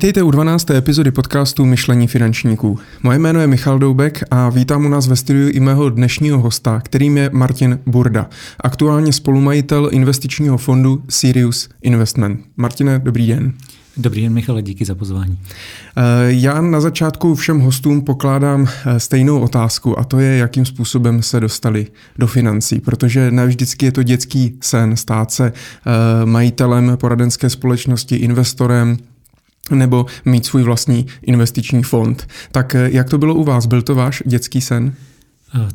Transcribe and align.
Vítejte 0.00 0.22
u 0.22 0.30
12. 0.30 0.70
epizody 0.70 1.10
podcastu 1.10 1.64
Myšlení 1.64 2.06
finančníků. 2.06 2.78
Moje 3.02 3.18
jméno 3.18 3.40
je 3.40 3.46
Michal 3.46 3.78
Doubek 3.78 4.22
a 4.30 4.48
vítám 4.48 4.86
u 4.86 4.88
nás 4.88 5.08
ve 5.08 5.16
studiu 5.16 5.48
i 5.48 5.60
mého 5.60 5.90
dnešního 5.90 6.38
hosta, 6.38 6.80
kterým 6.80 7.16
je 7.16 7.30
Martin 7.32 7.78
Burda, 7.86 8.30
aktuálně 8.60 9.12
spolumajitel 9.12 9.88
investičního 9.92 10.58
fondu 10.58 11.02
Sirius 11.08 11.68
Investment. 11.82 12.40
Martine, 12.56 12.98
dobrý 12.98 13.26
den. 13.26 13.52
Dobrý 13.96 14.22
den, 14.22 14.32
Michale, 14.32 14.62
díky 14.62 14.84
za 14.84 14.94
pozvání. 14.94 15.38
Eh, 15.96 16.02
já 16.28 16.60
na 16.60 16.80
začátku 16.80 17.34
všem 17.34 17.60
hostům 17.60 18.02
pokládám 18.02 18.66
eh, 18.66 19.00
stejnou 19.00 19.40
otázku 19.40 19.98
a 19.98 20.04
to 20.04 20.20
je, 20.20 20.36
jakým 20.36 20.64
způsobem 20.64 21.22
se 21.22 21.40
dostali 21.40 21.86
do 22.18 22.26
financí, 22.26 22.80
protože 22.80 23.30
ne 23.30 23.46
vždycky 23.46 23.86
je 23.86 23.92
to 23.92 24.02
dětský 24.02 24.58
sen 24.60 24.96
stát 24.96 25.30
se 25.30 25.52
eh, 25.52 26.26
majitelem 26.26 26.96
poradenské 27.00 27.50
společnosti, 27.50 28.16
investorem, 28.16 28.96
nebo 29.70 30.06
mít 30.24 30.46
svůj 30.46 30.62
vlastní 30.62 31.06
investiční 31.22 31.82
fond. 31.82 32.28
Tak 32.52 32.76
jak 32.84 33.10
to 33.10 33.18
bylo 33.18 33.34
u 33.34 33.44
vás? 33.44 33.66
Byl 33.66 33.82
to 33.82 33.94
váš 33.94 34.22
dětský 34.26 34.60
sen? 34.60 34.94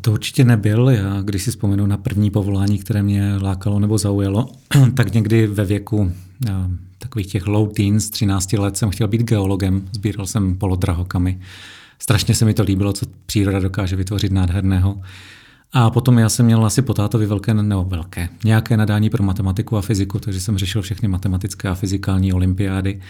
To 0.02 0.12
určitě 0.12 0.43
nebyl. 0.43 0.89
Já, 0.89 1.21
když 1.21 1.43
si 1.43 1.52
vzpomenu 1.52 1.85
na 1.85 1.98
první 1.98 2.31
povolání, 2.31 2.77
které 2.77 3.03
mě 3.03 3.38
lákalo 3.41 3.79
nebo 3.79 3.98
zaujalo, 3.98 4.49
tak 4.93 5.13
někdy 5.13 5.48
ve 5.48 5.66
věku 5.66 6.12
takových 6.99 7.27
těch 7.27 7.48
low 7.48 7.73
teens, 7.73 8.09
13 8.09 8.53
let 8.53 8.77
jsem 8.77 8.90
chtěl 8.90 9.07
být 9.07 9.21
geologem, 9.21 9.90
sbíral 9.91 10.26
jsem 10.26 10.55
polodrahokamy. 10.55 11.40
Strašně 11.99 12.35
se 12.35 12.46
mi 12.46 12.54
to 12.54 12.63
líbilo, 12.63 12.93
co 12.93 13.05
příroda 13.26 13.59
dokáže 13.59 13.96
vytvořit 13.96 14.31
nádherného. 14.31 15.02
A 15.74 15.90
potom 15.90 16.18
já 16.18 16.29
jsem 16.29 16.46
měl 16.46 16.65
asi 16.65 16.81
po 16.81 16.93
tátovi 16.93 17.26
velké, 17.26 17.54
nebo 17.54 17.84
velké, 17.84 18.29
nějaké 18.43 18.77
nadání 18.77 19.09
pro 19.09 19.24
matematiku 19.24 19.77
a 19.77 19.81
fyziku, 19.81 20.20
takže 20.20 20.40
jsem 20.40 20.57
řešil 20.57 20.81
všechny 20.81 21.07
matematické 21.07 21.70
a 21.70 21.76
fyzikální 21.76 22.34
olympiády, 22.34 23.02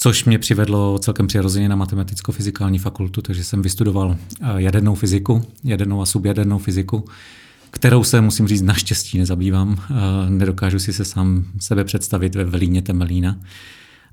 což 0.00 0.24
mě 0.24 0.38
přivedlo 0.38 0.98
celkem 0.98 1.26
přirozeně 1.26 1.68
na 1.68 1.76
matematicko-fyzikální 1.76 2.78
fakultu, 2.78 3.22
takže 3.22 3.44
jsem 3.44 3.62
vystudoval 3.62 4.16
eh, 4.40 4.46
jadernou 4.56 4.94
fyziku, 4.94 5.42
jadernou 5.64 6.02
a 6.02 6.06
subjadernou 6.06 6.58
fyziku, 6.58 7.04
kterou 7.70 8.04
se, 8.04 8.20
musím 8.20 8.48
říct, 8.48 8.62
naštěstí 8.62 9.18
nezabývám. 9.18 9.76
Nedokážu 10.28 10.78
si 10.78 10.92
se 10.92 11.04
sám 11.04 11.44
sebe 11.60 11.84
představit 11.84 12.34
ve 12.34 12.44
Velíně 12.44 12.82
Temelína. 12.82 13.36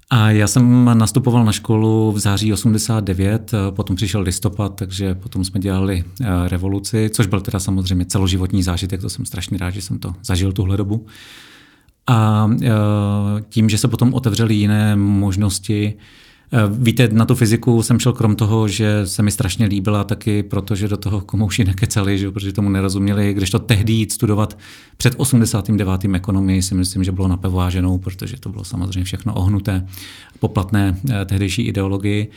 A 0.10 0.30
já 0.32 0.48
jsem 0.48 0.86
nastupoval 0.94 1.46
na 1.46 1.52
školu 1.52 2.12
v 2.12 2.20
září 2.20 2.54
89, 2.54 3.52
potom 3.70 3.96
přišel 3.96 4.22
listopad, 4.22 4.76
takže 4.76 5.16
potom 5.16 5.46
jsme 5.46 5.60
dělali 5.60 6.04
eh, 6.22 6.26
revoluci, 6.48 7.10
což 7.14 7.28
byl 7.28 7.42
teda 7.42 7.60
samozřejmě 7.60 8.06
celoživotní 8.06 8.64
zážitek, 8.64 9.02
to 9.02 9.10
jsem 9.10 9.26
strašně 9.26 9.58
rád, 9.58 9.72
že 9.72 9.82
jsem 9.82 10.00
to 10.00 10.14
zažil 10.24 10.52
tuhle 10.52 10.78
dobu. 10.78 11.06
A 12.08 12.50
eh, 12.64 12.70
tím, 13.50 13.70
že 13.70 13.78
se 13.78 13.88
potom 13.88 14.14
otevřely 14.14 14.56
jiné 14.56 14.96
možnosti, 14.96 15.98
Eh, 16.54 16.60
víte, 16.70 17.10
na 17.12 17.26
tu 17.26 17.36
fyziku 17.36 17.84
jsem 17.84 18.00
šel 18.00 18.14
krom 18.14 18.36
toho, 18.36 18.68
že 18.68 19.08
se 19.08 19.24
mi 19.24 19.32
strašně 19.32 19.66
líbila 19.66 20.04
taky, 20.04 20.44
protože 20.44 20.88
do 20.88 20.98
toho 20.98 21.22
komouši 21.22 21.64
nekecali, 21.64 22.18
že, 22.18 22.32
protože 22.32 22.54
tomu 22.54 22.70
nerozuměli, 22.70 23.34
když 23.34 23.50
to 23.50 23.60
tehdy 23.60 23.94
jít 23.94 24.12
studovat 24.12 24.58
před 24.98 25.14
89. 25.18 26.06
ekonomii 26.14 26.62
si 26.62 26.76
myslím, 26.76 27.04
že 27.04 27.12
bylo 27.12 27.28
napeváženou, 27.28 27.98
protože 27.98 28.40
to 28.40 28.50
bylo 28.50 28.64
samozřejmě 28.64 29.04
všechno 29.04 29.34
ohnuté, 29.34 29.88
poplatné 30.40 30.98
eh, 31.10 31.26
tehdejší 31.26 31.62
ideologii. 31.62 32.28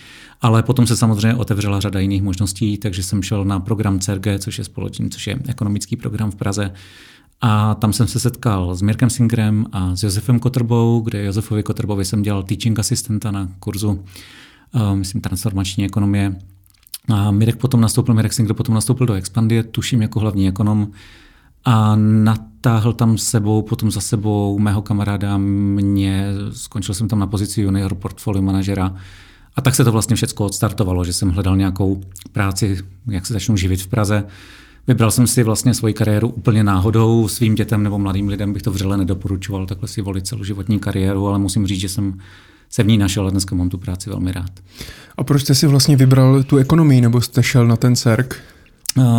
Ale 0.41 0.63
potom 0.63 0.87
se 0.87 0.97
samozřejmě 0.97 1.35
otevřela 1.35 1.81
řada 1.81 2.01
jiných 2.01 2.23
možností, 2.23 2.79
takže 2.79 3.03
jsem 3.03 3.23
šel 3.23 3.45
na 3.45 3.61
program 3.61 4.01
CERG, 4.01 4.27
což 4.39 4.59
je 4.59 4.65
společný, 4.65 5.11
což 5.11 5.27
je 5.27 5.39
ekonomický 5.49 5.97
program 5.97 6.31
v 6.31 6.37
Praze, 6.37 6.71
a 7.41 7.75
tam 7.75 7.93
jsem 7.93 8.07
se 8.07 8.21
setkal 8.21 8.75
s 8.75 8.83
Mirkem 8.83 9.11
Singrem 9.11 9.67
a 9.73 9.97
s 9.97 10.03
Josefem 10.03 10.39
Kotrbou, 10.39 11.01
kde 11.01 11.25
Josefovi 11.25 11.63
Kotrbovi 11.63 12.05
jsem 12.05 12.23
dělal 12.23 12.43
teaching 12.43 12.79
asistenta 12.79 13.31
na 13.31 13.49
kurzu, 13.61 14.05
uh, 14.75 14.97
myslím, 14.97 15.21
transformační 15.21 15.85
ekonomie. 15.85 16.37
A 17.09 17.31
Mirek 17.31 17.57
potom 17.57 17.81
nastoupil, 17.81 18.15
Mirek 18.15 18.33
Singer 18.33 18.55
potom 18.55 18.75
nastoupil 18.75 19.07
do 19.07 19.15
Expandie, 19.15 19.63
tuším 19.63 20.03
jako 20.03 20.21
hlavní 20.21 20.49
ekonom, 20.49 20.89
a 21.65 21.97
natáhl 21.97 22.93
tam 22.93 23.19
sebou, 23.19 23.63
potom 23.63 23.91
za 23.91 24.01
sebou 24.01 24.59
mého 24.59 24.83
kamaráda 24.83 25.39
mě, 25.39 26.27
skončil 26.53 26.95
jsem 26.95 27.09
tam 27.09 27.19
na 27.19 27.27
pozici 27.27 27.61
junior 27.61 27.95
portfolio 27.95 28.43
manažera 28.43 28.95
a 29.57 29.61
tak 29.61 29.75
se 29.75 29.85
to 29.85 29.93
vlastně 29.93 30.17
všechno 30.17 30.47
odstartovalo, 30.47 31.05
že 31.05 31.13
jsem 31.13 31.31
hledal 31.31 31.57
nějakou 31.57 32.01
práci, 32.33 32.79
jak 33.07 33.27
se 33.27 33.33
začnu 33.33 33.57
živit 33.57 33.83
v 33.83 33.87
Praze. 33.87 34.25
Vybral 34.89 35.11
jsem 35.11 35.27
si 35.27 35.43
vlastně 35.43 35.75
svoji 35.75 35.95
kariéru 35.95 36.29
úplně 36.29 36.65
náhodou. 36.65 37.29
Svým 37.29 37.55
dětem 37.55 37.83
nebo 37.83 37.99
mladým 37.99 38.29
lidem 38.29 38.53
bych 38.53 38.63
to 38.63 38.71
vřele 38.71 38.97
nedoporučoval 38.97 39.67
takhle 39.67 39.89
si 39.89 40.03
volit 40.03 40.27
celoživotní 40.27 40.79
kariéru, 40.79 41.27
ale 41.27 41.39
musím 41.39 41.67
říct, 41.67 41.81
že 41.81 41.89
jsem 41.89 42.19
se 42.71 42.83
v 42.83 42.87
ní 42.87 42.99
našel 42.99 43.27
a 43.27 43.31
dneska 43.31 43.55
mám 43.57 43.69
tu 43.69 43.79
práci 43.79 44.11
velmi 44.11 44.33
rád. 44.33 44.51
A 45.17 45.25
proč 45.25 45.43
jste 45.43 45.55
si 45.55 45.67
vlastně 45.67 45.97
vybral 45.97 46.43
tu 46.43 46.57
ekonomii 46.57 47.01
nebo 47.01 47.21
jste 47.21 47.43
šel 47.43 47.67
na 47.67 47.77
ten 47.77 47.97
CERG? 47.97 48.35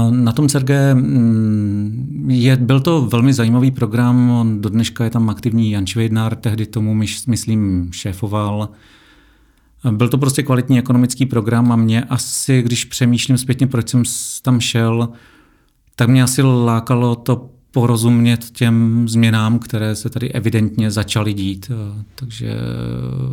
Na 0.10 0.32
tom 0.32 0.50
CERG 0.50 0.70
mm, 0.94 2.26
je, 2.30 2.58
byl 2.58 2.80
to 2.80 3.02
velmi 3.02 3.34
zajímavý 3.34 3.72
program, 3.72 4.32
on 4.32 4.62
do 4.62 4.70
dneška 4.70 5.04
je 5.04 5.10
tam 5.10 5.30
aktivní 5.30 5.72
Jan 5.72 5.88
Švejdnár, 5.88 6.36
tehdy 6.36 6.66
tomu, 6.66 6.94
myslím, 7.28 7.90
šéfoval. 7.92 8.70
Byl 9.92 10.10
to 10.10 10.18
prostě 10.18 10.44
kvalitní 10.44 10.80
ekonomický 10.80 11.26
program 11.26 11.72
a 11.72 11.76
mě 11.76 12.04
asi, 12.04 12.62
když 12.62 12.86
přemýšlím 12.86 13.38
zpětně, 13.38 13.68
proč 13.68 13.90
jsem 13.90 14.04
tam 14.42 14.60
šel, 14.60 15.10
tak 16.00 16.10
mě 16.10 16.24
asi 16.24 16.42
lákalo 16.42 17.16
to 17.16 17.50
porozumět 17.72 18.50
těm 18.52 19.08
změnám, 19.10 19.60
které 19.60 19.96
se 19.96 20.10
tady 20.10 20.32
evidentně 20.32 20.92
začaly 20.92 21.34
dít. 21.34 21.72
Takže 22.16 22.56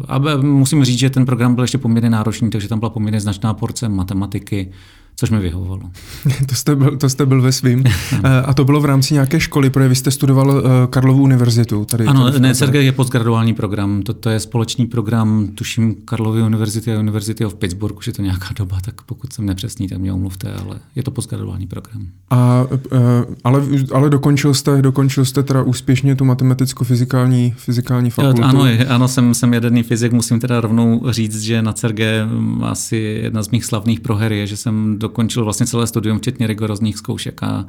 a 0.08 0.18
musím 0.40 0.84
říct, 0.84 0.98
že 0.98 1.10
ten 1.10 1.26
program 1.26 1.54
byl 1.54 1.64
ještě 1.64 1.78
poměrně 1.78 2.10
náročný, 2.10 2.50
takže 2.50 2.68
tam 2.68 2.78
byla 2.78 2.90
poměrně 2.90 3.20
značná 3.20 3.54
porce 3.54 3.88
matematiky, 3.88 4.70
což 5.16 5.30
mi 5.30 5.40
vyhovovalo. 5.40 5.82
to, 6.48 6.54
jste 6.54 6.76
byl, 6.76 6.96
to 6.96 7.08
jste 7.08 7.26
byl 7.26 7.42
ve 7.42 7.52
svým. 7.52 7.84
Eh, 8.24 8.42
a 8.42 8.54
to 8.54 8.64
bylo 8.64 8.80
v 8.80 8.84
rámci 8.84 9.14
nějaké 9.14 9.40
školy, 9.40 9.70
protože 9.70 9.88
vy 9.88 9.94
jste 9.94 10.10
studoval 10.10 10.48
uh, 10.48 10.62
Karlovu 10.90 11.22
univerzitu. 11.22 11.84
Tady, 11.84 12.04
ano, 12.04 12.24
tady 12.24 12.40
ne, 12.40 12.54
Sergej 12.54 12.84
je 12.84 12.92
postgraduální 12.92 13.54
program. 13.54 14.02
To, 14.02 14.14
to 14.14 14.30
je 14.30 14.40
společný 14.40 14.86
program, 14.86 15.48
tuším, 15.54 15.94
Karlovy 16.04 16.42
univerzity 16.42 16.94
a 16.94 16.98
University 16.98 17.44
of 17.44 17.54
Pittsburgh, 17.54 17.96
už 17.96 18.06
je 18.06 18.12
to 18.12 18.22
nějaká 18.22 18.48
doba, 18.58 18.78
tak 18.80 19.02
pokud 19.02 19.32
jsem 19.32 19.46
nepřesný, 19.46 19.88
tak 19.88 19.98
mě 19.98 20.12
omluvte, 20.12 20.52
ale 20.52 20.78
je 20.94 21.02
to 21.02 21.10
postgraduální 21.10 21.66
program. 21.66 22.06
A, 22.30 22.66
uh, 22.92 22.98
ale, 23.44 23.62
ale 23.94 24.10
dokončil 24.10 24.54
jste, 24.54 24.82
dokončil 24.82 25.24
jste 25.24 25.42
teda 25.42 25.62
úspěšně 25.62 26.14
tu 26.14 26.24
matematicko-fyzikální 26.24 27.54
fyzikální 27.56 28.10
fakultu? 28.10 28.44
Ano, 28.44 28.64
ano 28.88 29.08
jsem, 29.08 29.34
jsem 29.34 29.54
jaderný 29.54 29.82
fyzik, 29.82 30.12
musím 30.12 30.40
teda 30.40 30.60
rovnou 30.60 31.02
říct, 31.10 31.40
že 31.40 31.62
na 31.62 31.72
CERGE 31.72 32.26
asi 32.62 32.96
jedna 32.96 33.42
z 33.42 33.48
mých 33.48 33.64
slavných 33.64 34.00
proher 34.00 34.32
je, 34.32 34.46
že 34.46 34.56
jsem 34.56 34.98
dokončil 35.08 35.44
vlastně 35.44 35.66
celé 35.66 35.86
studium, 35.86 36.18
včetně 36.18 36.46
rigorózních 36.46 36.96
zkoušek 36.98 37.42
a 37.42 37.66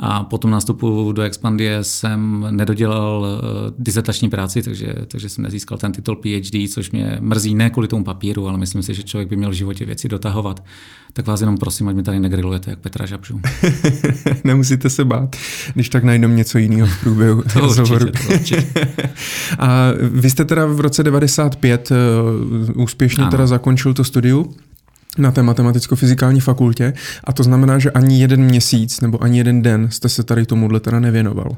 a 0.00 0.24
po 0.24 0.38
tom 0.38 0.50
nástupu 0.50 1.12
do 1.12 1.22
Expandie 1.22 1.84
jsem 1.84 2.46
nedodělal 2.50 3.20
uh, 3.20 3.74
dizertační 3.78 4.30
práci, 4.30 4.62
takže, 4.62 4.94
takže 5.08 5.28
jsem 5.28 5.44
nezískal 5.44 5.78
ten 5.78 5.92
titul 5.92 6.16
PhD, 6.16 6.72
což 6.72 6.90
mě 6.90 7.18
mrzí 7.20 7.54
ne 7.54 7.70
kvůli 7.70 7.88
tomu 7.88 8.04
papíru, 8.04 8.48
ale 8.48 8.58
myslím 8.58 8.82
si, 8.82 8.94
že 8.94 9.02
člověk 9.02 9.28
by 9.28 9.36
měl 9.36 9.50
v 9.50 9.54
životě 9.54 9.84
věci 9.84 10.08
dotahovat. 10.08 10.64
Tak 11.12 11.26
vás 11.26 11.40
jenom 11.40 11.58
prosím, 11.58 11.88
ať 11.88 11.96
mi 11.96 12.02
tady 12.02 12.20
negrilujete 12.20 12.70
jak 12.70 12.78
Petra 12.78 13.06
Žabžu. 13.06 13.40
Nemusíte 14.44 14.90
se 14.90 15.04
bát, 15.04 15.36
když 15.74 15.88
tak 15.88 16.04
najdem 16.04 16.36
něco 16.36 16.58
jiného 16.58 16.86
v 16.86 17.00
průběhu 17.00 17.42
to 17.52 17.60
rozhovoru. 17.60 18.06
Určitě, 18.06 18.26
to 18.28 18.34
určitě. 18.34 18.66
A 19.58 19.68
vy 20.00 20.30
jste 20.30 20.44
teda 20.44 20.66
v 20.66 20.80
roce 20.80 21.02
95 21.02 21.92
uh, 22.74 22.82
úspěšně 22.82 23.22
ano. 23.22 23.30
teda 23.30 23.46
zakončil 23.46 23.94
to 23.94 24.04
studium 24.04 24.54
na 25.18 25.30
té 25.30 25.42
matematicko-fyzikální 25.42 26.40
fakultě 26.40 26.92
a 27.24 27.32
to 27.32 27.42
znamená, 27.42 27.78
že 27.78 27.90
ani 27.90 28.20
jeden 28.20 28.42
měsíc 28.42 29.00
nebo 29.00 29.22
ani 29.22 29.38
jeden 29.38 29.62
den 29.62 29.90
jste 29.90 30.08
se 30.08 30.22
tady 30.22 30.46
tomuhle 30.46 30.80
teda 30.80 31.00
nevěnoval 31.00 31.56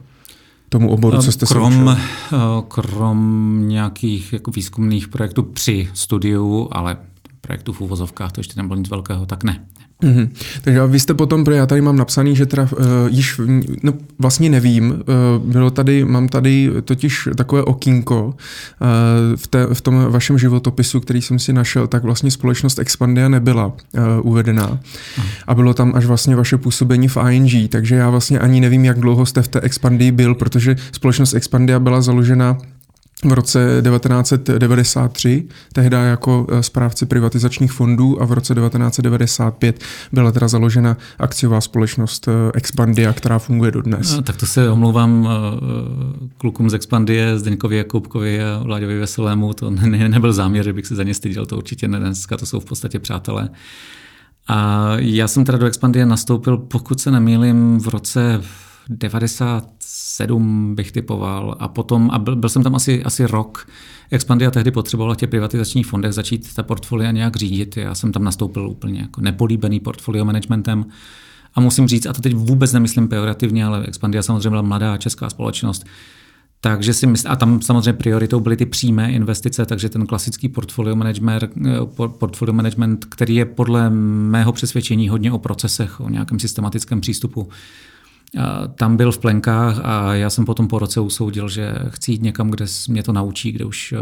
tomu 0.68 0.90
oboru, 0.90 1.22
co 1.22 1.32
jste 1.32 1.46
krom, 1.46 1.96
se 1.96 2.36
eh, 2.36 2.38
Krom 2.68 3.62
nějakých 3.68 4.32
jako 4.32 4.50
výzkumných 4.50 5.08
projektů 5.08 5.42
při 5.42 5.88
studiu, 5.94 6.68
ale 6.72 6.96
projektů 7.46 7.72
v 7.72 7.80
uvozovkách, 7.80 8.32
to 8.32 8.40
ještě 8.40 8.54
nebylo 8.56 8.76
nic 8.76 8.90
velkého, 8.90 9.26
tak 9.26 9.44
ne. 9.44 9.58
Mm-hmm. 10.02 10.28
Takže 10.62 10.86
vy 10.86 11.00
jste 11.00 11.14
potom, 11.14 11.44
protože 11.44 11.56
já 11.56 11.66
tady 11.66 11.80
mám 11.80 11.96
napsaný, 11.96 12.36
že 12.36 12.46
teda 12.46 12.62
uh, 12.62 12.68
již, 13.08 13.40
no 13.82 13.92
vlastně 14.18 14.50
nevím, 14.50 14.90
uh, 14.90 15.52
bylo 15.52 15.70
tady, 15.70 16.04
mám 16.04 16.28
tady 16.28 16.70
totiž 16.84 17.28
takové 17.36 17.62
okýnko 17.62 18.24
uh, 18.26 18.34
v, 19.36 19.46
té, 19.46 19.66
v 19.72 19.80
tom 19.80 20.06
vašem 20.10 20.38
životopisu, 20.38 21.00
který 21.00 21.22
jsem 21.22 21.38
si 21.38 21.52
našel, 21.52 21.86
tak 21.86 22.02
vlastně 22.02 22.30
společnost 22.30 22.78
Expandia 22.78 23.28
nebyla 23.28 23.66
uh, 23.66 23.72
uvedená. 24.22 24.78
Aha. 25.18 25.28
A 25.46 25.54
bylo 25.54 25.74
tam 25.74 25.92
až 25.94 26.04
vlastně 26.04 26.36
vaše 26.36 26.56
působení 26.56 27.08
v 27.08 27.16
ING, 27.30 27.70
takže 27.70 27.94
já 27.94 28.10
vlastně 28.10 28.38
ani 28.38 28.60
nevím, 28.60 28.84
jak 28.84 29.00
dlouho 29.00 29.26
jste 29.26 29.42
v 29.42 29.48
té 29.48 29.60
Expandii 29.60 30.12
byl, 30.12 30.34
protože 30.34 30.76
společnost 30.92 31.34
Expandia 31.34 31.78
byla 31.78 32.00
založena 32.00 32.58
v 33.24 33.32
roce 33.32 33.82
1993, 33.82 35.48
tehdy 35.72 35.96
jako 35.96 36.46
eh, 36.50 36.62
správce 36.62 37.06
privatizačních 37.06 37.72
fondů 37.72 38.22
a 38.22 38.24
v 38.24 38.32
roce 38.32 38.54
1995 38.54 39.80
byla 40.12 40.32
teda 40.32 40.48
založena 40.48 40.96
akciová 41.18 41.60
společnost 41.60 42.28
eh, 42.28 42.50
Expandia, 42.54 43.12
která 43.12 43.38
funguje 43.38 43.70
dodnes. 43.70 44.16
No, 44.16 44.22
tak 44.22 44.36
to 44.36 44.46
se 44.46 44.70
omlouvám 44.70 45.28
eh, 45.28 46.28
klukům 46.38 46.70
z 46.70 46.74
Expandie, 46.74 47.38
Zdeňkovi 47.38 47.76
Jakubkovi 47.76 48.44
a 48.44 48.60
Vláďovi 48.62 48.98
Veselému, 48.98 49.52
to 49.52 49.70
ne, 49.70 50.08
nebyl 50.08 50.32
záměr, 50.32 50.64
že 50.64 50.72
bych 50.72 50.86
se 50.86 50.94
za 50.94 51.02
ně 51.02 51.14
styděl, 51.14 51.46
to 51.46 51.56
určitě 51.56 51.88
ne, 51.88 51.98
dneska 51.98 52.36
to 52.36 52.46
jsou 52.46 52.60
v 52.60 52.64
podstatě 52.64 52.98
přátelé. 52.98 53.48
A 54.48 54.90
já 54.98 55.28
jsem 55.28 55.44
teda 55.44 55.58
do 55.58 55.66
Expandie 55.66 56.06
nastoupil, 56.06 56.56
pokud 56.56 57.00
se 57.00 57.10
nemýlím, 57.10 57.80
v 57.80 57.88
roce 57.88 58.40
97 58.88 60.74
bych 60.74 60.92
typoval 60.92 61.56
a 61.58 61.68
potom, 61.68 62.10
a 62.12 62.18
byl, 62.18 62.36
byl 62.36 62.48
jsem 62.48 62.62
tam 62.62 62.74
asi, 62.74 63.04
asi 63.04 63.26
rok, 63.26 63.68
Expandia 64.10 64.50
tehdy 64.50 64.70
potřebovala 64.70 65.14
v 65.14 65.16
těch 65.16 65.30
privatizačních 65.30 65.86
fondech 65.86 66.12
začít 66.12 66.54
ta 66.54 66.62
portfolia 66.62 67.10
nějak 67.10 67.36
řídit. 67.36 67.76
Já 67.76 67.94
jsem 67.94 68.12
tam 68.12 68.24
nastoupil 68.24 68.68
úplně 68.68 69.00
jako 69.00 69.20
nepolíbený 69.20 69.80
portfolio 69.80 70.24
managementem. 70.24 70.86
A 71.54 71.60
musím 71.60 71.88
říct, 71.88 72.06
a 72.06 72.12
to 72.12 72.22
teď 72.22 72.34
vůbec 72.34 72.72
nemyslím 72.72 73.08
pejorativně, 73.08 73.64
ale 73.64 73.84
Expandia 73.86 74.22
samozřejmě 74.22 74.50
byla 74.50 74.62
mladá 74.62 74.96
česká 74.96 75.30
společnost, 75.30 75.84
takže 76.60 76.94
si 76.94 77.06
myslím, 77.06 77.32
a 77.32 77.36
tam 77.36 77.62
samozřejmě 77.62 77.92
prioritou 77.92 78.40
byly 78.40 78.56
ty 78.56 78.66
přímé 78.66 79.12
investice, 79.12 79.66
takže 79.66 79.88
ten 79.88 80.06
klasický 80.06 80.48
portfolio 80.48 80.96
management, 80.96 81.44
portfolio 82.18 82.52
management, 82.52 83.04
který 83.04 83.34
je 83.34 83.44
podle 83.44 83.90
mého 83.90 84.52
přesvědčení 84.52 85.08
hodně 85.08 85.32
o 85.32 85.38
procesech, 85.38 86.00
o 86.00 86.08
nějakém 86.08 86.38
systematickém 86.38 87.00
přístupu, 87.00 87.48
tam 88.74 88.96
byl 88.96 89.12
v 89.12 89.18
plenkách 89.18 89.80
a 89.84 90.14
já 90.14 90.30
jsem 90.30 90.44
potom 90.44 90.68
po 90.68 90.78
roce 90.78 91.00
usoudil, 91.00 91.48
že 91.48 91.74
chci 91.88 92.12
jít 92.12 92.22
někam, 92.22 92.50
kde 92.50 92.66
mě 92.88 93.02
to 93.02 93.12
naučí, 93.12 93.52
kde 93.52 93.64
už 93.64 93.94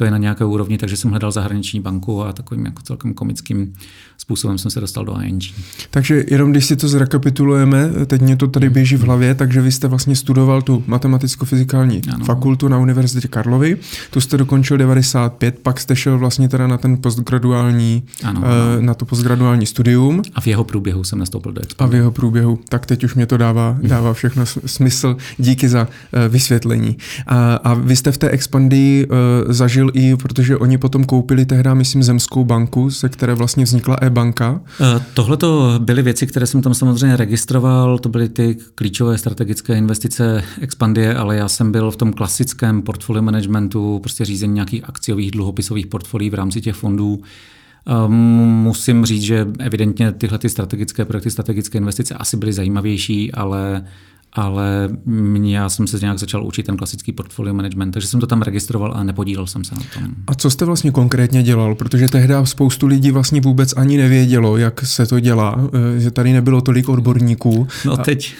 to 0.00 0.04
je 0.04 0.10
na 0.10 0.18
nějaké 0.18 0.44
úrovni, 0.44 0.78
takže 0.78 0.96
jsem 0.96 1.10
hledal 1.10 1.32
zahraniční 1.32 1.80
banku 1.80 2.24
a 2.24 2.32
takovým 2.32 2.64
jako 2.64 2.82
celkem 2.82 3.14
komickým 3.14 3.72
způsobem 4.18 4.58
jsem 4.58 4.70
se 4.70 4.80
dostal 4.80 5.04
do 5.04 5.20
ING. 5.20 5.42
Takže 5.90 6.24
jenom 6.28 6.50
když 6.50 6.64
si 6.64 6.76
to 6.76 6.88
zrekapitulujeme, 6.88 7.90
teď 8.06 8.22
mě 8.22 8.36
to 8.36 8.46
tady 8.46 8.66
mhm. 8.66 8.74
běží 8.74 8.96
v 8.96 9.00
hlavě, 9.00 9.34
takže 9.34 9.60
vy 9.60 9.72
jste 9.72 9.88
vlastně 9.88 10.16
studoval 10.16 10.62
tu 10.62 10.84
matematicko-fyzikální 10.86 12.02
ano. 12.14 12.24
fakultu 12.24 12.68
na 12.68 12.78
Univerzitě 12.78 13.28
Karlovy, 13.28 13.76
tu 14.10 14.20
jste 14.20 14.36
dokončil 14.36 14.76
95, 14.76 15.58
pak 15.58 15.80
jste 15.80 15.96
šel 15.96 16.18
vlastně 16.18 16.48
teda 16.48 16.66
na 16.66 16.78
ten 16.78 16.96
postgraduální, 16.96 18.02
ano, 18.24 18.40
ano. 18.44 18.54
Eh, 18.78 18.82
na 18.82 18.94
to 18.94 19.04
postgraduální 19.04 19.66
studium. 19.66 20.22
A 20.34 20.40
v 20.40 20.46
jeho 20.46 20.64
průběhu 20.64 21.04
jsem 21.04 21.18
nastoupil 21.18 21.52
do 21.52 21.60
A 21.78 21.86
v 21.86 21.94
jeho 21.94 22.10
průběhu, 22.10 22.58
tak 22.68 22.86
teď 22.86 23.04
už 23.04 23.14
mě 23.14 23.26
to 23.26 23.36
dává, 23.36 23.72
mhm. 23.72 23.88
dává 23.88 24.12
všechno 24.12 24.46
smysl, 24.46 25.16
díky 25.38 25.68
za 25.68 25.82
uh, 25.82 25.88
vysvětlení. 26.28 26.96
A, 27.26 27.54
a 27.54 27.74
vy 27.74 27.96
jste 27.96 28.12
v 28.12 28.18
té 28.18 28.28
expandii 28.28 29.06
uh, 29.06 29.52
i, 29.94 30.16
protože 30.16 30.56
oni 30.56 30.78
potom 30.78 31.04
koupili 31.04 31.46
tehdy, 31.46 31.70
myslím, 31.74 32.02
Zemskou 32.02 32.44
banku, 32.44 32.90
se 32.90 33.08
které 33.08 33.34
vlastně 33.34 33.64
vznikla 33.64 33.96
e-banka. 34.02 34.60
Eh, 34.80 35.04
tohle 35.14 35.36
to 35.36 35.74
byly 35.78 36.02
věci, 36.02 36.26
které 36.26 36.46
jsem 36.46 36.62
tam 36.62 36.74
samozřejmě 36.74 37.16
registroval, 37.16 37.98
to 37.98 38.08
byly 38.08 38.28
ty 38.28 38.56
klíčové 38.74 39.18
strategické 39.18 39.76
investice 39.78 40.44
Expandie, 40.60 41.14
ale 41.14 41.36
já 41.36 41.48
jsem 41.48 41.72
byl 41.72 41.90
v 41.90 41.96
tom 41.96 42.12
klasickém 42.12 42.82
portfolio 42.82 43.22
managementu, 43.22 43.98
prostě 43.98 44.24
řízení 44.24 44.54
nějakých 44.54 44.88
akciových 44.88 45.30
dluhopisových 45.30 45.86
portfolií 45.86 46.30
v 46.30 46.34
rámci 46.34 46.60
těch 46.60 46.74
fondů. 46.74 47.20
Ehm, 47.86 48.14
musím 48.62 49.06
říct, 49.06 49.22
že 49.22 49.46
evidentně 49.58 50.12
tyhle 50.12 50.38
ty 50.38 50.48
strategické 50.48 51.04
projekty, 51.04 51.30
strategické 51.30 51.78
investice 51.78 52.14
asi 52.14 52.36
byly 52.36 52.52
zajímavější, 52.52 53.32
ale 53.32 53.84
ale 54.32 54.88
mě, 55.04 55.56
já 55.56 55.68
jsem 55.68 55.86
se 55.86 55.98
nějak 55.98 56.18
začal 56.18 56.46
učit 56.46 56.66
ten 56.66 56.76
klasický 56.76 57.12
portfolio 57.12 57.54
management, 57.54 57.90
takže 57.90 58.08
jsem 58.08 58.20
to 58.20 58.26
tam 58.26 58.42
registroval 58.42 58.92
a 58.96 59.04
nepodílel 59.04 59.46
jsem 59.46 59.64
se 59.64 59.74
na 59.74 59.80
tom. 59.94 60.14
A 60.26 60.34
co 60.34 60.50
jste 60.50 60.64
vlastně 60.64 60.90
konkrétně 60.90 61.42
dělal? 61.42 61.74
Protože 61.74 62.08
tehdy 62.08 62.34
spoustu 62.44 62.86
lidí 62.86 63.10
vlastně 63.10 63.40
vůbec 63.40 63.74
ani 63.76 63.96
nevědělo, 63.96 64.56
jak 64.56 64.80
se 64.80 65.06
to 65.06 65.20
dělá, 65.20 65.70
eh, 65.96 66.00
že 66.00 66.10
tady 66.10 66.32
nebylo 66.32 66.60
tolik 66.60 66.88
odborníků. 66.88 67.68
No 67.84 67.96
teď, 67.96 68.34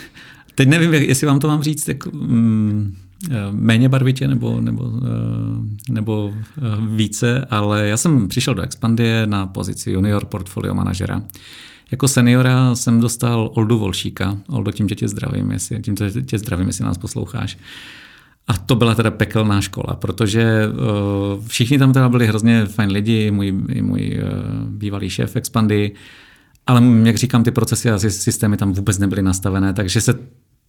teď 0.55 0.69
nevím, 0.69 0.95
jestli 0.95 1.27
vám 1.27 1.39
to 1.39 1.49
mám 1.49 1.63
říct, 1.63 1.85
tak 1.85 2.07
mm, 2.13 2.95
eh, 3.31 3.35
méně 3.51 3.89
barvitě 3.89 4.29
nebo, 4.29 4.61
nebo, 4.61 4.93
eh, 4.97 5.93
nebo 5.93 6.33
více, 6.89 7.47
ale 7.51 7.89
já 7.89 7.97
jsem 7.97 8.29
přišel 8.29 8.55
do 8.55 8.63
Expandie 8.63 9.27
na 9.27 9.47
pozici 9.47 9.91
junior 9.91 10.25
portfolio 10.25 10.75
manažera. 10.75 11.23
Jako 11.91 12.09
seniora 12.09 12.75
jsem 12.75 13.01
dostal 13.01 13.51
Oldu 13.55 13.79
Volšíka. 13.79 14.39
Oldo, 14.49 14.73
tím 14.73 14.89
tě 14.89 15.09
zdravím, 15.09 15.51
jestli, 15.51 15.81
tím 15.81 15.95
tě 16.27 16.39
zdravím, 16.39 16.67
jestli 16.67 16.85
nás 16.85 16.99
posloucháš. 16.99 17.59
A 18.49 18.53
to 18.59 18.77
byla 18.77 18.95
teda 18.95 19.11
pekelná 19.11 19.61
škola, 19.61 19.97
protože 19.97 20.69
uh, 20.69 21.47
všichni 21.47 21.79
tam 21.79 21.93
teda 21.93 22.09
byli 22.09 22.27
hrozně 22.27 22.67
fajn 22.67 22.91
lidi, 22.91 23.31
můj, 23.31 23.53
můj 23.81 24.21
uh, 24.23 24.69
bývalý 24.69 25.11
šéf 25.11 25.37
Expandy, 25.37 25.93
ale 26.67 26.83
jak 27.03 27.17
říkám, 27.17 27.45
ty 27.45 27.51
procesy 27.51 27.91
a 27.91 27.99
systémy 27.99 28.57
tam 28.57 28.73
vůbec 28.73 28.99
nebyly 28.99 29.23
nastavené, 29.23 29.73
takže 29.73 30.01
se 30.01 30.19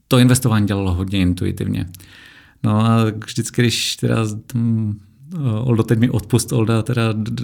to 0.08 0.18
investování 0.18 0.68
dělalo 0.68 0.94
hodně 0.94 1.20
intuitivně. 1.20 1.86
No 2.64 2.86
a 2.86 3.06
vždycky, 3.26 3.62
když 3.62 3.96
teda 3.96 4.16
Oldo, 5.40 5.84
teď 5.84 6.00
mi 6.00 6.10
odpust, 6.10 6.54
Olda 6.54 6.82
teda 6.82 7.02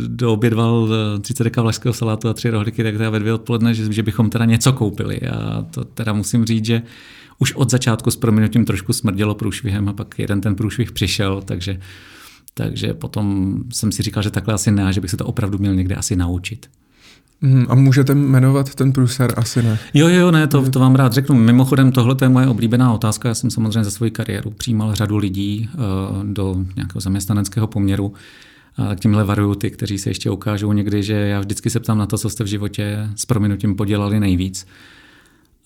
doobědval 0.07 0.89
30 1.21 1.43
deka 1.43 1.61
vlašského 1.61 1.93
salátu 1.93 2.29
a 2.29 2.33
tři 2.33 2.49
rohlíky, 2.49 2.83
tak 2.83 2.97
teda 2.97 3.09
ve 3.09 3.19
dvě 3.19 3.33
odpoledne, 3.33 3.73
že, 3.73 3.93
že 3.93 4.03
bychom 4.03 4.29
teda 4.29 4.45
něco 4.45 4.73
koupili. 4.73 5.21
A 5.21 5.65
to 5.71 5.83
teda 5.83 6.13
musím 6.13 6.45
říct, 6.45 6.65
že 6.65 6.81
už 7.39 7.53
od 7.53 7.71
začátku 7.71 8.11
s 8.11 8.15
proměnutím 8.15 8.65
trošku 8.65 8.93
smrdělo 8.93 9.35
průšvihem 9.35 9.89
a 9.89 9.93
pak 9.93 10.19
jeden 10.19 10.41
ten 10.41 10.55
průšvih 10.55 10.91
přišel, 10.91 11.41
takže, 11.41 11.79
takže 12.53 12.93
potom 12.93 13.55
jsem 13.73 13.91
si 13.91 14.03
říkal, 14.03 14.23
že 14.23 14.31
takhle 14.31 14.53
asi 14.53 14.71
ne, 14.71 14.93
že 14.93 15.01
bych 15.01 15.11
se 15.11 15.17
to 15.17 15.25
opravdu 15.25 15.57
měl 15.57 15.75
někde 15.75 15.95
asi 15.95 16.15
naučit. 16.15 16.69
Hmm, 17.41 17.65
a 17.69 17.75
můžete 17.75 18.15
jmenovat 18.15 18.75
ten 18.75 18.93
průser? 18.93 19.33
Asi 19.37 19.63
ne. 19.63 19.79
Jo, 19.93 20.07
jo, 20.07 20.31
ne, 20.31 20.47
to, 20.47 20.69
to 20.69 20.79
vám 20.79 20.95
rád 20.95 21.13
řeknu. 21.13 21.35
Mimochodem, 21.35 21.91
tohle 21.91 22.15
je 22.21 22.29
moje 22.29 22.47
oblíbená 22.47 22.93
otázka. 22.93 23.29
Já 23.29 23.35
jsem 23.35 23.49
samozřejmě 23.49 23.83
za 23.83 23.91
svoji 23.91 24.11
kariéru 24.11 24.49
přijímal 24.49 24.95
řadu 24.95 25.17
lidí 25.17 25.69
uh, 25.73 26.25
do 26.25 26.55
nějakého 26.75 27.01
zaměstnaneckého 27.01 27.67
poměru. 27.67 28.13
A 28.77 28.87
tak 28.87 28.99
tímhle 28.99 29.23
varuju 29.23 29.55
ty, 29.55 29.71
kteří 29.71 29.97
se 29.97 30.09
ještě 30.09 30.29
ukážou 30.29 30.73
někdy, 30.73 31.03
že 31.03 31.13
já 31.13 31.39
vždycky 31.39 31.69
se 31.69 31.79
ptám 31.79 31.97
na 31.97 32.05
to, 32.05 32.17
co 32.17 32.29
jste 32.29 32.43
v 32.43 32.47
životě 32.47 33.09
s 33.15 33.25
prominutím 33.25 33.75
podělali 33.75 34.19
nejvíc. 34.19 34.67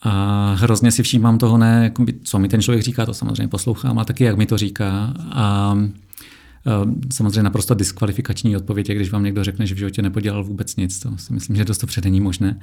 A 0.01 0.56
hrozně 0.59 0.91
si 0.91 1.03
všímám 1.03 1.38
toho 1.38 1.57
ne, 1.57 1.91
co 2.24 2.39
mi 2.39 2.47
ten 2.47 2.62
člověk 2.62 2.83
říká, 2.83 3.06
to 3.06 3.13
samozřejmě 3.13 3.47
poslouchám, 3.47 4.00
a 4.00 4.06
taky 4.06 4.24
jak 4.24 4.38
mi 4.38 4.45
to 4.45 4.57
říká. 4.57 5.13
A 5.31 5.77
samozřejmě 7.13 7.44
naprosto 7.44 7.74
diskvalifikační 7.74 8.58
odpověď 8.58 8.88
když 8.92 9.12
vám 9.12 9.24
někdo 9.24 9.44
řekne, 9.44 9.66
že 9.66 9.75
v 9.75 9.78
životě 9.78 10.01
nepodělal 10.01 10.44
vůbec 10.44 10.75
nic. 10.75 11.00
To 11.00 11.18
si 11.18 11.34
myslím, 11.34 11.56
že 11.56 11.65
dost 11.65 11.82
dobře 11.82 12.01
není 12.03 12.22
možné. 12.22 12.60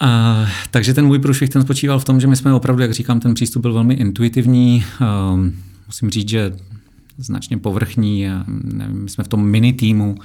A, 0.00 0.46
takže 0.70 0.94
ten 0.94 1.06
můj 1.06 1.18
průšvih 1.18 1.50
ten 1.50 1.62
spočíval 1.62 1.98
v 1.98 2.04
tom, 2.04 2.20
že 2.20 2.26
my 2.26 2.36
jsme 2.36 2.54
opravdu, 2.54 2.82
jak 2.82 2.92
říkám, 2.92 3.20
ten 3.20 3.34
přístup 3.34 3.62
byl 3.62 3.72
velmi 3.72 3.94
intuitivní. 3.94 4.84
Um, 5.34 5.56
musím 5.86 6.10
říct, 6.10 6.28
že 6.28 6.52
značně 7.18 7.58
povrchní. 7.58 8.28
A 8.28 8.44
nevím, 8.48 9.02
my 9.02 9.10
jsme 9.10 9.24
v 9.24 9.28
tom 9.28 9.46
mini 9.46 9.72
týmu 9.72 10.16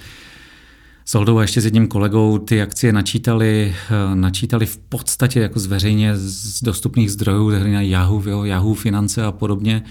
s 1.05 1.15
Oldou 1.15 1.38
a 1.38 1.41
ještě 1.41 1.62
s 1.62 1.65
jedním 1.65 1.88
kolegou 1.88 2.38
ty 2.38 2.62
akcie 2.62 2.93
načítali, 2.93 3.75
eh, 3.89 4.15
načítali 4.15 4.65
v 4.65 4.77
podstatě 4.77 5.39
jako 5.39 5.60
zveřejně 5.60 6.17
z 6.17 6.63
dostupných 6.63 7.12
zdrojů, 7.12 7.51
tehdy 7.51 7.72
na 7.72 7.82
Yahoo, 7.82 8.29
jo, 8.29 8.43
Yahoo 8.43 8.74
finance 8.74 9.25
a 9.25 9.32
podobně 9.32 9.84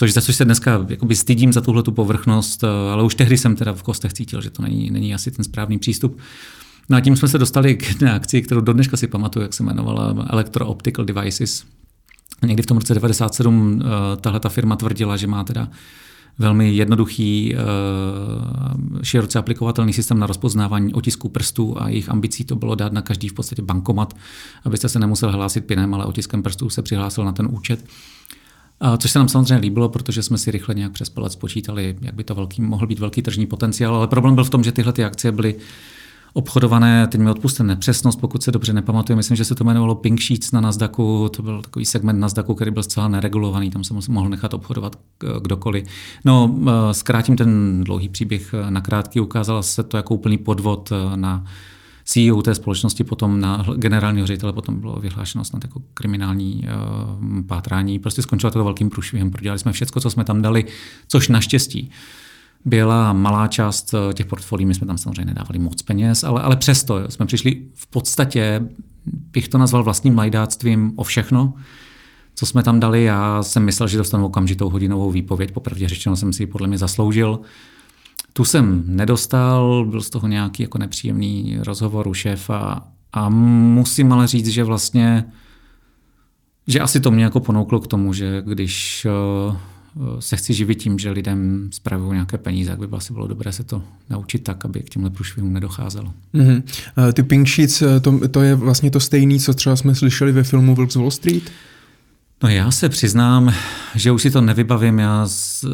což 0.00 0.12
za 0.12 0.20
což 0.20 0.36
se 0.36 0.44
dneska 0.44 0.86
jakoby 0.88 1.16
stydím 1.16 1.52
za 1.52 1.60
tuhle 1.60 1.82
tu 1.82 1.92
povrchnost, 1.92 2.64
eh, 2.64 2.92
ale 2.92 3.02
už 3.02 3.14
tehdy 3.14 3.38
jsem 3.38 3.56
teda 3.56 3.72
v 3.72 3.82
kostech 3.82 4.12
cítil, 4.12 4.42
že 4.42 4.50
to 4.50 4.62
není, 4.62 4.90
není 4.90 5.14
asi 5.14 5.30
ten 5.30 5.44
správný 5.44 5.78
přístup. 5.78 6.18
No 6.88 6.96
a 6.96 7.00
tím 7.00 7.16
jsme 7.16 7.28
se 7.28 7.38
dostali 7.38 7.76
k 7.76 7.88
jedné 7.88 8.12
akci, 8.12 8.42
kterou 8.42 8.60
do 8.60 8.72
dneška 8.72 8.96
si 8.96 9.06
pamatuju, 9.06 9.42
jak 9.42 9.54
se 9.54 9.62
jmenovala 9.62 10.26
Electro 10.30 10.66
Optical 10.66 11.04
Devices. 11.04 11.64
Někdy 12.42 12.62
v 12.62 12.66
tom 12.66 12.76
roce 12.76 12.94
97 12.94 13.82
eh, 13.82 14.16
tahle 14.16 14.40
ta 14.40 14.48
firma 14.48 14.76
tvrdila, 14.76 15.16
že 15.16 15.26
má 15.26 15.44
teda 15.44 15.68
velmi 16.38 16.74
jednoduchý, 16.74 17.54
eh, 17.54 17.58
široce 19.02 19.38
aplikovatelný 19.38 19.92
systém 19.92 20.18
na 20.18 20.26
rozpoznávání 20.26 20.94
otisků 20.94 21.28
prstů 21.28 21.82
a 21.82 21.88
jejich 21.88 22.08
ambicí 22.08 22.44
to 22.44 22.56
bylo 22.56 22.74
dát 22.74 22.92
na 22.92 23.02
každý 23.02 23.28
v 23.28 23.32
podstatě 23.32 23.62
bankomat, 23.62 24.16
abyste 24.64 24.88
se 24.88 24.98
nemusel 24.98 25.32
hlásit 25.32 25.60
pinem, 25.60 25.94
ale 25.94 26.04
otiskem 26.04 26.42
prstů 26.42 26.70
se 26.70 26.82
přihlásil 26.82 27.24
na 27.24 27.32
ten 27.32 27.48
účet. 27.50 27.84
Což 28.98 29.10
se 29.10 29.18
nám 29.18 29.28
samozřejmě 29.28 29.56
líbilo, 29.56 29.88
protože 29.88 30.22
jsme 30.22 30.38
si 30.38 30.50
rychle 30.50 30.74
nějak 30.74 30.92
přes 30.92 31.08
palec 31.08 31.32
spočítali, 31.32 31.96
jak 32.00 32.14
by 32.14 32.24
to 32.24 32.34
velký, 32.34 32.62
mohl 32.62 32.86
být 32.86 32.98
velký 32.98 33.22
tržní 33.22 33.46
potenciál, 33.46 33.94
ale 33.94 34.08
problém 34.08 34.34
byl 34.34 34.44
v 34.44 34.50
tom, 34.50 34.64
že 34.64 34.72
tyhle 34.72 34.92
ty 34.92 35.04
akcie 35.04 35.32
byly 35.32 35.54
obchodované, 36.32 37.06
teď 37.06 37.20
mi 37.20 37.30
odpuste 37.30 37.62
nepřesnost, 37.62 38.20
pokud 38.20 38.42
se 38.42 38.52
dobře 38.52 38.72
nepamatuju, 38.72 39.16
myslím, 39.16 39.36
že 39.36 39.44
se 39.44 39.54
to 39.54 39.64
jmenovalo 39.64 39.94
Pink 39.94 40.20
Sheets 40.20 40.52
na 40.52 40.60
Nasdaqu, 40.60 41.28
to 41.36 41.42
byl 41.42 41.62
takový 41.62 41.84
segment 41.84 42.20
Nasdaqu, 42.20 42.54
který 42.54 42.70
byl 42.70 42.82
zcela 42.82 43.08
neregulovaný, 43.08 43.70
tam 43.70 43.84
se 43.84 43.94
mohl 44.08 44.28
nechat 44.28 44.54
obchodovat 44.54 44.96
kdokoliv. 45.40 45.84
No, 46.24 46.58
zkrátím 46.92 47.36
ten 47.36 47.80
dlouhý 47.84 48.08
příběh 48.08 48.54
na 48.68 48.80
krátký, 48.80 49.20
ukázalo 49.20 49.62
se 49.62 49.82
to 49.82 49.96
jako 49.96 50.14
úplný 50.14 50.38
podvod 50.38 50.92
na 51.14 51.44
CEO 52.12 52.42
té 52.42 52.54
společnosti 52.54 53.04
potom 53.04 53.40
na 53.40 53.64
generálního 53.76 54.26
ředitele 54.26 54.52
potom 54.52 54.80
bylo 54.80 54.96
vyhlášeno 54.96 55.44
snad 55.44 55.64
jako 55.64 55.82
kriminální 55.94 56.64
uh, 56.64 57.42
pátrání. 57.46 57.98
Prostě 57.98 58.22
skončilo 58.22 58.52
to 58.52 58.64
velkým 58.64 58.90
průšvihem. 58.90 59.30
Prodělali 59.30 59.58
jsme 59.58 59.72
všechno, 59.72 60.00
co 60.00 60.10
jsme 60.10 60.24
tam 60.24 60.42
dali, 60.42 60.64
což 61.08 61.28
naštěstí 61.28 61.90
byla 62.64 63.12
malá 63.12 63.48
část 63.48 63.94
eh, 63.94 64.14
těch 64.14 64.26
portfolií, 64.26 64.66
my 64.66 64.74
jsme 64.74 64.86
tam 64.86 64.98
samozřejmě 64.98 65.24
nedávali 65.24 65.58
moc 65.58 65.82
peněz, 65.82 66.24
ale, 66.24 66.42
ale 66.42 66.56
přesto 66.56 67.10
jsme 67.10 67.26
přišli 67.26 67.62
v 67.74 67.86
podstatě, 67.86 68.62
bych 69.06 69.48
to 69.48 69.58
nazval 69.58 69.82
vlastním 69.82 70.18
lajdáctvím 70.18 70.92
o 70.96 71.04
všechno, 71.04 71.54
co 72.34 72.46
jsme 72.46 72.62
tam 72.62 72.80
dali. 72.80 73.04
Já 73.04 73.42
jsem 73.42 73.64
myslel, 73.64 73.88
že 73.88 73.98
dostanu 73.98 74.26
okamžitou 74.26 74.70
hodinovou 74.70 75.10
výpověď, 75.10 75.52
popravdě 75.52 75.88
řečeno 75.88 76.16
jsem 76.16 76.32
si 76.32 76.42
ji 76.42 76.46
podle 76.46 76.68
mě 76.68 76.78
zasloužil. 76.78 77.40
Tu 78.32 78.44
jsem 78.44 78.82
nedostal, 78.86 79.84
byl 79.84 80.02
z 80.02 80.10
toho 80.10 80.28
nějaký 80.28 80.62
jako 80.62 80.78
nepříjemný 80.78 81.58
rozhovor 81.60 82.08
u 82.08 82.14
šéfa 82.14 82.86
a 83.12 83.28
musím 83.28 84.12
ale 84.12 84.26
říct, 84.26 84.48
že 84.48 84.64
vlastně 84.64 85.24
že 86.66 86.80
asi 86.80 87.00
to 87.00 87.10
mě 87.10 87.24
jako 87.24 87.40
ponouklo 87.40 87.80
k 87.80 87.86
tomu, 87.86 88.12
že 88.12 88.42
když 88.46 89.06
eh, 89.06 89.56
se 90.18 90.36
chci 90.36 90.54
živit 90.54 90.74
tím, 90.74 90.98
že 90.98 91.10
lidem 91.10 91.68
spravují 91.72 92.12
nějaké 92.12 92.38
peníze, 92.38 92.70
tak 92.70 92.88
by 92.88 92.96
asi 92.96 93.12
bylo 93.12 93.26
dobré 93.26 93.52
se 93.52 93.64
to 93.64 93.82
naučit 94.10 94.38
tak, 94.38 94.64
aby 94.64 94.80
k 94.80 94.88
těmhle 94.88 95.10
průšvihům 95.10 95.52
nedocházelo. 95.52 96.12
Mm-hmm. 96.34 96.62
Ty 97.12 97.22
pink 97.22 97.48
sheets, 97.48 97.82
eh, 97.82 98.00
to, 98.00 98.28
to 98.28 98.42
je 98.42 98.54
vlastně 98.54 98.90
to 98.90 99.00
stejné, 99.00 99.38
co 99.38 99.54
třeba 99.54 99.76
jsme 99.76 99.94
slyšeli 99.94 100.32
ve 100.32 100.42
filmu 100.42 100.74
Wilkes 100.74 100.96
Wall 100.96 101.10
Street? 101.10 101.50
No 102.42 102.48
já 102.48 102.70
se 102.70 102.88
přiznám, 102.88 103.54
že 103.94 104.12
už 104.12 104.22
si 104.22 104.30
to 104.30 104.40
nevybavím, 104.40 104.98
já, 104.98 105.26
z, 105.26 105.64
uh, 105.64 105.70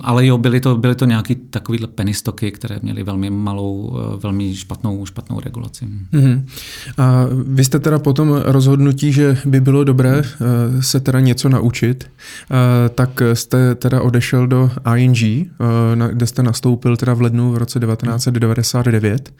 ale 0.00 0.26
jo, 0.26 0.38
byly 0.38 0.60
to, 0.60 0.76
byly 0.76 0.94
to 0.94 1.04
nějaký 1.04 1.34
takovýhle 1.34 1.86
penistoky, 1.86 2.52
které 2.52 2.78
měly 2.82 3.02
velmi 3.02 3.30
malou, 3.30 3.76
uh, 3.76 4.20
velmi 4.20 4.56
špatnou, 4.56 5.06
špatnou 5.06 5.40
regulaci. 5.40 5.84
Mm-hmm. 6.12 6.44
A 6.98 7.26
vy 7.46 7.64
jste 7.64 7.78
teda 7.78 7.98
potom 7.98 8.42
rozhodnutí, 8.44 9.12
že 9.12 9.38
by 9.44 9.60
bylo 9.60 9.84
dobré 9.84 10.18
uh, 10.18 10.24
se 10.80 11.00
teda 11.00 11.20
něco 11.20 11.48
naučit, 11.48 12.10
uh, 12.50 12.56
tak 12.94 13.22
jste 13.32 13.74
teda 13.74 14.02
odešel 14.02 14.46
do 14.46 14.70
ING, 14.96 15.18
uh, 15.22 15.46
na, 15.94 16.08
kde 16.08 16.26
jste 16.26 16.42
nastoupil 16.42 16.96
teda 16.96 17.14
v 17.14 17.20
lednu 17.20 17.52
v 17.52 17.56
roce 17.56 17.80
1999 17.80 19.32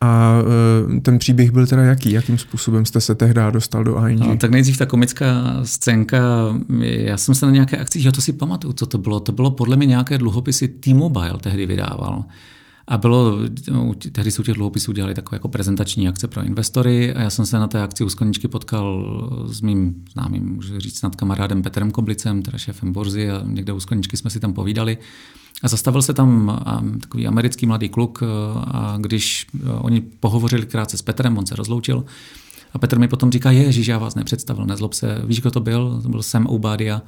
a 0.00 0.38
uh, 0.88 0.98
ten 1.00 1.18
příběh 1.18 1.50
byl 1.50 1.66
teda 1.66 1.82
jaký? 1.82 2.12
Jakým 2.12 2.38
způsobem 2.38 2.84
jste 2.84 3.00
se 3.00 3.14
tehdy 3.14 3.40
dostal 3.50 3.84
do 3.84 4.06
ING? 4.06 4.20
No, 4.20 4.36
tak 4.36 4.50
nejdřív 4.50 4.78
ta 4.78 4.86
komická 4.86 5.24
scénka, 5.78 6.18
já 6.80 7.16
jsem 7.16 7.34
se 7.34 7.46
na 7.46 7.52
nějaké 7.52 7.76
akci, 7.76 8.00
že 8.00 8.12
to 8.12 8.20
si 8.20 8.32
pamatuju, 8.32 8.72
co 8.72 8.86
to 8.86 8.98
bylo. 8.98 9.20
To 9.20 9.32
bylo 9.32 9.50
podle 9.50 9.76
mě 9.76 9.86
nějaké 9.86 10.18
dluhopisy 10.18 10.68
T-Mobile 10.68 11.38
tehdy 11.40 11.66
vydával. 11.66 12.24
A 12.88 12.98
bylo, 12.98 13.38
tehdy 14.12 14.30
jsou 14.30 14.42
těch 14.42 14.54
dluhopisů 14.54 14.92
dělali 14.92 15.14
takové 15.14 15.36
jako 15.36 15.48
prezentační 15.48 16.08
akce 16.08 16.28
pro 16.28 16.42
investory 16.42 17.14
a 17.14 17.22
já 17.22 17.30
jsem 17.30 17.46
se 17.46 17.58
na 17.58 17.66
té 17.66 17.82
akci 17.82 18.04
u 18.04 18.08
skleničky 18.08 18.48
potkal 18.48 19.04
s 19.46 19.60
mým 19.60 20.04
známým, 20.12 20.46
můžu 20.46 20.80
říct 20.80 20.98
snad 20.98 21.16
kamarádem 21.16 21.62
Petrem 21.62 21.90
Koblicem, 21.90 22.42
teda 22.42 22.58
šéfem 22.58 22.92
Borzy 22.92 23.30
a 23.30 23.42
někde 23.44 23.72
u 23.72 23.80
skleničky 23.80 24.16
jsme 24.16 24.30
si 24.30 24.40
tam 24.40 24.52
povídali. 24.52 24.98
A 25.62 25.68
zastavil 25.68 26.02
se 26.02 26.14
tam 26.14 26.60
takový 27.00 27.26
americký 27.26 27.66
mladý 27.66 27.88
kluk 27.88 28.22
a 28.56 28.96
když 29.00 29.46
oni 29.78 30.00
pohovořili 30.00 30.66
krátce 30.66 30.96
s 30.96 31.02
Petrem, 31.02 31.38
on 31.38 31.46
se 31.46 31.56
rozloučil, 31.56 32.04
a 32.72 32.78
Petr 32.78 32.98
mi 32.98 33.08
potom 33.08 33.32
říká, 33.32 33.50
ježiš, 33.50 33.86
já 33.86 33.98
vás 33.98 34.14
nepředstavil, 34.14 34.66
nezlob 34.66 34.94
se. 34.94 35.22
Víš, 35.24 35.40
kdo 35.40 35.50
to 35.50 35.60
byl? 35.60 36.00
To 36.02 36.08
byl 36.08 36.22
Sam 36.22 36.46
Obadia 36.46 37.02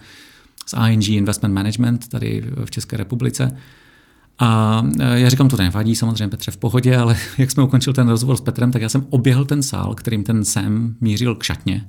z 0.67 0.75
ING 0.89 1.09
Investment 1.09 1.55
Management 1.55 2.09
tady 2.09 2.45
v 2.65 2.71
České 2.71 2.97
republice. 2.97 3.57
A 4.39 4.83
e, 4.99 5.21
já 5.21 5.29
říkám, 5.29 5.49
to 5.49 5.57
nevadí, 5.57 5.97
samozřejmě 5.97 6.29
Petře 6.29 6.51
v 6.51 6.57
pohodě, 6.57 6.97
ale 6.97 7.17
jak 7.39 7.51
jsme 7.51 7.63
ukončil 7.63 7.93
ten 7.93 8.09
rozhovor 8.09 8.37
s 8.37 8.41
Petrem, 8.41 8.73
tak 8.73 8.83
já 8.83 8.89
jsem 8.89 9.07
oběhl 9.11 9.45
ten 9.45 9.63
sál, 9.63 9.95
kterým 9.95 10.25
ten 10.25 10.45
Sam 10.45 10.95
mířil 11.01 11.35
k 11.35 11.43
šatně, 11.43 11.87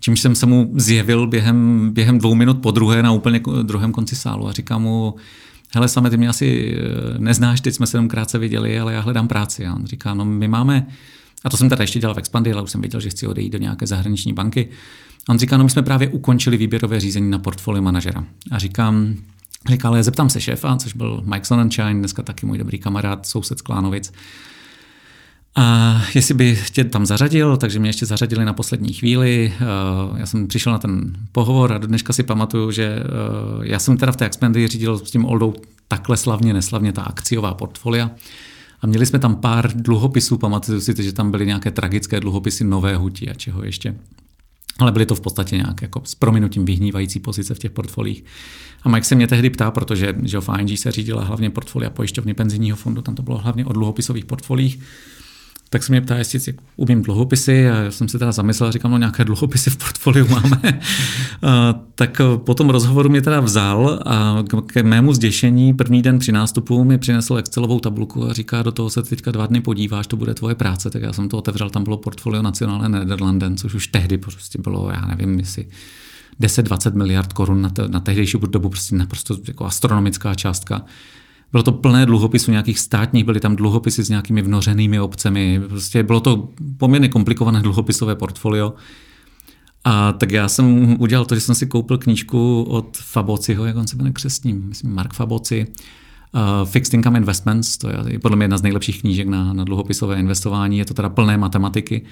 čímž 0.00 0.20
jsem 0.20 0.34
se 0.34 0.46
mu 0.46 0.72
zjevil 0.76 1.26
během, 1.26 1.90
během 1.92 2.18
dvou 2.18 2.34
minut 2.34 2.58
po 2.58 2.70
druhé 2.70 3.02
na 3.02 3.12
úplně 3.12 3.40
druhém 3.62 3.92
konci 3.92 4.16
sálu 4.16 4.48
a 4.48 4.52
říkám 4.52 4.82
mu, 4.82 5.14
hele 5.74 5.88
Same, 5.88 6.10
ty 6.10 6.16
mě 6.16 6.28
asi 6.28 6.76
e, 6.76 7.18
neznáš, 7.18 7.60
teď 7.60 7.74
jsme 7.74 7.86
se 7.86 7.96
jenom 7.96 8.08
krátce 8.08 8.38
viděli, 8.38 8.80
ale 8.80 8.92
já 8.92 9.00
hledám 9.00 9.28
práci. 9.28 9.66
A 9.66 9.74
on 9.74 9.86
říká, 9.86 10.14
no 10.14 10.24
my 10.24 10.48
máme 10.48 10.86
a 11.44 11.50
to 11.50 11.56
jsem 11.56 11.68
teda 11.68 11.82
ještě 11.82 11.98
dělal 11.98 12.14
v 12.14 12.18
Expandy, 12.18 12.52
ale 12.52 12.62
už 12.62 12.70
jsem 12.70 12.80
věděl, 12.80 13.00
že 13.00 13.10
chci 13.10 13.26
odejít 13.26 13.52
do 13.52 13.58
nějaké 13.58 13.86
zahraniční 13.86 14.32
banky. 14.32 14.68
A 15.28 15.32
on 15.32 15.38
říká, 15.38 15.56
no 15.56 15.64
my 15.64 15.70
jsme 15.70 15.82
právě 15.82 16.08
ukončili 16.08 16.56
výběrové 16.56 17.00
řízení 17.00 17.30
na 17.30 17.38
portfolio 17.38 17.82
manažera. 17.82 18.24
A 18.50 18.58
říkám, 18.58 19.14
říká, 19.68 19.88
ale 19.88 20.02
zeptám 20.02 20.30
se 20.30 20.40
šéfa, 20.40 20.76
což 20.76 20.94
byl 20.94 21.22
Mike 21.24 21.44
Sonnenschein, 21.44 21.98
dneska 21.98 22.22
taky 22.22 22.46
můj 22.46 22.58
dobrý 22.58 22.78
kamarád, 22.78 23.26
soused 23.26 23.58
z 23.58 23.62
Klánovic. 23.62 24.12
A 25.56 26.02
jestli 26.14 26.34
by 26.34 26.58
tě 26.72 26.84
tam 26.84 27.06
zařadil, 27.06 27.56
takže 27.56 27.78
mě 27.78 27.88
ještě 27.88 28.06
zařadili 28.06 28.44
na 28.44 28.52
poslední 28.52 28.92
chvíli. 28.92 29.52
Já 30.16 30.26
jsem 30.26 30.46
přišel 30.46 30.72
na 30.72 30.78
ten 30.78 31.16
pohovor 31.32 31.72
a 31.72 31.78
do 31.78 31.86
dneška 31.86 32.12
si 32.12 32.22
pamatuju, 32.22 32.70
že 32.70 32.98
já 33.62 33.78
jsem 33.78 33.96
teda 33.96 34.12
v 34.12 34.16
té 34.16 34.26
Expandy 34.26 34.68
řídil 34.68 34.98
s 34.98 35.10
tím 35.10 35.24
Oldou 35.24 35.54
takhle 35.88 36.16
slavně, 36.16 36.54
neslavně 36.54 36.92
ta 36.92 37.02
akciová 37.02 37.54
portfolia. 37.54 38.10
A 38.82 38.86
měli 38.86 39.06
jsme 39.06 39.18
tam 39.18 39.36
pár 39.36 39.72
dluhopisů, 39.74 40.38
pamatuju 40.38 40.80
si, 40.80 41.02
že 41.02 41.12
tam 41.12 41.30
byly 41.30 41.46
nějaké 41.46 41.70
tragické 41.70 42.20
dluhopisy 42.20 42.64
nové 42.64 42.96
hutí 42.96 43.30
a 43.30 43.34
čeho 43.34 43.64
ještě. 43.64 43.94
Ale 44.78 44.92
byly 44.92 45.06
to 45.06 45.14
v 45.14 45.20
podstatě 45.20 45.56
nějak 45.56 45.82
jako 45.82 46.02
s 46.04 46.14
prominutím 46.14 46.64
vyhnívající 46.64 47.20
pozice 47.20 47.54
v 47.54 47.58
těch 47.58 47.70
portfolích. 47.70 48.24
A 48.82 48.88
Mike 48.88 49.06
se 49.06 49.14
mě 49.14 49.26
tehdy 49.26 49.50
ptá, 49.50 49.70
protože 49.70 50.14
že 50.22 50.40
v 50.40 50.48
ING 50.58 50.78
se 50.78 50.92
řídila 50.92 51.24
hlavně 51.24 51.50
portfolia 51.50 51.90
pojišťovny 51.90 52.34
penzijního 52.34 52.76
fondu, 52.76 53.02
tam 53.02 53.14
to 53.14 53.22
bylo 53.22 53.38
hlavně 53.38 53.66
o 53.66 53.72
dluhopisových 53.72 54.24
portfolích 54.24 54.80
tak 55.72 55.82
se 55.82 55.92
mě 55.92 56.00
ptá, 56.00 56.16
jestli 56.16 56.54
umím 56.76 57.02
dluhopisy 57.02 57.70
a 57.70 57.76
já 57.76 57.90
jsem 57.90 58.08
si 58.08 58.18
teda 58.18 58.32
zamyslel 58.32 58.68
a 58.68 58.72
říkám, 58.72 58.90
no 58.90 58.98
nějaké 58.98 59.24
dluhopisy 59.24 59.70
v 59.70 59.76
portfoliu 59.76 60.28
máme. 60.28 60.60
a, 61.42 61.74
tak 61.94 62.20
po 62.36 62.54
tom 62.54 62.70
rozhovoru 62.70 63.08
mě 63.08 63.22
teda 63.22 63.40
vzal 63.40 64.00
a 64.06 64.44
k 64.66 64.82
mému 64.82 65.12
zděšení 65.12 65.74
první 65.74 66.02
den 66.02 66.18
při 66.18 66.32
nástupu 66.32 66.84
mi 66.84 66.98
přinesl 66.98 67.36
Excelovou 67.36 67.80
tabulku 67.80 68.30
a 68.30 68.32
říká, 68.32 68.62
do 68.62 68.72
toho 68.72 68.90
se 68.90 69.02
teďka 69.02 69.30
dva 69.30 69.46
dny 69.46 69.60
podíváš, 69.60 70.06
to 70.06 70.16
bude 70.16 70.34
tvoje 70.34 70.54
práce. 70.54 70.90
Tak 70.90 71.02
já 71.02 71.12
jsem 71.12 71.28
to 71.28 71.38
otevřel, 71.38 71.70
tam 71.70 71.84
bylo 71.84 71.96
portfolio 71.96 72.42
Nacionále 72.42 72.88
Nederlanden, 72.88 73.56
což 73.56 73.74
už 73.74 73.86
tehdy 73.86 74.18
prostě 74.18 74.58
bylo, 74.62 74.90
já 74.90 75.06
nevím, 75.06 75.38
jestli 75.38 75.66
10-20 76.40 76.94
miliard 76.94 77.32
korun 77.32 77.62
na, 77.62 77.68
te, 77.68 77.88
na 77.88 78.00
tehdejší 78.00 78.38
dobu, 78.50 78.68
prostě 78.68 78.96
naprosto 78.96 79.36
jako 79.48 79.64
astronomická 79.64 80.34
částka. 80.34 80.84
Bylo 81.52 81.62
to 81.62 81.72
plné 81.72 82.06
dluhopisů 82.06 82.50
nějakých 82.50 82.78
státních, 82.78 83.24
byly 83.24 83.40
tam 83.40 83.56
dluhopisy 83.56 84.04
s 84.04 84.08
nějakými 84.08 84.42
vnořenými 84.42 85.00
obcemi. 85.00 85.60
Prostě 85.68 86.02
bylo 86.02 86.20
to 86.20 86.48
poměrně 86.76 87.08
komplikované 87.08 87.62
dluhopisové 87.62 88.14
portfolio. 88.14 88.74
A 89.84 90.12
tak 90.12 90.30
já 90.30 90.48
jsem 90.48 90.96
udělal 91.00 91.24
to, 91.24 91.34
že 91.34 91.40
jsem 91.40 91.54
si 91.54 91.66
koupil 91.66 91.98
knížku 91.98 92.62
od 92.62 92.96
Fabociho, 92.96 93.64
jak 93.64 93.76
on 93.76 93.86
se 93.86 93.96
jmenuje 93.96 94.12
křesním, 94.12 94.68
myslím 94.68 94.94
Mark 94.94 95.12
Faboci, 95.12 95.66
Uh, 96.34 96.68
Fixed 96.68 96.94
Income 96.94 97.18
Investments, 97.18 97.78
to 97.78 97.88
je 97.88 98.18
podle 98.18 98.36
mě 98.36 98.44
jedna 98.44 98.58
z 98.58 98.62
nejlepších 98.62 99.00
knížek 99.00 99.28
na, 99.28 99.52
na 99.52 99.64
dluhopisové 99.64 100.18
investování, 100.18 100.78
je 100.78 100.84
to 100.84 100.94
teda 100.94 101.08
plné 101.08 101.36
matematiky. 101.36 102.02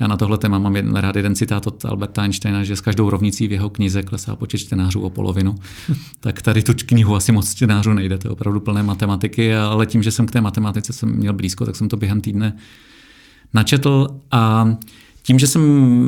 Já 0.00 0.06
na 0.06 0.16
tohle 0.16 0.38
téma 0.38 0.58
mám 0.58 0.76
jeden, 0.76 0.96
rád 0.96 1.16
jeden 1.16 1.34
citát 1.34 1.66
od 1.66 1.84
Alberta 1.84 2.22
Einsteina, 2.22 2.64
že 2.64 2.76
s 2.76 2.80
každou 2.80 3.10
rovnicí 3.10 3.48
v 3.48 3.52
jeho 3.52 3.70
knize 3.70 4.02
klesá 4.02 4.36
počet 4.36 4.58
čtenářů 4.58 5.00
o 5.00 5.10
polovinu. 5.10 5.54
tak 6.20 6.42
tady 6.42 6.62
tu 6.62 6.72
knihu 6.86 7.16
asi 7.16 7.32
moc 7.32 7.54
čtenářů 7.54 7.92
nejde, 7.92 8.18
to 8.18 8.28
je 8.28 8.32
opravdu 8.32 8.60
plné 8.60 8.82
matematiky, 8.82 9.56
ale 9.56 9.86
tím, 9.86 10.02
že 10.02 10.10
jsem 10.10 10.26
k 10.26 10.30
té 10.30 10.40
matematice 10.40 10.92
jsem 10.92 11.08
měl 11.08 11.32
blízko, 11.32 11.66
tak 11.66 11.76
jsem 11.76 11.88
to 11.88 11.96
během 11.96 12.20
týdne 12.20 12.56
načetl 13.54 14.08
a 14.30 14.74
tím, 15.22 15.38
že 15.38 15.46
jsem 15.46 15.62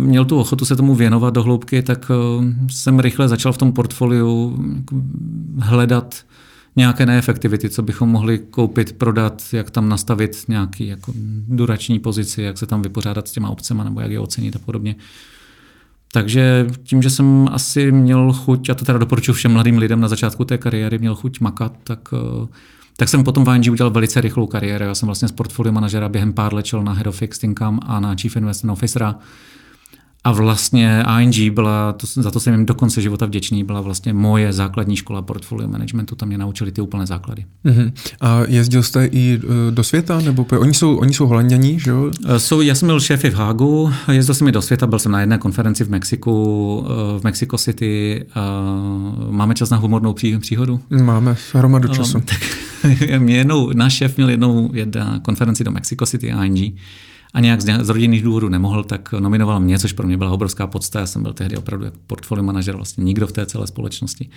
měl 0.06 0.24
tu 0.24 0.40
ochotu 0.40 0.64
se 0.64 0.76
tomu 0.76 0.94
věnovat 0.94 1.34
do 1.34 1.42
hloubky, 1.42 1.82
tak 1.82 2.10
eh, 2.10 2.54
jsem 2.70 3.00
rychle 3.00 3.28
začal 3.28 3.52
v 3.52 3.58
tom 3.58 3.72
portfoliu 3.72 4.58
hledat 5.58 6.24
nějaké 6.76 7.06
neefektivity, 7.06 7.70
co 7.70 7.82
bychom 7.82 8.08
mohli 8.08 8.38
koupit, 8.38 8.92
prodat, 8.92 9.42
jak 9.52 9.70
tam 9.70 9.88
nastavit 9.88 10.44
nějaký 10.48 10.86
jako 10.86 11.12
durační 11.48 11.98
pozici, 11.98 12.42
jak 12.42 12.58
se 12.58 12.66
tam 12.66 12.82
vypořádat 12.82 13.28
s 13.28 13.32
těma 13.32 13.50
obcema 13.50 13.84
nebo 13.84 14.00
jak 14.00 14.10
je 14.10 14.20
ocenit 14.20 14.56
a 14.56 14.58
podobně. 14.58 14.96
Takže 16.12 16.66
tím, 16.82 17.02
že 17.02 17.10
jsem 17.10 17.48
asi 17.52 17.92
měl 17.92 18.32
chuť, 18.32 18.70
a 18.70 18.74
to 18.74 18.84
teda 18.84 18.98
doporučuji 18.98 19.32
všem 19.32 19.52
mladým 19.52 19.78
lidem 19.78 20.00
na 20.00 20.08
začátku 20.08 20.44
té 20.44 20.58
kariéry, 20.58 20.98
měl 20.98 21.14
chuť 21.14 21.40
makat, 21.40 21.72
tak, 21.84 22.08
eh, 22.12 22.46
tak 22.96 23.08
jsem 23.08 23.24
potom 23.24 23.44
v 23.44 23.54
ING 23.54 23.70
udělal 23.70 23.90
velice 23.90 24.20
rychlou 24.20 24.46
kariéru. 24.46 24.84
Já 24.84 24.94
jsem 24.94 25.06
vlastně 25.06 25.28
z 25.28 25.32
portfolio 25.32 25.72
manažera 25.72 26.08
během 26.08 26.32
pár 26.32 26.54
let 26.54 26.66
na 26.82 26.92
Head 26.92 27.06
of 27.06 27.16
Fixed 27.16 27.44
Income 27.44 27.78
a 27.82 28.00
na 28.00 28.14
Chief 28.14 28.36
Investment 28.36 28.72
Officera 28.72 29.18
a 30.24 30.32
vlastně 30.32 31.04
ING 31.20 31.54
byla, 31.54 31.92
to, 31.92 32.06
za 32.06 32.30
to 32.30 32.40
jsem 32.40 32.54
jim 32.54 32.66
do 32.66 32.74
konce 32.74 33.02
života 33.02 33.26
vděčný, 33.26 33.64
byla 33.64 33.80
vlastně 33.80 34.12
moje 34.12 34.52
základní 34.52 34.96
škola 34.96 35.22
portfolio 35.22 35.68
managementu, 35.68 36.14
tam 36.16 36.28
mě 36.28 36.38
naučili 36.38 36.72
ty 36.72 36.80
úplné 36.80 37.06
základy. 37.06 37.44
Uh-huh. 37.64 37.92
A 38.20 38.40
jezdil 38.48 38.82
jste 38.82 39.06
i 39.06 39.40
e, 39.68 39.70
do 39.70 39.84
světa? 39.84 40.20
nebo 40.20 40.46
Oni 40.58 40.74
jsou, 40.74 40.96
oni 40.96 41.14
jsou 41.14 41.26
holanděni, 41.26 41.80
že 41.80 41.90
jo? 41.90 42.10
E, 42.26 42.38
jsou, 42.38 42.60
já 42.60 42.74
jsem 42.74 42.86
byl 42.86 43.00
šéfy 43.00 43.30
v 43.30 43.34
Hágu, 43.34 43.92
jezdil 44.12 44.34
jsem 44.34 44.48
i 44.48 44.52
do 44.52 44.62
světa, 44.62 44.86
byl 44.86 44.98
jsem 44.98 45.12
na 45.12 45.20
jedné 45.20 45.38
konferenci 45.38 45.84
v 45.84 45.90
Mexiku, 45.90 46.86
e, 46.86 47.20
v 47.20 47.24
Mexico 47.24 47.58
City. 47.58 48.26
Máme 49.30 49.54
čas 49.54 49.70
na 49.70 49.76
humornou 49.76 50.12
pří, 50.12 50.38
příhodu? 50.38 50.80
Máme, 51.02 51.36
hromadu 51.52 51.88
času. 51.88 52.20
tak, 52.20 52.40
mě 53.18 53.36
jednou, 53.36 53.72
náš 53.72 53.92
šéf 53.92 54.16
měl 54.16 54.28
jednou 54.28 54.70
jedna 54.72 55.18
konferenci 55.22 55.64
do 55.64 55.70
Mexico 55.70 56.06
City 56.06 56.34
ING 56.44 56.74
a 57.34 57.40
nějak 57.40 57.60
z, 57.60 57.88
rodinných 57.88 58.22
důvodů 58.22 58.48
nemohl, 58.48 58.84
tak 58.84 59.12
nominoval 59.12 59.60
mě, 59.60 59.78
což 59.78 59.92
pro 59.92 60.06
mě 60.06 60.16
byla 60.16 60.30
obrovská 60.30 60.66
podsta. 60.66 61.00
Já 61.00 61.06
jsem 61.06 61.22
byl 61.22 61.32
tehdy 61.32 61.56
opravdu 61.56 61.84
jako 61.84 61.98
portfolio 62.06 62.44
manažer, 62.44 62.76
vlastně 62.76 63.04
nikdo 63.04 63.26
v 63.26 63.32
té 63.32 63.46
celé 63.46 63.66
společnosti 63.66 64.30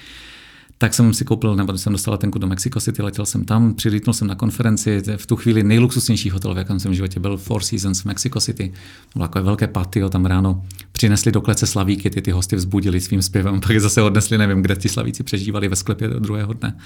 tak 0.84 0.94
jsem 0.94 1.14
si 1.14 1.26
koupil, 1.26 1.56
nebo 1.56 1.78
jsem 1.78 1.94
dostal 1.94 2.18
tenku 2.18 2.40
do 2.40 2.48
Mexico 2.48 2.80
City, 2.80 3.02
letěl 3.02 3.26
jsem 3.26 3.46
tam, 3.46 3.74
přilítnul 3.74 4.14
jsem 4.14 4.28
na 4.28 4.36
konferenci, 4.36 5.02
v 5.18 5.26
tu 5.26 5.36
chvíli 5.36 5.64
nejluxusnější 5.64 6.30
hotel, 6.30 6.54
v 6.54 6.58
jakém 6.58 6.80
jsem 6.80 6.92
v 6.92 6.96
životě 6.96 7.20
byl, 7.20 7.38
Four 7.38 7.64
Seasons 7.64 8.02
v 8.02 8.06
Mexico 8.06 8.40
City. 8.40 8.74
Bylo 9.16 9.28
takové 9.28 9.44
velké 9.44 9.68
patio, 9.68 10.10
tam 10.10 10.26
ráno 10.26 10.66
přinesli 10.92 11.32
do 11.32 11.42
klece 11.42 11.68
slavíky, 11.68 12.10
ty, 12.10 12.22
ty 12.22 12.32
hosty 12.32 12.56
vzbudili 12.56 13.02
svým 13.02 13.22
zpěvem, 13.22 13.60
pak 13.62 13.70
je 13.70 13.80
zase 13.80 14.02
odnesli, 14.02 14.38
nevím, 14.38 14.62
kde 14.62 14.76
ty 14.76 14.90
slavíci 14.90 15.24
přežívali 15.24 15.68
ve 15.68 15.76
sklepě 15.76 16.08
do 16.08 16.20
druhého 16.20 16.54
dne. 16.54 16.78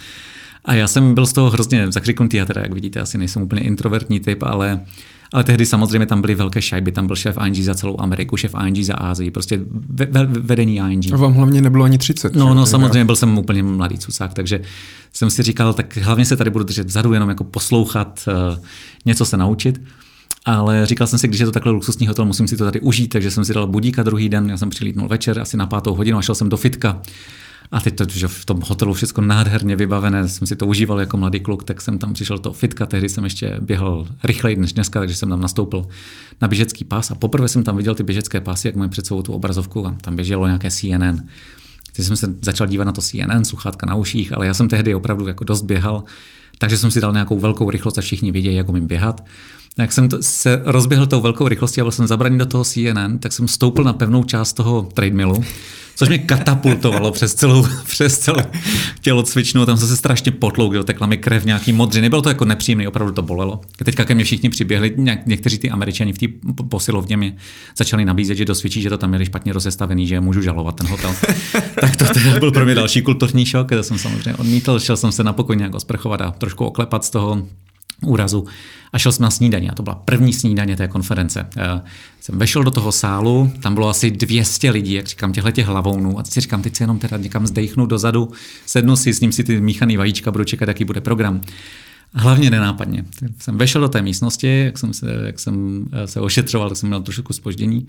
A 0.66 0.74
já 0.74 0.88
jsem 0.88 1.14
byl 1.14 1.26
z 1.26 1.34
toho 1.34 1.50
hrozně 1.50 1.92
zakřiknutý, 1.92 2.42
a 2.42 2.46
teda, 2.46 2.62
jak 2.62 2.74
vidíte, 2.74 3.00
asi 3.00 3.18
nejsem 3.18 3.42
úplně 3.42 3.62
introvertní 3.62 4.20
typ, 4.20 4.44
ale 4.44 4.80
ale 5.34 5.44
tehdy 5.44 5.66
samozřejmě 5.66 6.06
tam 6.06 6.22
byly 6.22 6.36
velké 6.36 6.62
šajby, 6.62 6.92
tam 6.92 7.08
byl 7.08 7.16
šéf 7.16 7.38
ING 7.46 7.56
za 7.56 7.76
celou 7.76 8.02
Ameriku, 8.02 8.38
šéf 8.38 8.56
ING 8.68 8.84
za 8.84 8.94
Ázii, 8.94 9.32
prostě 9.32 9.60
ve, 9.90 10.06
ve, 10.06 10.26
vedení 10.26 10.76
ING. 10.76 11.14
A 11.14 11.18
vám 11.18 11.34
hlavně 11.34 11.62
nebylo 11.62 11.86
ani 11.86 11.98
30. 11.98 12.36
No, 12.36 12.54
no 12.54 12.66
samozřejmě 12.66 13.06
byl 13.06 13.16
jsem 13.16 13.38
úplně 13.38 13.64
mladý 13.64 13.98
cusák, 13.98 14.34
takže 14.34 14.62
jsem 15.14 15.30
si 15.30 15.44
říkal, 15.44 15.74
tak 15.74 15.98
hlavně 15.98 16.26
se 16.26 16.38
tady 16.38 16.50
budu 16.50 16.64
držet 16.64 16.88
vzadu, 16.88 17.14
jenom 17.14 17.30
jako 17.30 17.44
poslouchat, 17.44 18.20
uh, 18.28 18.64
něco 19.06 19.26
se 19.26 19.38
naučit. 19.38 19.82
Ale 20.46 20.86
říkal 20.86 21.08
jsem 21.08 21.20
si, 21.20 21.28
když 21.28 21.40
je 21.40 21.46
to 21.46 21.52
takhle 21.52 21.72
luxusní 21.72 22.08
hotel, 22.08 22.26
musím 22.26 22.48
si 22.48 22.58
to 22.58 22.64
tady 22.64 22.80
užít, 22.80 23.10
takže 23.10 23.32
jsem 23.32 23.46
si 23.46 23.54
dal 23.54 23.68
budíka 23.68 24.04
druhý 24.04 24.30
den, 24.30 24.50
já 24.50 24.58
jsem 24.58 24.70
přilítnul 24.70 25.08
večer, 25.08 25.40
asi 25.40 25.58
na 25.58 25.68
pátou 25.68 25.96
hodinu 25.96 26.18
a 26.18 26.22
šel 26.22 26.36
jsem 26.36 26.50
do 26.50 26.58
fitka. 26.58 27.02
A 27.72 27.80
teď 27.80 27.96
to, 27.96 28.06
že 28.10 28.28
v 28.28 28.46
tom 28.46 28.62
hotelu 28.62 28.94
všechno 28.94 29.24
nádherně 29.24 29.76
vybavené, 29.76 30.28
jsem 30.28 30.48
si 30.48 30.56
to 30.56 30.68
užíval 30.68 31.00
jako 31.00 31.18
mladý 31.18 31.40
kluk, 31.40 31.64
tak 31.64 31.82
jsem 31.82 31.98
tam 31.98 32.14
přišel 32.14 32.38
to 32.38 32.54
fitka, 32.54 32.86
tehdy 32.86 33.10
jsem 33.10 33.24
ještě 33.24 33.58
běhal 33.62 34.08
rychleji 34.24 34.56
než 34.56 34.74
dneska, 34.74 35.00
takže 35.00 35.16
jsem 35.16 35.30
tam 35.30 35.42
nastoupil 35.42 35.88
na 36.42 36.48
běžecký 36.48 36.86
pás 36.86 37.12
a 37.12 37.16
poprvé 37.16 37.48
jsem 37.48 37.64
tam 37.64 37.78
viděl 37.78 37.96
ty 37.96 38.04
běžecké 38.04 38.42
pásy, 38.42 38.68
jak 38.68 38.76
mají 38.76 38.90
před 38.90 39.06
sebou 39.06 39.22
tu 39.22 39.34
obrazovku 39.34 39.88
a 39.88 39.96
tam 40.02 40.16
běželo 40.16 40.46
nějaké 40.48 40.72
CNN. 40.72 41.20
Teď 41.96 42.06
jsem 42.06 42.16
se 42.16 42.36
začal 42.42 42.68
dívat 42.68 42.84
na 42.84 42.92
to 42.92 43.02
CNN, 43.02 43.44
sluchátka 43.44 43.86
na 43.86 43.96
uších, 43.96 44.34
ale 44.34 44.48
já 44.48 44.54
jsem 44.54 44.68
tehdy 44.68 44.96
opravdu 44.96 45.28
jako 45.28 45.44
dost 45.44 45.62
běhal, 45.62 46.04
takže 46.58 46.78
jsem 46.78 46.92
si 46.92 47.02
dal 47.02 47.14
nějakou 47.14 47.40
velkou 47.40 47.70
rychlost 47.70 47.98
a 47.98 48.02
všichni 48.02 48.32
vidějí, 48.32 48.56
jak 48.56 48.70
umím 48.70 48.88
běhat. 48.88 49.26
Jak 49.78 49.92
jsem 49.92 50.10
to, 50.10 50.18
se 50.22 50.62
rozběhl 50.66 51.08
tou 51.08 51.22
velkou 51.22 51.48
rychlostí 51.48 51.82
a 51.82 51.84
byl 51.84 51.92
jsem 51.92 52.08
zabraný 52.08 52.38
do 52.38 52.46
toho 52.46 52.64
CNN, 52.64 53.18
tak 53.20 53.34
jsem 53.34 53.48
stoupil 53.48 53.84
na 53.84 53.94
pevnou 53.94 54.24
část 54.24 54.54
toho 54.54 54.90
treadmillu 54.94 55.44
což 55.98 56.10
mě 56.10 56.18
katapultovalo 56.18 57.12
přes 57.12 57.34
celou, 57.34 57.68
přes 57.88 58.18
celou 58.20 58.42
tělocvičnu, 59.02 59.66
tam 59.66 59.78
jsem 59.78 59.88
se 59.88 59.98
strašně 59.98 60.32
potloukil, 60.32 60.84
tekla 60.84 61.08
mi 61.08 61.18
krev 61.18 61.46
nějaký 61.46 61.74
modřiny, 61.74 62.02
nebylo 62.02 62.22
to 62.22 62.30
jako 62.30 62.46
nepříjemné, 62.46 62.88
opravdu 62.88 63.14
to 63.14 63.22
bolelo. 63.22 63.62
Teďka 63.84 64.06
ke 64.06 64.16
mně 64.16 64.24
všichni 64.24 64.50
přiběhli, 64.50 64.96
někteří 65.26 65.58
ty 65.58 65.70
američani 65.70 66.14
v 66.14 66.18
té 66.18 66.26
posilovně 66.70 67.18
mi 67.18 67.36
začali 67.78 68.06
nabízet, 68.06 68.36
že 68.36 68.46
dosvědčí, 68.46 68.82
že 68.82 68.90
to 68.90 68.98
tam 68.98 69.10
měli 69.10 69.26
špatně 69.26 69.54
rozestavený, 69.54 70.08
že 70.08 70.22
můžu 70.22 70.42
žalovat 70.42 70.76
ten 70.76 70.88
hotel. 70.88 71.16
tak 71.82 71.96
to 71.96 72.06
teda 72.06 72.40
byl 72.40 72.52
pro 72.52 72.66
mě 72.66 72.76
další 72.76 73.02
kulturní 73.02 73.46
šok, 73.46 73.70
to 73.70 73.84
jsem 73.84 73.98
samozřejmě 73.98 74.36
odmítl, 74.36 74.80
šel 74.80 74.98
jsem 74.98 75.12
se 75.12 75.24
na 75.24 75.34
pokoj 75.34 75.56
nějak 75.56 75.76
osprchovat 75.76 76.22
a 76.22 76.32
trošku 76.32 76.66
oklepat 76.66 77.06
z 77.06 77.10
toho 77.10 77.48
úrazu 78.02 78.46
a 78.94 78.98
šel 78.98 79.12
jsem 79.12 79.24
na 79.24 79.30
snídaní. 79.30 79.70
A 79.70 79.76
to 79.76 79.84
byla 79.84 79.96
první 79.96 80.34
snídaně 80.34 80.76
té 80.76 80.88
konference. 80.88 81.48
Já 81.56 81.84
jsem 82.22 82.40
vešel 82.40 82.64
do 82.64 82.72
toho 82.72 82.92
sálu, 82.92 83.52
tam 83.62 83.74
bylo 83.74 83.90
asi 83.90 84.12
200 84.12 84.72
lidí, 84.72 84.94
jak 84.94 85.08
říkám, 85.08 85.34
těchto 85.34 85.52
těch 85.52 85.66
hlavounů. 85.66 86.20
A 86.20 86.24
si 86.24 86.42
říkám, 86.42 86.62
teď 86.62 86.76
si 86.76 86.84
jenom 86.84 87.00
teda 87.00 87.18
někam 87.18 87.48
zdechnu 87.48 87.86
dozadu, 87.86 88.32
sednu 88.66 88.96
si, 88.96 89.14
s 89.14 89.22
ním 89.22 89.32
si 89.32 89.44
ty 89.44 89.62
míchaný 89.62 89.98
vajíčka, 89.98 90.32
budu 90.32 90.44
čekat, 90.44 90.68
jaký 90.68 90.86
bude 90.86 91.02
program. 91.02 91.42
Hlavně 92.14 92.50
nenápadně. 92.50 93.06
Jsem 93.40 93.58
vešel 93.58 93.82
do 93.82 93.90
té 93.90 94.02
místnosti, 94.02 94.64
jak 94.66 94.78
jsem 94.78 94.94
se, 94.94 95.22
jak 95.26 95.40
jsem 95.40 95.86
se 96.06 96.22
ošetřoval, 96.22 96.70
tak 96.70 96.78
jsem 96.78 96.90
měl 96.90 97.02
trošku 97.02 97.34
spoždění. 97.34 97.88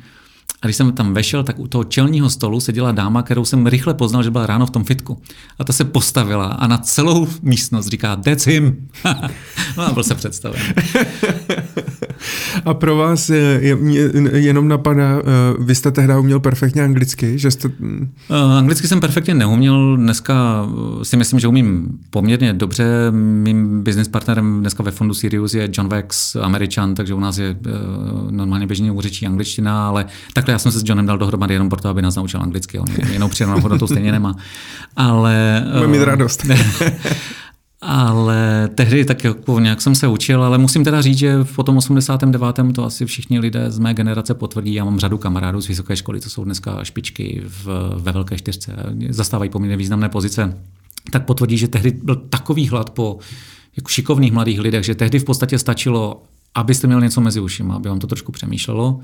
A 0.62 0.66
když 0.66 0.76
jsem 0.76 0.92
tam 0.92 1.14
vešel, 1.14 1.44
tak 1.44 1.58
u 1.58 1.68
toho 1.68 1.84
čelního 1.84 2.30
stolu 2.30 2.60
seděla 2.60 2.92
dáma, 2.92 3.22
kterou 3.22 3.44
jsem 3.44 3.66
rychle 3.66 3.94
poznal, 3.94 4.22
že 4.22 4.30
byla 4.30 4.46
ráno 4.46 4.66
v 4.66 4.70
tom 4.70 4.84
fitku. 4.84 5.22
A 5.58 5.64
ta 5.64 5.72
se 5.72 5.84
postavila 5.84 6.46
a 6.46 6.66
na 6.66 6.78
celou 6.78 7.28
místnost 7.42 7.86
říká, 7.86 8.16
that's 8.16 8.46
him. 8.46 8.88
no 9.76 9.82
a 9.82 9.92
byl 9.92 10.04
se 10.04 10.14
představen. 10.14 10.60
A 12.64 12.74
pro 12.74 12.96
vás 12.96 13.30
je, 13.30 13.60
je, 13.62 13.78
jenom 14.32 14.68
napadá, 14.68 15.16
uh, 15.16 15.64
vy 15.64 15.74
jste 15.74 15.90
tehdy 15.90 16.14
uměl 16.14 16.40
perfektně 16.40 16.82
anglicky, 16.82 17.38
že 17.38 17.50
jste... 17.50 17.68
Uh, 17.68 18.36
anglicky 18.36 18.88
jsem 18.88 19.00
perfektně 19.00 19.34
neuměl, 19.34 19.96
dneska 19.96 20.66
eh, 21.00 21.04
si 21.04 21.16
myslím, 21.16 21.40
že 21.40 21.48
umím 21.48 21.98
poměrně 22.10 22.52
dobře. 22.52 22.84
Mým 23.10 23.82
business 23.82 24.08
partnerem 24.08 24.60
dneska 24.60 24.82
ve 24.82 24.90
fondu 24.90 25.14
Sirius 25.14 25.54
je 25.54 25.68
John 25.72 25.88
Vex, 25.88 26.36
američan, 26.36 26.94
takže 26.94 27.14
u 27.14 27.20
nás 27.20 27.38
je 27.38 27.56
normálně 28.30 28.66
běžně 28.66 28.92
uřečí 28.92 29.26
angličtina, 29.26 29.88
ale 29.88 30.04
takhle 30.32 30.52
já 30.52 30.58
jsem 30.58 30.72
se 30.72 30.78
s 30.78 30.82
Johnem 30.86 31.06
dal 31.06 31.18
dohromady 31.18 31.54
jenom 31.54 31.68
proto, 31.68 31.88
aby 31.88 32.02
nás 32.02 32.16
naučil 32.16 32.40
anglicky, 32.42 32.78
on 32.78 32.86
jenom 33.12 33.30
přidanou 33.30 33.60
hodnotu 33.60 33.86
stejně 33.86 34.12
nemá. 34.12 34.36
Ale... 34.96 35.64
Bude 35.74 35.86
mít 35.86 36.04
radost. 36.04 36.46
Ale 37.80 38.68
tehdy 38.74 39.04
tak 39.04 39.24
jako 39.24 39.60
nějak 39.60 39.80
jsem 39.80 39.94
se 39.94 40.06
učil, 40.06 40.42
ale 40.42 40.58
musím 40.58 40.84
teda 40.84 41.02
říct, 41.02 41.18
že 41.18 41.44
v 41.44 41.64
tom 41.64 41.76
89. 41.76 42.56
to 42.74 42.84
asi 42.84 43.06
všichni 43.06 43.38
lidé 43.38 43.70
z 43.70 43.78
mé 43.78 43.94
generace 43.94 44.34
potvrdí. 44.34 44.74
Já 44.74 44.84
mám 44.84 44.98
řadu 44.98 45.18
kamarádů 45.18 45.60
z 45.60 45.68
vysoké 45.68 45.96
školy, 45.96 46.20
co 46.20 46.30
jsou 46.30 46.44
dneska 46.44 46.84
špičky 46.84 47.42
v, 47.44 47.66
ve 47.96 48.12
velké 48.12 48.38
čtyřce, 48.38 48.76
zastávají 49.08 49.50
poměrně 49.50 49.76
významné 49.76 50.08
pozice, 50.08 50.58
tak 51.10 51.24
potvrdí, 51.24 51.58
že 51.58 51.68
tehdy 51.68 51.90
byl 51.90 52.16
takový 52.16 52.68
hlad 52.68 52.90
po 52.90 53.18
jako 53.76 53.88
šikovných 53.88 54.32
mladých 54.32 54.60
lidech, 54.60 54.84
že 54.84 54.94
tehdy 54.94 55.18
v 55.18 55.24
podstatě 55.24 55.58
stačilo, 55.58 56.22
abyste 56.54 56.86
měl 56.86 57.00
něco 57.00 57.20
mezi 57.20 57.40
ušima, 57.40 57.74
aby 57.74 57.88
vám 57.88 57.98
to 57.98 58.06
trošku 58.06 58.32
přemýšlelo, 58.32 59.00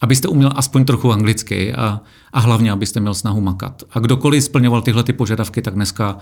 abyste 0.00 0.28
uměl 0.28 0.52
aspoň 0.54 0.84
trochu 0.84 1.12
anglicky 1.12 1.74
a, 1.74 2.00
a 2.32 2.40
hlavně, 2.40 2.72
abyste 2.72 3.00
měl 3.00 3.14
snahu 3.14 3.40
makat. 3.40 3.82
A 3.90 4.00
kdokoliv 4.00 4.44
splňoval 4.44 4.82
tyhle 4.82 5.02
ty 5.02 5.12
požadavky, 5.12 5.62
tak 5.62 5.74
dneska 5.74 6.18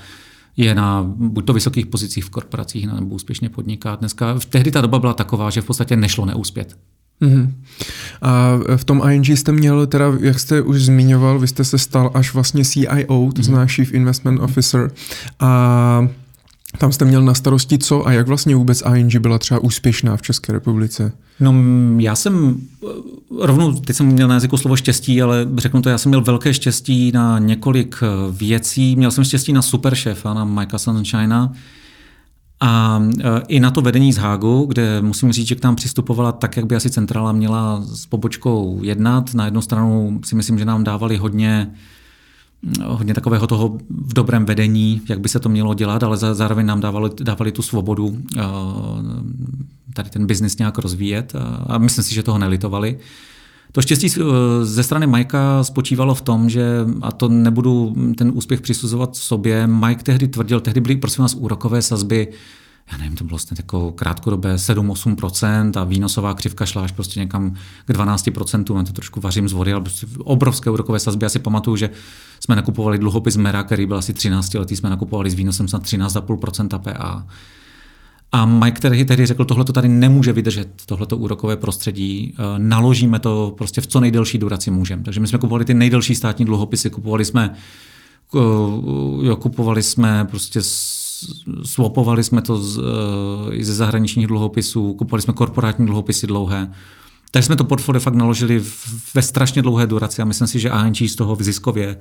je 0.56 0.74
na 0.74 1.02
buď 1.16 1.44
to 1.44 1.52
vysokých 1.52 1.86
pozicích 1.86 2.24
v 2.24 2.30
korporacích 2.30 2.86
nebo 2.86 3.14
úspěšně 3.14 3.48
podniká. 3.48 3.96
Dneska, 3.96 4.38
v 4.38 4.46
tehdy 4.46 4.70
ta 4.70 4.80
doba 4.80 4.98
byla 4.98 5.12
taková, 5.12 5.50
že 5.50 5.60
v 5.60 5.64
podstatě 5.64 5.96
nešlo 5.96 6.26
neúspět. 6.26 6.76
Mm-hmm. 7.22 7.52
A 8.22 8.58
v 8.76 8.84
tom 8.84 9.02
ING 9.10 9.28
jste 9.28 9.52
měl, 9.52 9.86
teda, 9.86 10.12
jak 10.20 10.40
jste 10.40 10.62
už 10.62 10.84
zmiňoval, 10.84 11.38
vy 11.38 11.48
jste 11.48 11.64
se 11.64 11.78
stal 11.78 12.10
až 12.14 12.34
vlastně 12.34 12.64
CIO, 12.64 13.06
to 13.06 13.14
mm-hmm. 13.14 13.42
znamená 13.42 13.66
Chief 13.66 13.94
Investment 13.94 14.40
Officer. 14.40 14.90
A 15.40 16.08
tam 16.78 16.92
jste 16.92 17.04
měl 17.04 17.22
na 17.22 17.34
starosti 17.34 17.78
co 17.78 18.06
a 18.06 18.12
jak 18.12 18.26
vlastně 18.26 18.56
vůbec 18.56 18.82
ING 18.96 19.16
byla 19.16 19.38
třeba 19.38 19.60
úspěšná 19.60 20.16
v 20.16 20.22
České 20.22 20.52
republice? 20.52 21.12
No 21.40 21.54
já 21.98 22.16
jsem 22.16 22.60
rovnou, 23.40 23.72
teď 23.72 23.96
jsem 23.96 24.06
měl 24.06 24.28
na 24.28 24.34
jazyku 24.34 24.56
slovo 24.56 24.76
štěstí, 24.76 25.22
ale 25.22 25.48
řeknu 25.56 25.82
to, 25.82 25.88
já 25.88 25.98
jsem 25.98 26.10
měl 26.10 26.20
velké 26.20 26.54
štěstí 26.54 27.12
na 27.12 27.38
několik 27.38 27.96
eh, 28.02 28.06
věcí. 28.32 28.96
Měl 28.96 29.10
jsem 29.10 29.24
štěstí 29.24 29.52
na 29.52 29.62
super 29.62 29.94
šéfa, 29.94 30.34
na 30.34 30.44
Mikea 30.44 30.78
Sunshina, 30.78 31.52
a 32.60 33.02
eh, 33.20 33.42
i 33.48 33.60
na 33.60 33.70
to 33.70 33.82
vedení 33.82 34.12
z 34.12 34.16
Hágu, 34.16 34.64
kde 34.64 35.02
musím 35.02 35.32
říct, 35.32 35.46
že 35.46 35.54
k 35.54 35.64
nám 35.64 35.76
přistupovala 35.76 36.32
tak, 36.32 36.56
jak 36.56 36.66
by 36.66 36.76
asi 36.76 36.90
centrála 36.90 37.32
měla 37.32 37.82
s 37.86 38.06
pobočkou 38.06 38.78
jednat. 38.82 39.34
Na 39.34 39.44
jednu 39.44 39.60
stranu 39.60 40.20
si 40.24 40.34
myslím, 40.34 40.58
že 40.58 40.64
nám 40.64 40.84
dávali 40.84 41.16
hodně 41.16 41.70
hodně 42.84 43.14
takového 43.14 43.46
toho 43.46 43.78
v 43.90 44.14
dobrém 44.14 44.44
vedení, 44.44 45.00
jak 45.08 45.20
by 45.20 45.28
se 45.28 45.40
to 45.40 45.48
mělo 45.48 45.74
dělat, 45.74 46.02
ale 46.02 46.16
zároveň 46.16 46.66
nám 46.66 46.80
dávali, 46.80 47.10
dávali 47.22 47.52
tu 47.52 47.62
svobodu 47.62 48.18
eh, 48.36 48.42
tady 49.96 50.10
ten 50.10 50.26
biznis 50.26 50.58
nějak 50.58 50.78
rozvíjet 50.78 51.32
a 51.66 51.78
myslím 51.78 52.04
si, 52.04 52.14
že 52.14 52.22
toho 52.22 52.38
nelitovali. 52.38 52.98
To 53.72 53.82
štěstí 53.82 54.06
eh, 54.06 54.22
ze 54.64 54.82
strany 54.82 55.06
Majka 55.06 55.64
spočívalo 55.64 56.14
v 56.14 56.20
tom, 56.20 56.50
že, 56.50 56.64
a 57.02 57.12
to 57.12 57.28
nebudu 57.28 57.94
ten 58.18 58.30
úspěch 58.34 58.60
přisuzovat 58.60 59.16
sobě, 59.16 59.66
Mike 59.66 60.02
tehdy 60.02 60.28
tvrdil, 60.28 60.60
tehdy 60.60 60.80
byly 60.80 60.96
prosím 60.96 61.22
vás 61.22 61.34
úrokové 61.34 61.82
sazby 61.82 62.28
já 62.92 62.98
nevím, 62.98 63.16
to 63.16 63.24
bylo 63.24 63.34
vlastně 63.34 63.54
jako 63.58 63.92
krátkodobé 63.92 64.56
7-8% 64.56 65.80
a 65.80 65.84
výnosová 65.84 66.34
křivka 66.34 66.66
šla 66.66 66.82
až 66.82 66.92
prostě 66.92 67.20
někam 67.20 67.54
k 67.84 67.90
12%, 67.90 68.76
já 68.76 68.82
to 68.82 68.92
trošku 68.92 69.20
vařím 69.20 69.48
z 69.48 69.52
vody, 69.52 69.72
ale 69.72 69.82
prostě 69.82 70.06
obrovské 70.18 70.70
úrokové 70.70 70.98
sazby. 70.98 71.24
Já 71.24 71.28
si 71.28 71.38
pamatuju, 71.38 71.76
že 71.76 71.90
jsme 72.40 72.56
nakupovali 72.56 72.98
dluhopis 72.98 73.36
Mera, 73.36 73.62
který 73.62 73.86
byl 73.86 73.96
asi 73.96 74.12
13 74.12 74.54
letý, 74.54 74.76
jsme 74.76 74.90
nakupovali 74.90 75.30
s 75.30 75.34
výnosem 75.34 75.68
snad 75.68 75.82
13,5% 75.82 76.78
PA. 76.78 77.26
A 78.32 78.46
Mike 78.46 78.80
tehdy, 78.80 79.04
tehdy 79.04 79.26
řekl, 79.26 79.44
tohle 79.44 79.64
to 79.64 79.72
tady 79.72 79.88
nemůže 79.88 80.32
vydržet, 80.32 80.68
tohleto 80.86 81.16
úrokové 81.16 81.56
prostředí, 81.56 82.34
eh, 82.38 82.42
naložíme 82.58 83.18
to 83.18 83.54
prostě 83.58 83.80
v 83.80 83.86
co 83.86 84.00
nejdelší 84.00 84.38
duraci 84.38 84.70
můžeme. 84.70 85.02
Takže 85.02 85.20
my 85.20 85.26
jsme 85.26 85.38
kupovali 85.38 85.64
ty 85.64 85.74
nejdelší 85.74 86.14
státní 86.14 86.44
dluhopisy, 86.44 86.90
kupovali 86.90 87.24
jsme, 87.24 87.54
eh, 88.34 88.38
jo, 89.26 89.36
kupovali 89.36 89.82
jsme 89.82 90.24
prostě 90.30 90.60
swapovali 91.62 92.24
jsme 92.24 92.42
to 92.42 92.56
z, 92.62 92.78
eh, 92.78 93.54
i 93.54 93.64
ze 93.64 93.74
zahraničních 93.74 94.26
dluhopisů, 94.26 94.94
kupovali 94.94 95.22
jsme 95.22 95.32
korporátní 95.32 95.86
dluhopisy 95.86 96.26
dlouhé. 96.26 96.70
Takže 97.30 97.46
jsme 97.46 97.56
to 97.56 97.64
portfolio 97.64 98.00
fakt 98.00 98.14
naložili 98.14 98.62
ve 99.14 99.22
strašně 99.22 99.62
dlouhé 99.62 99.86
duraci 99.86 100.22
a 100.22 100.24
myslím 100.24 100.48
si, 100.48 100.60
že 100.60 100.70
ANG 100.70 100.96
z 101.08 101.14
toho 101.14 101.36
v 101.36 101.42
ziskově 101.42 101.98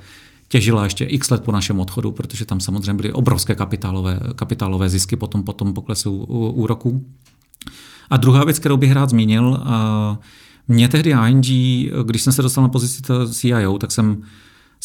těžila 0.48 0.84
ještě 0.84 1.06
x 1.06 1.30
let 1.30 1.44
po 1.44 1.52
našem 1.52 1.80
odchodu, 1.80 2.12
protože 2.12 2.46
tam 2.46 2.60
samozřejmě 2.60 2.94
byly 2.94 3.14
obrovské 3.14 3.56
kapitálové, 3.56 4.20
kapitálové 4.36 4.90
zisky 4.90 5.16
potom, 5.16 5.44
potom 5.44 5.74
poklesu 5.74 6.24
úroků. 6.54 7.06
A 8.10 8.18
druhá 8.18 8.44
věc, 8.44 8.60
kterou 8.60 8.78
bych 8.78 8.92
rád 8.92 9.10
zmínil, 9.10 9.64
mě 10.68 10.90
tehdy 10.90 11.14
ING, 11.30 11.46
když 12.04 12.22
jsem 12.22 12.34
se 12.34 12.42
dostal 12.42 12.62
na 12.62 12.70
pozici 12.70 13.02
CIO, 13.32 13.78
tak 13.78 13.92
jsem 13.92 14.24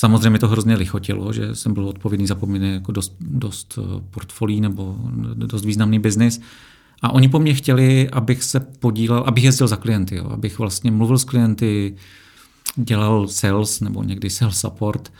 Samozřejmě 0.00 0.38
to 0.38 0.48
hrozně 0.48 0.74
lichotilo, 0.74 1.32
že 1.32 1.54
jsem 1.54 1.74
byl 1.74 1.88
odpovědný 1.88 2.26
za 2.26 2.34
poměrně 2.34 2.72
jako 2.72 2.92
dost, 2.92 3.16
dost 3.20 3.78
eh, 3.78 4.00
portfolí 4.10 4.60
nebo 4.60 4.96
dost 5.34 5.64
významný 5.64 5.98
biznis. 5.98 6.40
A 7.02 7.12
oni 7.12 7.28
po 7.28 7.38
mně 7.38 7.54
chtěli, 7.54 8.10
abych 8.10 8.42
se 8.44 8.60
podílel, 8.60 9.24
abych 9.26 9.44
jezdil 9.44 9.68
za 9.68 9.76
klienty, 9.76 10.16
jo, 10.16 10.28
abych 10.30 10.58
vlastně 10.58 10.90
mluvil 10.90 11.18
s 11.18 11.24
klienty, 11.24 11.96
dělal 12.76 13.28
sales 13.28 13.80
nebo 13.80 14.02
někdy 14.02 14.30
sales 14.30 14.60
support. 14.60 15.12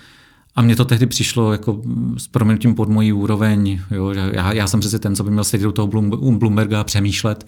A 0.56 0.62
mně 0.62 0.76
to 0.76 0.84
tehdy 0.84 1.06
přišlo 1.06 1.52
jako 1.52 1.82
s 2.16 2.26
proměnutím 2.26 2.74
pod 2.74 2.88
mojí 2.88 3.12
úroveň. 3.12 3.80
Jo, 3.90 4.10
já, 4.10 4.52
já 4.52 4.66
jsem 4.66 4.80
přece 4.80 4.98
ten, 4.98 5.16
co 5.16 5.24
by 5.24 5.30
měl 5.30 5.44
sedět 5.44 5.66
u 5.66 5.72
toho 5.72 5.88
Bloomberga 6.32 6.80
a 6.80 6.84
přemýšlet, 6.84 7.46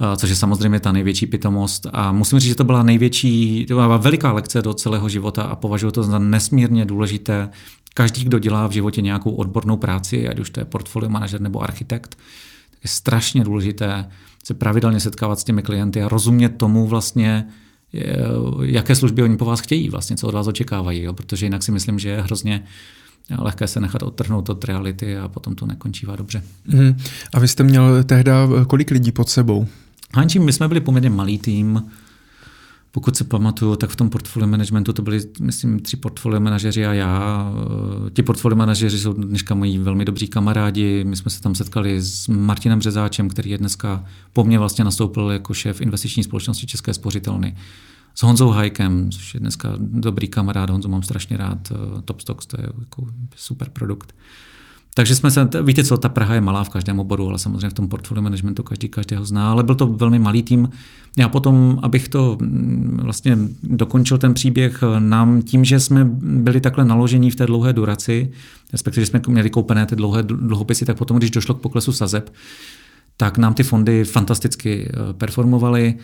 Eh, 0.00 0.16
což 0.16 0.30
je 0.30 0.36
samozřejmě 0.36 0.80
ta 0.80 0.92
největší 0.92 1.26
pitomost. 1.26 1.86
A 1.92 2.12
musím 2.12 2.38
říct, 2.38 2.48
že 2.48 2.54
to 2.54 2.64
byla 2.64 2.82
největší, 2.82 3.66
to 3.68 3.74
byla 3.74 3.96
veliká 3.96 4.32
lekce 4.32 4.62
do 4.62 4.74
celého 4.74 5.08
života 5.08 5.42
a 5.42 5.56
považuji 5.56 5.90
to 5.90 6.02
za 6.02 6.18
nesmírně 6.18 6.84
důležité. 6.84 7.48
Každý, 7.94 8.24
kdo 8.24 8.38
dělá 8.38 8.66
v 8.66 8.70
životě 8.70 9.02
nějakou 9.02 9.30
odbornou 9.30 9.76
práci, 9.76 10.28
ať 10.28 10.38
už 10.38 10.50
to 10.50 10.60
je 10.60 10.64
portfolio 10.64 11.10
manažer 11.10 11.40
nebo 11.40 11.62
architekt, 11.62 12.18
je 12.84 12.88
strašně 12.90 13.44
důležité 13.44 14.08
se 14.44 14.54
pravidelně 14.54 15.00
setkávat 15.00 15.38
s 15.38 15.44
těmi 15.44 15.62
klienty 15.62 16.02
a 16.02 16.08
rozumět 16.08 16.48
tomu 16.48 16.86
vlastně, 16.86 17.48
jaké 18.62 18.94
služby 18.94 19.22
oni 19.22 19.36
po 19.36 19.44
vás 19.44 19.60
chtějí, 19.60 19.88
vlastně, 19.88 20.16
co 20.16 20.26
od 20.26 20.34
vás 20.34 20.46
očekávají, 20.46 21.02
jo? 21.02 21.12
protože 21.12 21.46
jinak 21.46 21.62
si 21.62 21.72
myslím, 21.72 21.98
že 21.98 22.08
je 22.08 22.22
hrozně 22.22 22.64
lehké 23.38 23.66
se 23.66 23.80
nechat 23.80 24.02
odtrhnout 24.02 24.48
od 24.48 24.64
reality 24.64 25.16
a 25.16 25.28
potom 25.28 25.54
to 25.54 25.66
nekončívá 25.66 26.16
dobře. 26.16 26.42
Hmm. 26.66 26.96
A 27.34 27.38
vy 27.38 27.48
jste 27.48 27.62
měl 27.62 28.04
tehdy 28.04 28.30
kolik 28.66 28.90
lidí 28.90 29.12
pod 29.12 29.28
sebou? 29.28 29.66
Hanči, 30.14 30.38
my 30.38 30.52
jsme 30.52 30.68
byli 30.68 30.80
poměrně 30.80 31.10
malý 31.10 31.38
tým. 31.38 31.82
Pokud 32.94 33.16
se 33.16 33.24
pamatuju, 33.24 33.76
tak 33.76 33.90
v 33.90 33.96
tom 33.96 34.10
portfolio 34.10 34.46
managementu 34.46 34.92
to 34.92 35.02
byli, 35.02 35.20
myslím, 35.40 35.80
tři 35.80 35.96
portfolio 35.96 36.40
manažeři 36.40 36.86
a 36.86 36.92
já. 36.92 37.46
Ti 38.12 38.22
portfolio 38.22 38.56
manažeři 38.56 38.98
jsou 38.98 39.12
dneska 39.12 39.54
moji 39.54 39.78
velmi 39.78 40.04
dobří 40.04 40.28
kamarádi. 40.28 41.04
My 41.04 41.16
jsme 41.16 41.30
se 41.30 41.40
tam 41.40 41.54
setkali 41.54 42.02
s 42.02 42.28
Martinem 42.28 42.78
Březáčem, 42.78 43.28
který 43.28 43.50
je 43.50 43.58
dneska 43.58 44.04
po 44.32 44.44
mně 44.44 44.58
vlastně 44.58 44.84
nastoupil 44.84 45.30
jako 45.30 45.54
šéf 45.54 45.80
investiční 45.80 46.24
společnosti 46.24 46.66
České 46.66 46.94
spořitelny. 46.94 47.56
S 48.14 48.22
Honzou 48.22 48.50
Hajkem, 48.50 49.10
což 49.10 49.34
je 49.34 49.40
dneska 49.40 49.72
dobrý 49.78 50.28
kamarád, 50.28 50.70
Honzo 50.70 50.88
mám 50.88 51.02
strašně 51.02 51.36
rád, 51.36 51.72
Top 52.04 52.20
Stocks, 52.20 52.46
to 52.46 52.60
je 52.60 52.68
jako 52.80 53.06
super 53.36 53.70
produkt. 53.70 54.14
Takže 54.96 55.14
jsme 55.14 55.30
se, 55.30 55.48
víte 55.62 55.84
co, 55.84 55.96
ta 55.96 56.08
Praha 56.08 56.34
je 56.34 56.40
malá 56.40 56.64
v 56.64 56.68
každém 56.68 57.00
oboru, 57.00 57.28
ale 57.28 57.38
samozřejmě 57.38 57.70
v 57.70 57.74
tom 57.74 57.88
portfolio 57.88 58.22
managementu 58.22 58.62
každý 58.62 58.88
každého 58.88 59.24
zná, 59.24 59.50
ale 59.50 59.62
byl 59.62 59.74
to 59.74 59.86
velmi 59.86 60.18
malý 60.18 60.42
tým. 60.42 60.68
Já 61.16 61.28
potom, 61.28 61.78
abych 61.82 62.08
to 62.08 62.38
mm, 62.40 63.00
vlastně 63.02 63.38
dokončil 63.62 64.18
ten 64.18 64.34
příběh, 64.34 64.80
nám 64.98 65.42
tím, 65.42 65.64
že 65.64 65.80
jsme 65.80 66.04
byli 66.20 66.60
takhle 66.60 66.84
naložení 66.84 67.30
v 67.30 67.36
té 67.36 67.46
dlouhé 67.46 67.72
duraci, 67.72 68.30
respektive 68.72 69.06
jsme 69.06 69.20
měli 69.28 69.50
koupené 69.50 69.86
ty 69.86 69.96
dlouhé 69.96 70.22
dluhopisy, 70.22 70.84
tak 70.84 70.98
potom, 70.98 71.16
když 71.16 71.30
došlo 71.30 71.54
k 71.54 71.60
poklesu 71.60 71.92
sazeb, 71.92 72.32
tak 73.16 73.38
nám 73.38 73.54
ty 73.54 73.62
fondy 73.62 74.04
fantasticky 74.04 74.88
eh, 74.88 75.12
performovaly. 75.12 75.94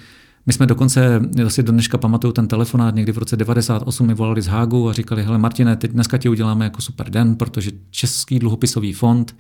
My 0.47 0.53
jsme 0.53 0.67
dokonce, 0.67 1.21
já 1.37 1.51
si 1.51 1.63
do 1.63 1.73
dneška 1.73 1.99
pamatuju 1.99 2.33
ten 2.33 2.49
telefonát, 2.49 2.95
někdy 2.95 3.13
v 3.13 3.19
roce 3.19 3.37
98 3.37 4.07
mi 4.07 4.15
volali 4.15 4.43
z 4.43 4.47
Hágu 4.47 4.89
a 4.89 4.93
říkali, 4.93 5.23
hele 5.23 5.39
Martine, 5.39 5.77
teď 5.77 5.91
dneska 5.91 6.19
ti 6.19 6.29
uděláme 6.29 6.65
jako 6.65 6.83
super 6.83 7.11
den, 7.11 7.37
protože 7.37 7.71
Český 7.91 8.39
dluhopisový 8.39 8.93
fond 8.93 9.37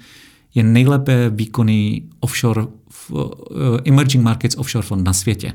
je 0.55 0.63
nejlépe 0.63 1.31
výkonný 1.31 2.09
offshore, 2.21 2.63
uh, 3.09 3.31
emerging 3.85 4.25
markets 4.25 4.57
offshore 4.59 4.87
fond 4.87 5.05
na 5.05 5.13
světě. 5.13 5.53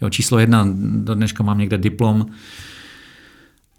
Jo, 0.00 0.10
číslo 0.10 0.38
jedna, 0.38 0.68
do 0.78 1.14
dneška 1.14 1.42
mám 1.44 1.58
někde 1.58 1.78
diplom, 1.78 2.26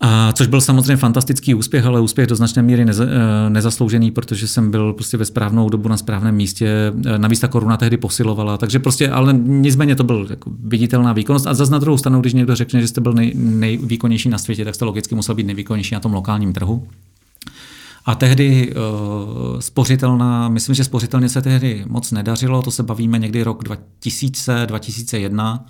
a 0.02 0.34
což 0.34 0.48
byl 0.48 0.62
samozřejmě 0.62 0.98
fantastický 0.98 1.54
úspěch, 1.54 1.86
ale 1.86 2.02
úspěch 2.02 2.28
do 2.28 2.36
značné 2.36 2.62
míry 2.62 2.86
neza, 2.86 3.04
eh, 3.04 3.50
nezasloužený, 3.50 4.12
protože 4.12 4.48
jsem 4.48 4.72
byl 4.72 4.94
prostě 4.94 5.18
ve 5.18 5.26
správnou 5.26 5.70
dobu 5.70 5.90
na 5.90 5.98
správném 5.98 6.36
místě. 6.36 6.94
Eh, 7.06 7.18
navíc 7.18 7.40
ta 7.40 7.48
koruna 7.48 7.78
tehdy 7.78 7.98
posilovala, 7.98 8.58
takže 8.58 8.80
prostě, 8.80 9.10
ale 9.10 9.34
nicméně 9.34 9.96
to 9.96 10.04
byl 10.04 10.28
jako 10.30 10.52
viditelná 10.64 11.14
výkonnost. 11.14 11.48
A 11.48 11.54
zase 11.54 11.72
na 11.72 11.80
druhou 11.80 11.98
stranu, 11.98 12.22
když 12.22 12.34
někdo 12.34 12.56
řekne, 12.56 12.82
že 12.82 12.88
jste 12.88 13.02
byl 13.02 13.14
nej, 13.14 13.34
nejvýkonnější 13.36 14.30
na 14.30 14.38
světě, 14.38 14.66
tak 14.66 14.76
jste 14.76 14.86
logicky 14.86 15.16
musel 15.16 15.36
být 15.36 15.48
nejvýkonnější 15.48 15.94
na 15.94 16.00
tom 16.00 16.14
lokálním 16.14 16.54
trhu. 16.54 16.88
A 18.06 18.16
tehdy 18.16 18.74
uh, 18.74 19.60
spořitelná, 19.60 20.50
myslím, 20.50 20.76
že 20.76 20.84
spořitelně 20.84 21.30
se 21.30 21.42
tehdy 21.42 21.86
moc 21.88 22.12
nedařilo, 22.12 22.62
to 22.62 22.72
se 22.72 22.84
bavíme 22.84 23.20
někdy 23.20 23.44
rok 23.44 23.64
2000, 23.64 24.66
2001. 24.66 25.66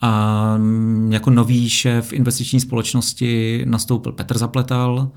A 0.00 0.56
mm, 0.56 1.12
jako 1.12 1.30
nový 1.30 1.70
šéf 1.70 2.12
investiční 2.12 2.60
společnosti 2.60 3.62
nastoupil 3.66 4.12
Petr 4.12 4.38
Zapletal, 4.38 5.10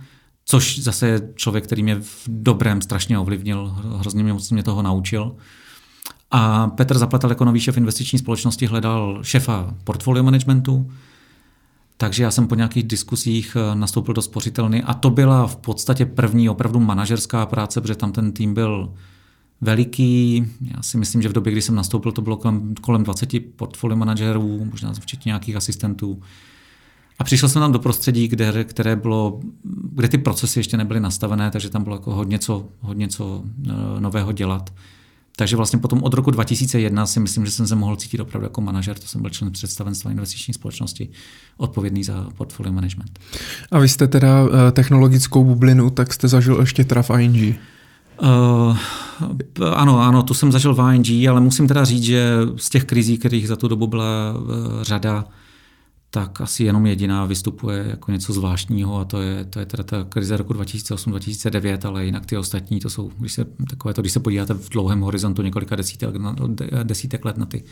což 0.46 0.80
zase 0.80 1.08
je 1.08 1.22
člověk, 1.36 1.63
který 1.63 1.84
mě 1.84 1.96
v 1.96 2.24
dobrém 2.28 2.82
strašně 2.82 3.20
ovlivnil, 3.20 3.76
hrozně 3.98 4.24
mě, 4.24 4.36
mě 4.52 4.63
toho 4.63 4.82
naučil. 4.82 5.36
A 6.32 6.68
Petr 6.68 6.98
Zapletal 6.98 7.32
jako 7.32 7.46
nový 7.46 7.60
šéf 7.60 7.78
investiční 7.78 8.20
společnosti 8.20 8.66
hledal 8.66 9.20
šefa 9.22 9.76
portfolio 9.84 10.24
managementu, 10.24 10.92
takže 11.98 12.24
já 12.24 12.32
jsem 12.32 12.48
po 12.48 12.56
nějakých 12.56 12.84
diskusích 12.84 13.58
eh, 13.60 13.76
nastoupil 13.76 14.13
do 14.13 14.22
spořitelny 14.22 14.84
a 14.84 14.94
to 14.94 15.10
byla 15.10 15.48
v 15.48 15.56
podstatě 15.56 16.06
první 16.06 16.50
opravdu 16.50 16.80
manažerská 16.80 17.46
práce, 17.46 17.82
protože 17.82 17.96
tam 17.96 18.12
ten 18.12 18.32
tým 18.32 18.54
byl 18.54 18.94
veliký. 19.62 20.46
Já 20.62 20.84
si 20.84 20.98
myslím, 20.98 21.22
že 21.22 21.30
v 21.30 21.34
době, 21.34 21.52
kdy 21.52 21.62
jsem 21.62 21.76
nastoupil, 21.76 22.12
to 22.12 22.22
bylo 22.22 22.38
kolem, 22.38 22.76
kolem 22.82 23.04
20 23.04 23.30
portfolio 23.56 23.98
manažerů, 23.98 24.65
možná 24.65 24.93
včetně 24.93 25.30
nějakých 25.30 25.56
asistentů. 25.56 26.22
A 27.20 27.24
přišel 27.24 27.50
jsem 27.50 27.62
tam 27.62 27.72
do 27.72 27.80
prostředí, 27.80 28.28
kde, 28.28 28.63
které 28.63 28.96
bylo, 28.96 29.39
kde 29.91 30.08
ty 30.08 30.17
procesy 30.17 30.60
ještě 30.60 30.78
nebyly 30.78 31.00
nastavené, 31.00 31.52
takže 31.52 31.70
tam 31.70 31.84
bylo 31.84 31.96
jako 31.96 32.15
hodně 32.15 32.39
co, 32.39 32.67
hodně 32.82 33.08
co 33.08 33.43
uh, 33.43 34.00
nového 34.00 34.32
dělat. 34.32 34.74
Takže 35.36 35.56
vlastně 35.56 35.80
potom 35.80 36.04
od 36.04 36.13
roku 36.13 36.32
2001 36.32 37.06
si 37.06 37.20
myslím, 37.20 37.46
že 37.46 37.52
jsem 37.52 37.67
se 37.67 37.76
mohl 37.76 37.96
cítit 37.96 38.20
opravdu 38.20 38.46
jako 38.46 38.62
manažer, 38.62 39.00
to 39.00 39.08
jsem 39.08 39.22
byl 39.22 39.30
člen 39.30 39.52
představenstva 39.52 40.12
investiční 40.12 40.54
společnosti, 40.54 41.10
odpovědný 41.58 42.04
za 42.04 42.28
portfolio 42.38 42.74
management. 42.74 43.20
A 43.72 43.80
vy 43.80 43.89
jste 43.89 44.08
teda 44.08 44.43
uh, 44.43 44.50
technologickou 44.72 45.43
bublinu, 45.43 45.89
tak 45.89 46.13
jste 46.13 46.28
zažil 46.28 46.60
ještě 46.60 46.84
traf 46.84 47.12
ING. 47.20 47.60
Uh, 48.21 48.77
ano, 49.73 49.99
ano, 49.99 50.23
to 50.23 50.34
jsem 50.34 50.51
zažil 50.51 50.75
v 50.75 50.93
ING, 50.93 51.30
ale 51.30 51.41
musím 51.41 51.67
teda 51.67 51.86
říct, 51.86 52.03
že 52.03 52.38
z 52.56 52.69
těch 52.69 52.86
krizí, 52.86 53.17
kterých 53.17 53.47
za 53.47 53.56
tu 53.56 53.67
dobu 53.67 53.88
byla 53.88 54.34
uh, 54.38 54.47
řada, 54.82 55.25
tak 56.10 56.41
asi 56.41 56.63
jenom 56.63 56.86
jediná 56.86 57.25
vystupuje 57.25 57.86
jako 57.89 58.12
něco 58.12 58.34
zvláštního 58.34 58.99
a 58.99 59.06
to 59.06 59.21
je, 59.21 59.45
to 59.45 59.60
je 59.60 59.65
teda 59.65 59.84
ta 59.84 60.03
krize 60.03 60.38
roku 60.38 60.53
2008-2009, 60.53 61.88
ale 61.88 62.06
jinak 62.06 62.25
ty 62.25 62.38
ostatní, 62.38 62.80
to 62.80 62.89
jsou, 62.89 63.12
když 63.19 63.34
se, 63.34 63.45
takové 63.69 63.93
to, 63.93 64.01
když 64.01 64.13
se 64.13 64.19
podíváte 64.19 64.53
v 64.53 64.69
dlouhém 64.69 65.01
horizontu 65.01 65.41
několika 65.41 65.75
desítek, 65.75 66.10
desítek 66.84 67.25
let 67.25 67.38
na 67.38 67.45
ty 67.45 67.63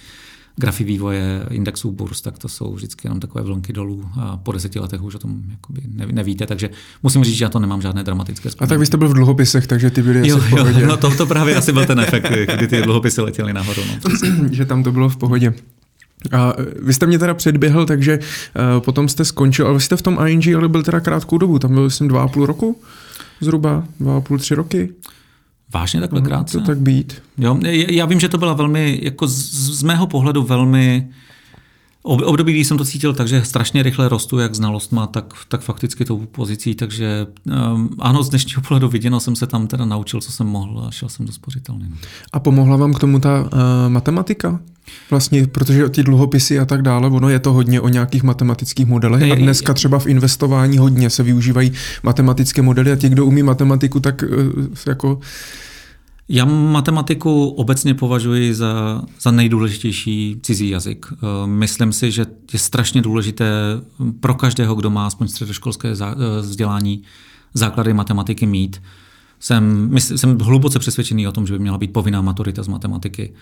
grafy 0.56 0.84
vývoje 0.84 1.46
indexů 1.50 1.92
burs, 1.92 2.22
tak 2.22 2.38
to 2.38 2.50
jsou 2.50 2.74
vždycky 2.74 3.08
jenom 3.08 3.20
takové 3.20 3.44
vlnky 3.44 3.74
dolů 3.74 4.06
a 4.20 4.38
po 4.38 4.52
deseti 4.52 4.80
letech 4.80 5.02
už 5.02 5.16
o 5.16 5.20
tom 5.20 5.44
jakoby 5.50 5.82
nevíte, 6.12 6.46
takže 6.46 6.70
musím 7.04 7.24
říct, 7.24 7.36
že 7.36 7.46
já 7.46 7.50
to 7.50 7.60
nemám 7.60 7.82
žádné 7.82 8.04
dramatické 8.04 8.50
vzpomínky. 8.50 8.64
A 8.64 8.74
tak 8.74 8.80
vy 8.80 8.86
jste 8.86 8.98
byl 8.98 9.10
v 9.10 9.14
dluhopisech, 9.14 9.68
takže 9.68 9.90
ty 9.90 10.02
byly 10.02 10.28
jo, 10.28 10.38
asi 10.38 10.48
v 10.48 10.50
pohodě. 10.50 10.82
Jo, 10.82 10.88
no 10.88 10.98
to, 10.98 11.16
to 11.18 11.26
právě 11.26 11.56
asi 11.56 11.74
byl 11.74 11.86
ten 11.86 12.00
efekt, 12.00 12.32
kdy 12.56 12.68
ty 12.68 12.82
dluhopisy 12.82 13.22
letěly 13.22 13.54
nahoru. 13.54 13.82
No. 13.88 14.12
že 14.52 14.66
tam 14.66 14.84
to 14.84 14.92
bylo 14.92 15.10
v 15.10 15.18
pohodě. 15.18 15.54
A 16.32 16.54
vy 16.82 16.94
jste 16.94 17.08
mě 17.08 17.20
teda 17.20 17.34
předběhl, 17.34 17.86
takže 17.86 18.20
uh, 18.20 18.80
potom 18.80 19.10
jste 19.10 19.26
skončil, 19.26 19.66
ale 19.66 19.76
vy 19.76 19.82
jste 19.82 19.98
v 19.98 20.02
tom 20.02 20.28
ING 20.28 20.56
ale 20.56 20.70
byl 20.70 20.84
teda 20.84 21.00
krátkou 21.00 21.38
dobu, 21.38 21.60
tam 21.60 21.74
byl 21.74 21.90
jsem 21.90 22.08
dva 22.08 22.24
a 22.24 22.28
půl 22.28 22.46
roku 22.46 22.82
zhruba, 23.42 23.84
dva 24.00 24.18
a 24.18 24.22
půl, 24.22 24.38
tři 24.38 24.56
roky. 24.56 24.90
Vážně 25.74 26.00
takhle 26.00 26.22
krátce? 26.22 26.60
To 26.60 26.66
tak 26.66 26.78
být. 26.78 27.22
Jo, 27.38 27.60
já 27.72 28.06
vím, 28.06 28.20
že 28.20 28.30
to 28.30 28.38
byla 28.38 28.54
velmi, 28.54 29.00
jako 29.02 29.28
z, 29.28 29.52
z 29.80 29.84
mého 29.84 30.08
pohledu 30.08 30.44
velmi 30.44 31.10
Období, 32.08 32.54
kdy 32.54 32.66
jsem 32.66 32.78
to 32.78 32.86
cítil 32.86 33.14
takže 33.14 33.46
strašně 33.46 33.84
rychle 33.84 34.10
rostu, 34.10 34.40
jak 34.40 34.56
znalostma, 34.56 35.08
tak, 35.08 35.34
tak 35.48 35.62
fakticky 35.62 36.06
tou 36.06 36.18
pozicí, 36.18 36.76
takže 36.76 37.28
um, 37.74 37.90
ano, 38.00 38.24
z 38.24 38.30
dnešního 38.30 38.62
pohledu 38.62 38.90
viděno 38.90 39.20
jsem 39.20 39.36
se 39.36 39.48
tam 39.48 39.68
teda 39.68 39.86
naučil, 39.86 40.22
co 40.22 40.32
jsem 40.32 40.48
mohl 40.48 40.86
a 40.88 40.92
šel 40.92 41.10
jsem 41.10 41.26
do 41.26 41.32
spořitelny. 41.32 41.86
A 42.34 42.40
pomohla 42.40 42.78
vám 42.78 42.94
k 42.94 43.00
tomu 43.00 43.20
ta 43.20 43.42
uh, 43.42 43.50
matematika? 43.88 44.60
Vlastně, 45.10 45.48
protože 45.48 45.90
ty 45.90 46.04
dluhopisy 46.04 46.60
a 46.60 46.66
tak 46.66 46.82
dále, 46.82 47.08
ono 47.08 47.30
je 47.30 47.40
to 47.40 47.54
hodně 47.54 47.82
o 47.82 47.90
nějakých 47.90 48.24
matematických 48.24 48.86
modelech 48.86 49.32
a 49.32 49.36
dneska 49.36 49.74
třeba 49.74 50.00
v 50.00 50.08
investování 50.08 50.78
hodně 50.78 51.10
se 51.10 51.24
využívají 51.24 51.72
matematické 52.04 52.62
modely 52.62 52.92
a 52.92 52.96
ti, 52.96 53.10
kdo 53.10 53.26
umí 53.26 53.44
matematiku, 53.44 54.00
tak 54.00 54.24
uh, 54.24 54.66
jako 54.88 55.20
já 56.30 56.46
matematiku 56.46 57.48
obecně 57.48 57.94
považuji 57.94 58.54
za, 58.54 59.02
za 59.22 59.32
nejdůležitější 59.32 60.40
cizí 60.42 60.70
jazyk. 60.70 61.06
Eh, 61.14 61.48
myslím 61.48 61.94
si, 61.94 62.12
že 62.12 62.26
je 62.54 62.60
strašně 62.60 63.02
důležité 63.02 63.52
pro 64.20 64.34
každého, 64.34 64.76
kdo 64.76 64.90
má 64.90 65.08
aspoň 65.08 65.28
středoškolské 65.28 65.90
eh, 65.90 66.42
vzdělání, 66.42 67.04
základy 67.54 67.94
matematiky 67.94 68.46
mít. 68.46 68.82
Jsem, 69.40 69.92
jsem 70.00 70.40
hluboce 70.40 70.80
přesvědčený 70.80 71.28
o 71.28 71.32
tom, 71.32 71.48
že 71.48 71.54
by 71.54 71.60
měla 71.60 71.78
být 71.78 71.94
povinná 71.94 72.22
maturita 72.22 72.64
z 72.64 72.68
matematiky. 72.68 73.34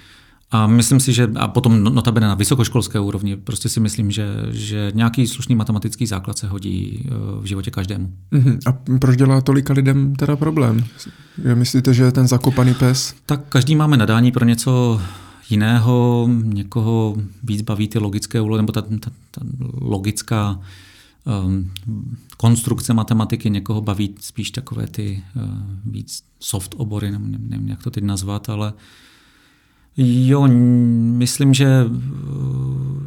A 0.53 0.67
myslím 0.67 0.99
si, 0.99 1.13
že 1.13 1.29
a 1.35 1.47
potom 1.47 1.83
no, 1.83 1.89
notabene 1.89 2.27
na 2.27 2.35
vysokoškolské 2.35 2.99
úrovni, 2.99 3.35
prostě 3.35 3.69
si 3.69 3.79
myslím, 3.79 4.11
že, 4.11 4.27
že 4.51 4.91
nějaký 4.95 5.27
slušný 5.27 5.55
matematický 5.55 6.05
základ 6.05 6.37
se 6.37 6.47
hodí 6.47 7.09
v 7.41 7.45
životě 7.45 7.71
každému. 7.71 8.13
Uh-huh. 8.31 8.59
A 8.65 8.97
proč 8.99 9.17
dělá 9.17 9.41
tolika 9.41 9.73
lidem 9.73 10.15
teda 10.15 10.35
problém? 10.35 10.85
Myslíte, 11.53 11.93
že 11.93 12.03
je 12.03 12.11
ten 12.11 12.27
zakopaný 12.27 12.73
pes? 12.73 13.15
Tak 13.25 13.41
každý 13.49 13.75
máme 13.75 13.97
nadání 13.97 14.31
pro 14.31 14.45
něco 14.45 15.01
jiného, 15.49 16.29
někoho 16.43 17.15
víc 17.43 17.61
baví 17.61 17.87
ty 17.87 17.99
logické 17.99 18.41
úlohy, 18.41 18.61
nebo 18.61 18.71
ta, 18.71 18.81
ta, 18.81 19.11
ta 19.31 19.41
logická 19.81 20.59
um, 21.45 21.71
konstrukce 22.37 22.93
matematiky, 22.93 23.49
někoho 23.49 23.81
baví 23.81 24.15
spíš 24.19 24.51
takové 24.51 24.87
ty 24.87 25.23
uh, 25.35 25.43
víc 25.85 26.23
soft 26.39 26.75
obory, 26.77 27.11
nevím, 27.11 27.37
nevím, 27.39 27.67
jak 27.67 27.83
to 27.83 27.91
teď 27.91 28.03
nazvat, 28.03 28.49
ale 28.49 28.73
jo, 29.97 30.47
myslím, 31.17 31.53
že, 31.53 31.86
uh, 31.86 33.03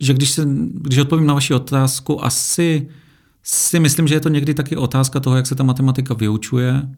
že 0.00 0.14
když, 0.14 0.30
se, 0.30 0.48
když 0.72 0.98
odpovím 0.98 1.26
na 1.26 1.34
vaši 1.34 1.54
otázku, 1.54 2.24
asi 2.24 2.88
si 3.42 3.80
myslím, 3.80 4.08
že 4.08 4.14
je 4.14 4.20
to 4.20 4.28
někdy 4.28 4.54
taky 4.54 4.76
otázka 4.76 5.20
toho, 5.20 5.36
jak 5.36 5.46
se 5.46 5.54
ta 5.54 5.64
matematika 5.64 6.14
vyučuje, 6.14 6.88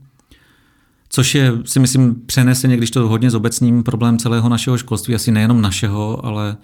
což 1.08 1.34
je, 1.34 1.52
si 1.64 1.80
myslím, 1.80 2.14
přeneseně, 2.26 2.76
když 2.76 2.90
to 2.90 3.08
hodně 3.08 3.30
zobecním 3.30 3.82
problém 3.82 4.18
celého 4.18 4.48
našeho 4.48 4.78
školství, 4.78 5.14
asi 5.14 5.32
nejenom 5.32 5.60
našeho, 5.60 6.26
ale, 6.26 6.56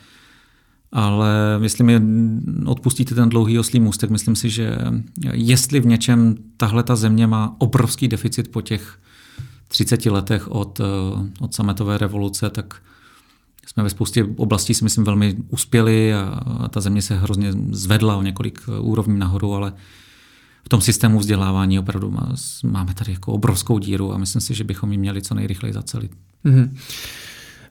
ale 0.93 1.29
myslím, 1.59 1.91
že 1.91 2.03
odpustíte 2.67 3.15
ten 3.15 3.29
dlouhý 3.29 3.59
oslý 3.59 3.81
můstek, 3.81 4.11
myslím 4.11 4.37
si, 4.37 4.51
že 4.51 4.79
jestli 5.33 5.81
v 5.81 5.87
něčem 5.87 6.35
tahle 6.57 6.83
ta 6.83 6.97
země 6.97 7.27
má 7.27 7.57
obrovský 7.59 8.09
deficit 8.09 8.49
po 8.49 8.63
těch 8.63 8.99
30 9.69 10.07
letech 10.07 10.49
od, 10.49 10.81
od 11.41 11.55
sametové 11.55 11.99
revoluce, 11.99 12.51
tak 12.51 12.83
jsme 13.67 13.83
ve 13.83 13.91
spoustě 13.91 14.25
oblastí 14.37 14.75
si 14.75 14.85
myslím 14.85 15.05
velmi 15.05 15.37
uspěli 15.49 16.15
a, 16.15 16.21
a 16.61 16.69
ta 16.69 16.81
země 16.81 17.03
se 17.03 17.17
hrozně 17.17 17.53
zvedla 17.71 18.17
o 18.17 18.23
několik 18.23 18.61
úrovní 18.81 19.19
nahoru, 19.19 19.55
ale 19.55 19.73
v 20.65 20.69
tom 20.69 20.81
systému 20.81 21.19
vzdělávání 21.19 21.79
opravdu 21.79 22.11
má, 22.11 22.35
máme 22.65 22.95
tady 22.95 23.13
jako 23.13 23.33
obrovskou 23.33 23.79
díru 23.79 24.15
a 24.15 24.19
myslím 24.19 24.41
si, 24.41 24.55
že 24.55 24.65
bychom 24.65 24.93
ji 24.93 24.99
měli 24.99 25.23
co 25.23 25.35
nejrychleji 25.35 25.75
zacelit. 25.75 26.13
Mm-hmm. 26.45 26.71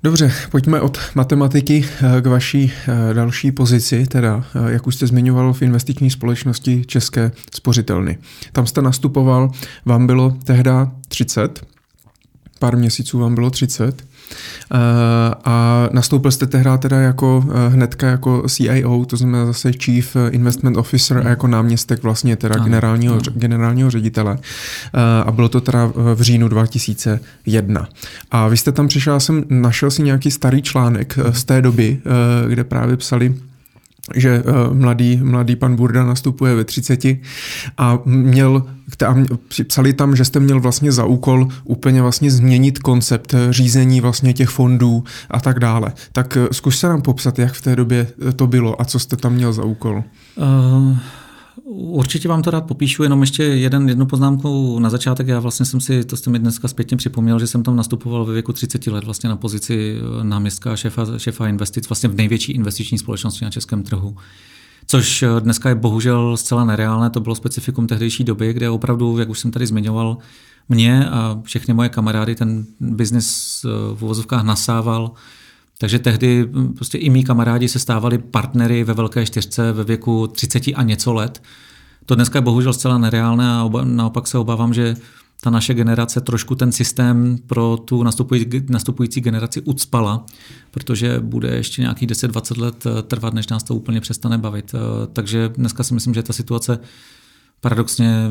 Dobře, 0.04 0.34
pojďme 0.52 0.82
od 0.82 0.98
matematiky 1.16 1.86
eh, 1.86 2.22
k 2.22 2.28
vaší 2.28 2.72
eh, 2.88 3.14
další 3.14 3.52
pozici, 3.52 4.06
teda 4.08 4.46
eh, 4.56 4.72
jak 4.72 4.88
už 4.88 4.96
jste 4.96 5.08
zmiňoval 5.08 5.54
v 5.54 5.62
investiční 5.62 6.10
společnosti 6.10 6.84
České 6.86 7.32
spořitelny. 7.54 8.18
Tam 8.52 8.68
jste 8.68 8.82
nastupoval, 8.82 9.52
vám 9.86 10.08
bylo 10.08 10.38
tehda 10.44 10.92
30, 11.08 11.66
pár 12.58 12.78
měsíců 12.78 13.20
vám 13.20 13.36
bylo 13.36 13.50
30. 13.50 14.04
Eh, 14.74 14.78
a 15.46 15.90
nastoupil 15.92 16.32
jste 16.32 16.48
tehdy 16.48 16.70
teda 16.80 17.00
jako 17.00 17.46
eh, 17.50 17.70
hnedka 17.70 18.08
jako 18.08 18.44
CIO, 18.50 19.06
to 19.06 19.18
znamená 19.18 19.46
zase 19.46 19.72
Chief 19.72 20.18
Investment 20.30 20.78
Officer 20.78 21.18
a 21.18 21.30
jako 21.30 21.48
náměstek 21.48 22.04
vlastně 22.04 22.36
teda 22.36 22.56
ano, 22.56 22.64
generálního, 22.64 23.14
ano. 23.14 23.24
generálního 23.36 23.90
ředitele. 23.92 24.38
Eh, 24.94 25.24
a 25.26 25.32
bylo 25.32 25.50
to 25.50 25.62
teda 25.62 25.92
v 26.16 26.22
říjnu 26.22 26.48
2001. 26.48 27.88
A 28.32 28.48
vy 28.48 28.58
jste 28.58 28.72
tam 28.72 28.88
přišel, 28.88 29.14
já 29.14 29.20
jsem 29.20 29.44
našel 29.50 29.92
si 29.92 30.04
nějaký 30.04 30.32
starý 30.32 30.62
článek 30.62 31.20
z 31.32 31.44
té 31.44 31.62
doby, 31.62 32.02
kde 32.48 32.64
právě 32.64 32.98
psali 32.98 33.36
že 34.16 34.44
uh, 34.44 34.74
mladý, 34.74 35.20
mladý 35.24 35.56
pan 35.56 35.76
Burda 35.76 36.06
nastupuje 36.06 36.56
ve 36.56 36.64
30 36.64 37.06
a 37.78 38.00
měl, 38.06 38.64
a 39.08 39.16
psali 39.68 39.94
tam, 39.94 40.16
že 40.16 40.26
jste 40.26 40.40
měl 40.40 40.60
vlastně 40.60 40.92
za 40.92 41.06
úkol 41.06 41.48
úplně 41.64 42.02
vlastně 42.02 42.32
změnit 42.32 42.80
koncept 42.80 43.36
řízení 43.50 44.02
vlastně 44.02 44.34
těch 44.34 44.50
fondů 44.50 45.04
a 45.32 45.40
tak 45.40 45.60
dále. 45.60 45.94
Tak 46.12 46.38
uh, 46.42 46.48
zkus 46.52 46.80
se 46.80 46.88
nám 46.88 47.02
popsat, 47.02 47.40
jak 47.40 47.54
v 47.54 47.62
té 47.62 47.76
době 47.76 48.08
to 48.36 48.48
bylo 48.48 48.82
a 48.82 48.86
co 48.86 49.00
jste 49.00 49.18
tam 49.18 49.34
měl 49.34 49.54
za 49.54 49.64
úkol. 49.64 50.04
Uh... 50.36 50.98
Určitě 51.64 52.28
vám 52.28 52.42
to 52.42 52.52
rád 52.52 52.62
popíšu, 52.62 53.04
jenom 53.04 53.22
ještě 53.22 53.44
jeden, 53.44 53.90
jednu 53.90 54.06
poznámku 54.06 54.80
na 54.80 54.90
začátek. 54.90 55.28
Já 55.28 55.40
vlastně 55.40 55.66
jsem 55.66 55.82
si, 55.82 56.04
to 56.04 56.18
jste 56.18 56.30
mi 56.30 56.40
dneska 56.40 56.68
zpětně 56.68 56.98
připomněl, 56.98 57.40
že 57.40 57.48
jsem 57.48 57.64
tam 57.64 57.76
nastupoval 57.76 58.26
ve 58.26 58.34
věku 58.34 58.54
30 58.54 58.88
let 58.88 59.04
vlastně 59.04 59.30
na 59.30 59.36
pozici 59.36 60.00
eh, 60.00 60.24
náměstka 60.24 60.76
šefa, 60.76 61.06
šefa 61.18 61.48
investic 61.48 61.90
vlastně 61.90 62.10
v 62.10 62.16
největší 62.16 62.52
investiční 62.52 62.98
společnosti 62.98 63.46
na 63.46 63.52
českém 63.52 63.84
trhu. 63.84 64.16
Což 64.88 65.24
eh, 65.24 65.28
dneska 65.40 65.70
je 65.70 65.76
bohužel 65.76 66.38
zcela 66.38 66.66
nereálné, 66.66 67.10
to 67.10 67.20
bylo 67.20 67.36
specifikum 67.36 67.88
tehdejší 67.88 68.24
doby, 68.24 68.54
kde 68.54 68.70
opravdu, 68.70 69.18
jak 69.18 69.30
už 69.30 69.40
jsem 69.40 69.52
tady 69.52 69.68
zmiňoval, 69.68 70.18
mě 70.70 71.10
a 71.10 71.40
všechny 71.44 71.74
moje 71.74 71.90
kamarády 71.90 72.36
ten 72.36 72.66
biznis 72.80 73.62
eh, 73.66 73.96
v 73.96 74.04
uvozovkách 74.04 74.44
nasával. 74.44 75.12
Takže 75.78 76.00
tehdy 76.00 76.50
hm, 76.52 76.74
prostě 76.74 76.98
i 76.98 77.10
mý 77.10 77.24
kamarádi 77.24 77.68
se 77.68 77.80
stávali 77.80 78.18
partnery 78.18 78.84
ve 78.84 78.94
velké 78.94 79.26
čtyřce 79.26 79.72
ve 79.72 79.84
věku 79.84 80.28
30 80.28 80.64
a 80.76 80.84
něco 80.84 81.14
let. 81.14 81.44
To 82.06 82.16
dneska 82.16 82.38
je 82.38 82.44
bohužel 82.44 82.74
zcela 82.74 82.98
nereálné 82.98 83.50
a 83.50 83.64
oba, 83.64 83.84
naopak 83.84 84.28
se 84.28 84.38
obávám, 84.38 84.74
že 84.74 84.96
ta 85.42 85.50
naše 85.50 85.74
generace 85.74 86.22
trošku 86.22 86.56
ten 86.56 86.72
systém 86.72 87.38
pro 87.48 87.78
tu 87.78 88.04
nastupující, 88.04 88.66
nastupující 88.70 89.22
generaci 89.22 89.62
ucpala, 89.62 90.26
protože 90.72 91.20
bude 91.20 91.50
ještě 91.50 91.82
nějakých 91.82 92.10
10-20 92.10 92.62
let 92.62 92.86
eh, 92.86 93.02
trvat, 93.02 93.34
než 93.34 93.48
nás 93.48 93.64
to 93.64 93.76
úplně 93.76 94.02
přestane 94.02 94.38
bavit. 94.38 94.76
Eh, 94.76 95.08
takže 95.14 95.50
dneska 95.50 95.84
si 95.84 95.94
myslím, 95.94 96.14
že 96.14 96.24
ta 96.24 96.34
situace 96.34 96.80
paradoxně 97.62 98.28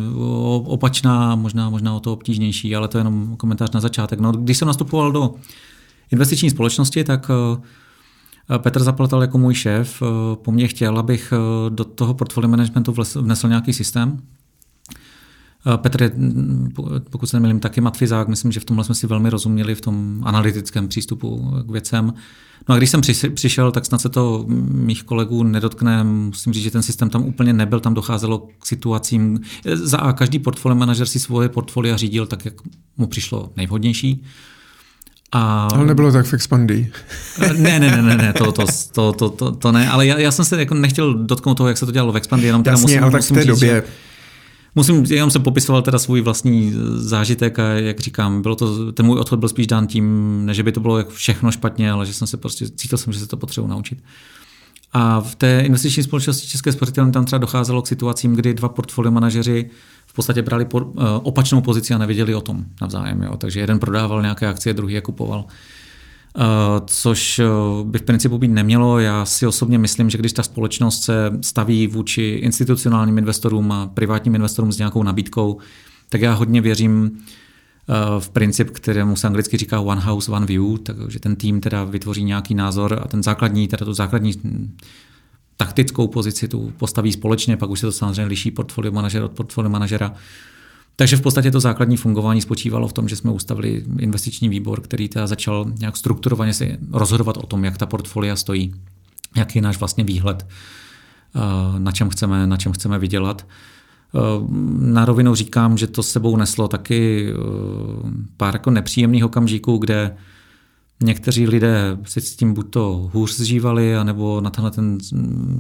opačná, 0.64 1.35
možná, 1.35 1.70
možná 1.70 1.94
o 1.94 2.00
to 2.00 2.12
obtížnější, 2.12 2.76
ale 2.76 2.88
to 2.88 2.98
je 2.98 3.00
jenom 3.00 3.37
komentář 3.37 3.70
na 3.70 3.80
začátek. 3.80 4.20
No, 4.20 4.32
když 4.32 4.59
jsem 4.59 4.68
nastupoval 4.68 5.12
do 5.12 5.35
investiční 6.12 6.51
společnosti, 6.51 7.05
tak 7.05 7.31
eh, 8.51 8.59
Petr 8.59 8.83
Zaplatal 8.83 9.23
jako 9.23 9.38
můj 9.38 9.55
šéf 9.55 10.03
eh, 10.03 10.07
po 10.37 10.53
mně 10.53 10.69
chtěl, 10.69 10.99
abych 10.99 11.33
eh, 11.33 11.71
do 11.71 11.85
toho 11.85 12.14
portfolio 12.14 12.49
managementu 12.49 12.95
vnesl 13.16 13.49
nějaký 13.49 13.73
systém. 13.73 14.23
Petr 15.77 16.03
je, 16.03 16.12
mm, 16.16 16.73
pokud 17.11 17.27
se 17.27 17.37
nemýlím, 17.37 17.61
taky 17.61 17.81
matfizák. 17.81 18.29
Myslím, 18.29 18.53
že 18.53 18.61
v 18.61 18.64
tomhle 18.64 18.85
jsme 18.85 18.95
si 18.95 19.07
velmi 19.07 19.31
rozuměli 19.31 19.75
v 19.75 19.81
tom 19.81 20.23
analytickém 20.25 20.88
přístupu 20.88 21.53
k 21.66 21.71
věcem. 21.71 22.12
No 22.69 22.75
a 22.75 22.79
když 22.79 22.90
jsem 22.90 23.01
přišel, 23.35 23.73
tak 23.73 23.87
snad 23.87 24.01
se 24.01 24.09
to 24.09 24.45
mých 24.69 25.03
kolegů 25.03 25.42
nedotkne. 25.42 26.05
Musím 26.05 26.53
říct, 26.53 26.62
že 26.62 26.71
ten 26.71 26.83
systém 26.83 27.11
tam 27.11 27.25
úplně 27.25 27.53
nebyl, 27.53 27.81
tam 27.81 27.95
docházelo 27.95 28.38
k 28.38 28.66
situacím. 28.66 29.40
Za 29.64 29.99
a 29.99 30.12
každý 30.12 30.38
portfolio 30.38 30.77
manažer 30.77 31.07
si 31.07 31.21
svoje 31.21 31.49
portfolia 31.49 31.97
řídil 31.97 32.27
tak, 32.27 32.45
jak 32.45 32.55
mu 32.97 33.07
přišlo 33.07 33.53
nejvhodnější. 33.57 34.25
A... 35.32 35.68
Ale 35.74 35.86
nebylo 35.86 36.12
tak 36.12 36.26
v 36.26 36.34
Expandy. 36.34 36.92
ne, 37.56 37.80
ne, 37.80 37.90
ne, 37.90 38.02
ne, 38.02 38.16
ne 38.16 38.32
to, 38.32 38.52
to, 38.52 38.64
to, 38.92 39.12
to, 39.12 39.30
to, 39.30 39.52
to 39.52 39.72
ne, 39.72 39.88
ale 39.90 40.06
já, 40.06 40.18
já 40.18 40.30
jsem 40.30 40.44
se 40.44 40.58
jako 40.58 40.74
nechtěl 40.74 41.14
dotknout 41.14 41.56
toho, 41.56 41.68
jak 41.68 41.78
se 41.78 41.86
to 41.86 41.92
dělalo 41.92 42.12
v 42.12 42.16
Expandy, 42.16 42.46
jenom 42.46 42.62
teda 42.62 42.72
Jasně, 42.72 42.82
musím, 42.82 43.02
ale 43.02 43.12
tak 43.12 43.22
v 43.22 43.28
té 43.28 43.40
říct, 43.40 43.46
době... 43.46 43.82
Musím, 44.74 45.04
jenom 45.04 45.30
jsem 45.30 45.42
popisoval 45.42 45.82
teda 45.82 45.98
svůj 45.98 46.20
vlastní 46.20 46.74
zážitek 46.94 47.58
a 47.58 47.62
jak 47.62 48.00
říkám, 48.00 48.42
bylo 48.42 48.56
to, 48.56 48.92
ten 48.92 49.06
můj 49.06 49.18
odchod 49.18 49.38
byl 49.38 49.48
spíš 49.48 49.66
dán 49.66 49.86
tím, 49.86 50.40
ne 50.46 50.54
že 50.54 50.62
by 50.62 50.72
to 50.72 50.80
bylo 50.80 50.98
jak 50.98 51.08
všechno 51.08 51.52
špatně, 51.52 51.90
ale 51.90 52.06
že 52.06 52.12
jsem 52.12 52.26
se 52.26 52.36
prostě, 52.36 52.68
cítil 52.68 52.98
jsem, 52.98 53.12
že 53.12 53.18
se 53.18 53.26
to 53.26 53.36
potřebuji 53.36 53.68
naučit. 53.68 53.98
A 54.92 55.20
v 55.20 55.34
té 55.34 55.60
investiční 55.60 56.02
společnosti 56.02 56.48
České 56.48 56.72
spořitelny 56.72 57.12
tam 57.12 57.24
třeba 57.24 57.38
docházelo 57.38 57.82
k 57.82 57.86
situacím, 57.86 58.34
kdy 58.34 58.54
dva 58.54 58.68
portfolio 58.68 59.10
manažeři 59.10 59.70
podstatě 60.16 60.42
brali 60.42 60.64
po, 60.64 60.81
uh, 60.81 61.05
opačnou 61.22 61.61
pozici 61.61 61.94
a 61.94 61.98
nevěděli 61.98 62.35
o 62.35 62.40
tom 62.40 62.64
navzájem. 62.81 63.22
Jo. 63.22 63.37
Takže 63.37 63.61
jeden 63.61 63.79
prodával 63.79 64.22
nějaké 64.22 64.46
akcie, 64.46 64.74
druhý 64.74 64.94
je 64.94 65.00
kupoval. 65.00 65.44
Uh, 66.37 66.42
což 66.87 67.38
uh, 67.38 67.87
by 67.87 67.98
v 67.98 68.02
principu 68.02 68.38
být 68.38 68.50
nemělo. 68.50 68.98
Já 68.98 69.24
si 69.24 69.46
osobně 69.46 69.79
myslím, 69.79 70.11
že 70.11 70.18
když 70.18 70.33
ta 70.33 70.42
společnost 70.42 71.02
se 71.02 71.33
staví 71.40 71.87
vůči 71.87 72.22
institucionálním 72.22 73.18
investorům 73.18 73.72
a 73.72 73.87
privátním 73.87 74.35
investorům 74.35 74.72
s 74.72 74.79
nějakou 74.79 75.02
nabídkou, 75.02 75.59
tak 76.09 76.20
já 76.20 76.33
hodně 76.33 76.61
věřím 76.61 77.18
v 78.18 78.29
princip, 78.29 78.70
kterému 78.70 79.16
se 79.16 79.26
anglicky 79.26 79.57
říká 79.57 79.81
one 79.81 80.00
house, 80.00 80.33
one 80.33 80.46
view, 80.46 80.79
takže 80.79 81.20
ten 81.20 81.37
tým 81.37 81.61
teda 81.61 81.85
vytvoří 81.85 82.24
nějaký 82.24 82.55
názor 82.55 83.00
a 83.05 83.09
ten 83.09 83.22
základní, 83.22 83.68
teda 83.68 83.87
tu 83.87 83.92
základní 83.92 84.33
taktickou 85.57 86.09
pozici 86.09 86.49
tu 86.49 86.73
postaví 86.77 87.12
společně, 87.12 87.57
pak 87.57 87.71
už 87.71 87.81
se 87.81 87.87
to 87.87 87.92
samozřejmě 87.92 88.25
liší 88.25 88.51
portfolio 88.51 88.92
manažer 88.92 89.23
od 89.23 89.33
portfolio 89.33 89.71
manažera. 89.71 90.14
Takže 90.97 91.16
v 91.16 91.21
podstatě 91.21 91.51
to 91.51 91.61
základní 91.61 91.97
fungování 91.97 92.40
spočívalo 92.40 92.88
v 92.88 92.92
tom, 92.92 93.09
že 93.09 93.16
jsme 93.16 93.31
ustavili 93.31 93.85
investiční 93.99 94.49
výbor, 94.49 94.81
který 94.81 95.09
teda 95.09 95.27
začal 95.27 95.66
nějak 95.79 95.97
strukturovaně 95.97 96.55
si 96.55 96.79
rozhodovat 96.92 97.37
o 97.37 97.47
tom, 97.47 97.64
jak 97.64 97.79
ta 97.79 97.87
portfolia 97.87 98.37
stojí, 98.37 98.75
jaký 99.37 99.59
je 99.59 99.62
náš 99.62 99.79
vlastně 99.79 100.05
výhled, 100.05 100.47
eh, 100.47 101.40
na 101.79 101.92
čem 101.92 102.11
chceme, 102.11 102.47
na 102.47 102.57
čem 102.57 102.73
chceme 102.73 102.99
vydělat. 102.99 103.47
Eh, 103.47 104.19
na 104.79 105.05
rovinu 105.05 105.35
říkám, 105.35 105.79
že 105.79 105.87
to 105.87 106.03
s 106.03 106.11
sebou 106.11 106.37
neslo 106.37 106.69
taky 106.69 107.31
eh, 107.31 107.37
pár 108.37 108.55
jako 108.55 108.71
nepříjemných 108.71 109.25
okamžiků, 109.25 109.79
kde 109.79 110.16
Někteří 111.02 111.46
lidé 111.46 111.98
si 112.04 112.20
s 112.20 112.37
tím 112.37 112.54
buď 112.54 112.70
to 112.70 113.11
hůř 113.12 113.37
zžívali, 113.37 113.96
anebo 113.96 114.40
na 114.40 114.50
tenhle 114.50 114.70
ten 114.70 114.98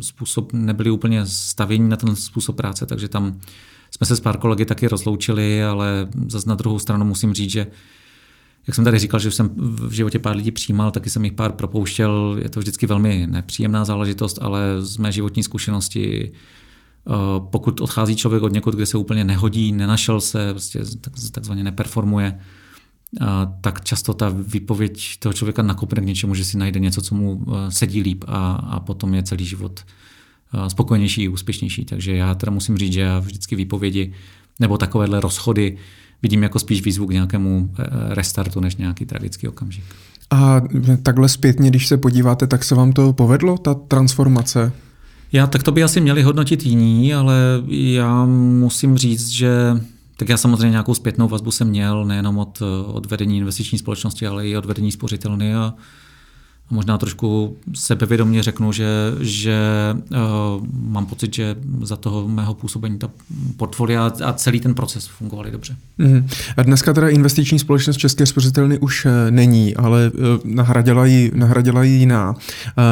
způsob 0.00 0.52
nebyli 0.52 0.90
úplně 0.90 1.26
stavění 1.26 1.88
na 1.88 1.96
ten 1.96 2.16
způsob 2.16 2.56
práce, 2.56 2.86
takže 2.86 3.08
tam 3.08 3.40
jsme 3.90 4.06
se 4.06 4.16
s 4.16 4.20
pár 4.20 4.38
kolegy 4.38 4.64
taky 4.64 4.88
rozloučili, 4.88 5.64
ale 5.64 6.08
zase 6.28 6.48
na 6.48 6.54
druhou 6.54 6.78
stranu 6.78 7.04
musím 7.04 7.34
říct, 7.34 7.50
že 7.50 7.66
jak 8.66 8.74
jsem 8.74 8.84
tady 8.84 8.98
říkal, 8.98 9.20
že 9.20 9.30
jsem 9.30 9.50
v 9.56 9.92
životě 9.92 10.18
pár 10.18 10.36
lidí 10.36 10.50
přijímal, 10.50 10.90
taky 10.90 11.10
jsem 11.10 11.24
jich 11.24 11.32
pár 11.32 11.52
propouštěl. 11.52 12.36
Je 12.42 12.48
to 12.48 12.60
vždycky 12.60 12.86
velmi 12.86 13.26
nepříjemná 13.26 13.84
záležitost, 13.84 14.38
ale 14.42 14.60
z 14.78 14.96
mé 14.96 15.12
životní 15.12 15.42
zkušenosti 15.42 16.32
eh, 16.32 17.12
pokud 17.50 17.80
odchází 17.80 18.16
člověk 18.16 18.42
od 18.42 18.52
někud, 18.52 18.74
kde 18.74 18.86
se 18.86 18.98
úplně 18.98 19.24
nehodí, 19.24 19.72
nenašel 19.72 20.20
se, 20.20 20.50
prostě 20.50 20.80
takzvaně 21.32 21.64
neperformuje, 21.64 22.40
tak 23.60 23.84
často 23.84 24.14
ta 24.14 24.34
výpověď 24.46 25.18
toho 25.18 25.32
člověka 25.32 25.62
nakopne 25.62 26.02
k 26.02 26.04
něčemu, 26.04 26.34
že 26.34 26.44
si 26.44 26.58
najde 26.58 26.80
něco, 26.80 27.02
co 27.02 27.14
mu 27.14 27.44
eh, 27.48 27.70
sedí 27.70 28.02
líp 28.02 28.24
a, 28.28 28.52
a 28.52 28.80
potom 28.80 29.14
je 29.14 29.22
celý 29.22 29.44
život 29.44 29.80
eh, 30.54 30.70
spokojenější, 30.70 31.28
úspěšnější. 31.28 31.84
Takže 31.84 32.16
já 32.16 32.34
teda 32.34 32.52
musím 32.52 32.78
říct, 32.78 32.92
že 32.92 33.00
já 33.00 33.18
vždycky 33.18 33.56
výpovědi 33.56 34.12
nebo 34.60 34.78
takovéhle 34.78 35.20
rozchody 35.20 35.76
vidím 36.22 36.42
jako 36.42 36.58
spíš 36.58 36.82
výzvu 36.82 37.06
k 37.06 37.12
nějakému 37.12 37.70
eh, 37.78 37.84
restartu, 38.14 38.60
než 38.60 38.76
nějaký 38.76 39.06
tragický 39.06 39.48
okamžik. 39.48 39.84
A 40.30 40.60
takhle 41.02 41.28
zpětně, 41.28 41.70
když 41.70 41.86
se 41.86 41.96
podíváte, 41.96 42.46
tak 42.46 42.64
se 42.64 42.74
vám 42.74 42.92
to 42.92 43.12
povedlo, 43.12 43.58
ta 43.58 43.74
transformace? 43.74 44.72
Já, 45.32 45.46
tak 45.46 45.62
to 45.62 45.72
by 45.72 45.82
asi 45.82 46.00
měli 46.00 46.22
hodnotit 46.22 46.66
jiní, 46.66 47.14
ale 47.14 47.36
já 47.68 48.24
musím 48.26 48.96
říct, 48.96 49.28
že 49.28 49.50
tak 50.16 50.28
já 50.28 50.36
samozřejmě 50.36 50.70
nějakou 50.70 50.94
zpětnou 50.94 51.28
vazbu 51.28 51.50
jsem 51.50 51.68
měl, 51.68 52.04
nejenom 52.04 52.38
od, 52.38 52.62
od 52.86 53.06
vedení 53.06 53.36
investiční 53.36 53.78
společnosti, 53.78 54.26
ale 54.26 54.48
i 54.48 54.56
od 54.56 54.64
vedení 54.64 54.92
spořitelny 54.92 55.54
a 55.54 55.74
a 56.70 56.74
možná 56.74 56.98
trošku 56.98 57.56
sebevědomě 57.74 58.42
řeknu, 58.42 58.72
že, 58.72 58.86
že 59.20 59.58
uh, 60.10 60.66
mám 60.72 61.06
pocit, 61.06 61.34
že 61.34 61.56
za 61.82 61.96
toho 61.96 62.28
mého 62.28 62.54
působení 62.54 62.98
ta 62.98 63.10
portfolia 63.56 64.12
a 64.24 64.32
celý 64.32 64.60
ten 64.60 64.74
proces 64.74 65.06
fungovaly 65.06 65.50
dobře. 65.50 65.76
Mm-hmm. 65.98 66.24
A 66.56 66.62
dneska 66.62 66.92
teda 66.92 67.08
investiční 67.08 67.58
společnost 67.58 67.96
České 67.96 68.26
spořitelny 68.26 68.78
už 68.78 69.06
eh, 69.06 69.30
není, 69.30 69.76
ale 69.76 70.10
uh, 70.14 70.20
nahradila 70.44 71.06
ji, 71.06 71.32
nahradila 71.34 71.82
ji 71.82 71.92
jiná. 71.92 72.30
Uh, 72.30 72.36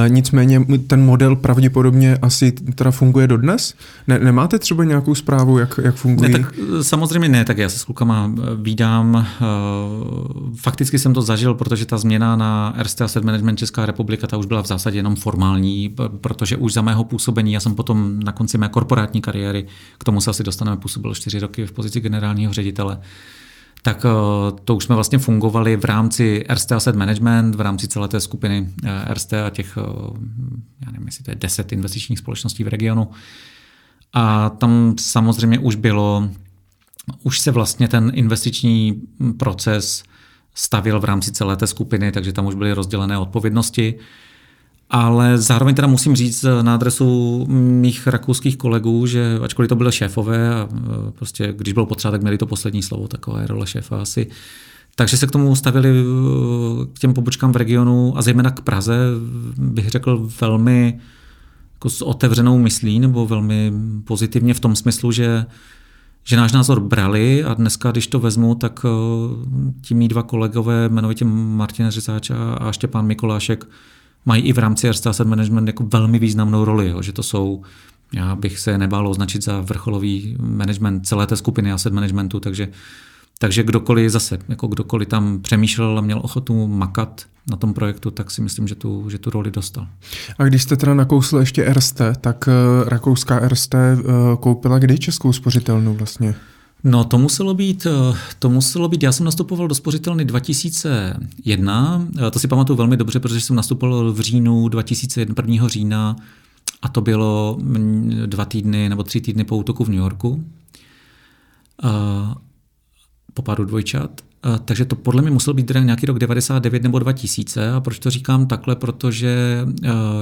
nicméně 0.08 0.66
ten 0.86 1.04
model 1.04 1.36
pravděpodobně 1.36 2.18
asi 2.22 2.52
teda 2.52 2.90
funguje 2.90 3.26
dodnes? 3.26 3.74
Ne, 4.06 4.18
nemáte 4.18 4.58
třeba 4.58 4.84
nějakou 4.84 5.14
zprávu, 5.14 5.58
jak, 5.58 5.80
jak 5.82 5.94
funguje? 5.94 6.28
Ne, 6.28 6.38
tak 6.38 6.54
samozřejmě 6.82 7.28
ne, 7.28 7.44
tak 7.44 7.58
já 7.58 7.68
se 7.68 7.78
s 7.78 7.84
klukama 7.84 8.32
vídám. 8.62 9.14
Uh, 9.14 10.56
fakticky 10.56 10.98
jsem 10.98 11.14
to 11.14 11.22
zažil, 11.22 11.54
protože 11.54 11.86
ta 11.86 11.98
změna 11.98 12.36
na 12.36 12.74
RST 12.82 13.02
Asset 13.02 13.24
Management 13.24 13.63
Česká 13.64 13.86
republika 13.86 14.26
ta 14.26 14.36
už 14.36 14.46
byla 14.46 14.62
v 14.62 14.66
zásadě 14.66 14.98
jenom 14.98 15.16
formální, 15.16 15.94
protože 16.20 16.56
už 16.56 16.72
za 16.72 16.82
mého 16.82 17.04
působení, 17.04 17.52
já 17.52 17.60
jsem 17.60 17.74
potom 17.74 18.20
na 18.20 18.32
konci 18.32 18.58
mé 18.58 18.68
korporátní 18.68 19.20
kariéry, 19.20 19.66
k 19.98 20.04
tomu 20.04 20.20
se 20.20 20.30
asi 20.30 20.42
dostaneme, 20.42 20.76
působil 20.76 21.14
čtyři 21.14 21.38
roky 21.38 21.66
v 21.66 21.72
pozici 21.72 22.00
generálního 22.00 22.52
ředitele, 22.52 23.00
tak 23.82 24.04
eh, 24.04 24.10
to 24.64 24.76
už 24.76 24.84
jsme 24.84 24.94
vlastně 24.94 25.18
fungovali 25.18 25.76
v 25.76 25.84
rámci 25.84 26.44
RST 26.50 26.72
Asset 26.72 26.96
Management, 26.96 27.54
v 27.54 27.60
rámci 27.60 27.88
celé 27.88 28.08
té 28.08 28.20
skupiny 28.20 28.68
eh, 28.84 29.14
RST 29.14 29.32
a 29.32 29.50
těch, 29.50 29.78
eh, 29.78 29.82
já 30.86 30.90
nevím, 30.92 31.06
jestli 31.06 31.24
to 31.24 31.30
je 31.30 31.34
deset 31.34 31.72
investičních 31.72 32.18
společností 32.18 32.64
v 32.64 32.68
regionu. 32.68 33.08
A 34.12 34.50
tam 34.50 34.94
samozřejmě 35.00 35.58
už 35.58 35.74
bylo, 35.74 36.28
už 37.22 37.40
se 37.40 37.50
vlastně 37.50 37.88
ten 37.88 38.12
investiční 38.14 39.02
proces 39.38 40.02
stavil 40.54 41.00
v 41.00 41.04
rámci 41.04 41.32
celé 41.32 41.56
té 41.56 41.66
skupiny, 41.66 42.12
takže 42.12 42.32
tam 42.32 42.46
už 42.46 42.54
byly 42.54 42.72
rozdělené 42.72 43.18
odpovědnosti. 43.18 43.94
Ale 44.90 45.38
zároveň 45.38 45.74
teda 45.74 45.88
musím 45.88 46.16
říct 46.16 46.44
na 46.62 46.74
adresu 46.74 47.46
mých 47.48 48.06
rakouských 48.06 48.56
kolegů, 48.56 49.06
že 49.06 49.38
ačkoliv 49.42 49.68
to 49.68 49.76
byly 49.76 49.92
šéfové 49.92 50.54
a 50.54 50.68
e, 50.72 51.10
prostě 51.10 51.54
když 51.56 51.72
bylo 51.72 51.86
potřeba, 51.86 52.12
tak 52.12 52.20
měli 52.22 52.38
to 52.38 52.46
poslední 52.46 52.82
slovo, 52.82 53.08
takové 53.08 53.46
role 53.46 53.66
šéfa 53.66 54.02
asi, 54.02 54.26
takže 54.94 55.16
se 55.16 55.26
k 55.26 55.30
tomu 55.30 55.56
stavili 55.56 55.88
e, 55.88 56.04
k 56.94 56.98
těm 56.98 57.14
pobočkám 57.14 57.52
v 57.52 57.56
regionu 57.56 58.12
a 58.16 58.22
zejména 58.22 58.50
k 58.50 58.60
Praze, 58.60 58.98
bych 59.56 59.88
řekl 59.88 60.28
velmi 60.40 61.00
jako 61.74 61.90
s 61.90 62.02
otevřenou 62.02 62.58
myslí 62.58 63.00
nebo 63.00 63.26
velmi 63.26 63.72
pozitivně 64.04 64.54
v 64.54 64.60
tom 64.60 64.76
smyslu, 64.76 65.12
že 65.12 65.46
že 66.24 66.36
náš 66.36 66.52
názor 66.52 66.80
brali 66.80 67.44
a 67.44 67.54
dneska, 67.54 67.90
když 67.90 68.06
to 68.06 68.20
vezmu, 68.20 68.54
tak 68.54 68.80
eh, 68.84 68.88
ti 69.80 69.94
mý 69.94 70.08
dva 70.08 70.22
kolegové, 70.22 70.88
jmenovitě 70.88 71.24
Martin 71.24 71.90
Řezáč 71.90 72.30
a 72.58 72.72
Štěpán 72.72 73.06
Mikolášek, 73.06 73.66
mají 74.26 74.42
i 74.42 74.52
v 74.52 74.58
rámci 74.58 74.86
Erste 74.86 75.08
Asset 75.08 75.26
Management 75.26 75.66
jako 75.66 75.84
velmi 75.86 76.18
významnou 76.18 76.64
roli, 76.64 76.88
jo, 76.88 77.02
že 77.02 77.12
to 77.12 77.22
jsou, 77.22 77.62
já 78.12 78.36
bych 78.36 78.58
se 78.58 78.78
nebál 78.78 79.08
označit 79.08 79.44
za 79.44 79.60
vrcholový 79.60 80.36
management 80.40 81.06
celé 81.06 81.26
té 81.26 81.36
skupiny 81.36 81.72
asset 81.72 81.92
managementu, 81.92 82.40
takže 82.40 82.68
takže 83.38 83.62
kdokoliv 83.62 84.10
zase, 84.10 84.38
jako 84.48 84.66
kdokoliv 84.66 85.08
tam 85.08 85.40
přemýšlel 85.42 85.98
a 85.98 86.00
měl 86.00 86.20
ochotu 86.22 86.66
makat 86.66 87.26
na 87.50 87.56
tom 87.56 87.74
projektu, 87.74 88.10
tak 88.10 88.30
si 88.30 88.42
myslím, 88.42 88.68
že 88.68 88.74
tu, 88.74 89.10
že 89.10 89.18
tu 89.18 89.30
roli 89.30 89.50
dostal. 89.50 89.86
A 90.38 90.44
když 90.44 90.62
jste 90.62 90.76
teda 90.76 90.94
nakousl 90.94 91.38
ještě 91.38 91.74
RST, 91.74 92.00
tak 92.20 92.48
uh, 92.48 92.88
rakouská 92.88 93.48
RST 93.48 93.74
uh, 93.74 94.10
koupila 94.40 94.78
kdy 94.78 94.98
českou 94.98 95.32
spořitelnu 95.32 95.94
vlastně? 95.94 96.34
No 96.84 97.04
to 97.04 97.18
muselo 97.18 97.54
být, 97.54 97.86
eh, 97.86 98.16
to 98.38 98.50
muselo 98.50 98.88
být, 98.88 99.02
já 99.02 99.12
jsem 99.12 99.24
nastupoval 99.24 99.68
do 99.68 99.74
spořitelny 99.74 100.24
2001, 100.24 102.08
to 102.32 102.38
si 102.38 102.48
pamatuju 102.48 102.76
velmi 102.76 102.96
dobře, 102.96 103.20
protože 103.20 103.40
jsem 103.40 103.56
nastupoval 103.56 104.12
v 104.12 104.20
říjnu 104.20 104.68
2001, 104.68 105.34
1. 105.36 105.68
října 105.68 106.16
a 106.82 106.88
to 106.88 107.00
bylo 107.00 107.58
dva 108.26 108.44
týdny 108.44 108.88
nebo 108.88 109.02
tři 109.02 109.20
týdny 109.20 109.44
po 109.44 109.56
útoku 109.56 109.84
v 109.84 109.88
New 109.88 109.98
Yorku 109.98 110.44
po 113.34 113.42
pádu 113.42 113.64
dvojčat. 113.64 114.20
Takže 114.64 114.84
to 114.84 114.96
podle 114.96 115.22
mě 115.22 115.30
musel 115.30 115.54
být 115.54 115.72
nějaký 115.80 116.06
rok 116.06 116.18
99 116.18 116.82
nebo 116.82 116.98
2000. 116.98 117.72
A 117.72 117.80
proč 117.80 117.98
to 117.98 118.10
říkám 118.10 118.46
takhle? 118.46 118.76
Protože 118.76 119.60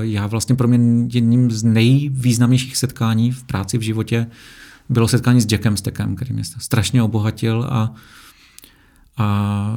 já 0.01 0.27
vlastně 0.27 0.55
pro 0.55 0.69
mě 0.69 1.07
jedním 1.13 1.51
z 1.51 1.63
nejvýznamnějších 1.65 2.77
setkání 2.77 3.33
v 3.33 3.45
práci 3.45 3.79
v 3.79 3.83
životě 3.83 4.27
bylo 4.89 5.09
setkání 5.09 5.41
s 5.41 5.53
Jackem 5.53 5.77
Steckem, 5.77 6.17
který 6.17 6.33
mě 6.33 6.43
strašně 6.59 7.03
obohatil 7.03 7.67
a 7.71 7.95
a 9.17 9.77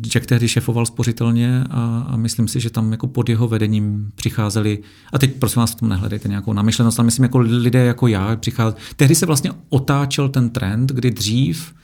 Jack 0.00 0.26
tehdy 0.26 0.48
šefoval 0.48 0.86
spořitelně 0.86 1.64
a, 1.70 2.06
a 2.08 2.16
myslím 2.16 2.48
si, 2.48 2.60
že 2.60 2.70
tam 2.70 2.92
jako 2.92 3.06
pod 3.06 3.28
jeho 3.28 3.48
vedením 3.48 4.12
přicházeli, 4.14 4.78
a 5.12 5.18
teď 5.18 5.34
prosím 5.34 5.60
vás 5.60 5.72
v 5.72 5.74
tom 5.74 5.88
nehledejte 5.88 6.28
nějakou 6.28 6.52
namyšlenost, 6.52 6.98
ale 6.98 7.04
myslím 7.04 7.22
jako 7.22 7.38
lidé 7.38 7.84
jako 7.84 8.06
já 8.06 8.36
přicházeli. 8.36 8.82
Tehdy 8.96 9.14
se 9.14 9.26
vlastně 9.26 9.50
otáčel 9.68 10.28
ten 10.28 10.50
trend, 10.50 10.92
kdy 10.92 11.10
dřív 11.10 11.74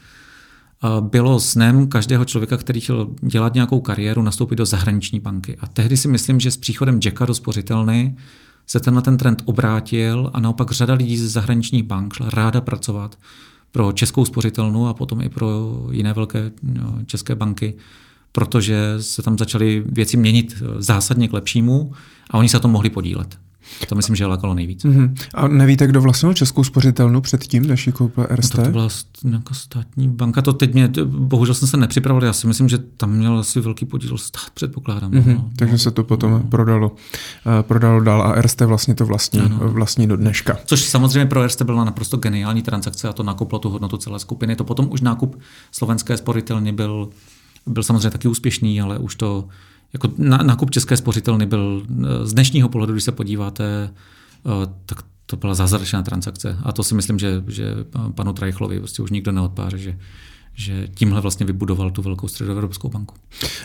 bylo 0.99 1.39
snem 1.39 1.87
každého 1.87 2.25
člověka, 2.25 2.57
který 2.57 2.79
chtěl 2.81 3.09
dělat 3.21 3.53
nějakou 3.53 3.79
kariéru, 3.79 4.21
nastoupit 4.21 4.55
do 4.55 4.65
zahraniční 4.65 5.19
banky. 5.19 5.57
A 5.59 5.67
tehdy 5.67 5.97
si 5.97 6.07
myslím, 6.07 6.39
že 6.39 6.51
s 6.51 6.57
příchodem 6.57 6.99
Jacka 7.05 7.25
do 7.25 7.33
spořitelny 7.33 8.15
se 8.67 8.79
tenhle 8.79 9.01
ten 9.01 9.17
trend 9.17 9.41
obrátil 9.45 10.31
a 10.33 10.39
naopak 10.39 10.71
řada 10.71 10.93
lidí 10.93 11.17
ze 11.17 11.27
zahraničních 11.27 11.83
bank 11.83 12.13
šla 12.13 12.29
ráda 12.29 12.61
pracovat 12.61 13.17
pro 13.71 13.91
českou 13.91 14.25
spořitelnu 14.25 14.87
a 14.87 14.93
potom 14.93 15.21
i 15.21 15.29
pro 15.29 15.77
jiné 15.91 16.13
velké 16.13 16.51
no, 16.63 16.97
české 17.05 17.35
banky, 17.35 17.73
protože 18.31 18.95
se 18.99 19.21
tam 19.21 19.37
začaly 19.37 19.83
věci 19.85 20.17
měnit 20.17 20.63
zásadně 20.77 21.27
k 21.27 21.33
lepšímu 21.33 21.93
a 22.29 22.37
oni 22.37 22.49
se 22.49 22.59
to 22.59 22.67
mohli 22.67 22.89
podílet. 22.89 23.37
To 23.89 23.95
myslím, 23.95 24.15
že 24.15 24.25
lákalo 24.25 24.53
nejvíc. 24.53 24.85
Mm-hmm. 24.85 25.13
A 25.33 25.47
nevíte, 25.47 25.87
kdo 25.87 26.01
vlastně 26.01 26.33
českou 26.33 26.63
spořitelnu 26.63 27.21
předtím, 27.21 27.67
než 27.67 27.87
ji 27.87 27.93
koupil 27.93 28.27
RST? 28.35 28.57
No 28.57 28.63
to 28.63 28.71
byla 28.71 28.87
nějaká 29.23 29.53
státní 29.53 30.07
banka. 30.07 30.41
To 30.41 30.53
teď 30.53 30.73
mě, 30.73 30.89
bohužel 31.05 31.55
jsem 31.55 31.67
se 31.67 31.77
nepřipravil, 31.77 32.23
já 32.23 32.33
si 32.33 32.47
myslím, 32.47 32.69
že 32.69 32.77
tam 32.77 33.11
měl 33.11 33.39
asi 33.39 33.59
velký 33.59 33.85
podíl 33.85 34.17
stát, 34.17 34.49
předpokládám. 34.53 35.11
Mm-hmm. 35.11 35.35
No. 35.35 35.49
Takže 35.55 35.77
se 35.77 35.91
to 35.91 36.03
potom 36.03 36.31
no. 36.31 36.39
prodalo, 36.39 36.91
uh, 36.91 37.61
prodalo 37.61 37.99
dál 37.99 38.21
a 38.21 38.41
RST 38.41 38.61
vlastně 38.61 38.95
to 38.95 39.05
vlastní, 39.05 39.39
ano. 39.39 39.59
vlastní 39.61 40.07
do 40.07 40.17
dneška. 40.17 40.57
Což 40.65 40.81
samozřejmě 40.81 41.25
pro 41.25 41.45
RST 41.45 41.61
byla 41.61 41.83
naprosto 41.83 42.17
geniální 42.17 42.61
transakce 42.61 43.09
a 43.09 43.13
to 43.13 43.23
nakoplo 43.23 43.59
tu 43.59 43.69
hodnotu 43.69 43.97
celé 43.97 44.19
skupiny. 44.19 44.55
To 44.55 44.63
potom 44.63 44.87
už 44.91 45.01
nákup 45.01 45.39
slovenské 45.71 46.17
spořitelny 46.17 46.71
byl, 46.71 47.09
byl 47.65 47.83
samozřejmě 47.83 48.09
taky 48.09 48.27
úspěšný, 48.27 48.81
ale 48.81 48.97
už 48.97 49.15
to 49.15 49.47
jako 49.93 50.09
nákup 50.43 50.71
české 50.71 50.97
spořitelny 50.97 51.45
byl 51.45 51.83
eh, 51.89 52.27
z 52.27 52.33
dnešního 52.33 52.69
pohledu, 52.69 52.93
když 52.93 53.03
se 53.03 53.11
podíváte, 53.11 53.89
eh, 54.45 54.49
tak 54.85 55.03
to 55.25 55.37
byla 55.37 55.53
zázračná 55.53 56.03
transakce. 56.03 56.57
A 56.63 56.71
to 56.71 56.83
si 56.83 56.95
myslím, 56.95 57.19
že, 57.19 57.43
že 57.47 57.75
panu 58.15 58.33
Trajchlovi 58.33 58.79
prostě 58.79 59.01
už 59.01 59.11
nikdo 59.11 59.31
neodpáře, 59.31 59.77
že, 59.77 59.97
že 60.53 60.87
tímhle 60.95 61.21
vlastně 61.21 61.45
vybudoval 61.45 61.91
tu 61.91 62.01
velkou 62.01 62.27
středoevropskou 62.27 62.89
banku. 62.89 63.15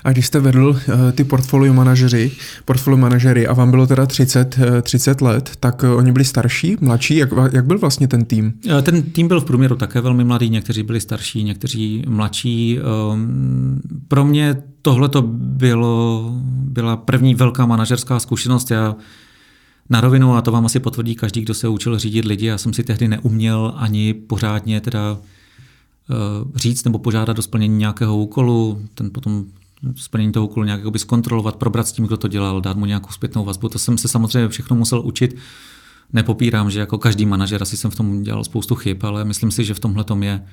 A 0.05 0.13
když 0.13 0.27
jste 0.27 0.41
vedl 0.41 0.69
uh, 0.69 0.95
ty 1.13 1.25
portfolio 1.25 1.75
manažery, 1.75 2.31
portfolio 2.65 2.97
manažery 2.97 3.47
a 3.47 3.53
vám 3.53 3.71
bylo 3.71 3.87
teda 3.87 4.07
30, 4.07 4.59
uh, 4.59 4.65
30 4.83 5.21
let, 5.21 5.53
tak 5.61 5.83
uh, 5.83 5.97
oni 5.97 6.13
byli 6.13 6.25
starší, 6.25 6.77
mladší? 6.81 7.17
Jak, 7.17 7.29
jak 7.53 7.67
byl 7.67 7.79
vlastně 7.79 8.09
ten 8.09 8.25
tým? 8.25 8.53
Ten 8.83 9.03
tým 9.03 9.29
byl 9.29 9.41
v 9.41 9.45
průměru 9.45 9.77
také 9.77 10.01
velmi 10.01 10.25
mladý, 10.25 10.51
někteří 10.51 10.83
byli 10.83 11.01
starší, 11.01 11.45
někteří 11.45 12.05
mladší. 12.09 12.79
Um, 13.13 13.81
pro 14.09 14.25
mě 14.25 14.57
tohle 14.83 15.09
to 15.09 15.23
bylo, 15.33 16.31
byla 16.49 16.97
první 16.97 17.35
velká 17.35 17.67
manažerská 17.67 18.19
zkušenost. 18.19 18.71
Já 18.71 18.97
na 19.91 20.01
rovinu, 20.01 20.35
a 20.35 20.43
to 20.43 20.53
vám 20.53 20.67
asi 20.67 20.81
potvrdí 20.81 21.15
každý, 21.15 21.41
kdo 21.41 21.55
se 21.55 21.69
učil 21.69 21.99
řídit 21.99 22.25
lidi, 22.25 22.47
já 22.47 22.59
jsem 22.59 22.73
si 22.73 22.83
tehdy 22.83 23.09
neuměl 23.09 23.75
ani 23.77 24.15
pořádně 24.15 24.81
teda 24.81 25.19
Eh, 25.19 25.36
říct 26.55 26.85
nebo 26.85 26.99
požádat 26.99 27.39
o 27.39 27.43
splnění 27.43 27.77
nějakého 27.77 28.17
úkolu. 28.17 28.83
Ten 28.95 29.11
potom 29.11 29.45
splnění 29.97 30.33
toho 30.33 30.47
úkolu 30.47 30.67
nějak 30.67 30.81
zkontrolovat, 30.97 31.57
probrat 31.57 31.89
s 31.89 31.93
tím, 31.93 32.07
kdo 32.07 32.17
to 32.17 32.29
dělal, 32.29 32.61
dát 32.61 32.77
mu 32.77 32.87
nějakou 32.87 33.11
zpětnou 33.11 33.45
vazbu. 33.45 33.69
To 33.69 33.79
jsem 33.79 33.99
se 33.99 34.09
samozřejmě 34.09 34.49
všechno 34.49 34.77
musel 34.77 35.01
učit. 35.05 35.37
Nepopírám, 36.13 36.71
že 36.71 36.81
jako 36.81 36.99
každý 36.99 37.27
manažer 37.27 37.63
asi 37.63 37.77
jsem 37.77 37.91
v 37.91 37.97
tom 37.97 38.23
dělal 38.23 38.45
spoustu 38.45 38.75
chyb, 38.75 39.05
ale 39.05 39.25
myslím 39.25 39.51
si, 39.51 39.65
že 39.65 39.75
v 39.75 39.81
tomhle 39.81 40.05
tom 40.05 40.23
je 40.23 40.47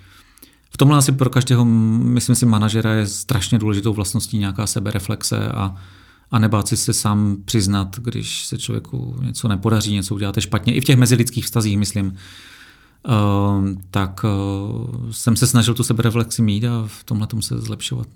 v 0.69 0.77
tomhle 0.77 0.97
asi 0.97 1.11
pro 1.11 1.29
každého, 1.29 1.65
myslím 1.65 2.35
si, 2.35 2.45
manažera 2.45 2.93
je 2.93 3.07
strašně 3.07 3.59
důležitou 3.59 3.93
vlastností 3.93 4.37
nějaká 4.37 4.67
sebereflexe 4.67 5.49
a, 5.49 5.75
a 6.31 6.39
nebát 6.39 6.67
si 6.67 6.77
se 6.77 6.93
sám 6.93 7.37
přiznat, 7.45 7.99
když 7.99 8.45
se 8.45 8.57
člověku 8.57 9.15
něco 9.21 9.47
nepodaří, 9.47 9.93
něco 9.93 10.15
uděláte 10.15 10.41
špatně. 10.41 10.73
I 10.73 10.81
v 10.81 10.83
těch 10.83 10.97
mezilidských 10.97 11.45
vztazích, 11.45 11.77
myslím, 11.77 12.15
tak 13.91 14.25
eh, 14.25 14.27
jsem 15.11 15.35
se 15.35 15.47
snažil 15.47 15.73
tu 15.73 15.83
sebereflexi 15.83 16.41
mít 16.41 16.65
a 16.65 16.83
v 16.87 17.03
tomhle 17.03 17.27
tomu 17.27 17.41
se 17.41 17.57
zlepšovat. 17.57 18.07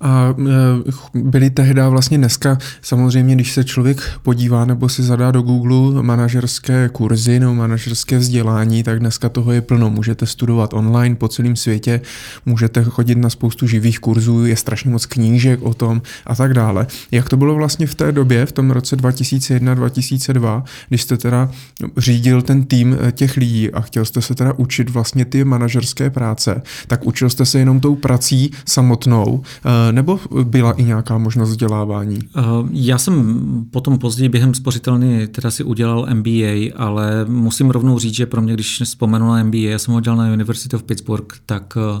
A 0.00 0.34
eh, 0.48 0.92
byly 1.14 1.50
tehdy 1.50 1.82
vlastně 1.88 2.18
dneska, 2.18 2.58
samozřejmě, 2.82 3.34
když 3.34 3.52
se 3.52 3.64
člověk 3.64 4.18
podívá 4.22 4.64
nebo 4.64 4.88
si 4.88 5.02
zadá 5.02 5.30
do 5.30 5.42
Google 5.42 6.02
manažerské 6.02 6.88
kurzy 6.88 7.40
nebo 7.40 7.54
manažerské 7.54 8.18
vzdělání, 8.18 8.82
tak 8.82 8.98
dneska 8.98 9.28
toho 9.28 9.52
je 9.52 9.60
plno. 9.60 9.90
Můžete 9.90 10.26
studovat 10.26 10.74
online 10.74 11.14
po 11.14 11.28
celém 11.28 11.56
světě, 11.56 12.00
můžete 12.46 12.84
chodit 12.84 13.18
na 13.18 13.30
spoustu 13.30 13.66
živých 13.66 13.98
kurzů, 13.98 14.46
je 14.46 14.56
strašně 14.56 14.90
moc 14.90 15.06
knížek 15.06 15.62
o 15.62 15.74
tom 15.74 16.02
a 16.26 16.34
tak 16.34 16.54
dále. 16.54 16.86
Jak 17.10 17.28
to 17.28 17.36
bylo 17.36 17.54
vlastně 17.54 17.86
v 17.86 17.94
té 17.94 18.12
době, 18.12 18.46
v 18.46 18.52
tom 18.52 18.70
roce 18.70 18.96
2001-2002, 18.96 20.62
když 20.88 21.02
jste 21.02 21.16
teda 21.16 21.50
řídil 21.96 22.42
ten 22.42 22.64
tým 22.64 22.96
eh, 23.00 23.12
těch 23.12 23.36
lidí 23.36 23.70
a 23.70 23.80
chtěl 23.80 24.04
jste 24.04 24.27
se 24.28 24.34
teda 24.34 24.52
učit 24.56 24.90
vlastně 24.90 25.24
ty 25.24 25.44
manažerské 25.44 26.10
práce, 26.10 26.62
tak 26.86 27.06
učil 27.06 27.30
jste 27.30 27.46
se 27.46 27.58
jenom 27.58 27.80
tou 27.80 27.96
prací 27.96 28.50
samotnou, 28.66 29.42
eh, 29.64 29.92
nebo 29.92 30.20
byla 30.44 30.72
i 30.72 30.84
nějaká 30.84 31.18
možnost 31.18 31.50
vzdělávání? 31.50 32.18
Eh, 32.36 32.42
já 32.70 32.98
jsem 32.98 33.44
potom 33.70 33.98
později 33.98 34.28
během 34.28 34.54
spořitelny 34.54 35.28
teda 35.28 35.50
si 35.50 35.64
udělal 35.64 36.06
MBA, 36.14 36.72
ale 36.76 37.24
musím 37.28 37.70
rovnou 37.70 37.98
říct, 37.98 38.14
že 38.14 38.26
pro 38.26 38.42
mě, 38.42 38.54
když 38.54 38.82
vzpomenu 38.84 39.28
na 39.28 39.42
MBA, 39.42 39.70
já 39.70 39.78
jsem 39.78 39.94
ho 39.94 40.00
dělal 40.00 40.18
na 40.18 40.32
University 40.32 40.76
of 40.76 40.82
Pittsburgh, 40.82 41.34
tak 41.46 41.76
eh, 41.76 42.00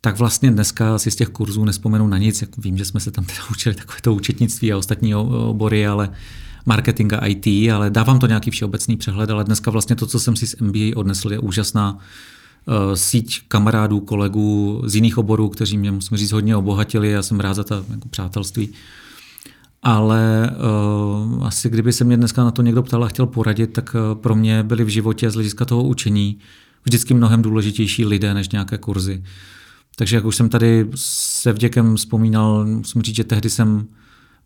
tak 0.00 0.18
vlastně 0.18 0.50
dneska 0.50 0.98
si 0.98 1.10
z 1.10 1.16
těch 1.16 1.28
kurzů 1.28 1.64
nespomenu 1.64 2.06
na 2.06 2.18
nic. 2.18 2.44
vím, 2.58 2.78
že 2.78 2.84
jsme 2.84 3.00
se 3.00 3.10
tam 3.10 3.24
teda 3.24 3.38
učili 3.50 3.74
takové 3.74 3.98
to 4.02 4.14
účetnictví 4.14 4.72
a 4.72 4.76
ostatní 4.76 5.14
obory, 5.14 5.86
ale 5.86 6.10
marketing 6.66 7.12
a 7.12 7.26
IT, 7.26 7.46
ale 7.46 7.90
dávám 7.90 8.18
to 8.18 8.26
nějaký 8.26 8.50
všeobecný 8.50 8.96
přehled, 8.96 9.30
ale 9.30 9.44
dneska 9.44 9.70
vlastně 9.70 9.96
to, 9.96 10.06
co 10.06 10.20
jsem 10.20 10.36
si 10.36 10.46
z 10.46 10.56
MBA 10.60 10.96
odnesl, 10.96 11.32
je 11.32 11.38
úžasná 11.38 11.92
uh, 11.92 12.94
síť 12.94 13.40
kamarádů, 13.48 14.00
kolegů 14.00 14.82
z 14.86 14.94
jiných 14.94 15.18
oborů, 15.18 15.48
kteří 15.48 15.78
mě, 15.78 15.90
musím 15.90 16.16
říct, 16.16 16.32
hodně 16.32 16.56
obohatili. 16.56 17.10
Já 17.10 17.22
jsem 17.22 17.40
rád 17.40 17.54
za 17.54 17.64
to 17.64 17.84
jako 17.90 18.08
přátelství. 18.08 18.68
Ale 19.82 20.50
uh, 21.36 21.46
asi 21.46 21.70
kdyby 21.70 21.92
se 21.92 22.04
mě 22.04 22.16
dneska 22.16 22.44
na 22.44 22.50
to 22.50 22.62
někdo 22.62 22.82
ptal 22.82 23.04
a 23.04 23.08
chtěl 23.08 23.26
poradit, 23.26 23.66
tak 23.66 23.94
uh, 23.94 24.20
pro 24.20 24.34
mě 24.34 24.62
byly 24.62 24.84
v 24.84 24.88
životě 24.88 25.30
z 25.30 25.34
hlediska 25.34 25.64
toho 25.64 25.82
učení 25.82 26.38
vždycky 26.84 27.14
mnohem 27.14 27.42
důležitější 27.42 28.04
lidé 28.04 28.34
než 28.34 28.48
nějaké 28.48 28.78
kurzy. 28.78 29.22
Takže 29.96 30.16
jak 30.16 30.24
už 30.24 30.36
jsem 30.36 30.48
tady 30.48 30.86
se 30.94 31.52
vděkem 31.52 31.96
vzpomínal, 31.96 32.66
musím 32.66 33.02
říct, 33.02 33.16
že 33.16 33.24
tehdy 33.24 33.50
jsem 33.50 33.86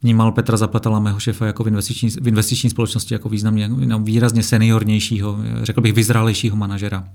vnímal 0.03 0.33
Petra 0.33 0.57
Zapatala, 0.57 1.01
mého 1.01 1.21
šefa, 1.21 1.47
jako 1.47 1.65
v 1.65 1.69
investiční, 1.69 2.11
v 2.11 2.29
investiční 2.29 2.71
společnosti 2.71 3.15
jako 3.15 3.29
významně, 3.29 3.69
no, 3.69 3.99
výrazně 3.99 4.43
seniornějšího, 4.43 5.39
řekl 5.63 5.81
bych 5.81 5.93
vyzrálejšího 5.93 6.57
manažera. 6.57 7.09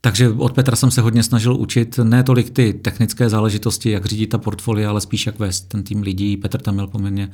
Takže 0.00 0.28
od 0.28 0.52
Petra 0.52 0.76
jsem 0.76 0.90
se 0.90 1.00
hodně 1.00 1.22
snažil 1.22 1.56
učit 1.56 1.98
ne 2.02 2.22
tolik 2.22 2.50
ty 2.50 2.72
technické 2.72 3.28
záležitosti, 3.28 3.90
jak 3.90 4.06
řídit 4.06 4.26
ta 4.26 4.38
portfolia, 4.38 4.90
ale 4.90 5.00
spíš 5.00 5.26
jak 5.26 5.38
vést 5.38 5.60
ten 5.60 5.82
tým 5.82 6.02
lidí. 6.02 6.36
Petr 6.36 6.60
tam 6.60 6.74
měl 6.74 6.86
poměrně 6.86 7.30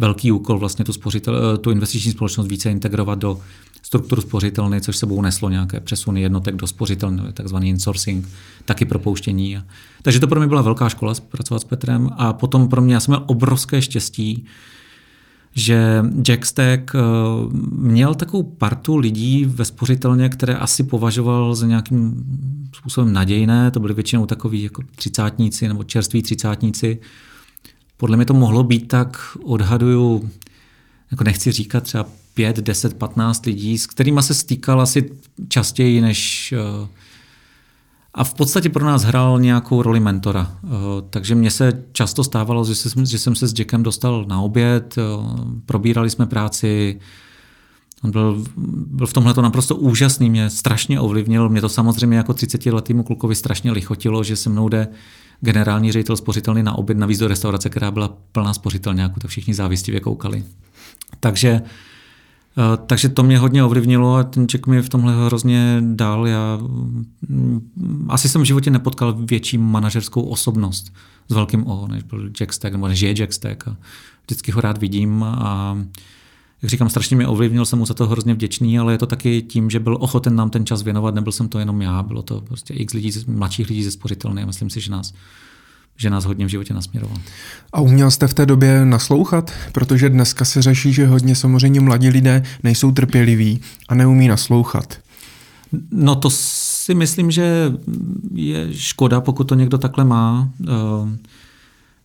velký 0.00 0.32
úkol 0.32 0.58
vlastně 0.58 0.84
tu, 0.84 0.92
spořitel, 0.92 1.58
tu 1.58 1.70
investiční 1.70 2.12
společnost 2.12 2.46
více 2.46 2.70
integrovat 2.70 3.18
do 3.18 3.40
strukturu 3.82 4.22
spořitelny, 4.22 4.80
což 4.80 4.96
sebou 4.96 5.22
neslo 5.22 5.48
nějaké 5.50 5.80
přesuny 5.80 6.22
jednotek 6.22 6.56
do 6.56 6.66
spořitelny, 6.66 7.32
takzvaný 7.32 7.68
insourcing, 7.68 8.28
taky 8.64 8.84
propouštění. 8.84 9.58
Takže 10.02 10.20
to 10.20 10.28
pro 10.28 10.40
mě 10.40 10.48
byla 10.48 10.62
velká 10.62 10.88
škola 10.88 11.14
pracovat 11.28 11.60
s 11.60 11.64
Petrem 11.64 12.10
a 12.16 12.32
potom 12.32 12.68
pro 12.68 12.82
mě, 12.82 12.94
já 12.94 13.00
jsem 13.00 13.12
měl 13.12 13.24
obrovské 13.26 13.82
štěstí, 13.82 14.44
že 15.54 16.02
Jackstack 16.28 16.94
eh, 16.94 16.98
měl 17.72 18.14
takovou 18.14 18.42
partu 18.42 18.96
lidí 18.96 19.44
ve 19.44 19.64
spořitelně, 19.64 20.28
které 20.28 20.54
asi 20.54 20.82
považoval 20.82 21.54
za 21.54 21.66
nějakým 21.66 22.24
způsobem 22.76 23.12
nadějné. 23.12 23.70
To 23.70 23.80
byly 23.80 23.94
většinou 23.94 24.26
takový 24.26 24.62
jako 24.62 24.82
třicátníci 24.96 25.68
nebo 25.68 25.84
čerství 25.84 26.22
třicátníci. 26.22 26.98
Podle 28.00 28.16
mě 28.16 28.26
to 28.26 28.34
mohlo 28.34 28.62
být 28.62 28.88
tak, 28.88 29.36
odhaduju, 29.44 30.30
jako 31.10 31.24
nechci 31.24 31.52
říkat 31.52 31.82
třeba 31.82 32.06
5, 32.34 32.56
10, 32.56 32.94
15 32.98 33.46
lidí, 33.46 33.78
s 33.78 33.86
kterými 33.86 34.22
se 34.22 34.34
stýkal 34.34 34.80
asi 34.80 35.10
častěji 35.48 36.00
než 36.00 36.52
eh, 36.52 36.88
a 38.14 38.24
v 38.24 38.34
podstatě 38.34 38.68
pro 38.68 38.84
nás 38.84 39.02
hrál 39.02 39.40
nějakou 39.40 39.82
roli 39.82 40.00
mentora. 40.00 40.58
Eh, 40.64 40.68
takže 41.10 41.34
mně 41.34 41.50
se 41.50 41.84
často 41.92 42.24
stávalo, 42.24 42.64
že 42.64 42.74
jsem, 42.74 43.06
že 43.06 43.18
jsem 43.18 43.34
se 43.34 43.48
s 43.48 43.58
Jackem 43.58 43.82
dostal 43.82 44.24
na 44.28 44.40
oběd, 44.40 44.98
eh, 44.98 45.02
probírali 45.66 46.10
jsme 46.10 46.26
práci, 46.26 47.00
On 48.02 48.10
byl, 48.10 48.44
byl 48.86 49.06
v 49.06 49.12
tomhle 49.12 49.34
to 49.34 49.42
naprosto 49.42 49.76
úžasný, 49.76 50.30
mě 50.30 50.50
strašně 50.50 51.00
ovlivnil. 51.00 51.48
Mě 51.48 51.60
to 51.60 51.68
samozřejmě 51.68 52.16
jako 52.16 52.34
30 52.34 52.72
letýmu 52.72 53.02
klukovi 53.02 53.34
strašně 53.34 53.72
lichotilo, 53.72 54.24
že 54.24 54.36
se 54.36 54.50
mnou 54.50 54.68
jde 54.68 54.88
generální 55.40 55.92
ředitel 55.92 56.16
spořitelný 56.16 56.62
na 56.62 56.78
oběd, 56.78 56.98
navíc 56.98 57.18
do 57.18 57.28
restaurace, 57.28 57.70
která 57.70 57.90
byla 57.90 58.16
plná 58.32 58.54
spořitelňáků, 58.54 59.20
to 59.20 59.28
všichni 59.28 59.54
závistivě 59.54 60.00
koukali. 60.00 60.44
Takže 61.20 61.62
Eh, 62.58 62.76
takže 62.86 63.08
to 63.08 63.22
mě 63.22 63.38
hodně 63.38 63.64
ovlivnilo 63.64 64.16
a 64.16 64.22
ten 64.22 64.46
Jack 64.46 64.66
mi 64.66 64.82
v 64.82 64.88
tomhle 64.88 65.26
hrozně 65.26 65.82
dál. 65.94 66.26
Já 66.26 66.58
mm, 67.28 68.06
asi 68.08 68.28
jsem 68.28 68.42
v 68.42 68.44
životě 68.44 68.70
nepotkal 68.70 69.12
větší 69.12 69.58
manažerskou 69.58 70.22
osobnost 70.22 70.92
s 71.28 71.34
velkým 71.34 71.66
O, 71.66 71.88
než 71.88 72.02
byl 72.02 72.28
Jack 72.28 72.52
Stack, 72.52 72.72
nebo 72.72 72.88
než 72.88 73.00
je 73.00 73.14
Jack 73.14 73.32
Stack. 73.32 73.68
A 73.68 73.76
vždycky 74.26 74.52
ho 74.52 74.60
rád 74.60 74.78
vidím 74.78 75.22
a 75.22 75.78
jak 76.62 76.70
říkám, 76.70 76.90
strašně 76.90 77.16
mě 77.16 77.26
ovlivnil, 77.26 77.64
jsem 77.64 77.78
mu 77.78 77.86
za 77.86 77.94
to 77.94 78.06
hrozně 78.06 78.34
vděčný, 78.34 78.78
ale 78.78 78.92
je 78.94 78.98
to 78.98 79.06
taky 79.06 79.42
tím, 79.42 79.70
že 79.70 79.80
byl 79.80 79.96
ochoten 80.00 80.36
nám 80.36 80.50
ten 80.50 80.66
čas 80.66 80.82
věnovat, 80.82 81.14
nebyl 81.14 81.32
jsem 81.32 81.48
to 81.48 81.58
jenom 81.58 81.82
já, 81.82 82.02
bylo 82.02 82.22
to 82.22 82.40
prostě 82.40 82.74
x 82.74 82.94
lidí, 82.94 83.12
mladších 83.26 83.68
lidí 83.68 83.84
ze 83.84 83.90
spořitelny 83.90 84.42
a 84.42 84.46
myslím 84.46 84.70
si, 84.70 84.80
že 84.80 84.90
nás 84.90 85.12
že 85.96 86.10
nás 86.10 86.24
hodně 86.24 86.46
v 86.46 86.48
životě 86.48 86.74
nasměroval. 86.74 87.16
A 87.72 87.80
uměl 87.80 88.10
jste 88.10 88.26
v 88.26 88.34
té 88.34 88.46
době 88.46 88.84
naslouchat? 88.84 89.52
Protože 89.72 90.08
dneska 90.08 90.44
se 90.44 90.62
řeší, 90.62 90.92
že 90.92 91.06
hodně 91.06 91.36
samozřejmě 91.36 91.80
mladí 91.80 92.08
lidé 92.08 92.42
nejsou 92.62 92.92
trpěliví 92.92 93.60
a 93.88 93.94
neumí 93.94 94.28
naslouchat. 94.28 94.98
No 95.90 96.16
to 96.16 96.30
si 96.30 96.94
myslím, 96.94 97.30
že 97.30 97.72
je 98.34 98.68
škoda, 98.72 99.20
pokud 99.20 99.44
to 99.44 99.54
někdo 99.54 99.78
takhle 99.78 100.04
má. 100.04 100.48
Eh, 100.62 100.68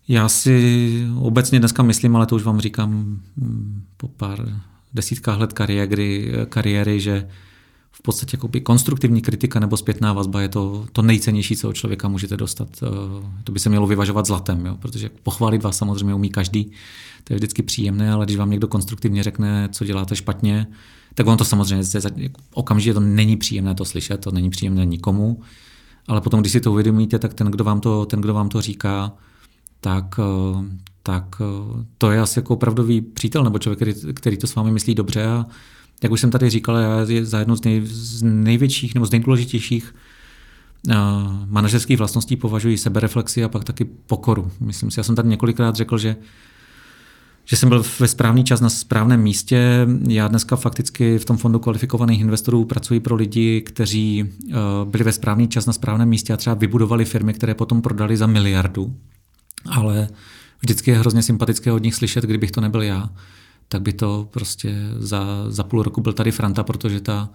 já 0.08 0.30
si 0.30 1.08
obecně 1.20 1.60
dneska 1.60 1.84
myslím, 1.84 2.16
ale 2.16 2.26
to 2.26 2.36
už 2.36 2.44
vám 2.44 2.60
říkám 2.60 3.20
hm, 3.38 3.82
po 3.98 4.08
pár 4.08 4.62
desítkách 4.94 5.40
let 5.40 5.54
kariéry, 5.54 6.34
kariéry 6.50 7.00
že 7.00 7.28
v 7.92 8.02
podstatě 8.02 8.36
jakoby 8.36 8.62
konstruktivní 8.62 9.22
kritika 9.22 9.60
nebo 9.60 9.78
zpětná 9.78 10.14
vazba 10.14 10.42
je 10.42 10.50
to, 10.50 10.86
to 10.92 11.02
nejcennější, 11.02 11.56
co 11.56 11.70
od 11.70 11.74
člověka 11.74 12.08
můžete 12.08 12.38
dostat. 12.38 12.68
Eh, 12.84 12.88
to 13.44 13.52
by 13.52 13.60
se 13.60 13.70
mělo 13.70 13.88
vyvažovat 13.88 14.26
zlatem, 14.26 14.66
jo? 14.66 14.78
protože 14.80 15.10
pochválit 15.24 15.64
vás 15.64 15.78
samozřejmě 15.78 16.16
umí 16.16 16.30
každý, 16.30 16.72
to 17.24 17.34
je 17.34 17.38
vždycky 17.38 17.64
příjemné, 17.64 18.12
ale 18.12 18.26
když 18.26 18.38
vám 18.38 18.50
někdo 18.50 18.68
konstruktivně 18.68 19.24
řekne, 19.24 19.70
co 19.72 19.86
děláte 19.86 20.16
špatně, 20.16 20.68
tak 21.14 21.28
on 21.28 21.38
to 21.38 21.46
samozřejmě 21.46 21.84
okamžitě 22.54 22.94
to 22.94 23.00
není 23.00 23.38
příjemné 23.38 23.76
to 23.76 23.86
slyšet, 23.86 24.22
to 24.22 24.32
není 24.32 24.50
příjemné 24.50 24.86
nikomu, 24.86 25.42
ale 26.08 26.22
potom, 26.22 26.40
když 26.40 26.52
si 26.52 26.62
to 26.62 26.72
uvědomíte, 26.72 27.20
tak 27.20 27.34
ten, 27.34 27.48
kdo 27.48 27.64
vám 27.64 27.80
to, 27.80 28.06
ten, 28.06 28.22
kdo 28.22 28.34
vám 28.34 28.50
to 28.50 28.62
říká, 28.62 29.14
tak, 29.86 30.20
eh, 30.20 30.64
tak 31.04 31.42
eh, 31.42 31.86
to 31.98 32.12
je 32.12 32.22
asi 32.22 32.40
jako 32.40 32.54
opravdový 32.54 33.02
přítel 33.02 33.44
nebo 33.44 33.60
člověk, 33.60 33.78
který, 33.78 34.14
který 34.14 34.38
to 34.38 34.48
s 34.48 34.56
vámi 34.56 34.72
myslí 34.72 34.96
dobře 34.96 35.26
a 35.26 35.46
jak 36.04 36.12
už 36.12 36.22
jsem 36.22 36.32
tady 36.32 36.50
říkal, 36.50 36.78
já 36.78 37.06
je 37.08 37.26
za 37.26 37.40
jednu 37.40 37.56
z, 37.56 37.64
nej, 37.64 37.82
z 37.86 38.24
největších 38.24 38.96
nebo 38.96 39.06
z 39.06 39.12
nejdůležitějších 39.12 39.96
uh, 40.88 40.96
manažerských 41.46 41.98
vlastností 41.98 42.36
považuji 42.36 42.78
sebereflexi 42.78 43.44
a 43.44 43.50
pak 43.50 43.64
taky 43.64 43.86
pokoru. 43.86 44.52
Myslím 44.60 44.92
si, 44.92 45.00
já 45.00 45.04
jsem 45.04 45.16
tady 45.16 45.30
několikrát 45.30 45.76
řekl, 45.76 45.98
že 45.98 46.16
že 47.48 47.58
jsem 47.58 47.70
byl 47.70 47.84
ve 48.00 48.08
správný 48.08 48.44
čas 48.44 48.62
na 48.62 48.70
správném 48.70 49.22
místě. 49.22 49.88
Já 50.08 50.28
dneska 50.28 50.56
fakticky 50.56 51.18
v 51.18 51.26
tom 51.26 51.38
fondu 51.38 51.60
kvalifikovaných 51.60 52.22
investorů 52.22 52.66
pracuji 52.66 53.00
pro 53.00 53.16
lidi, 53.16 53.62
kteří 53.62 54.26
byli 54.86 55.04
ve 55.04 55.12
správný 55.12 55.48
čas 55.48 55.66
na 55.66 55.74
správném 55.74 56.10
místě 56.10 56.34
a 56.34 56.38
třeba 56.38 56.54
vybudovali 56.54 57.06
firmy, 57.06 57.34
které 57.34 57.54
potom 57.54 57.82
prodali 57.82 58.18
za 58.18 58.28
miliardu. 58.28 58.96
Ale 59.70 60.08
vždycky 60.62 60.92
je 60.92 61.00
hrozně 61.00 61.24
sympatické 61.24 61.72
od 61.72 61.84
nich 61.84 61.96
slyšet, 61.96 62.24
kdybych 62.24 62.52
to 62.52 62.62
nebyl 62.62 62.82
já 62.82 63.10
tak 63.68 63.82
by 63.82 63.94
to 63.94 64.28
prostě 64.32 64.76
za, 64.98 65.46
za 65.48 65.64
půl 65.64 65.84
roku 65.84 66.02
byl 66.02 66.14
tady 66.14 66.32
Franta, 66.32 66.64
protože 66.64 67.02
ta, 67.02 67.30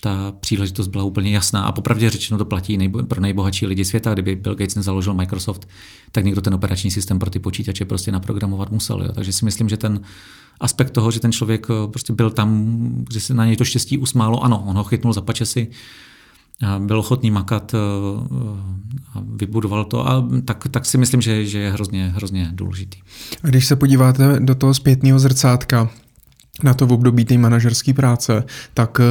ta 0.00 0.32
příležitost 0.40 0.88
byla 0.88 1.04
úplně 1.04 1.30
jasná. 1.30 1.64
A 1.64 1.72
popravdě 1.72 2.10
řečeno 2.10 2.38
to 2.38 2.44
platí 2.44 2.76
nejbo, 2.76 3.02
pro 3.02 3.20
nejbohatší 3.20 3.66
lidi 3.66 3.84
světa. 3.84 4.12
Kdyby 4.12 4.36
Bill 4.36 4.54
Gates 4.54 4.74
nezaložil 4.74 5.14
Microsoft, 5.14 5.68
tak 6.12 6.24
někdo 6.24 6.40
ten 6.40 6.54
operační 6.54 6.90
systém 6.90 7.18
pro 7.18 7.30
ty 7.30 7.38
počítače 7.38 7.84
prostě 7.84 8.12
naprogramovat 8.12 8.70
musel. 8.70 9.02
Jo. 9.02 9.12
Takže 9.12 9.32
si 9.32 9.44
myslím, 9.44 9.68
že 9.68 9.76
ten 9.76 10.00
aspekt 10.60 10.90
toho, 10.90 11.10
že 11.10 11.20
ten 11.20 11.32
člověk 11.32 11.66
prostě 11.90 12.12
byl 12.12 12.30
tam, 12.30 12.66
kde 13.08 13.20
se 13.20 13.34
na 13.34 13.46
něj 13.46 13.56
to 13.56 13.64
štěstí 13.64 13.98
usmálo, 13.98 14.44
ano, 14.44 14.64
on 14.66 14.76
ho 14.76 14.84
chytnul 14.84 15.12
za 15.12 15.20
pačesy, 15.20 15.68
byl 16.78 16.98
ochotný 16.98 17.30
makat 17.30 17.74
eh, 17.74 17.78
a 19.14 19.22
vybudoval 19.36 19.84
to, 19.84 20.08
a 20.08 20.28
tak, 20.44 20.68
tak 20.70 20.86
si 20.86 20.98
myslím, 20.98 21.20
že, 21.20 21.46
že 21.46 21.58
je 21.58 21.72
hrozně, 21.72 22.12
hrozně 22.16 22.50
důležitý. 22.52 22.98
A 23.44 23.48
když 23.48 23.66
se 23.66 23.76
podíváte 23.76 24.40
do 24.40 24.54
toho 24.54 24.74
zpětného 24.74 25.18
zrcátka, 25.18 25.90
na 26.62 26.74
to 26.74 26.86
v 26.86 26.92
období 26.92 27.24
té 27.24 27.38
manažerské 27.38 27.94
práce, 27.94 28.44
tak 28.74 29.00
eh, 29.00 29.04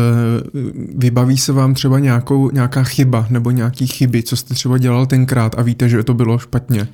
vybaví 0.95 1.37
se 1.37 1.53
vám 1.53 1.73
třeba 1.73 1.99
nějakou, 1.99 2.51
nějaká 2.51 2.83
chyba 2.83 3.27
nebo 3.29 3.51
nějaký 3.51 3.87
chyby, 3.87 4.23
co 4.23 4.35
jste 4.35 4.53
třeba 4.53 4.77
dělal 4.77 5.05
tenkrát 5.05 5.55
a 5.59 5.61
víte, 5.61 5.89
že 5.89 6.03
to 6.03 6.13
bylo 6.13 6.39
špatně 6.39 6.87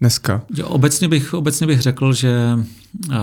dneska? 0.00 0.42
Obecně 0.64 1.08
bych, 1.08 1.34
obecně 1.34 1.66
bych 1.66 1.80
řekl, 1.80 2.12
že 2.12 2.58
uh, 3.08 3.14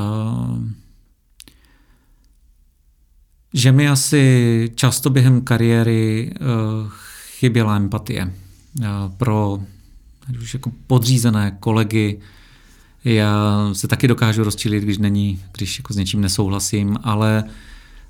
že 3.53 3.71
mi 3.71 3.89
asi 3.89 4.71
často 4.75 5.09
během 5.09 5.41
kariéry 5.41 6.31
uh, 6.41 6.91
chyběla 7.39 7.75
empatie 7.75 8.33
uh, 8.79 8.85
pro 9.17 9.59
už 10.41 10.53
jako 10.53 10.71
podřízené 10.87 11.57
kolegy. 11.59 12.19
Já 13.03 13.69
se 13.73 13.87
taky 13.87 14.07
dokážu 14.07 14.43
rozčilit, 14.43 14.83
když 14.83 14.97
není, 14.97 15.39
když 15.57 15.79
jako 15.79 15.93
s 15.93 15.97
něčím 15.97 16.21
nesouhlasím, 16.21 16.97
ale 17.03 17.43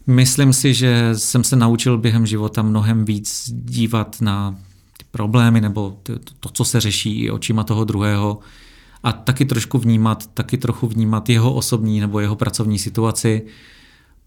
myslím 0.08 0.54
si, 0.54 0.74
že 0.74 1.10
jsem 1.14 1.44
se 1.44 1.56
naučil 1.56 1.98
během 1.98 2.26
života 2.26 2.62
mnohem 2.62 3.06
víc 3.06 3.52
dívat 3.54 4.22
na 4.22 4.56
ty 4.98 5.06
problémy 5.12 5.62
nebo 5.62 6.00
to, 6.40 6.50
co 6.50 6.66
se 6.66 6.80
řeší 6.80 7.32
očima 7.32 7.64
toho 7.64 7.86
druhého 7.86 8.40
a 9.04 9.12
taky 9.12 9.46
trošku 9.46 9.78
vnímat, 9.78 10.30
taky 10.34 10.58
trochu 10.58 10.88
vnímat 10.88 11.30
jeho 11.30 11.54
osobní 11.54 12.00
nebo 12.00 12.20
jeho 12.20 12.36
pracovní 12.36 12.80
situaci 12.80 13.42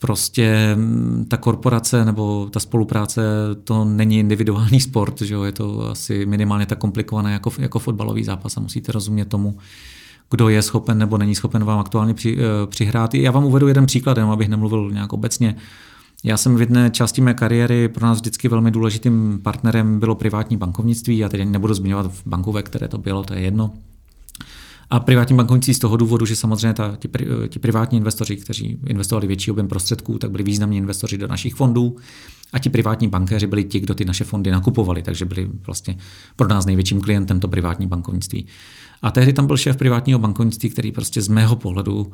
prostě 0.02 0.74
mm, 0.76 1.26
ta 1.28 1.36
korporace 1.36 2.04
nebo 2.04 2.48
ta 2.50 2.60
spolupráce 2.60 3.22
to 3.64 3.84
není 3.84 4.18
individuální 4.18 4.80
sport, 4.80 5.22
že 5.22 5.34
jo? 5.34 5.42
je 5.42 5.52
to 5.52 5.90
asi 5.90 6.26
minimálně 6.26 6.66
tak 6.66 6.78
komplikované 6.78 7.32
jako, 7.32 7.52
jako 7.58 7.78
fotbalový 7.78 8.24
zápas 8.24 8.56
a 8.56 8.60
musíte 8.60 8.92
rozumět 8.92 9.24
tomu, 9.24 9.58
kdo 10.30 10.48
je 10.48 10.62
schopen 10.62 10.98
nebo 10.98 11.18
není 11.18 11.34
schopen 11.34 11.64
vám 11.64 11.78
aktuálně 11.78 12.14
při, 12.14 12.36
uh, 12.36 12.42
přihrát. 12.66 13.14
Já 13.14 13.30
vám 13.30 13.44
uvedu 13.44 13.68
jeden 13.68 13.86
příklad, 13.86 14.16
jenom 14.16 14.30
abych 14.32 14.48
nemluvil 14.48 14.90
nějak 14.90 15.12
obecně. 15.12 15.54
Já 16.24 16.36
jsem 16.36 16.56
v 16.56 16.60
jedné 16.60 16.90
části 16.90 17.20
mé 17.20 17.34
kariéry 17.34 17.88
pro 17.88 18.06
nás 18.06 18.18
vždycky 18.18 18.48
velmi 18.48 18.70
důležitým 18.70 19.40
partnerem 19.42 20.00
bylo 20.00 20.14
privátní 20.14 20.56
bankovnictví. 20.56 21.18
Já 21.18 21.28
teď 21.28 21.44
nebudu 21.44 21.74
zmiňovat 21.74 22.12
v 22.12 22.26
banku, 22.26 22.52
ve 22.52 22.62
které 22.62 22.88
to 22.88 22.98
bylo, 22.98 23.22
to 23.22 23.34
je 23.34 23.40
jedno. 23.40 23.70
A 24.92 25.00
privátní 25.00 25.36
bankovnictví 25.36 25.74
z 25.74 25.78
toho 25.78 25.96
důvodu, 25.96 26.26
že 26.26 26.36
samozřejmě 26.36 26.74
ta, 26.74 26.96
ti, 26.96 27.08
ti 27.48 27.58
privátní 27.58 27.98
investoři, 27.98 28.36
kteří 28.36 28.78
investovali 28.86 29.26
větší 29.26 29.50
objem 29.50 29.68
prostředků, 29.68 30.18
tak 30.18 30.30
byli 30.30 30.44
významní 30.44 30.76
investoři 30.76 31.18
do 31.18 31.28
našich 31.28 31.54
fondů. 31.54 31.96
A 32.52 32.58
ti 32.58 32.70
privátní 32.70 33.08
bankéři 33.08 33.46
byli 33.46 33.64
ti, 33.64 33.80
kdo 33.80 33.94
ty 33.94 34.04
naše 34.04 34.24
fondy 34.24 34.50
nakupovali, 34.50 35.02
takže 35.02 35.24
byli 35.24 35.48
vlastně 35.66 35.96
pro 36.36 36.48
nás 36.48 36.66
největším 36.66 37.00
klientem 37.00 37.40
to 37.40 37.48
privátní 37.48 37.86
bankovnictví. 37.86 38.46
A 39.02 39.10
tehdy 39.10 39.32
tam 39.32 39.46
byl 39.46 39.56
šéf 39.56 39.76
privátního 39.76 40.18
bankovnictví, 40.18 40.70
který 40.70 40.92
prostě 40.92 41.22
z 41.22 41.28
mého 41.28 41.56
pohledu 41.56 42.12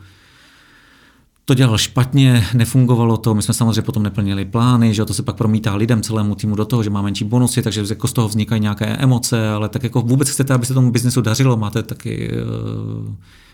to 1.49 1.55
dělal 1.55 1.79
špatně, 1.79 2.47
nefungovalo 2.55 3.17
to, 3.17 3.35
my 3.35 3.43
jsme 3.43 3.55
samozřejmě 3.55 3.83
potom 3.83 4.03
neplnili 4.03 4.45
plány, 4.45 4.95
že 4.95 5.05
to 5.05 5.15
se 5.15 5.23
pak 5.23 5.37
promítá 5.37 5.75
lidem, 5.75 6.03
celému 6.03 6.35
týmu 6.35 6.57
do 6.57 6.65
toho, 6.65 6.83
že 6.83 6.91
má 6.91 7.03
menší 7.03 7.25
bonusy, 7.25 7.63
takže 7.63 7.85
jako 7.89 8.09
z 8.09 8.13
toho 8.13 8.29
vznikají 8.29 8.61
nějaké 8.61 8.87
emoce, 8.87 9.49
ale 9.49 9.69
tak 9.69 9.83
jako 9.83 10.01
vůbec 10.01 10.31
chcete, 10.31 10.55
aby 10.55 10.67
se 10.67 10.75
tomu 10.75 10.91
biznesu 10.91 11.21
dařilo, 11.21 11.57
máte 11.57 11.83
taky, 11.83 12.31
eh, 12.33 12.37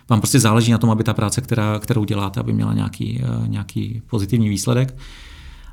vám 0.08 0.20
prostě 0.20 0.40
záleží 0.40 0.72
na 0.72 0.78
tom, 0.78 0.90
aby 0.90 1.04
ta 1.04 1.14
práce, 1.14 1.40
která, 1.40 1.78
kterou 1.78 2.04
děláte, 2.04 2.40
aby 2.40 2.52
měla 2.52 2.74
nějaký, 2.74 3.22
eh, 3.22 3.48
nějaký 3.48 4.02
pozitivní 4.06 4.48
výsledek. 4.48 4.96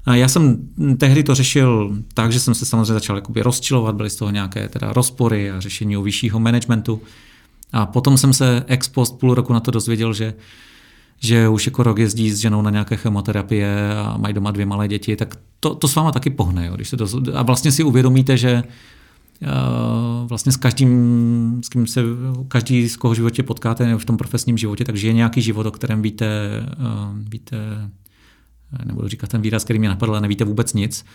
A 0.05 0.15
já 0.15 0.27
jsem 0.27 0.57
tehdy 0.97 1.23
to 1.23 1.35
řešil 1.35 1.97
tak, 2.13 2.31
že 2.31 2.39
jsem 2.39 2.53
se 2.55 2.65
samozřejmě 2.65 2.93
začal 2.93 3.21
rozčilovat, 3.35 3.95
byly 3.95 4.09
z 4.09 4.15
toho 4.15 4.31
nějaké 4.31 4.67
teda 4.69 4.93
rozpory 4.93 5.51
a 5.51 5.59
řešení 5.59 5.97
o 5.97 6.01
vyššího 6.01 6.39
managementu. 6.39 7.01
A 7.73 7.85
potom 7.85 8.17
jsem 8.17 8.33
se 8.33 8.63
ex 8.67 8.87
post 8.87 9.19
půl 9.19 9.33
roku 9.33 9.53
na 9.53 9.59
to 9.59 9.71
dozvěděl, 9.71 10.13
že 10.13 10.33
že 11.23 11.47
už 11.47 11.65
jako 11.65 11.83
rok 11.83 11.97
jezdí 11.97 12.31
s 12.31 12.37
ženou 12.37 12.61
na 12.61 12.69
nějaké 12.69 12.97
chemoterapie 12.97 13.95
a 13.95 14.17
mají 14.17 14.33
doma 14.33 14.51
dvě 14.51 14.65
malé 14.65 14.87
děti, 14.87 15.15
tak 15.15 15.35
to, 15.59 15.75
to 15.75 15.87
s 15.87 15.95
váma 15.95 16.11
taky 16.11 16.29
pohne. 16.29 16.65
Jo, 16.65 16.75
když 16.75 16.89
se 16.89 16.97
doz... 16.97 17.15
A 17.33 17.43
vlastně 17.43 17.71
si 17.71 17.83
uvědomíte, 17.83 18.37
že 18.37 18.63
uh, 19.41 20.27
vlastně 20.27 20.51
s 20.51 20.57
každým, 20.57 21.61
s 21.63 21.69
kým 21.69 21.87
se, 21.87 22.01
každý 22.47 22.89
z 22.89 22.97
koho 22.97 23.15
životě 23.15 23.43
potkáte 23.43 23.95
v 23.97 24.05
tom 24.05 24.17
profesním 24.17 24.57
životě, 24.57 24.85
takže 24.85 25.07
je 25.07 25.13
nějaký 25.13 25.41
život, 25.41 25.65
o 25.65 25.71
kterém 25.71 26.01
víte, 26.01 26.27
uh, 26.79 27.17
víte 27.29 27.57
nebudu 28.85 29.07
říkat 29.07 29.29
ten 29.29 29.41
výraz, 29.41 29.63
který 29.63 29.79
mě 29.79 29.89
napadl, 29.89 30.11
ale 30.11 30.21
nevíte 30.21 30.43
vůbec 30.43 30.73
nic. 30.73 31.05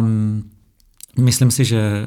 Um, 0.00 0.44
Myslím 1.18 1.50
si, 1.50 1.64
že, 1.64 2.06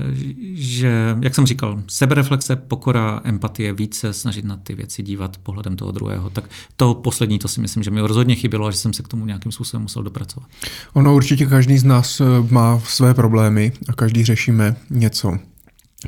že, 0.53 1.15
jak 1.21 1.35
jsem 1.35 1.45
říkal, 1.45 1.83
sebereflexe, 1.87 2.55
pokora, 2.55 3.21
empatie, 3.23 3.73
více 3.73 4.13
snažit 4.13 4.45
na 4.45 4.57
ty 4.57 4.75
věci 4.75 5.03
dívat 5.03 5.37
pohledem 5.37 5.75
toho 5.75 5.91
druhého. 5.91 6.29
Tak 6.29 6.49
to 6.75 6.93
poslední, 6.93 7.39
to 7.39 7.47
si 7.47 7.61
myslím, 7.61 7.83
že 7.83 7.91
mi 7.91 8.01
rozhodně 8.01 8.35
chybělo 8.35 8.67
a 8.67 8.71
že 8.71 8.77
jsem 8.77 8.93
se 8.93 9.03
k 9.03 9.07
tomu 9.07 9.25
nějakým 9.25 9.51
způsobem 9.51 9.81
musel 9.81 10.03
dopracovat. 10.03 10.49
Ono 10.93 11.15
určitě 11.15 11.45
každý 11.45 11.77
z 11.77 11.83
nás 11.83 12.21
eh, 12.21 12.25
má 12.49 12.79
své 12.79 13.13
problémy 13.13 13.71
a 13.89 13.93
každý 13.93 14.23
řešíme 14.23 14.75
něco. 14.89 15.37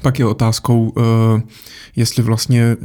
Pak 0.02 0.20
je 0.20 0.26
otázkou, 0.26 0.94
eh, 0.98 1.42
jestli 1.96 2.24
vlastně 2.24 2.62
eh, 2.64 2.78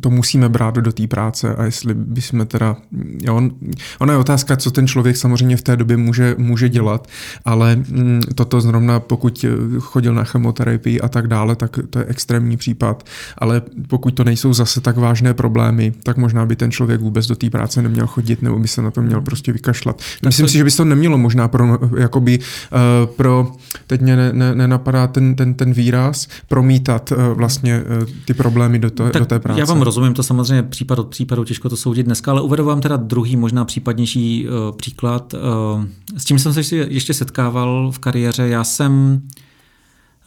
to 0.00 0.10
musíme 0.10 0.48
brát 0.48 0.74
do 0.74 0.92
té 0.92 1.06
práce 1.06 1.54
a 1.54 1.64
jestli 1.64 1.94
bychom 1.94 2.46
teda, 2.46 2.76
jo, 3.22 3.50
ona 3.98 4.12
je 4.12 4.18
otázka, 4.18 4.56
co 4.56 4.70
ten 4.70 4.86
člověk 4.86 5.16
samozřejmě 5.16 5.56
v 5.56 5.62
té 5.62 5.76
době 5.76 5.96
může, 5.96 6.34
může 6.38 6.68
dělat, 6.68 7.08
ale 7.44 7.76
mm, 7.76 8.20
toto 8.34 8.60
zrovna 8.60 9.00
pokud 9.00 9.44
chodil 9.78 10.14
na 10.14 10.24
chemoterapii 10.24 11.00
a 11.00 11.08
tak 11.08 11.26
dále, 11.26 11.56
tak 11.56 11.78
to 11.90 11.98
je 11.98 12.04
extrémní 12.04 12.56
případ, 12.56 13.04
ale 13.38 13.62
pokud 13.88 14.10
to 14.10 14.24
nejsou 14.24 14.52
zase 14.52 14.80
tak 14.80 14.96
vážné 14.96 15.34
problémy, 15.34 15.92
tak 16.02 16.16
možná 16.16 16.46
by 16.46 16.56
ten 16.56 16.70
člověk 16.70 17.00
vůbec 17.00 17.26
do 17.26 17.36
té 17.36 17.50
práce 17.50 17.82
neměl 17.82 18.06
chodit 18.06 18.42
nebo 18.42 18.58
by 18.58 18.68
se 18.68 18.82
na 18.82 18.90
to 18.90 19.02
měl 19.02 19.20
prostě 19.20 19.52
vykašlat. 19.52 20.00
Myslím 20.26 20.46
to... 20.46 20.50
si, 20.50 20.58
že 20.58 20.64
by 20.64 20.70
to 20.70 20.84
nemělo 20.84 21.18
možná 21.18 21.48
pro, 21.48 21.78
jakoby, 21.98 22.38
uh, 22.38 23.14
pro 23.16 23.52
teď 23.86 24.00
mě 24.00 24.16
nenapadá 24.32 25.06
ten, 25.06 25.34
ten, 25.34 25.54
ten 25.54 25.72
výraz, 25.72 26.28
promítat 26.48 27.12
uh, 27.12 27.18
vlastně 27.34 27.82
uh, 27.82 28.08
ty 28.24 28.34
problémy 28.34 28.78
do, 28.78 28.90
to, 28.90 29.08
do 29.08 29.26
té 29.26 29.39
práce. 29.40 29.60
Já 29.60 29.66
vám 29.66 29.82
rozumím, 29.82 30.14
to 30.14 30.22
samozřejmě 30.22 30.62
případ 30.62 30.98
od 30.98 31.08
případu 31.08 31.44
těžko 31.44 31.68
to 31.68 31.76
soudit 31.76 32.02
dneska, 32.02 32.30
ale 32.30 32.40
uvedu 32.40 32.64
vám 32.64 32.80
teda 32.80 32.96
druhý, 32.96 33.36
možná 33.36 33.64
případnější 33.64 34.46
uh, 34.48 34.76
příklad. 34.76 35.34
Uh, 35.34 35.84
s 36.16 36.24
tím 36.24 36.38
jsem 36.38 36.52
se 36.52 36.60
ještě, 36.60 36.86
ještě 36.90 37.14
setkával 37.14 37.90
v 37.92 37.98
kariéře. 37.98 38.48
Já 38.48 38.64
jsem 38.64 39.22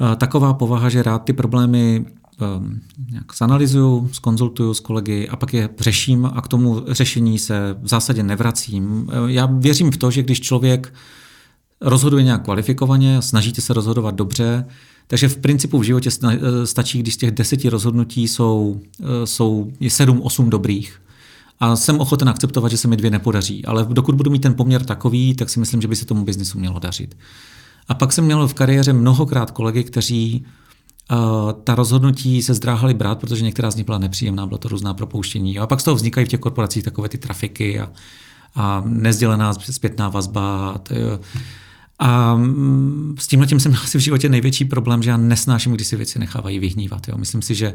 uh, 0.01 0.15
taková 0.15 0.53
povaha, 0.53 0.89
že 0.89 1.03
rád 1.03 1.23
ty 1.23 1.33
problémy 1.33 2.05
nějak 3.11 3.35
zanalizuju, 3.37 4.09
skonzultuju 4.11 4.73
s 4.73 4.79
kolegy 4.79 5.29
a 5.29 5.35
pak 5.35 5.53
je 5.53 5.69
řeším 5.79 6.25
a 6.33 6.41
k 6.41 6.47
tomu 6.47 6.81
řešení 6.87 7.39
se 7.39 7.75
v 7.81 7.87
zásadě 7.87 8.23
nevracím. 8.23 9.09
Já 9.27 9.45
věřím 9.45 9.91
v 9.91 9.97
to, 9.97 10.11
že 10.11 10.23
když 10.23 10.41
člověk 10.41 10.93
rozhoduje 11.81 12.23
nějak 12.23 12.43
kvalifikovaně, 12.43 13.21
snažíte 13.21 13.61
se 13.61 13.73
rozhodovat 13.73 14.15
dobře, 14.15 14.65
takže 15.13 15.29
v 15.29 15.37
principu 15.37 15.79
v 15.79 15.83
životě 15.83 16.09
eh, 16.27 16.67
stačí, 16.67 16.99
když 16.99 17.13
z 17.13 17.17
těch 17.17 17.31
deseti 17.31 17.69
rozhodnutí 17.69 18.27
jsou, 18.27 18.81
eh, 18.99 19.27
jsou 19.27 19.71
je 19.79 19.89
sedm, 19.89 20.21
osm 20.21 20.49
dobrých. 20.49 21.01
A 21.59 21.75
jsem 21.75 21.99
ochoten 21.99 22.29
akceptovat, 22.29 22.71
že 22.71 22.77
se 22.77 22.87
mi 22.87 22.97
dvě 22.97 23.11
nepodaří. 23.11 23.65
Ale 23.65 23.85
dokud 23.89 24.15
budu 24.15 24.31
mít 24.31 24.41
ten 24.41 24.53
poměr 24.53 24.85
takový, 24.85 25.35
tak 25.35 25.49
si 25.49 25.59
myslím, 25.59 25.81
že 25.81 25.87
by 25.87 25.95
se 25.95 26.05
tomu 26.05 26.25
biznisu 26.25 26.59
mělo 26.59 26.79
dařit. 26.79 27.17
A 27.87 27.93
pak 27.93 28.13
jsem 28.13 28.25
měl 28.25 28.47
v 28.47 28.53
kariéře 28.53 28.93
mnohokrát 28.93 29.51
kolegy, 29.51 29.83
kteří 29.83 30.45
uh, 31.11 31.17
ta 31.63 31.75
rozhodnutí 31.75 32.41
se 32.41 32.53
zdráhali 32.53 32.93
brát, 32.93 33.19
protože 33.19 33.43
některá 33.43 33.71
z 33.71 33.75
nich 33.75 33.85
byla 33.85 33.97
nepříjemná, 33.97 34.47
byla 34.47 34.57
to 34.57 34.67
různá 34.67 34.93
propouštění. 34.93 35.59
A 35.59 35.67
pak 35.67 35.81
z 35.81 35.83
toho 35.83 35.95
vznikají 35.95 36.25
v 36.25 36.29
těch 36.29 36.39
korporacích 36.39 36.83
takové 36.83 37.09
ty 37.09 37.17
trafiky 37.17 37.79
a, 37.79 37.91
a 38.55 38.83
nezdělená 38.85 39.53
zpětná 39.53 40.09
vazba. 40.09 40.77
To, 40.83 40.93
a 41.99 42.35
mm, 42.35 43.15
s 43.19 43.27
tímhle 43.27 43.47
tím 43.47 43.59
jsem 43.59 43.73
asi 43.83 43.97
v 43.97 44.01
životě 44.01 44.29
největší 44.29 44.65
problém, 44.65 45.03
že 45.03 45.09
já 45.09 45.17
nesnáším, 45.17 45.73
když 45.73 45.87
si 45.87 45.95
věci 45.95 46.19
nechávají 46.19 46.59
vyhnívat. 46.59 47.07
Jo. 47.07 47.17
Myslím 47.17 47.41
si, 47.41 47.55
že 47.55 47.73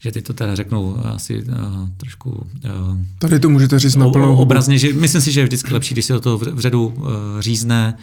že 0.00 0.12
teď 0.12 0.24
to 0.24 0.32
teda 0.32 0.54
řeknu 0.54 0.96
asi 1.06 1.42
uh, 1.42 1.54
trošku... 1.96 2.30
Uh, 2.30 2.98
Tady 3.18 3.40
to 3.40 3.48
můžete 3.48 3.78
říct 3.78 3.96
na 3.96 4.08
plnou 4.08 4.36
Obrazně, 4.36 4.78
že 4.78 4.92
myslím 4.92 5.20
si, 5.22 5.32
že 5.32 5.40
je 5.40 5.44
vždycky 5.44 5.74
lepší, 5.74 5.94
když 5.94 6.04
se 6.04 6.12
do 6.12 6.20
toho 6.20 6.38
vředu 6.38 6.86
uh, 6.86 7.04
řízne, 7.40 7.98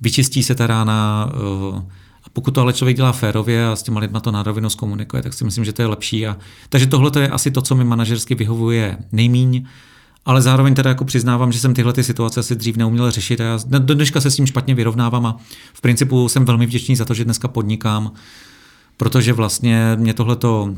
vyčistí 0.00 0.42
se 0.42 0.54
ta 0.54 0.66
rána, 0.66 1.30
uh, 1.34 1.78
a 2.24 2.30
pokud 2.32 2.50
to 2.50 2.60
ale 2.60 2.72
člověk 2.72 2.96
dělá 2.96 3.12
férově 3.12 3.66
a 3.66 3.76
s 3.76 3.82
těma 3.82 4.00
lidma 4.00 4.20
to 4.20 4.30
na 4.30 4.42
rovinu 4.42 4.70
zkomunikuje, 4.70 5.22
tak 5.22 5.32
si 5.34 5.44
myslím, 5.44 5.64
že 5.64 5.72
to 5.72 5.82
je 5.82 5.86
lepší. 5.86 6.26
A, 6.26 6.36
takže 6.68 6.86
tohle 6.86 7.10
je 7.22 7.28
asi 7.28 7.50
to, 7.50 7.62
co 7.62 7.74
mi 7.74 7.84
manažersky 7.84 8.34
vyhovuje 8.34 8.98
nejmíň. 9.12 9.66
Ale 10.24 10.42
zároveň 10.42 10.74
teda 10.74 10.90
jako 10.90 11.04
přiznávám, 11.04 11.52
že 11.52 11.58
jsem 11.58 11.74
tyhle 11.74 11.92
ty 11.92 12.04
situace 12.04 12.40
asi 12.40 12.56
dřív 12.56 12.76
neuměl 12.76 13.10
řešit 13.10 13.40
a 13.40 13.44
já 13.44 13.58
do 13.78 13.94
dneška 13.94 14.20
se 14.20 14.30
s 14.30 14.36
tím 14.36 14.46
špatně 14.46 14.74
vyrovnávám 14.74 15.26
a 15.26 15.36
v 15.72 15.80
principu 15.80 16.28
jsem 16.28 16.44
velmi 16.44 16.66
vděčný 16.66 16.96
za 16.96 17.04
to, 17.04 17.14
že 17.14 17.24
dneska 17.24 17.48
podnikám, 17.48 18.12
protože 18.96 19.32
vlastně 19.32 19.96
mě 19.96 20.14
tohleto, 20.14 20.74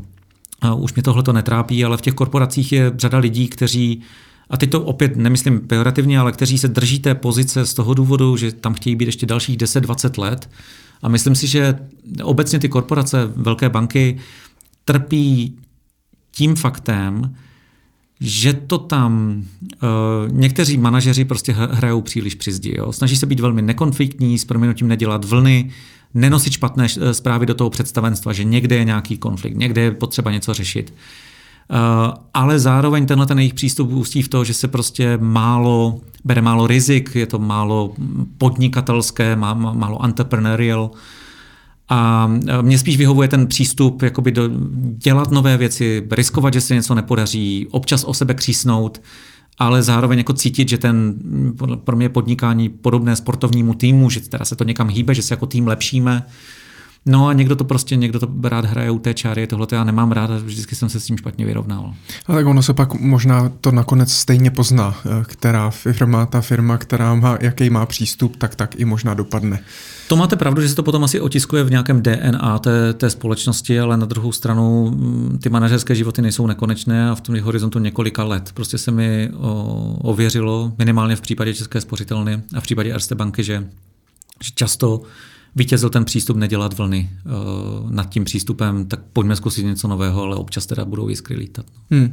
už 0.75 0.93
mě 0.93 1.03
tohleto 1.03 1.33
netrápí, 1.33 1.85
ale 1.85 1.97
v 1.97 2.01
těch 2.01 2.13
korporacích 2.13 2.71
je 2.71 2.91
řada 2.97 3.17
lidí, 3.17 3.47
kteří 3.47 4.01
a 4.49 4.57
teď 4.57 4.71
to 4.71 4.81
opět 4.81 5.17
nemyslím 5.17 5.59
pejorativně, 5.59 6.19
ale 6.19 6.31
kteří 6.31 6.57
se 6.57 6.67
drží 6.67 6.99
té 6.99 7.15
pozice 7.15 7.65
z 7.65 7.73
toho 7.73 7.93
důvodu, 7.93 8.37
že 8.37 8.51
tam 8.51 8.73
chtějí 8.73 8.95
být 8.95 9.05
ještě 9.05 9.25
dalších 9.25 9.57
10-20 9.57 10.21
let. 10.21 10.49
A 11.01 11.09
myslím 11.09 11.35
si, 11.35 11.47
že 11.47 11.79
obecně 12.23 12.59
ty 12.59 12.69
korporace, 12.69 13.31
velké 13.35 13.69
banky 13.69 14.17
trpí 14.85 15.55
tím 16.31 16.55
faktem, 16.55 17.35
že 18.19 18.53
to 18.53 18.77
tam 18.77 19.43
uh, 19.63 20.31
někteří 20.31 20.77
manažeři 20.77 21.25
prostě 21.25 21.51
hrajou 21.53 22.01
příliš 22.01 22.35
při 22.35 22.51
zdi. 22.51 22.73
Jo? 22.77 22.91
Snaží 22.91 23.17
se 23.17 23.25
být 23.25 23.39
velmi 23.39 23.61
nekonfliktní, 23.61 24.39
s 24.39 24.45
proměnutím 24.45 24.87
nedělat 24.87 25.25
vlny, 25.25 25.71
nenosit 26.13 26.53
špatné 26.53 26.87
eh, 27.01 27.13
zprávy 27.13 27.45
do 27.45 27.53
toho 27.53 27.69
představenstva, 27.69 28.33
že 28.33 28.43
někde 28.43 28.75
je 28.75 28.83
nějaký 28.83 29.17
konflikt, 29.17 29.57
někde 29.57 29.81
je 29.81 29.91
potřeba 29.91 30.31
něco 30.31 30.53
řešit. 30.53 30.93
Uh, 31.69 32.13
ale 32.33 32.59
zároveň 32.59 33.05
tenhle 33.05 33.25
ten 33.25 33.39
jejich 33.39 33.53
přístup 33.53 33.91
ústí 33.91 34.21
v 34.21 34.27
to, 34.27 34.43
že 34.43 34.53
se 34.53 34.67
prostě 34.67 35.17
málo, 35.21 35.99
bere 36.23 36.41
málo 36.41 36.67
rizik, 36.67 37.15
je 37.15 37.25
to 37.25 37.39
málo 37.39 37.93
podnikatelské, 38.37 39.35
má, 39.35 39.53
málo 39.53 40.05
entrepreneurial. 40.05 40.91
A 41.89 42.27
mně 42.61 42.77
spíš 42.77 42.97
vyhovuje 42.97 43.27
ten 43.27 43.47
přístup 43.47 44.01
jakoby 44.01 44.31
do, 44.31 44.49
dělat 44.97 45.31
nové 45.31 45.57
věci, 45.57 46.07
riskovat, 46.11 46.53
že 46.53 46.61
se 46.61 46.73
něco 46.75 46.95
nepodaří, 46.95 47.67
občas 47.71 48.03
o 48.03 48.13
sebe 48.13 48.33
křísnout, 48.33 49.01
ale 49.57 49.83
zároveň 49.83 50.17
jako 50.17 50.33
cítit, 50.33 50.69
že 50.69 50.77
ten 50.77 51.13
pro 51.83 51.95
mě 51.95 52.09
podnikání 52.09 52.69
podobné 52.69 53.15
sportovnímu 53.15 53.73
týmu, 53.73 54.09
že 54.09 54.19
teda 54.19 54.45
se 54.45 54.55
to 54.55 54.63
někam 54.63 54.89
hýbe, 54.89 55.15
že 55.15 55.21
se 55.21 55.33
jako 55.33 55.45
tým 55.45 55.67
lepšíme, 55.67 56.25
No 57.07 57.27
a 57.27 57.33
někdo 57.33 57.55
to 57.55 57.63
prostě, 57.63 57.95
někdo 57.95 58.19
to 58.19 58.27
rád 58.43 58.65
hraje 58.65 58.91
u 58.91 58.99
té 58.99 59.13
čáry, 59.13 59.47
tohle 59.47 59.67
já 59.71 59.83
nemám 59.83 60.11
rád 60.11 60.31
a 60.31 60.37
vždycky 60.37 60.75
jsem 60.75 60.89
se 60.89 60.99
s 60.99 61.05
tím 61.05 61.17
špatně 61.17 61.45
vyrovnával. 61.45 61.93
A 62.25 62.33
tak 62.33 62.45
ono 62.45 62.63
se 62.63 62.73
pak 62.73 62.93
možná 62.93 63.51
to 63.61 63.71
nakonec 63.71 64.13
stejně 64.13 64.51
pozná, 64.51 64.95
eh, 65.05 65.23
která 65.23 65.69
firma, 65.69 66.25
ta 66.25 66.41
firma, 66.41 66.77
která 66.77 67.15
má, 67.15 67.37
jaký 67.41 67.69
má 67.69 67.85
přístup, 67.85 68.35
tak 68.35 68.55
tak 68.55 68.79
i 68.79 68.85
možná 68.85 69.13
dopadne. 69.13 69.59
To 70.07 70.15
máte 70.15 70.35
pravdu, 70.35 70.61
že 70.61 70.69
se 70.69 70.75
to 70.75 70.83
potom 70.83 71.03
asi 71.03 71.19
otiskuje 71.19 71.63
v 71.63 71.71
nějakém 71.71 72.01
DNA 72.01 72.59
té, 72.59 72.93
té 72.93 73.09
společnosti, 73.09 73.79
ale 73.79 73.97
na 73.97 74.05
druhou 74.05 74.31
stranu 74.31 74.91
mm, 74.91 75.39
ty 75.43 75.49
manažerské 75.49 75.95
životy 75.95 76.21
nejsou 76.21 76.47
nekonečné 76.47 77.09
a 77.09 77.15
v 77.15 77.21
tom 77.21 77.39
horizontu 77.39 77.79
několika 77.79 78.23
let. 78.23 78.51
Prostě 78.53 78.77
se 78.77 78.91
mi 78.91 79.29
o, 79.33 79.63
ověřilo, 80.01 80.73
minimálně 80.77 81.15
v 81.15 81.21
případě 81.21 81.53
České 81.53 81.81
spořitelny 81.81 82.41
a 82.55 82.59
v 82.59 82.63
případě 82.63 82.93
Erste 82.93 83.15
banky, 83.15 83.43
že, 83.43 83.67
že 84.43 84.51
často 84.55 85.01
vítězil 85.55 85.89
ten 85.89 86.05
přístup 86.05 86.37
nedělat 86.37 86.77
vlny 86.77 87.09
uh, 87.25 87.91
nad 87.91 88.09
tím 88.09 88.23
přístupem, 88.23 88.85
tak 88.85 88.99
pojďme 89.13 89.35
zkusit 89.35 89.63
něco 89.63 89.87
nového, 89.87 90.23
ale 90.23 90.35
občas 90.35 90.65
teda 90.65 90.85
budou 90.85 91.09
jiskry 91.09 91.35
lítat. 91.35 91.65
No. 91.91 91.97
Hmm. 91.97 92.05
Uh, 92.05 92.11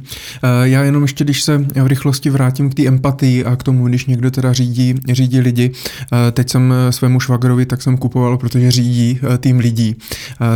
já 0.63 0.83
jenom 0.83 1.01
ještě, 1.01 1.23
když 1.23 1.43
se 1.43 1.57
v 1.57 1.87
rychlosti 1.87 2.29
vrátím 2.29 2.69
k 2.69 2.73
té 2.73 2.87
empatii 2.87 3.45
a 3.45 3.55
k 3.55 3.63
tomu, 3.63 3.87
když 3.87 4.05
někdo 4.05 4.31
teda 4.31 4.53
řídí, 4.53 4.95
řídí 5.11 5.39
lidi, 5.39 5.69
uh, 5.69 6.17
teď 6.31 6.49
jsem 6.49 6.73
svému 6.89 7.19
švagrovi, 7.19 7.65
tak 7.65 7.81
jsem 7.81 7.97
kupoval, 7.97 8.37
protože 8.37 8.71
řídí 8.71 9.19
tým 9.39 9.59
lidí, 9.59 9.95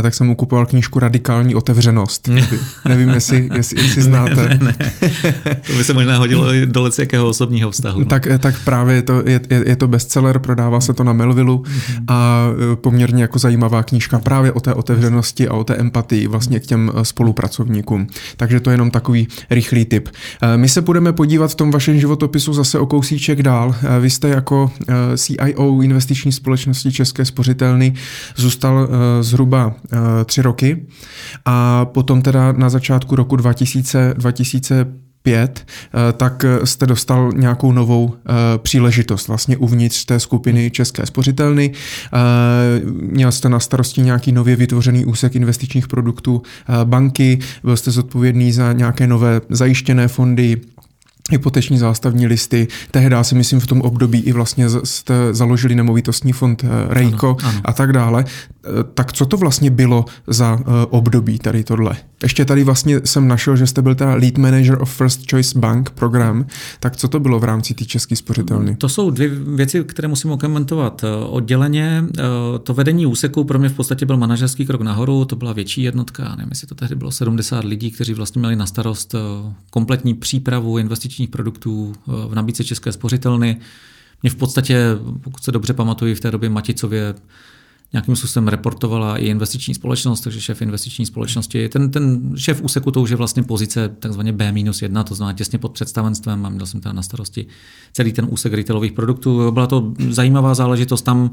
tak 0.02 0.14
jsem 0.14 0.26
mu 0.26 0.34
kupoval 0.34 0.66
knížku 0.66 0.98
Radikální 0.98 1.54
otevřenost. 1.54 2.28
Nevím, 2.88 3.08
jestli, 3.08 3.48
jestli, 3.54 3.82
jestli 3.82 4.02
znáte. 4.02 4.34
ne, 4.34 4.58
ne, 4.62 4.74
ne. 5.44 5.54
To 5.66 5.72
by 5.72 5.84
se 5.84 5.94
možná 5.94 6.18
hodilo 6.18 6.46
do 6.66 6.90
jakého 6.98 7.28
osobního 7.28 7.70
vztahu. 7.70 8.00
No. 8.00 8.06
Tak, 8.06 8.28
tak 8.38 8.64
právě 8.64 8.94
je 8.94 9.02
to, 9.02 9.22
je, 9.26 9.40
je 9.66 9.76
to 9.76 9.88
bestseller, 9.88 10.38
prodává 10.38 10.80
se 10.80 10.92
to 10.92 11.04
na 11.04 11.12
Melvillu 11.12 11.62
mm-hmm. 11.62 12.04
a 12.08 12.48
poměrně 12.78 13.22
jako 13.22 13.38
zajímavá 13.38 13.82
knížka 13.82 14.18
právě 14.18 14.52
o 14.52 14.60
té 14.60 14.74
otevřenosti 14.74 15.48
a 15.48 15.54
o 15.54 15.64
té 15.64 15.76
empatii 15.76 16.26
vlastně 16.26 16.60
k 16.60 16.66
těm 16.66 16.92
eh, 16.94 17.04
spolupracovníkům. 17.04 18.06
Takže 18.36 18.60
to 18.60 18.70
je 18.70 18.74
jenom 18.74 18.90
takový 18.90 19.28
rychlý 19.50 19.84
tip. 19.84 20.08
Eh, 20.42 20.56
my 20.56 20.68
se 20.68 20.80
budeme 20.80 21.12
podívat 21.12 21.50
v 21.50 21.54
tom 21.54 21.70
vašem 21.70 22.00
životopisu 22.00 22.52
zase 22.52 22.78
o 22.78 22.86
kousíček 22.86 23.42
dál. 23.42 23.74
Eh, 23.82 24.00
vy 24.00 24.10
jste 24.10 24.28
jako 24.28 24.70
CIO 25.16 25.82
investiční 25.82 26.32
společnosti 26.32 26.92
České 26.92 27.24
spořitelny 27.24 27.94
zůstal 28.36 28.88
zhruba 29.20 29.74
tři 30.24 30.42
roky 30.42 30.86
a 31.44 31.84
potom 31.84 32.22
teda 32.22 32.52
na 32.52 32.68
začátku 32.68 33.16
roku 33.16 33.36
2000, 33.36 34.14
2000 34.16 34.86
pět, 35.28 35.66
eh, 35.66 36.12
tak 36.12 36.44
jste 36.64 36.86
dostal 36.86 37.32
nějakou 37.36 37.72
novou 37.72 38.14
eh, 38.14 38.32
příležitost 38.58 39.28
vlastně 39.28 39.56
uvnitř 39.56 40.04
té 40.04 40.20
skupiny 40.20 40.70
České 40.70 41.06
spořitelny. 41.06 41.70
Eh, 41.72 42.80
měl 43.00 43.32
jste 43.32 43.48
na 43.48 43.60
starosti 43.60 44.00
nějaký 44.02 44.32
nově 44.32 44.56
vytvořený 44.56 45.04
úsek 45.04 45.36
investičních 45.36 45.88
produktů 45.88 46.42
banky, 46.84 47.38
byl 47.64 47.76
jste 47.76 47.90
zodpovědný 47.90 48.52
za 48.52 48.72
nějaké 48.72 49.06
nové 49.06 49.40
zajištěné 49.48 50.08
fondy, 50.08 50.56
hypoteční 51.30 51.78
zástavní 51.78 52.26
listy. 52.26 52.68
Tehdy 52.90 53.16
si 53.22 53.34
myslím 53.34 53.60
v 53.60 53.66
tom 53.66 53.80
období 53.80 54.20
i 54.20 54.32
vlastně 54.32 54.66
jste 54.84 55.14
založili 55.34 55.74
nemovitostní 55.74 56.32
fond 56.32 56.64
Rejko 56.88 57.36
ano, 57.40 57.48
ano. 57.48 57.60
a 57.64 57.72
tak 57.72 57.92
dále. 57.92 58.24
Tak 58.94 59.12
co 59.12 59.26
to 59.26 59.36
vlastně 59.36 59.70
bylo 59.70 60.04
za 60.26 60.60
období 60.90 61.38
tady 61.38 61.64
tohle? 61.64 61.96
Ještě 62.22 62.44
tady 62.44 62.64
vlastně 62.64 63.00
jsem 63.04 63.28
našel, 63.28 63.56
že 63.56 63.66
jste 63.66 63.82
byl 63.82 63.94
teda 63.94 64.14
lead 64.14 64.38
manager 64.38 64.82
of 64.82 64.96
First 64.96 65.30
Choice 65.30 65.58
Bank 65.58 65.90
program. 65.90 66.46
Tak 66.80 66.96
co 66.96 67.08
to 67.08 67.20
bylo 67.20 67.38
v 67.38 67.44
rámci 67.44 67.74
té 67.74 67.84
české 67.84 68.16
spořitelny? 68.16 68.76
To 68.76 68.88
jsou 68.88 69.10
dvě 69.10 69.28
věci, 69.28 69.84
které 69.84 70.08
musím 70.08 70.30
okomentovat 70.30 71.04
odděleně. 71.28 72.04
To 72.62 72.74
vedení 72.74 73.06
úseku 73.06 73.44
pro 73.44 73.58
mě 73.58 73.68
v 73.68 73.74
podstatě 73.74 74.06
byl 74.06 74.16
manažerský 74.16 74.66
krok 74.66 74.80
nahoru, 74.80 75.24
to 75.24 75.36
byla 75.36 75.52
větší 75.52 75.82
jednotka, 75.82 76.34
nevím, 76.36 76.50
jestli 76.50 76.66
to 76.66 76.74
tehdy 76.74 76.94
bylo 76.94 77.10
70 77.10 77.64
lidí, 77.64 77.90
kteří 77.90 78.14
vlastně 78.14 78.38
měli 78.38 78.56
na 78.56 78.66
starost 78.66 79.14
kompletní 79.70 80.14
přípravu 80.14 80.78
investičních 81.18 81.30
produktů 81.30 81.94
v 82.06 82.34
nabídce 82.34 82.64
české 82.64 82.92
spořitelny. 82.92 83.60
Mě 84.22 84.30
v 84.30 84.36
podstatě, 84.36 84.98
pokud 85.20 85.42
se 85.42 85.52
dobře 85.52 85.72
pamatuju, 85.72 86.14
v 86.14 86.20
té 86.20 86.30
době 86.30 86.48
Maticově 86.48 87.14
nějakým 87.92 88.16
způsobem 88.16 88.48
reportovala 88.48 89.16
i 89.16 89.26
investiční 89.26 89.74
společnost, 89.74 90.20
takže 90.20 90.40
šéf 90.40 90.62
investiční 90.62 91.06
společnosti. 91.06 91.68
Ten, 91.68 91.90
ten 91.90 92.32
šéf 92.36 92.62
úseku 92.62 92.90
to 92.90 93.00
už 93.00 93.10
je 93.10 93.16
vlastně 93.16 93.42
pozice 93.42 93.88
takzvaně 93.88 94.32
B-1, 94.32 95.04
to 95.04 95.14
znamená 95.14 95.36
těsně 95.36 95.58
pod 95.58 95.72
představenstvem 95.72 96.46
a 96.46 96.48
měl 96.48 96.66
jsem 96.66 96.80
tam 96.80 96.96
na 96.96 97.02
starosti 97.02 97.46
celý 97.92 98.12
ten 98.12 98.26
úsek 98.30 98.52
retailových 98.52 98.92
produktů. 98.92 99.50
Byla 99.52 99.66
to 99.66 99.92
zajímavá 100.10 100.54
záležitost 100.54 101.02
tam, 101.02 101.30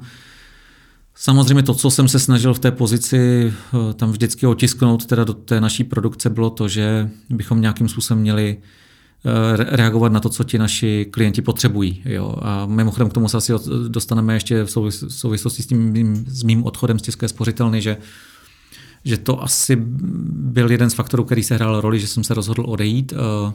Samozřejmě 1.18 1.64
to, 1.64 1.74
co 1.74 1.92
jsem 1.92 2.08
se 2.08 2.20
snažil 2.20 2.54
v 2.54 2.60
té 2.60 2.72
pozici 2.72 3.48
eh, 3.48 3.94
tam 3.94 4.12
vždycky 4.12 4.48
otisknout 4.48 5.06
teda 5.06 5.24
do 5.24 5.34
té 5.34 5.62
naší 5.62 5.84
produkce, 5.84 6.30
bylo 6.30 6.50
to, 6.50 6.68
že 6.68 7.10
bychom 7.30 7.62
nějakým 7.62 7.88
způsobem 7.88 8.22
měli 8.22 8.58
Eh, 8.58 8.85
reagovat 9.58 10.12
na 10.12 10.20
to, 10.20 10.30
co 10.30 10.44
ti 10.44 10.58
naši 10.58 11.08
klienti 11.12 11.42
potřebují. 11.42 12.02
Jo. 12.06 12.36
A 12.42 12.66
mimochodem 12.66 13.10
k 13.10 13.14
tomu 13.14 13.30
se 13.30 13.38
asi 13.38 13.54
dostaneme 13.88 14.34
ještě 14.34 14.64
v 14.64 14.72
souvislosti 15.08 15.64
s, 15.64 15.68
tím, 15.68 16.26
s 16.28 16.44
mým 16.44 16.64
odchodem 16.64 17.00
z 17.00 17.02
České 17.02 17.28
spořitelny, 17.28 17.82
že 17.82 17.98
že 19.06 19.18
to 19.18 19.44
asi 19.44 19.78
byl 20.30 20.72
jeden 20.72 20.90
z 20.90 20.94
faktorů, 20.94 21.24
který 21.24 21.44
se 21.44 21.56
hrál 21.56 21.82
roli, 21.82 22.00
že 22.00 22.08
jsem 22.08 22.24
se 22.24 22.34
rozhodl 22.34 22.64
odejít. 22.68 23.14
Eh, 23.14 23.54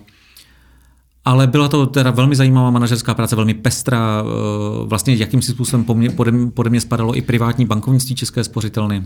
ale 1.25 1.47
byla 1.47 1.69
to 1.69 1.87
teda 1.87 2.11
velmi 2.11 2.37
zajímavá 2.37 2.71
manažerská 2.71 3.15
práce, 3.15 3.37
velmi 3.37 3.55
pestrá. 3.55 4.23
Eh, 4.23 4.87
vlastně 4.87 5.15
jakým 5.15 5.43
způsobem 5.43 5.85
pode 5.85 6.31
mě, 6.33 6.51
pode 6.51 6.71
mě 6.71 6.81
spadalo 6.81 7.17
i 7.17 7.23
privátní 7.23 7.67
bankovnictví 7.67 8.15
České 8.15 8.45
spořitelny. 8.45 9.05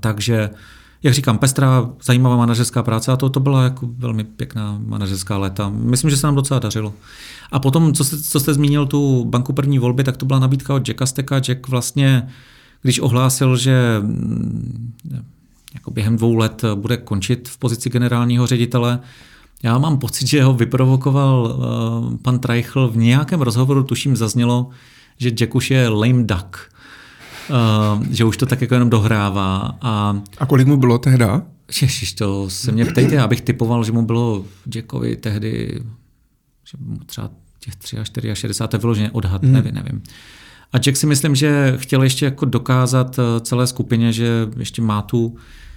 Takže 0.00 0.50
jak 1.06 1.14
říkám, 1.14 1.38
pestrá, 1.38 1.90
zajímavá 2.04 2.36
manažerská 2.36 2.82
práce 2.82 3.12
a 3.12 3.16
to, 3.16 3.28
to 3.28 3.40
byla 3.40 3.62
jako 3.64 3.88
velmi 3.98 4.24
pěkná 4.24 4.78
manažerská 4.86 5.38
léta. 5.38 5.68
Myslím, 5.68 6.10
že 6.10 6.16
se 6.16 6.26
nám 6.26 6.34
docela 6.34 6.60
dařilo. 6.60 6.94
A 7.52 7.58
potom, 7.58 7.94
co 7.94 8.04
jste, 8.04 8.18
co 8.22 8.40
jste 8.40 8.54
zmínil 8.54 8.86
tu 8.86 9.24
banku 9.24 9.52
první 9.52 9.78
volby, 9.78 10.04
tak 10.04 10.16
to 10.16 10.26
byla 10.26 10.38
nabídka 10.38 10.74
od 10.74 10.88
Jacka 10.88 11.06
Steka. 11.06 11.40
Jack 11.40 11.68
vlastně, 11.68 12.28
když 12.82 13.00
ohlásil, 13.00 13.56
že 13.56 13.98
mm, 14.00 14.92
jako 15.74 15.90
během 15.90 16.16
dvou 16.16 16.36
let 16.36 16.62
bude 16.74 16.96
končit 16.96 17.48
v 17.48 17.58
pozici 17.58 17.90
generálního 17.90 18.46
ředitele, 18.46 19.00
já 19.62 19.78
mám 19.78 19.98
pocit, 19.98 20.28
že 20.28 20.42
ho 20.42 20.54
vyprovokoval 20.54 21.56
uh, 21.58 22.16
pan 22.16 22.38
Treichl 22.38 22.88
v 22.88 22.96
nějakém 22.96 23.40
rozhovoru, 23.40 23.82
tuším 23.82 24.16
zaznělo, 24.16 24.68
že 25.18 25.30
Jack 25.30 25.54
už 25.54 25.70
je 25.70 25.88
lame 25.88 26.24
duck 26.24 26.56
že 28.10 28.24
už 28.24 28.36
to 28.36 28.46
tak 28.46 28.60
jako 28.60 28.74
jenom 28.74 28.90
dohrává. 28.90 29.78
A, 29.80 30.20
a 30.38 30.46
kolik 30.46 30.66
mu 30.66 30.76
bylo 30.76 30.98
tehda? 30.98 31.42
Ježiš, 31.82 32.12
to 32.12 32.50
se 32.50 32.72
mě 32.72 32.84
ptejte, 32.84 33.18
abych 33.18 33.40
typoval, 33.40 33.84
že 33.84 33.92
mu 33.92 34.02
bylo 34.02 34.44
Jackovi 34.74 35.16
tehdy 35.16 35.80
že 36.70 36.78
mu 36.80 36.98
třeba 37.06 37.30
těch 37.60 37.76
3 37.76 37.98
až 37.98 38.06
4 38.06 38.30
až 38.30 38.38
60, 38.38 38.66
to 38.66 38.76
je 38.76 38.80
vyloženě 38.80 39.10
odhad, 39.10 39.42
mm. 39.42 39.52
nevím, 39.52 39.74
nevím. 39.74 40.02
A 40.72 40.78
Jack 40.78 40.96
si 40.96 41.06
myslím, 41.06 41.34
že 41.34 41.74
chtěl 41.76 42.02
ještě 42.02 42.24
jako 42.24 42.44
dokázat 42.44 43.18
eh, 43.18 43.40
celé 43.40 43.66
skupině, 43.66 44.12
že 44.12 44.48
ještě 44.58 44.82
má 44.82 45.02
tu 45.02 45.36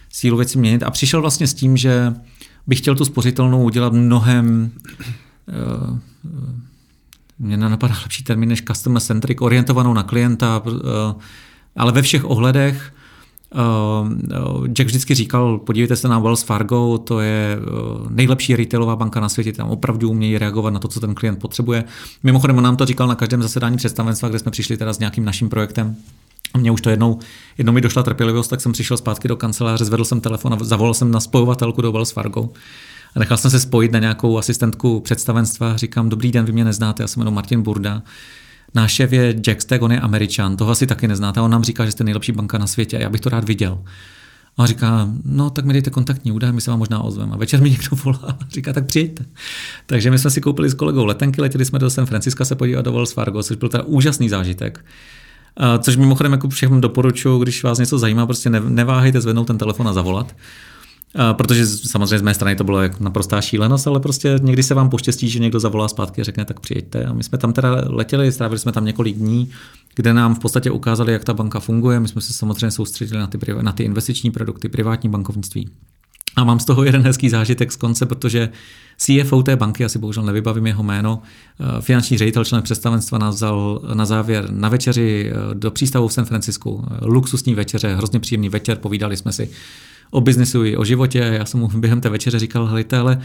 sílu 0.10 0.38
věci 0.38 0.58
měnit 0.58 0.84
a 0.84 0.92
přišel 0.92 1.22
vlastně 1.22 1.48
s 1.48 1.54
tím, 1.54 1.78
že 1.78 2.14
bych 2.68 2.80
chtěl 2.80 2.96
tu 2.96 3.06
spořitelnou 3.06 3.64
udělat 3.64 3.94
mnohem 3.94 4.72
mě 7.40 7.58
napadá 7.58 7.96
lepší 8.02 8.24
termín 8.24 8.50
než 8.50 8.62
customer 8.62 9.02
centric, 9.02 9.38
orientovanou 9.42 9.94
na 9.94 10.04
klienta, 10.04 10.62
ale 11.76 11.92
ve 11.92 12.02
všech 12.02 12.26
ohledech 12.26 12.94
Jack 14.68 14.88
vždycky 14.88 15.16
říkal, 15.16 15.58
podívejte 15.58 15.96
se 15.96 16.08
na 16.08 16.20
Wells 16.20 16.44
Fargo, 16.44 16.98
to 16.98 17.20
je 17.20 17.58
nejlepší 18.10 18.56
retailová 18.56 18.96
banka 18.96 19.20
na 19.20 19.30
světě, 19.30 19.54
tam 19.54 19.70
opravdu 19.70 20.10
umějí 20.10 20.38
reagovat 20.38 20.70
na 20.70 20.80
to, 20.80 20.88
co 20.88 21.00
ten 21.00 21.16
klient 21.16 21.40
potřebuje. 21.40 21.84
Mimochodem, 22.24 22.58
on 22.58 22.64
nám 22.64 22.78
to 22.78 22.86
říkal 22.86 23.08
na 23.08 23.16
každém 23.16 23.42
zasedání 23.42 23.78
představenstva, 23.78 24.30
kde 24.30 24.40
jsme 24.40 24.52
přišli 24.52 24.78
teda 24.78 24.94
s 24.94 25.00
nějakým 25.00 25.26
naším 25.26 25.50
projektem, 25.50 25.96
mně 26.58 26.72
už 26.72 26.82
to 26.82 26.90
jednou, 26.90 27.20
jednou 27.58 27.74
mi 27.74 27.82
došla 27.82 28.04
trpělivost, 28.04 28.48
tak 28.48 28.62
jsem 28.62 28.72
přišel 28.72 28.98
zpátky 28.98 29.28
do 29.28 29.36
kanceláře, 29.36 29.86
zvedl 29.86 30.06
jsem 30.06 30.22
telefon 30.22 30.54
a 30.54 30.58
zavolal 30.62 30.94
jsem 30.94 31.12
na 31.12 31.20
spojovatelku 31.20 31.82
do 31.82 31.92
Wells 31.92 32.12
Fargo. 32.12 32.50
A 33.16 33.20
nechal 33.20 33.38
jsem 33.38 33.52
se 33.52 33.60
spojit 33.60 33.92
na 33.92 34.00
nějakou 34.00 34.38
asistentku 34.38 35.00
představenstva. 35.00 35.78
Říkám, 35.78 36.10
dobrý 36.10 36.32
den, 36.32 36.46
vy 36.46 36.52
mě 36.52 36.64
neznáte, 36.64 37.04
já 37.04 37.08
jsem 37.08 37.22
jmenuji 37.22 37.36
Martin 37.36 37.62
Burda. 37.62 38.02
Náš 38.76 38.94
šéf 38.94 39.12
je 39.12 39.36
Jack 39.46 39.62
Steg, 39.62 39.82
on 39.82 39.92
je 39.92 40.00
američan, 40.00 40.58
toho 40.58 40.72
asi 40.72 40.88
taky 40.88 41.08
neznáte. 41.08 41.42
On 41.42 41.52
nám 41.52 41.64
říká, 41.64 41.86
že 41.86 41.92
jste 41.92 42.04
nejlepší 42.04 42.32
banka 42.32 42.58
na 42.58 42.68
světě 42.68 42.98
a 42.98 43.02
já 43.02 43.10
bych 43.10 43.22
to 43.22 43.30
rád 43.30 43.44
viděl. 43.44 43.80
A 44.58 44.66
říká, 44.66 45.10
no 45.26 45.50
tak 45.50 45.66
mi 45.66 45.74
dejte 45.74 45.90
kontaktní 45.90 46.32
údaje, 46.32 46.54
my 46.54 46.62
se 46.62 46.72
vám 46.72 46.80
možná 46.80 47.00
ozveme. 47.02 47.34
A 47.34 47.38
večer 47.38 47.62
mi 47.62 47.70
někdo 47.70 47.98
volá 48.04 48.20
a 48.24 48.38
říká, 48.50 48.74
tak 48.74 48.86
přijďte. 48.86 49.26
Takže 49.86 50.12
my 50.12 50.20
jsme 50.20 50.30
si 50.30 50.42
koupili 50.42 50.70
s 50.70 50.74
kolegou 50.74 51.06
letenky, 51.06 51.42
letěli 51.42 51.66
jsme 51.66 51.80
do 51.80 51.90
San 51.90 52.06
Francisca 52.06 52.46
se 52.46 52.56
podívat 52.56 52.82
do 52.82 52.92
Wells 52.92 53.12
Fargo, 53.12 53.44
což 53.44 53.58
byl 53.58 53.70
teda 53.70 53.84
úžasný 53.84 54.30
zážitek. 54.30 54.86
Což 55.80 55.96
mimochodem 55.96 56.32
jako 56.32 56.50
všem 56.50 56.82
doporučuji, 56.82 57.40
když 57.40 57.64
vás 57.64 57.80
něco 57.80 58.00
zajímá, 58.00 58.26
prostě 58.26 58.50
neváhejte 58.50 59.22
zvednout 59.22 59.48
ten 59.48 59.58
telefon 59.58 59.88
a 59.88 59.94
zavolat. 59.94 60.36
Protože 61.34 61.68
samozřejmě 61.68 62.20
z 62.20 62.22
mé 62.22 62.34
strany 62.34 62.56
to 62.56 62.64
bylo 62.64 62.82
jako 62.82 63.04
naprostá 63.04 63.42
šílenost, 63.42 63.88
ale 63.88 64.00
prostě 64.00 64.40
někdy 64.42 64.64
se 64.64 64.74
vám 64.74 64.90
poštěstí, 64.90 65.30
že 65.30 65.40
někdo 65.40 65.60
zavolá 65.60 65.88
zpátky 65.88 66.22
a 66.22 66.24
řekne, 66.24 66.46
tak 66.46 66.60
přijďte. 66.60 67.06
A 67.06 67.14
my 67.14 67.24
jsme 67.24 67.38
tam 67.38 67.54
teda 67.54 67.84
letěli, 67.88 68.32
strávili 68.32 68.60
jsme 68.60 68.72
tam 68.72 68.86
několik 68.86 69.16
dní, 69.18 69.52
kde 69.96 70.14
nám 70.14 70.36
v 70.36 70.40
podstatě 70.40 70.72
ukázali, 70.72 71.14
jak 71.14 71.24
ta 71.24 71.34
banka 71.34 71.60
funguje. 71.60 72.00
My 72.00 72.08
jsme 72.08 72.22
se 72.22 72.34
samozřejmě 72.34 72.72
soustředili 72.72 73.20
na 73.20 73.28
ty, 73.28 73.38
na 73.62 73.72
ty 73.72 73.84
investiční 73.84 74.32
produkty, 74.32 74.70
privátní 74.70 75.10
bankovnictví. 75.10 75.70
A 76.36 76.44
mám 76.44 76.60
z 76.60 76.66
toho 76.66 76.84
jeden 76.84 77.02
hezký 77.02 77.30
zážitek 77.30 77.72
z 77.72 77.76
konce, 77.76 78.06
protože 78.06 78.50
CFO 78.98 79.44
té 79.44 79.56
banky, 79.56 79.86
asi 79.86 80.00
bohužel 80.00 80.24
nevybavím 80.24 80.68
jeho 80.68 80.84
jméno, 80.84 81.22
eh, 81.60 81.82
finanční 81.82 82.18
ředitel 82.18 82.46
člen 82.46 82.62
představenstva 82.62 83.18
nás 83.18 83.36
vzal 83.36 83.82
na 83.94 84.06
závěr 84.06 84.52
na 84.52 84.70
večeři 84.70 85.32
eh, 85.32 85.56
do 85.56 85.72
přístavu 85.72 86.08
v 86.08 86.14
San 86.14 86.26
Francisku. 86.26 86.86
Luxusní 87.02 87.56
večeře, 87.56 87.96
hrozně 87.96 88.20
příjemný 88.20 88.50
večer, 88.50 88.78
povídali 88.78 89.18
jsme 89.18 89.32
si 89.32 89.50
o 90.12 90.22
biznesu 90.22 90.64
i 90.64 90.78
o 90.78 90.86
životě. 90.86 91.20
Já 91.20 91.46
jsem 91.46 91.60
mu 91.60 91.68
během 91.68 92.02
té 92.02 92.10
večeře 92.10 92.40
říkal, 92.40 92.66
helejte, 92.66 92.98
ale 92.98 93.22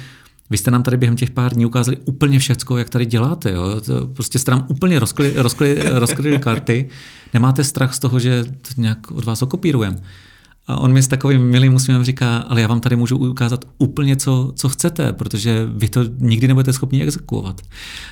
vy 0.51 0.59
jste 0.59 0.71
nám 0.71 0.83
tady 0.83 0.97
během 0.97 1.17
těch 1.17 1.31
pár 1.31 1.55
dní 1.55 1.67
ukázali 1.67 1.97
úplně 2.05 2.39
všecko, 2.39 2.79
jak 2.79 2.89
tady 2.89 3.07
děláte. 3.07 3.53
Jo? 3.53 3.81
To 3.81 4.07
prostě 4.07 4.39
jste 4.39 4.51
nám 4.51 4.67
úplně 4.69 4.99
rozkryli, 4.99 5.33
rozkryli, 5.37 5.83
rozkryli 5.93 6.39
karty. 6.39 6.89
Nemáte 7.35 7.65
strach 7.65 7.95
z 7.95 7.99
toho, 7.99 8.19
že 8.19 8.45
to 8.45 8.81
nějak 8.81 9.11
od 9.11 9.25
vás 9.25 9.43
okopírujeme. 9.43 9.97
A 10.67 10.77
on 10.77 10.93
mi 10.93 11.03
s 11.03 11.09
takovým 11.09 11.43
milým 11.43 11.75
úsměvem 11.75 12.05
říká, 12.05 12.37
ale 12.37 12.61
já 12.61 12.67
vám 12.67 12.81
tady 12.81 12.97
můžu 12.97 13.17
ukázat 13.17 13.65
úplně, 13.79 14.17
co, 14.17 14.53
co 14.57 14.69
chcete, 14.69 15.13
protože 15.13 15.67
vy 15.75 15.89
to 15.89 16.01
nikdy 16.19 16.49
nebudete 16.49 16.73
schopni 16.73 17.03
exekuovat. 17.03 17.61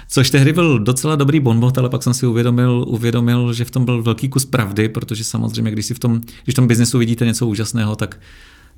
Což 0.08 0.30
tehdy 0.30 0.52
byl 0.52 0.78
docela 0.78 1.16
dobrý 1.16 1.40
bonbot, 1.40 1.78
ale 1.78 1.88
pak 1.88 2.02
jsem 2.02 2.14
si 2.14 2.26
uvědomil, 2.26 2.84
uvědomil, 2.88 3.52
že 3.52 3.64
v 3.64 3.70
tom 3.70 3.84
byl 3.84 4.02
velký 4.02 4.28
kus 4.28 4.44
pravdy, 4.44 4.88
protože 4.88 5.24
samozřejmě, 5.24 5.70
když 5.70 5.86
si 5.86 5.94
v 5.94 5.98
tom, 5.98 6.20
když 6.44 6.54
v 6.54 6.56
tom 6.56 6.66
biznesu 6.66 6.98
vidíte 6.98 7.26
něco 7.26 7.46
úžasného, 7.46 7.96
tak 7.96 8.20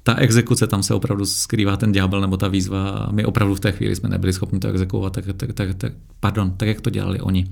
ta 0.06 0.14
exekuce, 0.14 0.66
tam 0.66 0.82
se 0.82 0.94
opravdu 0.94 1.26
skrývá 1.26 1.76
ten 1.76 1.92
ďábel 1.92 2.20
nebo 2.20 2.36
ta 2.36 2.48
výzva 2.48 3.08
my 3.10 3.24
opravdu 3.24 3.54
v 3.54 3.60
té 3.60 3.72
chvíli 3.72 3.96
jsme 3.96 4.08
nebyli 4.08 4.32
schopni 4.32 4.60
to 4.60 4.68
exekuovat, 4.68 5.12
tak, 5.12 5.24
tak, 5.36 5.52
tak, 5.52 5.74
tak, 5.74 5.92
pardon, 6.20 6.50
tak 6.56 6.68
jak 6.68 6.80
to 6.80 6.90
dělali 6.90 7.20
oni. 7.20 7.46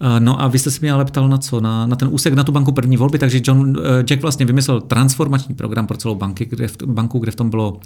Eh, 0.00 0.20
no 0.20 0.42
a 0.42 0.48
vy 0.48 0.58
jste 0.58 0.70
se 0.70 0.78
mě 0.80 0.92
ale 0.92 1.04
ptal 1.04 1.28
na 1.28 1.38
co? 1.38 1.60
Na, 1.60 1.86
na 1.86 1.96
ten 1.96 2.08
úsek 2.12 2.34
na 2.34 2.44
tu 2.44 2.52
banku 2.52 2.72
první 2.72 2.96
volby, 2.96 3.18
takže 3.18 3.40
John, 3.44 3.76
eh, 3.78 4.02
Jack 4.02 4.22
vlastně 4.22 4.46
vymyslel 4.46 4.80
transformační 4.80 5.54
program 5.54 5.86
pro 5.86 5.96
celou 5.96 6.14
banky, 6.14 6.44
kde 6.44 6.68
v, 6.68 6.76
banku, 6.86 7.18
kde 7.18 7.32
v 7.32 7.36
tom 7.36 7.50
bylo 7.50 7.80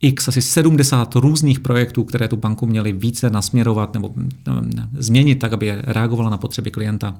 x, 0.00 0.28
asi 0.28 0.42
70 0.42 1.14
různých 1.14 1.60
projektů, 1.60 2.04
které 2.04 2.28
tu 2.28 2.36
banku 2.36 2.66
měly 2.66 2.92
více 2.92 3.30
nasměrovat 3.30 3.94
nebo 3.94 4.12
ne, 4.16 4.26
ne, 4.74 4.88
změnit 4.92 5.38
tak, 5.38 5.52
aby 5.52 5.74
reagovala 5.82 6.30
na 6.30 6.36
potřeby 6.36 6.70
klienta. 6.70 7.14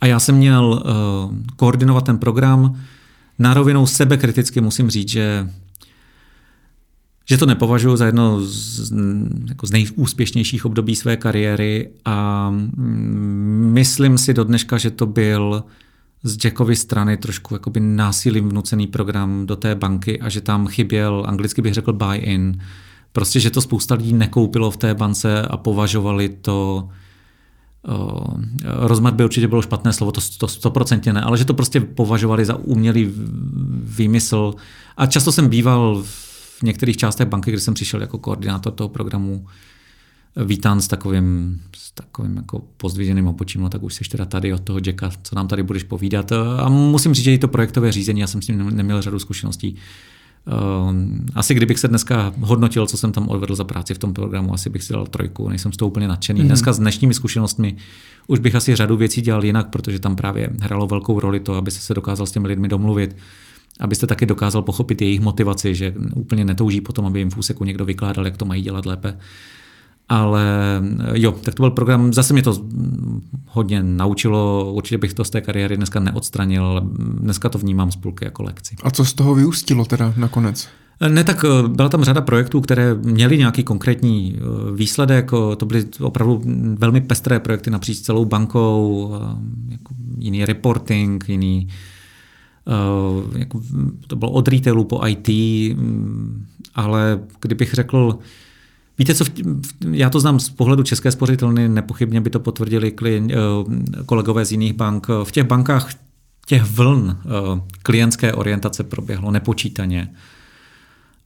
A 0.00 0.06
já 0.06 0.20
jsem 0.20 0.34
měl 0.34 0.64
uh, 0.64 1.36
koordinovat 1.56 2.04
ten 2.04 2.18
program. 2.18 2.76
Na 3.38 3.54
rovinou 3.54 3.86
sebekriticky 3.86 4.60
musím 4.60 4.90
říct, 4.90 5.08
že 5.08 5.48
že 7.26 7.38
to 7.38 7.46
nepovažuji 7.46 7.96
za 7.96 8.06
jedno 8.06 8.40
z, 8.40 8.92
jako 9.48 9.66
z 9.66 9.70
nejúspěšnějších 9.70 10.64
období 10.64 10.96
své 10.96 11.16
kariéry 11.16 11.90
a 12.04 12.50
mm, 12.50 13.70
myslím 13.72 14.18
si 14.18 14.34
do 14.34 14.44
dneška, 14.44 14.78
že 14.78 14.90
to 14.90 15.06
byl 15.06 15.64
z 16.22 16.44
Jackovy 16.44 16.76
strany 16.76 17.16
trošku 17.16 17.54
jakoby 17.54 17.80
násilím 17.80 18.48
vnucený 18.48 18.86
program 18.86 19.46
do 19.46 19.56
té 19.56 19.74
banky 19.74 20.20
a 20.20 20.28
že 20.28 20.40
tam 20.40 20.66
chyběl, 20.66 21.24
anglicky 21.26 21.62
bych 21.62 21.74
řekl 21.74 21.92
buy-in, 21.92 22.60
prostě, 23.12 23.40
že 23.40 23.50
to 23.50 23.60
spousta 23.60 23.94
lidí 23.94 24.12
nekoupilo 24.12 24.70
v 24.70 24.76
té 24.76 24.94
bance 24.94 25.42
a 25.42 25.56
považovali 25.56 26.28
to 26.28 26.88
Uh, 27.88 28.34
rozmar 28.62 29.14
by 29.14 29.24
určitě 29.24 29.48
bylo 29.48 29.62
špatné 29.62 29.92
slovo, 29.92 30.12
to 30.38 30.48
stoprocentně 30.48 31.12
ne, 31.12 31.20
ale 31.20 31.38
že 31.38 31.44
to 31.44 31.54
prostě 31.54 31.80
považovali 31.80 32.44
za 32.44 32.56
umělý 32.56 33.12
výmysl. 33.82 34.54
A 34.96 35.06
často 35.06 35.32
jsem 35.32 35.48
býval 35.48 36.02
v 36.02 36.62
některých 36.62 36.96
částech 36.96 37.28
banky, 37.28 37.50
kde 37.50 37.60
jsem 37.60 37.74
přišel 37.74 38.00
jako 38.00 38.18
koordinátor 38.18 38.72
toho 38.72 38.88
programu, 38.88 39.46
vítán 40.36 40.80
s 40.80 40.88
takovým, 40.88 41.60
s 41.76 41.92
takovým 41.92 42.36
jako 42.36 42.62
pozdviženým 42.76 43.26
obočím, 43.26 43.60
no 43.60 43.68
tak 43.68 43.82
už 43.82 43.94
jsi 43.94 44.04
teda 44.04 44.24
tady 44.24 44.52
od 44.52 44.60
toho 44.60 44.78
Jacka, 44.86 45.10
co 45.22 45.36
nám 45.36 45.48
tady 45.48 45.62
budeš 45.62 45.82
povídat. 45.82 46.32
A 46.32 46.68
musím 46.68 47.14
říct, 47.14 47.24
že 47.24 47.32
i 47.32 47.38
to 47.38 47.48
projektové 47.48 47.92
řízení, 47.92 48.20
já 48.20 48.26
jsem 48.26 48.42
s 48.42 48.46
tím 48.46 48.76
neměl 48.76 49.02
řadu 49.02 49.18
zkušeností. 49.18 49.76
Ehm, 50.46 51.26
asi 51.34 51.54
kdybych 51.54 51.78
se 51.78 51.88
dneska 51.88 52.32
hodnotil, 52.40 52.86
co 52.86 52.96
jsem 52.96 53.12
tam 53.12 53.28
odvedl 53.28 53.54
za 53.54 53.64
práci 53.64 53.94
v 53.94 53.98
tom 53.98 54.14
programu, 54.14 54.54
asi 54.54 54.70
bych 54.70 54.82
si 54.82 54.92
dal 54.92 55.06
trojku, 55.06 55.48
nejsem 55.48 55.72
z 55.72 55.76
toho 55.76 55.88
úplně 55.88 56.08
nadšený. 56.08 56.40
Mm-hmm. 56.40 56.46
Dneska 56.46 56.72
s 56.72 56.78
dnešními 56.78 57.14
zkušenostmi 57.14 57.76
už 58.26 58.38
bych 58.38 58.54
asi 58.54 58.76
řadu 58.76 58.96
věcí 58.96 59.20
dělal 59.20 59.44
jinak, 59.44 59.68
protože 59.68 59.98
tam 59.98 60.16
právě 60.16 60.50
hralo 60.60 60.86
velkou 60.86 61.20
roli 61.20 61.40
to, 61.40 61.54
aby 61.54 61.70
se 61.70 61.94
dokázal 61.94 62.26
s 62.26 62.32
těmi 62.32 62.48
lidmi 62.48 62.68
domluvit, 62.68 63.16
abyste 63.80 64.06
taky 64.06 64.26
dokázal 64.26 64.62
pochopit 64.62 65.02
jejich 65.02 65.20
motivaci, 65.20 65.74
že 65.74 65.94
úplně 66.14 66.44
netouží 66.44 66.80
potom, 66.80 67.06
aby 67.06 67.18
jim 67.18 67.30
v 67.30 67.36
úseku 67.36 67.64
někdo 67.64 67.84
vykládal, 67.84 68.24
jak 68.24 68.36
to 68.36 68.44
mají 68.44 68.62
dělat 68.62 68.86
lépe. 68.86 69.18
Ale 70.08 70.44
jo, 71.12 71.32
tak 71.32 71.54
to 71.54 71.62
byl 71.62 71.70
program, 71.70 72.12
zase 72.12 72.32
mě 72.32 72.42
to 72.42 72.64
hodně 73.46 73.82
naučilo, 73.82 74.72
určitě 74.72 74.98
bych 74.98 75.14
to 75.14 75.24
z 75.24 75.30
té 75.30 75.40
kariéry 75.40 75.76
dneska 75.76 76.00
neodstranil, 76.00 76.64
ale 76.64 76.82
dneska 76.98 77.48
to 77.48 77.58
vnímám 77.58 77.92
z 77.92 77.96
půlky 77.96 78.24
jako 78.24 78.42
lekci. 78.42 78.76
A 78.82 78.90
co 78.90 79.04
z 79.04 79.12
toho 79.12 79.34
vyústilo 79.34 79.84
teda 79.84 80.14
nakonec? 80.16 80.68
Ne, 81.08 81.24
tak 81.24 81.44
eh, 81.44 81.68
byla 81.68 81.88
tam 81.88 82.04
řada 82.04 82.20
projektů, 82.20 82.60
které 82.60 82.94
měly 82.94 83.38
nějaký 83.38 83.62
konkrétní 83.62 84.36
eh, 84.36 84.40
výsledek. 84.76 85.30
To 85.56 85.66
byly 85.66 85.84
opravdu 86.00 86.42
velmi 86.78 87.00
pestré 87.00 87.40
projekty 87.40 87.70
napříč 87.70 87.98
celou 87.98 88.24
bankou, 88.24 89.12
eh, 89.14 89.18
jako 89.68 89.94
jiný 90.18 90.44
reporting, 90.44 91.28
jiný 91.28 91.68
Eh, 92.66 93.38
jako, 93.38 93.60
to 94.06 94.16
bylo 94.16 94.30
od 94.30 94.48
retailu 94.48 94.84
po 94.84 95.06
IT, 95.06 95.28
mm, 95.74 96.46
ale 96.74 97.20
kdybych 97.40 97.74
řekl, 97.74 98.18
Víte 98.98 99.14
co, 99.14 99.24
já 99.90 100.10
to 100.10 100.20
znám 100.20 100.40
z 100.40 100.50
pohledu 100.50 100.82
České 100.82 101.10
spořitelny, 101.10 101.68
nepochybně 101.68 102.20
by 102.20 102.30
to 102.30 102.40
potvrdili 102.40 102.90
klien, 102.90 103.28
eh, 103.30 103.36
kolegové 104.06 104.44
z 104.44 104.52
jiných 104.52 104.72
bank. 104.72 105.06
V 105.24 105.32
těch 105.32 105.44
bankách 105.44 105.94
těch 106.46 106.62
vln 106.62 107.16
eh, 107.18 107.60
klientské 107.82 108.32
orientace 108.32 108.84
proběhlo 108.84 109.30
nepočítaně. 109.30 110.14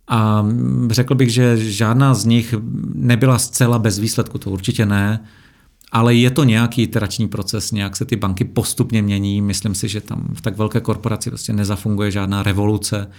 A 0.09 0.47
řekl 0.91 1.15
bych, 1.15 1.31
že 1.31 1.57
žádná 1.57 2.15
z 2.15 2.25
nich 2.25 2.55
nebyla 2.95 3.39
zcela 3.39 3.79
bez 3.79 3.99
výsledku, 3.99 4.39
to 4.39 4.51
určitě 4.51 4.87
ne 4.87 5.21
ale 5.93 6.15
je 6.15 6.31
to 6.31 6.45
nějaký 6.45 6.83
iterační 6.83 7.29
proces, 7.29 7.73
nějak 7.73 7.97
se 7.97 8.05
ty 8.05 8.17
banky 8.17 8.45
postupně 8.45 9.03
mění. 9.03 9.43
Myslím 9.43 9.75
si, 9.75 9.89
že 9.89 10.01
tam 10.01 10.29
v 10.35 10.41
tak 10.41 10.57
velké 10.57 10.81
korporaci 10.81 11.31
prostě 11.31 11.53
nezafunguje 11.53 12.11
žádná 12.11 12.43
revoluce. 12.43 13.11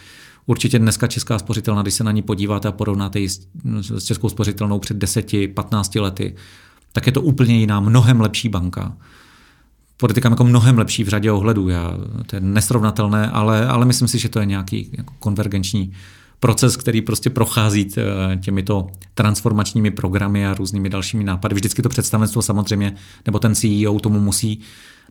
Určitě 0.50 0.80
dneska 0.80 1.08
Česká 1.08 1.40
spořitelna, 1.40 1.82
když 1.82 1.94
se 1.94 2.04
na 2.04 2.12
ní 2.12 2.22
podíváte 2.22 2.68
a 2.68 2.72
porovnáte 2.72 3.20
ji 3.20 3.30
s 3.82 4.04
Českou 4.04 4.30
spořitelnou 4.30 4.80
před 4.80 4.98
10-15 4.98 6.02
lety, 6.02 6.36
tak 6.92 7.06
je 7.06 7.12
to 7.12 7.22
úplně 7.22 7.60
jiná, 7.60 7.80
mnohem 7.80 8.22
lepší 8.22 8.50
banka. 8.50 8.98
Podotýkám 9.98 10.32
jako 10.32 10.44
mnohem 10.44 10.78
lepší 10.78 11.04
v 11.04 11.08
řadě 11.08 11.32
ohledů. 11.32 11.70
Já, 11.70 11.94
to 12.26 12.36
je 12.36 12.40
nesrovnatelné, 12.40 13.30
ale, 13.30 13.68
ale 13.68 13.86
myslím 13.86 14.08
si, 14.08 14.20
že 14.20 14.30
to 14.30 14.40
je 14.40 14.46
nějaký 14.46 14.90
jako 14.98 15.14
konvergenční 15.20 15.94
proces, 16.40 16.78
který 16.78 17.02
prostě 17.02 17.30
prochází 17.30 17.88
eh, 17.98 18.38
těmito 18.38 18.88
transformačními 19.14 19.92
programy 19.92 20.48
a 20.48 20.54
různými 20.54 20.90
dalšími 20.90 21.24
nápady. 21.24 21.56
Vždycky 21.56 21.82
to 21.82 21.90
představenstvo 21.90 22.42
samozřejmě, 22.42 22.96
nebo 23.26 23.40
ten 23.40 23.56
CEO 23.56 24.00
tomu 24.00 24.20
musí 24.20 24.60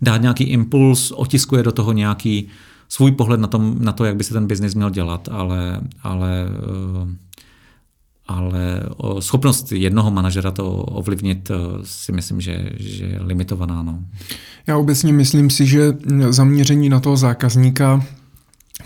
dát 0.02 0.22
nějaký 0.22 0.44
impuls, 0.44 1.10
otiskuje 1.10 1.62
do 1.62 1.72
toho 1.72 1.92
nějaký 1.92 2.48
svůj 2.88 3.12
pohled 3.12 3.40
na, 3.40 3.46
tom, 3.46 3.76
na 3.80 3.92
to, 3.92 4.04
jak 4.04 4.16
by 4.16 4.24
se 4.24 4.34
ten 4.34 4.46
biznis 4.46 4.74
měl 4.74 4.90
dělat, 4.90 5.28
ale, 5.32 5.80
ale, 6.02 6.46
eh, 6.48 7.16
ale 8.26 8.82
schopnost 9.20 9.72
jednoho 9.72 10.10
manažera 10.10 10.50
to 10.50 10.72
ovlivnit 10.72 11.50
si 11.82 12.12
myslím, 12.12 12.40
že, 12.40 12.70
že 12.76 13.04
je 13.04 13.18
limitovaná. 13.22 13.82
No. 13.82 13.98
Já 14.66 14.76
obecně 14.76 15.12
myslím 15.12 15.50
si, 15.50 15.66
že 15.66 15.92
zaměření 16.28 16.88
na 16.88 17.00
toho 17.00 17.16
zákazníka 17.16 18.04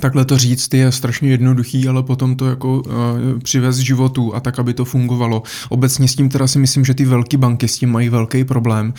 Takhle 0.00 0.24
to 0.24 0.38
říct 0.38 0.74
je 0.74 0.92
strašně 0.92 1.30
jednoduchý, 1.30 1.88
ale 1.88 2.02
potom 2.02 2.36
to 2.36 2.46
jako 2.46 2.80
uh, 2.80 2.92
přivez 3.42 3.76
životu 3.76 4.34
a 4.34 4.40
tak, 4.40 4.58
aby 4.58 4.74
to 4.74 4.84
fungovalo. 4.84 5.42
Obecně 5.68 6.08
s 6.08 6.14
tím 6.14 6.28
teda 6.28 6.46
si 6.46 6.58
myslím, 6.58 6.84
že 6.84 6.94
ty 6.94 7.04
velké 7.04 7.36
banky 7.36 7.68
s 7.68 7.78
tím 7.78 7.90
mají 7.90 8.08
velký 8.08 8.44
problém. 8.44 8.94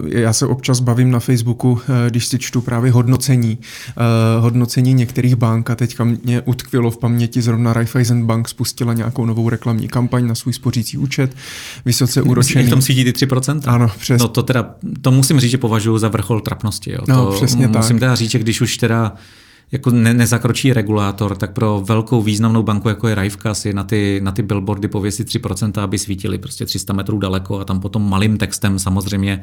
Uh, 0.00 0.08
já 0.08 0.32
se 0.32 0.46
občas 0.46 0.80
bavím 0.80 1.10
na 1.10 1.20
Facebooku, 1.20 1.70
uh, 1.70 1.80
když 2.08 2.26
si 2.26 2.38
čtu 2.38 2.60
právě 2.60 2.92
hodnocení, 2.92 3.58
uh, 3.96 4.42
hodnocení 4.42 4.94
některých 4.94 5.34
bank 5.34 5.70
a 5.70 5.74
teďka 5.74 6.04
mě 6.04 6.40
utkvělo 6.40 6.90
v 6.90 6.98
paměti 6.98 7.42
zrovna 7.42 7.72
Raiffeisen 7.72 8.26
Bank 8.26 8.48
spustila 8.48 8.92
nějakou 8.92 9.26
novou 9.26 9.48
reklamní 9.48 9.88
kampaň 9.88 10.26
na 10.26 10.34
svůj 10.34 10.52
spořící 10.52 10.98
účet, 10.98 11.36
vysoce 11.84 12.22
úročený. 12.22 12.66
V 12.66 12.70
tom 12.70 12.82
svítí 12.82 13.04
ty 13.04 13.26
3%? 13.26 13.60
Ano, 13.66 13.90
přesně. 13.98 14.22
No 14.22 14.28
to 14.28 14.42
teda, 14.42 14.74
to 15.00 15.10
musím 15.10 15.40
říct, 15.40 15.50
že 15.50 15.58
považuji 15.58 15.98
za 15.98 16.08
vrchol 16.08 16.40
trapnosti. 16.40 16.92
Jo. 16.92 16.98
No, 17.08 17.26
to 17.26 17.32
přesně 17.32 17.68
musím 17.68 17.96
tak. 17.96 18.00
teda 18.00 18.14
říct, 18.14 18.30
že 18.30 18.38
když 18.38 18.60
už 18.60 18.76
teda 18.76 19.12
jako 19.72 19.90
ne, 19.90 20.14
nezakročí 20.14 20.72
regulátor, 20.72 21.36
tak 21.36 21.52
pro 21.52 21.82
velkou 21.84 22.22
významnou 22.22 22.62
banku, 22.62 22.88
jako 22.88 23.08
je 23.08 23.14
Rajvka, 23.14 23.54
si 23.54 23.72
na 23.72 23.84
ty, 23.84 24.20
na 24.24 24.32
ty 24.32 24.42
billboardy 24.42 24.88
pověsit 24.88 25.28
3%, 25.28 25.82
aby 25.82 25.98
svítili 25.98 26.38
prostě 26.38 26.66
300 26.66 26.92
metrů 26.92 27.18
daleko 27.18 27.60
a 27.60 27.64
tam 27.64 27.80
potom 27.80 28.10
malým 28.10 28.36
textem 28.36 28.78
samozřejmě 28.78 29.42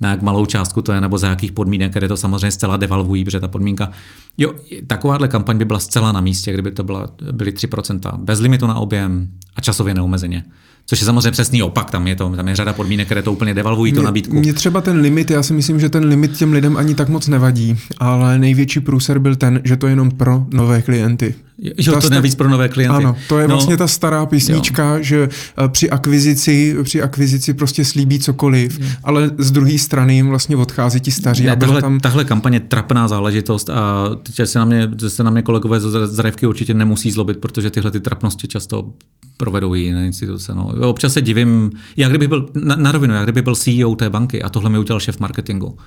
na 0.00 0.10
jak 0.10 0.22
malou 0.22 0.46
částku 0.46 0.82
to 0.82 0.92
je, 0.92 1.00
nebo 1.00 1.18
za 1.18 1.28
jakých 1.28 1.52
podmínek, 1.52 1.90
které 1.90 2.08
to 2.08 2.16
samozřejmě 2.16 2.50
zcela 2.50 2.76
devalvují, 2.76 3.24
protože 3.24 3.40
ta 3.40 3.48
podmínka. 3.48 3.90
Jo, 4.38 4.54
takováhle 4.86 5.28
kampaň 5.28 5.58
by 5.58 5.64
byla 5.64 5.78
zcela 5.78 6.12
na 6.12 6.20
místě, 6.20 6.52
kdyby 6.52 6.70
to 6.70 6.84
byla, 6.84 7.08
byly 7.32 7.50
3%, 7.50 8.18
bez 8.18 8.40
limitu 8.40 8.66
na 8.66 8.74
objem 8.74 9.28
a 9.56 9.60
časově 9.60 9.94
neomezeně. 9.94 10.44
Což 10.86 11.00
je 11.00 11.04
samozřejmě 11.04 11.30
přesný 11.30 11.62
opak, 11.62 11.90
tam 11.90 12.06
je, 12.06 12.16
to, 12.16 12.30
tam 12.36 12.48
je 12.48 12.56
řada 12.56 12.72
podmínek, 12.72 13.06
které 13.06 13.22
to 13.22 13.32
úplně 13.32 13.54
devalvují, 13.54 13.92
mě, 13.92 14.00
tu 14.00 14.04
nabídku. 14.04 14.36
Mně 14.36 14.52
třeba 14.52 14.80
ten 14.80 15.00
limit, 15.00 15.30
já 15.30 15.42
si 15.42 15.52
myslím, 15.52 15.80
že 15.80 15.88
ten 15.88 16.04
limit 16.04 16.36
těm 16.36 16.52
lidem 16.52 16.76
ani 16.76 16.94
tak 16.94 17.08
moc 17.08 17.28
nevadí, 17.28 17.76
ale 17.98 18.38
největší 18.38 18.80
průser 18.80 19.18
byl 19.18 19.36
ten, 19.36 19.60
že 19.64 19.76
to 19.76 19.86
je 19.86 19.92
jenom 19.92 20.10
pro 20.10 20.46
nové 20.50 20.82
klienty. 20.82 21.34
Jo, 21.58 21.92
ta 21.92 22.00
to 22.00 22.10
navíc 22.10 22.34
pro 22.34 22.48
nové 22.48 22.68
klienty. 22.68 22.96
Ano, 22.96 23.16
to 23.28 23.38
je 23.38 23.48
no, 23.48 23.54
vlastně 23.54 23.76
ta 23.76 23.86
stará 23.86 24.26
písnička, 24.26 24.96
jo. 24.96 25.02
že 25.02 25.28
eh, 25.64 25.68
při 25.68 25.90
akvizici, 25.90 26.76
při 26.82 27.02
akvizici 27.02 27.54
prostě 27.54 27.84
slíbí 27.84 28.18
cokoliv, 28.18 28.78
jo. 28.80 28.86
ale 29.04 29.30
z 29.38 29.50
druhé 29.50 29.78
strany 29.78 30.14
jim 30.14 30.28
vlastně 30.28 30.56
odchází 30.56 31.00
ti 31.00 31.10
staří. 31.10 31.44
Ne, 31.44 31.52
a 31.52 31.56
tahle, 31.56 31.80
tam... 31.80 32.00
tahle 32.00 32.24
kampaně 32.24 32.56
je 32.56 32.60
trapná 32.60 33.08
záležitost 33.08 33.70
a 33.70 34.10
teď 34.22 34.48
se 34.48 34.58
na 34.58 34.64
mě, 34.64 34.90
se 35.08 35.24
na 35.24 35.30
mě 35.30 35.42
kolegové 35.42 35.80
z 35.80 36.06
Zrevky 36.06 36.46
určitě 36.46 36.74
nemusí 36.74 37.10
zlobit, 37.10 37.38
protože 37.38 37.70
tyhle 37.70 37.90
ty 37.90 38.00
trapnosti 38.00 38.48
často 38.48 38.92
provedou 39.36 39.74
i 39.74 39.80
jiné 39.80 40.06
instituce. 40.06 40.54
No. 40.54 40.73
Občas 40.82 41.12
se 41.12 41.22
divím, 41.22 41.70
já 41.96 42.08
kdybych 42.08 42.28
byl, 42.28 42.48
na, 42.54 42.76
na 42.76 42.92
rovinu, 42.92 43.14
já 43.14 43.22
kdybych 43.22 43.42
byl 43.42 43.56
CEO 43.56 43.94
té 43.94 44.10
banky 44.10 44.42
a 44.42 44.48
tohle 44.48 44.70
mi 44.70 44.78
udělal 44.78 45.00
šéf 45.00 45.20
marketingu, 45.20 45.78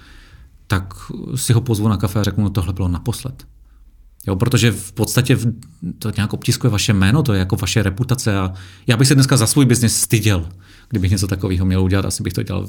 tak 0.68 0.94
si 1.36 1.54
ho 1.54 1.62
pozvu 1.62 1.88
na 1.88 1.98
kafe 1.98 2.20
a 2.20 2.24
řeknu, 2.24 2.44
no 2.44 2.50
tohle 2.50 2.74
bylo 2.74 2.88
naposled. 2.88 3.44
Jo, 4.28 4.36
protože 4.36 4.72
v 4.72 4.92
podstatě 4.92 5.38
to 6.00 6.12
nějak 6.16 6.34
obtiskuje 6.34 6.72
vaše 6.72 6.94
jméno, 6.94 7.24
to 7.24 7.34
je 7.34 7.40
jako 7.40 7.56
vaše 7.56 7.84
reputace 7.84 8.38
a 8.38 8.54
já 8.88 8.98
bych 8.98 9.08
se 9.08 9.16
dneska 9.16 9.38
za 9.38 9.48
svůj 9.48 9.66
biznis 9.66 9.96
styděl, 9.96 10.50
kdybych 10.90 11.12
něco 11.12 11.28
takového 11.28 11.66
měl 11.66 11.84
udělat, 11.84 12.06
asi 12.06 12.24
bych 12.24 12.34
to 12.34 12.44
dělal 12.44 12.68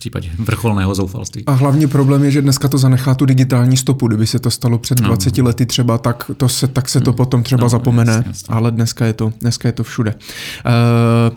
případě 0.00 0.30
vrcholného 0.38 0.94
zoufalství. 0.94 1.44
A 1.46 1.52
hlavní 1.52 1.86
problém 1.86 2.24
je, 2.24 2.30
že 2.30 2.42
dneska 2.42 2.68
to 2.68 2.78
zanechá 2.78 3.14
tu 3.14 3.26
digitální 3.26 3.76
stopu. 3.76 4.08
Kdyby 4.08 4.26
se 4.26 4.38
to 4.38 4.50
stalo 4.50 4.78
před 4.78 5.00
20 5.00 5.36
no. 5.36 5.44
lety 5.44 5.66
třeba, 5.66 5.98
tak, 5.98 6.30
to 6.36 6.48
se, 6.48 6.68
tak 6.68 6.88
se 6.88 7.00
to 7.00 7.10
no. 7.10 7.16
potom 7.16 7.42
třeba 7.42 7.62
no, 7.62 7.68
zapomene, 7.68 8.12
jasně, 8.12 8.28
jasně. 8.28 8.54
ale 8.54 8.70
dneska 8.70 9.06
je 9.06 9.12
to, 9.12 9.32
dneska 9.40 9.68
je 9.68 9.72
to 9.72 9.84
všude. 9.84 10.14
Uh, 10.14 11.36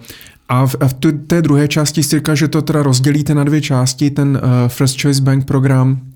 a 0.49 0.67
v, 0.67 0.75
v 0.87 0.93
té 1.27 1.41
druhé 1.41 1.67
části 1.67 2.03
jsi 2.03 2.17
říkal, 2.17 2.35
že 2.35 2.47
to 2.47 2.61
teda 2.61 2.83
rozdělíte 2.83 3.35
na 3.35 3.43
dvě 3.43 3.61
části, 3.61 4.09
ten 4.09 4.39
uh, 4.43 4.67
First 4.67 5.01
Choice 5.01 5.21
Bank 5.21 5.45
program 5.45 6.12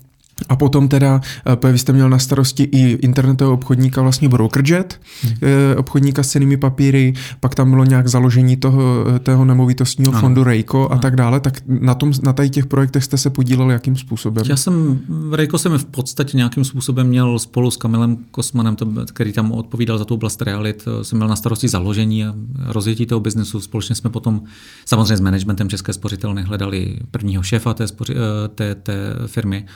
a 0.48 0.56
potom 0.56 0.88
teda, 0.88 1.20
eh, 1.64 1.72
vy 1.72 1.78
jste 1.78 1.92
měl 1.92 2.10
na 2.10 2.18
starosti 2.18 2.62
i 2.62 2.90
internetového 2.92 3.54
obchodníka 3.54 4.02
vlastně 4.02 4.28
Brokerjet, 4.28 5.00
hmm. 5.22 5.34
obchodníka 5.76 6.22
s 6.22 6.28
cenými 6.28 6.56
papíry, 6.56 7.12
pak 7.40 7.54
tam 7.54 7.70
bylo 7.70 7.84
nějak 7.84 8.08
založení 8.08 8.56
toho, 8.56 9.04
eh, 9.16 9.18
tého 9.18 9.44
nemovitostního 9.44 10.12
ano. 10.12 10.20
fondu 10.20 10.44
Rejko 10.44 10.88
a 10.88 10.92
ano. 10.92 11.00
tak 11.00 11.16
dále, 11.16 11.40
tak 11.40 11.54
na, 11.66 11.94
tom, 11.94 12.12
na 12.22 12.32
tady 12.32 12.50
těch 12.50 12.66
projektech 12.66 13.04
jste 13.04 13.18
se 13.18 13.30
podílel 13.30 13.70
jakým 13.70 13.96
způsobem? 13.96 14.44
Já 14.48 14.56
jsem, 14.56 14.98
Rejko 15.32 15.58
jsem 15.58 15.78
v 15.78 15.84
podstatě 15.84 16.36
nějakým 16.36 16.64
způsobem 16.64 17.06
měl 17.06 17.38
spolu 17.38 17.70
s 17.70 17.76
Kamilem 17.76 18.16
Kosmanem, 18.30 18.76
který 19.12 19.32
tam 19.32 19.52
odpovídal 19.52 19.98
za 19.98 20.04
tu 20.04 20.14
oblast 20.14 20.42
realit, 20.42 20.84
jsem 21.02 21.18
měl 21.18 21.28
na 21.28 21.36
starosti 21.36 21.68
založení 21.68 22.24
a 22.24 22.34
rozjetí 22.66 23.06
toho 23.06 23.20
biznesu. 23.20 23.60
Společně 23.60 23.94
jsme 23.94 24.10
potom 24.10 24.42
samozřejmě 24.86 25.16
s 25.16 25.20
managementem 25.20 25.68
České 25.68 25.92
spořitelny 25.92 26.42
hledali 26.42 26.98
prvního 27.10 27.42
šéfa 27.42 27.74
té, 27.74 27.86
spoři, 27.86 28.14
té, 28.54 28.74
té 28.74 29.14
firmy. 29.26 29.66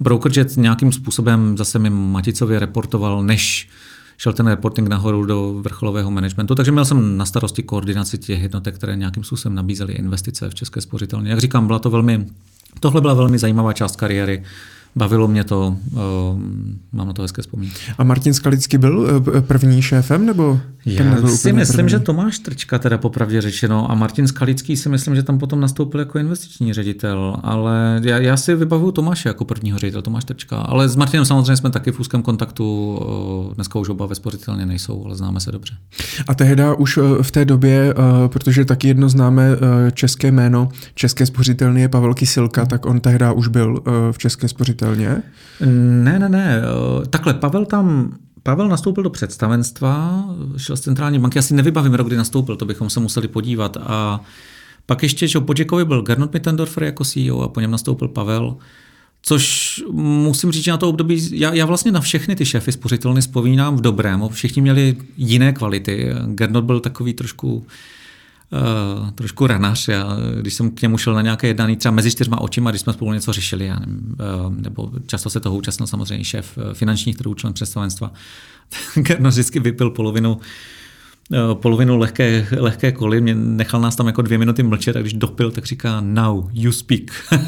Brokerjet 0.00 0.56
nějakým 0.56 0.92
způsobem 0.92 1.58
zase 1.58 1.78
mi 1.78 1.90
Maticově 1.90 2.58
reportoval, 2.58 3.22
než 3.22 3.68
šel 4.18 4.32
ten 4.32 4.46
reporting 4.46 4.88
nahoru 4.88 5.24
do 5.24 5.54
vrcholového 5.62 6.10
managementu, 6.10 6.54
takže 6.54 6.72
měl 6.72 6.84
jsem 6.84 7.16
na 7.16 7.24
starosti 7.24 7.62
koordinaci 7.62 8.18
těch 8.18 8.42
jednotek, 8.42 8.74
které 8.74 8.96
nějakým 8.96 9.24
způsobem 9.24 9.54
nabízely 9.54 9.92
investice 9.92 10.50
v 10.50 10.54
České 10.54 10.80
spořitelně. 10.80 11.30
Jak 11.30 11.38
říkám, 11.38 11.66
byla 11.66 11.78
to 11.78 11.90
velmi, 11.90 12.26
tohle 12.80 13.00
byla 13.00 13.14
velmi 13.14 13.38
zajímavá 13.38 13.72
část 13.72 13.96
kariéry. 13.96 14.42
Bavilo 14.96 15.28
mě 15.28 15.44
to, 15.44 15.76
uh, 15.92 15.98
mám 16.92 17.06
na 17.06 17.12
to 17.12 17.22
hezké 17.22 17.42
vzpomínky. 17.42 17.76
A 17.98 18.04
Martin 18.04 18.34
Skalický 18.34 18.78
byl 18.78 19.22
eh, 19.36 19.40
první 19.40 19.82
šéfem, 19.82 20.26
nebo 20.26 20.60
Já 20.86 21.28
si 21.28 21.52
myslím, 21.52 21.76
první? 21.76 21.90
že 21.90 21.98
Tomáš 21.98 22.38
Trčka 22.38 22.78
teda 22.78 22.98
popravdě 22.98 23.40
řečeno 23.40 23.90
a 23.90 23.94
Martin 23.94 24.26
Skalický 24.26 24.76
si 24.76 24.88
myslím, 24.88 25.16
že 25.16 25.22
tam 25.22 25.38
potom 25.38 25.60
nastoupil 25.60 26.00
jako 26.00 26.18
investiční 26.18 26.72
ředitel, 26.72 27.36
ale 27.42 28.00
já, 28.04 28.18
já 28.18 28.36
si 28.36 28.54
vybavuju 28.54 28.92
Tomáše 28.92 29.28
jako 29.28 29.44
prvního 29.44 29.78
ředitel, 29.78 30.02
Tomáš 30.02 30.24
Trčka, 30.24 30.56
ale 30.56 30.88
s 30.88 30.96
Martinem 30.96 31.24
samozřejmě 31.24 31.56
jsme 31.56 31.70
taky 31.70 31.92
v 31.92 32.00
úzkém 32.00 32.22
kontaktu, 32.22 32.96
uh, 33.48 33.54
dneska 33.54 33.78
už 33.78 33.88
oba 33.88 34.06
ve 34.06 34.14
spořitelně 34.14 34.66
nejsou, 34.66 35.04
ale 35.04 35.16
známe 35.16 35.40
se 35.40 35.52
dobře. 35.52 35.74
A 36.28 36.34
tehda 36.34 36.74
už 36.74 36.98
v 37.22 37.30
té 37.30 37.44
době, 37.44 37.94
protože 38.26 38.64
taky 38.64 38.88
jedno 38.88 39.08
známe 39.08 39.48
české 39.92 40.30
jméno, 40.30 40.68
české 40.94 41.26
spořitelny 41.26 41.80
je 41.80 41.88
Pavel 41.88 42.14
Kysilka, 42.14 42.66
tak 42.66 42.86
on 42.86 43.00
tehda 43.00 43.32
už 43.32 43.48
byl 43.48 43.82
v 44.12 44.18
české 44.18 44.48
spořitelně 44.48 44.79
pochopitelně? 44.80 45.22
Ne, 46.04 46.18
ne, 46.18 46.28
ne. 46.28 46.62
Takhle, 47.10 47.34
Pavel 47.34 47.64
tam 47.64 48.16
Pavel 48.42 48.68
nastoupil 48.68 49.04
do 49.04 49.10
představenstva, 49.10 50.24
šel 50.56 50.76
z 50.76 50.80
centrální 50.80 51.18
banky, 51.18 51.38
asi 51.38 51.54
nevybavím 51.54 51.94
rok, 51.94 52.06
kdy 52.06 52.16
nastoupil, 52.16 52.56
to 52.56 52.64
bychom 52.64 52.90
se 52.90 53.00
museli 53.00 53.28
podívat. 53.28 53.76
A 53.80 54.20
pak 54.86 55.02
ještě, 55.02 55.28
že 55.28 55.40
po 55.40 55.54
Jackovi 55.58 55.84
byl 55.84 56.02
Gernot 56.02 56.32
Mittendorfer 56.32 56.82
jako 56.82 57.04
CEO 57.04 57.40
a 57.40 57.48
po 57.48 57.60
něm 57.60 57.70
nastoupil 57.70 58.08
Pavel. 58.08 58.56
Což 59.22 59.82
musím 59.92 60.52
říct, 60.52 60.64
že 60.64 60.70
na 60.70 60.76
to 60.76 60.88
období, 60.88 61.28
já, 61.32 61.54
já 61.54 61.66
vlastně 61.66 61.92
na 61.92 62.00
všechny 62.00 62.36
ty 62.36 62.46
šéfy 62.46 62.72
spořitelny 62.72 63.20
vzpomínám 63.20 63.76
v 63.76 63.80
dobrém, 63.80 64.28
všichni 64.28 64.62
měli 64.62 64.96
jiné 65.16 65.52
kvality. 65.52 66.08
Gernot 66.26 66.64
byl 66.64 66.80
takový 66.80 67.14
trošku 67.14 67.66
uh, 68.52 69.10
trošku 69.10 69.46
ranař. 69.46 69.88
Já, 69.88 70.16
když 70.40 70.54
jsem 70.54 70.70
k 70.70 70.82
němu 70.82 70.98
šel 70.98 71.14
na 71.14 71.22
nějaké 71.22 71.46
jednání 71.46 71.76
třeba 71.76 71.94
mezi 71.94 72.10
čtyřma 72.10 72.40
očima, 72.40 72.70
když 72.70 72.80
jsme 72.80 72.92
spolu 72.92 73.12
něco 73.12 73.32
řešili, 73.32 73.66
já 73.66 73.78
nevím, 73.78 74.16
uh, 74.46 74.54
nebo 74.54 74.90
často 75.06 75.30
se 75.30 75.40
toho 75.40 75.56
účastnil 75.56 75.86
samozřejmě 75.86 76.24
šéf 76.24 76.58
finančních 76.72 77.16
trhů, 77.16 77.34
člen 77.34 77.52
představenstva, 77.52 78.12
tak 78.94 79.20
no, 79.20 79.30
vždycky 79.30 79.60
vypil 79.60 79.90
polovinu 79.90 80.40
polovinu 81.54 81.96
lehké, 81.96 82.46
lehké 82.58 82.92
koly, 82.92 83.20
mě 83.20 83.34
nechal 83.34 83.80
nás 83.80 83.96
tam 83.96 84.06
jako 84.06 84.22
dvě 84.22 84.38
minuty 84.38 84.62
mlčet 84.62 84.96
a 84.96 85.00
když 85.00 85.12
dopil, 85.12 85.50
tak 85.50 85.64
říká 85.64 86.00
now, 86.00 86.48
you 86.52 86.72
speak. 86.72 87.00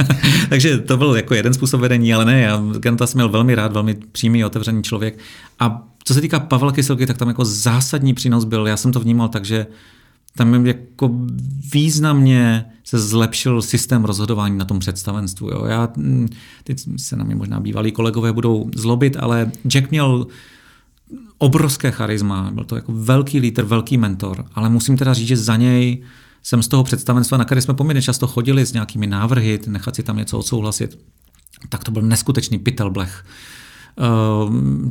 Takže 0.49 0.79
to 0.79 0.97
byl 0.97 1.17
jako 1.17 1.35
jeden 1.35 1.55
způsob 1.55 1.81
vedení, 1.81 2.15
ale 2.15 2.25
ne, 2.25 2.41
já 2.41 2.63
Genta 2.79 3.07
jsem 3.07 3.19
měl 3.19 3.29
velmi 3.29 3.55
rád, 3.55 3.73
velmi 3.73 3.95
přímý, 4.13 4.45
otevřený 4.45 4.83
člověk. 4.83 5.19
A 5.59 5.89
co 6.05 6.15
se 6.15 6.21
týká 6.21 6.41
Pavla 6.41 6.73
Kyselky, 6.73 7.07
tak 7.07 7.19
tam 7.19 7.29
jako 7.29 7.45
zásadní 7.45 8.15
přínos 8.15 8.45
byl, 8.45 8.67
já 8.67 8.77
jsem 8.77 8.93
to 8.93 9.01
vnímal 9.01 9.29
tak, 9.29 9.45
že 9.45 9.67
tam 10.37 10.67
jako 10.67 11.11
významně 11.73 12.65
se 12.85 12.99
zlepšil 12.99 13.63
systém 13.63 14.05
rozhodování 14.05 14.59
na 14.59 14.65
tom 14.65 14.79
představenstvu. 14.79 15.51
Jo. 15.51 15.65
Já, 15.65 15.89
hm, 15.97 16.29
teď 16.65 16.79
se 16.97 17.17
na 17.17 17.25
mě 17.25 17.35
možná 17.35 17.61
bývalí 17.61 17.93
kolegové 17.93 18.33
budou 18.33 18.71
zlobit, 18.75 19.17
ale 19.21 19.53
Jack 19.69 19.91
měl 19.91 20.27
obrovské 21.39 21.91
charisma, 21.91 22.51
byl 22.51 22.65
to 22.65 22.77
jako 22.77 22.93
velký 22.93 23.41
lídr, 23.41 23.65
velký 23.65 23.97
mentor, 23.97 24.45
ale 24.55 24.69
musím 24.69 24.97
teda 24.97 25.15
říct, 25.15 25.29
že 25.29 25.37
za 25.37 25.57
něj 25.57 26.03
jsem 26.43 26.63
z 26.63 26.69
toho 26.69 26.85
představenstva, 26.85 27.39
na 27.39 27.45
které 27.45 27.61
jsme 27.61 27.75
poměrně 27.75 28.03
často 28.03 28.27
chodili 28.27 28.67
s 28.67 28.73
nějakými 28.73 29.07
návrhy, 29.07 29.61
nechat 29.67 29.97
si 29.97 30.03
tam 30.03 30.17
něco 30.17 30.39
odsouhlasit, 30.39 30.99
tak 31.69 31.85
to 31.85 31.91
byl 31.91 32.03
neskutečný 32.03 32.59
pytel 32.59 32.91
blech 32.91 33.25
Uh, 33.25 33.62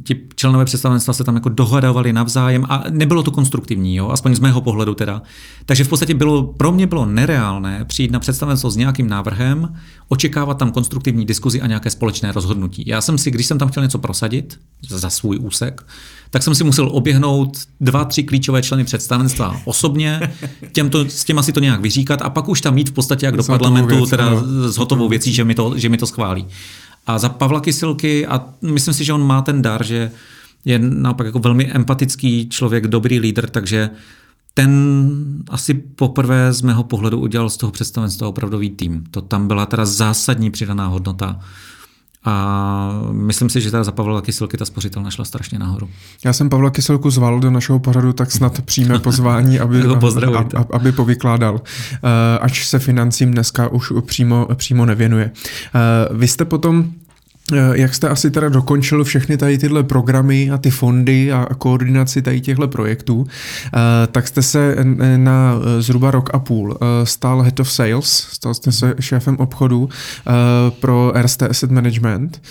ti 0.04 0.22
členové 0.36 0.66
představenstva 0.66 1.14
se 1.14 1.24
tam 1.24 1.36
jako 1.36 1.50
dohadovali 1.50 2.14
navzájem 2.14 2.66
a 2.70 2.84
nebylo 2.90 3.24
to 3.24 3.32
konstruktivní, 3.32 3.96
jo? 3.96 4.10
aspoň 4.10 4.36
z 4.36 4.40
mého 4.40 4.62
pohledu 4.62 4.96
teda. 4.96 5.22
Takže 5.66 5.84
v 5.84 5.88
podstatě 5.88 6.14
bylo, 6.14 6.44
pro 6.44 6.72
mě 6.72 6.88
bylo 6.88 7.06
nereálné 7.06 7.86
přijít 7.86 8.12
na 8.12 8.20
představenstvo 8.20 8.72
s 8.72 8.76
nějakým 8.76 9.08
návrhem, 9.08 9.76
očekávat 10.10 10.58
tam 10.58 10.72
konstruktivní 10.72 11.26
diskuzi 11.26 11.62
a 11.62 11.68
nějaké 11.68 11.90
společné 11.90 12.32
rozhodnutí. 12.32 12.84
Já 12.88 13.02
jsem 13.02 13.18
si, 13.18 13.32
když 13.32 13.46
jsem 13.46 13.58
tam 13.58 13.70
chtěl 13.70 13.84
něco 13.84 14.00
prosadit 14.00 14.60
za 14.90 15.10
svůj 15.10 15.40
úsek, 15.42 15.84
tak 16.30 16.44
jsem 16.44 16.56
si 16.56 16.64
musel 16.64 16.90
oběhnout 16.92 17.58
dva, 17.82 18.06
tři 18.06 18.24
klíčové 18.24 18.62
členy 18.62 18.84
představenstva 18.84 19.62
osobně, 19.66 20.34
těmto, 20.72 21.06
s 21.10 21.24
těma 21.24 21.44
si 21.44 21.54
to 21.54 21.60
nějak 21.60 21.82
vyříkat 21.82 22.22
a 22.22 22.30
pak 22.30 22.50
už 22.50 22.62
tam 22.62 22.74
mít 22.74 22.90
v 22.90 22.94
podstatě 22.94 23.26
jak 23.26 23.38
do 23.38 23.44
parlamentu 23.44 23.96
věc, 23.96 24.10
teda 24.10 24.32
s 24.68 24.78
hotovou 24.78 25.10
věcí, 25.10 25.34
že 25.34 25.44
mi, 25.44 25.56
to, 25.56 25.74
že 25.78 25.90
mi 25.90 25.98
to 25.98 26.08
schválí. 26.08 26.46
A 27.08 27.20
za 27.20 27.30
Pavla 27.30 27.62
Kysilky, 27.62 28.28
a 28.28 28.46
myslím 28.62 28.94
si, 28.94 29.04
že 29.06 29.14
on 29.14 29.28
má 29.28 29.42
ten 29.42 29.62
dar, 29.62 29.84
že 29.84 30.12
je 30.66 30.80
naopak 30.80 31.26
jako 31.26 31.40
velmi 31.40 31.72
empatický 31.72 32.50
člověk, 32.50 32.88
dobrý 32.88 33.20
lídr, 33.20 33.50
takže 33.50 33.90
ten 34.54 35.10
asi 35.50 35.74
poprvé 35.74 36.54
z 36.54 36.62
mého 36.62 36.84
pohledu 36.84 37.20
udělal 37.20 37.50
z 37.50 37.58
toho 37.58 37.72
představenstva 37.72 38.28
opravdový 38.28 38.70
tým. 38.70 39.04
To 39.12 39.22
tam 39.22 39.48
byla 39.48 39.66
teda 39.66 39.86
zásadní 39.86 40.52
přidaná 40.52 40.88
hodnota 40.88 41.40
a 42.26 43.02
myslím 43.12 43.50
si, 43.50 43.62
že 43.62 43.72
teda 43.72 43.84
za 43.84 43.92
Pavla 43.92 44.22
Kyselky 44.22 44.58
ta 44.58 44.66
spořitelna 44.66 45.12
šla 45.12 45.26
strašně 45.26 45.60
nahoru. 45.60 45.90
Já 46.26 46.34
jsem 46.34 46.50
Pavla 46.50 46.70
Kyselku 46.70 47.10
zval 47.10 47.40
do 47.40 47.52
našeho 47.52 47.80
pořadu, 47.80 48.14
tak 48.14 48.32
snad 48.32 48.62
přijme 48.66 49.00
pozvání, 49.00 49.60
aby, 49.60 49.82
aby, 49.82 50.58
aby 50.72 50.92
povykládal, 50.92 51.62
eh, 51.94 52.40
ač 52.40 52.66
se 52.66 52.80
financím 52.80 53.32
dneska 53.32 53.68
už 53.68 53.92
přímo, 54.06 54.48
přímo 54.56 54.86
nevěnuje. 54.86 55.32
Eh, 55.76 55.80
vy 56.16 56.28
jste 56.28 56.46
potom 56.46 56.92
jak 57.74 57.96
jste 57.96 58.10
asi 58.10 58.32
teda 58.32 58.50
dokončil 58.50 59.04
všechny 59.04 59.38
tady 59.38 59.58
tyhle 59.58 59.84
programy 59.84 60.52
a 60.52 60.58
ty 60.58 60.72
fondy 60.72 61.32
a 61.32 61.48
koordinaci 61.58 62.22
tady 62.22 62.42
těchto 62.42 62.68
projektů, 62.68 63.28
eh, 63.28 64.08
tak 64.08 64.28
jste 64.28 64.42
se 64.42 64.76
na 65.18 65.54
eh, 65.56 65.82
zhruba 65.82 66.12
rok 66.12 66.30
a 66.34 66.40
půl 66.40 66.78
stal 67.04 67.42
Head 67.42 67.60
of 67.60 67.72
Sales, 67.72 68.28
stal 68.32 68.54
jste 68.54 68.72
se 68.72 68.96
šéfem 69.00 69.38
obchodu 69.38 69.90
pro 70.80 71.14
RST 71.22 71.44
Asset 71.44 71.72
Management. 71.72 72.42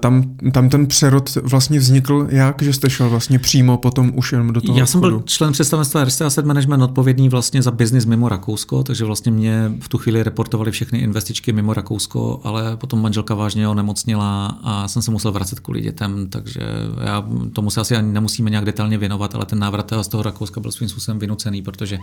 Tam, 0.00 0.24
tam 0.52 0.68
ten 0.68 0.86
přerod 0.86 1.34
vlastně 1.42 1.78
vznikl 1.78 2.26
jak, 2.30 2.62
že 2.62 2.72
jste 2.72 2.90
šel 2.90 3.10
vlastně 3.10 3.38
přímo 3.38 3.76
potom 3.76 4.12
už 4.14 4.32
jenom 4.32 4.52
do 4.52 4.60
toho 4.60 4.78
Já 4.78 4.86
jsem 4.86 5.00
byl 5.00 5.22
člen 5.24 5.52
představenstva 5.52 6.04
RST 6.04 6.22
Asset 6.22 6.46
Management 6.46 6.82
odpovědný 6.82 7.28
vlastně 7.28 7.62
za 7.62 7.70
biznis 7.70 8.04
mimo 8.04 8.28
Rakousko, 8.28 8.82
takže 8.82 9.04
vlastně 9.04 9.32
mě 9.32 9.72
v 9.80 9.88
tu 9.88 9.98
chvíli 9.98 10.22
reportovali 10.22 10.70
všechny 10.70 10.98
investičky 10.98 11.52
mimo 11.52 11.74
Rakousko, 11.74 12.40
ale 12.44 12.76
potom 12.76 13.02
manželka 13.02 13.34
vážně 13.34 13.68
onemocnila 13.68 14.39
a 14.46 14.88
jsem 14.88 15.02
se 15.02 15.10
musel 15.10 15.32
vracet 15.32 15.60
kvůli 15.60 15.80
dětem, 15.80 16.26
takže 16.30 16.60
já 17.04 17.24
tomu 17.52 17.70
se 17.70 17.80
asi 17.80 17.96
ani 17.96 18.12
nemusíme 18.12 18.50
nějak 18.50 18.64
detailně 18.64 18.98
věnovat, 18.98 19.34
ale 19.34 19.46
ten 19.46 19.58
návrat 19.58 19.92
z 20.02 20.08
toho 20.08 20.22
Rakouska 20.22 20.60
byl 20.60 20.72
svým 20.72 20.88
způsobem 20.88 21.18
vynucený, 21.18 21.62
protože, 21.62 21.98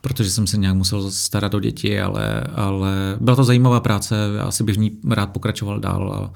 protože 0.00 0.30
jsem 0.30 0.46
se 0.46 0.56
nějak 0.56 0.76
musel 0.76 1.10
starat 1.10 1.54
o 1.54 1.60
děti, 1.60 2.00
ale, 2.00 2.40
ale 2.54 3.16
byla 3.20 3.36
to 3.36 3.44
zajímavá 3.44 3.80
práce, 3.80 4.16
já 4.36 4.42
asi 4.42 4.64
bych 4.64 4.76
v 4.76 4.78
ní 4.78 4.90
rád 5.10 5.30
pokračoval 5.30 5.80
dál. 5.80 6.12
A, 6.12 6.30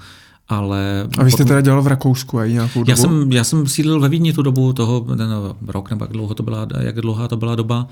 ale 0.49 1.09
a 1.19 1.25
vy 1.25 1.31
jste 1.31 1.45
teda 1.45 1.61
dělal 1.61 1.83
v 1.83 1.87
Rakousku 1.87 2.39
a 2.39 2.47
nějakou 2.47 2.81
dobu? 2.81 2.91
Já 2.91 2.97
jsem, 2.97 3.33
já 3.33 3.45
jsem 3.45 3.67
sídlil 3.67 4.01
ve 4.01 4.09
Vídni 4.09 4.33
tu 4.33 4.43
dobu, 4.43 4.73
toho 4.73 5.01
ten 5.01 5.31
rok 5.67 5.91
nebo 5.91 6.05
jak 6.05 6.13
dlouho 6.13 6.35
to 6.35 6.43
byla, 6.43 6.67
jak 6.81 7.01
dlouhá 7.01 7.29
to 7.29 7.37
byla 7.37 7.55
doba. 7.55 7.87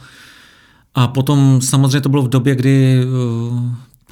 A 0.95 1.09
potom 1.09 1.61
samozřejmě 1.61 2.01
to 2.01 2.09
bylo 2.09 2.23
v 2.23 2.29
době, 2.29 2.55
kdy 2.55 3.05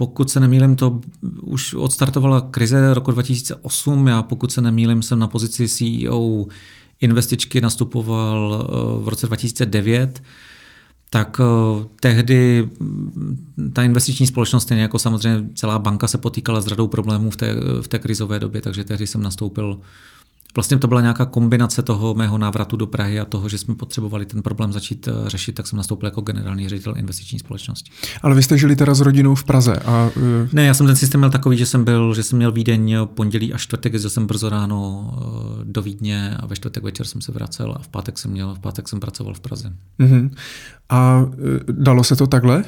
pokud 0.01 0.31
se 0.31 0.41
nemýlim, 0.41 0.77
to 0.77 1.01
už 1.43 1.75
odstartovala 1.75 2.41
krize 2.41 2.95
roku 2.95 3.11
2008. 3.11 4.07
Já 4.07 4.23
pokud 4.23 4.53
se 4.53 4.61
nemýlim, 4.61 5.03
jsem 5.03 5.19
na 5.19 5.27
pozici 5.29 5.69
CEO 5.69 6.47
investičky 7.01 7.61
nastupoval 7.61 8.69
eh, 8.69 9.05
v 9.05 9.09
roce 9.09 9.27
2009 9.27 10.23
tak 11.11 11.41
eh, 11.41 11.85
tehdy 12.01 12.69
mm, 12.81 13.71
ta 13.73 13.83
investiční 13.83 14.27
společnost, 14.27 14.71
jako 14.71 14.99
samozřejmě 14.99 15.49
celá 15.55 15.79
banka, 15.79 16.07
se 16.07 16.19
potýkala 16.19 16.61
s 16.61 16.67
řadou 16.67 16.89
problémů 16.89 17.31
v 17.31 17.37
té, 17.37 17.55
v 17.81 17.89
té 17.89 17.99
krizové 17.99 18.39
době, 18.39 18.61
takže 18.61 18.85
tehdy 18.85 19.07
jsem 19.07 19.23
nastoupil 19.23 19.81
Vlastně 20.57 20.79
to 20.79 20.89
byla 20.89 21.01
nějaká 21.01 21.25
kombinace 21.25 21.83
toho 21.83 22.15
mého 22.15 22.39
návratu 22.39 22.77
do 22.77 22.87
Prahy 22.87 23.21
a 23.21 23.25
toho, 23.25 23.49
že 23.49 23.59
jsme 23.59 23.75
potřebovali 23.75 24.27
ten 24.27 24.43
problém 24.43 24.73
začít 24.73 25.09
eh, 25.09 25.31
řešit, 25.31 25.53
tak 25.53 25.67
jsem 25.67 25.77
nastoupil 25.77 26.07
jako 26.07 26.21
generální 26.21 26.69
ředitel 26.69 26.95
investiční 26.97 27.39
společnosti. 27.39 27.91
Ale 28.23 28.35
vy 28.35 28.43
jste 28.43 28.59
žili 28.59 28.77
teda 28.77 28.95
s 28.95 29.01
rodinou 29.01 29.35
v 29.35 29.45
Praze? 29.45 29.77
A... 29.77 30.11
Eh, 30.17 30.49
ne, 30.53 30.65
já 30.65 30.75
jsem 30.75 30.87
ten 30.87 30.97
systém 30.97 31.21
měl 31.21 31.31
takový, 31.31 31.57
že 31.57 31.67
jsem 31.67 31.85
byl, 31.85 32.15
že 32.15 32.23
jsem 32.23 32.37
měl 32.37 32.53
Vídeň 32.53 32.97
pondělí 33.05 33.55
a 33.55 33.59
čtvrtek, 33.59 33.93
jezdil 33.93 34.11
jsem 34.11 34.27
brzo 34.27 34.49
ráno 34.49 35.11
eh, 35.17 35.65
do 35.65 35.83
Vídně 35.83 36.37
a 36.41 36.47
ve 36.47 36.57
čtvrtek 36.57 36.85
večer 36.85 37.07
jsem 37.07 37.21
se 37.21 37.33
vracel 37.33 37.75
a 37.77 37.83
v 37.83 37.89
pátek 37.89 38.19
jsem 38.19 38.31
měl, 38.31 38.55
v 38.55 38.59
pátek 38.59 38.89
jsem 38.89 39.01
pracoval 39.01 39.35
v 39.35 39.41
Praze. 39.41 39.73
Mm-hmm. 40.01 40.31
A 40.91 41.27
dalo 41.73 42.05
se 42.05 42.17
to 42.17 42.27
takhle? 42.27 42.65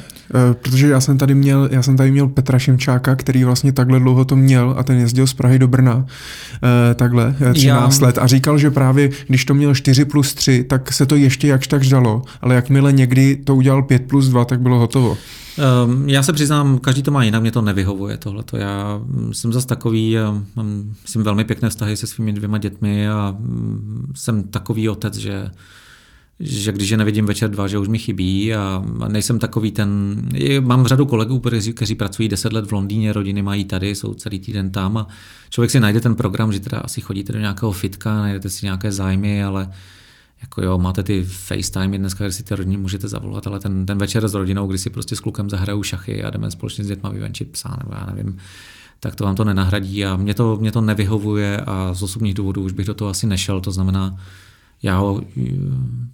Protože 0.52 0.88
já 0.88 1.00
jsem 1.00 1.18
tady 1.18 1.34
měl, 1.34 1.68
já 1.72 1.82
jsem 1.82 1.96
tady 1.96 2.10
měl 2.10 2.28
Petra 2.28 2.58
Šimčáka, 2.58 3.16
který 3.16 3.44
vlastně 3.44 3.72
takhle 3.72 3.98
dlouho 3.98 4.24
to 4.24 4.36
měl 4.36 4.74
a 4.78 4.82
ten 4.82 4.98
jezdil 4.98 5.26
z 5.26 5.34
Prahy 5.34 5.58
do 5.58 5.68
Brna. 5.68 6.06
Takhle, 6.94 7.32
13 7.32 7.62
já... 7.62 7.71
let 8.00 8.18
a 8.18 8.26
říkal, 8.26 8.58
že 8.58 8.70
právě 8.70 9.10
když 9.26 9.44
to 9.44 9.54
měl 9.54 9.74
4 9.74 10.04
plus 10.04 10.34
3, 10.34 10.64
tak 10.64 10.92
se 10.92 11.06
to 11.06 11.16
ještě 11.16 11.48
jakž 11.48 11.66
tak 11.66 11.86
dalo, 11.86 12.22
ale 12.40 12.54
jakmile 12.54 12.92
někdy 12.92 13.36
to 13.36 13.56
udělal 13.56 13.82
5 13.82 14.08
plus 14.08 14.28
2, 14.28 14.44
tak 14.44 14.60
bylo 14.60 14.78
hotovo. 14.78 15.18
Um, 15.86 16.08
já 16.08 16.22
se 16.22 16.32
přiznám, 16.32 16.78
každý 16.78 17.02
to 17.02 17.10
má 17.10 17.24
jinak, 17.24 17.42
mě 17.42 17.52
to 17.52 17.62
nevyhovuje 17.62 18.16
tohleto. 18.16 18.56
Já 18.56 19.00
jsem 19.32 19.52
zase 19.52 19.66
takový, 19.66 20.16
mám 20.56 20.84
myslím 21.02 21.22
velmi 21.22 21.44
pěkné 21.44 21.68
vztahy 21.68 21.96
se 21.96 22.06
svými 22.06 22.32
dvěma 22.32 22.58
dětmi 22.58 23.08
a 23.08 23.36
mm, 23.38 24.12
jsem 24.14 24.42
takový 24.42 24.88
otec, 24.88 25.16
že 25.16 25.50
že 26.40 26.72
když 26.72 26.90
je 26.90 26.96
nevidím 26.96 27.26
večer 27.26 27.50
dva, 27.50 27.68
že 27.68 27.78
už 27.78 27.88
mi 27.88 27.98
chybí 27.98 28.54
a 28.54 28.84
nejsem 29.08 29.38
takový 29.38 29.72
ten... 29.72 30.22
Mám 30.60 30.86
řadu 30.86 31.06
kolegů, 31.06 31.38
kteří, 31.74 31.94
pracují 31.94 32.28
10 32.28 32.52
let 32.52 32.66
v 32.66 32.72
Londýně, 32.72 33.12
rodiny 33.12 33.42
mají 33.42 33.64
tady, 33.64 33.94
jsou 33.94 34.14
celý 34.14 34.38
týden 34.38 34.70
tam 34.70 34.96
a 34.96 35.06
člověk 35.50 35.70
si 35.70 35.80
najde 35.80 36.00
ten 36.00 36.14
program, 36.14 36.52
že 36.52 36.60
teda 36.60 36.78
asi 36.78 37.00
chodíte 37.00 37.32
do 37.32 37.38
nějakého 37.38 37.72
fitka, 37.72 38.16
najdete 38.20 38.50
si 38.50 38.66
nějaké 38.66 38.92
zájmy, 38.92 39.44
ale 39.44 39.72
jako 40.42 40.62
jo, 40.62 40.78
máte 40.78 41.02
ty 41.02 41.24
FaceTime 41.24 41.98
dneska, 41.98 42.24
kde 42.24 42.32
si 42.32 42.42
ty 42.42 42.54
rodiny 42.54 42.76
můžete 42.76 43.08
zavolat, 43.08 43.46
ale 43.46 43.60
ten, 43.60 43.86
ten 43.86 43.98
večer 43.98 44.28
s 44.28 44.34
rodinou, 44.34 44.66
kdy 44.66 44.78
si 44.78 44.90
prostě 44.90 45.16
s 45.16 45.20
klukem 45.20 45.50
zahrajou 45.50 45.82
šachy 45.82 46.22
a 46.22 46.30
jdeme 46.30 46.50
společně 46.50 46.84
s 46.84 46.86
dětma 46.86 47.10
vyvenčit 47.10 47.50
psa, 47.50 47.76
nebo 47.82 47.94
já 47.94 48.06
nevím, 48.14 48.38
tak 49.00 49.14
to 49.14 49.24
vám 49.24 49.34
to 49.34 49.44
nenahradí 49.44 50.04
a 50.04 50.16
mě 50.16 50.34
to, 50.34 50.56
mě 50.56 50.72
to 50.72 50.80
nevyhovuje 50.80 51.60
a 51.60 51.94
z 51.94 52.02
osobních 52.02 52.34
důvodů 52.34 52.62
už 52.62 52.72
bych 52.72 52.86
do 52.86 52.94
toho 52.94 53.10
asi 53.10 53.26
nešel, 53.26 53.60
to 53.60 53.70
znamená, 53.70 54.16
já 54.82 54.98
ho, 54.98 55.20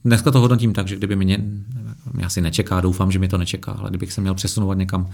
dneska 0.05 0.31
to 0.31 0.41
hodnotím 0.41 0.73
tak, 0.73 0.89
že 0.89 0.97
kdyby 0.97 1.17
mě, 1.17 1.45
mě 2.13 2.25
asi 2.25 2.41
nečeká, 2.41 2.81
doufám, 2.81 3.11
že 3.11 3.19
mi 3.19 3.29
to 3.29 3.39
nečeká, 3.39 3.73
ale 3.73 3.91
kdybych 3.91 4.13
se 4.13 4.21
měl 4.21 4.35
přesunovat 4.35 4.79
někam 4.79 5.09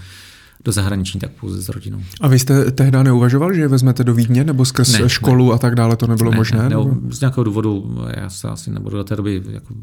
do 0.65 0.73
zahraničí, 0.73 1.19
tak 1.19 1.31
pouze 1.31 1.63
s 1.63 1.69
rodinou. 1.69 2.03
A 2.21 2.29
vy 2.29 2.39
jste 2.39 2.71
tehdy 2.71 3.05
neuvažoval, 3.05 3.55
že 3.55 3.61
je 3.61 3.69
vezmete 3.69 4.05
do 4.05 4.15
Vídně 4.15 4.45
nebo 4.45 4.65
skrz 4.65 4.99
ne, 4.99 5.09
školu 5.09 5.49
ne. 5.49 5.55
a 5.55 5.59
tak 5.59 5.75
dále, 5.75 5.97
to 5.97 6.07
nebylo 6.07 6.31
ne, 6.31 6.37
možné? 6.37 6.69
Ne, 6.69 6.69
ne, 6.69 6.85
z 7.11 7.21
nějakého 7.21 7.45
důvodu, 7.45 7.99
já 8.17 8.31
se 8.31 8.49
asi 8.49 8.71
nebudu 8.71 8.97
do 8.97 9.05
té 9.05 9.17
doby 9.17 9.43
jako 9.51 9.75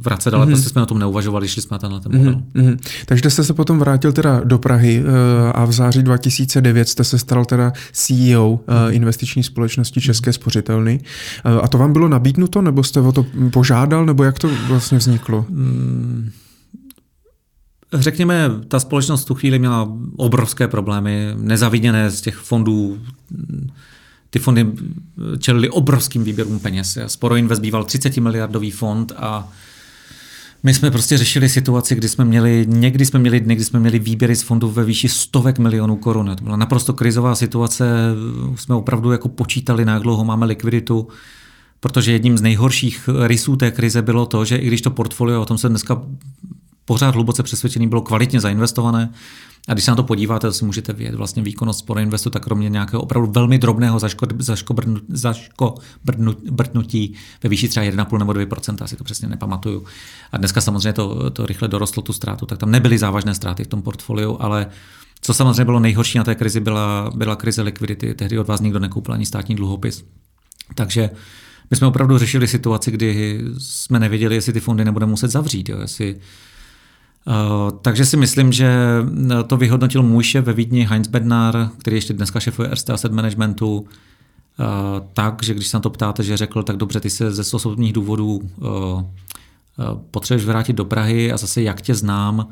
vracet, 0.00 0.34
ale 0.34 0.46
mm-hmm. 0.46 0.48
prostě 0.48 0.68
jsme 0.68 0.82
o 0.82 0.86
tom 0.86 0.98
neuvažovali, 0.98 1.48
šli 1.48 1.62
jsme 1.62 1.74
na 1.74 1.78
tenhle 1.78 2.00
ten 2.00 2.12
mhm, 2.12 2.24
model. 2.24 2.42
Mm-hmm. 2.54 2.78
Takže 3.06 3.30
jste 3.30 3.44
se 3.44 3.54
potom 3.54 3.78
vrátil 3.78 4.12
teda 4.12 4.40
do 4.44 4.58
Prahy 4.58 5.02
uh, 5.02 5.08
a 5.54 5.64
v 5.64 5.72
září 5.72 6.02
2009 6.02 6.88
jste 6.88 7.04
se 7.04 7.18
stal 7.18 7.44
teda 7.44 7.72
CEO 7.92 8.50
uh, 8.50 8.58
eh, 8.68 8.92
investiční 8.92 9.42
společnosti 9.42 10.00
České 10.00 10.32
spořitelny. 10.32 11.00
Uh, 11.46 11.64
a 11.64 11.68
to 11.68 11.78
vám 11.78 11.92
bylo 11.92 12.08
nabídnuto, 12.08 12.62
nebo 12.62 12.82
jste 12.82 13.00
o 13.00 13.12
to 13.12 13.26
požádal, 13.52 14.06
nebo 14.06 14.24
jak 14.24 14.38
to 14.38 14.50
vlastně 14.68 14.98
vzniklo? 14.98 15.46
Mm. 15.48 16.30
Řekněme, 17.92 18.50
ta 18.68 18.80
společnost 18.80 19.22
v 19.22 19.26
tu 19.26 19.34
chvíli 19.34 19.58
měla 19.58 19.92
obrovské 20.16 20.68
problémy, 20.68 21.34
nezaviděné 21.36 22.10
z 22.10 22.20
těch 22.20 22.36
fondů 22.36 22.98
ty 24.34 24.40
fondy 24.40 24.66
čelili 25.38 25.70
obrovským 25.70 26.24
výběrům 26.24 26.58
peněz. 26.58 26.98
Sporo 27.06 27.36
Invest 27.36 27.62
býval 27.62 27.84
30 27.84 28.16
miliardový 28.16 28.70
fond 28.70 29.12
a 29.16 29.48
my 30.62 30.74
jsme 30.74 30.90
prostě 30.90 31.18
řešili 31.18 31.48
situaci, 31.48 31.94
kdy 31.94 32.08
jsme 32.08 32.24
měli, 32.24 32.66
někdy 32.68 33.06
jsme 33.06 33.18
měli 33.20 33.40
dny, 33.40 33.54
kdy 33.54 33.64
jsme 33.64 33.80
měli 33.80 33.98
výběry 33.98 34.36
z 34.36 34.42
fondů 34.42 34.70
ve 34.70 34.84
výši 34.84 35.08
stovek 35.08 35.58
milionů 35.58 35.96
korun. 35.96 36.36
To 36.38 36.44
byla 36.44 36.56
naprosto 36.56 36.92
krizová 36.92 37.34
situace, 37.34 37.86
jsme 38.56 38.74
opravdu 38.74 39.12
jako 39.12 39.28
počítali, 39.28 39.84
na 39.84 39.98
dlouho 39.98 40.24
máme 40.24 40.46
likviditu, 40.46 41.08
protože 41.80 42.12
jedním 42.12 42.38
z 42.38 42.42
nejhorších 42.42 43.08
rysů 43.26 43.56
té 43.56 43.70
krize 43.70 44.02
bylo 44.02 44.26
to, 44.26 44.44
že 44.44 44.56
i 44.56 44.66
když 44.66 44.82
to 44.82 44.90
portfolio, 44.90 45.42
o 45.42 45.46
tom 45.46 45.58
se 45.58 45.68
dneska 45.68 46.02
pořád 46.84 47.14
hluboce 47.14 47.42
přesvědčený, 47.42 47.88
bylo 47.88 48.02
kvalitně 48.02 48.40
zainvestované, 48.40 49.12
a 49.68 49.72
když 49.72 49.84
se 49.84 49.90
na 49.90 49.94
to 49.94 50.02
podíváte, 50.02 50.46
to 50.46 50.52
si 50.52 50.64
můžete 50.64 50.92
vědět, 50.92 51.16
vlastně 51.16 51.42
výkonnost 51.42 51.78
Sporo 51.78 52.00
Investu, 52.00 52.30
tak 52.30 52.42
kromě 52.42 52.68
nějakého 52.68 53.02
opravdu 53.02 53.32
velmi 53.32 53.58
drobného 53.58 54.00
zaškobrnutí 55.18 57.14
ve 57.42 57.48
výši 57.48 57.68
třeba 57.68 57.86
1,5 57.86 58.18
nebo 58.18 58.32
2 58.32 58.46
já 58.80 58.86
si 58.86 58.96
to 58.96 59.04
přesně 59.04 59.28
nepamatuju. 59.28 59.84
A 60.32 60.36
dneska 60.36 60.60
samozřejmě 60.60 60.92
to, 60.92 61.30
to 61.30 61.46
rychle 61.46 61.68
dorostlo 61.68 62.02
tu 62.02 62.12
ztrátu, 62.12 62.46
tak 62.46 62.58
tam 62.58 62.70
nebyly 62.70 62.98
závažné 62.98 63.34
ztráty 63.34 63.64
v 63.64 63.68
tom 63.68 63.82
portfoliu, 63.82 64.36
ale 64.40 64.66
Co 65.20 65.34
samozřejmě 65.34 65.64
bylo 65.64 65.80
nejhorší 65.80 66.18
na 66.18 66.24
té 66.24 66.34
krizi, 66.34 66.60
byla, 66.60 67.10
byla 67.14 67.36
krize 67.36 67.62
likvidity. 67.62 68.14
Tehdy 68.14 68.38
od 68.38 68.46
vás 68.46 68.60
nikdo 68.60 68.78
nekoupil 68.78 69.14
ani 69.14 69.26
státní 69.26 69.54
dluhopis. 69.54 70.04
Takže 70.74 71.10
my 71.70 71.76
jsme 71.76 71.86
opravdu 71.86 72.18
řešili 72.18 72.48
situaci, 72.48 72.90
kdy 72.90 73.40
jsme 73.58 74.00
nevěděli, 74.00 74.34
jestli 74.34 74.52
ty 74.52 74.60
fondy 74.60 74.84
nebudeme 74.84 75.10
muset 75.10 75.30
zavřít. 75.30 75.68
Jo, 75.68 75.80
jestli, 75.80 76.16
takže 77.82 78.04
si 78.04 78.16
myslím, 78.16 78.52
že 78.52 78.74
to 79.46 79.56
vyhodnotil 79.56 80.02
můj 80.02 80.24
šéf 80.24 80.44
ve 80.44 80.52
Vídni 80.52 80.86
Heinz 80.86 81.08
Bednar, 81.08 81.70
který 81.78 81.96
ještě 81.96 82.12
dneska 82.12 82.40
šefuje 82.40 82.68
Erste 82.68 82.92
Asset 82.92 83.12
Managementu, 83.12 83.78
uh, 83.78 83.86
tak, 85.12 85.42
že 85.42 85.54
když 85.54 85.66
se 85.66 85.76
na 85.76 85.80
to 85.80 85.90
ptáte, 85.90 86.22
že 86.22 86.36
řekl, 86.36 86.62
tak 86.62 86.76
dobře, 86.76 87.00
ty 87.00 87.10
se 87.10 87.32
ze 87.32 87.56
osobních 87.56 87.92
důvodů 87.92 88.50
potřebuješ 90.10 90.46
vrátit 90.46 90.72
do 90.72 90.84
Prahy 90.84 91.32
a 91.32 91.36
zase 91.36 91.62
jak 91.62 91.82
tě 91.82 91.94
znám, 91.94 92.48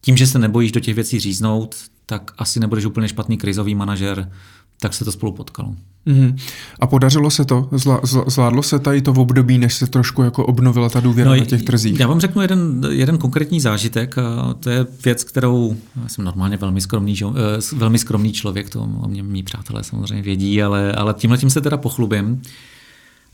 tím, 0.00 0.16
že 0.16 0.26
se 0.26 0.38
nebojíš 0.38 0.72
do 0.72 0.80
těch 0.80 0.94
věcí 0.94 1.20
říznout, 1.20 1.76
tak 2.06 2.30
asi 2.38 2.60
nebudeš 2.60 2.84
úplně 2.84 3.08
špatný 3.08 3.36
krizový 3.36 3.74
manažer, 3.74 4.32
tak 4.80 4.94
se 4.94 5.04
to 5.04 5.12
spolu 5.12 5.32
potkalo. 5.32 5.74
Mm-hmm. 6.06 6.36
A 6.80 6.86
podařilo 6.86 7.30
se 7.30 7.44
to? 7.44 7.68
Zla, 7.72 8.00
zvládlo 8.26 8.62
se 8.62 8.78
tady 8.78 9.02
to 9.02 9.12
v 9.12 9.18
období, 9.18 9.58
než 9.58 9.74
se 9.74 9.86
trošku 9.86 10.22
jako 10.22 10.46
obnovila 10.46 10.88
ta 10.88 11.00
důvěra 11.00 11.30
no, 11.30 11.36
na 11.36 11.44
těch 11.44 11.62
trzích? 11.62 12.00
Já 12.00 12.06
vám 12.06 12.20
řeknu 12.20 12.42
jeden, 12.42 12.86
jeden 12.90 13.18
konkrétní 13.18 13.60
zážitek. 13.60 14.18
A 14.18 14.54
to 14.60 14.70
je 14.70 14.86
věc, 15.04 15.24
kterou 15.24 15.76
já 16.02 16.08
jsem 16.08 16.24
normálně 16.24 16.56
velmi 16.56 16.80
skromný, 16.80 17.16
eh, 17.22 17.76
velmi 17.76 17.98
skromný 17.98 18.32
člověk, 18.32 18.70
to 18.70 18.80
o 18.80 19.08
mě 19.08 19.22
mý 19.22 19.42
přátelé 19.42 19.84
samozřejmě 19.84 20.22
vědí, 20.22 20.62
ale, 20.62 20.92
ale 20.92 21.14
tímhle 21.14 21.38
tím 21.38 21.50
se 21.50 21.60
teda 21.60 21.76
pochlubím. 21.76 22.42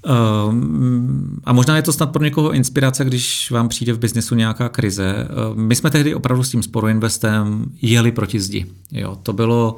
Ehm, 0.06 1.40
a 1.44 1.52
možná 1.52 1.76
je 1.76 1.82
to 1.82 1.92
snad 1.92 2.12
pro 2.12 2.24
někoho 2.24 2.52
inspirace, 2.52 3.04
když 3.04 3.50
vám 3.50 3.68
přijde 3.68 3.92
v 3.92 3.98
biznesu 3.98 4.34
nějaká 4.34 4.68
krize. 4.68 5.14
Ehm, 5.14 5.66
my 5.66 5.74
jsme 5.74 5.90
tehdy 5.90 6.14
opravdu 6.14 6.44
s 6.44 6.50
tím 6.50 6.62
sporoinvestem 6.62 7.64
jeli 7.82 8.12
proti 8.12 8.40
zdi. 8.40 8.66
Jo, 8.92 9.18
to 9.22 9.32
bylo, 9.32 9.76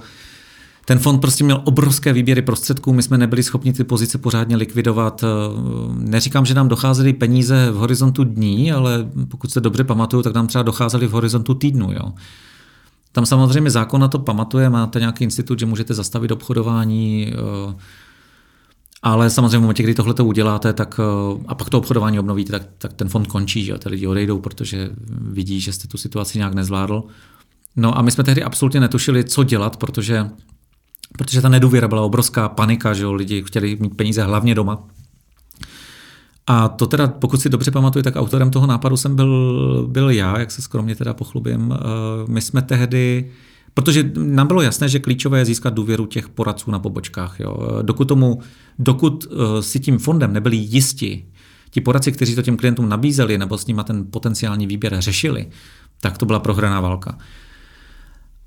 ten 0.85 0.99
fond 0.99 1.19
prostě 1.19 1.45
měl 1.45 1.63
obrovské 1.65 2.13
výběry 2.13 2.43
prostředků, 2.43 2.93
my 2.93 3.03
jsme 3.03 3.19
nebyli 3.19 3.43
schopni 3.43 3.73
ty 3.73 3.85
pozice 3.85 4.19
pořádně 4.19 4.57
likvidovat. 4.57 5.25
Ehm, 5.25 6.05
neříkám, 6.11 6.47
že 6.47 6.55
nám 6.55 6.69
docházely 6.69 7.13
peníze 7.13 7.71
v 7.71 7.75
horizontu 7.75 8.25
dní, 8.25 8.73
ale 8.73 9.09
pokud 9.29 9.51
se 9.51 9.61
dobře 9.61 9.85
pamatuju, 9.85 10.23
tak 10.23 10.35
nám 10.35 10.47
třeba 10.47 10.63
docházely 10.63 11.07
v 11.07 11.11
horizontu 11.11 11.55
týdnu. 11.55 11.93
Jo. 11.93 12.13
Tam 13.13 13.27
samozřejmě 13.27 13.71
zákon 13.71 14.01
na 14.01 14.09
to 14.09 14.19
pamatuje, 14.19 14.71
máte 14.71 15.01
nějaký 15.01 15.25
institut, 15.25 15.59
že 15.59 15.67
můžete 15.67 15.95
zastavit 15.95 16.31
obchodování, 16.31 17.33
ale 19.05 19.31
samozřejmě 19.31 19.59
v 19.59 19.61
momentě, 19.61 19.83
kdy 19.83 19.95
tohle 19.95 20.15
to 20.15 20.25
uděláte, 20.25 20.73
tak 20.73 21.01
eh, 21.01 21.45
a 21.49 21.55
pak 21.55 21.71
to 21.71 21.79
obchodování 21.79 22.19
obnovíte, 22.19 22.53
tak, 22.53 22.63
tak 22.79 22.93
ten 22.93 23.09
fond 23.09 23.27
končí, 23.27 23.65
že 23.65 23.79
ty 23.79 23.89
lidi 23.89 24.07
odejdou, 24.07 24.41
protože 24.41 24.91
vidí, 25.21 25.61
že 25.61 25.73
jste 25.73 25.89
tu 25.89 25.99
situaci 25.99 26.39
nějak 26.39 26.55
nezvládl. 26.55 27.03
No 27.77 27.99
a 27.99 28.03
my 28.03 28.11
jsme 28.11 28.25
tehdy 28.25 28.43
absolutně 28.43 28.81
netušili, 28.81 29.25
co 29.25 29.45
dělat, 29.45 29.77
protože, 29.77 30.31
protože 31.19 31.43
ta 31.43 31.49
nedůvěra 31.49 31.89
byla 31.89 32.03
obrovská 32.03 32.49
panika, 32.49 32.95
že 32.95 33.07
lidi 33.07 33.45
chtěli 33.47 33.77
mít 33.81 33.97
peníze 33.97 34.23
hlavně 34.23 34.55
doma. 34.55 34.85
A 36.47 36.69
to 36.69 36.87
teda, 36.87 37.07
pokud 37.07 37.41
si 37.41 37.49
dobře 37.49 37.71
pamatuju, 37.71 38.03
tak 38.03 38.17
autorem 38.17 38.51
toho 38.51 38.67
nápadu 38.67 38.97
jsem 38.97 39.17
byl, 39.17 39.87
byl 39.91 40.11
já, 40.11 40.39
jak 40.39 40.51
se 40.51 40.63
skromně 40.63 40.97
teda 40.97 41.15
pochlubím. 41.15 41.73
Eh, 41.73 41.79
my 42.29 42.41
jsme 42.41 42.63
tehdy 42.63 43.31
Protože 43.75 44.11
nám 44.17 44.47
bylo 44.47 44.63
jasné, 44.63 44.89
že 44.89 44.99
klíčové 44.99 45.39
je 45.39 45.45
získat 45.45 45.75
důvěru 45.75 46.07
těch 46.07 46.29
poradců 46.29 46.71
na 46.71 46.79
pobočkách. 46.79 47.41
Jo. 47.41 47.57
Dokud, 47.83 48.05
tomu, 48.05 48.41
dokud 48.79 49.27
eh, 49.27 49.63
si 49.63 49.81
tím 49.81 49.99
fondem 49.99 50.33
nebyli 50.33 50.57
jisti, 50.57 51.25
ti 51.71 51.81
poradci, 51.81 52.13
kteří 52.13 52.35
to 52.35 52.43
těm 52.43 52.57
klientům 52.57 52.89
nabízeli 52.89 53.39
nebo 53.39 53.59
s 53.59 53.67
nimi 53.67 53.83
ten 53.85 54.07
potenciální 54.11 54.67
výběr 54.67 55.01
řešili, 55.01 55.47
tak 56.01 56.19
to 56.19 56.27
byla 56.27 56.39
prohraná 56.39 56.81
válka. 56.81 57.19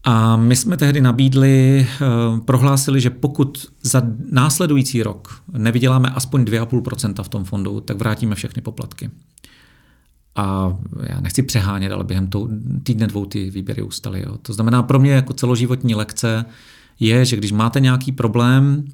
A 0.04 0.36
my 0.36 0.56
jsme 0.56 0.78
tehdy 0.78 1.02
nabídli, 1.02 1.88
eh, 1.90 2.06
prohlásili, 2.46 3.02
že 3.02 3.10
pokud 3.10 3.66
za 3.82 4.02
následující 4.32 5.04
rok 5.04 5.42
nevyděláme 5.52 6.10
aspoň 6.10 6.44
2,5% 6.44 7.24
v 7.24 7.30
tom 7.30 7.44
fondu, 7.44 7.80
tak 7.80 7.98
vrátíme 7.98 8.36
všechny 8.36 8.62
poplatky. 8.62 9.10
A 10.36 10.78
já 11.10 11.20
nechci 11.20 11.44
přehánět, 11.44 11.92
ale 11.92 12.04
během 12.04 12.28
tou, 12.28 12.50
týdne 12.84 13.08
dvou 13.08 13.26
ty 13.26 13.50
výběry 13.50 13.82
ustaly. 13.82 14.26
To 14.42 14.54
znamená, 14.54 14.84
pro 14.84 15.00
mě 15.00 15.12
jako 15.12 15.34
celoživotní 15.34 15.96
lekce 15.96 16.46
je, 17.00 17.26
že 17.26 17.36
když 17.36 17.52
máte 17.52 17.80
nějaký 17.80 18.12
problém, 18.12 18.86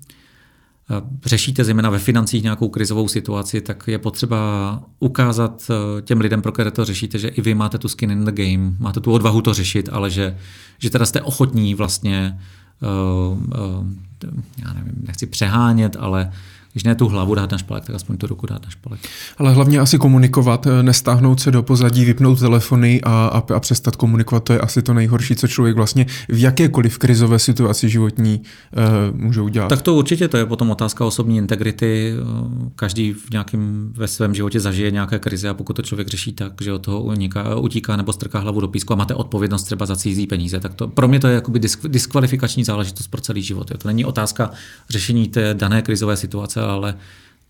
řešíte 1.26 1.64
zejména 1.64 1.90
ve 1.90 2.00
financích 2.00 2.44
nějakou 2.44 2.70
krizovou 2.70 3.08
situaci, 3.08 3.62
tak 3.62 3.84
je 3.88 4.00
potřeba 4.00 4.80
ukázat 5.00 5.72
eh, 5.72 6.02
těm 6.02 6.20
lidem, 6.20 6.42
pro 6.42 6.52
které 6.52 6.72
to 6.72 6.86
řešíte, 6.86 7.20
že 7.20 7.28
i 7.28 7.42
vy 7.42 7.54
máte 7.54 7.78
tu 7.78 7.88
skin 7.88 8.12
in 8.12 8.26
the 8.26 8.32
game, 8.32 8.74
máte 8.80 9.00
tu 9.00 9.12
odvahu 9.12 9.42
to 9.42 9.54
řešit, 9.54 9.90
ale 9.92 10.10
že, 10.10 10.38
že 10.80 10.90
teda 10.90 11.06
jste 11.06 11.22
ochotní 11.22 11.76
vlastně, 11.76 12.40
uh, 12.82 13.38
uh, 13.38 13.88
já 14.58 14.74
nevím, 14.74 14.94
nechci 15.08 15.26
přehánět, 15.26 15.96
ale 16.00 16.32
když 16.74 16.84
ne 16.84 16.96
tu 16.96 17.08
hlavu 17.08 17.36
dát 17.36 17.52
na 17.52 17.58
špalek, 17.58 17.86
tak 17.86 17.96
aspoň 17.96 18.18
tu 18.18 18.28
ruku 18.28 18.46
dát 18.46 18.64
na 18.64 18.70
špalek. 18.70 19.00
Ale 19.38 19.54
hlavně 19.54 19.80
asi 19.80 19.98
komunikovat, 19.98 20.68
eh, 20.68 20.84
nestáhnout 20.84 21.40
se 21.40 21.52
do 21.52 21.64
pozadí, 21.64 22.06
vypnout 22.06 22.40
telefony 22.40 23.02
a, 23.04 23.28
a, 23.28 23.54
a 23.56 23.60
přestat 23.60 23.96
komunikovat, 23.96 24.44
to 24.44 24.54
je 24.54 24.60
asi 24.60 24.82
to 24.82 24.94
nejhorší, 24.94 25.36
co 25.36 25.48
člověk 25.48 25.76
vlastně 25.76 26.06
v 26.30 26.42
jakékoliv 26.42 26.98
krizové 26.98 27.40
situaci 27.40 27.90
životní 27.90 28.42
uh, 29.12 29.20
může 29.20 29.42
udělat. 29.42 29.68
Tak 29.68 29.82
to 29.82 29.96
určitě, 29.96 30.28
to 30.28 30.38
je 30.38 30.46
potom 30.46 30.72
otázka 30.72 31.06
osobní 31.06 31.38
integrity. 31.38 32.14
Eh, 32.14 32.70
každý 32.76 33.14
v 33.14 33.30
nějakém 33.32 33.94
ve 33.98 34.08
svém 34.08 34.36
životě 34.36 34.60
zažije 34.60 34.92
nějaké 34.92 35.20
krize 35.20 35.50
a 35.50 35.54
pokud 35.54 35.74
to 35.74 35.82
člověk 35.82 36.08
řeší 36.08 36.34
tak, 36.34 36.54
že 36.62 36.74
od 36.74 36.80
toho 36.80 37.02
uniká, 37.02 37.56
utíká 37.56 37.96
nebo 37.96 38.14
strká 38.14 38.40
hlavu 38.40 38.62
do 38.62 38.68
písku 38.68 38.94
a 38.94 38.96
máte 38.96 39.16
odpovědnost 39.16 39.64
třeba 39.64 39.86
za 39.86 39.96
cizí 39.96 40.28
peníze, 40.28 40.60
tak 40.60 40.74
to 40.74 40.88
pro 40.88 41.08
mě 41.08 41.20
to 41.20 41.28
je 41.28 41.36
jakoby 41.36 41.60
disk, 41.60 41.88
diskvalifikační 41.88 42.64
záležitost 42.64 43.08
pro 43.08 43.22
celý 43.22 43.42
život. 43.42 43.72
Jo. 43.72 43.78
To 43.78 43.88
není 43.88 44.06
otázka 44.06 44.52
řešení 44.90 45.28
té 45.28 45.54
dané 45.54 45.82
krizové 45.82 46.18
situace, 46.18 46.63
ale, 46.66 46.96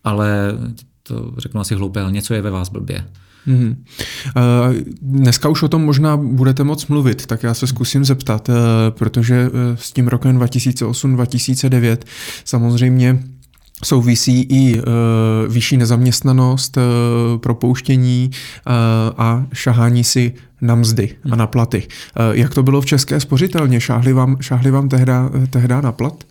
ale 0.04 0.52
to 1.02 1.34
řeknu 1.38 1.60
asi 1.60 1.74
hloupé, 1.74 2.00
ale 2.00 2.12
něco 2.12 2.34
je 2.34 2.42
ve 2.42 2.50
vás 2.50 2.68
blbě. 2.68 3.04
Mm-hmm. 3.46 3.76
Dneska 5.02 5.48
už 5.48 5.62
o 5.62 5.68
tom 5.68 5.84
možná 5.84 6.16
budete 6.16 6.64
moc 6.64 6.86
mluvit, 6.86 7.26
tak 7.26 7.42
já 7.42 7.54
se 7.54 7.66
zkusím 7.66 8.04
zeptat, 8.04 8.48
uh, 8.48 8.54
protože 8.90 9.48
uh, 9.48 9.54
s 9.74 9.92
tím 9.92 10.08
rokem 10.08 10.38
2008-2009 10.38 11.96
samozřejmě 12.44 13.22
souvisí 13.84 14.40
i 14.40 14.78
uh, 14.78 14.84
vyšší 15.48 15.76
nezaměstnanost, 15.76 16.78
propouštění 17.36 18.30
a 19.16 19.46
šahání 19.52 20.04
si 20.04 20.34
na 20.60 20.74
mzdy 20.74 21.16
a 21.30 21.36
na 21.36 21.46
platy. 21.46 21.88
Jak 22.32 22.54
to 22.54 22.62
bylo 22.62 22.80
v 22.80 22.86
České 22.86 23.20
spořitelně? 23.20 23.80
Šáhli 23.80 24.12
vám, 24.12 24.36
šáhli 24.40 24.70
vám 24.70 24.88
tehda, 24.88 25.30
tehda 25.50 25.80
na 25.80 25.92
plat? 25.92 26.24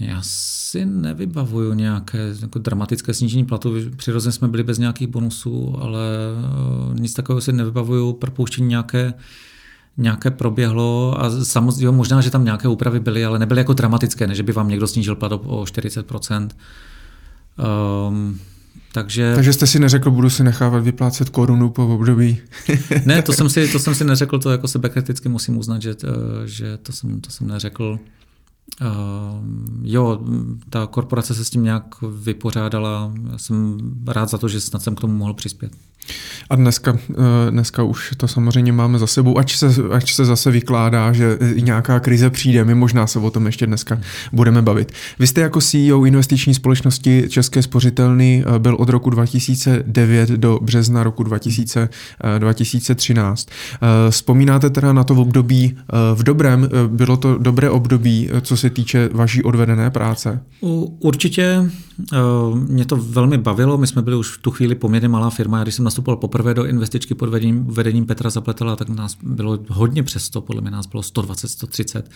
Já 0.00 0.22
si 0.70 0.86
nevybavuju 0.86 1.74
nějaké 1.74 2.18
jako 2.40 2.58
dramatické 2.58 3.14
snížení 3.14 3.44
platu. 3.44 3.74
Přirozeně 3.96 4.32
jsme 4.32 4.48
byli 4.48 4.62
bez 4.62 4.78
nějakých 4.78 5.08
bonusů, 5.08 5.76
ale 5.80 6.00
uh, 6.88 7.00
nic 7.00 7.14
takového 7.14 7.40
si 7.40 7.52
nevybavuju. 7.52 8.12
Propouštění 8.12 8.68
nějaké, 8.68 9.14
nějaké 9.96 10.30
proběhlo 10.30 11.16
a 11.20 11.44
samozřejmě 11.44 11.90
možná, 11.90 12.20
že 12.20 12.30
tam 12.30 12.44
nějaké 12.44 12.68
úpravy 12.68 13.00
byly, 13.00 13.24
ale 13.24 13.38
nebyly 13.38 13.60
jako 13.60 13.72
dramatické, 13.72 14.26
než 14.26 14.40
by 14.40 14.52
vám 14.52 14.68
někdo 14.68 14.86
snížil 14.86 15.16
plat 15.16 15.32
o 15.32 15.62
40%. 15.64 16.48
Um, 18.08 18.38
takže... 18.92 19.32
Takže 19.34 19.52
jste 19.52 19.66
si 19.66 19.78
neřekl, 19.78 20.10
budu 20.10 20.30
si 20.30 20.44
nechávat 20.44 20.82
vyplácet 20.82 21.28
korunu 21.28 21.70
po 21.70 21.94
období. 21.94 22.38
ne, 23.04 23.22
to 23.22 23.32
jsem, 23.32 23.48
si, 23.48 23.68
to 23.68 23.78
jsem 23.78 23.94
si 23.94 24.04
neřekl, 24.04 24.38
to 24.38 24.50
jako 24.50 24.68
sebekriticky 24.68 25.28
musím 25.28 25.58
uznat, 25.58 25.82
že, 25.82 25.94
eh, 26.04 26.46
že 26.46 26.76
to, 26.76 26.92
jsem, 26.92 27.20
to 27.20 27.30
jsem 27.30 27.46
neřekl. 27.46 27.98
Uh, 28.80 29.44
jo, 29.82 30.20
ta 30.70 30.86
korporace 30.86 31.34
se 31.34 31.44
s 31.44 31.50
tím 31.50 31.62
nějak 31.62 32.02
vypořádala. 32.02 33.12
Já 33.30 33.38
jsem 33.38 33.78
rád 34.06 34.28
za 34.28 34.38
to, 34.38 34.48
že 34.48 34.60
snad 34.60 34.82
jsem 34.82 34.94
k 34.94 35.00
tomu 35.00 35.14
mohl 35.14 35.34
přispět. 35.34 35.76
A 36.50 36.56
dneska, 36.56 36.98
eh, 37.10 37.14
dneska 37.50 37.82
už 37.82 38.14
to 38.16 38.28
samozřejmě 38.28 38.72
máme 38.72 38.98
za 38.98 39.06
sebou, 39.06 39.38
ať 39.38 39.56
se, 39.56 39.66
ať 39.92 40.12
se 40.12 40.24
zase 40.24 40.50
vykládá, 40.50 41.12
že 41.12 41.38
nějaká 41.60 42.00
krize 42.00 42.30
přijde, 42.30 42.64
my 42.64 42.74
možná 42.74 43.06
se 43.06 43.18
o 43.18 43.30
tom 43.30 43.46
ještě 43.46 43.66
dneska 43.66 44.00
budeme 44.32 44.62
bavit. 44.62 44.92
Vy 45.18 45.26
jste 45.26 45.40
jako 45.40 45.60
CEO 45.60 46.04
investiční 46.04 46.54
společnosti 46.54 47.24
České 47.28 47.62
spořitelny 47.62 48.44
eh, 48.46 48.58
byl 48.58 48.74
od 48.74 48.88
roku 48.88 49.10
2009 49.10 50.28
do 50.28 50.58
března 50.62 51.02
roku 51.02 51.22
2000, 51.22 51.88
2013. 52.38 53.48
Eh, 53.48 54.10
vzpomínáte 54.10 54.70
teda 54.70 54.92
na 54.92 55.04
to 55.04 55.14
v 55.14 55.20
období 55.20 55.76
v 56.14 56.22
dobrém, 56.22 56.68
bylo 56.86 57.16
to 57.16 57.38
dobré 57.38 57.70
období, 57.70 58.28
co 58.42 58.56
se 58.56 58.70
týče 58.70 59.08
vaší 59.12 59.42
odvedené 59.42 59.90
práce? 59.90 60.40
Určitě 61.00 61.70
mě 62.68 62.84
to 62.84 62.96
velmi 62.96 63.38
bavilo, 63.38 63.78
my 63.78 63.86
jsme 63.86 64.02
byli 64.02 64.16
už 64.16 64.28
v 64.38 64.42
tu 64.42 64.50
chvíli 64.50 64.74
poměrně 64.74 65.08
malá 65.08 65.30
firma, 65.30 65.62
když 65.62 65.74
jsem 65.74 65.84
nastupoval 65.98 66.16
poprvé 66.16 66.54
do 66.54 66.66
investičky 66.66 67.14
pod 67.14 67.28
vedením, 67.28 67.64
vedením 67.64 68.06
Petra 68.06 68.30
Zapletela, 68.30 68.76
tak 68.76 68.88
nás 68.88 69.16
bylo 69.22 69.58
hodně 69.68 70.02
přes 70.02 70.24
100, 70.24 70.40
podle 70.40 70.62
mě 70.62 70.70
nás 70.70 70.86
bylo 70.86 71.02
120, 71.02 71.48
130. 71.48 72.10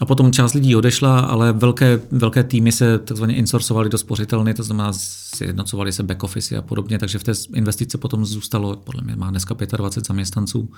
A 0.00 0.04
potom 0.04 0.32
část 0.32 0.54
lidí 0.54 0.76
odešla, 0.76 1.20
ale 1.20 1.52
velké, 1.52 2.00
velké 2.10 2.44
týmy 2.44 2.72
se 2.72 2.98
takzvaně 2.98 3.34
insourcovaly 3.34 3.88
do 3.88 3.98
spořitelny, 3.98 4.54
to 4.54 4.62
znamená, 4.62 4.92
sjednocovali 4.92 5.92
se 5.92 6.02
back 6.02 6.22
office 6.22 6.56
a 6.56 6.62
podobně, 6.62 6.98
takže 6.98 7.18
v 7.18 7.24
té 7.24 7.32
investice 7.54 7.98
potom 7.98 8.26
zůstalo, 8.26 8.76
podle 8.76 9.02
mě 9.02 9.16
má 9.16 9.30
dneska 9.30 9.54
25 9.76 10.06
zaměstnanců 10.06 10.68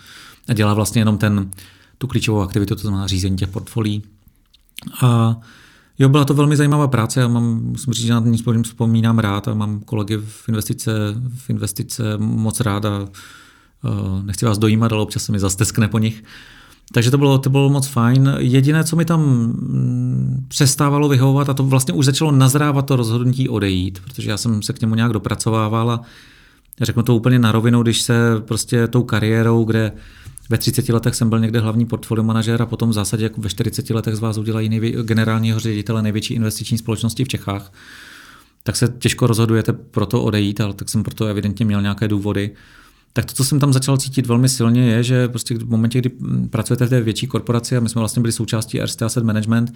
a 0.48 0.52
dělá 0.52 0.74
vlastně 0.74 1.00
jenom 1.00 1.18
ten, 1.18 1.50
tu 1.98 2.06
klíčovou 2.06 2.40
aktivitu, 2.40 2.74
to 2.74 2.80
znamená 2.80 3.06
řízení 3.06 3.36
těch 3.36 3.50
portfolií. 3.50 4.02
A 5.02 5.40
jo, 5.98 6.08
byla 6.08 6.24
to 6.24 6.34
velmi 6.34 6.56
zajímavá 6.56 6.88
práce, 6.88 7.20
já 7.20 7.28
mám, 7.28 7.60
musím 7.62 7.92
říct, 7.92 8.06
že 8.06 8.12
na 8.12 8.20
ní 8.20 8.62
vzpomínám 8.62 9.18
rád 9.18 9.48
a 9.48 9.54
mám 9.54 9.80
kolegy 9.80 10.16
v 10.16 10.48
investice, 10.48 10.92
v 11.36 11.50
investice 11.50 12.02
moc 12.18 12.60
rád 12.60 12.84
a 12.84 13.00
uh, 13.00 14.24
nechci 14.24 14.44
vás 14.44 14.58
dojímat, 14.58 14.92
ale 14.92 15.02
občas 15.02 15.24
se 15.24 15.32
mi 15.32 15.38
zasteskne 15.38 15.88
po 15.88 15.98
nich. 15.98 16.24
Takže 16.92 17.10
to 17.10 17.18
bylo, 17.18 17.38
to 17.38 17.50
bylo 17.50 17.70
moc 17.70 17.86
fajn. 17.86 18.34
Jediné, 18.38 18.84
co 18.84 18.96
mi 18.96 19.04
tam 19.04 19.20
mm, 19.20 20.46
přestávalo 20.48 21.08
vyhovovat, 21.08 21.48
a 21.48 21.54
to 21.54 21.62
vlastně 21.62 21.94
už 21.94 22.06
začalo 22.06 22.32
nazrávat 22.32 22.86
to 22.86 22.96
rozhodnutí 22.96 23.48
odejít, 23.48 24.00
protože 24.04 24.30
já 24.30 24.36
jsem 24.36 24.62
se 24.62 24.72
k 24.72 24.80
němu 24.80 24.94
nějak 24.94 25.12
dopracovával 25.12 25.90
a 25.90 26.00
řeknu 26.80 27.02
to 27.02 27.16
úplně 27.16 27.38
na 27.38 27.52
rovinu, 27.52 27.82
když 27.82 28.00
se 28.00 28.40
prostě 28.40 28.88
tou 28.88 29.02
kariérou, 29.02 29.64
kde 29.64 29.92
ve 30.48 30.58
30 30.58 30.88
letech 30.88 31.14
jsem 31.14 31.28
byl 31.28 31.40
někde 31.40 31.60
hlavní 31.60 31.86
portfolio 31.86 32.24
manažer 32.24 32.62
a 32.62 32.66
potom 32.66 32.90
v 32.90 32.92
zásadě 32.92 33.24
jako 33.24 33.40
ve 33.40 33.48
40 33.48 33.90
letech 33.90 34.16
z 34.16 34.20
vás 34.20 34.38
udělají 34.38 34.68
nejvě- 34.68 35.02
generálního 35.02 35.60
ředitele 35.60 36.02
největší 36.02 36.34
investiční 36.34 36.78
společnosti 36.78 37.24
v 37.24 37.28
Čechách, 37.28 37.72
tak 38.62 38.76
se 38.76 38.94
těžko 38.98 39.26
rozhodujete 39.26 39.72
pro 39.72 40.06
to 40.06 40.22
odejít, 40.22 40.60
ale 40.60 40.74
tak 40.74 40.88
jsem 40.88 41.02
proto 41.02 41.26
evidentně 41.26 41.64
měl 41.64 41.82
nějaké 41.82 42.08
důvody. 42.08 42.50
Tak 43.12 43.24
to, 43.24 43.34
co 43.34 43.44
jsem 43.44 43.60
tam 43.60 43.72
začal 43.72 43.96
cítit 43.96 44.26
velmi 44.26 44.48
silně, 44.48 44.90
je, 44.90 45.02
že 45.02 45.28
prostě 45.28 45.54
v 45.54 45.70
momentě, 45.70 45.98
kdy 45.98 46.10
pracujete 46.50 46.86
v 46.86 46.90
té 46.90 47.00
větší 47.00 47.26
korporaci, 47.26 47.76
a 47.76 47.80
my 47.80 47.88
jsme 47.88 47.98
vlastně 47.98 48.22
byli 48.22 48.32
součástí 48.32 48.80
Erste 48.80 49.04
Asset 49.04 49.24
Management, 49.24 49.74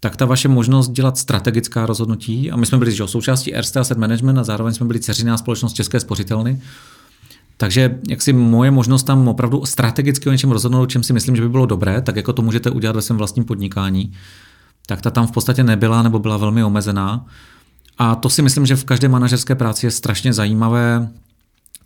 tak 0.00 0.16
ta 0.16 0.24
vaše 0.24 0.48
možnost 0.48 0.88
dělat 0.88 1.18
strategická 1.18 1.86
rozhodnutí, 1.86 2.50
a 2.50 2.56
my 2.56 2.66
jsme 2.66 2.78
byli 2.78 2.92
že, 2.92 3.06
součástí 3.06 3.54
Erste 3.54 3.80
Asset 3.80 3.98
Management 3.98 4.38
a 4.38 4.44
zároveň 4.44 4.74
jsme 4.74 4.86
byli 4.86 5.00
ceřiná 5.00 5.36
společnost 5.36 5.72
České 5.72 6.00
spořitelny, 6.00 6.60
takže 7.60 7.98
jak 8.08 8.22
si 8.22 8.32
moje 8.32 8.70
možnost 8.70 9.02
tam 9.02 9.28
opravdu 9.28 9.64
strategicky 9.64 10.28
o 10.28 10.32
něčem 10.32 10.50
rozhodnout, 10.50 10.86
čem 10.86 11.02
si 11.02 11.12
myslím, 11.12 11.36
že 11.36 11.42
by 11.42 11.48
bylo 11.48 11.66
dobré, 11.66 12.00
tak 12.02 12.16
jako 12.16 12.32
to 12.32 12.42
můžete 12.42 12.70
udělat 12.70 12.96
ve 12.96 13.02
svém 13.02 13.18
vlastním 13.18 13.44
podnikání, 13.44 14.12
tak 14.86 15.00
ta 15.00 15.10
tam 15.10 15.26
v 15.26 15.32
podstatě 15.32 15.64
nebyla 15.64 16.02
nebo 16.02 16.18
byla 16.18 16.36
velmi 16.36 16.64
omezená. 16.64 17.26
A 17.98 18.14
to 18.14 18.30
si 18.30 18.42
myslím, 18.42 18.66
že 18.66 18.76
v 18.76 18.84
každé 18.84 19.08
manažerské 19.08 19.54
práci 19.54 19.86
je 19.86 19.90
strašně 19.90 20.32
zajímavé. 20.32 21.08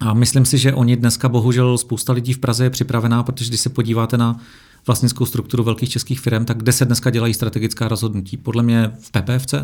A 0.01 0.14
myslím 0.14 0.44
si, 0.44 0.59
že 0.59 0.74
oni 0.74 0.96
dneska 0.96 1.28
bohužel 1.28 1.78
spousta 1.78 2.12
lidí 2.12 2.32
v 2.32 2.38
Praze 2.38 2.64
je 2.64 2.70
připravená, 2.70 3.22
protože 3.22 3.48
když 3.48 3.60
se 3.60 3.68
podíváte 3.68 4.16
na 4.16 4.40
vlastnickou 4.86 5.26
strukturu 5.26 5.64
velkých 5.64 5.90
českých 5.90 6.20
firm, 6.20 6.44
tak 6.44 6.56
kde 6.56 6.72
se 6.72 6.84
dneska 6.84 7.10
dělají 7.10 7.34
strategická 7.34 7.88
rozhodnutí? 7.88 8.36
Podle 8.36 8.62
mě 8.62 8.92
v 9.01 9.10
PPFC, 9.10 9.55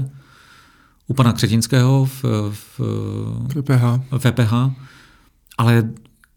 u 1.06 1.14
pana 1.14 1.32
Křetinského 1.32 2.04
v, 2.04 2.24
v, 2.50 2.80
v 4.10 4.18
VPH, 4.18 4.52
ale 5.60 5.90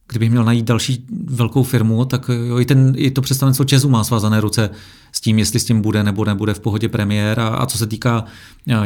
kdybych 0.07 0.29
měl 0.29 0.43
najít 0.43 0.65
další 0.65 1.05
velkou 1.25 1.63
firmu, 1.63 2.05
tak 2.05 2.29
jo, 2.47 2.59
i, 2.59 2.65
ten, 2.65 2.93
i 2.97 3.11
to 3.11 3.21
představenstvo 3.21 3.65
Česu 3.65 3.89
má 3.89 4.03
svázané 4.03 4.41
ruce 4.41 4.69
s 5.11 5.21
tím, 5.21 5.39
jestli 5.39 5.59
s 5.59 5.65
tím 5.65 5.81
bude 5.81 6.03
nebo 6.03 6.25
nebude 6.25 6.53
v 6.53 6.59
pohodě 6.59 6.89
premiér. 6.89 7.39
A, 7.39 7.47
a 7.47 7.65
co 7.65 7.77
se 7.77 7.87
týká 7.87 8.23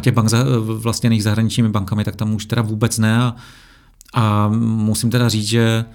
těch 0.02 0.14
bank 0.14 0.30
za, 0.30 0.38
vlastněných 0.60 1.24
zahraničními 1.24 1.70
bankami, 1.70 2.04
tak 2.04 2.16
tam 2.16 2.36
už 2.36 2.46
teda 2.46 2.62
vůbec 2.62 2.98
ne. 2.98 3.18
A, 3.18 3.36
a 4.14 4.48
musím 4.60 5.10
teda 5.10 5.30
říct, 5.30 5.48
že 5.48 5.86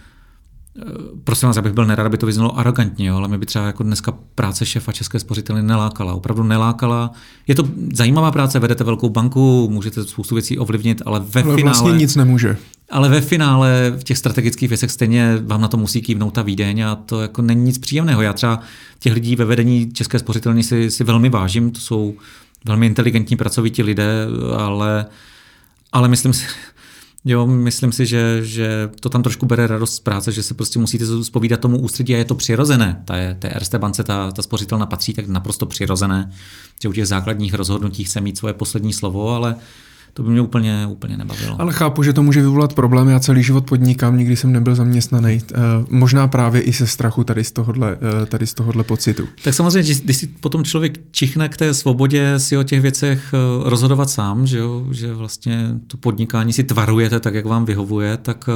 Eh, 0.78 0.82
prosím 1.24 1.46
vás, 1.46 1.56
abych 1.56 1.72
byl 1.72 1.86
nerad, 1.86 2.06
aby 2.06 2.18
to 2.18 2.26
vyznělo 2.26 2.58
arrogantně, 2.58 3.06
jo, 3.06 3.16
ale 3.16 3.28
mě 3.28 3.38
by 3.38 3.46
třeba 3.46 3.66
jako 3.66 3.82
dneska 3.82 4.14
práce 4.34 4.66
šefa 4.66 4.92
České 4.92 5.18
spořitelny 5.18 5.62
nelákala. 5.62 6.14
Opravdu 6.14 6.42
nelákala. 6.42 7.10
Je 7.46 7.54
to 7.54 7.68
zajímavá 7.92 8.30
práce, 8.30 8.58
vedete 8.58 8.84
velkou 8.84 9.08
banku, 9.08 9.68
můžete 9.72 10.04
spoustu 10.04 10.34
věcí 10.34 10.58
ovlivnit, 10.58 11.02
ale 11.06 11.20
ve 11.20 11.42
ale 11.42 11.54
finále... 11.54 11.62
vlastně 11.62 11.92
nic 11.92 12.16
nemůže. 12.16 12.56
Ale 12.92 13.08
ve 13.08 13.20
finále 13.20 13.92
v 13.98 14.04
těch 14.04 14.18
strategických 14.18 14.68
věcech 14.68 14.90
stejně 14.90 15.38
vám 15.42 15.60
na 15.60 15.68
to 15.68 15.76
musí 15.76 16.02
kývnout 16.02 16.34
ta 16.34 16.42
výdeň 16.42 16.80
a 16.80 16.94
to 16.94 17.22
jako 17.22 17.42
není 17.42 17.64
nic 17.64 17.78
příjemného. 17.78 18.22
Já 18.22 18.32
třeba 18.32 18.60
těch 18.98 19.12
lidí 19.12 19.36
ve 19.36 19.44
vedení 19.44 19.92
České 19.92 20.18
spořitelny 20.18 20.62
si, 20.62 20.90
si 20.90 21.04
velmi 21.04 21.28
vážím, 21.28 21.70
to 21.70 21.80
jsou 21.80 22.14
velmi 22.64 22.86
inteligentní, 22.86 23.36
pracovití 23.36 23.82
lidé, 23.82 24.26
ale, 24.56 25.06
ale 25.92 26.08
myslím 26.08 26.32
si, 26.32 26.44
Jo, 27.24 27.46
myslím 27.46 27.92
si, 27.92 28.06
že, 28.06 28.40
že 28.42 28.90
to 29.00 29.08
tam 29.08 29.22
trošku 29.22 29.46
bere 29.46 29.66
radost 29.66 29.94
z 29.94 30.00
práce, 30.00 30.32
že 30.32 30.42
se 30.42 30.54
prostě 30.54 30.78
musíte 30.78 31.24
zpovídat 31.24 31.60
tomu 31.60 31.78
ústředí 31.78 32.14
a 32.14 32.18
je 32.18 32.24
to 32.24 32.34
přirozené. 32.34 33.02
Ta 33.04 33.16
je, 33.16 33.36
té 33.38 33.48
Erste 33.48 33.78
bance 33.78 34.04
ta, 34.04 34.30
ta 34.30 34.42
spořitelna 34.42 34.86
patří 34.86 35.12
tak 35.12 35.28
naprosto 35.28 35.66
přirozené, 35.66 36.32
že 36.82 36.88
u 36.88 36.92
těch 36.92 37.06
základních 37.06 37.54
rozhodnutí 37.54 38.04
chce 38.04 38.20
mít 38.20 38.38
svoje 38.38 38.54
poslední 38.54 38.92
slovo, 38.92 39.30
ale 39.30 39.56
to 40.14 40.22
by 40.22 40.30
mě 40.30 40.40
úplně, 40.40 40.86
úplně 40.86 41.16
nebavilo. 41.16 41.60
Ale 41.60 41.72
chápu, 41.72 42.02
že 42.02 42.12
to 42.12 42.22
může 42.22 42.40
vyvolat 42.40 42.74
problémy. 42.74 43.12
Já 43.12 43.20
celý 43.20 43.42
život 43.42 43.64
podnikám, 43.64 44.18
nikdy 44.18 44.36
jsem 44.36 44.52
nebyl 44.52 44.74
zaměstnaný. 44.74 45.42
Eh, 45.54 45.58
možná 45.90 46.28
právě 46.28 46.60
i 46.60 46.72
se 46.72 46.86
strachu 46.86 47.24
tady 47.24 47.44
z 47.44 47.52
tohohle, 47.52 47.98
eh, 48.22 48.26
tady 48.26 48.46
z 48.46 48.54
tohohle 48.54 48.84
pocitu. 48.84 49.28
Tak 49.44 49.54
samozřejmě, 49.54 49.94
když 50.04 50.16
si 50.16 50.26
potom 50.26 50.64
člověk 50.64 50.98
čichne 51.10 51.48
k 51.48 51.56
té 51.56 51.74
svobodě 51.74 52.38
si 52.38 52.56
o 52.56 52.62
těch 52.62 52.80
věcech 52.80 53.34
eh, 53.34 53.70
rozhodovat 53.70 54.10
sám, 54.10 54.46
že, 54.46 54.58
jo? 54.58 54.86
že 54.90 55.14
vlastně 55.14 55.68
to 55.86 55.96
podnikání 55.96 56.52
si 56.52 56.64
tvarujete 56.64 57.20
tak, 57.20 57.34
jak 57.34 57.46
vám 57.46 57.64
vyhovuje, 57.64 58.16
tak 58.16 58.48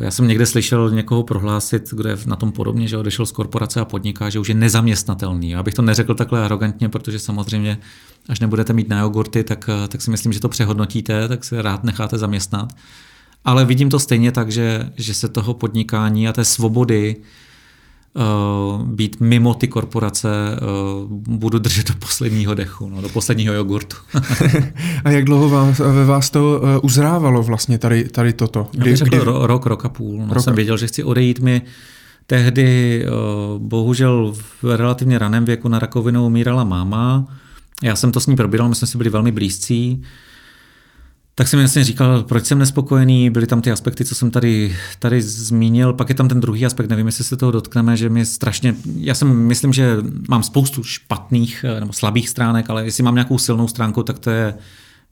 já 0.00 0.10
jsem 0.10 0.28
někde 0.28 0.46
slyšel 0.46 0.90
někoho 0.90 1.22
prohlásit, 1.22 1.90
kde 1.90 2.16
na 2.26 2.36
tom 2.36 2.52
podobně, 2.52 2.88
že 2.88 2.96
odešel 2.96 3.26
z 3.26 3.32
korporace 3.32 3.80
a 3.80 3.84
podniká, 3.84 4.30
že 4.30 4.38
už 4.38 4.48
je 4.48 4.54
nezaměstnatelný. 4.54 5.50
Já 5.50 5.62
bych 5.62 5.74
to 5.74 5.82
neřekl 5.82 6.14
takhle 6.14 6.44
arrogantně, 6.44 6.88
protože 6.88 7.18
samozřejmě 7.18 7.78
až 8.28 8.40
nebudete 8.40 8.72
mít 8.72 8.88
na 8.88 9.00
jogurty, 9.00 9.44
tak, 9.44 9.70
eh, 9.84 9.88
tak 9.88 10.02
si 10.02 10.10
myslím, 10.10 10.32
že 10.32 10.40
to 10.40 10.48
přehodnotíte, 10.48 11.28
tak 11.28 11.44
se 11.44 11.62
rád 11.62 11.84
necháte 11.84 12.18
zaměstnat. 12.18 12.72
Ale 13.44 13.64
vidím 13.64 13.90
to 13.90 13.98
stejně 13.98 14.32
tak, 14.32 14.52
že, 14.52 14.90
že 14.96 15.14
se 15.14 15.28
toho 15.28 15.54
podnikání 15.54 16.28
a 16.28 16.32
té 16.32 16.44
svobody 16.44 17.16
být 18.84 19.16
mimo 19.20 19.54
ty 19.54 19.68
korporace 19.68 20.28
uh, 20.28 21.10
budu 21.10 21.58
držet 21.58 21.88
do 21.88 21.94
posledního 21.94 22.54
dechu, 22.54 22.88
no, 22.88 23.02
do 23.02 23.08
posledního 23.08 23.54
jogurtu. 23.54 23.96
a 25.04 25.10
jak 25.10 25.24
dlouho 25.24 25.48
vám, 25.48 25.72
ve 25.72 26.04
vás 26.04 26.30
to 26.30 26.60
uh, 26.62 26.68
uzrávalo 26.82 27.42
vlastně 27.42 27.78
tady, 27.78 28.04
tady 28.04 28.32
toto? 28.32 28.68
Kdy, 28.72 28.96
řekl 28.96 29.16
kdy... 29.16 29.18
rok, 29.24 29.66
rok 29.66 29.84
a 29.84 29.88
půl. 29.88 30.26
No, 30.26 30.34
rok. 30.34 30.44
Jsem 30.44 30.54
věděl, 30.54 30.76
že 30.76 30.86
chci 30.86 31.04
odejít 31.04 31.40
mi 31.40 31.62
tehdy, 32.26 33.04
bohužel 33.58 34.34
v 34.62 34.76
relativně 34.76 35.18
raném 35.18 35.44
věku 35.44 35.68
na 35.68 35.78
rakovinu 35.78 36.26
umírala 36.26 36.64
máma, 36.64 37.26
já 37.82 37.96
jsem 37.96 38.12
to 38.12 38.20
s 38.20 38.26
ní 38.26 38.36
probíral, 38.36 38.68
my 38.68 38.74
jsme 38.74 38.86
si 38.86 38.98
byli 38.98 39.10
velmi 39.10 39.32
blízcí. 39.32 40.02
Tak 41.40 41.48
jsem 41.48 41.60
jasně 41.60 41.84
říkal, 41.84 42.22
proč 42.22 42.46
jsem 42.46 42.58
nespokojený, 42.58 43.30
byly 43.30 43.46
tam 43.46 43.62
ty 43.62 43.70
aspekty, 43.70 44.04
co 44.04 44.14
jsem 44.14 44.30
tady, 44.30 44.76
tady 44.98 45.22
zmínil, 45.22 45.92
pak 45.92 46.08
je 46.08 46.14
tam 46.14 46.28
ten 46.28 46.40
druhý 46.40 46.66
aspekt, 46.66 46.88
nevím, 46.88 47.06
jestli 47.06 47.24
se 47.24 47.36
toho 47.36 47.52
dotkneme, 47.52 47.96
že 47.96 48.08
mi 48.08 48.26
strašně, 48.26 48.74
já 48.96 49.14
jsem 49.14 49.46
myslím, 49.46 49.72
že 49.72 49.96
mám 50.28 50.42
spoustu 50.42 50.82
špatných 50.82 51.64
eh, 51.68 51.80
nebo 51.80 51.92
slabých 51.92 52.28
stránek, 52.28 52.70
ale 52.70 52.84
jestli 52.84 53.02
mám 53.02 53.14
nějakou 53.14 53.38
silnou 53.38 53.68
stránku, 53.68 54.02
tak 54.02 54.18
to 54.18 54.30
je, 54.30 54.54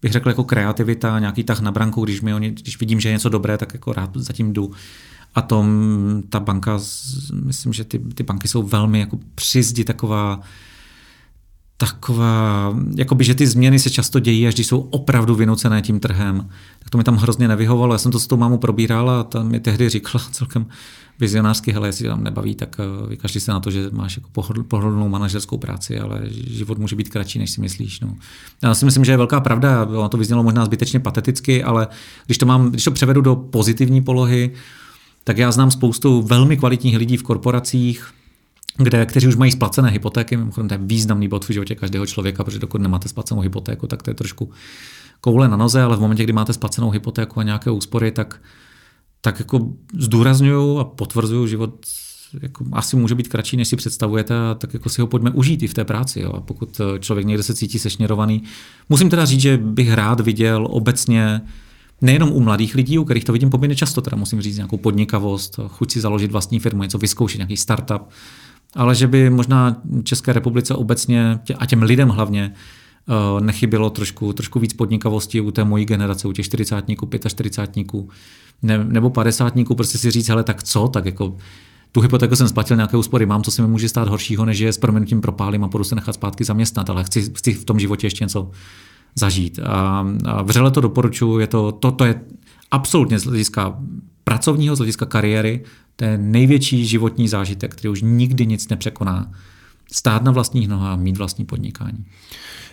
bych 0.03 0.13
řekl, 0.13 0.29
jako 0.29 0.45
kreativita, 0.45 1.19
nějaký 1.19 1.45
tah 1.45 1.61
na 1.61 1.73
branku, 1.73 2.05
když, 2.05 2.21
mi, 2.21 2.51
když 2.51 2.81
vidím, 2.81 3.01
že 3.01 3.09
je 3.09 3.13
něco 3.13 3.29
dobré, 3.29 3.59
tak 3.59 3.75
jako 3.75 3.93
rád 3.93 4.11
zatím 4.15 4.53
jdu. 4.53 4.71
A 5.35 5.43
tom 5.43 5.69
ta 6.29 6.41
banka, 6.41 6.79
myslím, 7.45 7.73
že 7.73 7.85
ty, 7.85 7.99
ty 7.99 8.23
banky 8.23 8.49
jsou 8.49 8.63
velmi 8.63 9.01
jako 9.01 9.19
přizdi 9.35 9.85
taková, 9.85 10.41
taková, 11.81 12.75
jakoby, 12.97 13.25
že 13.25 13.35
ty 13.35 13.47
změny 13.47 13.79
se 13.79 13.91
často 13.91 14.21
dějí, 14.21 14.47
až 14.47 14.55
když 14.55 14.67
jsou 14.67 14.81
opravdu 14.81 15.35
vynucené 15.35 15.83
tím 15.83 16.01
trhem. 16.01 16.49
Tak 16.79 16.91
to 16.91 16.99
mi 16.99 17.05
tam 17.05 17.17
hrozně 17.17 17.49
nevyhovalo. 17.49 17.95
Já 17.95 17.99
jsem 17.99 18.13
to 18.13 18.21
s 18.21 18.27
tou 18.27 18.37
mámou 18.37 18.59
probíral 18.59 19.11
a 19.11 19.23
tam 19.23 19.49
mi 19.49 19.61
tehdy 19.61 19.89
říkala 19.89 20.25
celkem 20.33 20.67
vizionářsky, 21.21 21.73
hele, 21.73 21.89
jestli 21.89 22.09
tam 22.09 22.25
nebaví, 22.25 22.55
tak 22.55 22.77
eh, 22.81 23.09
vykažli 23.09 23.41
se 23.41 23.53
na 23.53 23.61
to, 23.61 23.71
že 23.71 23.91
máš 23.93 24.17
jako 24.17 24.29
pohodlnou 24.63 25.09
manažerskou 25.09 25.57
práci, 25.59 25.99
ale 25.99 26.21
život 26.31 26.79
může 26.79 26.97
být 26.97 27.09
kratší, 27.09 27.39
než 27.39 27.51
si 27.51 27.61
myslíš. 27.61 28.01
No. 28.01 28.17
Já 28.63 28.75
si 28.75 28.85
myslím, 28.85 29.05
že 29.05 29.13
je 29.13 29.17
velká 29.17 29.41
pravda, 29.41 29.85
ono 29.85 30.09
to 30.09 30.17
vyznělo 30.17 30.43
možná 30.43 30.65
zbytečně 30.65 31.01
pateticky, 31.01 31.63
ale 31.63 31.89
když 32.27 32.39
to, 32.39 32.47
mám, 32.47 32.71
když 32.71 32.85
to 32.85 32.91
převedu 32.91 33.21
do 33.21 33.37
pozitivní 33.37 34.03
polohy, 34.03 34.51
tak 35.25 35.39
já 35.39 35.53
znám 35.53 35.71
spoustu 35.71 36.23
velmi 36.23 36.57
kvalitních 36.57 36.97
lidí 36.97 37.17
v 37.17 37.23
korporacích, 37.23 38.13
kde, 38.79 39.07
kteří 39.07 39.29
už 39.29 39.37
mají 39.37 39.53
splacené 39.53 39.91
hypotéky, 39.91 40.37
mimochodem 40.37 40.69
to 40.69 40.75
je 40.75 40.79
významný 40.83 41.29
bod 41.29 41.45
v 41.45 41.51
životě 41.51 41.75
každého 41.75 42.07
člověka, 42.07 42.45
protože 42.45 42.59
dokud 42.59 42.81
nemáte 42.81 43.09
splacenou 43.09 43.41
hypotéku, 43.41 43.87
tak 43.87 44.03
to 44.03 44.11
je 44.11 44.15
trošku 44.15 44.51
koule 45.21 45.49
na 45.49 45.57
noze, 45.57 45.83
ale 45.83 45.97
v 45.97 46.01
momentě, 46.01 46.25
kdy 46.25 46.33
máte 46.33 46.53
splacenou 46.53 46.91
hypotéku 46.91 47.41
a 47.41 47.43
nějaké 47.43 47.71
úspory, 47.71 48.13
tak, 48.13 48.41
tak 49.21 49.39
jako 49.39 49.73
zdůraznuju 49.99 50.79
a 50.79 50.85
potvrzuju 50.85 51.47
život 51.47 51.87
jako 52.43 52.65
asi 52.73 52.97
může 52.97 53.15
být 53.15 53.29
kratší, 53.29 53.57
než 53.57 53.69
si 53.69 53.77
představujete, 53.77 54.35
a 54.51 54.55
tak 54.55 54.75
jako 54.75 54.89
si 54.89 55.01
ho 55.01 55.07
pojďme 55.07 55.31
užít 55.31 55.63
i 55.63 55.69
v 55.69 55.75
té 55.75 55.85
práci. 55.85 56.21
Jo. 56.21 56.33
A 56.33 56.41
pokud 56.41 56.81
člověk 57.01 57.27
někde 57.27 57.43
se 57.43 57.55
cítí 57.55 57.79
sešněrovaný. 57.79 58.43
Musím 58.89 59.11
teda 59.11 59.25
říct, 59.25 59.41
že 59.41 59.57
bych 59.57 59.93
rád 59.93 60.21
viděl 60.21 60.67
obecně 60.71 61.41
nejenom 62.01 62.33
u 62.33 62.41
mladých 62.41 62.75
lidí, 62.75 62.99
u 62.99 63.05
kterých 63.05 63.25
to 63.25 63.33
vidím 63.33 63.51
poměrně 63.51 63.77
často, 63.77 64.01
teda 64.01 64.17
musím 64.17 64.41
říct 64.41 64.57
nějakou 64.57 64.77
podnikavost, 64.77 65.61
chuť 65.69 65.93
si 65.93 66.01
založit 66.01 66.33
vlastní 66.33 66.59
firmu, 66.59 66.83
něco 66.83 66.99
vyzkoušet, 66.99 67.39
nějaký 67.39 67.57
startup, 67.57 68.03
ale 68.75 68.95
že 68.95 69.07
by 69.07 69.31
možná 69.31 69.77
České 70.03 70.33
republice 70.33 70.75
obecně 70.75 71.39
a 71.59 71.67
těm 71.67 71.83
lidem 71.83 72.09
hlavně 72.09 72.53
eh, 72.53 73.41
nechybělo 73.41 73.91
trošku, 73.91 74.33
trošku 74.33 74.61
víc 74.61 74.73
podnikavosti 74.73 75.41
u 75.41 75.51
té 75.51 75.65
mojí 75.65 75.85
generace, 75.85 76.29
u 76.29 76.33
těch 76.33 76.47
40 76.47 76.85
45 77.29 77.87
ne, 78.63 78.85
nebo 78.85 79.11
50 79.11 79.55
prostě 79.77 79.99
si 79.99 80.11
říct, 80.11 80.29
hele, 80.29 80.45
tak 80.45 80.63
co, 80.63 80.89
tak 80.89 81.07
jako 81.07 81.37
tu 81.93 82.01
hypotéku 82.01 82.37
jsem 82.37 82.49
splatil, 82.49 82.77
nějaké 82.77 82.97
úspory 82.97 83.27
mám, 83.27 83.43
co 83.43 83.51
se 83.51 83.63
mi 83.63 83.69
může 83.69 83.89
stát 83.89 84.09
horšího, 84.09 84.45
než 84.45 84.59
je 84.59 84.73
s 84.73 84.79
proměnutím 84.79 85.21
propálím 85.21 85.65
a 85.65 85.69
půjdu 85.69 85.85
se 85.85 85.95
nechat 85.95 86.13
zpátky 86.13 86.45
zaměstnat, 86.45 86.91
ale 86.91 87.05
chci, 87.05 87.33
chci 87.35 87.53
v 87.53 87.65
tom 87.65 87.81
životě 87.81 88.07
ještě 88.07 88.25
něco 88.25 88.51
zažít. 89.15 89.59
A, 89.59 90.07
a 90.25 90.43
vřele 90.43 90.71
to 90.71 90.81
doporučuji, 90.81 91.39
je 91.39 91.47
to, 91.47 91.73
to, 91.73 91.93
to 91.93 92.05
je 92.05 92.21
absolutně 92.71 93.19
z 93.19 93.25
hlediska 93.25 93.79
pracovního, 94.25 94.77
z 94.77 94.79
hlediska 94.79 95.07
kariéry, 95.07 95.65
je 96.05 96.19
největší 96.19 96.87
životní 96.87 97.29
zážitek, 97.29 97.73
který 97.73 97.89
už 97.89 98.03
nikdy 98.03 98.47
nic 98.47 98.69
nepřekoná. 98.69 99.33
Stát 99.93 100.23
na 100.23 100.33
vlastních 100.33 100.69
nohách, 100.69 100.99
mít 100.99 101.19
vlastní 101.19 101.45
podnikání. 101.45 102.05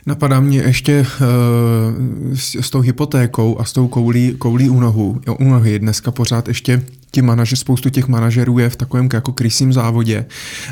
Napadá 0.06 0.40
mě 0.40 0.60
ještě 0.60 1.00
uh, 1.00 2.36
s, 2.36 2.56
s 2.56 2.70
tou 2.70 2.80
hypotékou 2.80 3.60
a 3.60 3.64
s 3.64 3.74
tou 3.74 3.88
koulí, 3.88 4.36
koulí 4.38 4.70
u, 4.70 4.80
nohu, 4.80 5.22
u 5.40 5.44
nohy. 5.44 5.80
Dneska 5.80 6.12
pořád 6.12 6.48
ještě 6.48 6.84
ti 7.12 7.22
manažer, 7.22 7.58
spoustu 7.58 7.90
těch 7.90 8.08
manažerů 8.08 8.60
je 8.60 8.70
v 8.70 8.76
takovém 8.76 9.10
jako 9.14 9.32
krysím 9.32 9.74
závodě, 9.74 10.26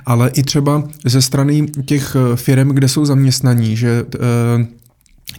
ale 0.05 0.29
i 0.29 0.43
třeba 0.43 0.83
ze 1.05 1.21
strany 1.21 1.67
těch 1.85 2.15
eh, 2.15 2.35
firm, 2.35 2.69
kde 2.69 2.87
jsou 2.87 3.05
zaměstnaní, 3.05 3.77
že 3.77 4.03
uh, 4.03 4.65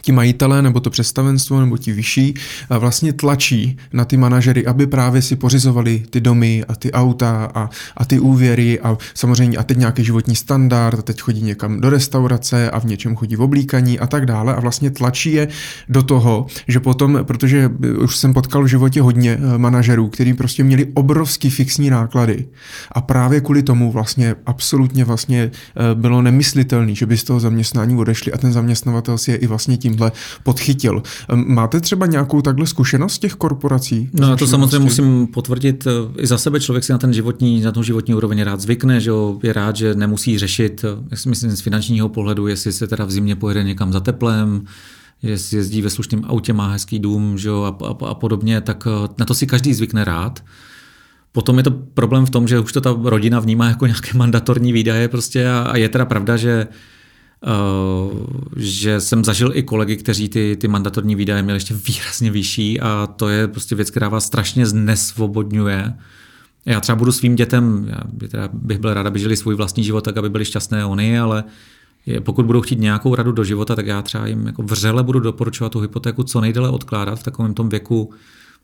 ti 0.05 0.11
majitelé 0.11 0.61
nebo 0.61 0.79
to 0.79 0.89
představenstvo 0.89 1.59
nebo 1.59 1.77
ti 1.77 1.91
vyšší 1.91 2.33
vlastně 2.69 3.13
tlačí 3.13 3.77
na 3.93 4.05
ty 4.05 4.17
manažery, 4.17 4.65
aby 4.65 4.87
právě 4.87 5.21
si 5.21 5.35
pořizovali 5.35 6.03
ty 6.09 6.21
domy 6.21 6.63
a 6.67 6.75
ty 6.75 6.91
auta 6.91 7.51
a, 7.55 7.69
a 7.97 8.05
ty 8.05 8.19
úvěry 8.19 8.79
a 8.79 8.97
samozřejmě 9.13 9.57
a 9.57 9.63
teď 9.63 9.77
nějaký 9.77 10.03
životní 10.03 10.35
standard 10.35 10.99
a 10.99 11.01
teď 11.01 11.21
chodí 11.21 11.41
někam 11.41 11.81
do 11.81 11.89
restaurace 11.89 12.71
a 12.71 12.79
v 12.79 12.85
něčem 12.85 13.15
chodí 13.15 13.35
v 13.35 13.41
oblíkaní 13.41 13.99
a 13.99 14.07
tak 14.07 14.25
dále. 14.25 14.55
A 14.55 14.59
vlastně 14.59 14.91
tlačí 14.91 15.33
je 15.33 15.47
do 15.89 16.03
toho, 16.03 16.45
že 16.67 16.79
potom, 16.79 17.19
protože 17.23 17.69
už 17.99 18.17
jsem 18.17 18.33
potkal 18.33 18.63
v 18.63 18.67
životě 18.67 19.01
hodně 19.01 19.37
eh, 19.41 19.57
manažerů, 19.57 20.07
kteří 20.07 20.33
prostě 20.33 20.63
měli 20.63 20.85
obrovský 20.93 21.49
fixní 21.49 21.89
náklady 21.89 22.45
a 22.91 23.01
právě 23.01 23.41
kvůli 23.41 23.63
tomu 23.63 23.91
vlastně 23.91 24.35
absolutně 24.45 25.05
vlastně 25.05 25.51
eh, 25.51 25.95
bylo 25.95 26.21
nemyslitelný, 26.21 26.95
že 26.95 27.05
by 27.05 27.17
z 27.17 27.23
toho 27.23 27.39
zaměstnání 27.39 27.97
odešli. 27.97 28.33
A 28.33 28.37
ten 28.37 28.53
zaměstnavatel 28.53 29.17
si 29.17 29.31
je 29.31 29.37
i 29.37 29.47
vlastně 29.47 29.77
tímhle 29.95 30.11
podchytil. 30.43 31.03
Máte 31.33 31.81
třeba 31.81 32.05
nějakou 32.05 32.41
takhle 32.41 32.67
zkušenost 32.67 33.19
těch 33.19 33.33
korporací? 33.33 34.09
No 34.13 34.29
já 34.29 34.35
to 34.35 34.47
samozřejmě 34.47 34.79
musím 34.79 35.27
potvrdit 35.27 35.87
eh, 35.87 36.21
i 36.21 36.27
za 36.27 36.37
sebe. 36.37 36.59
Člověk 36.59 36.83
si 36.83 36.91
na 36.91 36.97
ten 36.97 37.13
životní, 37.13 37.61
na 37.61 37.71
tu 37.71 37.83
životní 37.83 38.15
úroveň 38.15 38.41
rád 38.41 38.61
zvykne, 38.61 38.99
že 38.99 39.11
je 39.43 39.53
rád, 39.53 39.75
že 39.75 39.95
nemusí 39.95 40.39
řešit, 40.39 40.85
eh, 41.11 41.17
si 41.17 41.29
myslím 41.29 41.51
z 41.51 41.61
finančního 41.61 42.09
pohledu, 42.09 42.47
jestli 42.47 42.71
se 42.71 42.87
teda 42.87 43.05
v 43.05 43.11
zimě 43.11 43.35
pojede 43.35 43.63
někam 43.63 43.93
za 43.93 43.99
teplem, 43.99 44.65
jestli 45.23 45.57
jezdí 45.57 45.81
ve 45.81 45.89
slušném 45.89 46.21
autě, 46.27 46.53
má 46.53 46.71
hezký 46.71 46.99
dům 46.99 47.37
že 47.37 47.47
jo, 47.49 47.63
a, 47.63 47.85
a, 47.85 48.09
a 48.09 48.13
podobně, 48.13 48.61
tak 48.61 48.87
eh, 48.87 49.07
na 49.17 49.25
to 49.25 49.33
si 49.33 49.47
každý 49.47 49.73
zvykne 49.73 50.03
rád. 50.03 50.43
Potom 51.31 51.57
je 51.57 51.63
to 51.63 51.71
problém 51.71 52.25
v 52.25 52.29
tom, 52.29 52.47
že 52.47 52.59
už 52.59 52.71
to 52.71 52.81
ta 52.81 52.95
rodina 53.03 53.39
vnímá 53.39 53.67
jako 53.67 53.85
nějaké 53.85 54.09
mandatorní 54.17 54.73
výdaje 54.73 55.07
prostě 55.07 55.49
a, 55.49 55.59
a 55.59 55.77
je 55.77 55.89
teda 55.89 56.05
pravda, 56.05 56.37
že 56.37 56.67
že 58.57 59.01
jsem 59.01 59.23
zažil 59.23 59.51
i 59.53 59.63
kolegy, 59.63 59.97
kteří 59.97 60.29
ty, 60.29 60.57
ty 60.61 60.67
mandatorní 60.67 61.15
výdaje 61.15 61.43
měli 61.43 61.57
ještě 61.57 61.73
výrazně 61.73 62.31
vyšší 62.31 62.79
a 62.79 63.07
to 63.15 63.29
je 63.29 63.47
prostě 63.47 63.75
věc, 63.75 63.89
která 63.89 64.09
vás 64.09 64.25
strašně 64.25 64.65
znesvobodňuje. 64.65 65.93
Já 66.65 66.81
třeba 66.81 66.95
budu 66.95 67.11
svým 67.11 67.35
dětem, 67.35 67.85
já 67.89 68.27
teda 68.27 68.49
bych 68.53 68.79
byl 68.79 68.93
rád, 68.93 69.05
aby 69.05 69.19
žili 69.19 69.37
svůj 69.37 69.55
vlastní 69.55 69.83
život 69.83 70.01
tak, 70.01 70.17
aby 70.17 70.29
byli 70.29 70.45
šťastné 70.45 70.85
oni, 70.85 71.19
ale 71.19 71.43
pokud 72.19 72.45
budou 72.45 72.61
chtít 72.61 72.79
nějakou 72.79 73.15
radu 73.15 73.31
do 73.31 73.43
života, 73.43 73.75
tak 73.75 73.87
já 73.87 74.01
třeba 74.01 74.27
jim 74.27 74.47
jako 74.47 74.63
vřele 74.63 75.03
budu 75.03 75.19
doporučovat 75.19 75.71
tu 75.71 75.79
hypotéku 75.79 76.23
co 76.23 76.41
nejdéle 76.41 76.69
odkládat 76.69 77.19
v 77.19 77.23
takovém 77.23 77.53
tom 77.53 77.69
věku 77.69 78.13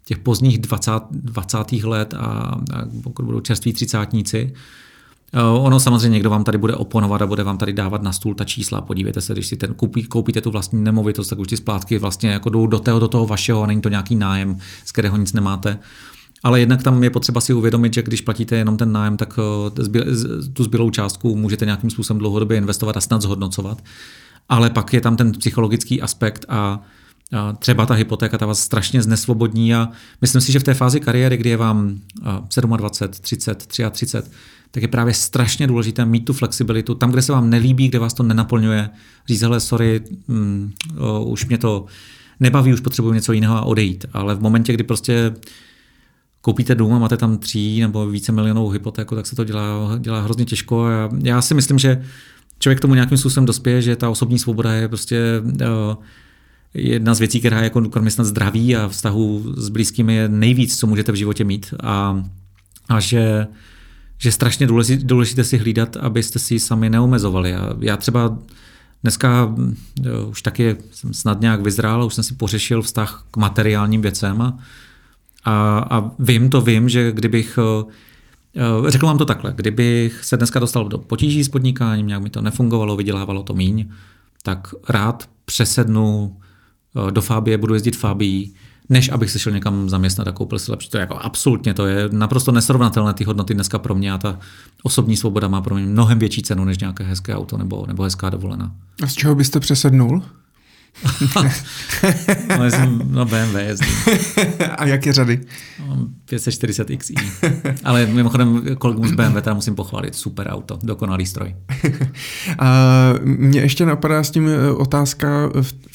těch 0.06 0.20
pozdních 0.20 0.58
20, 0.58 0.92
20. 1.12 1.58
let 1.84 2.14
a, 2.14 2.22
a 2.22 2.62
pokud 3.04 3.26
budou 3.26 3.40
čerství 3.40 3.74
třicátníci, 3.74 4.54
Eh, 4.54 4.91
ono 5.40 5.80
samozřejmě 5.80 6.10
někdo 6.10 6.30
vám 6.30 6.44
tady 6.44 6.58
bude 6.58 6.76
oponovat 6.76 7.22
a 7.22 7.28
bude 7.28 7.44
vám 7.44 7.58
tady 7.58 7.74
dávat 7.74 8.02
na 8.02 8.14
stůl 8.14 8.36
ta 8.36 8.44
čísla. 8.44 8.82
Podívejte 8.82 9.22
se, 9.22 9.34
když 9.34 9.48
si 9.48 9.58
ten 9.58 9.74
koupí, 9.74 10.04
koupíte 10.04 10.42
tu 10.42 10.52
vlastní 10.52 10.84
nemovitost, 10.84 11.28
tak 11.28 11.40
už 11.40 11.48
ty 11.48 11.58
splátky 11.58 11.98
vlastně 11.98 12.30
jako 12.30 12.50
jdou 12.50 12.68
do 12.68 12.80
toho, 12.80 13.00
do 13.00 13.08
toho 13.08 13.28
vašeho 13.28 13.64
a 13.64 13.68
není 13.68 13.82
to 13.82 13.90
nějaký 13.90 14.16
nájem, 14.16 14.58
z 14.86 14.92
kterého 14.92 15.18
nic 15.18 15.34
nemáte. 15.34 15.80
Ale 16.44 16.60
jednak 16.60 16.84
tam 16.84 17.04
je 17.04 17.10
potřeba 17.10 17.42
si 17.42 17.54
uvědomit, 17.54 17.94
že 17.94 18.04
když 18.04 18.22
platíte 18.22 18.56
jenom 18.56 18.78
ten 18.78 18.92
nájem, 18.92 19.18
tak 19.18 19.40
eh, 19.40 20.50
tu 20.54 20.64
zbylou 20.64 20.90
částku 20.90 21.36
můžete 21.36 21.66
nějakým 21.66 21.90
způsobem 21.90 22.20
dlouhodobě 22.20 22.58
investovat 22.58 22.98
a 22.98 23.02
snad 23.02 23.22
zhodnocovat. 23.22 23.84
Ale 24.50 24.70
pak 24.70 24.94
je 24.94 25.02
tam 25.02 25.16
ten 25.16 25.32
psychologický 25.32 26.02
aspekt 26.02 26.46
a 26.50 26.82
a 27.34 27.54
třeba 27.54 27.86
ta 27.86 27.94
hypotéka 27.94 28.38
ta 28.38 28.46
vás 28.46 28.60
strašně 28.60 29.02
znesvobodní 29.02 29.76
a 29.76 29.90
myslím 30.22 30.42
si, 30.42 30.52
že 30.52 30.60
v 30.60 30.64
té 30.64 30.74
fázi 30.74 31.00
kariéry, 31.00 31.38
kdy 31.38 31.50
je 31.50 31.58
vám 31.58 32.00
27, 32.78 33.22
30, 33.22 33.66
33, 33.66 34.30
tak 34.72 34.84
je 34.84 34.88
právě 34.88 35.14
strašně 35.14 35.68
důležité 35.68 36.06
mít 36.06 36.26
tu 36.26 36.34
flexibilitu. 36.34 36.96
Tam, 36.96 37.12
kde 37.12 37.22
se 37.22 37.32
vám 37.32 37.50
nelíbí, 37.50 37.88
kde 37.88 38.00
vás 38.00 38.14
to 38.14 38.24
nenaplňuje, 38.24 38.90
říct, 39.28 39.42
hele, 39.42 39.60
sorry, 39.60 40.02
mm, 40.28 40.72
o, 40.98 41.26
už 41.26 41.46
mě 41.46 41.58
to 41.58 41.86
nebaví, 42.40 42.74
už 42.74 42.80
potřebuji 42.80 43.14
něco 43.14 43.34
jiného 43.34 43.56
a 43.56 43.62
odejít. 43.62 44.06
Ale 44.14 44.36
v 44.36 44.42
momentě, 44.42 44.74
kdy 44.74 44.84
prostě 44.84 45.34
koupíte 46.42 46.76
dům 46.76 46.94
a 46.94 47.00
máte 47.00 47.18
tam 47.18 47.38
tří 47.38 47.80
nebo 47.80 48.08
více 48.08 48.32
milionovou 48.32 48.70
hypotéku, 48.70 49.16
tak 49.16 49.28
se 49.28 49.36
to 49.36 49.44
dělá, 49.44 49.98
dělá 50.00 50.22
hrozně 50.22 50.46
těžko. 50.46 50.86
A 50.86 51.10
já 51.24 51.42
si 51.42 51.54
myslím, 51.54 51.80
že 51.80 52.04
člověk 52.60 52.78
k 52.78 52.82
tomu 52.82 52.94
nějakým 52.94 53.18
způsobem 53.18 53.46
dospěje, 53.46 53.82
že 53.82 53.96
ta 53.96 54.10
osobní 54.10 54.40
svoboda 54.40 54.74
je 54.74 54.88
prostě 54.88 55.42
o, 55.74 55.98
jedna 56.74 57.14
z 57.14 57.20
věcí, 57.20 57.40
která 57.40 57.58
je 57.58 57.64
jako 57.64 57.82
kromě 57.82 58.12
snad 58.12 58.24
zdraví 58.24 58.76
a 58.76 58.88
vztahu 58.88 59.54
s 59.58 59.70
blízkými 59.70 60.16
je 60.16 60.30
nejvíc, 60.30 60.80
co 60.80 60.88
můžete 60.88 61.12
v 61.12 61.16
životě 61.16 61.44
mít. 61.44 61.74
A, 61.84 62.24
a 62.90 63.00
že 63.00 63.48
že 64.22 64.32
strašně 64.32 64.68
důležité, 64.68 65.04
důležité 65.06 65.44
si 65.44 65.58
hlídat, 65.58 65.98
abyste 65.98 66.40
si 66.40 66.60
sami 66.60 66.90
neomezovali. 66.90 67.56
Já 67.80 67.98
třeba 67.98 68.38
dneska 69.04 69.56
jo, 70.04 70.28
už 70.30 70.42
taky 70.42 70.78
jsem 70.92 71.14
snad 71.14 71.42
nějak 71.42 71.62
vyzrál, 71.62 72.06
už 72.06 72.14
jsem 72.14 72.24
si 72.24 72.34
pořešil 72.36 72.82
vztah 72.82 73.26
k 73.32 73.38
materiálním 73.38 74.02
věcem 74.02 74.42
a, 74.42 74.60
a, 75.46 75.80
a 75.90 76.12
vím 76.20 76.50
to, 76.50 76.62
vím, 76.62 76.90
že 76.90 77.12
kdybych 77.12 77.60
Řekl 78.88 79.06
vám 79.06 79.18
to 79.18 79.26
takhle, 79.26 79.54
kdybych 79.56 80.26
se 80.26 80.38
dneska 80.38 80.60
dostal 80.60 80.90
do 80.90 80.98
potíží 80.98 81.44
s 81.44 81.50
podnikáním, 81.50 82.08
nějak 82.08 82.24
mi 82.24 82.30
to 82.30 82.42
nefungovalo, 82.42 82.98
vydělávalo 82.98 83.44
to 83.44 83.54
míň, 83.54 83.90
tak 84.44 84.68
rád 84.90 85.30
přesednu 85.46 86.38
do 87.10 87.22
Fábie, 87.22 87.58
budu 87.58 87.74
jezdit 87.74 87.96
Fábii, 87.96 88.54
než 88.92 89.10
abych 89.10 89.32
se 89.32 89.40
šel 89.40 89.54
někam 89.54 89.90
zaměstnat 89.90 90.28
a 90.28 90.32
koupil 90.32 90.60
si 90.60 90.72
lepší. 90.72 90.90
To 90.90 90.98
je 90.98 91.02
jako 91.02 91.18
absolutně, 91.18 91.74
to 91.74 91.88
je 91.88 92.10
naprosto 92.12 92.52
nesrovnatelné 92.52 93.14
ty 93.14 93.24
hodnoty 93.24 93.54
dneska 93.54 93.80
pro 93.80 93.96
mě 93.96 94.12
a 94.12 94.18
ta 94.18 94.40
osobní 94.84 95.18
svoboda 95.18 95.48
má 95.48 95.62
pro 95.62 95.76
mě 95.76 95.86
mnohem 95.86 96.20
větší 96.20 96.42
cenu 96.42 96.66
než 96.66 96.78
nějaké 96.78 97.04
hezké 97.04 97.36
auto 97.36 97.58
nebo, 97.58 97.86
nebo 97.88 98.04
hezká 98.04 98.30
dovolená. 98.30 98.72
A 99.04 99.08
z 99.08 99.14
čeho 99.14 99.36
byste 99.36 99.60
přesednul? 99.60 100.24
no, 102.58 102.72
jsem 102.72 103.02
na 103.12 103.26
BMW 103.26 103.56
jezdím. 103.56 103.96
A 104.78 104.86
jaké 104.86 105.14
řady? 105.14 105.42
540 106.26 106.88
XI. 106.98 107.14
Ale 107.84 108.06
mimochodem 108.06 108.76
kolegům 108.78 109.08
z 109.08 109.12
BMW 109.12 109.36
teda 109.42 109.54
musím 109.54 109.76
pochválit. 109.76 110.16
Super 110.16 110.48
auto, 110.48 110.80
dokonalý 110.84 111.26
stroj. 111.26 111.56
A 112.60 112.70
mě 113.24 113.62
ještě 113.62 113.86
napadá 113.86 114.24
s 114.24 114.32
tím 114.32 114.48
eh, 114.48 114.72
otázka 114.72 115.50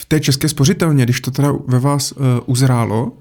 té 0.09 0.21
české 0.21 0.49
spořitelně, 0.49 1.05
když 1.05 1.21
to 1.21 1.31
teda 1.31 1.53
ve 1.67 1.79
vás 1.79 2.13
uh, 2.13 2.25
uzrálo, 2.47 3.13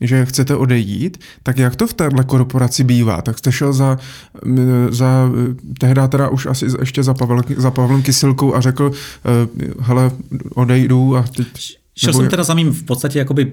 že 0.00 0.24
chcete 0.24 0.56
odejít, 0.56 1.18
tak 1.42 1.58
jak 1.58 1.76
to 1.76 1.86
v 1.86 1.94
téhle 1.94 2.24
korporaci 2.24 2.84
bývá? 2.84 3.22
Tak 3.22 3.38
jste 3.38 3.52
šel 3.52 3.72
za, 3.72 3.98
za 4.90 5.30
tehdy 5.80 6.00
teda 6.08 6.28
už 6.28 6.46
asi 6.46 6.66
ještě 6.80 7.02
za, 7.02 7.14
Pavel, 7.14 7.42
za 7.56 7.70
Pavlem 7.70 8.02
Kysilkou 8.02 8.54
a 8.54 8.60
řekl, 8.60 8.90
uh, 8.90 9.72
hele, 9.80 10.10
odejdu 10.54 11.16
a 11.16 11.22
teď... 11.22 11.78
Šel 11.96 12.12
jsem 12.12 12.28
teda 12.28 12.44
za 12.44 12.54
mým 12.54 12.72
v 12.72 12.82
podstatě 12.82 13.18
jakoby 13.18 13.52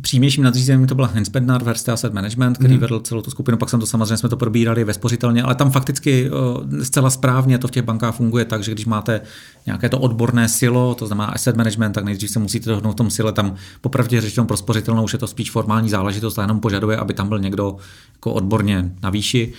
přímějším 0.00 0.44
nadřízeným 0.44 0.86
to 0.86 0.94
byla 0.94 1.08
Heinz 1.08 1.28
Bednar, 1.28 1.64
Verste 1.64 1.92
Asset 1.92 2.12
Management, 2.12 2.58
který 2.58 2.74
hmm. 2.74 2.80
vedl 2.80 3.00
celou 3.00 3.22
tu 3.22 3.30
skupinu, 3.30 3.56
pak 3.56 3.70
jsem 3.70 3.80
to 3.80 3.86
samozřejmě 3.86 4.16
jsme 4.16 4.28
to 4.28 4.36
probírali 4.36 4.84
ve 4.84 4.94
spořitelně, 4.94 5.42
ale 5.42 5.54
tam 5.54 5.70
fakticky 5.70 6.30
zcela 6.82 7.10
správně 7.10 7.58
to 7.58 7.68
v 7.68 7.70
těch 7.70 7.84
bankách 7.84 8.14
funguje 8.14 8.44
tak, 8.44 8.62
že 8.62 8.72
když 8.72 8.86
máte 8.86 9.20
nějaké 9.66 9.88
to 9.88 9.98
odborné 9.98 10.48
silo, 10.48 10.94
to 10.94 11.06
znamená 11.06 11.28
asset 11.28 11.56
management, 11.56 11.92
tak 11.92 12.04
nejdřív 12.04 12.30
se 12.30 12.38
musíte 12.38 12.70
dohnout 12.70 12.92
v 12.92 12.96
tom 12.96 13.10
sile, 13.10 13.32
tam 13.32 13.54
popravdě 13.80 14.20
řečeno 14.20 14.46
pro 14.46 14.56
spořitelnou 14.56 15.04
už 15.04 15.12
je 15.12 15.18
to 15.18 15.26
spíš 15.26 15.50
formální 15.50 15.88
záležitost 15.88 16.38
a 16.38 16.42
jenom 16.42 16.60
požaduje, 16.60 16.96
aby 16.96 17.14
tam 17.14 17.28
byl 17.28 17.38
někdo 17.38 17.76
jako 18.14 18.32
odborně 18.32 18.92
na 19.02 19.10
výši. 19.10 19.52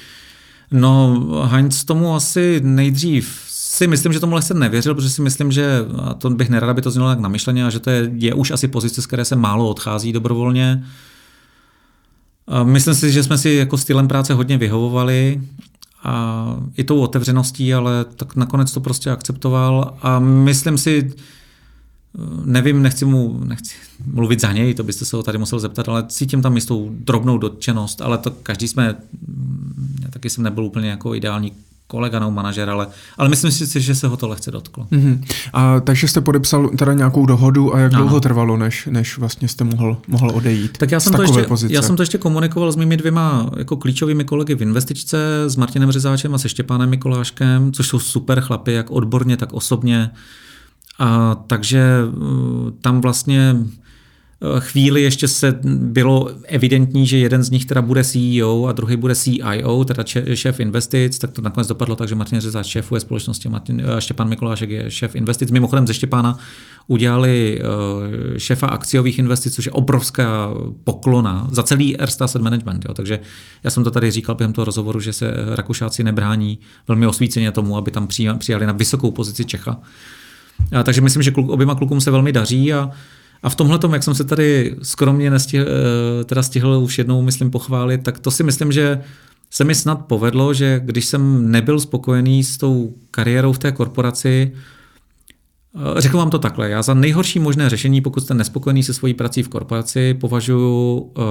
No, 0.72 1.26
Heinz 1.46 1.84
tomu 1.84 2.16
asi 2.16 2.62
nejdřív 2.64 3.49
si 3.80 3.88
myslím, 3.88 4.14
že 4.14 4.20
tomu 4.20 4.36
lehce 4.36 4.54
nevěřil, 4.54 4.96
protože 4.96 5.10
si 5.10 5.22
myslím, 5.22 5.52
že 5.52 5.86
a 6.04 6.14
to 6.14 6.30
bych 6.30 6.50
nerad, 6.50 6.70
aby 6.70 6.82
to 6.82 6.92
znělo 6.92 7.08
tak 7.10 7.20
namyšleně, 7.20 7.66
a 7.66 7.70
že 7.70 7.80
to 7.80 7.90
je, 7.90 8.12
je 8.14 8.34
už 8.34 8.52
asi 8.52 8.68
pozice, 8.68 9.02
z 9.02 9.06
které 9.06 9.26
se 9.26 9.36
málo 9.36 9.70
odchází 9.70 10.14
dobrovolně. 10.14 10.84
A 12.48 12.64
myslím 12.64 12.96
si, 12.96 13.12
že 13.12 13.24
jsme 13.24 13.38
si 13.38 13.50
jako 13.50 13.78
stylem 13.78 14.08
práce 14.08 14.34
hodně 14.34 14.58
vyhovovali 14.58 15.42
a 16.04 16.46
i 16.78 16.84
tou 16.84 17.00
otevřeností, 17.00 17.74
ale 17.74 18.06
tak 18.06 18.36
nakonec 18.36 18.72
to 18.72 18.80
prostě 18.80 19.12
akceptoval 19.12 19.98
a 20.02 20.20
myslím 20.20 20.78
si, 20.78 21.14
nevím, 22.46 22.82
nechci 22.82 23.06
mu 23.06 23.42
nechci 23.44 23.76
mluvit 24.06 24.42
za 24.42 24.52
něj, 24.52 24.74
to 24.74 24.84
byste 24.84 25.06
se 25.06 25.16
ho 25.16 25.24
tady 25.24 25.38
musel 25.38 25.60
zeptat, 25.60 25.90
ale 25.90 26.06
cítím 26.08 26.42
tam 26.42 26.56
jistou 26.56 26.90
drobnou 26.92 27.38
dotčenost, 27.38 28.02
ale 28.02 28.18
to 28.18 28.32
každý 28.32 28.68
jsme, 28.68 28.96
já 30.02 30.08
taky 30.10 30.30
jsem 30.30 30.44
nebyl 30.44 30.66
úplně 30.66 30.90
jako 30.90 31.16
ideální 31.16 31.52
kolega 31.90 32.20
nebo 32.20 32.32
manažer, 32.32 32.70
ale, 32.70 32.88
ale 33.18 33.30
myslím 33.30 33.52
si, 33.52 33.82
že 33.82 33.96
se 33.96 34.08
ho 34.08 34.18
to 34.18 34.28
lehce 34.28 34.52
dotklo. 34.52 34.88
Mm-hmm. 34.92 35.22
A 35.54 35.80
takže 35.80 36.08
jste 36.08 36.22
podepsal 36.22 36.70
teda 36.70 36.94
nějakou 36.94 37.26
dohodu 37.26 37.76
a 37.76 37.80
jak 37.80 37.94
ano. 37.94 38.02
dlouho 38.02 38.20
trvalo, 38.20 38.58
než, 38.58 38.88
než 38.92 39.18
vlastně 39.18 39.48
jste 39.48 39.64
mohl, 39.64 39.98
mohl 40.08 40.32
odejít 40.34 40.78
tak 40.78 40.92
já 40.92 41.00
jsem, 41.00 41.14
to 41.14 41.22
ještě, 41.22 41.44
pozice? 41.44 41.74
já 41.74 41.82
jsem 41.82 41.96
to 41.96 42.02
ještě 42.02 42.18
komunikoval 42.18 42.72
s 42.72 42.76
mými 42.76 42.98
dvěma 42.98 43.50
jako 43.58 43.78
klíčovými 43.78 44.24
kolegy 44.24 44.56
v 44.56 44.62
investičce, 44.62 45.18
s 45.48 45.56
Martinem 45.56 45.92
Řezáčem 45.92 46.36
a 46.36 46.38
se 46.38 46.50
Štěpánem 46.50 46.90
Mikoláškem, 46.90 47.72
což 47.72 47.88
jsou 47.88 48.00
super 48.00 48.42
chlapy, 48.42 48.74
jak 48.74 48.92
odborně, 48.92 49.38
tak 49.38 49.54
osobně. 49.54 50.10
A 51.00 51.36
takže 51.48 51.84
uh, 52.18 52.72
tam 52.82 53.02
vlastně 53.02 53.56
chvíli 54.60 55.02
ještě 55.02 55.28
se 55.28 55.60
bylo 55.64 56.30
evidentní, 56.46 57.08
že 57.08 57.18
jeden 57.18 57.44
z 57.44 57.50
nich 57.50 57.66
teda 57.66 57.82
bude 57.82 58.04
CEO 58.04 58.66
a 58.66 58.72
druhý 58.72 58.96
bude 58.96 59.16
CIO, 59.16 59.86
teda 59.86 60.04
šéf 60.34 60.60
investic, 60.60 61.20
tak 61.20 61.32
to 61.32 61.42
nakonec 61.42 61.68
dopadlo 61.68 61.96
tak, 61.96 62.08
že 62.10 62.16
Martin 62.16 62.40
Řezáč 62.40 62.68
šéfuje 62.68 63.02
společnosti, 63.02 63.50
Martin, 63.50 63.82
eh, 63.98 64.02
Štěpán 64.02 64.30
Mikulášek 64.30 64.70
je 64.70 64.92
šéf 64.92 65.16
investic. 65.16 65.52
Mimochodem 65.52 65.88
ze 65.88 65.94
Štěpána 65.94 66.38
udělali 66.88 67.62
eh, 67.62 68.40
šéfa 68.40 68.68
akciových 68.68 69.20
investic, 69.20 69.56
což 69.56 69.66
je 69.66 69.72
obrovská 69.72 70.54
poklona 70.84 71.48
za 71.52 71.64
celý 71.64 71.98
Erste 71.98 72.24
Asset 72.24 72.42
Management. 72.42 72.86
Jo. 72.88 72.94
Takže 72.94 73.20
já 73.64 73.70
jsem 73.70 73.84
to 73.84 73.92
tady 73.92 74.12
říkal 74.12 74.36
během 74.36 74.54
toho 74.54 74.66
rozhovoru, 74.66 75.00
že 75.00 75.14
se 75.14 75.34
Rakušáci 75.56 76.04
nebrání 76.04 76.60
velmi 76.88 77.08
osvíceně 77.08 77.52
tomu, 77.52 77.78
aby 77.78 77.92
tam 77.92 78.08
přijali 78.38 78.66
na 78.66 78.74
vysokou 78.74 79.12
pozici 79.12 79.46
Čecha. 79.46 79.80
A 80.80 80.84
takže 80.84 81.02
myslím, 81.02 81.24
že 81.24 81.32
kluk, 81.32 81.50
oběma 81.50 81.76
klukům 81.76 82.02
se 82.02 82.12
velmi 82.12 82.32
daří 82.32 82.74
a 82.74 82.92
a 83.44 83.50
v 83.50 83.56
tomhle 83.56 83.80
tom, 83.80 83.94
jak 83.94 84.04
jsem 84.04 84.16
se 84.16 84.24
tady 84.24 84.76
skromně 84.84 85.30
nestihl, 85.30 85.66
eh, 85.68 86.24
teda 86.24 86.44
stihl 86.44 86.80
už 86.84 86.98
jednou, 86.98 87.22
myslím, 87.22 87.52
pochválit, 87.52 88.04
tak 88.04 88.20
to 88.20 88.32
si 88.32 88.44
myslím, 88.44 88.72
že 88.72 89.02
se 89.52 89.64
mi 89.64 89.76
snad 89.76 90.06
povedlo, 90.06 90.54
že 90.54 90.82
když 90.84 91.06
jsem 91.06 91.52
nebyl 91.52 91.80
spokojený 91.80 92.44
s 92.44 92.58
tou 92.58 92.96
kariérou 93.12 93.54
v 93.54 93.60
té 93.60 93.72
korporaci, 93.72 94.52
eh, 95.76 96.02
Řeknu 96.02 96.20
vám 96.20 96.30
to 96.30 96.40
takhle. 96.40 96.70
Já 96.70 96.82
za 96.82 96.94
nejhorší 96.94 97.40
možné 97.40 97.70
řešení, 97.70 98.02
pokud 98.02 98.20
jste 98.20 98.34
nespokojený 98.34 98.84
se 98.84 98.94
svojí 98.94 99.14
prací 99.14 99.44
v 99.44 99.50
korporaci, 99.50 100.14
považuji 100.14 101.00
uh, 101.00 101.24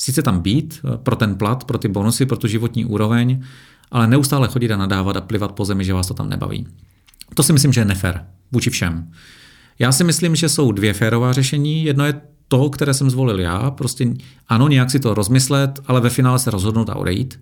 sice 0.00 0.22
tam 0.22 0.40
být 0.40 0.80
pro 1.02 1.16
ten 1.16 1.34
plat, 1.34 1.64
pro 1.64 1.78
ty 1.78 1.88
bonusy, 1.88 2.26
pro 2.26 2.36
tu 2.36 2.46
životní 2.46 2.84
úroveň, 2.84 3.42
ale 3.90 4.06
neustále 4.06 4.48
chodit 4.48 4.70
a 4.70 4.76
nadávat 4.76 5.16
a 5.16 5.20
plivat 5.20 5.52
po 5.52 5.64
zemi, 5.64 5.84
že 5.84 5.92
vás 5.92 6.06
to 6.06 6.14
tam 6.14 6.28
nebaví. 6.28 6.66
To 7.34 7.42
si 7.42 7.52
myslím, 7.52 7.72
že 7.72 7.80
je 7.80 7.84
nefér 7.84 8.26
vůči 8.52 8.70
všem. 8.70 9.10
Já 9.80 9.92
si 9.92 10.04
myslím, 10.04 10.36
že 10.36 10.48
jsou 10.48 10.72
dvě 10.72 10.92
férová 10.92 11.32
řešení. 11.32 11.84
Jedno 11.84 12.06
je 12.06 12.20
to, 12.48 12.70
které 12.70 12.94
jsem 12.94 13.10
zvolil 13.10 13.40
já, 13.40 13.70
prostě 13.70 14.06
ano, 14.48 14.68
nějak 14.68 14.90
si 14.90 15.00
to 15.00 15.14
rozmyslet, 15.14 15.80
ale 15.86 16.00
ve 16.00 16.10
finále 16.10 16.38
se 16.38 16.50
rozhodnout 16.50 16.90
a 16.90 16.96
odejít. 16.96 17.40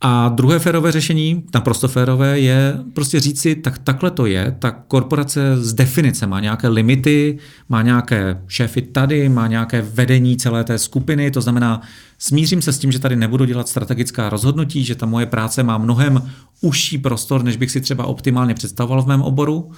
A 0.00 0.28
druhé 0.28 0.58
férové 0.58 0.92
řešení, 0.92 1.44
naprosto 1.54 1.88
férové, 1.88 2.40
je 2.40 2.78
prostě 2.92 3.20
říct 3.20 3.40
si, 3.40 3.54
tak 3.54 3.78
takhle 3.78 4.10
to 4.10 4.26
je, 4.26 4.56
tak 4.58 4.84
korporace 4.88 5.56
z 5.56 5.74
definice 5.74 6.26
má 6.26 6.40
nějaké 6.40 6.68
limity, 6.68 7.38
má 7.68 7.82
nějaké 7.82 8.42
šéfy 8.48 8.82
tady, 8.82 9.28
má 9.28 9.46
nějaké 9.46 9.82
vedení 9.82 10.36
celé 10.36 10.64
té 10.64 10.78
skupiny, 10.78 11.30
to 11.30 11.40
znamená, 11.40 11.80
smířím 12.18 12.62
se 12.62 12.72
s 12.72 12.78
tím, 12.78 12.92
že 12.92 12.98
tady 12.98 13.16
nebudu 13.16 13.44
dělat 13.44 13.68
strategická 13.68 14.28
rozhodnutí, 14.28 14.84
že 14.84 14.94
ta 14.94 15.06
moje 15.06 15.26
práce 15.26 15.62
má 15.62 15.78
mnohem 15.78 16.30
užší 16.60 16.98
prostor, 16.98 17.42
než 17.42 17.56
bych 17.56 17.70
si 17.70 17.80
třeba 17.80 18.04
optimálně 18.04 18.54
představoval 18.54 19.02
v 19.02 19.06
mém 19.06 19.22
oboru 19.22 19.70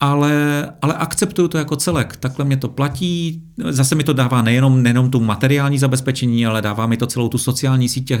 ale, 0.00 0.66
ale 0.82 0.94
akceptuju 0.94 1.48
to 1.48 1.58
jako 1.58 1.76
celek. 1.76 2.16
Takhle 2.16 2.44
mě 2.44 2.56
to 2.56 2.68
platí. 2.68 3.42
Zase 3.68 3.94
mi 3.94 4.04
to 4.04 4.12
dává 4.12 4.42
nejenom, 4.42 4.82
nejenom 4.82 5.10
tu 5.10 5.20
materiální 5.20 5.78
zabezpečení, 5.78 6.46
ale 6.46 6.62
dává 6.62 6.86
mi 6.86 6.96
to 6.96 7.06
celou 7.06 7.28
tu 7.28 7.38
sociální 7.38 7.88
síť 7.88 8.08
těch, 8.08 8.20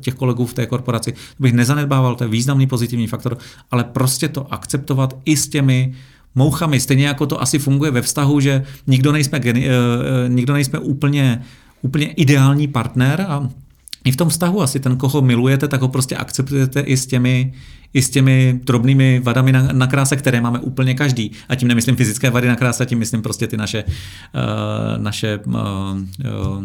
těch 0.00 0.14
kolegů 0.14 0.46
v 0.46 0.54
té 0.54 0.66
korporaci. 0.66 1.14
Bych 1.40 1.52
nezanedbával, 1.52 2.14
to 2.14 2.24
je 2.24 2.30
významný 2.30 2.66
pozitivní 2.66 3.06
faktor, 3.06 3.38
ale 3.70 3.84
prostě 3.84 4.28
to 4.28 4.52
akceptovat 4.52 5.16
i 5.24 5.36
s 5.36 5.48
těmi 5.48 5.94
mouchami. 6.34 6.80
Stejně 6.80 7.06
jako 7.06 7.26
to 7.26 7.42
asi 7.42 7.58
funguje 7.58 7.90
ve 7.90 8.02
vztahu, 8.02 8.40
že 8.40 8.62
nikdo 8.86 9.12
nejsme, 9.12 9.40
geni, 9.40 9.68
eh, 9.68 9.70
eh, 9.70 10.28
nikdo 10.28 10.52
nejsme 10.52 10.78
úplně, 10.78 11.42
úplně 11.82 12.06
ideální 12.06 12.68
partner 12.68 13.26
a 13.28 13.48
i 14.04 14.12
v 14.12 14.16
tom 14.16 14.28
vztahu 14.28 14.62
asi 14.62 14.80
ten, 14.80 14.96
koho 14.96 15.22
milujete, 15.22 15.68
tak 15.68 15.80
ho 15.80 15.88
prostě 15.88 16.16
akceptujete 16.16 16.80
i 16.80 16.96
s 16.96 17.06
těmi, 17.06 17.54
i 17.94 18.02
s 18.02 18.10
těmi 18.10 18.60
drobnými 18.64 19.20
vadami 19.20 19.52
na, 19.52 19.68
na 19.72 19.86
kráse, 19.86 20.16
které 20.16 20.40
máme 20.40 20.58
úplně 20.58 20.94
každý. 20.94 21.30
A 21.48 21.54
tím 21.54 21.68
nemyslím 21.68 21.96
fyzické 21.96 22.30
vady 22.30 22.48
na 22.48 22.56
kráse, 22.56 22.86
tím 22.86 22.98
myslím 22.98 23.22
prostě 23.22 23.46
ty 23.46 23.56
naše, 23.56 23.84
uh, 23.84 25.02
naše 25.02 25.38
uh, 25.38 25.54
uh, 25.54 26.64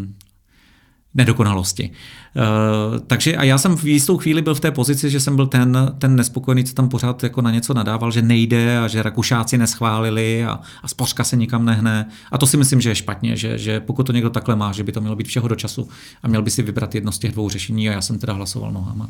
nedokonalosti. 1.13 1.91
Uh, 2.35 2.99
takže 3.07 3.35
a 3.35 3.43
já 3.43 3.57
jsem 3.57 3.77
v 3.77 3.85
jistou 3.85 4.17
chvíli 4.17 4.41
byl 4.41 4.55
v 4.55 4.59
té 4.59 4.71
pozici, 4.71 5.09
že 5.09 5.19
jsem 5.19 5.35
byl 5.35 5.47
ten, 5.47 5.93
ten 5.97 6.15
nespokojený, 6.15 6.63
co 6.63 6.73
tam 6.73 6.89
pořád 6.89 7.23
jako 7.23 7.41
na 7.41 7.51
něco 7.51 7.73
nadával, 7.73 8.11
že 8.11 8.21
nejde 8.21 8.79
a 8.79 8.87
že 8.87 9.03
Rakušáci 9.03 9.57
neschválili 9.57 10.45
a, 10.45 10.59
a 10.83 10.87
spořka 10.87 11.23
se 11.23 11.35
nikam 11.35 11.65
nehne. 11.65 12.05
A 12.31 12.37
to 12.37 12.47
si 12.47 12.57
myslím, 12.57 12.81
že 12.81 12.89
je 12.89 12.95
špatně, 12.95 13.35
že, 13.35 13.57
že 13.57 13.79
pokud 13.79 14.03
to 14.03 14.13
někdo 14.13 14.29
takhle 14.29 14.55
má, 14.55 14.71
že 14.71 14.83
by 14.83 14.91
to 14.91 15.01
mělo 15.01 15.15
být 15.15 15.27
všeho 15.27 15.47
do 15.47 15.55
času 15.55 15.89
a 16.23 16.27
měl 16.27 16.41
by 16.41 16.51
si 16.51 16.63
vybrat 16.63 16.95
jedno 16.95 17.11
z 17.11 17.19
těch 17.19 17.31
dvou 17.31 17.49
řešení 17.49 17.89
a 17.89 17.91
já 17.91 18.01
jsem 18.01 18.19
teda 18.19 18.33
hlasoval 18.33 18.71
nohama. 18.71 19.09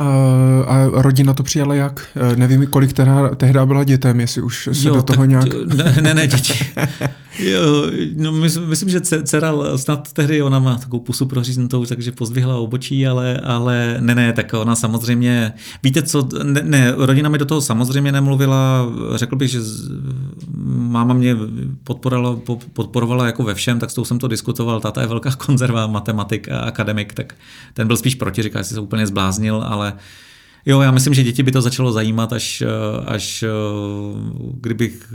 Uh, 0.00 0.06
a 0.72 1.02
rodina 1.02 1.34
to 1.34 1.42
přijala 1.42 1.74
jak? 1.74 2.08
Uh, 2.30 2.36
nevím, 2.36 2.66
kolik 2.66 2.92
teda, 2.92 3.34
tehdy 3.34 3.58
byla 3.64 3.84
dětem, 3.84 4.20
jestli 4.20 4.42
už 4.42 4.68
se 4.72 4.88
jo, 4.88 4.94
do 4.94 5.02
toho 5.02 5.24
nějak... 5.24 5.48
Ne, 5.74 5.96
ne, 6.00 6.14
ne 6.14 6.26
děti. 6.26 6.54
Jo, 7.38 7.90
no 8.16 8.32
myslím, 8.66 8.88
že 8.88 9.00
dcera 9.00 9.52
snad 9.76 10.12
tehdy 10.12 10.42
ona 10.42 10.58
má 10.58 10.78
takovou 10.78 11.00
pusu 11.00 11.26
proříznutou, 11.26 11.84
takže 11.84 12.12
pozdvihla 12.12 12.55
obočí, 12.62 13.06
ale, 13.06 13.40
ale 13.44 13.96
ne, 14.00 14.14
ne, 14.14 14.32
tak 14.32 14.54
ona 14.54 14.76
samozřejmě, 14.76 15.52
víte 15.82 16.02
co, 16.02 16.28
ne, 16.42 16.60
ne, 16.64 16.92
rodina 16.96 17.28
mi 17.28 17.38
do 17.38 17.44
toho 17.44 17.60
samozřejmě 17.60 18.12
nemluvila, 18.12 18.86
řekl 19.14 19.36
bych, 19.36 19.50
že 19.50 19.60
máma 20.66 21.14
mě 21.14 21.36
podporovala, 21.84 22.38
podporovala 22.72 23.26
jako 23.26 23.42
ve 23.42 23.54
všem, 23.54 23.78
tak 23.78 23.90
s 23.90 23.94
tou 23.94 24.04
jsem 24.04 24.18
to 24.18 24.28
diskutoval, 24.28 24.80
táta 24.80 25.00
je 25.00 25.06
velká 25.06 25.30
konzerva, 25.36 25.86
matematik 25.86 26.48
a 26.48 26.58
akademik, 26.58 27.14
tak 27.14 27.34
ten 27.74 27.86
byl 27.86 27.96
spíš 27.96 28.14
proti, 28.14 28.42
říká, 28.42 28.58
že 28.58 28.64
se 28.64 28.80
úplně 28.80 29.06
zbláznil, 29.06 29.64
ale 29.66 29.92
Jo, 30.66 30.80
já 30.80 30.90
myslím, 30.90 31.14
že 31.14 31.22
děti 31.22 31.42
by 31.42 31.52
to 31.52 31.62
začalo 31.62 31.92
zajímat, 31.92 32.32
až, 32.32 32.62
až 33.06 33.44
kdybych, 34.52 35.14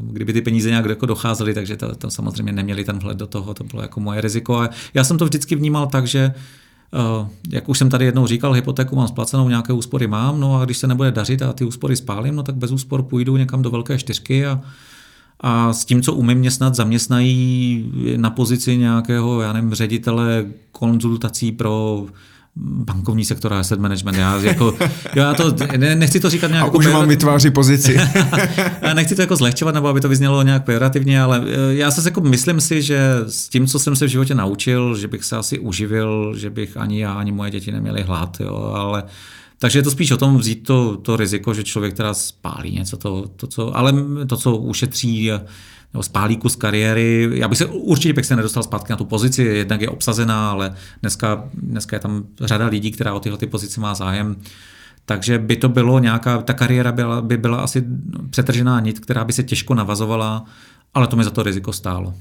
kdyby 0.00 0.32
ty 0.32 0.42
peníze 0.42 0.68
nějak 0.68 0.86
jako 0.86 1.06
docházely, 1.06 1.54
takže 1.54 1.76
to, 1.76 1.94
to 1.94 2.10
samozřejmě 2.10 2.52
neměli 2.52 2.84
ten 2.84 2.98
vhled 2.98 3.18
do 3.18 3.26
toho, 3.26 3.54
to 3.54 3.64
bylo 3.64 3.82
jako 3.82 4.00
moje 4.00 4.20
riziko. 4.20 4.56
A 4.56 4.70
já 4.94 5.04
jsem 5.04 5.18
to 5.18 5.24
vždycky 5.24 5.56
vnímal 5.56 5.86
tak, 5.86 6.06
že 6.06 6.34
jak 7.50 7.68
už 7.68 7.78
jsem 7.78 7.90
tady 7.90 8.04
jednou 8.04 8.26
říkal, 8.26 8.52
hypotéku 8.52 8.96
mám 8.96 9.08
splacenou, 9.08 9.48
nějaké 9.48 9.72
úspory 9.72 10.06
mám, 10.06 10.40
no 10.40 10.60
a 10.60 10.64
když 10.64 10.78
se 10.78 10.86
nebude 10.86 11.10
dařit 11.10 11.42
a 11.42 11.52
ty 11.52 11.64
úspory 11.64 11.96
spálím, 11.96 12.36
no 12.36 12.42
tak 12.42 12.54
bez 12.54 12.70
úspor 12.70 13.02
půjdu 13.02 13.36
někam 13.36 13.62
do 13.62 13.70
velké 13.70 13.98
čtyřky 13.98 14.46
a, 14.46 14.60
a 15.40 15.72
s 15.72 15.84
tím, 15.84 16.02
co 16.02 16.14
umím, 16.14 16.38
mě 16.38 16.50
snad 16.50 16.74
zaměstnají 16.74 17.92
na 18.16 18.30
pozici 18.30 18.76
nějakého, 18.76 19.40
já 19.40 19.52
nevím, 19.52 19.74
ředitele 19.74 20.46
konzultací 20.72 21.52
pro 21.52 22.06
bankovní 22.56 23.24
sektor 23.24 23.52
a 23.52 23.60
asset 23.60 23.80
management. 23.80 24.18
Já, 24.18 24.36
jako, 24.36 24.74
já 25.14 25.34
to, 25.34 25.54
ne, 25.76 25.94
nechci 25.94 26.20
to 26.20 26.30
říkat 26.30 26.48
nějak... 26.48 26.62
A 26.62 26.66
jako 26.66 26.78
už 26.78 26.86
vám 26.86 27.08
vytváří 27.08 27.50
pozici. 27.50 27.96
nechci 28.94 29.14
to 29.14 29.20
jako 29.20 29.36
zlehčovat, 29.36 29.74
nebo 29.74 29.88
aby 29.88 30.00
to 30.00 30.08
vyznělo 30.08 30.42
nějak 30.42 30.64
pejorativně, 30.64 31.22
ale 31.22 31.44
eh, 31.46 31.74
já 31.74 31.90
se 31.90 32.08
jako 32.08 32.20
myslím 32.20 32.60
si, 32.60 32.82
že 32.82 33.00
s 33.26 33.48
tím, 33.48 33.66
co 33.66 33.78
jsem 33.78 33.96
se 33.96 34.06
v 34.06 34.08
životě 34.08 34.34
naučil, 34.34 34.96
že 34.96 35.08
bych 35.08 35.24
se 35.24 35.36
asi 35.36 35.58
uživil, 35.58 36.34
že 36.36 36.50
bych 36.50 36.76
ani 36.76 37.00
já, 37.00 37.12
ani 37.12 37.32
moje 37.32 37.50
děti 37.50 37.72
neměli 37.72 38.02
hlad, 38.02 38.36
jo, 38.40 38.72
ale 38.74 39.02
takže 39.58 39.78
je 39.78 39.82
to 39.82 39.90
spíš 39.90 40.10
o 40.10 40.16
tom 40.16 40.38
vzít 40.38 40.66
to, 40.66 40.96
to 40.96 41.16
riziko, 41.16 41.54
že 41.54 41.64
člověk 41.64 41.94
teda 41.94 42.14
spálí 42.14 42.70
něco, 42.70 42.96
to, 42.96 43.28
to, 43.36 43.46
co, 43.46 43.76
ale 43.76 43.94
to, 44.26 44.36
co 44.36 44.56
ušetří 44.56 45.30
nebo 45.92 46.02
spálí 46.02 46.36
kus 46.36 46.56
kariéry. 46.56 47.30
Já 47.32 47.48
bych 47.48 47.58
se 47.58 47.66
určitě 47.66 48.12
bych 48.12 48.26
se 48.26 48.36
nedostal 48.36 48.62
zpátky 48.62 48.92
na 48.92 48.96
tu 48.96 49.04
pozici, 49.04 49.42
jednak 49.42 49.80
je 49.80 49.88
obsazená, 49.88 50.50
ale 50.50 50.74
dneska, 51.00 51.44
dneska 51.54 51.96
je 51.96 52.00
tam 52.00 52.24
řada 52.40 52.66
lidí, 52.66 52.90
která 52.90 53.14
o 53.14 53.20
tyhle 53.20 53.38
ty 53.38 53.46
pozice 53.46 53.80
má 53.80 53.94
zájem. 53.94 54.36
Takže 55.04 55.38
by 55.38 55.56
to 55.56 55.68
bylo 55.68 55.98
nějaká, 55.98 56.42
ta 56.42 56.52
kariéra 56.52 56.92
byla, 56.92 57.22
by 57.22 57.36
byla 57.36 57.60
asi 57.60 57.84
přetržená 58.30 58.80
nit, 58.80 59.00
která 59.00 59.24
by 59.24 59.32
se 59.32 59.42
těžko 59.42 59.74
navazovala, 59.74 60.44
ale 60.94 61.06
to 61.06 61.16
mi 61.16 61.24
za 61.24 61.30
to 61.30 61.42
riziko 61.42 61.72
stálo. 61.72 62.14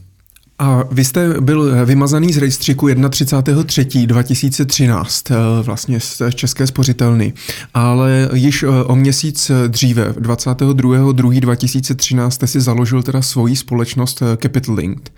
A 0.60 0.84
vy 0.92 1.06
jste 1.06 1.42
byl 1.42 1.86
vymazaný 1.86 2.34
z 2.34 2.38
rejstříku 2.38 2.88
31.3.2013 2.88 5.32
eh, 5.32 5.36
vlastně 5.64 6.00
z 6.00 6.22
České 6.36 6.68
spořitelny, 6.68 7.34
ale 7.74 8.30
již 8.34 8.64
eh, 8.64 8.68
o 8.68 8.96
měsíc 8.96 9.52
dříve, 9.68 10.12
22.2.2013 10.12 12.30
jste 12.30 12.48
si 12.48 12.62
založil 12.62 13.04
teda 13.04 13.22
svoji 13.22 13.56
společnost 13.56 14.22
eh, 14.22 14.26
Capital 14.42 14.76
Linked. 14.76 15.14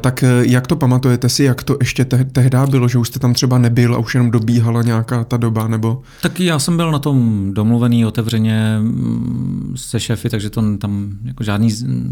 Tak 0.00 0.24
jak 0.40 0.66
to 0.66 0.76
pamatujete 0.76 1.28
si, 1.28 1.44
jak 1.44 1.62
to 1.62 1.76
ještě 1.80 2.04
te- 2.04 2.24
tehdy 2.24 2.58
bylo, 2.70 2.88
že 2.88 2.98
už 2.98 3.08
jste 3.08 3.18
tam 3.18 3.34
třeba 3.34 3.58
nebyl 3.58 3.94
a 3.94 3.98
už 3.98 4.14
jenom 4.14 4.30
dobíhala 4.30 4.82
nějaká 4.82 5.24
ta 5.24 5.36
doba, 5.36 5.68
nebo? 5.68 6.02
Tak 6.22 6.40
já 6.40 6.58
jsem 6.58 6.76
byl 6.76 6.92
na 6.92 6.98
tom 6.98 7.50
domluvený 7.54 8.06
otevřeně 8.06 8.76
mm, 8.80 9.74
se 9.76 10.00
šéfy, 10.00 10.30
takže 10.30 10.50
to 10.50 10.78
tam 10.78 11.08
jako 11.24 11.44
žádný 11.44 11.70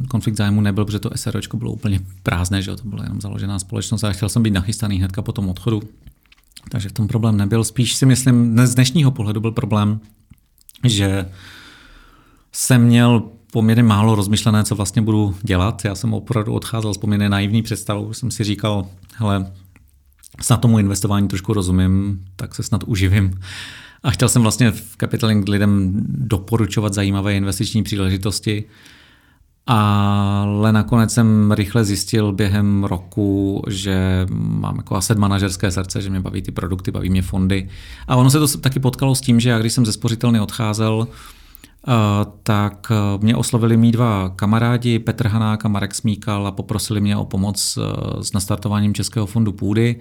konflikt 0.09 0.36
zájmu 0.36 0.60
nebyl, 0.60 0.84
protože 0.84 0.98
to 0.98 1.10
SROčko 1.16 1.56
bylo 1.56 1.72
úplně 1.72 2.01
prázdné, 2.22 2.56
že 2.62 2.77
to 2.77 2.89
byla 2.89 3.03
jenom 3.03 3.20
založená 3.20 3.59
společnost 3.59 4.05
a 4.05 4.12
chtěl 4.12 4.28
jsem 4.28 4.43
být 4.43 4.51
nachystaný 4.51 4.99
hnedka 4.99 5.23
po 5.23 5.33
tom 5.33 5.49
odchodu. 5.49 5.83
Takže 6.70 6.89
v 6.89 6.93
tom 6.93 7.09
problém 7.09 7.37
nebyl. 7.37 7.65
Spíš 7.65 7.95
si 7.95 8.07
myslím, 8.07 8.66
z 8.66 8.74
dnešního 8.74 9.11
pohledu 9.11 9.41
byl 9.41 9.53
problém, 9.53 10.01
že 10.85 11.27
jsem 12.53 12.83
měl 12.83 13.23
poměrně 13.53 13.83
málo 13.83 14.15
rozmyšlené, 14.15 14.65
co 14.65 14.74
vlastně 14.74 15.03
budu 15.03 15.35
dělat. 15.43 15.85
Já 15.85 15.95
jsem 15.95 16.15
opravdu 16.15 16.53
odcházel 16.53 16.95
s 16.95 16.99
poměrně 16.99 17.28
naivní 17.28 17.62
představou. 17.62 18.12
Jsem 18.12 18.31
si 18.31 18.45
říkal, 18.45 18.87
hele, 19.15 19.53
snad 20.41 20.57
tomu 20.57 20.78
investování 20.78 21.28
trošku 21.28 21.53
rozumím, 21.53 22.24
tak 22.37 22.55
se 22.55 22.62
snad 22.62 22.85
uživím. 22.85 23.41
A 24.03 24.11
chtěl 24.11 24.28
jsem 24.28 24.43
vlastně 24.43 24.70
v 24.70 24.97
Capitaling 25.01 25.49
lidem 25.49 25.93
doporučovat 26.09 26.95
zajímavé 26.95 27.37
investiční 27.37 27.83
příležitosti. 27.83 28.65
Ale 29.66 30.72
nakonec 30.72 31.12
jsem 31.12 31.52
rychle 31.52 31.84
zjistil 31.84 32.32
během 32.32 32.84
roku, 32.84 33.62
že 33.68 34.26
mám 34.30 34.76
jako 34.76 34.97
asset 34.97 35.18
manažerské 35.18 35.70
srdce, 35.70 36.02
že 36.02 36.10
mě 36.10 36.20
baví 36.20 36.43
ty 36.43 36.52
produkty, 36.52 36.90
baví 36.90 37.10
mě 37.10 37.22
fondy. 37.22 37.68
A 38.09 38.16
ono 38.16 38.30
se 38.30 38.38
to 38.38 38.59
taky 38.59 38.80
potkalo 38.80 39.14
s 39.14 39.20
tím, 39.20 39.40
že 39.40 39.51
já 39.51 39.59
když 39.59 39.72
jsem 39.72 39.86
ze 39.86 39.93
spořitelny 39.93 40.40
odcházel, 40.40 41.09
eh, 41.09 41.93
tak 42.43 42.86
eh, 42.90 43.18
mě 43.22 43.36
oslovili 43.36 43.76
mý 43.76 43.93
dva 43.93 44.32
kamarádi, 44.36 44.98
Petr 44.98 45.28
Hanák 45.28 45.64
a 45.64 45.68
Marek 45.68 45.94
Smíkal 45.94 46.47
a 46.47 46.52
poprosili 46.52 47.01
mě 47.01 47.16
o 47.16 47.24
pomoc 47.24 47.78
eh, 47.78 48.22
s 48.24 48.32
nastartováním 48.32 48.94
Českého 48.94 49.26
fondu 49.26 49.52
půdy. 49.52 49.97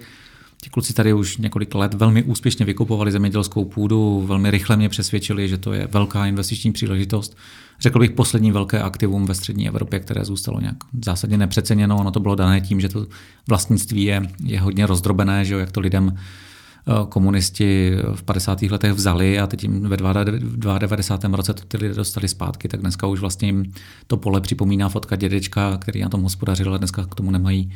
Ti 0.66 0.70
kluci 0.70 0.92
tady 0.92 1.12
už 1.12 1.36
několik 1.36 1.74
let 1.74 1.94
velmi 1.94 2.22
úspěšně 2.22 2.66
vykupovali 2.66 3.12
zemědělskou 3.12 3.64
půdu, 3.64 4.24
velmi 4.26 4.50
rychle 4.50 4.76
mě 4.76 4.88
přesvědčili, 4.88 5.48
že 5.48 5.58
to 5.58 5.72
je 5.72 5.88
velká 5.92 6.26
investiční 6.26 6.72
příležitost. 6.72 7.36
Řekl 7.80 7.98
bych 7.98 8.10
poslední 8.10 8.52
velké 8.52 8.82
aktivum 8.82 9.26
ve 9.26 9.34
střední 9.34 9.68
Evropě, 9.68 10.00
které 10.00 10.24
zůstalo 10.24 10.60
nějak 10.60 10.76
zásadně 11.04 11.38
nepřeceněno. 11.38 11.96
Ono 11.96 12.10
to 12.10 12.20
bylo 12.20 12.34
dané 12.34 12.60
tím, 12.60 12.80
že 12.80 12.88
to 12.88 13.06
vlastnictví 13.48 14.04
je, 14.04 14.22
je 14.44 14.60
hodně 14.60 14.86
rozdrobené, 14.86 15.44
že 15.44 15.54
jo, 15.54 15.60
jak 15.60 15.72
to 15.72 15.80
lidem 15.80 16.16
eh, 16.16 16.92
komunisti 17.08 17.92
v 18.14 18.22
50. 18.22 18.62
letech 18.62 18.92
vzali 18.92 19.38
a 19.38 19.46
teď 19.46 19.62
jim 19.62 19.80
ve 19.80 19.96
92. 19.96 21.36
roce 21.36 21.54
to 21.54 21.62
ty 21.68 21.76
lidé 21.76 21.94
dostali 21.94 22.28
zpátky, 22.28 22.68
tak 22.68 22.80
dneska 22.80 23.06
už 23.06 23.20
vlastně 23.20 23.48
jim 23.48 23.72
to 24.06 24.16
pole 24.16 24.40
připomíná 24.40 24.88
fotka 24.88 25.16
dědečka, 25.16 25.78
který 25.78 26.00
na 26.00 26.08
tom 26.08 26.22
hospodařil 26.22 26.74
a 26.74 26.78
dneska 26.78 27.06
k 27.06 27.14
tomu 27.14 27.30
nemají 27.30 27.72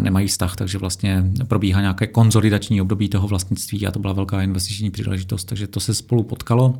nemají 0.00 0.28
vztah, 0.28 0.56
takže 0.56 0.78
vlastně 0.78 1.24
probíhá 1.48 1.80
nějaké 1.80 2.06
konzolidační 2.06 2.80
období 2.80 3.08
toho 3.08 3.28
vlastnictví 3.28 3.86
a 3.86 3.90
to 3.90 3.98
byla 3.98 4.12
velká 4.12 4.42
investiční 4.42 4.90
příležitost, 4.90 5.44
takže 5.44 5.66
to 5.66 5.80
se 5.80 5.94
spolu 5.94 6.22
potkalo. 6.22 6.78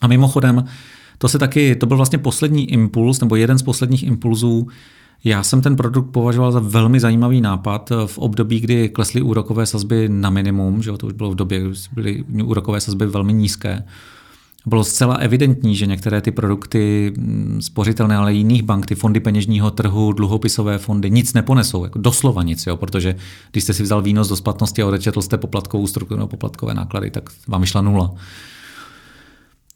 A 0.00 0.06
mimochodem, 0.06 0.64
to 1.18 1.28
se 1.28 1.38
taky, 1.38 1.76
to 1.76 1.86
byl 1.86 1.96
vlastně 1.96 2.18
poslední 2.18 2.72
impuls, 2.72 3.20
nebo 3.20 3.36
jeden 3.36 3.58
z 3.58 3.62
posledních 3.62 4.02
impulzů, 4.02 4.68
já 5.24 5.42
jsem 5.42 5.62
ten 5.62 5.76
produkt 5.76 6.10
považoval 6.10 6.52
za 6.52 6.60
velmi 6.60 7.00
zajímavý 7.00 7.40
nápad 7.40 7.92
v 8.06 8.18
období, 8.18 8.60
kdy 8.60 8.88
klesly 8.88 9.22
úrokové 9.22 9.66
sazby 9.66 10.08
na 10.08 10.30
minimum, 10.30 10.82
že 10.82 10.92
to 10.92 11.06
už 11.06 11.12
bylo 11.12 11.30
v 11.30 11.34
době, 11.34 11.60
kdy 11.60 11.74
byly 11.92 12.24
úrokové 12.42 12.80
sazby 12.80 13.06
velmi 13.06 13.32
nízké 13.32 13.84
bylo 14.66 14.84
zcela 14.84 15.14
evidentní, 15.14 15.76
že 15.76 15.86
některé 15.86 16.20
ty 16.20 16.30
produkty 16.30 17.12
mm, 17.16 17.58
spořitelné, 17.62 18.16
ale 18.16 18.34
jiných 18.34 18.62
bank, 18.62 18.86
ty 18.86 18.94
fondy 18.94 19.20
peněžního 19.20 19.70
trhu, 19.70 20.12
dluhopisové 20.12 20.78
fondy, 20.78 21.10
nic 21.10 21.34
neponesou, 21.34 21.84
jako 21.84 21.98
doslova 21.98 22.42
nic, 22.42 22.66
jo, 22.66 22.76
protože 22.76 23.14
když 23.50 23.64
jste 23.64 23.72
si 23.72 23.82
vzal 23.82 24.02
výnos 24.02 24.28
do 24.28 24.36
splatnosti 24.36 24.82
a 24.82 24.86
odečetl 24.86 25.22
jste 25.22 25.38
poplatkovou 25.38 25.86
strukturu 25.86 26.18
nebo 26.18 26.28
poplatkové 26.28 26.74
náklady, 26.74 27.10
tak 27.10 27.30
vám 27.48 27.60
vyšla 27.60 27.82
nula. 27.82 28.14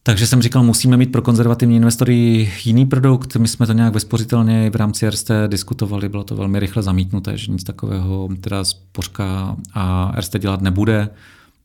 Takže 0.04 0.26
jsem 0.26 0.42
říkal, 0.42 0.62
musíme 0.62 0.96
mít 0.96 1.12
pro 1.12 1.22
konzervativní 1.22 1.76
investory 1.76 2.52
jiný 2.64 2.86
produkt. 2.86 3.36
My 3.36 3.48
jsme 3.48 3.66
to 3.66 3.72
nějak 3.72 3.94
vespořitelně 3.94 4.70
v 4.70 4.76
rámci 4.76 5.10
RST 5.10 5.30
diskutovali, 5.46 6.08
bylo 6.08 6.24
to 6.24 6.36
velmi 6.36 6.60
rychle 6.60 6.82
zamítnuté, 6.82 7.38
že 7.38 7.52
nic 7.52 7.64
takového 7.64 8.28
teda 8.40 8.64
spořka 8.64 9.56
a 9.74 10.14
RST 10.20 10.38
dělat 10.38 10.60
nebude. 10.60 11.08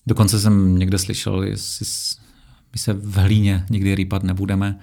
Dokonce 0.07 0.39
jsem 0.39 0.77
někde 0.77 0.97
slyšel, 0.97 1.43
jestli 1.43 1.85
my 2.73 2.79
se 2.79 2.93
v 2.93 3.15
hlíně 3.15 3.65
nikdy 3.69 3.95
rýpat 3.95 4.23
nebudeme. 4.23 4.79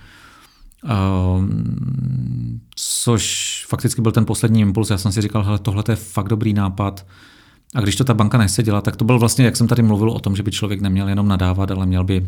Um, 1.39 2.61
což 2.75 3.65
fakticky 3.69 4.03
byl 4.03 4.13
ten 4.13 4.25
poslední 4.25 4.61
impuls. 4.61 4.91
Já 4.91 4.99
jsem 4.99 5.13
si 5.13 5.21
říkal, 5.21 5.43
hele, 5.43 5.59
tohle 5.59 5.85
je 5.89 5.97
fakt 5.97 6.29
dobrý 6.29 6.53
nápad. 6.53 7.07
A 7.75 7.81
když 7.81 7.97
to 7.97 8.05
ta 8.05 8.15
banka 8.15 8.39
nechce 8.39 8.63
dělat, 8.63 8.85
tak 8.85 8.97
to 8.97 9.05
byl 9.05 9.19
vlastně, 9.19 9.45
jak 9.45 9.57
jsem 9.57 9.69
tady 9.69 9.83
mluvil 9.83 10.11
o 10.11 10.21
tom, 10.21 10.37
že 10.37 10.43
by 10.43 10.51
člověk 10.51 10.81
neměl 10.81 11.09
jenom 11.09 11.29
nadávat, 11.29 11.71
ale 11.71 11.87
měl 11.87 12.05
by 12.05 12.27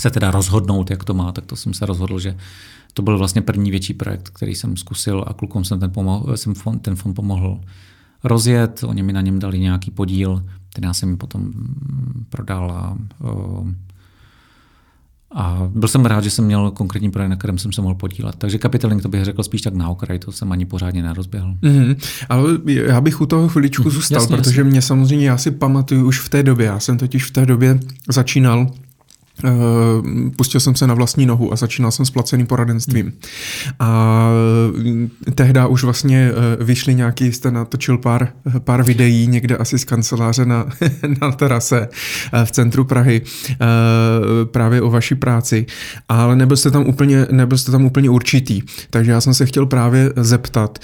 se 0.00 0.10
teda 0.10 0.30
rozhodnout, 0.30 0.90
jak 0.90 1.04
to 1.04 1.14
má, 1.14 1.32
tak 1.32 1.46
to 1.46 1.56
jsem 1.56 1.74
se 1.74 1.86
rozhodl, 1.86 2.18
že 2.18 2.36
to 2.94 3.02
byl 3.02 3.18
vlastně 3.18 3.42
první 3.42 3.70
větší 3.70 3.94
projekt, 3.94 4.28
který 4.28 4.54
jsem 4.54 4.76
zkusil 4.76 5.24
a 5.26 5.32
klukům 5.32 5.64
jsem 5.64 5.80
ten, 5.80 5.90
pomohl, 5.90 6.36
jsem 6.36 6.54
fond, 6.54 6.78
ten 6.78 6.96
fond 6.96 7.14
pomohl 7.14 7.60
rozjet, 8.24 8.84
oni 8.84 9.02
mi 9.02 9.12
na 9.12 9.20
něm 9.20 9.38
dali 9.38 9.58
nějaký 9.58 9.90
podíl, 9.90 10.44
ten 10.72 10.84
já 10.84 10.94
jsem 10.94 11.08
jim 11.08 11.18
potom 11.18 11.52
prodal 12.28 12.70
a 12.70 12.96
a 15.34 15.68
byl 15.74 15.88
jsem 15.88 16.04
rád, 16.04 16.24
že 16.24 16.30
jsem 16.30 16.44
měl 16.44 16.70
konkrétní 16.70 17.10
projekt, 17.10 17.30
na 17.30 17.36
kterém 17.36 17.58
jsem 17.58 17.72
se 17.72 17.82
mohl 17.82 17.94
podílet. 17.94 18.36
Takže 18.38 18.58
kapitaling 18.58 19.02
to 19.02 19.08
bych 19.08 19.24
řekl 19.24 19.42
spíš 19.42 19.62
tak 19.62 19.74
na 19.74 19.88
okraj, 19.88 20.18
to 20.18 20.32
jsem 20.32 20.52
ani 20.52 20.66
pořádně 20.66 21.02
nerozběhl. 21.02 21.54
Mm-hmm. 21.62 21.96
Ale 22.28 22.58
já 22.64 23.00
bych 23.00 23.20
u 23.20 23.26
toho 23.26 23.48
chviličku 23.48 23.82
mm, 23.82 23.90
zůstal, 23.90 24.20
jasně, 24.20 24.36
protože 24.36 24.60
jasně. 24.60 24.70
mě 24.70 24.82
samozřejmě, 24.82 25.26
já 25.26 25.38
si 25.38 25.50
pamatuju 25.50 26.06
už 26.06 26.20
v 26.20 26.28
té 26.28 26.42
době, 26.42 26.66
já 26.66 26.80
jsem 26.80 26.98
totiž 26.98 27.24
v 27.24 27.30
té 27.30 27.46
době 27.46 27.80
začínal 28.08 28.70
pustil 30.36 30.60
jsem 30.60 30.74
se 30.74 30.86
na 30.86 30.94
vlastní 30.94 31.26
nohu 31.26 31.52
a 31.52 31.56
začínal 31.56 31.90
jsem 31.90 32.06
s 32.06 32.10
placeným 32.10 32.46
poradenstvím. 32.46 33.12
A 33.78 34.30
eh, 35.26 35.32
tehdy 35.32 35.60
už 35.68 35.84
vlastně 35.84 36.30
eh, 36.30 36.64
vyšly 36.64 36.94
nějaký, 36.94 37.32
jste 37.32 37.50
natočil 37.50 37.98
pár, 37.98 38.28
pár 38.58 38.82
videí 38.82 39.26
někde 39.26 39.56
asi 39.56 39.78
z 39.78 39.84
kanceláře 39.84 40.44
na, 40.44 40.66
na 41.20 41.32
terase 41.32 41.88
v 42.44 42.50
centru 42.50 42.84
Prahy 42.84 43.22
právě 44.44 44.82
o 44.82 44.90
vaší 44.90 45.14
práci, 45.14 45.66
ale 46.08 46.36
nebyl 46.36 46.56
jste 46.56 46.70
tam 46.70 46.86
úplně, 46.86 47.26
nebyl 47.30 47.58
jste 47.58 47.72
tam 47.72 47.84
úplně 47.84 48.10
určitý. 48.10 48.62
Takže 48.90 49.10
já 49.10 49.20
jsem 49.20 49.34
se 49.34 49.46
chtěl 49.46 49.66
právě 49.66 50.12
zeptat, 50.16 50.78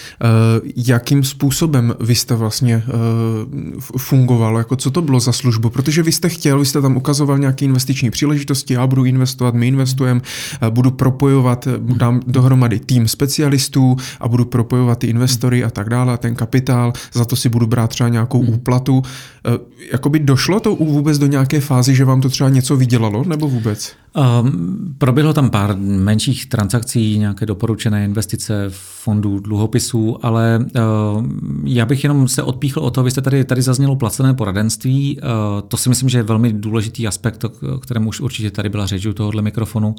jakým 0.76 1.24
způsobem 1.24 1.94
vy 2.00 2.14
jste 2.14 2.34
vlastně 2.34 2.82
fungoval, 3.96 4.58
jako 4.58 4.76
co 4.76 4.90
to 4.90 5.02
bylo 5.02 5.20
za 5.20 5.32
službu, 5.32 5.70
protože 5.70 6.02
vy 6.02 6.12
jste 6.12 6.28
chtěl, 6.28 6.58
vy 6.58 6.66
jste 6.66 6.82
tam 6.82 6.96
ukazoval 6.96 7.38
nějaký 7.38 7.64
investiční 7.64 8.10
příležitosti, 8.10 8.45
příležitosti, 8.46 8.74
já 8.74 8.86
budu 8.86 9.04
investovat, 9.04 9.54
my 9.54 9.68
investujeme, 9.68 10.20
eh, 10.60 10.70
budu 10.70 10.90
propojovat, 10.90 11.66
eh, 11.66 11.70
dám 11.78 12.20
dohromady 12.26 12.80
tým 12.80 13.08
specialistů 13.08 13.96
a 14.20 14.28
budu 14.28 14.44
propojovat 14.44 14.98
ty 14.98 15.06
investory 15.06 15.64
a 15.64 15.70
tak 15.70 15.88
dále, 15.88 16.12
a 16.12 16.16
ten 16.16 16.34
kapitál, 16.34 16.92
za 17.12 17.24
to 17.24 17.36
si 17.36 17.48
budu 17.48 17.66
brát 17.66 17.90
třeba 17.90 18.08
nějakou 18.08 18.42
hmm. 18.42 18.54
úplatu. 18.54 19.02
Eh, 19.02 19.58
jakoby 19.92 20.18
došlo 20.18 20.60
to 20.60 20.76
vůbec 20.76 21.18
do 21.18 21.26
nějaké 21.26 21.60
fázy, 21.60 21.94
že 21.94 22.04
vám 22.04 22.20
to 22.20 22.28
třeba 22.28 22.50
něco 22.50 22.76
vydělalo, 22.76 23.24
nebo 23.24 23.48
vůbec? 23.48 23.92
Um, 24.16 24.94
proběhlo 24.98 25.32
tam 25.32 25.50
pár 25.50 25.76
menších 25.78 26.46
transakcí, 26.46 27.18
nějaké 27.18 27.46
doporučené 27.46 28.04
investice 28.04 28.64
fondů 28.68 29.38
dluhopisů, 29.38 30.16
ale 30.22 30.58
uh, 30.58 31.26
já 31.64 31.86
bych 31.86 32.04
jenom 32.04 32.28
se 32.28 32.42
odpíchl 32.42 32.80
o 32.80 32.90
to, 32.90 33.02
vy 33.02 33.10
jste 33.10 33.20
tady, 33.20 33.44
tady 33.44 33.62
zaznělo 33.62 33.96
placené 33.96 34.34
poradenství, 34.34 35.18
uh, 35.18 35.68
to 35.68 35.76
si 35.76 35.88
myslím, 35.88 36.08
že 36.08 36.18
je 36.18 36.22
velmi 36.22 36.52
důležitý 36.52 37.06
aspekt, 37.06 37.44
o 37.44 37.78
kterém 37.78 38.06
už 38.06 38.20
určitě 38.20 38.50
tady 38.50 38.68
byla 38.68 38.86
řeč 38.86 39.06
u 39.06 39.12
tohohle 39.12 39.42
mikrofonu. 39.42 39.94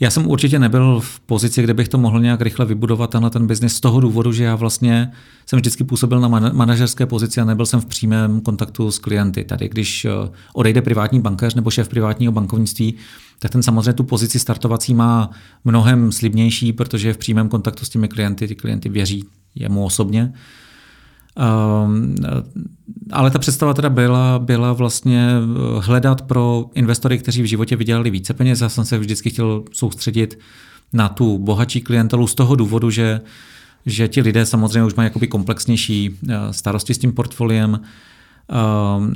Já 0.00 0.10
jsem 0.10 0.26
určitě 0.26 0.58
nebyl 0.58 1.00
v 1.00 1.20
pozici, 1.20 1.62
kde 1.62 1.74
bych 1.74 1.88
to 1.88 1.98
mohl 1.98 2.20
nějak 2.20 2.40
rychle 2.40 2.66
vybudovat 2.66 3.10
tenhle 3.10 3.30
ten 3.30 3.46
biznis 3.46 3.74
z 3.74 3.80
toho 3.80 4.00
důvodu, 4.00 4.32
že 4.32 4.44
já 4.44 4.56
vlastně 4.56 5.12
jsem 5.46 5.58
vždycky 5.58 5.84
působil 5.84 6.20
na 6.20 6.28
manažerské 6.28 7.06
pozici 7.06 7.40
a 7.40 7.44
nebyl 7.44 7.66
jsem 7.66 7.80
v 7.80 7.86
přímém 7.86 8.40
kontaktu 8.40 8.90
s 8.90 8.98
klienty. 8.98 9.44
Tady, 9.44 9.68
když 9.68 10.04
eh, 10.04 10.10
odejde 10.54 10.82
privátní 10.82 11.20
bankéř 11.20 11.54
nebo 11.54 11.70
šéf 11.70 11.88
privátního 11.88 12.32
bankovnictví, 12.32 12.94
tak 13.38 13.50
ten 13.50 13.62
samozřejmě 13.62 13.92
tu 13.92 14.04
pozici 14.04 14.38
startovací 14.38 14.94
má 14.94 15.30
mnohem 15.64 16.12
slibnější, 16.12 16.72
protože 16.72 17.08
je 17.08 17.14
v 17.14 17.18
přímém 17.18 17.48
kontaktu 17.48 17.84
s 17.84 17.88
těmi 17.88 18.08
klienty, 18.08 18.48
ty 18.48 18.54
klienty 18.54 18.88
věří 18.88 19.24
jemu 19.54 19.84
osobně. 19.84 20.32
Ehm, 21.36 22.14
ale 23.12 23.30
ta 23.30 23.38
představa 23.38 23.74
teda 23.74 23.90
byla, 23.90 24.38
byla 24.38 24.72
vlastně 24.72 25.28
eh, 25.28 25.80
hledat 25.80 26.22
pro 26.22 26.66
investory, 26.74 27.18
kteří 27.18 27.42
v 27.42 27.46
životě 27.46 27.76
vydělali 27.76 28.10
více 28.10 28.34
peněz. 28.34 28.60
Já 28.60 28.68
jsem 28.68 28.84
se 28.84 28.98
vždycky 28.98 29.30
chtěl 29.30 29.64
soustředit 29.72 30.38
na 30.92 31.08
tu 31.08 31.38
bohatší 31.38 31.80
klientelu 31.80 32.26
z 32.26 32.34
toho 32.34 32.56
důvodu, 32.56 32.90
že 32.90 33.20
že 33.86 34.08
ti 34.08 34.20
lidé 34.20 34.46
samozřejmě 34.46 34.84
už 34.84 34.94
mají 34.94 35.06
jakoby 35.06 35.26
komplexnější 35.26 36.18
starosti 36.50 36.94
s 36.94 36.98
tím 36.98 37.12
portfoliem, 37.12 37.80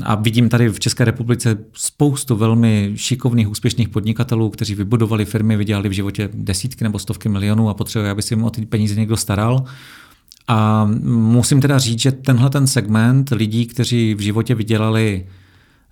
a 0.03 0.15
vidím 0.15 0.49
tady 0.49 0.69
v 0.69 0.81
České 0.81 1.05
republice 1.05 1.59
spoustu 1.73 2.37
velmi 2.37 2.93
šikovných, 2.97 3.49
úspěšných 3.49 3.89
podnikatelů, 3.89 4.51
kteří 4.51 4.75
vybudovali 4.75 5.25
firmy, 5.25 5.57
vydělali 5.57 5.89
v 5.89 5.93
životě 5.93 6.29
desítky 6.33 6.85
nebo 6.85 6.99
stovky 6.99 7.29
milionů 7.29 7.69
a 7.69 7.75
potřebují, 7.75 8.11
aby 8.11 8.23
si 8.23 8.35
jim 8.35 8.45
o 8.45 8.51
ty 8.51 8.67
peníze 8.67 8.95
někdo 8.95 9.17
staral. 9.17 9.65
A 10.49 10.89
musím 11.05 11.61
teda 11.61 11.79
říct, 11.79 12.01
že 12.01 12.13
tenhle 12.13 12.51
ten 12.51 12.67
segment 12.67 13.31
lidí, 13.31 13.67
kteří 13.67 14.15
v 14.15 14.21
životě 14.21 14.55
vydělali, 14.55 15.27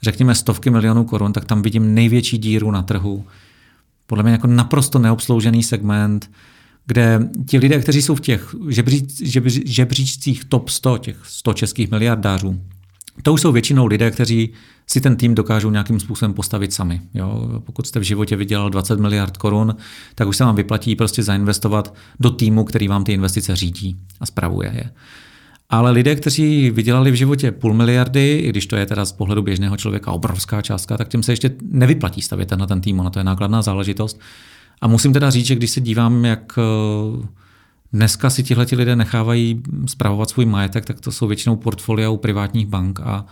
řekněme, 0.02 0.34
stovky 0.34 0.70
milionů 0.70 1.04
korun, 1.04 1.32
tak 1.32 1.44
tam 1.44 1.62
vidím 1.62 1.94
největší 1.94 2.38
díru 2.38 2.70
na 2.70 2.82
trhu. 2.82 3.24
Podle 4.06 4.22
mě 4.22 4.32
jako 4.32 4.46
naprosto 4.46 4.98
neobsloužený 4.98 5.62
segment, 5.62 6.30
kde 6.86 7.28
ti 7.46 7.58
lidé, 7.58 7.80
kteří 7.80 8.02
jsou 8.02 8.14
v 8.14 8.20
těch 8.20 8.54
žebříc, 8.68 9.22
žebříčcích 9.66 10.44
top 10.44 10.68
100, 10.68 10.98
těch 10.98 11.16
100 11.22 11.52
českých 11.52 11.90
miliardářů, 11.90 12.60
to 13.22 13.32
už 13.32 13.40
jsou 13.40 13.52
většinou 13.52 13.86
lidé, 13.86 14.10
kteří 14.10 14.52
si 14.86 15.00
ten 15.00 15.16
tým 15.16 15.34
dokážou 15.34 15.70
nějakým 15.70 16.00
způsobem 16.00 16.34
postavit 16.34 16.72
sami. 16.72 17.00
Jo? 17.14 17.60
Pokud 17.64 17.86
jste 17.86 18.00
v 18.00 18.02
životě 18.02 18.36
vydělal 18.36 18.70
20 18.70 19.00
miliard 19.00 19.36
korun, 19.36 19.76
tak 20.14 20.28
už 20.28 20.36
se 20.36 20.44
vám 20.44 20.56
vyplatí 20.56 20.96
prostě 20.96 21.22
zainvestovat 21.22 21.94
do 22.20 22.30
týmu, 22.30 22.64
který 22.64 22.88
vám 22.88 23.04
ty 23.04 23.12
investice 23.12 23.56
řídí 23.56 23.96
a 24.20 24.26
spravuje 24.26 24.72
je. 24.74 24.90
Ale 25.70 25.90
lidé, 25.90 26.14
kteří 26.14 26.70
vydělali 26.70 27.10
v 27.10 27.14
životě 27.14 27.52
půl 27.52 27.74
miliardy, 27.74 28.38
i 28.38 28.48
když 28.48 28.66
to 28.66 28.76
je 28.76 28.86
teda 28.86 29.04
z 29.04 29.12
pohledu 29.12 29.42
běžného 29.42 29.76
člověka 29.76 30.12
obrovská 30.12 30.62
částka, 30.62 30.96
tak 30.96 31.08
těm 31.08 31.22
se 31.22 31.32
ještě 31.32 31.50
nevyplatí 31.62 32.22
stavět 32.22 32.50
na 32.50 32.66
ten 32.66 32.80
tým, 32.80 32.96
na 32.96 33.10
to 33.10 33.18
je 33.18 33.24
nákladná 33.24 33.62
záležitost. 33.62 34.20
A 34.80 34.88
musím 34.88 35.12
teda 35.12 35.30
říct, 35.30 35.46
že 35.46 35.54
když 35.54 35.70
se 35.70 35.80
dívám, 35.80 36.24
jak 36.24 36.58
Dneska 37.92 38.30
si 38.30 38.42
tihle 38.42 38.66
lidé 38.72 38.96
nechávají 38.96 39.62
zpravovat 39.86 40.30
svůj 40.30 40.46
majetek, 40.46 40.84
tak 40.84 41.00
to 41.00 41.12
jsou 41.12 41.26
většinou 41.26 41.56
portfolia 41.56 42.10
u 42.10 42.16
privátních 42.16 42.66
bank 42.66 43.00
a, 43.00 43.26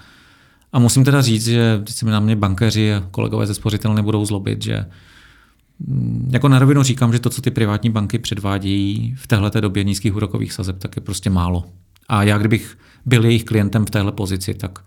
a 0.72 0.78
musím 0.78 1.04
teda 1.04 1.22
říct, 1.22 1.44
že 1.44 1.80
teď 1.84 1.94
se 1.94 2.04
mi 2.04 2.10
na 2.10 2.20
mě 2.20 2.36
bankéři 2.36 2.94
a 2.94 3.08
kolegové 3.10 3.46
ze 3.46 3.54
spořitelny 3.54 4.02
budou 4.02 4.24
zlobit, 4.26 4.62
že 4.62 4.86
mm, 5.86 6.30
jako 6.32 6.48
na 6.48 6.58
rovinu 6.58 6.82
říkám, 6.82 7.12
že 7.12 7.18
to, 7.18 7.30
co 7.30 7.42
ty 7.42 7.50
privátní 7.50 7.90
banky 7.90 8.18
předvádějí 8.18 9.14
v 9.18 9.26
téhle 9.26 9.50
době 9.60 9.84
nízkých 9.84 10.16
úrokových 10.16 10.52
sazeb, 10.52 10.78
tak 10.78 10.96
je 10.96 11.02
prostě 11.02 11.30
málo. 11.30 11.64
A 12.08 12.22
já, 12.22 12.38
kdybych 12.38 12.78
byl 13.06 13.24
jejich 13.24 13.44
klientem 13.44 13.86
v 13.86 13.90
téhle 13.90 14.12
pozici, 14.12 14.54
tak, 14.54 14.78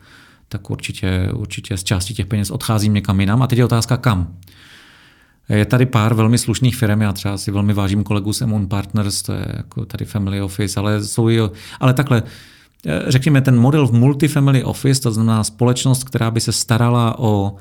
tak 0.47 0.69
určitě, 0.69 1.29
určitě 1.33 1.77
z 1.77 1.83
části 1.83 2.13
těch 2.13 2.25
peněz 2.25 2.51
odcházím 2.51 2.93
někam 2.93 3.19
jinam. 3.19 3.41
A 3.41 3.47
teď 3.47 3.59
je 3.59 3.65
otázka 3.65 3.97
kam. 3.97 4.37
Je 5.49 5.65
tady 5.65 5.85
pár 5.85 6.13
velmi 6.13 6.37
slušných 6.37 6.75
firm, 6.75 7.01
já 7.01 7.13
třeba 7.13 7.37
si 7.37 7.51
velmi 7.51 7.73
vážím 7.73 8.03
kolegů 8.03 8.33
z 8.33 8.41
Emon 8.41 8.67
Partners, 8.67 9.21
to 9.21 9.33
je 9.33 9.45
jako 9.57 9.85
tady 9.85 10.05
Family 10.05 10.41
Office, 10.41 10.79
ale 10.79 11.03
jsou 11.03 11.29
i, 11.29 11.39
ale 11.79 11.93
takhle, 11.93 12.23
eh, 12.85 13.03
řekněme 13.07 13.41
ten 13.41 13.59
model 13.59 13.87
v 13.87 13.93
multifamily 13.93 14.63
office, 14.63 15.01
to 15.01 15.11
znamená 15.11 15.43
společnost, 15.43 16.03
která 16.03 16.31
by 16.31 16.41
se 16.41 16.51
starala 16.51 17.19
o 17.19 17.55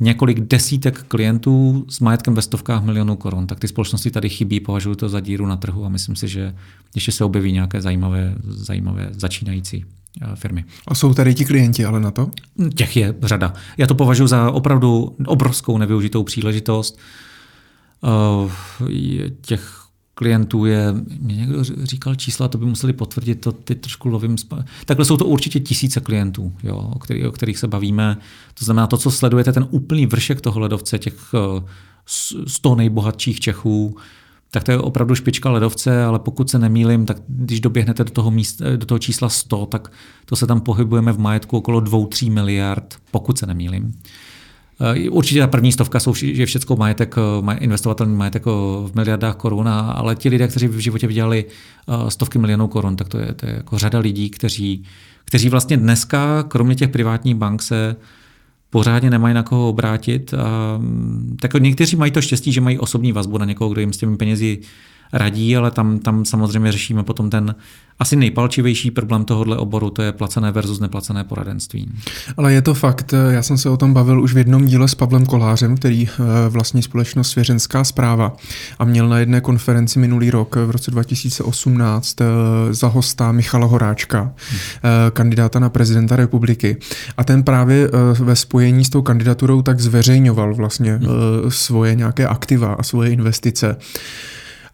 několik 0.00 0.40
desítek 0.40 1.02
klientů 1.02 1.84
s 1.88 2.00
majetkem 2.00 2.34
ve 2.34 2.42
stovkách 2.42 2.84
milionů 2.84 3.16
korun, 3.16 3.46
tak 3.46 3.60
ty 3.60 3.68
společnosti 3.68 4.10
tady 4.10 4.28
chybí, 4.28 4.60
považuji 4.60 4.94
to 4.94 5.08
za 5.08 5.20
díru 5.20 5.46
na 5.46 5.56
trhu 5.56 5.84
a 5.84 5.88
myslím 5.88 6.16
si, 6.16 6.28
že 6.28 6.54
ještě 6.94 7.12
se 7.12 7.24
objeví 7.24 7.52
nějaké 7.52 7.82
zajímavé, 7.82 8.34
zajímavé 8.44 9.08
začínající 9.10 9.84
eh, 10.22 10.36
firmy. 10.36 10.64
A 10.88 10.94
jsou 10.94 11.14
tady 11.14 11.34
ti 11.34 11.44
klienti 11.44 11.84
ale 11.84 12.00
na 12.00 12.10
to? 12.10 12.30
Těch 12.74 12.96
je 12.96 13.14
řada. 13.22 13.52
Já 13.78 13.86
to 13.86 13.94
považuji 13.94 14.26
za 14.26 14.50
opravdu 14.50 15.16
obrovskou 15.26 15.78
nevyužitou 15.78 16.22
příležitost. 16.22 16.98
Uh, 18.02 18.52
těch 19.40 19.86
klientů 20.14 20.64
je, 20.64 20.94
mě 21.20 21.36
někdo 21.36 21.64
říkal 21.64 22.14
čísla, 22.14 22.48
to 22.48 22.58
by 22.58 22.66
museli 22.66 22.92
potvrdit, 22.92 23.34
to 23.34 23.52
ty 23.52 23.74
trošku 23.74 24.08
lovím. 24.08 24.36
Takhle 24.84 25.04
jsou 25.04 25.16
to 25.16 25.24
určitě 25.24 25.60
tisíce 25.60 26.00
klientů, 26.00 26.52
jo, 26.62 26.76
o, 26.76 26.98
který, 26.98 27.26
o 27.26 27.32
kterých 27.32 27.58
se 27.58 27.68
bavíme. 27.68 28.16
To 28.54 28.64
znamená 28.64 28.86
to, 28.86 28.96
co 28.96 29.10
sledujete, 29.10 29.52
ten 29.52 29.66
úplný 29.70 30.06
vršek 30.06 30.40
toho 30.40 30.60
ledovce, 30.60 30.98
těch 30.98 31.14
100 32.46 32.70
uh, 32.70 32.76
nejbohatších 32.76 33.40
Čechů, 33.40 33.96
tak 34.50 34.64
to 34.64 34.70
je 34.70 34.78
opravdu 34.78 35.14
špička 35.14 35.50
ledovce, 35.50 36.04
ale 36.04 36.18
pokud 36.18 36.50
se 36.50 36.58
nemýlim, 36.58 37.06
tak 37.06 37.16
když 37.28 37.60
doběhnete 37.60 38.04
do 38.04 38.10
toho, 38.10 38.30
míst, 38.30 38.62
do 38.76 38.86
toho 38.86 38.98
čísla 38.98 39.28
100, 39.28 39.66
tak 39.66 39.92
to 40.24 40.36
se 40.36 40.46
tam 40.46 40.60
pohybujeme 40.60 41.12
v 41.12 41.18
majetku 41.18 41.56
okolo 41.56 41.80
2-3 41.80 42.32
miliard, 42.32 42.96
pokud 43.10 43.38
se 43.38 43.46
nemýlim. 43.46 43.92
Eh, 44.80 45.10
určitě 45.10 45.40
ta 45.40 45.46
první 45.46 45.72
stovka 45.72 46.00
jsou, 46.00 46.14
že 46.14 46.46
všechno 46.46 46.76
majetek, 46.76 47.14
eh, 47.52 47.56
investovatelný 47.56 48.16
majetek 48.16 48.42
eh, 48.46 48.50
v 48.86 48.90
miliardách 48.94 49.36
korun, 49.36 49.68
ale 49.68 50.16
ti 50.16 50.28
lidé, 50.28 50.48
kteří 50.48 50.68
v 50.68 50.78
životě 50.78 51.06
vydělali 51.06 51.44
stovky 52.08 52.38
milionů 52.38 52.68
korun, 52.68 52.96
tak 52.96 53.08
to 53.08 53.18
je, 53.18 53.34
to 53.34 53.46
je 53.46 53.54
jako 53.54 53.78
řada 53.78 53.98
lidí, 53.98 54.30
kteří, 54.30 54.84
kteří 55.24 55.48
vlastně 55.48 55.76
dneska, 55.76 56.42
kromě 56.42 56.74
těch 56.74 56.90
privátních 56.90 57.34
bank, 57.34 57.62
se 57.62 57.96
pořádně 58.70 59.10
nemají 59.10 59.34
na 59.34 59.42
koho 59.42 59.68
obrátit. 59.68 60.34
A, 60.34 60.78
mm, 60.78 61.36
tak 61.40 61.54
někteří 61.54 61.96
mají 61.96 62.12
to 62.12 62.22
štěstí, 62.22 62.52
že 62.52 62.60
mají 62.60 62.78
osobní 62.78 63.12
vazbu 63.12 63.38
na 63.38 63.44
někoho, 63.44 63.70
kdo 63.70 63.80
jim 63.80 63.92
s 63.92 63.96
těmi 63.96 64.16
penězi 64.16 64.58
radí, 65.16 65.56
ale 65.56 65.70
tam, 65.70 65.98
tam 65.98 66.24
samozřejmě 66.24 66.72
řešíme 66.72 67.02
potom 67.02 67.30
ten 67.30 67.54
asi 67.98 68.16
nejpalčivější 68.16 68.90
problém 68.90 69.24
tohohle 69.24 69.56
oboru, 69.56 69.90
to 69.90 70.02
je 70.02 70.12
placené 70.12 70.52
versus 70.52 70.80
neplacené 70.80 71.24
poradenství. 71.24 71.90
Ale 72.36 72.52
je 72.52 72.62
to 72.62 72.74
fakt, 72.74 73.14
já 73.30 73.42
jsem 73.42 73.58
se 73.58 73.70
o 73.70 73.76
tom 73.76 73.94
bavil 73.94 74.22
už 74.22 74.34
v 74.34 74.38
jednom 74.38 74.66
díle 74.66 74.88
s 74.88 74.94
Pavlem 74.94 75.26
Kolářem, 75.26 75.76
který 75.76 76.08
eh, 76.08 76.22
vlastní 76.48 76.82
společnost 76.82 77.30
Svěřenská 77.30 77.84
zpráva 77.84 78.36
a 78.78 78.84
měl 78.84 79.08
na 79.08 79.18
jedné 79.18 79.40
konferenci 79.40 79.98
minulý 79.98 80.30
rok 80.30 80.56
v 80.56 80.70
roce 80.70 80.90
2018 80.90 82.20
eh, 82.20 82.24
za 82.70 82.88
hosta 82.88 83.32
Michala 83.32 83.66
Horáčka, 83.66 84.32
kandidáta 85.12 85.58
na 85.58 85.68
prezidenta 85.68 86.16
republiky. 86.16 86.76
A 87.16 87.24
ten 87.24 87.42
právě 87.42 87.90
ve 88.12 88.36
spojení 88.36 88.84
s 88.84 88.90
tou 88.90 89.02
kandidaturou 89.02 89.62
tak 89.62 89.80
zveřejňoval 89.80 90.54
vlastně 90.54 90.94
hmm. 90.94 91.08
svoje 91.48 91.94
nějaké 91.94 92.26
aktiva 92.26 92.72
a 92.72 92.82
svoje 92.82 93.10
investice. 93.10 93.76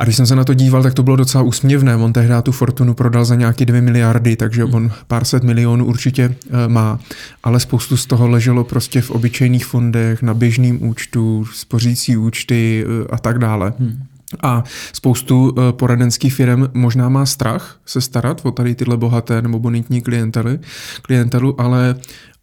A 0.03 0.05
když 0.05 0.17
jsem 0.17 0.27
se 0.27 0.37
na 0.37 0.45
to 0.45 0.55
díval, 0.55 0.83
tak 0.83 0.95
to 0.95 1.03
bylo 1.03 1.17
docela 1.17 1.45
úsměvné. 1.45 1.97
On 1.97 2.13
tehdy 2.13 2.35
tu 2.43 2.53
Fortunu 2.53 2.95
prodal 2.95 3.25
za 3.25 3.35
nějaké 3.35 3.65
dvě 3.65 3.81
miliardy, 3.81 4.37
takže 4.37 4.65
on 4.65 4.91
pár 5.07 5.25
set 5.25 5.43
milionů 5.43 5.85
určitě 5.85 6.35
eh, 6.35 6.69
má. 6.69 6.99
Ale 7.43 7.61
spoustu 7.61 7.97
z 7.97 8.07
toho 8.07 8.29
leželo 8.29 8.65
prostě 8.65 9.01
v 9.01 9.11
obyčejných 9.11 9.67
fondech, 9.67 10.23
na 10.23 10.35
běžným 10.35 10.87
účtu, 10.87 11.45
spořící 11.55 12.17
účty 12.17 12.85
eh, 12.87 13.07
a 13.11 13.19
tak 13.19 13.39
dále. 13.39 13.73
Hmm. 13.79 14.03
A 14.43 14.65
spoustu 14.93 15.55
eh, 15.59 15.73
poradenských 15.73 16.35
firm 16.35 16.69
možná 16.75 17.09
má 17.09 17.27
strach 17.27 17.77
se 17.87 18.01
starat 18.01 18.41
o 18.45 18.51
tady 18.51 18.75
tyhle 18.75 18.97
bohaté 18.97 19.43
nebo 19.43 19.59
bonitní 19.59 20.03
klientely, 20.03 20.59
klientelu, 21.03 21.61
ale 21.61 21.95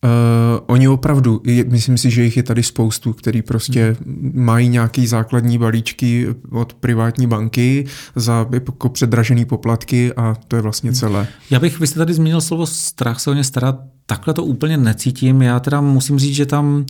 Uh, 0.04 0.60
oni 0.66 0.88
opravdu, 0.88 1.42
myslím 1.68 1.98
si, 1.98 2.12
že 2.12 2.24
jich 2.24 2.38
je 2.38 2.44
tady 2.44 2.64
spoustu, 2.64 3.14
který 3.14 3.42
prostě 3.42 3.96
mají 4.34 4.70
nějaký 4.70 5.08
základní 5.08 5.58
balíčky 5.58 6.28
od 6.52 6.74
privátní 6.74 7.28
banky 7.28 7.86
za 8.16 8.48
jako 8.52 8.90
předražený 8.90 9.46
poplatky 9.46 10.14
a 10.14 10.36
to 10.48 10.56
je 10.56 10.62
vlastně 10.62 10.94
celé. 10.94 11.28
Já 11.50 11.60
bych, 11.60 11.80
vy 11.80 11.88
jste 11.88 11.98
tady 12.00 12.14
zmínil 12.14 12.42
slovo 12.42 12.66
strach 12.66 13.20
se 13.20 13.30
o 13.30 13.34
ně 13.34 13.44
starat, 13.44 13.80
takhle 14.06 14.34
to 14.34 14.44
úplně 14.44 14.78
necítím. 14.78 15.42
Já 15.42 15.60
teda 15.60 15.82
musím 15.82 16.20
říct, 16.20 16.36
že 16.36 16.46
tam 16.46 16.86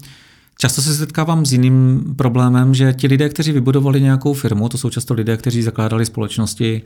Často 0.62 0.82
se 0.82 0.96
setkávám 0.96 1.46
s 1.46 1.52
jiným 1.52 2.04
problémem, 2.16 2.74
že 2.74 2.94
ti 2.94 3.08
lidé, 3.08 3.30
kteří 3.30 3.52
vybudovali 3.52 4.02
nějakou 4.02 4.34
firmu, 4.34 4.70
to 4.70 4.78
jsou 4.78 4.90
často 4.90 5.14
lidé, 5.14 5.38
kteří 5.38 5.62
zakládali 5.62 6.06
společnosti 6.06 6.82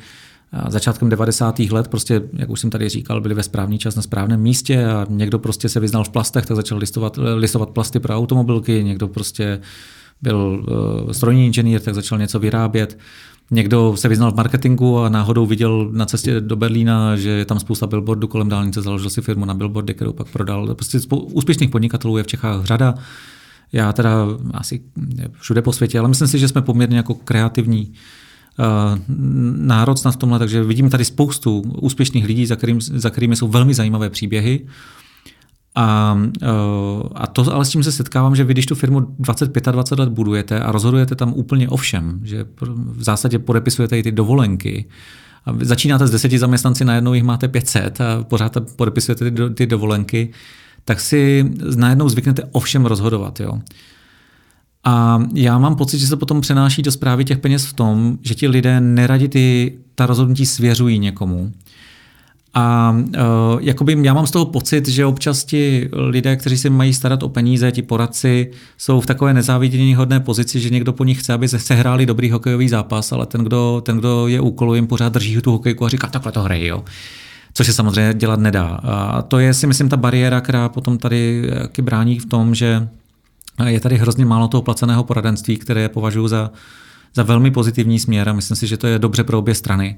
začátkem 0.68 1.10
90. 1.10 1.60
let, 1.60 1.88
prostě, 1.88 2.22
jak 2.34 2.50
už 2.50 2.60
jsem 2.60 2.70
tady 2.70 2.90
říkal, 2.90 3.22
byli 3.22 3.34
ve 3.34 3.44
správný 3.44 3.78
čas 3.78 3.96
na 3.96 4.02
správném 4.02 4.42
místě 4.42 4.86
a 4.86 5.06
někdo 5.10 5.40
prostě 5.40 5.70
se 5.70 5.80
vyznal 5.80 6.04
v 6.04 6.10
plastech, 6.10 6.46
tak 6.46 6.56
začal 6.56 6.78
listovat, 6.78 7.20
listovat 7.36 7.70
plasty 7.70 8.00
pro 8.00 8.18
automobilky, 8.18 8.84
někdo 8.84 9.08
prostě 9.08 9.60
byl 10.22 10.66
uh, 11.06 11.12
strojní 11.12 11.46
inženýr, 11.46 11.82
tak 11.82 11.96
začal 11.96 12.18
něco 12.18 12.40
vyrábět. 12.40 12.98
Někdo 13.52 13.94
se 13.98 14.08
vyznal 14.08 14.32
v 14.32 14.36
marketingu 14.36 15.00
a 15.00 15.10
náhodou 15.10 15.46
viděl 15.46 15.90
na 15.92 16.06
cestě 16.06 16.42
do 16.42 16.56
Berlína, 16.56 17.16
že 17.16 17.30
je 17.30 17.46
tam 17.46 17.60
spousta 17.60 17.88
billboardů 17.88 18.28
kolem 18.28 18.50
dálnice, 18.50 18.82
založil 18.82 19.10
si 19.10 19.22
firmu 19.22 19.46
na 19.46 19.54
billboardy, 19.54 19.94
kterou 19.94 20.14
pak 20.14 20.30
prodal. 20.30 20.76
Prostě 20.76 21.00
úspěšných 21.10 21.70
podnikatelů 21.70 22.18
je 22.18 22.24
v 22.24 22.28
Čechách 22.28 22.66
řada. 22.66 22.96
Já 23.72 23.94
teda 23.94 24.28
asi 24.54 24.82
všude 25.32 25.62
po 25.62 25.74
světě, 25.74 26.00
ale 26.00 26.08
myslím 26.08 26.28
si, 26.28 26.40
že 26.40 26.48
jsme 26.48 26.62
poměrně 26.62 26.98
jako 26.98 27.14
kreativní 27.14 27.94
Eh, 28.60 29.00
národ 29.58 30.00
v 30.12 30.16
tomhle, 30.16 30.40
takže 30.40 30.64
vidím 30.64 30.90
tady 30.90 31.06
spoustu 31.06 31.60
úspěšných 31.82 32.26
lidí, 32.26 32.46
za, 32.46 32.56
kterým, 32.56 32.82
za 32.82 33.10
kterými 33.10 33.36
jsou 33.36 33.48
velmi 33.48 33.74
zajímavé 33.74 34.10
příběhy. 34.10 34.66
A, 35.76 36.18
eh, 36.42 36.48
a 37.16 37.28
to 37.28 37.54
ale 37.54 37.66
s 37.66 37.70
tím 37.70 37.84
se 37.84 37.92
setkávám, 37.92 38.36
že 38.36 38.44
vy, 38.44 38.54
když 38.54 38.66
tu 38.66 38.76
firmu 38.76 39.00
20-25 39.00 40.00
let 40.00 40.10
budujete 40.10 40.60
a 40.60 40.72
rozhodujete 40.72 41.16
tam 41.16 41.34
úplně 41.34 41.70
o 41.70 41.78
všem, 41.78 42.20
že 42.24 42.46
v 42.76 43.04
zásadě 43.04 43.40
podepisujete 43.40 44.00
i 44.00 44.04
ty 44.04 44.12
dovolenky, 44.12 44.86
a 45.46 45.52
začínáte 45.62 46.08
s 46.08 46.12
deseti 46.12 46.40
zaměstnanci, 46.40 46.86
najednou 46.86 47.14
jich 47.14 47.24
máte 47.24 47.48
500 47.48 48.02
a 48.02 48.24
pořád 48.24 48.58
podepisujete 48.76 49.32
ty, 49.32 49.50
ty 49.50 49.68
dovolenky, 49.68 50.30
tak 50.86 51.00
si 51.00 51.52
najednou 51.76 52.10
zvyknete 52.10 52.44
o 52.52 52.60
všem 52.60 52.86
rozhodovat. 52.86 53.40
Jo. 53.40 53.60
A 54.84 55.24
já 55.34 55.58
mám 55.58 55.76
pocit, 55.76 56.00
že 56.00 56.08
se 56.08 56.16
potom 56.16 56.42
přenáší 56.42 56.82
do 56.82 56.92
zprávy 56.92 57.26
těch 57.26 57.38
peněz 57.38 57.66
v 57.66 57.74
tom, 57.74 58.18
že 58.22 58.36
ti 58.36 58.48
lidé 58.48 58.82
neradi 58.82 59.28
ty, 59.28 59.78
ta 59.96 60.06
rozhodnutí 60.06 60.46
svěřují 60.46 61.00
někomu. 61.00 61.52
A 62.54 62.96
uh, 62.98 63.14
jakoby 63.62 63.98
já 64.02 64.14
mám 64.14 64.28
z 64.28 64.32
toho 64.32 64.46
pocit, 64.46 64.88
že 64.88 65.06
občas 65.06 65.46
ti 65.46 65.90
lidé, 65.94 66.36
kteří 66.36 66.58
se 66.58 66.70
mají 66.70 66.94
starat 66.94 67.24
o 67.24 67.30
peníze, 67.30 67.72
ti 67.72 67.82
poradci, 67.82 68.52
jsou 68.78 69.02
v 69.02 69.06
takové 69.06 69.34
nezávidění 69.34 69.96
hodné 69.96 70.20
pozici, 70.20 70.60
že 70.60 70.70
někdo 70.70 70.94
po 70.94 71.04
nich 71.04 71.20
chce, 71.20 71.34
aby 71.34 71.48
se 71.48 71.60
sehráli 71.60 72.06
dobrý 72.06 72.32
hokejový 72.32 72.70
zápas, 72.70 73.12
ale 73.12 73.26
ten, 73.26 73.44
kdo, 73.44 73.82
ten, 73.86 73.98
kdo 73.98 74.28
je 74.28 74.42
úkoluje, 74.42 74.78
jim 74.78 74.88
pořád 74.88 75.14
drží 75.14 75.42
tu 75.42 75.52
hokejku 75.52 75.86
a 75.86 75.90
říká, 75.90 76.08
takhle 76.08 76.32
to 76.32 76.42
hrají, 76.42 76.66
jo. 76.66 76.84
Což 77.54 77.68
se 77.68 77.74
samozřejmě 77.74 78.14
dělat 78.14 78.40
nedá. 78.40 78.80
A 78.84 79.22
to 79.22 79.40
je 79.40 79.54
si 79.54 79.68
myslím 79.68 79.90
ta 79.90 79.98
bariéra, 79.98 80.42
která 80.42 80.70
potom 80.70 80.98
tady 80.98 81.52
brání 81.82 82.20
v 82.20 82.26
tom, 82.26 82.56
že 82.56 82.88
je 83.66 83.80
tady 83.80 83.98
hrozně 83.98 84.26
málo 84.26 84.48
toho 84.48 84.62
placeného 84.62 85.04
poradenství, 85.04 85.58
které 85.58 85.90
považuji 85.90 86.28
za, 86.28 86.52
za 87.16 87.24
velmi 87.24 87.52
pozitivní 87.52 88.00
směr 88.00 88.30
a 88.30 88.34
myslím 88.34 88.58
si, 88.58 88.68
že 88.68 88.78
to 88.78 88.88
je 88.88 89.00
dobře 89.00 89.24
pro 89.24 89.40
obě 89.40 89.56
strany. 89.56 89.98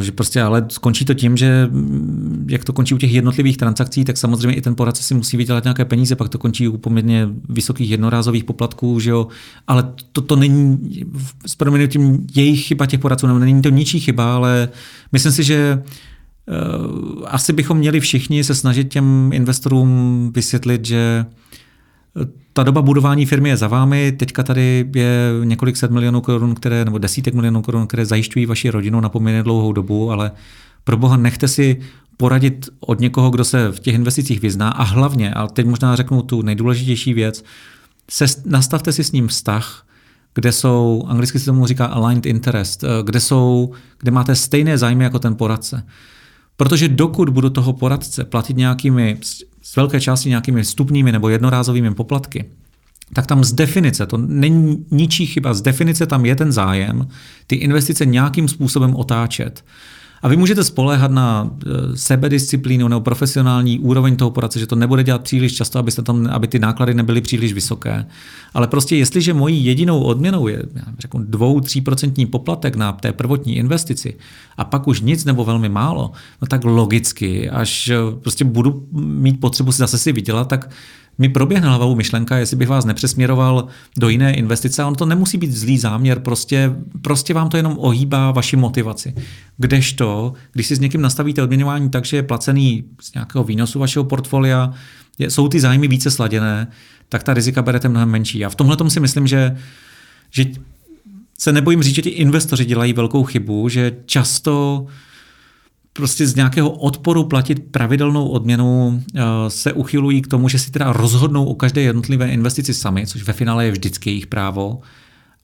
Že 0.00 0.12
prostě, 0.12 0.42
ale 0.42 0.66
skončí 0.68 1.04
to 1.04 1.14
tím, 1.14 1.36
že 1.36 1.68
mm, 1.70 2.46
jak 2.50 2.64
to 2.64 2.72
končí 2.72 2.94
u 2.94 2.98
těch 2.98 3.12
jednotlivých 3.12 3.56
transakcí, 3.56 4.04
tak 4.04 4.16
samozřejmě 4.16 4.56
i 4.56 4.60
ten 4.60 4.74
poradce 4.74 5.02
si 5.02 5.14
musí 5.14 5.36
vydělat 5.36 5.64
nějaké 5.64 5.84
peníze, 5.84 6.16
pak 6.16 6.28
to 6.28 6.38
končí 6.38 6.68
u 6.68 6.76
poměrně 6.76 7.28
vysokých 7.48 7.90
jednorázových 7.90 8.44
poplatků, 8.44 9.00
že 9.00 9.10
jo. 9.10 9.26
Ale 9.66 9.92
to, 10.12 10.20
to 10.20 10.36
není 10.36 10.78
s 11.46 11.54
proměnutím 11.54 12.26
jejich 12.34 12.64
chyba 12.66 12.86
těch 12.86 13.00
poradců, 13.00 13.26
nebo 13.26 13.38
není 13.38 13.62
to 13.62 13.68
ničí 13.68 14.00
chyba, 14.00 14.34
ale 14.34 14.68
myslím 15.12 15.32
si, 15.32 15.44
že 15.44 15.82
uh, 15.82 17.22
asi 17.26 17.52
bychom 17.52 17.78
měli 17.78 18.00
všichni 18.00 18.44
se 18.44 18.54
snažit 18.54 18.88
těm 18.88 19.30
investorům 19.34 20.30
vysvětlit, 20.34 20.84
že 20.84 21.26
ta 22.52 22.62
doba 22.62 22.82
budování 22.82 23.26
firmy 23.26 23.48
je 23.48 23.56
za 23.56 23.68
vámi, 23.68 24.12
teďka 24.12 24.42
tady 24.42 24.88
je 24.94 25.32
několik 25.44 25.76
set 25.76 25.90
milionů 25.90 26.20
korun, 26.20 26.54
které, 26.54 26.84
nebo 26.84 26.98
desítek 26.98 27.34
milionů 27.34 27.62
korun, 27.62 27.86
které 27.86 28.06
zajišťují 28.06 28.46
vaši 28.46 28.70
rodinu 28.70 29.00
na 29.00 29.08
poměrně 29.08 29.42
dlouhou 29.42 29.72
dobu, 29.72 30.10
ale 30.10 30.30
pro 30.84 30.96
boha 30.96 31.16
nechte 31.16 31.48
si 31.48 31.80
poradit 32.16 32.68
od 32.80 33.00
někoho, 33.00 33.30
kdo 33.30 33.44
se 33.44 33.72
v 33.72 33.80
těch 33.80 33.94
investicích 33.94 34.40
vyzná 34.40 34.70
a 34.70 34.82
hlavně, 34.82 35.34
a 35.34 35.46
teď 35.46 35.66
možná 35.66 35.96
řeknu 35.96 36.22
tu 36.22 36.42
nejdůležitější 36.42 37.14
věc, 37.14 37.44
se, 38.10 38.24
nastavte 38.44 38.92
si 38.92 39.04
s 39.04 39.12
ním 39.12 39.28
vztah, 39.28 39.86
kde 40.34 40.52
jsou, 40.52 41.04
anglicky 41.08 41.38
se 41.38 41.44
tomu 41.44 41.66
říká 41.66 41.86
aligned 41.86 42.26
interest, 42.26 42.84
eh, 42.84 42.88
kde, 43.02 43.20
jsou, 43.20 43.72
kde 43.98 44.10
máte 44.10 44.34
stejné 44.34 44.78
zájmy 44.78 45.04
jako 45.04 45.18
ten 45.18 45.34
poradce. 45.34 45.86
Protože 46.56 46.88
dokud 46.88 47.28
budu 47.28 47.50
toho 47.50 47.72
poradce 47.72 48.24
platit 48.24 48.56
nějakými 48.56 49.18
z 49.66 49.76
velké 49.76 50.00
části 50.00 50.28
nějakými 50.28 50.62
vstupními 50.62 51.12
nebo 51.12 51.28
jednorázovými 51.28 51.94
poplatky, 51.94 52.44
tak 53.12 53.26
tam 53.26 53.44
z 53.44 53.52
definice, 53.52 54.06
to 54.06 54.16
není 54.16 54.86
ničí 54.90 55.26
chyba, 55.26 55.54
z 55.54 55.62
definice 55.62 56.06
tam 56.06 56.26
je 56.26 56.36
ten 56.36 56.52
zájem 56.52 57.08
ty 57.46 57.56
investice 57.56 58.06
nějakým 58.06 58.48
způsobem 58.48 58.94
otáčet. 58.94 59.64
A 60.22 60.28
vy 60.28 60.36
můžete 60.36 60.64
spoléhat 60.64 61.10
na 61.10 61.50
e, 61.50 61.96
sebedisciplínu 61.96 62.88
nebo 62.88 63.00
profesionální 63.00 63.78
úroveň 63.78 64.16
toho 64.16 64.30
poradce, 64.30 64.58
že 64.58 64.66
to 64.66 64.76
nebude 64.76 65.04
dělat 65.04 65.22
příliš 65.22 65.54
často, 65.54 65.78
aby, 65.78 65.92
tam, 65.92 66.28
aby 66.30 66.48
ty 66.48 66.58
náklady 66.58 66.94
nebyly 66.94 67.20
příliš 67.20 67.52
vysoké. 67.52 68.06
Ale 68.54 68.66
prostě 68.66 68.96
jestliže 68.96 69.34
mojí 69.34 69.64
jedinou 69.64 70.00
odměnou 70.02 70.48
je 70.48 70.62
řeknu, 70.98 71.20
2-3% 71.20 72.30
poplatek 72.30 72.76
na 72.76 72.92
té 72.92 73.12
prvotní 73.12 73.56
investici 73.56 74.16
a 74.56 74.64
pak 74.64 74.88
už 74.88 75.00
nic 75.00 75.24
nebo 75.24 75.44
velmi 75.44 75.68
málo, 75.68 76.12
no 76.42 76.48
tak 76.48 76.64
logicky, 76.64 77.50
až 77.50 77.88
e, 77.88 77.96
prostě 78.22 78.44
budu 78.44 78.86
mít 78.92 79.40
potřebu 79.40 79.72
si 79.72 79.78
zase 79.78 79.98
si 79.98 80.12
vydělat, 80.12 80.48
tak 80.48 80.70
mi 81.18 81.28
proběhne 81.28 81.68
hlavou 81.68 81.94
myšlenka, 81.94 82.36
jestli 82.36 82.56
bych 82.56 82.68
vás 82.68 82.84
nepřesměroval 82.84 83.66
do 83.96 84.08
jiné 84.08 84.34
investice. 84.34 84.84
On 84.84 84.94
to 84.94 85.06
nemusí 85.06 85.38
být 85.38 85.52
zlý 85.52 85.78
záměr, 85.78 86.20
prostě, 86.20 86.72
prostě 87.02 87.34
vám 87.34 87.48
to 87.48 87.56
jenom 87.56 87.76
ohýbá 87.78 88.30
vaši 88.30 88.56
motivaci. 88.56 89.14
Kdežto, 89.56 90.32
když 90.52 90.66
si 90.66 90.76
s 90.76 90.80
někým 90.80 91.00
nastavíte 91.00 91.42
odměňování 91.42 91.90
tak, 91.90 92.04
že 92.04 92.16
je 92.16 92.22
placený 92.22 92.84
z 93.00 93.14
nějakého 93.14 93.44
výnosu 93.44 93.78
vašeho 93.78 94.04
portfolia, 94.04 94.74
jsou 95.18 95.48
ty 95.48 95.60
zájmy 95.60 95.88
více 95.88 96.10
sladěné, 96.10 96.66
tak 97.08 97.22
ta 97.22 97.34
rizika 97.34 97.62
berete 97.62 97.88
mnohem 97.88 98.08
menší. 98.08 98.44
A 98.44 98.48
v 98.48 98.54
tomhle 98.54 98.90
si 98.90 99.00
myslím, 99.00 99.26
že, 99.26 99.56
že 100.30 100.44
se 101.38 101.52
nebojím 101.52 101.82
říct, 101.82 101.94
že 101.94 102.02
ti 102.02 102.08
investoři 102.08 102.64
dělají 102.64 102.92
velkou 102.92 103.24
chybu, 103.24 103.68
že 103.68 103.96
často 104.06 104.86
prostě 105.96 106.26
z 106.26 106.34
nějakého 106.34 106.70
odporu 106.70 107.24
platit 107.24 107.64
pravidelnou 107.70 108.28
odměnu 108.28 109.02
eh, 109.14 109.20
se 109.48 109.72
uchylují 109.72 110.22
k 110.22 110.26
tomu, 110.26 110.48
že 110.48 110.58
si 110.58 110.70
teda 110.70 110.92
rozhodnou 110.92 111.44
o 111.44 111.54
každé 111.54 111.80
jednotlivé 111.80 112.28
investici 112.28 112.74
sami, 112.74 113.06
což 113.06 113.22
ve 113.22 113.32
finále 113.32 113.64
je 113.64 113.70
vždycky 113.70 114.10
jejich 114.10 114.26
právo, 114.26 114.80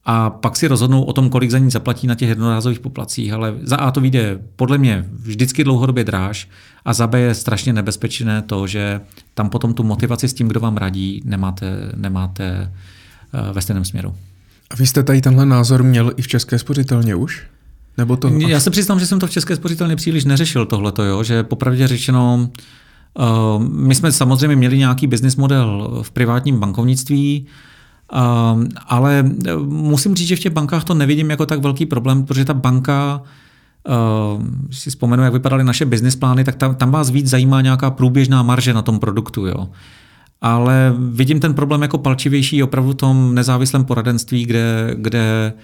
a 0.05 0.29
pak 0.29 0.55
si 0.55 0.67
rozhodnou 0.67 1.03
o 1.03 1.13
tom, 1.13 1.29
kolik 1.29 1.51
za 1.51 1.57
ní 1.57 1.71
zaplatí 1.71 2.07
na 2.07 2.15
těch 2.15 2.29
jednorázových 2.29 2.79
poplacích, 2.79 3.33
ale 3.33 3.55
za 3.61 3.75
A 3.75 3.91
to 3.91 4.01
vyjde 4.01 4.39
podle 4.55 4.77
mě 4.77 5.05
vždycky 5.13 5.63
dlouhodobě 5.63 6.03
dráž 6.03 6.49
a 6.85 6.93
za 6.93 7.07
B 7.07 7.19
je 7.19 7.35
strašně 7.35 7.73
nebezpečné 7.73 8.41
to, 8.41 8.67
že 8.67 9.01
tam 9.33 9.49
potom 9.49 9.73
tu 9.73 9.83
motivaci 9.83 10.27
s 10.27 10.33
tím, 10.33 10.47
kdo 10.47 10.59
vám 10.59 10.77
radí, 10.77 11.21
nemáte, 11.25 11.91
nemáte 11.95 12.71
eh, 13.33 13.53
ve 13.53 13.61
stejném 13.61 13.85
směru. 13.85 14.15
A 14.71 14.75
vy 14.75 14.87
jste 14.87 15.03
tady 15.03 15.21
tenhle 15.21 15.45
názor 15.45 15.83
měl 15.83 16.11
i 16.17 16.21
v 16.21 16.27
České 16.27 16.59
spořitelně 16.59 17.15
už? 17.15 17.43
Nebo 17.97 18.17
to... 18.17 18.27
Já 18.27 18.59
se 18.59 18.69
přiznám, 18.69 18.99
že 18.99 19.05
jsem 19.05 19.19
to 19.19 19.27
v 19.27 19.31
České 19.31 19.55
spořitelně 19.55 19.95
příliš 19.95 20.25
neřešil 20.25 20.65
tohleto, 20.65 21.03
jo? 21.03 21.23
že 21.23 21.43
popravdě 21.43 21.87
řečeno, 21.87 22.49
uh, 23.19 23.63
my 23.63 23.95
jsme 23.95 24.11
samozřejmě 24.11 24.55
měli 24.55 24.77
nějaký 24.77 25.07
business 25.07 25.35
model 25.35 25.99
v 26.01 26.11
privátním 26.11 26.59
bankovnictví, 26.59 27.45
uh, 28.13 28.63
ale 28.87 29.31
musím 29.67 30.15
říct, 30.15 30.27
že 30.27 30.35
v 30.35 30.39
těch 30.39 30.53
bankách 30.53 30.83
to 30.83 30.93
nevidím 30.93 31.29
jako 31.29 31.45
tak 31.45 31.61
velký 31.61 31.85
problém, 31.85 32.25
protože 32.25 32.45
ta 32.45 32.53
banka 32.53 33.21
Uh, 34.35 34.43
si 34.71 34.89
vzpomenu, 34.89 35.23
jak 35.23 35.33
vypadaly 35.33 35.63
naše 35.63 35.85
business 35.85 36.15
plány, 36.15 36.43
tak 36.43 36.55
tam, 36.55 36.75
tam 36.75 36.91
vás 36.91 37.09
víc 37.09 37.29
zajímá 37.29 37.61
nějaká 37.61 37.91
průběžná 37.91 38.43
marže 38.43 38.73
na 38.73 38.81
tom 38.81 38.99
produktu. 38.99 39.45
Jo. 39.45 39.69
Ale 40.41 40.93
vidím 40.97 41.39
ten 41.39 41.53
problém 41.53 41.81
jako 41.81 41.97
palčivější 41.97 42.63
opravdu 42.63 42.91
v 42.91 42.95
tom 42.95 43.35
nezávislém 43.35 43.85
poradenství, 43.85 44.45
kde, 44.45 44.95
kde 44.97 45.53
uh, 45.55 45.61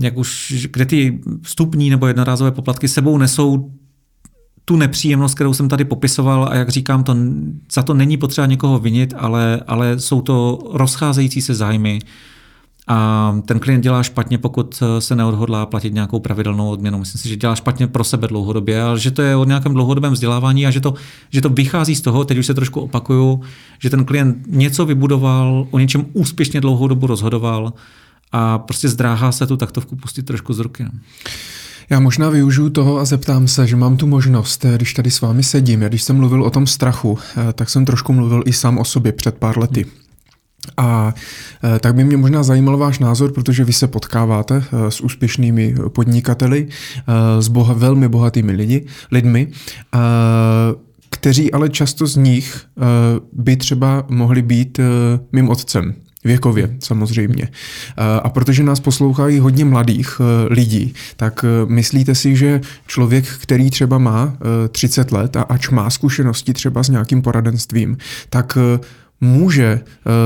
jak 0.00 0.16
už, 0.16 0.54
kde 0.70 0.86
ty 0.86 1.20
vstupní 1.42 1.90
nebo 1.90 2.06
jednorázové 2.06 2.50
poplatky 2.50 2.88
sebou 2.88 3.18
nesou 3.18 3.72
tu 4.64 4.76
nepříjemnost, 4.76 5.34
kterou 5.34 5.54
jsem 5.54 5.68
tady 5.68 5.84
popisoval 5.84 6.48
a 6.50 6.54
jak 6.54 6.68
říkám, 6.68 7.04
to, 7.04 7.16
za 7.72 7.82
to 7.82 7.94
není 7.94 8.16
potřeba 8.16 8.46
někoho 8.46 8.78
vinit, 8.78 9.14
ale, 9.16 9.60
ale 9.66 10.00
jsou 10.00 10.20
to 10.20 10.58
rozcházející 10.72 11.42
se 11.42 11.54
zájmy 11.54 11.98
a 12.86 13.36
ten 13.46 13.60
klient 13.60 13.80
dělá 13.80 14.02
špatně, 14.02 14.38
pokud 14.38 14.82
se 14.98 15.16
neodhodlá 15.16 15.66
platit 15.66 15.94
nějakou 15.94 16.20
pravidelnou 16.20 16.70
odměnu. 16.70 16.98
Myslím 16.98 17.20
si, 17.20 17.28
že 17.28 17.36
dělá 17.36 17.54
špatně 17.54 17.86
pro 17.86 18.04
sebe 18.04 18.28
dlouhodobě, 18.28 18.82
ale 18.82 18.98
že 18.98 19.10
to 19.10 19.22
je 19.22 19.36
o 19.36 19.44
nějakém 19.44 19.74
dlouhodobém 19.74 20.12
vzdělávání 20.12 20.66
a 20.66 20.70
že 20.70 20.80
to, 20.80 20.94
že 21.30 21.40
to 21.40 21.48
vychází 21.48 21.94
z 21.94 22.00
toho, 22.00 22.24
teď 22.24 22.38
už 22.38 22.46
se 22.46 22.54
trošku 22.54 22.80
opakuju, 22.80 23.40
že 23.78 23.90
ten 23.90 24.04
klient 24.04 24.36
něco 24.46 24.86
vybudoval, 24.86 25.66
o 25.70 25.78
něčem 25.78 26.06
úspěšně 26.12 26.60
dlouhou 26.60 26.88
dobu 26.88 27.06
rozhodoval 27.06 27.72
a 28.36 28.58
prostě 28.58 28.88
zdráhá 28.88 29.32
se 29.32 29.46
tu 29.46 29.56
taktovku 29.56 29.96
pustit 29.96 30.22
trošku 30.22 30.52
z 30.52 30.58
ruky. 30.58 30.84
No. 30.84 30.90
Já 31.90 32.00
možná 32.00 32.30
využiju 32.30 32.70
toho 32.70 32.98
a 32.98 33.04
zeptám 33.04 33.48
se, 33.48 33.66
že 33.66 33.76
mám 33.76 33.96
tu 33.96 34.06
možnost, 34.06 34.64
eh, 34.64 34.76
když 34.76 34.94
tady 34.94 35.10
s 35.10 35.20
vámi 35.20 35.42
sedím. 35.42 35.82
Já 35.82 35.88
když 35.88 36.02
jsem 36.02 36.16
mluvil 36.16 36.42
o 36.42 36.50
tom 36.50 36.66
strachu, 36.66 37.18
eh, 37.36 37.52
tak 37.52 37.70
jsem 37.70 37.84
trošku 37.84 38.12
mluvil 38.12 38.42
i 38.46 38.52
sám 38.52 38.78
o 38.78 38.84
sobě 38.84 39.12
před 39.12 39.34
pár 39.34 39.58
lety. 39.58 39.86
A 40.76 41.14
eh, 41.64 41.78
tak 41.78 41.94
by 41.94 42.04
mě 42.04 42.16
možná 42.16 42.42
zajímal 42.42 42.76
váš 42.76 42.98
názor, 42.98 43.32
protože 43.32 43.64
vy 43.64 43.72
se 43.72 43.86
potkáváte 43.86 44.64
s 44.88 45.00
úspěšnými 45.00 45.74
podnikateli, 45.88 46.68
s 47.40 47.48
boha, 47.48 47.74
velmi 47.74 48.08
bohatými 48.08 48.52
lidi, 48.52 48.86
lidmi, 49.10 49.48
kteří 51.10 51.52
ale 51.52 51.68
často 51.68 52.06
z 52.06 52.16
nich 52.16 52.66
by 53.32 53.56
třeba 53.56 54.06
mohli 54.08 54.42
být 54.42 54.80
mým 55.32 55.48
otcem. 55.48 55.94
Věkově 56.24 56.76
samozřejmě. 56.78 57.48
A 58.22 58.28
protože 58.28 58.62
nás 58.62 58.80
poslouchají 58.80 59.38
hodně 59.38 59.64
mladých 59.64 60.20
e, 60.20 60.54
lidí, 60.54 60.94
tak 61.16 61.44
e, 61.44 61.66
myslíte 61.66 62.14
si, 62.14 62.36
že 62.36 62.60
člověk, 62.86 63.24
který 63.28 63.70
třeba 63.70 63.98
má 63.98 64.36
30 64.70 65.12
e, 65.12 65.16
let 65.16 65.36
a 65.36 65.42
ač 65.42 65.68
má 65.68 65.90
zkušenosti 65.90 66.52
třeba 66.52 66.82
s 66.82 66.88
nějakým 66.88 67.22
poradenstvím, 67.22 67.96
tak 68.30 68.58
může 69.20 69.80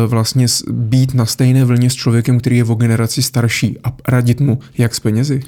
vlastně 0.06 0.46
být 0.70 1.14
na 1.14 1.26
stejné 1.26 1.64
vlně 1.64 1.90
s 1.90 1.94
člověkem, 1.94 2.40
který 2.40 2.56
je 2.56 2.64
o 2.64 2.74
generaci 2.74 3.22
starší 3.22 3.76
a 3.84 3.92
radit 4.08 4.40
mu 4.40 4.58
jak 4.78 4.94
s 4.94 5.00
penězi? 5.00 5.42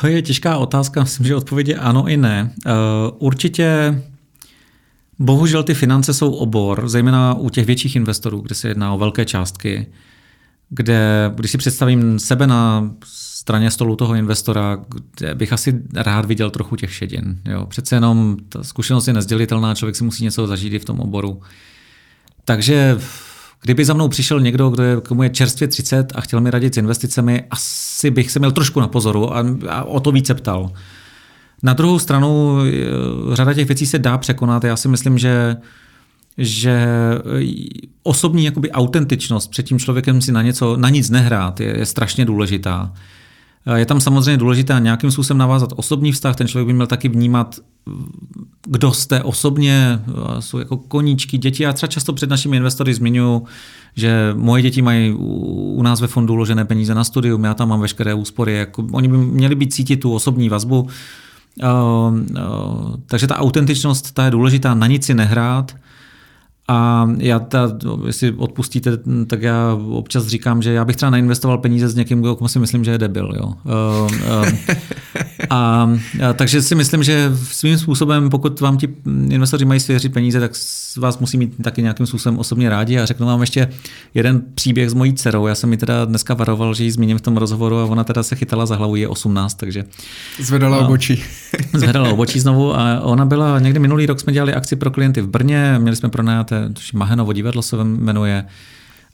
To 0.00 0.06
je 0.06 0.22
těžká 0.22 0.56
otázka, 0.56 1.02
myslím, 1.02 1.26
že 1.26 1.36
odpověď 1.36 1.68
je 1.68 1.76
ano 1.76 2.08
i 2.08 2.16
ne. 2.16 2.50
Určitě 3.18 3.94
Bohužel 5.20 5.62
ty 5.62 5.74
finance 5.74 6.14
jsou 6.14 6.32
obor, 6.32 6.88
zejména 6.88 7.34
u 7.34 7.50
těch 7.50 7.66
větších 7.66 7.96
investorů, 7.96 8.40
kde 8.40 8.54
se 8.54 8.68
jedná 8.68 8.92
o 8.92 8.98
velké 8.98 9.24
částky, 9.24 9.86
kde, 10.68 11.32
když 11.34 11.50
si 11.50 11.58
představím 11.58 12.18
sebe 12.18 12.46
na 12.46 12.90
straně 13.04 13.70
stolu 13.70 13.96
toho 13.96 14.14
investora, 14.14 14.78
kde 15.16 15.34
bych 15.34 15.52
asi 15.52 15.82
rád 15.94 16.24
viděl 16.24 16.50
trochu 16.50 16.76
těch 16.76 16.94
šedin. 16.94 17.40
Jo. 17.44 17.66
Přece 17.66 17.96
jenom 17.96 18.36
ta 18.48 18.62
zkušenost 18.62 19.06
je 19.06 19.12
nezdělitelná, 19.12 19.74
člověk 19.74 19.96
si 19.96 20.04
musí 20.04 20.24
něco 20.24 20.46
zažít 20.46 20.72
i 20.72 20.78
v 20.78 20.84
tom 20.84 21.00
oboru. 21.00 21.40
Takže 22.44 22.98
Kdyby 23.62 23.84
za 23.84 23.94
mnou 23.94 24.08
přišel 24.08 24.40
někdo, 24.40 24.70
kdo 24.70 24.82
je, 24.82 24.96
komu 25.00 25.22
je 25.22 25.30
čerstvě 25.30 25.68
30 25.68 26.12
a 26.14 26.20
chtěl 26.20 26.40
mi 26.40 26.50
radit 26.50 26.74
s 26.74 26.76
investicemi, 26.76 27.44
asi 27.50 28.10
bych 28.10 28.30
se 28.30 28.38
měl 28.38 28.52
trošku 28.52 28.80
na 28.80 28.88
pozoru 28.88 29.36
a, 29.36 29.44
a 29.68 29.84
o 29.84 30.00
to 30.00 30.12
více 30.12 30.34
ptal. 30.34 30.72
Na 31.62 31.72
druhou 31.72 31.98
stranu 31.98 32.58
eh, 32.60 33.36
řada 33.36 33.54
těch 33.54 33.68
věcí 33.68 33.86
se 33.86 33.98
dá 33.98 34.18
překonat. 34.18 34.64
Já 34.64 34.76
si 34.76 34.88
myslím, 34.88 35.18
že 35.18 35.56
že 36.38 36.86
osobní 38.02 38.44
jakoby 38.44 38.70
autentičnost 38.70 39.50
před 39.50 39.62
tím 39.62 39.78
člověkem 39.78 40.20
si 40.20 40.32
na, 40.32 40.42
něco, 40.42 40.76
na 40.76 40.88
nic 40.88 41.10
nehrát 41.10 41.60
je, 41.60 41.78
je 41.78 41.86
strašně 41.86 42.24
důležitá. 42.24 42.92
Je 43.74 43.86
tam 43.86 44.00
samozřejmě 44.00 44.36
důležité 44.36 44.76
nějakým 44.80 45.10
způsobem 45.10 45.38
navázat 45.38 45.72
osobní 45.76 46.12
vztah, 46.12 46.36
ten 46.36 46.48
člověk 46.48 46.66
by 46.66 46.72
měl 46.72 46.86
taky 46.86 47.08
vnímat, 47.08 47.56
kdo 48.66 48.92
jste 48.92 49.22
osobně, 49.22 50.00
jsou 50.38 50.58
jako 50.58 50.76
koníčky, 50.76 51.38
děti. 51.38 51.62
Já 51.62 51.72
třeba 51.72 51.88
často 51.88 52.12
před 52.12 52.30
našimi 52.30 52.56
investory 52.56 52.94
zmiňuji, 52.94 53.44
že 53.96 54.34
moje 54.36 54.62
děti 54.62 54.82
mají 54.82 55.12
u 55.12 55.82
nás 55.82 56.00
ve 56.00 56.06
fondu 56.06 56.32
uložené 56.32 56.64
peníze 56.64 56.94
na 56.94 57.04
studium, 57.04 57.44
já 57.44 57.54
tam 57.54 57.68
mám 57.68 57.80
veškeré 57.80 58.14
úspory. 58.14 58.56
Jako, 58.56 58.86
oni 58.92 59.08
by 59.08 59.16
měli 59.16 59.54
být 59.54 59.72
cítit 59.72 59.96
tu 59.96 60.14
osobní 60.14 60.48
vazbu. 60.48 60.88
Uh, 61.62 62.14
uh, 62.14 62.94
takže 63.06 63.26
ta 63.26 63.36
autentičnost, 63.36 64.14
ta 64.14 64.24
je 64.24 64.30
důležitá, 64.30 64.74
na 64.74 64.86
nic 64.86 65.06
si 65.06 65.14
nehrát. 65.14 65.76
A 66.70 67.08
já, 67.18 67.38
ta, 67.38 67.72
jestli 68.06 68.32
odpustíte, 68.32 68.90
tak 69.26 69.42
já 69.42 69.78
občas 69.90 70.26
říkám, 70.26 70.62
že 70.62 70.72
já 70.72 70.84
bych 70.84 70.96
třeba 70.96 71.10
nainvestoval 71.10 71.58
peníze 71.58 71.88
s 71.88 71.94
někým, 71.94 72.20
kdo 72.20 72.38
si 72.46 72.58
myslím, 72.58 72.84
že 72.84 72.90
je 72.90 72.98
debil. 72.98 73.32
Jo. 73.36 73.44
Uh, 73.44 74.10
uh, 74.42 74.48
a, 75.50 75.90
a, 76.28 76.32
takže 76.32 76.62
si 76.62 76.74
myslím, 76.74 77.02
že 77.02 77.32
svým 77.34 77.78
způsobem, 77.78 78.30
pokud 78.30 78.60
vám 78.60 78.76
ti 78.76 78.88
investoři 79.28 79.64
mají 79.64 79.80
svěřit 79.80 80.12
peníze, 80.12 80.40
tak 80.40 80.52
vás 80.98 81.18
musí 81.18 81.38
mít 81.38 81.62
taky 81.62 81.82
nějakým 81.82 82.06
způsobem 82.06 82.38
osobně 82.38 82.70
rádi. 82.70 82.98
A 82.98 83.06
řeknu 83.06 83.26
vám 83.26 83.40
ještě 83.40 83.68
jeden 84.14 84.42
příběh 84.54 84.90
s 84.90 84.94
mojí 84.94 85.14
dcerou. 85.14 85.46
Já 85.46 85.54
jsem 85.54 85.70
mi 85.70 85.76
teda 85.76 86.04
dneska 86.04 86.34
varoval, 86.34 86.74
že 86.74 86.84
ji 86.84 86.90
zmíním 86.90 87.18
v 87.18 87.20
tom 87.20 87.36
rozhovoru 87.36 87.78
a 87.78 87.84
ona 87.84 88.04
teda 88.04 88.22
se 88.22 88.36
chytala 88.36 88.66
za 88.66 88.76
hlavu, 88.76 88.96
je 88.96 89.08
18, 89.08 89.54
takže... 89.54 89.84
Zvedala 90.40 90.76
a, 90.76 90.80
obočí. 90.80 91.22
zvedala 91.74 92.08
obočí 92.08 92.40
znovu 92.40 92.78
a 92.78 93.00
ona 93.00 93.24
byla, 93.24 93.58
někdy 93.58 93.78
minulý 93.78 94.06
rok 94.06 94.20
jsme 94.20 94.32
dělali 94.32 94.54
akci 94.54 94.76
pro 94.76 94.90
klienty 94.90 95.20
v 95.20 95.28
Brně, 95.28 95.74
měli 95.78 95.96
jsme 95.96 96.08
pronajaté 96.08 96.59
Mahenovo 96.94 97.32
divadlo 97.32 97.62
se 97.62 97.84
jmenuje, 97.84 98.44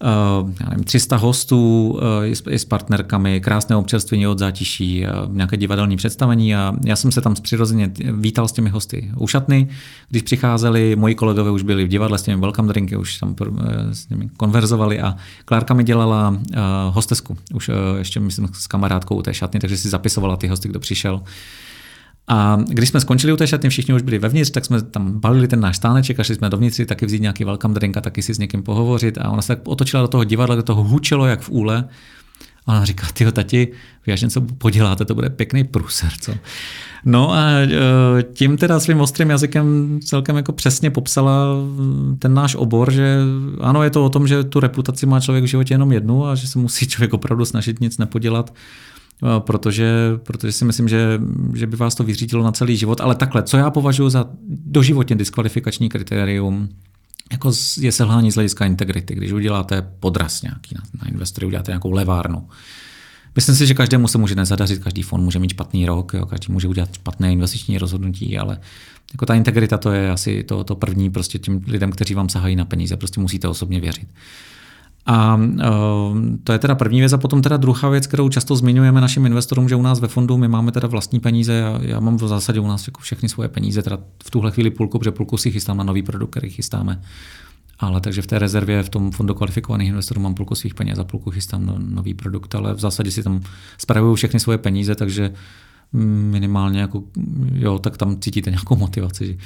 Uh, 0.03 0.51
já 0.61 0.69
nevím, 0.69 0.85
300 0.85 1.17
hostů 1.17 1.99
i, 2.25 2.37
s, 2.37 2.43
i 2.51 2.59
s 2.59 2.65
partnerkami, 2.65 3.41
krásné 3.41 3.77
občerstvení 3.77 4.27
od 4.27 4.39
zátiší, 4.39 5.05
uh, 5.05 5.35
nějaké 5.37 5.57
divadelní 5.57 5.97
představení 5.97 6.55
a 6.55 6.73
já 6.85 6.97
jsem 6.97 7.13
se 7.13 7.21
tam 7.21 7.35
přirozeně 7.35 7.91
vítal 8.13 8.49
s 8.49 8.53
těmi 8.53 8.71
hosty 8.71 9.11
u 9.17 9.27
šatny. 9.27 9.69
Když 10.09 10.23
přicházeli, 10.23 10.97
moji 10.97 11.15
kolegové 11.15 11.51
už 11.51 11.63
byli 11.63 11.85
v 11.85 11.89
divadle 11.89 12.19
s 12.19 12.23
těmi 12.23 12.41
welcome 12.41 12.69
drinky, 12.69 12.97
už 12.97 13.19
tam 13.19 13.37
s 13.93 14.09
nimi 14.09 14.31
konverzovali 14.37 15.01
a 15.01 15.17
Klárka 15.45 15.75
mi 15.75 15.85
dělala 15.85 16.39
hostesku, 16.91 17.37
už 17.55 17.71
ještě 17.99 18.21
myslím 18.21 18.49
s 18.53 18.67
kamarádkou 18.67 19.17
u 19.17 19.23
té 19.23 19.35
šatny, 19.35 19.61
takže 19.61 19.77
si 19.77 19.89
zapisovala 19.89 20.37
ty 20.37 20.49
hosty, 20.49 20.69
kdo 20.69 20.81
přišel. 20.81 21.23
A 22.29 22.59
když 22.69 22.89
jsme 22.89 23.01
skončili 23.01 23.33
u 23.33 23.37
té 23.37 23.47
šatny, 23.47 23.71
všichni 23.71 23.95
už 23.95 24.03
byli 24.03 24.19
vevnitř, 24.19 24.51
tak 24.51 24.65
jsme 24.65 24.83
tam 24.83 25.21
balili 25.21 25.49
ten 25.49 25.61
náš 25.61 25.77
stáneček 25.77 26.21
a 26.21 26.23
šli 26.23 26.35
jsme 26.35 26.51
dovnitř 26.51 26.81
taky 26.87 27.07
vzít 27.07 27.23
nějaký 27.23 27.45
welcome 27.45 27.75
drink 27.75 27.97
a 27.97 28.01
taky 28.01 28.23
si 28.23 28.35
s 28.35 28.39
někým 28.39 28.63
pohovořit. 28.63 29.19
A 29.19 29.31
ona 29.31 29.43
se 29.43 29.49
tak 29.49 29.59
otočila 29.65 30.03
do 30.03 30.09
toho 30.09 30.25
divadla, 30.25 30.55
do 30.55 30.63
toho 30.63 30.85
hučelo 30.85 31.27
jak 31.27 31.41
v 31.41 31.51
úle. 31.51 31.89
A 32.67 32.73
ona 32.73 32.85
říká, 32.85 33.07
ty 33.13 33.33
tati, 33.33 33.73
vy 34.07 34.13
až 34.13 34.23
něco 34.23 34.41
poděláte, 34.41 35.05
to 35.05 35.15
bude 35.15 35.31
pěkný 35.31 35.65
pruser, 35.65 36.11
co? 36.21 36.33
No 37.05 37.33
a 37.33 37.51
e, 37.51 38.23
tím 38.33 38.57
teda 38.57 38.81
svým 38.81 39.01
ostrým 39.01 39.31
jazykem 39.31 39.99
celkem 40.05 40.37
jako 40.37 40.53
přesně 40.53 40.91
popsala 40.91 41.47
ten 42.19 42.35
náš 42.35 42.55
obor, 42.55 42.93
že 42.93 43.19
ano, 43.61 43.83
je 43.83 43.91
to 43.91 44.05
o 44.05 44.09
tom, 44.09 44.29
že 44.29 44.45
tu 44.45 44.61
reputaci 44.61 45.07
má 45.07 45.21
člověk 45.21 45.45
v 45.45 45.49
životě 45.49 45.75
jenom 45.75 45.93
jednu 45.93 46.27
a 46.27 46.35
že 46.35 46.49
se 46.49 46.59
musí 46.59 46.87
člověk 46.87 47.15
opravdu 47.15 47.45
snažit 47.45 47.81
nic 47.81 47.99
nepodělat 47.99 48.55
protože, 49.39 50.19
protože 50.23 50.53
si 50.53 50.65
myslím, 50.65 50.89
že, 50.89 51.21
že 51.55 51.67
by 51.67 51.77
vás 51.77 51.95
to 51.95 52.05
vyřídilo 52.05 52.45
na 52.45 52.53
celý 52.53 52.77
život. 52.77 53.01
Ale 53.01 53.15
takhle, 53.15 53.43
co 53.43 53.57
já 53.57 53.71
považuji 53.71 54.09
za 54.09 54.27
doživotně 54.49 55.17
diskvalifikační 55.17 55.89
kritérium, 55.89 56.69
jako 57.33 57.53
je 57.79 57.93
selhání 57.93 58.33
z 58.33 58.35
hlediska 58.35 58.67
integrity. 58.67 59.15
Když 59.15 59.33
uděláte 59.33 59.83
podraz 60.01 60.43
nějaký 60.43 60.75
na, 60.75 60.83
na 61.03 61.09
investory, 61.09 61.47
uděláte 61.47 61.71
nějakou 61.71 61.91
levárnu, 61.91 62.49
Myslím 63.37 63.57
si, 63.57 63.67
že 63.67 63.75
každému 63.75 64.09
se 64.09 64.19
může 64.19 64.35
nezadařit, 64.35 64.85
každý 64.85 65.03
fond 65.03 65.25
může 65.25 65.39
mít 65.39 65.51
špatný 65.51 65.87
rok, 65.87 66.13
jo, 66.15 66.27
každý 66.27 66.53
může 66.53 66.69
udělat 66.69 66.95
špatné 66.95 67.33
investiční 67.33 67.79
rozhodnutí, 67.79 68.39
ale 68.39 68.59
jako 69.13 69.27
ta 69.27 69.35
integrita 69.35 69.79
to 69.79 69.93
je 69.93 70.11
asi 70.11 70.45
to, 70.45 70.65
to 70.65 70.77
první 70.77 71.11
prostě 71.11 71.39
těm 71.39 71.61
lidem, 71.67 71.93
kteří 71.93 72.15
vám 72.15 72.29
sahají 72.29 72.57
na 72.57 72.65
peníze, 72.65 72.97
prostě 72.97 73.21
musíte 73.21 73.49
osobně 73.49 73.81
věřit. 73.81 74.09
A 75.07 75.37
uh, 75.37 76.19
to 76.45 76.53
je 76.53 76.59
teda 76.59 76.75
první 76.75 77.01
věc. 77.01 77.13
A 77.13 77.19
potom 77.19 77.43
teda 77.43 77.57
druhá 77.57 77.89
věc, 77.89 78.07
kterou 78.07 78.29
často 78.29 78.57
zmiňujeme 78.57 79.01
našim 79.01 79.27
investorům, 79.27 79.69
že 79.69 79.77
u 79.77 79.83
nás 79.83 80.01
ve 80.01 80.09
fondu 80.09 80.37
my 80.37 80.49
máme 80.49 80.73
teda 80.73 80.89
vlastní 80.89 81.21
peníze. 81.21 81.53
Já, 81.53 81.79
já 81.83 82.01
mám 82.01 82.17
v 82.17 82.29
zásadě 82.29 82.61
u 82.61 82.67
nás 82.67 82.87
jako 82.87 83.01
všechny 83.01 83.29
svoje 83.29 83.49
peníze, 83.49 83.83
teda 83.83 83.99
v 84.25 84.31
tuhle 84.31 84.51
chvíli 84.51 84.71
půlku, 84.71 84.99
protože 84.99 85.11
půlku 85.11 85.37
si 85.37 85.51
chystám 85.51 85.77
na 85.77 85.85
nový 85.85 86.03
produkt, 86.03 86.31
který 86.31 86.51
chystáme. 86.51 87.01
Ale 87.79 88.01
takže 88.01 88.23
v 88.23 88.27
té 88.27 88.39
rezervě, 88.39 88.83
v 88.83 88.89
tom 88.89 89.11
fondu 89.11 89.35
kvalifikovaných 89.35 89.89
investorů 89.89 90.21
mám 90.21 90.35
půlku 90.35 90.55
svých 90.55 90.75
peněz 90.75 90.99
a 90.99 91.05
půlku 91.05 91.31
chystám 91.31 91.67
na 91.67 91.75
nový 91.79 92.15
produkt, 92.15 92.55
ale 92.55 92.75
v 92.75 92.81
zásadě 92.81 93.11
si 93.11 93.23
tam 93.23 93.41
spravuju 93.79 94.15
všechny 94.15 94.41
svoje 94.41 94.59
peníze, 94.59 94.95
takže 94.95 95.33
minimálně 96.31 96.81
jako, 96.81 97.03
jo, 97.55 97.79
tak 97.79 97.97
tam 97.97 98.21
cítíte 98.21 98.51
nějakou 98.51 98.77
motivaci. 98.77 99.39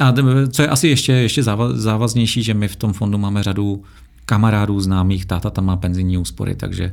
A 0.00 0.14
co 0.50 0.62
je 0.62 0.68
asi 0.68 0.88
ještě, 0.88 1.12
ještě 1.12 1.42
závaznější, 1.72 2.42
že 2.42 2.54
my 2.54 2.68
v 2.68 2.76
tom 2.76 2.92
fondu 2.92 3.18
máme 3.18 3.42
řadu 3.42 3.82
kamarádů, 4.24 4.80
známých, 4.80 5.26
táta 5.26 5.50
tam 5.50 5.64
má 5.64 5.76
penzijní 5.76 6.18
úspory, 6.18 6.54
takže 6.54 6.92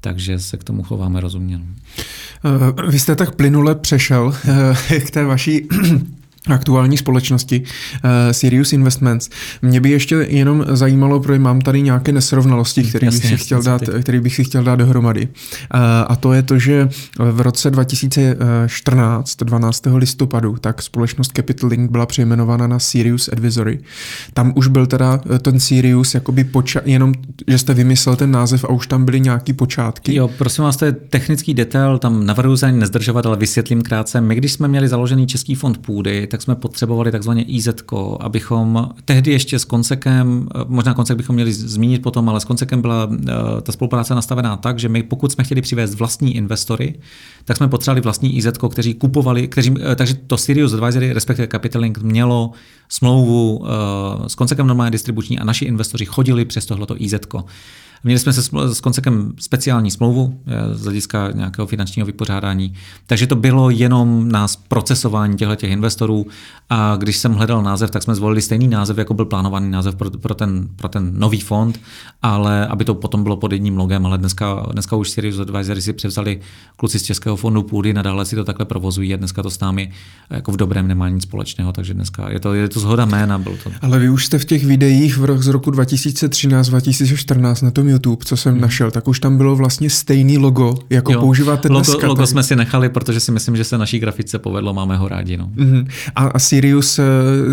takže 0.00 0.38
se 0.38 0.56
k 0.56 0.64
tomu 0.64 0.82
chováme 0.82 1.20
rozumně. 1.20 1.58
No. 1.58 1.64
Eh, 2.44 2.90
vy 2.90 2.98
jste 2.98 3.16
tak 3.16 3.34
plynule 3.34 3.74
přešel 3.74 4.36
eh, 4.90 5.00
k 5.00 5.10
té 5.10 5.24
vaší 5.24 5.68
aktuální 6.48 6.96
společnosti 6.96 7.62
uh, 7.62 8.10
Sirius 8.32 8.72
Investments. 8.72 9.28
Mě 9.62 9.80
by 9.80 9.90
ještě 9.90 10.14
jenom 10.14 10.64
zajímalo, 10.68 11.20
protože 11.20 11.38
mám 11.38 11.60
tady 11.60 11.82
nějaké 11.82 12.12
nesrovnalosti, 12.12 12.82
které 12.84 13.10
bych, 13.10 13.26
si 13.26 13.36
chtěl 13.36 13.62
dát, 13.62 13.82
který 14.02 14.20
bych 14.20 14.34
si 14.34 14.44
chtěl 14.44 14.64
dát 14.64 14.76
dohromady. 14.76 15.22
Uh, 15.22 15.80
a 16.06 16.16
to 16.16 16.32
je 16.32 16.42
to, 16.42 16.58
že 16.58 16.88
v 17.18 17.40
roce 17.40 17.70
2014, 17.70 19.36
12. 19.36 19.82
listopadu, 19.94 20.56
tak 20.60 20.82
společnost 20.82 21.32
Capital 21.36 21.70
Link 21.70 21.90
byla 21.90 22.06
přejmenována 22.06 22.66
na 22.66 22.78
Sirius 22.78 23.28
Advisory. 23.32 23.78
Tam 24.34 24.52
už 24.56 24.66
byl 24.66 24.86
teda 24.86 25.20
eh, 25.34 25.38
ten 25.38 25.60
Sirius 25.60 26.14
jakoby 26.14 26.44
poča- 26.44 26.82
jenom, 26.84 27.14
že 27.46 27.58
jste 27.58 27.74
vymyslel 27.74 28.16
ten 28.16 28.30
název 28.30 28.64
a 28.64 28.68
už 28.68 28.86
tam 28.86 29.04
byly 29.04 29.20
nějaký 29.20 29.52
počátky. 29.52 30.14
Jo, 30.14 30.28
prosím 30.28 30.64
vás, 30.64 30.76
to 30.76 30.84
je 30.84 30.92
technický 30.92 31.54
detail, 31.54 31.98
tam 31.98 32.26
navrhuji 32.26 32.56
se 32.56 32.66
ani 32.66 32.78
nezdržovat, 32.78 33.26
ale 33.26 33.36
vysvětlím 33.36 33.82
krátce. 33.82 34.20
My, 34.20 34.34
když 34.34 34.52
jsme 34.52 34.68
měli 34.68 34.88
založený 34.88 35.26
Český 35.26 35.54
fond 35.54 35.78
půdy, 35.78 36.26
tak 36.34 36.42
jsme 36.42 36.54
potřebovali 36.54 37.12
takzvaně 37.12 37.42
IZ, 37.42 37.68
abychom 38.20 38.90
tehdy 39.04 39.30
ještě 39.30 39.58
s 39.58 39.64
Koncekem, 39.64 40.48
možná 40.66 40.94
Koncek 40.94 41.16
bychom 41.16 41.34
měli 41.34 41.52
zmínit 41.52 42.02
potom, 42.02 42.28
ale 42.28 42.40
s 42.40 42.44
Koncekem 42.44 42.80
byla 42.82 43.08
eh, 43.12 43.32
ta 43.62 43.72
spolupráce 43.72 44.14
nastavená 44.14 44.56
tak, 44.56 44.78
že 44.78 44.88
my 44.88 45.02
pokud 45.02 45.32
jsme 45.32 45.44
chtěli 45.44 45.62
přivést 45.62 45.94
vlastní 45.94 46.36
investory, 46.36 46.94
tak 47.44 47.56
jsme 47.56 47.68
potřebovali 47.68 48.00
vlastní 48.00 48.36
IZ, 48.36 48.46
kteří 48.70 48.94
kupovali, 48.94 49.48
kteří, 49.48 49.74
eh, 49.80 49.96
takže 49.96 50.14
to 50.14 50.36
Sirius 50.36 50.72
Advisory, 50.74 51.12
respektive 51.12 51.48
Capital 51.48 51.82
Link, 51.82 51.98
mělo 51.98 52.50
smlouvu 52.88 53.56
uh, 53.56 53.66
s 54.26 54.34
Koncekem 54.34 54.66
normálně 54.66 54.90
distribuční 54.90 55.38
a 55.38 55.44
naši 55.44 55.64
investoři 55.64 56.04
chodili 56.04 56.44
přes 56.44 56.66
tohleto 56.66 56.94
IZ. 56.98 57.14
Měli 58.04 58.18
jsme 58.18 58.32
se 58.32 58.42
s 58.74 58.80
Koncekem 58.80 59.32
speciální 59.40 59.90
smlouvu 59.90 60.40
eh, 60.46 60.74
z 60.74 60.82
hlediska 60.82 61.30
nějakého 61.34 61.66
finančního 61.66 62.06
vypořádání, 62.06 62.74
takže 63.06 63.26
to 63.26 63.36
bylo 63.36 63.70
jenom 63.70 64.28
na 64.28 64.46
procesování 64.68 65.36
těchto 65.36 65.56
těch 65.56 65.70
investorů 65.70 66.26
a 66.70 66.96
když 66.96 67.16
jsem 67.16 67.32
hledal 67.32 67.62
název, 67.62 67.90
tak 67.90 68.02
jsme 68.02 68.14
zvolili 68.14 68.42
stejný 68.42 68.68
název, 68.68 68.98
jako 68.98 69.14
byl 69.14 69.24
plánovaný 69.24 69.70
název 69.70 69.94
pro, 69.94 70.10
pro, 70.10 70.34
ten, 70.34 70.68
pro 70.76 70.88
ten 70.88 71.12
nový 71.18 71.40
fond, 71.40 71.80
ale 72.22 72.66
aby 72.66 72.84
to 72.84 72.94
potom 72.94 73.22
bylo 73.22 73.36
pod 73.36 73.52
jedním 73.52 73.76
logem, 73.76 74.06
ale 74.06 74.18
dneska, 74.18 74.66
dneska 74.72 74.96
už 74.96 75.10
Sirius 75.10 75.38
Advisory 75.38 75.82
si 75.82 75.92
převzali 75.92 76.40
kluci 76.76 76.98
z 76.98 77.02
Českého 77.02 77.36
fondu 77.36 77.62
půdy, 77.62 77.94
nadále 77.94 78.24
si 78.24 78.36
to 78.36 78.44
takhle 78.44 78.66
provozují 78.66 79.14
a 79.14 79.16
dneska 79.16 79.42
to 79.42 79.50
s 79.50 79.60
námi 79.60 79.92
jako 80.30 80.52
v 80.52 80.56
dobrém 80.56 80.88
nemá 80.88 81.08
nic 81.08 81.22
společného, 81.22 81.72
takže 81.72 81.94
dneska 81.94 82.30
je 82.30 82.40
to, 82.40 82.54
je 82.54 82.68
to 82.68 82.80
zhoda 82.80 83.04
jména. 83.04 83.38
Bylo 83.38 83.56
to. 83.64 83.70
Ale 83.82 83.98
vy 83.98 84.08
už 84.08 84.26
jste 84.26 84.38
v 84.38 84.44
těch 84.44 84.64
videích 84.64 85.16
v 85.18 85.24
rok, 85.24 85.42
z 85.42 85.48
roku 85.48 85.70
2013-2014 85.70 87.64
na 87.64 87.70
tom 87.70 87.88
YouTube, 87.94 88.24
co 88.24 88.36
jsem 88.36 88.52
hmm. 88.52 88.60
našel, 88.60 88.90
tak 88.90 89.08
už 89.08 89.20
tam 89.20 89.36
bylo 89.36 89.56
vlastně 89.56 89.90
stejný 89.90 90.38
logo, 90.38 90.74
jako 90.90 91.12
jo, 91.12 91.20
používáte 91.20 91.68
logo, 91.68 91.84
dneska. 91.84 92.06
Logo 92.06 92.22
tak... 92.22 92.28
jsme 92.28 92.42
si 92.42 92.56
nechali, 92.56 92.88
protože 92.88 93.20
si 93.20 93.32
myslím, 93.32 93.56
že 93.56 93.64
se 93.64 93.78
naší 93.78 93.98
grafice 93.98 94.38
povedlo, 94.38 94.74
máme 94.74 94.96
ho 94.96 95.08
rádi. 95.08 95.36
No. 95.36 95.50
Hmm. 95.56 95.86
A, 96.14 96.24
a 96.24 96.38
Sirius, 96.38 96.98
eh, 96.98 97.04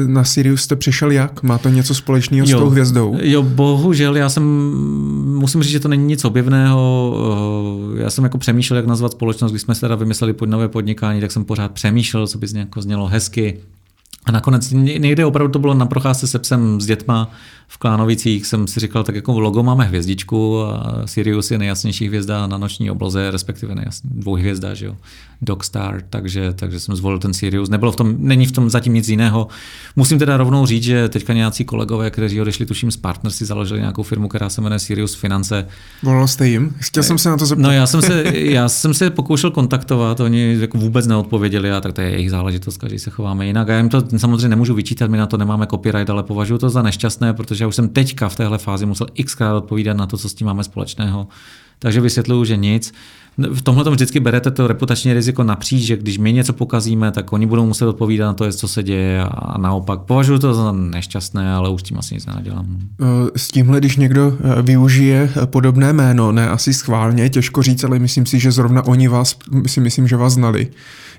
na 0.07 0.23
Sirius 0.23 0.61
jste 0.61 0.75
přišel 0.75 1.11
jak? 1.11 1.43
Má 1.43 1.57
to 1.57 1.69
něco 1.69 1.95
společného 1.95 2.47
jo, 2.49 2.57
s 2.57 2.61
tou 2.61 2.69
hvězdou? 2.69 3.17
Jo, 3.21 3.43
bohužel, 3.43 4.17
já 4.17 4.29
jsem, 4.29 4.43
musím 5.25 5.63
říct, 5.63 5.71
že 5.71 5.79
to 5.79 5.87
není 5.87 6.05
nic 6.05 6.25
objevného. 6.25 7.15
Eh, 7.97 8.01
já 8.01 8.09
jsem 8.09 8.23
jako 8.23 8.37
přemýšlel, 8.37 8.77
jak 8.77 8.85
nazvat 8.85 9.11
společnost, 9.11 9.51
když 9.51 9.61
jsme 9.61 9.75
se 9.75 9.81
teda 9.81 9.95
vymysleli 9.95 10.33
pod 10.33 10.49
nové 10.49 10.67
podnikání, 10.67 11.21
tak 11.21 11.31
jsem 11.31 11.45
pořád 11.45 11.71
přemýšlel, 11.71 12.27
co 12.27 12.37
by 12.37 12.47
z 12.47 12.53
něko 12.53 12.81
znělo 12.81 13.07
hezky. 13.07 13.57
A 14.25 14.31
nakonec 14.31 14.71
někde 14.71 15.25
opravdu 15.25 15.51
to 15.51 15.59
bylo 15.59 15.73
na 15.73 15.85
procházce 15.85 16.27
se 16.27 16.39
psem 16.39 16.81
s 16.81 16.85
dětma 16.85 17.31
v 17.67 17.77
Klánovicích, 17.77 18.45
jsem 18.45 18.67
si 18.67 18.79
říkal, 18.79 19.03
tak 19.03 19.15
jako 19.15 19.39
logo 19.39 19.63
máme 19.63 19.85
hvězdičku 19.85 20.63
a 20.63 21.01
Sirius 21.05 21.51
je 21.51 21.57
nejjasnější 21.57 22.07
hvězda 22.07 22.47
na 22.47 22.57
noční 22.57 22.91
obloze, 22.91 23.31
respektive 23.31 23.75
nejjasný, 23.75 24.09
dvojhvězda, 24.13 24.73
že 24.73 24.85
jo, 24.85 24.95
Dogstar, 25.41 26.03
takže, 26.09 26.53
takže 26.53 26.79
jsem 26.79 26.95
zvolil 26.95 27.19
ten 27.19 27.33
Sirius. 27.33 27.69
Nebylo 27.69 27.91
v 27.91 27.95
tom, 27.95 28.15
není 28.17 28.45
v 28.45 28.51
tom 28.51 28.69
zatím 28.69 28.93
nic 28.93 29.09
jiného. 29.09 29.47
Musím 29.95 30.19
teda 30.19 30.37
rovnou 30.37 30.65
říct, 30.65 30.83
že 30.83 31.09
teďka 31.09 31.33
nějací 31.33 31.65
kolegové, 31.65 32.11
kteří 32.11 32.41
odešli 32.41 32.65
tuším 32.65 32.91
z 32.91 32.97
Partners, 32.97 33.35
si 33.35 33.45
založili 33.45 33.79
nějakou 33.79 34.03
firmu, 34.03 34.27
která 34.27 34.49
se 34.49 34.61
jmenuje 34.61 34.79
Sirius 34.79 35.15
Finance. 35.15 35.67
Volal 36.03 36.27
jste 36.27 36.47
jim? 36.47 36.75
Chtěl 36.79 37.03
jsem 37.03 37.17
se 37.17 37.29
na 37.29 37.37
to 37.37 37.45
zeptat. 37.45 37.63
No 37.63 37.71
já 37.71 37.87
jsem 37.87 38.01
se, 38.01 38.23
já 38.33 38.69
jsem 38.69 38.93
se 38.93 39.09
pokoušel 39.09 39.51
kontaktovat, 39.51 40.19
oni 40.19 40.57
jako 40.59 40.77
vůbec 40.77 41.07
neodpověděli 41.07 41.71
a 41.71 41.81
tak 41.81 41.93
to 41.93 42.01
je 42.01 42.09
jejich 42.09 42.31
záležitost, 42.31 42.77
každý 42.77 42.99
se 42.99 43.09
chováme 43.09 43.45
jinak. 43.45 43.69
A 43.69 43.71
já 43.71 43.77
jim 43.77 43.89
to 43.89 44.01
samozřejmě 44.21 44.49
nemůžu 44.49 44.73
vyčítat, 44.73 45.09
my 45.09 45.17
na 45.17 45.27
to 45.27 45.37
nemáme 45.37 45.67
copyright, 45.67 46.09
ale 46.09 46.23
považuji 46.23 46.57
to 46.57 46.69
za 46.69 46.81
nešťastné, 46.81 47.33
protože 47.33 47.63
já 47.63 47.67
už 47.67 47.75
jsem 47.75 47.89
teďka 47.89 48.29
v 48.29 48.35
téhle 48.35 48.57
fázi 48.57 48.85
musel 48.85 49.07
xkrát 49.25 49.55
odpovídat 49.55 49.97
na 49.97 50.07
to, 50.07 50.17
co 50.17 50.29
s 50.29 50.33
tím 50.33 50.47
máme 50.47 50.63
společného. 50.63 51.27
Takže 51.79 52.01
vysvětluju, 52.01 52.45
že 52.45 52.57
nic. 52.57 52.93
V 53.37 53.61
tomhle 53.61 53.83
tom 53.83 53.93
vždycky 53.93 54.19
berete 54.19 54.51
to 54.51 54.67
reputační 54.67 55.13
riziko 55.13 55.43
napříč, 55.43 55.83
že 55.83 55.97
když 55.97 56.17
my 56.17 56.33
něco 56.33 56.53
pokazíme, 56.53 57.11
tak 57.11 57.33
oni 57.33 57.45
budou 57.45 57.65
muset 57.65 57.87
odpovídat 57.87 58.25
na 58.25 58.33
to, 58.33 58.51
co 58.51 58.67
se 58.67 58.83
děje 58.83 59.23
a 59.23 59.57
naopak. 59.57 59.99
Považuji 59.99 60.39
to 60.39 60.53
za 60.53 60.71
nešťastné, 60.71 61.53
ale 61.53 61.69
už 61.69 61.83
tím 61.83 61.97
asi 61.97 62.15
nic 62.15 62.25
nenadělám. 62.25 62.77
Eh, 63.01 63.05
s 63.35 63.47
tímhle, 63.47 63.79
když 63.79 63.97
někdo 63.97 64.37
eh, 64.39 64.61
využije 64.61 65.29
eh, 65.35 65.45
podobné 65.45 65.93
jméno, 65.93 66.31
ne 66.31 66.49
asi 66.49 66.73
schválně, 66.73 67.29
těžko 67.29 67.63
říct, 67.63 67.83
ale 67.83 67.99
myslím 67.99 68.25
si, 68.25 68.39
že 68.39 68.51
zrovna 68.51 68.85
oni 68.85 69.07
vás, 69.07 69.35
si 69.67 69.79
myslím, 69.79 70.07
že 70.07 70.15
vás 70.15 70.33
znali 70.33 70.67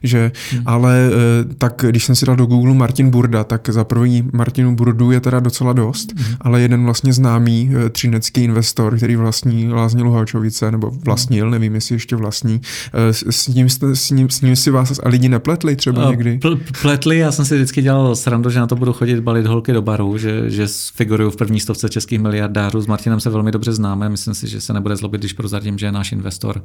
že, 0.03 0.33
hmm. 0.51 0.63
ale 0.67 1.11
eh, 1.13 1.55
tak 1.59 1.85
když 1.89 2.05
jsem 2.05 2.15
si 2.15 2.27
dal 2.27 2.37
do 2.37 2.47
Google 2.47 2.75
Martin 2.75 3.11
Burda, 3.11 3.45
tak 3.45 3.69
za 3.69 3.85
první 3.85 4.29
Martinu 4.33 4.77
Burdu 4.77 5.11
je 5.11 5.21
teda 5.21 5.41
docela 5.41 5.73
dost, 5.73 6.13
hmm. 6.17 6.37
ale 6.41 6.61
jeden 6.61 6.85
vlastně 6.85 7.13
známý 7.13 7.71
eh, 7.73 7.91
třinecký 7.91 8.45
investor, 8.45 8.97
který 8.97 9.17
vlastní 9.17 9.73
Lázně 9.73 10.03
Luhačovice, 10.03 10.71
nebo 10.71 10.91
vlastnil, 10.91 11.51
nevím, 11.51 11.75
jestli 11.75 11.95
ještě 11.95 12.17
vlastní, 12.17 12.61
eh, 12.93 13.13
s 13.13 13.49
ním, 13.49 13.69
s 13.69 14.11
ním, 14.11 14.31
s 14.31 14.41
ním 14.41 14.57
si 14.57 14.71
vás 14.71 15.01
a 15.03 15.09
lidi 15.09 15.29
nepletli 15.29 15.77
třeba 15.77 16.11
někdy? 16.11 16.41
Pletli, 16.81 17.19
já 17.19 17.33
jsem 17.33 17.45
si 17.45 17.55
vždycky 17.55 17.83
dělal 17.83 18.17
srandu, 18.17 18.51
že 18.51 18.61
na 18.61 18.67
to 18.67 18.77
budu 18.77 18.93
chodit 18.93 19.21
balit 19.21 19.47
holky 19.47 19.73
do 19.73 19.83
baru, 19.83 20.19
že, 20.19 20.51
že 20.51 20.67
figuruju 20.95 21.31
v 21.31 21.37
první 21.37 21.61
stovce 21.61 21.89
českých 21.89 22.19
miliardářů. 22.19 22.81
S 22.81 22.87
Martinem 22.87 23.21
se 23.21 23.31
velmi 23.31 23.51
dobře 23.53 23.73
známe, 23.73 24.09
myslím 24.09 24.35
si, 24.35 24.49
že 24.49 24.61
se 24.61 24.73
nebude 24.73 24.97
zlobit, 24.97 25.21
když 25.21 25.33
prozradím, 25.33 25.79
že 25.79 25.87
je 25.87 25.93
náš 25.93 26.13
investor. 26.13 26.63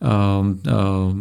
Uh, 0.00 0.46
uh, 0.46 1.16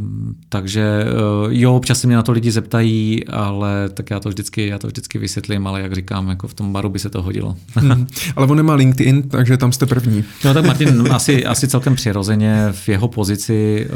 takže 0.49 1.06
jo, 1.50 1.76
občas 1.76 2.02
se 2.02 2.08
mě 2.08 2.16
na 2.16 2.24
to 2.24 2.32
lidi 2.32 2.52
zeptají, 2.52 3.28
ale 3.28 3.90
tak 3.90 4.10
já 4.10 4.20
to 4.20 4.30
vždycky, 4.30 4.68
já 4.68 4.80
to 4.80 4.88
vždycky 4.88 5.18
vysvětlím, 5.18 5.68
ale 5.68 5.82
jak 5.82 5.94
říkám, 5.94 6.30
jako 6.30 6.48
v 6.48 6.54
tom 6.54 6.74
baru 6.74 6.90
by 6.90 7.00
se 7.00 7.10
to 7.10 7.22
hodilo. 7.22 7.58
hmm. 7.76 8.08
Ale 8.36 8.48
on 8.48 8.58
nemá 8.58 8.74
LinkedIn, 8.74 9.24
takže 9.24 9.58
tam 9.58 9.72
jste 9.72 9.86
první. 9.86 10.24
No 10.46 10.54
tak 10.54 10.66
Martin 10.66 11.08
asi, 11.12 11.46
asi 11.46 11.68
celkem 11.68 11.96
přirozeně 11.96 12.68
v 12.72 12.90
jeho 12.90 13.08
pozici 13.08 13.88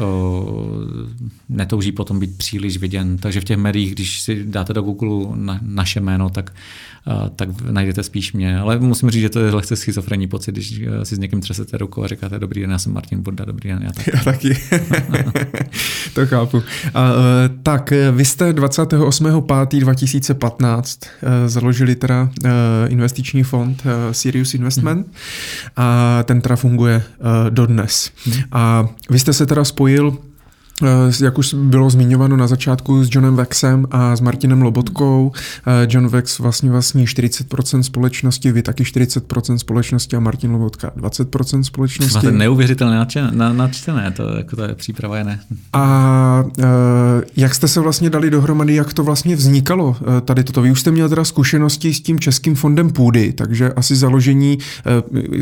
netouží 1.48 1.92
potom 1.92 2.20
být 2.20 2.38
příliš 2.38 2.76
viděn, 2.78 3.18
takže 3.18 3.40
v 3.40 3.44
těch 3.44 3.56
médiích, 3.56 3.94
když 3.94 4.20
si 4.20 4.44
dáte 4.44 4.72
do 4.72 4.82
Google 4.82 5.36
na, 5.36 5.60
naše 5.62 6.00
jméno, 6.00 6.30
tak 6.30 6.52
tak 7.36 7.48
najdete 7.70 8.02
spíš 8.02 8.32
mě. 8.32 8.58
Ale 8.58 8.78
musím 8.78 9.10
říct, 9.10 9.22
že 9.22 9.28
to 9.28 9.40
je 9.40 9.54
lehce 9.54 9.76
schizofrenní 9.76 10.28
pocit, 10.28 10.52
když 10.52 10.80
eh, 10.80 11.04
si 11.04 11.16
s 11.16 11.18
někým 11.18 11.40
třesete 11.40 11.78
rukou 11.78 12.04
a 12.04 12.06
říkáte 12.06 12.38
dobrý 12.38 12.60
den, 12.60 12.70
já 12.70 12.78
jsem 12.78 12.92
Martin 12.92 13.22
Burda, 13.22 13.44
dobrý 13.44 13.68
den, 13.68 13.82
já 13.82 13.92
taky. 13.92 14.10
Já 14.14 14.24
taky. 14.24 14.56
to 16.14 16.26
chápu. 16.26 16.62
A, 16.94 17.10
eh, 17.39 17.39
tak, 17.62 17.92
eh, 17.92 18.10
vy 18.10 18.24
jste 18.24 18.52
28.5.2015 18.52 20.98
založili 21.46 21.94
teda 21.94 22.30
investiční 22.88 23.42
fond 23.42 23.82
Sirius 24.12 24.54
Investment 24.54 25.06
hmm. 25.06 25.14
a 25.76 26.18
ten 26.22 26.40
teda 26.40 26.56
funguje 26.56 27.02
dodnes. 27.50 28.10
Hmm. 28.24 28.34
A 28.52 28.88
vy 29.10 29.18
jste 29.18 29.32
se 29.32 29.46
teda 29.46 29.64
spojil 29.64 30.12
Eh, 30.12 30.29
jak 31.20 31.38
už 31.38 31.54
bylo 31.54 31.90
zmiňováno 31.90 32.36
na 32.36 32.46
začátku 32.46 33.04
s 33.04 33.08
Johnem 33.12 33.36
Vexem 33.36 33.86
a 33.90 34.16
s 34.16 34.20
Martinem 34.20 34.62
Lobotkou, 34.62 35.32
eh, 35.66 35.86
John 35.90 36.08
Vex 36.08 36.38
vlastně 36.38 36.70
vlastní 36.70 37.06
40% 37.06 37.82
společnosti, 37.82 38.52
vy 38.52 38.62
taky 38.62 38.84
40% 38.84 39.58
společnosti 39.58 40.16
a 40.16 40.20
Martin 40.20 40.50
Lobotka 40.50 40.92
20% 40.96 41.62
společnosti. 41.62 42.14
Máte 42.14 42.32
neuvěřitelně 42.32 42.96
načtené, 43.52 44.10
to, 44.10 44.28
jako 44.28 44.56
to 44.56 44.62
je 44.62 44.74
příprava 44.74 45.18
je 45.18 45.24
ne. 45.24 45.40
A 45.72 46.44
eh, 46.58 46.64
jak 47.36 47.54
jste 47.54 47.68
se 47.68 47.80
vlastně 47.80 48.10
dali 48.10 48.30
dohromady, 48.30 48.74
jak 48.74 48.94
to 48.94 49.04
vlastně 49.04 49.36
vznikalo 49.36 49.96
tady 50.24 50.44
toto? 50.44 50.62
Vy 50.62 50.70
už 50.70 50.80
jste 50.80 50.90
měl 50.90 51.08
teda 51.08 51.24
zkušenosti 51.24 51.94
s 51.94 52.00
tím 52.00 52.20
Českým 52.20 52.54
fondem 52.54 52.90
půdy, 52.90 53.32
takže 53.32 53.72
asi 53.72 53.96
založení 53.96 54.58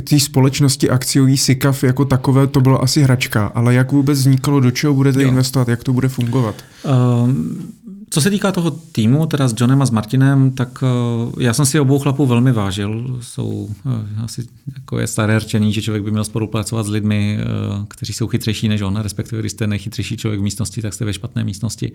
té 0.09 0.21
společnosti 0.21 0.91
akciový 0.91 1.37
SICAF 1.37 1.85
jako 1.85 2.05
takové, 2.05 2.47
to 2.47 2.61
bylo 2.61 2.83
asi 2.83 3.03
hračka, 3.03 3.47
ale 3.47 3.75
jak 3.75 3.93
vůbec 3.93 4.19
vznikalo, 4.19 4.61
do 4.61 4.71
čeho 4.71 4.95
budete 4.95 5.28
investovat, 5.29 5.69
jak 5.69 5.85
to 5.85 5.93
bude 5.93 6.09
fungovat? 6.09 6.65
Uh, 6.85 7.31
co 8.11 8.21
se 8.21 8.31
týká 8.31 8.53
toho 8.53 8.71
týmu, 8.71 9.27
teda 9.27 9.49
s 9.49 9.55
Johnem 9.61 9.83
a 9.83 9.87
s 9.87 9.91
Martinem, 9.91 10.51
tak 10.51 10.83
uh, 10.83 11.43
já 11.43 11.55
jsem 11.55 11.67
si 11.67 11.81
obou 11.81 11.99
chlapů 11.99 12.27
velmi 12.27 12.53
vážil. 12.53 13.19
Jsou 13.21 13.49
uh, 13.49 14.25
asi 14.25 14.47
jako 14.75 14.99
je 14.99 15.07
staré 15.07 15.39
rčení, 15.39 15.73
že 15.73 15.83
člověk 15.83 16.05
by 16.05 16.11
měl 16.11 16.25
spolupracovat 16.25 16.87
s 16.87 16.89
lidmi, 16.89 17.39
uh, 17.39 17.85
kteří 17.89 18.13
jsou 18.13 18.29
chytřejší 18.29 18.69
než 18.69 18.81
on, 18.81 18.97
respektive 18.97 19.43
když 19.43 19.53
jste 19.53 19.67
nejchytřejší 19.67 20.17
člověk 20.17 20.41
v 20.41 20.43
místnosti, 20.43 20.83
tak 20.83 20.95
jste 20.95 21.05
ve 21.05 21.13
špatné 21.13 21.45
místnosti. 21.45 21.93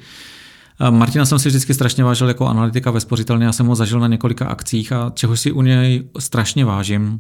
Martina 0.90 1.26
jsem 1.26 1.40
si 1.40 1.50
vždycky 1.50 1.74
strašně 1.74 2.04
vážil 2.04 2.28
jako 2.28 2.48
analytika 2.48 2.92
ve 2.92 3.00
spořitelně, 3.00 3.46
já 3.46 3.52
jsem 3.52 3.66
ho 3.66 3.76
zažil 3.76 4.00
na 4.00 4.08
několika 4.08 4.46
akcích 4.46 4.92
a 4.92 5.12
čeho 5.16 5.38
si 5.38 5.52
u 5.52 5.62
něj 5.62 6.04
strašně 6.20 6.66
vážím, 6.66 7.20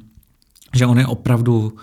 že 0.75 0.85
on 0.85 0.99
je 0.99 1.07
opravdu 1.07 1.73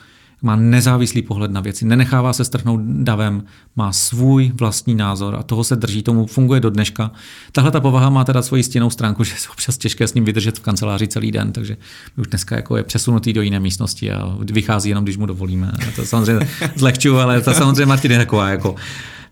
má 0.42 0.56
nezávislý 0.56 1.22
pohled 1.22 1.50
na 1.50 1.60
věci, 1.60 1.84
nenechává 1.84 2.32
se 2.32 2.44
strhnout 2.44 2.80
davem, 2.80 3.42
má 3.76 3.92
svůj 3.92 4.52
vlastní 4.54 4.94
názor 4.94 5.36
a 5.36 5.42
toho 5.42 5.64
se 5.64 5.76
drží, 5.76 6.02
tomu 6.02 6.26
funguje 6.26 6.60
do 6.60 6.70
dneška. 6.70 7.10
Tahle 7.52 7.70
ta 7.70 7.80
povaha 7.80 8.10
má 8.10 8.24
teda 8.24 8.42
svoji 8.42 8.62
stěnou 8.62 8.90
stránku, 8.90 9.24
že 9.30 9.32
je 9.32 9.48
občas 9.52 9.78
těžké 9.78 10.06
s 10.06 10.14
ním 10.14 10.24
vydržet 10.24 10.58
v 10.58 10.62
kanceláři 10.62 11.08
celý 11.08 11.32
den, 11.32 11.52
takže 11.52 11.76
už 12.16 12.26
dneska 12.26 12.56
jako 12.56 12.76
je 12.76 12.82
přesunutý 12.82 13.32
do 13.32 13.42
jiné 13.42 13.60
místnosti 13.60 14.12
a 14.12 14.36
vychází 14.52 14.88
jenom, 14.88 15.04
když 15.04 15.16
mu 15.16 15.26
dovolíme. 15.26 15.72
To 15.96 16.06
samozřejmě 16.06 16.48
zlehčuju, 16.76 17.16
ale 17.16 17.40
to 17.40 17.54
samozřejmě 17.54 17.86
Martin 17.86 18.12
je 18.12 18.18
taková 18.18 18.48
jako 18.48 18.76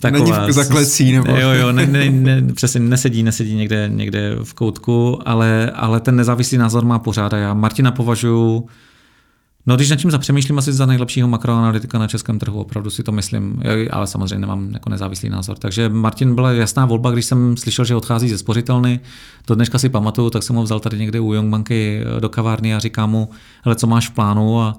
Taková, 0.00 0.38
Není 0.38 0.48
v 0.48 0.52
zaklecí 0.52 1.12
nebo... 1.12 1.36
Jo, 1.36 1.50
jo, 1.50 1.72
ne, 1.72 1.86
ne, 1.86 2.10
ne, 2.10 2.42
přesně 2.54 2.80
nesedí, 2.80 3.22
nesedí 3.22 3.54
někde, 3.54 3.90
někde 3.92 4.36
v 4.42 4.54
koutku, 4.54 5.18
ale, 5.24 5.70
ale 5.74 6.00
ten 6.00 6.16
nezávislý 6.16 6.58
názor 6.58 6.84
má 6.84 6.98
pořád 6.98 7.32
a 7.32 7.36
já 7.36 7.54
Martina 7.54 7.92
považuji 7.92 8.68
No, 9.68 9.76
když 9.76 9.90
nad 9.90 9.96
tím 9.96 10.10
zapřemýšlím 10.10 10.58
asi 10.58 10.72
za 10.72 10.86
nejlepšího 10.86 11.28
makroanalytika 11.28 11.98
na 11.98 12.06
českém 12.06 12.38
trhu, 12.38 12.60
opravdu 12.60 12.90
si 12.90 13.02
to 13.02 13.12
myslím, 13.12 13.62
ale 13.90 14.06
samozřejmě 14.06 14.38
nemám 14.38 14.70
jako 14.72 14.90
nezávislý 14.90 15.28
názor. 15.28 15.58
Takže 15.58 15.88
Martin 15.88 16.34
byla 16.34 16.52
jasná 16.52 16.86
volba, 16.86 17.10
když 17.10 17.24
jsem 17.24 17.56
slyšel, 17.56 17.84
že 17.84 17.96
odchází 17.96 18.28
ze 18.28 18.38
spořitelny. 18.38 19.00
To 19.44 19.54
dneška 19.54 19.78
si 19.78 19.88
pamatuju, 19.88 20.30
tak 20.30 20.42
jsem 20.42 20.56
ho 20.56 20.62
vzal 20.62 20.80
tady 20.80 20.98
někde 20.98 21.20
u 21.20 21.34
Youngbanky 21.34 22.04
do 22.20 22.28
kavárny 22.28 22.74
a 22.74 22.78
říkám 22.78 23.10
mu, 23.10 23.28
hele, 23.64 23.76
co 23.76 23.86
máš 23.86 24.08
v 24.08 24.12
plánu 24.12 24.60
a 24.60 24.78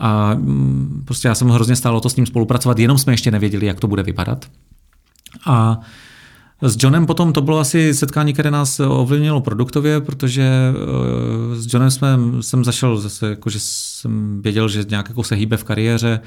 a 0.00 0.34
mm, 0.34 1.02
prostě 1.04 1.28
já 1.28 1.34
jsem 1.34 1.48
hrozně 1.48 1.76
stálo 1.76 2.00
to 2.00 2.10
s 2.10 2.16
ním 2.16 2.26
spolupracovat, 2.26 2.78
jenom 2.78 2.98
jsme 2.98 3.12
ještě 3.12 3.30
nevěděli, 3.30 3.66
jak 3.66 3.80
to 3.80 3.86
bude 3.86 4.02
vypadat. 4.02 4.46
A 5.46 5.80
s 6.62 6.76
Johnem 6.82 7.06
potom 7.06 7.32
to 7.32 7.42
bylo 7.42 7.58
asi 7.58 7.94
setkání, 7.94 8.32
které 8.32 8.50
nás 8.50 8.80
ovlivnilo 8.80 9.40
produktově, 9.40 10.00
protože 10.00 10.42
eh, 10.42 11.56
s 11.56 11.72
Johnem 11.72 11.90
jsme, 11.90 12.08
jsem 12.40 12.64
zašel 12.64 12.96
zase, 12.96 13.28
jako, 13.28 13.50
že 13.50 13.58
jsem 13.60 14.42
věděl, 14.42 14.68
že 14.68 14.84
nějak 14.90 15.08
jako 15.08 15.24
se 15.24 15.34
hýbe 15.34 15.56
v 15.56 15.64
kariéře 15.64 16.20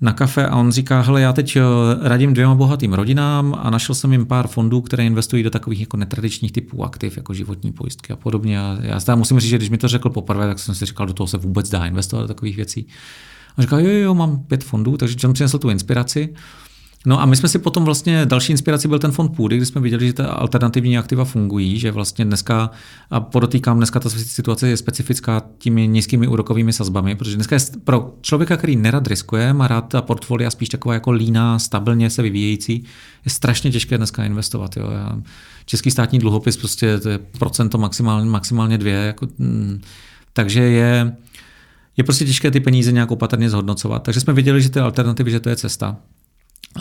na 0.00 0.12
kafe 0.12 0.46
a 0.46 0.56
on 0.56 0.72
říká, 0.72 1.00
hele, 1.00 1.20
já 1.20 1.32
teď 1.32 1.56
eh, 1.56 1.62
radím 2.00 2.34
dvěma 2.34 2.54
bohatým 2.54 2.92
rodinám 2.92 3.56
a 3.62 3.70
našel 3.70 3.94
jsem 3.94 4.12
jim 4.12 4.26
pár 4.26 4.48
fondů, 4.48 4.80
které 4.80 5.04
investují 5.04 5.42
do 5.42 5.50
takových 5.50 5.80
jako 5.80 5.96
netradičních 5.96 6.52
typů 6.52 6.84
aktiv, 6.84 7.16
jako 7.16 7.34
životní 7.34 7.72
pojistky 7.72 8.12
a 8.12 8.16
podobně. 8.16 8.60
A 8.60 8.78
já 8.80 9.00
zda 9.00 9.14
musím 9.14 9.40
říct, 9.40 9.50
že 9.50 9.56
když 9.56 9.70
mi 9.70 9.78
to 9.78 9.88
řekl 9.88 10.10
poprvé, 10.10 10.46
tak 10.46 10.58
jsem 10.58 10.74
si 10.74 10.86
říkal, 10.86 11.06
do 11.06 11.12
toho 11.12 11.26
se 11.26 11.38
vůbec 11.38 11.70
dá 11.70 11.86
investovat 11.86 12.22
do 12.22 12.28
takových 12.28 12.56
věcí. 12.56 12.86
A 13.56 13.62
říkal, 13.62 13.80
jo, 13.80 13.90
jo, 13.90 14.14
mám 14.14 14.38
pět 14.38 14.64
fondů, 14.64 14.96
takže 14.96 15.16
John 15.18 15.32
přinesl 15.32 15.58
tu 15.58 15.70
inspiraci. 15.70 16.34
No 17.06 17.20
a 17.20 17.26
my 17.26 17.36
jsme 17.36 17.48
si 17.48 17.58
potom 17.58 17.84
vlastně, 17.84 18.26
další 18.26 18.52
inspirací 18.52 18.88
byl 18.88 18.98
ten 18.98 19.12
fond 19.12 19.28
půdy, 19.28 19.56
kdy 19.56 19.66
jsme 19.66 19.80
viděli, 19.80 20.06
že 20.06 20.12
ty 20.12 20.22
alternativní 20.22 20.98
aktiva 20.98 21.24
fungují, 21.24 21.78
že 21.78 21.90
vlastně 21.90 22.24
dneska, 22.24 22.70
a 23.10 23.20
podotýkám, 23.20 23.76
dneska 23.76 24.00
ta 24.00 24.10
situace 24.10 24.68
je 24.68 24.76
specifická 24.76 25.42
těmi 25.58 25.88
nízkými 25.88 26.28
úrokovými 26.28 26.72
sazbami, 26.72 27.14
protože 27.14 27.34
dneska 27.34 27.56
je 27.56 27.60
pro 27.84 28.14
člověka, 28.20 28.56
který 28.56 28.76
nerad 28.76 29.06
riskuje, 29.06 29.52
má 29.52 29.68
rád 29.68 29.80
ta 29.80 30.02
portfolia 30.02 30.50
spíš 30.50 30.68
taková 30.68 30.94
jako 30.94 31.10
líná, 31.12 31.58
stabilně 31.58 32.10
se 32.10 32.22
vyvíjející, 32.22 32.84
je 33.24 33.30
strašně 33.30 33.70
těžké 33.70 33.96
dneska 33.96 34.24
investovat. 34.24 34.76
Jo. 34.76 34.86
Český 35.66 35.90
státní 35.90 36.18
dluhopis 36.18 36.56
prostě 36.56 36.98
to 37.00 37.08
je 37.08 37.18
procento 37.18 37.78
maximálně, 37.78 38.30
maximálně 38.30 38.78
dvě, 38.78 38.94
jako, 38.94 39.26
mm, 39.38 39.80
takže 40.32 40.60
je, 40.60 41.16
je 41.96 42.04
prostě 42.04 42.24
těžké 42.24 42.50
ty 42.50 42.60
peníze 42.60 42.92
nějak 42.92 43.10
opatrně 43.10 43.50
zhodnocovat. 43.50 44.02
Takže 44.02 44.20
jsme 44.20 44.32
viděli, 44.32 44.62
že 44.62 44.70
ty 44.70 44.80
alternativy, 44.80 45.30
že 45.30 45.40
to 45.40 45.48
je 45.48 45.56
cesta. 45.56 45.96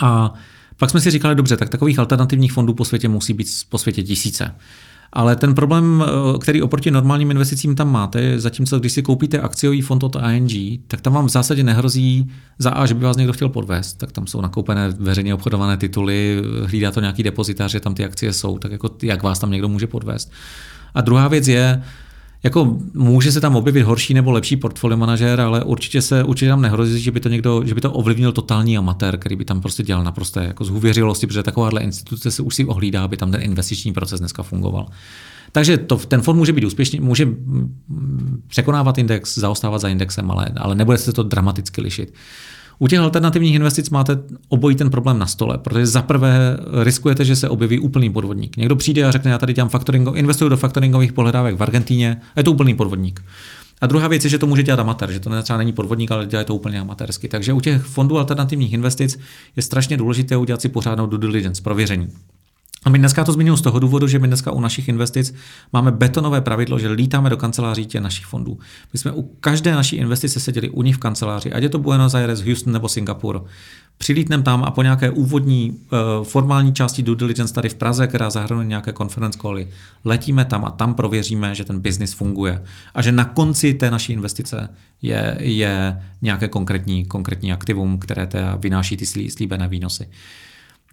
A 0.01 0.33
pak 0.77 0.89
jsme 0.89 1.01
si 1.01 1.11
říkali, 1.11 1.35
dobře, 1.35 1.57
tak 1.57 1.69
takových 1.69 1.99
alternativních 1.99 2.53
fondů 2.53 2.73
po 2.73 2.85
světě 2.85 3.07
musí 3.07 3.33
být 3.33 3.47
po 3.69 3.77
světě 3.77 4.03
tisíce. 4.03 4.55
Ale 5.15 5.35
ten 5.35 5.55
problém, 5.55 6.03
eh, 6.05 6.39
který 6.39 6.61
oproti 6.61 6.91
normálním 6.91 7.31
investicím 7.31 7.75
tam 7.75 7.91
máte, 7.91 8.39
zatímco 8.39 8.79
když 8.79 8.93
si 8.93 9.01
koupíte 9.01 9.39
akciový 9.39 9.81
fond 9.81 10.03
od 10.03 10.15
ING, 10.31 10.81
tak 10.87 11.01
tam 11.01 11.13
vám 11.13 11.25
v 11.25 11.29
zásadě 11.29 11.63
nehrozí 11.63 12.31
za 12.59 12.69
A, 12.69 12.85
že 12.85 12.93
by 12.93 13.05
vás 13.05 13.17
někdo 13.17 13.33
chtěl 13.33 13.49
podvést, 13.49 13.97
tak 13.97 14.11
tam 14.11 14.27
jsou 14.27 14.41
nakoupené 14.41 14.89
veřejně 14.89 15.33
obchodované 15.33 15.77
tituly, 15.77 16.41
hlídá 16.65 16.91
to 16.91 16.99
nějaký 16.99 17.23
depozitář, 17.23 17.71
že 17.71 17.79
tam 17.79 17.93
ty 17.93 18.05
akcie 18.05 18.33
jsou, 18.33 18.59
tak 18.59 18.71
jako 18.71 18.89
jak 19.03 19.23
vás 19.23 19.39
tam 19.39 19.51
někdo 19.51 19.69
může 19.69 19.87
podvést. 19.87 20.31
A 20.95 21.01
druhá 21.01 21.27
věc 21.27 21.47
je, 21.47 21.83
jako 22.43 22.77
může 22.93 23.31
se 23.31 23.41
tam 23.41 23.55
objevit 23.55 23.83
horší 23.83 24.13
nebo 24.13 24.31
lepší 24.31 24.57
portfolio 24.57 24.97
manažer, 24.97 25.41
ale 25.41 25.63
určitě 25.63 26.01
se 26.01 26.23
určitě 26.23 26.49
tam 26.49 26.61
nehrozí, 26.61 27.01
že 27.01 27.11
by 27.11 27.19
to 27.19 27.29
někdo, 27.29 27.61
že 27.65 27.75
by 27.75 27.81
to 27.81 27.91
ovlivnil 27.91 28.31
totální 28.31 28.77
amatér, 28.77 29.17
který 29.17 29.35
by 29.35 29.45
tam 29.45 29.61
prostě 29.61 29.83
dělal 29.83 30.03
naprosto 30.03 30.39
jako 30.39 30.65
z 30.65 30.69
hůvěřilosti, 30.69 31.27
protože 31.27 31.43
takováhle 31.43 31.81
instituce 31.81 32.31
se 32.31 32.41
už 32.41 32.55
si 32.55 32.65
ohlídá, 32.65 33.03
aby 33.03 33.17
tam 33.17 33.31
ten 33.31 33.41
investiční 33.41 33.93
proces 33.93 34.19
dneska 34.19 34.43
fungoval. 34.43 34.87
Takže 35.51 35.77
to, 35.77 35.97
ten 35.97 36.21
fond 36.21 36.37
může 36.37 36.53
být 36.53 36.65
úspěšný, 36.65 36.99
může 36.99 37.27
překonávat 38.47 38.97
index, 38.97 39.37
zaostávat 39.37 39.81
za 39.81 39.89
indexem, 39.89 40.31
ale, 40.31 40.51
ale 40.57 40.75
nebude 40.75 40.97
se 40.97 41.13
to 41.13 41.23
dramaticky 41.23 41.81
lišit. 41.81 42.13
U 42.83 42.87
těch 42.87 42.99
alternativních 42.99 43.55
investic 43.55 43.89
máte 43.89 44.17
obojí 44.49 44.75
ten 44.75 44.89
problém 44.89 45.19
na 45.19 45.25
stole, 45.25 45.57
protože 45.57 45.85
za 45.85 46.01
prvé 46.01 46.57
riskujete, 46.83 47.25
že 47.25 47.35
se 47.35 47.49
objeví 47.49 47.79
úplný 47.79 48.09
podvodník. 48.09 48.57
Někdo 48.57 48.75
přijde 48.75 49.05
a 49.05 49.11
řekne, 49.11 49.31
já 49.31 49.37
tady 49.37 49.53
dělám 49.53 49.69
faktoring, 49.69 50.09
investuju 50.13 50.49
do 50.49 50.57
faktoringových 50.57 51.13
pohledávek 51.13 51.55
v 51.55 51.63
Argentíně, 51.63 52.21
a 52.35 52.39
je 52.39 52.43
to 52.43 52.51
úplný 52.51 52.73
podvodník. 52.75 53.23
A 53.81 53.87
druhá 53.87 54.07
věc 54.07 54.23
je, 54.23 54.29
že 54.29 54.37
to 54.37 54.47
může 54.47 54.63
dělat 54.63 54.79
amatér, 54.79 55.11
že 55.11 55.19
to 55.19 55.41
třeba 55.41 55.57
není 55.57 55.73
podvodník, 55.73 56.11
ale 56.11 56.25
dělá 56.25 56.43
to 56.43 56.55
úplně 56.55 56.79
amatérsky. 56.79 57.27
Takže 57.27 57.53
u 57.53 57.59
těch 57.59 57.81
fondů 57.81 58.17
alternativních 58.17 58.73
investic 58.73 59.19
je 59.55 59.63
strašně 59.63 59.97
důležité 59.97 60.37
udělat 60.37 60.61
si 60.61 60.69
pořádnou 60.69 61.05
due 61.05 61.21
diligence, 61.21 61.61
prověření. 61.61 62.07
A 62.85 62.89
my 62.89 62.99
dneska 62.99 63.23
to 63.23 63.31
zmiňuji 63.31 63.57
z 63.57 63.61
toho 63.61 63.79
důvodu, 63.79 64.07
že 64.07 64.19
my 64.19 64.27
dneska 64.27 64.51
u 64.51 64.59
našich 64.59 64.87
investic 64.89 65.33
máme 65.73 65.91
betonové 65.91 66.41
pravidlo, 66.41 66.79
že 66.79 66.89
lítáme 66.89 67.29
do 67.29 67.37
kanceláří 67.37 67.85
těch 67.85 68.01
našich 68.01 68.25
fondů. 68.25 68.59
My 68.93 68.99
jsme 68.99 69.11
u 69.11 69.21
každé 69.21 69.75
naší 69.75 69.95
investice 69.95 70.39
seděli 70.39 70.69
u 70.69 70.81
nich 70.81 70.95
v 70.95 70.99
kanceláři, 70.99 71.53
ať 71.53 71.63
je 71.63 71.69
to 71.69 71.79
Buenos 71.79 72.13
Aires, 72.13 72.41
Houston 72.41 72.73
nebo 72.73 72.89
Singapur. 72.89 73.45
Přilítnem 73.97 74.43
tam 74.43 74.63
a 74.63 74.71
po 74.71 74.83
nějaké 74.83 75.09
úvodní 75.09 75.71
uh, 75.71 76.25
formální 76.25 76.73
části 76.73 77.03
due 77.03 77.15
diligence 77.15 77.53
tady 77.53 77.69
v 77.69 77.75
Praze, 77.75 78.07
která 78.07 78.29
zahrnuje 78.29 78.67
nějaké 78.67 78.93
conference 78.93 79.39
cally, 79.41 79.67
letíme 80.05 80.45
tam 80.45 80.65
a 80.65 80.69
tam 80.69 80.93
prověříme, 80.93 81.55
že 81.55 81.65
ten 81.65 81.79
biznis 81.79 82.13
funguje 82.13 82.63
a 82.95 83.01
že 83.01 83.11
na 83.11 83.25
konci 83.25 83.73
té 83.73 83.91
naší 83.91 84.13
investice 84.13 84.69
je, 85.01 85.37
je 85.39 86.03
nějaké 86.21 86.47
konkrétní, 86.47 87.05
konkrétní 87.05 87.53
aktivum, 87.53 87.99
které 87.99 88.29
vynáší 88.59 88.97
ty 88.97 89.05
slíbené 89.05 89.67
výnosy. 89.67 90.07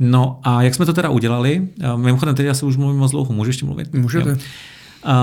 No 0.01 0.41
a 0.43 0.63
jak 0.63 0.75
jsme 0.75 0.87
to 0.87 0.93
teda 0.93 1.09
udělali? 1.09 1.69
Mimochodem, 1.97 2.35
teď 2.35 2.47
já 2.47 2.55
se 2.55 2.67
už 2.67 2.77
mluvím 2.77 2.99
moc 2.99 3.11
dlouho, 3.11 3.35
můžu 3.35 3.51
ještě 3.51 3.67
mluvit? 3.67 3.95
Můžete. 3.95 4.31
Jo. 4.31 4.37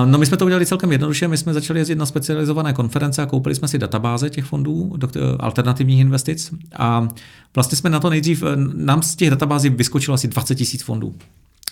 No 0.06 0.18
my 0.18 0.26
jsme 0.26 0.38
to 0.38 0.45
udělali 0.45 0.66
celkem 0.66 0.91
jednoduše, 0.91 1.28
my 1.28 1.38
jsme 1.38 1.54
začali 1.54 1.80
jezdit 1.80 1.95
na 1.95 2.06
specializované 2.06 2.74
konference 2.74 3.22
a 3.22 3.26
koupili 3.26 3.56
jsme 3.56 3.68
si 3.68 3.78
databáze 3.78 4.30
těch 4.30 4.45
fondů 4.45 4.95
alternativních 5.40 5.99
investic 5.99 6.54
a 6.76 7.08
vlastně 7.56 7.76
jsme 7.78 7.90
na 7.90 7.99
to 7.99 8.10
nejdřív, 8.10 8.44
nám 8.74 9.02
z 9.02 9.16
těch 9.16 9.30
databází 9.30 9.70
vyskočilo 9.70 10.16
asi 10.16 10.28
20 10.28 10.56
tisíc 10.56 10.84
fondů. 10.84 11.16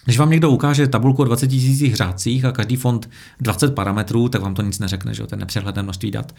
Když 0.06 0.18
vám 0.18 0.30
někdo 0.30 0.50
ukáže 0.50 0.88
tabulku 0.88 1.22
o 1.22 1.26
20 1.26 1.48
tisících 1.48 1.96
řádcích 1.96 2.46
a 2.46 2.52
každý 2.52 2.76
fond 2.76 3.10
20 3.40 3.76
parametrů, 3.76 4.30
tak 4.30 4.42
vám 4.42 4.54
to 4.54 4.62
nic 4.62 4.80
neřekne, 4.80 5.14
že 5.14 5.22
jo, 5.22 5.28
ten 5.28 5.40
nepřehledné 5.40 5.84
množství 5.84 6.12
dat. 6.12 6.36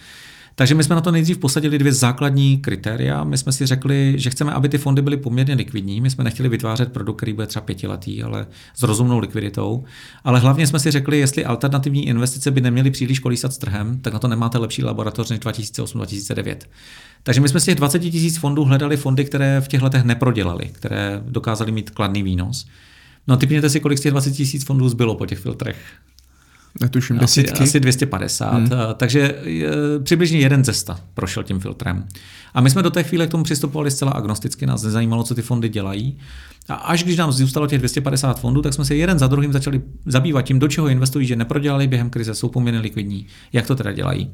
Takže 0.58 0.74
my 0.74 0.84
jsme 0.84 0.94
na 0.94 1.00
to 1.00 1.10
nejdřív 1.10 1.38
posadili 1.38 1.78
dvě 1.78 1.92
základní 1.92 2.58
kritéria. 2.58 3.24
My 3.24 3.38
jsme 3.38 3.52
si 3.52 3.66
řekli, 3.66 4.14
že 4.16 4.30
chceme, 4.30 4.52
aby 4.52 4.68
ty 4.68 4.78
fondy 4.78 5.02
byly 5.02 5.16
poměrně 5.16 5.54
likvidní. 5.54 6.00
My 6.00 6.10
jsme 6.10 6.24
nechtěli 6.24 6.48
vytvářet 6.48 6.92
produkt, 6.92 7.16
který 7.16 7.32
bude 7.32 7.46
třeba 7.46 7.64
pětiletý, 7.64 8.22
ale 8.22 8.46
s 8.74 8.82
rozumnou 8.82 9.18
likviditou. 9.18 9.84
Ale 10.24 10.40
hlavně 10.40 10.66
jsme 10.66 10.78
si 10.78 10.90
řekli, 10.90 11.18
jestli 11.18 11.44
alternativní 11.44 12.08
investice 12.08 12.50
by 12.50 12.60
neměly 12.60 12.90
příliš 12.90 13.18
kolísat 13.18 13.52
s 13.52 13.58
trhem, 13.58 13.98
tak 13.98 14.12
na 14.12 14.18
to 14.18 14.28
nemáte 14.28 14.58
lepší 14.58 14.84
laboratoř 14.84 15.30
než 15.30 15.40
2008-2009. 15.40 16.56
Takže 17.22 17.40
my 17.40 17.48
jsme 17.48 17.60
z 17.60 17.64
těch 17.64 17.74
20 17.74 17.98
tisíc 17.98 18.38
fondů 18.38 18.64
hledali 18.64 18.96
fondy, 18.96 19.24
které 19.24 19.60
v 19.60 19.68
těch 19.68 19.82
letech 19.82 20.04
neprodělali, 20.04 20.70
které 20.72 21.22
dokázaly 21.28 21.72
mít 21.72 21.90
kladný 21.90 22.22
výnos. 22.22 22.66
No 23.26 23.36
typněte 23.36 23.70
si, 23.70 23.80
kolik 23.80 23.98
z 23.98 24.00
těch 24.00 24.12
20 24.12 24.30
tisíc 24.30 24.64
fondů 24.64 24.88
zbylo 24.88 25.14
po 25.14 25.26
těch 25.26 25.38
filtrech. 25.38 25.76
Netuším, 26.80 27.18
desítky. 27.18 27.52
Asi, 27.52 27.62
asi 27.62 27.80
250. 27.80 28.54
Hmm. 28.54 28.68
Eh, 28.72 28.94
takže 28.94 29.34
eh, 29.46 30.00
přibližně 30.02 30.38
jeden 30.38 30.64
cesta 30.64 31.00
prošel 31.14 31.42
tím 31.42 31.60
filtrem. 31.60 32.06
A 32.54 32.60
my 32.60 32.70
jsme 32.70 32.82
do 32.82 32.90
té 32.90 33.02
chvíle 33.02 33.26
k 33.26 33.30
tomu 33.30 33.44
přistupovali 33.44 33.90
zcela 33.90 34.12
agnosticky, 34.12 34.66
nás 34.66 34.82
nezajímalo, 34.82 35.24
co 35.24 35.34
ty 35.34 35.42
fondy 35.42 35.68
dělají. 35.68 36.18
A 36.68 36.74
až 36.74 37.04
když 37.04 37.16
nám 37.16 37.32
zůstalo 37.32 37.66
těch 37.66 37.78
250 37.78 38.40
fondů, 38.40 38.62
tak 38.62 38.74
jsme 38.74 38.84
se 38.84 38.94
jeden 38.94 39.18
za 39.18 39.26
druhým 39.26 39.52
začali 39.52 39.82
zabývat 40.06 40.42
tím, 40.42 40.58
do 40.58 40.68
čeho 40.68 40.88
investují, 40.88 41.26
že 41.26 41.36
neprodělali 41.36 41.86
během 41.86 42.10
krize, 42.10 42.34
jsou 42.34 42.48
poměrně 42.48 42.80
likvidní, 42.80 43.26
jak 43.52 43.66
to 43.66 43.74
teda 43.74 43.92
dělají. 43.92 44.32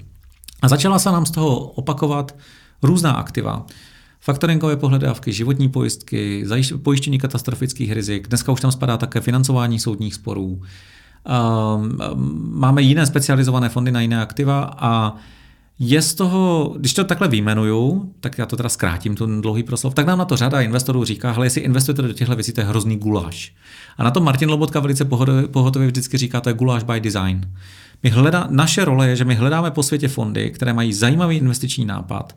A 0.62 0.68
začala 0.68 0.98
se 0.98 1.12
nám 1.12 1.26
z 1.26 1.30
toho 1.30 1.58
opakovat 1.58 2.36
různá 2.82 3.12
aktiva. 3.12 3.66
Faktoringové 4.20 4.76
pohledávky, 4.76 5.32
životní 5.32 5.68
pojistky, 5.68 6.46
pojištění 6.82 7.18
katastrofických 7.18 7.92
rizik, 7.92 8.28
dneska 8.28 8.52
už 8.52 8.60
tam 8.60 8.72
spadá 8.72 8.96
také 8.96 9.20
financování 9.20 9.78
soudních 9.78 10.14
sporů, 10.14 10.62
máme 12.52 12.82
jiné 12.82 13.06
specializované 13.06 13.68
fondy 13.68 13.92
na 13.92 14.00
jiné 14.00 14.22
aktiva 14.22 14.70
a 14.78 15.16
je 15.78 16.02
z 16.02 16.14
toho, 16.14 16.74
když 16.78 16.94
to 16.94 17.04
takhle 17.04 17.28
vyjmenuju, 17.28 18.12
tak 18.20 18.38
já 18.38 18.46
to 18.46 18.56
teda 18.56 18.68
zkrátím, 18.68 19.14
ten 19.14 19.40
dlouhý 19.40 19.62
proslov, 19.62 19.94
tak 19.94 20.06
nám 20.06 20.18
na 20.18 20.24
to 20.24 20.36
řada 20.36 20.60
investorů 20.60 21.04
říká, 21.04 21.32
hele, 21.32 21.46
jestli 21.46 21.60
investujete 21.60 22.02
do 22.02 22.12
těchto 22.12 22.34
věcí, 22.34 22.52
to 22.52 22.60
je 22.60 22.66
hrozný 22.66 22.96
guláš. 22.96 23.54
A 23.96 24.04
na 24.04 24.10
to 24.10 24.20
Martin 24.20 24.48
Lobotka 24.48 24.80
velice 24.80 25.04
pohotově 25.50 25.88
vždycky 25.88 26.18
říká, 26.18 26.40
to 26.40 26.48
je 26.48 26.54
guláš 26.54 26.82
by 26.82 27.00
design. 27.00 27.52
My 28.02 28.10
hledá, 28.10 28.46
naše 28.50 28.84
role 28.84 29.08
je, 29.08 29.16
že 29.16 29.24
my 29.24 29.34
hledáme 29.34 29.70
po 29.70 29.82
světě 29.82 30.08
fondy, 30.08 30.50
které 30.50 30.72
mají 30.72 30.92
zajímavý 30.92 31.36
investiční 31.36 31.84
nápad, 31.84 32.36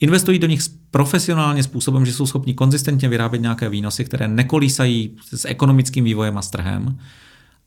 investují 0.00 0.38
do 0.38 0.46
nich 0.46 0.60
profesionálně 0.90 1.62
způsobem, 1.62 2.06
že 2.06 2.12
jsou 2.12 2.26
schopni 2.26 2.54
konzistentně 2.54 3.08
vyrábět 3.08 3.42
nějaké 3.42 3.68
výnosy, 3.68 4.04
které 4.04 4.28
nekolísají 4.28 5.16
s 5.34 5.44
ekonomickým 5.48 6.04
vývojem 6.04 6.38
a 6.38 6.42
s 6.42 6.50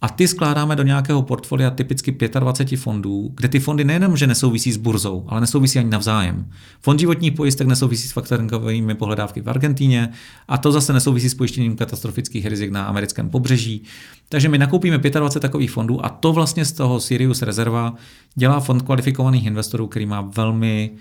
a 0.01 0.09
ty 0.09 0.27
skládáme 0.27 0.75
do 0.75 0.83
nějakého 0.83 1.21
portfolia 1.21 1.69
typicky 1.71 2.17
25 2.39 2.77
fondů, 2.77 3.31
kde 3.35 3.47
ty 3.47 3.59
fondy 3.59 3.83
nejenom, 3.83 4.17
že 4.17 4.27
nesouvisí 4.27 4.71
s 4.71 4.77
burzou, 4.77 5.25
ale 5.27 5.41
nesouvisí 5.41 5.79
ani 5.79 5.89
navzájem. 5.89 6.49
Fond 6.81 6.99
životních 6.99 7.31
pojistek 7.31 7.67
nesouvisí 7.67 8.07
s 8.07 8.11
faktoringovými 8.11 8.95
pohledávky 8.95 9.41
v 9.41 9.49
Argentíně 9.49 10.09
a 10.47 10.57
to 10.57 10.71
zase 10.71 10.93
nesouvisí 10.93 11.29
s 11.29 11.33
pojištěním 11.33 11.75
katastrofických 11.75 12.45
rizik 12.45 12.71
na 12.71 12.85
americkém 12.85 13.29
pobřeží. 13.29 13.83
Takže 14.29 14.49
my 14.49 14.57
nakoupíme 14.57 14.97
25 14.97 15.41
takových 15.41 15.71
fondů 15.71 16.05
a 16.05 16.09
to 16.09 16.33
vlastně 16.33 16.65
z 16.65 16.71
toho 16.71 16.99
Sirius 16.99 17.41
rezerva 17.41 17.93
dělá 18.35 18.59
fond 18.59 18.81
kvalifikovaných 18.81 19.45
investorů, 19.45 19.87
který 19.87 20.05
má 20.05 20.21
velmi 20.21 20.91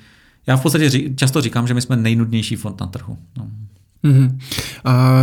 já 0.47 0.57
v 0.57 0.63
podstatě 0.63 0.91
často 1.15 1.41
říkám, 1.41 1.67
že 1.67 1.75
my 1.75 1.83
jsme 1.83 1.97
nejnudnější 1.97 2.57
fond 2.57 2.81
na 2.81 2.87
trhu. 2.87 3.19
No. 3.39 3.51
Mm-hmm. 4.05 4.39
A 4.85 5.23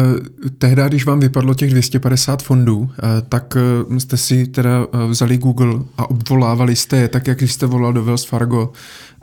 tehdy, 0.57 0.81
když 0.87 1.05
vám 1.05 1.19
vypadlo 1.19 1.53
těch 1.53 1.69
250 1.69 2.43
fondů, 2.43 2.89
eh, 2.91 3.01
tak 3.29 3.57
eh, 3.95 3.99
jste 3.99 4.17
si 4.17 4.47
teda 4.47 4.87
eh, 4.93 5.07
vzali 5.07 5.37
Google 5.37 5.79
a 5.97 6.09
obvolávali 6.09 6.75
jste 6.75 6.97
je, 6.97 7.07
tak 7.07 7.27
jak 7.27 7.41
jste 7.41 7.65
volal 7.65 7.93
do 7.93 8.03
Wells 8.03 8.25
Fargo 8.25 8.71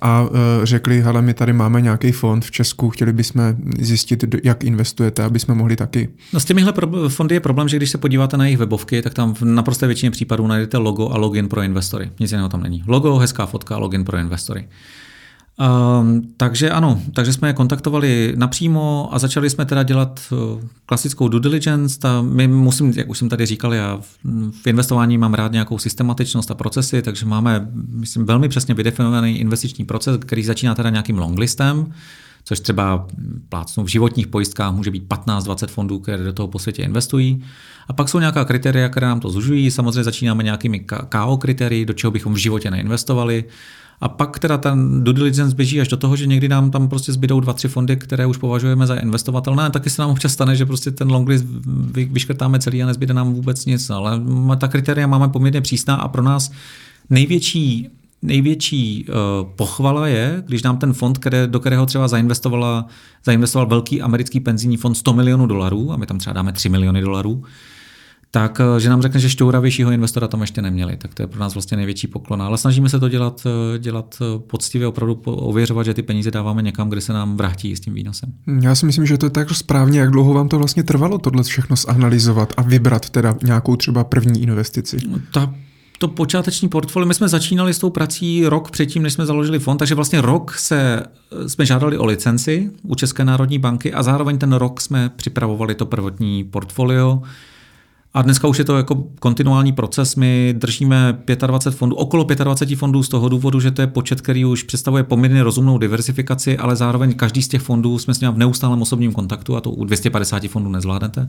a 0.02 0.28
řekli, 0.62 1.00
hele, 1.00 1.22
my 1.22 1.34
tady 1.34 1.52
máme 1.52 1.80
nějaký 1.80 2.12
fond 2.12 2.44
v 2.44 2.50
Česku, 2.50 2.90
chtěli 2.90 3.12
bychom 3.12 3.54
zjistit, 3.78 4.24
jak 4.44 4.64
investujete, 4.64 5.24
aby 5.24 5.38
jsme 5.38 5.54
mohli 5.54 5.76
taky. 5.76 6.08
No 6.32 6.40
s 6.40 6.44
těmihle 6.44 6.72
fondy 7.08 7.34
je 7.34 7.40
problém, 7.40 7.68
že 7.68 7.76
když 7.76 7.90
se 7.90 7.98
podíváte 7.98 8.36
na 8.36 8.44
jejich 8.44 8.58
webovky, 8.58 9.02
tak 9.02 9.14
tam 9.14 9.34
v 9.34 9.42
naprosté 9.42 9.86
většině 9.86 10.10
případů 10.10 10.46
najdete 10.46 10.76
logo 10.76 11.08
a 11.08 11.16
login 11.16 11.48
pro 11.48 11.62
investory. 11.62 12.10
Nic 12.20 12.32
jiného 12.32 12.48
tam 12.48 12.62
není. 12.62 12.82
Logo, 12.86 13.18
hezká 13.18 13.46
fotka 13.46 13.76
login 13.76 14.04
pro 14.04 14.16
investory. 14.16 14.68
Um, 15.60 16.22
takže 16.36 16.70
ano, 16.70 17.02
takže 17.12 17.32
jsme 17.32 17.48
je 17.48 17.52
kontaktovali 17.52 18.34
napřímo 18.36 19.08
a 19.12 19.18
začali 19.18 19.50
jsme 19.50 19.64
teda 19.64 19.82
dělat 19.82 20.20
uh, 20.30 20.60
klasickou 20.86 21.28
due 21.28 21.40
diligence. 21.40 21.98
Ta, 21.98 22.22
my 22.22 22.48
musím, 22.48 22.92
jak 22.96 23.08
už 23.08 23.18
jsem 23.18 23.28
tady 23.28 23.46
říkal, 23.46 23.74
já 23.74 23.98
v, 24.00 24.66
investování 24.66 25.18
mám 25.18 25.34
rád 25.34 25.52
nějakou 25.52 25.78
systematičnost 25.78 26.50
a 26.50 26.54
procesy, 26.54 27.02
takže 27.02 27.26
máme, 27.26 27.68
myslím, 27.88 28.24
velmi 28.24 28.48
přesně 28.48 28.74
vydefinovaný 28.74 29.38
investiční 29.38 29.84
proces, 29.84 30.18
který 30.20 30.44
začíná 30.44 30.74
teda 30.74 30.90
nějakým 30.90 31.18
longlistem, 31.18 31.92
což 32.44 32.60
třeba 32.60 33.06
plácnu 33.48 33.84
v 33.84 33.88
životních 33.88 34.26
pojistkách 34.26 34.74
může 34.74 34.90
být 34.90 35.04
15-20 35.08 35.66
fondů, 35.66 35.98
které 35.98 36.24
do 36.24 36.32
toho 36.32 36.48
po 36.48 36.58
světě 36.58 36.82
investují. 36.82 37.44
A 37.88 37.92
pak 37.92 38.08
jsou 38.08 38.18
nějaká 38.18 38.44
kritéria, 38.44 38.88
které 38.88 39.06
nám 39.06 39.20
to 39.20 39.30
zužují. 39.30 39.70
Samozřejmě 39.70 40.04
začínáme 40.04 40.42
nějakými 40.42 40.80
KO 41.08 41.36
kritérii, 41.36 41.84
do 41.84 41.92
čeho 41.92 42.10
bychom 42.10 42.34
v 42.34 42.36
životě 42.36 42.70
neinvestovali. 42.70 43.44
A 44.00 44.08
pak 44.08 44.38
teda 44.38 44.58
ten 44.58 45.04
due 45.04 45.14
diligence 45.14 45.56
běží 45.56 45.80
až 45.80 45.88
do 45.88 45.96
toho, 45.96 46.16
že 46.16 46.26
někdy 46.26 46.48
nám 46.48 46.70
tam 46.70 46.88
prostě 46.88 47.12
zbydou 47.12 47.40
dva, 47.40 47.52
tři 47.52 47.68
fondy, 47.68 47.96
které 47.96 48.26
už 48.26 48.36
považujeme 48.36 48.86
za 48.86 48.94
investovatelné. 48.94 49.66
A 49.66 49.70
taky 49.70 49.90
se 49.90 50.02
nám 50.02 50.10
občas 50.10 50.32
stane, 50.32 50.56
že 50.56 50.66
prostě 50.66 50.90
ten 50.90 51.10
longlist 51.10 51.44
vyškrtáme 51.94 52.58
celý 52.58 52.82
a 52.82 52.86
nezbyde 52.86 53.14
nám 53.14 53.34
vůbec 53.34 53.66
nic. 53.66 53.90
Ale 53.90 54.20
ta 54.58 54.68
kritéria 54.68 55.06
máme 55.06 55.28
poměrně 55.28 55.60
přísná 55.60 55.94
a 55.94 56.08
pro 56.08 56.22
nás 56.22 56.50
největší 57.10 57.88
největší 58.22 59.06
uh, 59.08 59.14
pochvala 59.56 60.06
je, 60.06 60.42
když 60.46 60.62
nám 60.62 60.78
ten 60.78 60.92
fond, 60.92 61.18
které, 61.18 61.46
do 61.46 61.60
kterého 61.60 61.86
třeba 61.86 62.08
zainvestovala, 62.08 62.86
zainvestoval 63.24 63.66
velký 63.66 64.02
americký 64.02 64.40
penzijní 64.40 64.76
fond 64.76 64.94
100 64.94 65.12
milionů 65.12 65.46
dolarů, 65.46 65.92
a 65.92 65.96
my 65.96 66.06
tam 66.06 66.18
třeba 66.18 66.34
dáme 66.34 66.52
3 66.52 66.68
miliony 66.68 67.00
dolarů, 67.00 67.44
tak 68.30 68.60
eh, 68.60 68.80
že 68.80 68.90
nám 68.90 69.02
řekne, 69.02 69.20
že 69.20 69.30
šťouravějšího 69.30 69.90
investora 69.90 70.28
tam 70.28 70.40
ještě 70.40 70.62
neměli. 70.62 70.96
Tak 70.96 71.14
to 71.14 71.22
je 71.22 71.26
pro 71.26 71.40
nás 71.40 71.54
vlastně 71.54 71.76
největší 71.76 72.06
poklon. 72.06 72.42
Ale 72.42 72.58
snažíme 72.58 72.88
se 72.88 73.00
to 73.00 73.08
dělat, 73.08 73.46
eh, 73.74 73.78
dělat 73.78 74.18
eh, 74.20 74.38
poctivě, 74.38 74.86
opravdu 74.86 75.14
ověřovat, 75.24 75.86
že 75.86 75.94
ty 75.94 76.02
peníze 76.02 76.30
dáváme 76.30 76.62
někam, 76.62 76.90
kde 76.90 77.00
se 77.00 77.12
nám 77.12 77.36
vrátí 77.36 77.76
s 77.76 77.80
tím 77.80 77.94
výnosem. 77.94 78.32
Já 78.62 78.74
si 78.74 78.86
myslím, 78.86 79.06
že 79.06 79.18
to 79.18 79.26
je 79.26 79.30
tak 79.30 79.50
správně, 79.50 80.00
jak 80.00 80.10
dlouho 80.10 80.34
vám 80.34 80.48
to 80.48 80.58
vlastně 80.58 80.82
trvalo 80.82 81.18
tohle 81.18 81.42
všechno 81.42 81.76
zanalizovat 81.76 82.52
a 82.56 82.62
vybrat 82.62 83.10
teda 83.10 83.36
nějakou 83.42 83.76
třeba 83.76 84.04
první 84.04 84.42
investici. 84.42 84.96
Ta 85.32 85.54
to 85.98 86.08
počáteční 86.08 86.68
portfolio, 86.68 87.08
my 87.08 87.14
jsme 87.14 87.28
začínali 87.28 87.74
s 87.74 87.78
tou 87.78 87.90
prací 87.90 88.46
rok 88.46 88.70
předtím, 88.70 89.02
než 89.02 89.12
jsme 89.12 89.26
založili 89.26 89.58
fond, 89.58 89.78
takže 89.78 89.94
vlastně 89.94 90.20
rok 90.20 90.54
se, 90.54 91.02
jsme 91.46 91.66
žádali 91.66 91.98
o 91.98 92.04
licenci 92.04 92.70
u 92.82 92.94
České 92.94 93.24
národní 93.24 93.58
banky 93.58 93.92
a 93.92 94.02
zároveň 94.02 94.38
ten 94.38 94.52
rok 94.52 94.80
jsme 94.80 95.08
připravovali 95.16 95.74
to 95.74 95.86
prvotní 95.86 96.44
portfolio. 96.44 97.22
A 98.14 98.22
dneska 98.22 98.48
už 98.48 98.58
je 98.58 98.64
to 98.64 98.76
jako 98.76 98.94
kontinuální 99.20 99.72
proces. 99.72 100.16
My 100.16 100.54
držíme 100.58 101.18
25 101.46 101.78
fondů, 101.78 101.96
okolo 101.96 102.24
25 102.24 102.76
fondů 102.76 103.02
z 103.02 103.08
toho 103.08 103.28
důvodu, 103.28 103.60
že 103.60 103.70
to 103.70 103.80
je 103.80 103.86
počet, 103.86 104.20
který 104.20 104.44
už 104.44 104.62
představuje 104.62 105.02
poměrně 105.02 105.42
rozumnou 105.42 105.78
diversifikaci, 105.78 106.58
ale 106.58 106.76
zároveň 106.76 107.14
každý 107.14 107.42
z 107.42 107.48
těch 107.48 107.62
fondů 107.62 107.98
jsme 107.98 108.14
s 108.14 108.20
ním 108.20 108.30
v 108.30 108.38
neustálém 108.38 108.82
osobním 108.82 109.12
kontaktu 109.12 109.56
a 109.56 109.60
to 109.60 109.70
u 109.70 109.84
250 109.84 110.42
fondů 110.48 110.70
nezvládnete. 110.70 111.28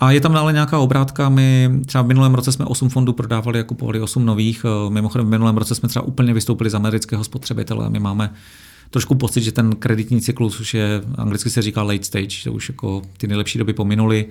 A 0.00 0.10
je 0.10 0.20
tam 0.20 0.36
ale 0.36 0.52
nějaká 0.52 0.78
obrátka. 0.78 1.28
My 1.28 1.70
třeba 1.86 2.02
v 2.02 2.06
minulém 2.06 2.34
roce 2.34 2.52
jsme 2.52 2.64
8 2.64 2.88
fondů 2.88 3.12
prodávali 3.12 3.60
a 3.60 3.62
kupovali 3.62 4.00
8 4.00 4.26
nových. 4.26 4.66
Mimochodem 4.88 5.26
v 5.26 5.30
minulém 5.30 5.56
roce 5.56 5.74
jsme 5.74 5.88
třeba 5.88 6.04
úplně 6.04 6.34
vystoupili 6.34 6.70
z 6.70 6.74
amerického 6.74 7.24
spotřebitele 7.24 7.90
my 7.90 7.98
máme 7.98 8.32
trošku 8.90 9.14
pocit, 9.14 9.40
že 9.40 9.52
ten 9.52 9.76
kreditní 9.76 10.20
cyklus 10.20 10.60
už 10.60 10.74
je, 10.74 11.02
anglicky 11.14 11.50
se 11.50 11.62
říká 11.62 11.82
late 11.82 12.04
stage, 12.04 12.30
že 12.30 12.50
už 12.50 12.68
jako 12.68 13.02
ty 13.18 13.26
nejlepší 13.26 13.58
doby 13.58 13.72
pominuly 13.72 14.26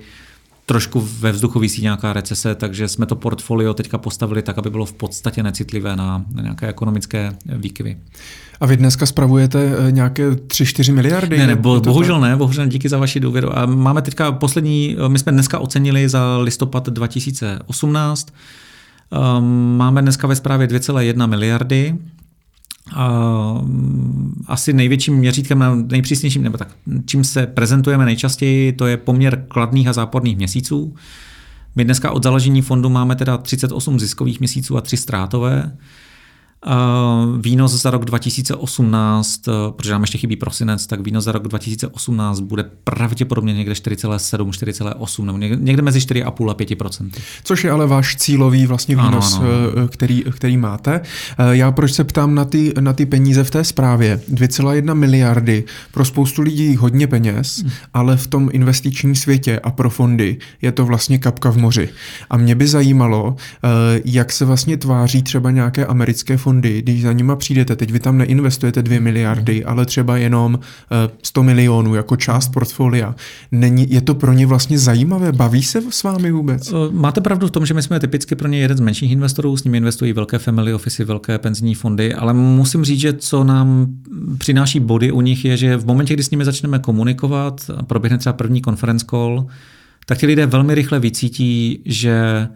trošku 0.66 1.08
ve 1.20 1.32
vzduchu 1.32 1.58
vysí 1.58 1.82
nějaká 1.82 2.12
recese, 2.12 2.54
takže 2.54 2.88
jsme 2.88 3.06
to 3.06 3.16
portfolio 3.16 3.74
teďka 3.74 3.98
postavili 3.98 4.42
tak, 4.42 4.58
aby 4.58 4.70
bylo 4.70 4.86
v 4.86 4.92
podstatě 4.92 5.42
necitlivé 5.42 5.96
na, 5.96 6.24
na 6.34 6.42
nějaké 6.42 6.68
ekonomické 6.68 7.36
výkyvy. 7.44 7.96
A 8.60 8.66
vy 8.66 8.76
dneska 8.76 9.06
spravujete 9.06 9.72
eh, 9.88 9.92
nějaké 9.92 10.30
3-4 10.30 10.94
miliardy? 10.94 11.38
Ne, 11.38 11.46
ne, 11.46 11.56
bo, 11.56 11.80
bohužel 11.80 12.20
ne, 12.20 12.36
bohužel 12.36 12.66
díky 12.66 12.88
za 12.88 12.98
vaši 12.98 13.20
důvěru. 13.20 13.58
A 13.58 13.66
máme 13.66 14.02
teďka 14.02 14.32
poslední, 14.32 14.96
eh, 14.98 15.08
my 15.08 15.18
jsme 15.18 15.32
dneska 15.32 15.58
ocenili 15.58 16.08
za 16.08 16.38
listopad 16.38 16.88
2018, 16.88 18.34
um, 19.38 19.76
máme 19.76 20.02
dneska 20.02 20.26
ve 20.26 20.36
zprávě 20.36 20.66
2,1 20.66 21.26
miliardy, 21.26 21.94
asi 24.46 24.72
největším 24.72 25.14
měřítkem, 25.14 25.86
nejpřísnějším, 25.90 26.42
nebo 26.42 26.58
tak, 26.58 26.68
čím 27.06 27.24
se 27.24 27.46
prezentujeme 27.46 28.04
nejčastěji, 28.04 28.72
to 28.72 28.86
je 28.86 28.96
poměr 28.96 29.44
kladných 29.48 29.88
a 29.88 29.92
záporných 29.92 30.36
měsíců. 30.36 30.94
My 31.76 31.84
dneska 31.84 32.10
od 32.10 32.22
založení 32.22 32.62
fondu 32.62 32.88
máme 32.88 33.16
teda 33.16 33.38
38 33.38 34.00
ziskových 34.00 34.40
měsíců 34.40 34.76
a 34.76 34.80
3 34.80 34.96
ztrátové. 34.96 35.76
Výnos 37.40 37.72
za 37.72 37.90
rok 37.90 38.04
2018, 38.04 39.48
eh, 39.48 39.52
protože 39.76 39.92
nám 39.92 40.00
ještě 40.00 40.18
chybí 40.18 40.36
prosinec, 40.36 40.86
tak 40.86 41.00
výnos 41.00 41.24
za 41.24 41.32
rok 41.32 41.48
2018 41.48 42.40
bude 42.40 42.64
pravděpodobně 42.84 43.54
někde 43.54 43.74
4,7, 43.74 44.50
4,8 44.50 45.26
nebo 45.26 45.38
někde 45.38 45.82
mezi 45.82 46.00
4,5 46.00 46.50
a 46.50 46.54
5% 46.54 47.10
Což 47.44 47.64
je 47.64 47.70
ale 47.70 47.86
váš 47.86 48.16
cílový 48.16 48.66
vlastně 48.66 48.96
výnos, 48.96 49.36
ano, 49.36 49.46
ano. 49.46 49.58
Eh, 49.84 49.88
který, 49.88 50.24
který 50.30 50.56
máte. 50.56 51.00
Eh, 51.38 51.56
já 51.56 51.72
proč 51.72 51.92
se 51.92 52.04
ptám 52.04 52.34
na 52.34 52.44
ty, 52.44 52.72
na 52.80 52.92
ty 52.92 53.06
peníze 53.06 53.44
v 53.44 53.50
té 53.50 53.64
zprávě? 53.64 54.20
2,1 54.32 54.94
miliardy 54.94 55.64
pro 55.92 56.04
spoustu 56.04 56.42
lidí 56.42 56.76
hodně 56.76 57.06
peněz, 57.06 57.62
hmm. 57.62 57.70
ale 57.94 58.16
v 58.16 58.26
tom 58.26 58.48
investičním 58.52 59.14
světě 59.14 59.60
a 59.60 59.70
pro 59.70 59.90
fondy 59.90 60.38
je 60.62 60.72
to 60.72 60.84
vlastně 60.84 61.18
kapka 61.18 61.50
v 61.50 61.56
moři. 61.56 61.88
A 62.30 62.36
mě 62.36 62.54
by 62.54 62.66
zajímalo, 62.66 63.36
jak 64.04 64.32
se 64.32 64.44
vlastně 64.44 64.76
tváří 64.76 65.22
třeba 65.22 65.50
nějaké 65.50 65.86
americké 65.86 66.36
fondy, 66.36 66.55
když 66.60 67.02
za 67.02 67.12
nima 67.12 67.36
přijdete, 67.36 67.76
teď 67.76 67.90
vy 67.92 68.00
tam 68.00 68.18
neinvestujete 68.18 68.82
2 68.82 69.00
miliardy, 69.00 69.60
mhm. 69.60 69.70
ale 69.70 69.86
třeba 69.86 70.16
jenom 70.16 70.58
100 71.22 71.40
eh, 71.40 71.44
milionů 71.44 71.94
jako 71.94 72.16
část 72.16 72.48
portfolia. 72.48 73.14
Není, 73.52 73.86
je 73.90 74.00
to 74.00 74.14
pro 74.14 74.32
ně 74.32 74.46
vlastně 74.46 74.78
zajímavé? 74.78 75.32
Baví 75.32 75.62
se 75.62 75.82
s 75.90 76.02
vámi 76.02 76.30
vůbec? 76.30 76.72
Eh, 76.72 76.74
máte 76.90 77.20
pravdu 77.20 77.46
v 77.46 77.50
tom, 77.50 77.66
že 77.66 77.74
my 77.74 77.82
jsme 77.82 78.00
typicky 78.00 78.34
pro 78.34 78.48
ně 78.48 78.58
jeden 78.58 78.76
z 78.76 78.80
menších 78.80 79.12
investorů, 79.12 79.56
s 79.56 79.64
nimi 79.64 79.76
investují 79.78 80.12
velké 80.12 80.38
family 80.38 80.74
office, 80.74 81.04
velké 81.04 81.38
penzijní 81.38 81.74
fondy, 81.74 82.14
ale 82.14 82.32
musím 82.34 82.84
říct, 82.84 83.00
že 83.00 83.12
co 83.12 83.44
nám 83.44 83.86
přináší 84.38 84.80
body 84.80 85.12
u 85.12 85.20
nich 85.20 85.44
je, 85.44 85.56
že 85.56 85.76
v 85.76 85.86
momentě, 85.86 86.14
kdy 86.14 86.22
s 86.22 86.30
nimi 86.30 86.44
začneme 86.44 86.78
komunikovat, 86.78 87.70
proběhne 87.86 88.18
třeba 88.18 88.32
první 88.32 88.62
conference 88.62 89.06
call, 89.10 89.46
tak 90.06 90.18
ti 90.18 90.26
lidé 90.26 90.46
velmi 90.46 90.74
rychle 90.74 91.00
vycítí, 91.00 91.82
že 91.84 92.48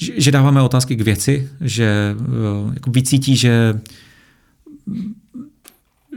že 0.00 0.30
dáváme 0.30 0.62
otázky 0.62 0.96
k 0.96 1.00
věci, 1.00 1.48
že 1.60 2.16
eh, 2.18 2.74
jako 2.74 2.90
vycítí, 2.90 3.36
že 3.36 3.80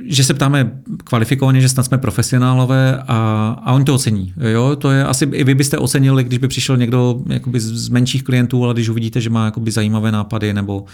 že 0.05 0.23
se 0.23 0.33
ptáme 0.33 0.71
kvalifikovaně, 1.03 1.61
že 1.61 1.69
snad 1.69 1.83
jsme 1.83 1.97
profesionálové 1.97 3.03
a, 3.07 3.47
a 3.63 3.73
oni 3.73 3.85
to 3.85 3.95
ocení. 3.95 4.33
Jo, 4.51 4.75
to 4.75 4.91
je 4.91 5.05
asi 5.05 5.25
i 5.25 5.43
vy 5.43 5.55
byste 5.55 5.77
ocenili, 5.77 6.23
když 6.23 6.39
by 6.39 6.47
přišel 6.47 6.77
někdo 6.77 7.21
jakoby 7.27 7.59
z 7.59 7.89
menších 7.89 8.23
klientů, 8.23 8.63
ale 8.63 8.73
když 8.73 8.89
uvidíte, 8.89 9.21
že 9.21 9.29
má 9.29 9.45
jakoby 9.45 9.71
zajímavé 9.71 10.11
nápady 10.11 10.53
nebo 10.53 10.85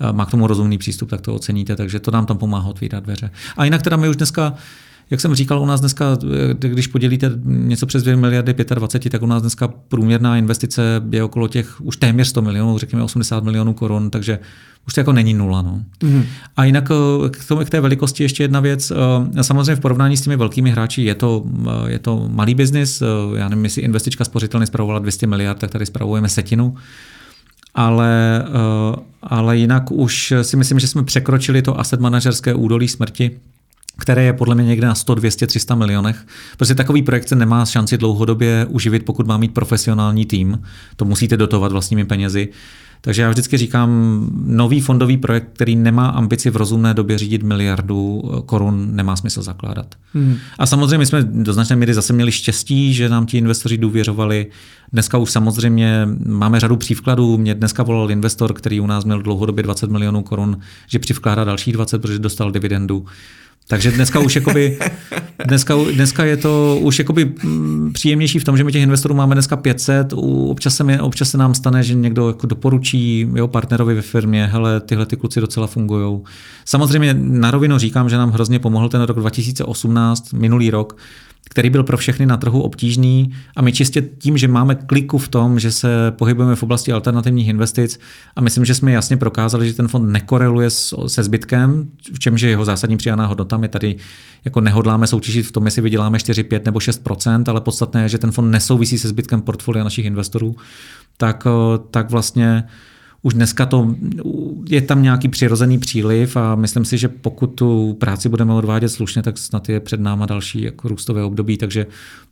eh, 0.00 0.12
má 0.12 0.26
k 0.26 0.30
tomu 0.30 0.46
rozumný 0.46 0.78
přístup, 0.78 1.10
tak 1.10 1.20
to 1.20 1.34
oceníte, 1.34 1.76
takže 1.76 2.00
to 2.00 2.10
nám 2.10 2.26
tam 2.26 2.38
pomáhá 2.38 2.68
otvírat 2.68 3.04
dveře. 3.04 3.30
A 3.56 3.64
jinak 3.64 3.82
teda 3.82 3.96
my 3.96 4.08
už 4.08 4.16
dneska 4.16 4.54
jak 5.10 5.20
jsem 5.20 5.34
říkal, 5.34 5.60
u 5.60 5.66
nás 5.66 5.80
dneska, 5.80 6.18
eh, 6.62 6.68
když 6.68 6.86
podělíte 6.86 7.30
něco 7.44 7.86
přes 7.86 8.02
2 8.02 8.16
miliardy 8.16 8.54
25, 8.54 9.10
tak 9.10 9.22
u 9.22 9.26
nás 9.26 9.42
dneska 9.42 9.68
průměrná 9.68 10.36
investice 10.36 11.02
je 11.10 11.22
okolo 11.22 11.48
těch 11.48 11.80
už 11.80 11.96
téměř 11.96 12.28
100 12.28 12.42
milionů, 12.42 12.78
řekněme 12.78 13.04
80 13.04 13.44
milionů 13.44 13.74
korun, 13.74 14.10
takže 14.10 14.38
už 14.86 14.94
to 14.94 15.00
jako 15.00 15.12
není 15.12 15.34
nula. 15.34 15.62
No. 15.62 15.80
Mm-hmm. 16.00 16.24
A 16.56 16.64
jinak 16.64 16.90
eh, 16.90 17.28
k, 17.30 17.44
tomu, 17.44 17.64
k 17.64 17.70
té 17.70 17.80
velikosti 17.80 18.22
ještě 18.22 18.44
jedna 18.44 18.60
věc. 18.60 18.92
Eh, 19.36 19.44
samozřejmě 19.44 19.76
v 19.76 19.80
porovnání 19.80 20.16
s 20.16 20.20
těmi 20.20 20.36
velkými 20.36 20.70
hráči 20.70 21.02
je 21.02 21.14
to, 21.14 21.44
je 21.86 21.98
to 21.98 22.28
malý 22.28 22.54
biznis. 22.54 23.02
Já 23.36 23.48
nevím, 23.48 23.64
jestli 23.64 23.82
investička 23.82 24.24
spořitelně 24.24 24.66
zpravovala 24.66 24.98
200 24.98 25.26
miliard, 25.26 25.58
tak 25.58 25.70
tady 25.70 25.86
zpravujeme 25.86 26.28
setinu 26.28 26.74
ale, 27.74 28.44
ale 29.22 29.56
jinak 29.56 29.90
už 29.90 30.34
si 30.42 30.56
myslím, 30.56 30.78
že 30.78 30.86
jsme 30.86 31.02
překročili 31.02 31.62
to 31.62 31.80
asset 31.80 32.00
manažerské 32.00 32.54
údolí 32.54 32.88
smrti, 32.88 33.40
které 33.98 34.24
je 34.24 34.32
podle 34.32 34.54
mě 34.54 34.64
někde 34.64 34.86
na 34.86 34.94
100, 34.94 35.14
200, 35.14 35.46
300 35.46 35.74
milionech. 35.74 36.26
Prostě 36.56 36.74
takový 36.74 37.02
projekt 37.02 37.28
se 37.28 37.36
nemá 37.36 37.64
šanci 37.64 37.98
dlouhodobě 37.98 38.66
uživit, 38.68 39.04
pokud 39.04 39.26
má 39.26 39.36
mít 39.36 39.54
profesionální 39.54 40.26
tým. 40.26 40.62
To 40.96 41.04
musíte 41.04 41.36
dotovat 41.36 41.72
vlastními 41.72 42.04
penězi. 42.04 42.48
Takže 43.00 43.22
já 43.22 43.30
vždycky 43.30 43.56
říkám, 43.56 43.90
nový 44.46 44.80
fondový 44.80 45.16
projekt, 45.16 45.48
který 45.52 45.76
nemá 45.76 46.06
ambici 46.08 46.50
v 46.50 46.56
rozumné 46.56 46.94
době 46.94 47.18
řídit 47.18 47.42
miliardu 47.42 48.22
korun, 48.46 48.88
nemá 48.92 49.16
smysl 49.16 49.42
zakládat. 49.42 49.94
Hmm. 50.14 50.36
A 50.58 50.66
samozřejmě 50.66 50.98
my 50.98 51.06
jsme 51.06 51.22
do 51.22 51.52
značné 51.52 51.76
míry 51.76 51.94
zase 51.94 52.12
měli 52.12 52.32
štěstí, 52.32 52.94
že 52.94 53.08
nám 53.08 53.26
ti 53.26 53.38
investoři 53.38 53.78
důvěřovali. 53.78 54.46
Dneska 54.92 55.18
už 55.18 55.30
samozřejmě 55.30 56.08
máme 56.26 56.60
řadu 56.60 56.76
přívkladů. 56.76 57.38
Mě 57.38 57.54
dneska 57.54 57.82
volal 57.82 58.10
investor, 58.10 58.52
který 58.52 58.80
u 58.80 58.86
nás 58.86 59.04
měl 59.04 59.22
dlouhodobě 59.22 59.62
20 59.62 59.90
milionů 59.90 60.22
korun, 60.22 60.58
že 60.86 60.98
přivkládá 60.98 61.44
další 61.44 61.72
20, 61.72 61.98
protože 61.98 62.18
dostal 62.18 62.50
dividendu. 62.50 63.06
Takže 63.70 63.90
dneska 63.90 64.18
už 64.18 64.36
jakoby, 64.36 64.78
dneska, 65.46 65.74
dneska 65.94 66.24
je 66.24 66.36
to 66.36 66.78
už 66.82 66.98
jakoby 66.98 67.24
mm, 67.24 67.92
příjemnější 67.92 68.38
v 68.38 68.44
tom, 68.44 68.56
že 68.56 68.64
my 68.64 68.72
těch 68.72 68.82
investorů 68.82 69.14
máme 69.14 69.34
dneska 69.34 69.56
500, 69.56 70.12
občas 70.50 70.76
se, 70.76 70.84
mi, 70.84 71.00
občas 71.00 71.30
se 71.30 71.38
nám 71.38 71.54
stane, 71.54 71.82
že 71.82 71.94
někdo 71.94 72.28
jako 72.28 72.46
doporučí 72.46 73.28
jeho 73.34 73.48
partnerovi 73.48 73.94
ve 73.94 74.02
firmě, 74.02 74.46
hele, 74.46 74.80
tyhle 74.80 75.06
ty 75.06 75.16
kluci 75.16 75.40
docela 75.40 75.66
fungují. 75.66 76.20
Samozřejmě 76.64 77.14
na 77.14 77.50
rovinu 77.50 77.78
říkám, 77.78 78.08
že 78.08 78.16
nám 78.16 78.30
hrozně 78.30 78.58
pomohl 78.58 78.88
ten 78.88 79.02
rok 79.02 79.18
2018, 79.18 80.32
minulý 80.32 80.70
rok, 80.70 80.96
který 81.48 81.70
byl 81.70 81.84
pro 81.84 81.96
všechny 81.96 82.26
na 82.26 82.36
trhu 82.36 82.62
obtížný 82.62 83.34
a 83.56 83.62
my 83.62 83.72
čistě 83.72 84.02
tím, 84.02 84.38
že 84.38 84.48
máme 84.48 84.74
kliku 84.74 85.18
v 85.18 85.28
tom, 85.28 85.58
že 85.58 85.72
se 85.72 85.88
pohybujeme 86.10 86.56
v 86.56 86.62
oblasti 86.62 86.92
alternativních 86.92 87.48
investic 87.48 88.00
a 88.36 88.40
myslím, 88.40 88.64
že 88.64 88.74
jsme 88.74 88.92
jasně 88.92 89.16
prokázali, 89.16 89.68
že 89.68 89.74
ten 89.74 89.88
fond 89.88 90.12
nekoreluje 90.12 90.70
se 91.06 91.22
zbytkem, 91.22 91.88
v 92.14 92.18
čemž 92.18 92.40
je 92.40 92.50
jeho 92.50 92.64
zásadní 92.64 92.96
přidaná 92.96 93.26
hodnota. 93.26 93.56
My 93.56 93.68
tady 93.68 93.96
jako 94.44 94.60
nehodláme 94.60 95.06
soutěžit 95.06 95.46
v 95.46 95.52
tom, 95.52 95.64
jestli 95.64 95.82
vyděláme 95.82 96.18
4, 96.18 96.42
5 96.42 96.64
nebo 96.64 96.80
6 96.80 97.08
ale 97.48 97.60
podstatné 97.60 98.02
je, 98.02 98.08
že 98.08 98.18
ten 98.18 98.32
fond 98.32 98.50
nesouvisí 98.50 98.98
se 98.98 99.08
zbytkem 99.08 99.42
portfolia 99.42 99.84
našich 99.84 100.06
investorů, 100.06 100.56
tak, 101.16 101.46
tak 101.90 102.10
vlastně 102.10 102.64
už 103.28 103.34
dneska 103.34 103.66
to, 103.66 103.94
je 104.68 104.82
tam 104.82 105.02
nějaký 105.02 105.28
přirozený 105.28 105.78
příliv 105.78 106.36
a 106.36 106.54
myslím 106.54 106.84
si, 106.84 106.98
že 106.98 107.08
pokud 107.08 107.46
tu 107.46 107.96
práci 108.00 108.28
budeme 108.28 108.52
odvádět 108.52 108.90
slušně, 108.90 109.22
tak 109.22 109.38
snad 109.38 109.68
je 109.68 109.80
před 109.80 110.00
náma 110.00 110.26
další 110.26 110.62
jako 110.62 110.88
růstové 110.88 111.22
období, 111.24 111.56
takže 111.56 111.86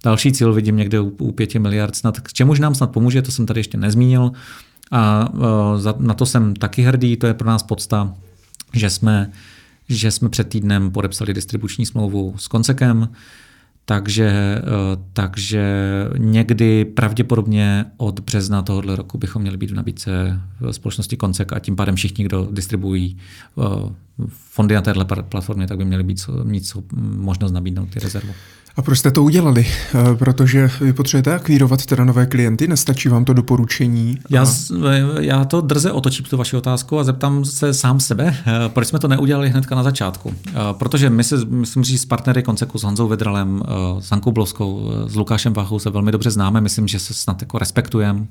další 0.04 0.32
cíl 0.32 0.52
vidím 0.52 0.76
někde 0.76 1.00
u, 1.00 1.12
u 1.18 1.32
5 1.32 1.54
miliard 1.54 1.96
snad. 1.96 2.20
K 2.20 2.32
čemuž 2.32 2.60
nám 2.60 2.74
snad 2.74 2.90
pomůže, 2.90 3.22
to 3.22 3.32
jsem 3.32 3.46
tady 3.46 3.60
ještě 3.60 3.78
nezmínil 3.78 4.32
a 4.90 5.30
uh, 5.32 6.00
na 6.00 6.14
to 6.14 6.26
jsem 6.26 6.54
taky 6.54 6.82
hrdý, 6.82 7.16
to 7.16 7.26
je 7.26 7.34
pro 7.34 7.48
nás 7.48 7.62
podsta, 7.62 8.14
že 8.72 8.90
jsme, 8.90 9.30
že 9.88 10.10
jsme 10.10 10.28
před 10.28 10.48
týdnem 10.48 10.90
podepsali 10.90 11.34
distribuční 11.34 11.86
smlouvu 11.86 12.34
s 12.38 12.48
Koncekem, 12.48 13.08
Takže, 13.88 14.28
eh, 14.28 14.62
takže 15.12 15.64
někdy 16.18 16.84
pravděpodobně 16.84 17.84
od 17.96 18.20
března 18.20 18.62
tohoto 18.62 18.96
roku 18.96 19.18
bychom 19.18 19.42
měli 19.42 19.56
být 19.56 19.70
v 19.70 19.74
nabídce 19.74 20.40
společnosti 20.70 21.16
Koncek 21.16 21.52
a 21.52 21.58
tím 21.58 21.76
pádem 21.76 21.96
všichni, 21.96 22.24
kdo 22.24 22.48
distribuují 22.50 23.16
fondy 24.28 24.74
na 24.74 24.82
této 24.82 25.04
platformě, 25.04 25.66
tak 25.66 25.78
by 25.78 25.84
měli 25.84 26.02
být, 26.02 26.30
mít 26.44 26.76
možnost 27.16 27.52
nabídnout 27.52 27.88
ty 27.90 28.00
rezervu. 28.00 28.32
A 28.76 28.82
proč 28.82 28.98
jste 28.98 29.10
to 29.10 29.22
udělali? 29.22 29.66
Eh, 29.94 30.14
protože 30.14 30.70
vy 30.80 30.92
potřebujete 30.92 31.34
akvírovat 31.34 31.86
teda 31.86 32.04
nové 32.04 32.26
klienty, 32.26 32.68
nestačí 32.68 33.08
vám 33.08 33.24
to 33.24 33.32
doporučení? 33.32 34.18
A... 34.24 34.28
Já, 34.30 34.46
já 35.20 35.44
to 35.44 35.60
drze 35.60 35.92
otočím 35.92 36.24
tu 36.24 36.36
vaši 36.36 36.56
otázku 36.56 36.98
a 36.98 37.04
zeptám 37.04 37.44
se 37.44 37.74
sám 37.74 38.00
sebe, 38.00 38.36
eh, 38.46 38.52
proč 38.68 38.88
jsme 38.88 38.98
to 38.98 39.08
neudělali 39.08 39.50
hnedka 39.50 39.74
na 39.74 39.82
začátku. 39.82 40.34
Protože 40.72 41.10
my 41.10 41.24
se, 41.24 41.44
myslím, 41.44 41.84
že 41.84 41.98
s 41.98 42.04
partnery 42.04 42.42
Konceku, 42.42 42.78
s 42.78 42.82
Honzou 42.82 43.08
Vedralem, 43.08 43.62
s 44.00 44.12
Ankou 44.12 44.32
Bloskou, 44.32 44.90
s 45.06 45.14
Lukášem 45.14 45.52
Vachou 45.52 45.78
se 45.78 45.90
velmi 45.90 46.12
dobře 46.12 46.30
známe, 46.30 46.60
myslím, 46.60 46.88
že 46.88 46.98
se 46.98 47.14
snad 47.14 47.42
jako 47.42 47.58
respektujeme. 47.58 48.26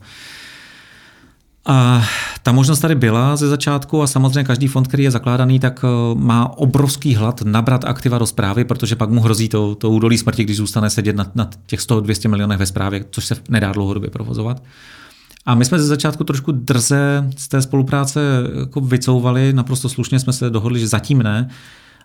A 1.66 2.04
ta 2.44 2.52
možnost 2.52 2.80
tady 2.80 2.96
byla 2.96 3.36
ze 3.36 3.48
začátku 3.48 4.02
a 4.02 4.08
samozřejmě 4.08 4.44
každý 4.44 4.68
fond, 4.68 4.88
který 4.88 5.04
je 5.04 5.12
zakládaný, 5.12 5.60
tak 5.60 5.86
eh, 5.86 6.16
má 6.16 6.58
obrovský 6.58 7.16
hlad 7.16 7.42
nabrat 7.42 7.86
aktiva 7.86 8.18
do 8.18 8.26
zprávy, 8.26 8.66
protože 8.66 8.96
pak 8.96 9.10
mu 9.10 9.22
hrozí 9.22 9.50
to, 9.50 9.76
to 9.76 9.92
údolí 9.92 10.18
smrti, 10.18 10.44
když 10.44 10.58
zůstane 10.58 10.90
sedět 10.90 11.16
na, 11.16 11.32
na 11.36 11.50
těch 11.66 11.80
100-200 11.80 12.30
milionech 12.30 12.60
ve 12.60 12.66
zprávě, 12.66 13.06
což 13.12 13.26
se 13.26 13.36
nedá 13.50 13.72
dlouhodobě 13.72 14.10
provozovat. 14.10 14.64
A 15.46 15.56
my 15.56 15.66
jsme 15.66 15.80
ze 15.80 15.88
začátku 15.88 16.24
trošku 16.24 16.52
drze 16.52 17.30
z 17.38 17.48
té 17.48 17.62
spolupráce 17.62 18.22
jako 18.60 18.82
vycouvali, 18.82 19.54
naprosto 19.54 19.90
slušně 19.90 20.20
jsme 20.20 20.34
se 20.34 20.50
dohodli, 20.50 20.80
že 20.80 20.88
zatím 20.88 21.24
ne. 21.24 21.50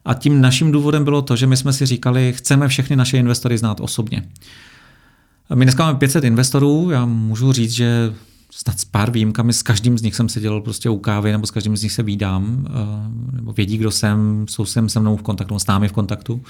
A 0.05 0.15
tím 0.15 0.41
naším 0.41 0.73
důvodem 0.73 1.05
bylo 1.05 1.23
to, 1.23 1.37
že 1.37 1.47
my 1.47 1.57
jsme 1.57 1.73
si 1.73 1.87
říkali, 1.87 2.33
chceme 2.37 2.69
všechny 2.69 2.97
naše 2.97 3.19
investory 3.19 3.59
znát 3.59 3.81
osobně. 3.81 4.23
My 5.55 5.65
dneska 5.65 5.85
máme 5.85 5.99
500 5.99 6.25
investorů, 6.25 6.91
já 6.91 7.07
můžu 7.07 7.53
říct, 7.53 7.73
že 7.73 8.15
snad 8.51 8.81
s 8.81 8.85
pár 8.85 9.11
výjimkami, 9.11 9.53
s 9.53 9.63
každým 9.63 9.99
z 9.99 10.03
nich 10.03 10.15
jsem 10.15 10.29
seděl 10.29 10.61
prostě 10.61 10.91
u 10.91 10.99
kávy, 10.99 11.33
nebo 11.33 11.47
s 11.47 11.51
každým 11.51 11.77
z 11.77 11.83
nich 11.83 11.93
se 11.93 12.03
vídám, 12.03 12.67
eh, 12.67 13.37
nebo 13.37 13.53
vědí, 13.53 13.77
kdo 13.77 13.91
jsem, 13.91 14.47
jsou 14.49 14.65
sem 14.65 14.89
se 14.89 15.01
mnou 15.01 15.17
v 15.17 15.23
kontaktu, 15.23 15.59
s 15.59 15.67
námi 15.67 15.89
v 15.89 15.93
kontaktu. 15.93 16.41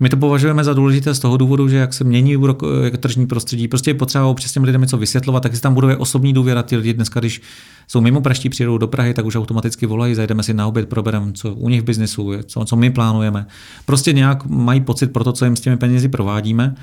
My 0.00 0.08
to 0.08 0.16
považujeme 0.16 0.64
za 0.64 0.72
důležité 0.72 1.14
z 1.14 1.18
toho 1.18 1.36
důvodu, 1.36 1.68
že 1.68 1.76
jak 1.76 1.94
se 1.94 2.04
mění 2.04 2.36
jak 2.84 2.96
tržní 2.96 3.26
prostředí, 3.26 3.68
prostě 3.68 3.90
je 3.90 3.94
potřeba 3.94 4.26
občas 4.26 4.52
těm 4.52 4.64
lidem 4.64 4.80
něco 4.80 4.98
vysvětlovat, 4.98 5.42
tak 5.42 5.54
si 5.54 5.62
tam 5.62 5.74
buduje 5.74 5.96
osobní 5.96 6.32
důvěra. 6.32 6.62
Ty 6.62 6.76
lidi 6.76 6.94
dneska, 6.94 7.20
když 7.20 7.42
jsou 7.88 8.00
mimo 8.00 8.20
praští, 8.20 8.48
přijedou 8.48 8.78
do 8.78 8.86
Prahy, 8.86 9.14
tak 9.14 9.24
už 9.24 9.36
automaticky 9.36 9.86
volají, 9.86 10.14
zajdeme 10.14 10.42
si 10.42 10.54
na 10.54 10.66
oběd, 10.66 10.88
probereme, 10.88 11.32
co 11.32 11.54
u 11.54 11.68
nich 11.68 11.82
v 11.82 11.84
biznesu 11.84 12.32
je, 12.32 12.44
co, 12.44 12.64
co 12.64 12.76
my 12.76 12.90
plánujeme. 12.90 13.46
Prostě 13.86 14.12
nějak 14.12 14.46
mají 14.46 14.80
pocit 14.80 15.12
pro 15.12 15.24
to, 15.24 15.32
co 15.32 15.44
jim 15.44 15.56
s 15.56 15.60
těmi 15.60 15.76
penězi 15.76 16.08
provádíme. 16.08 16.74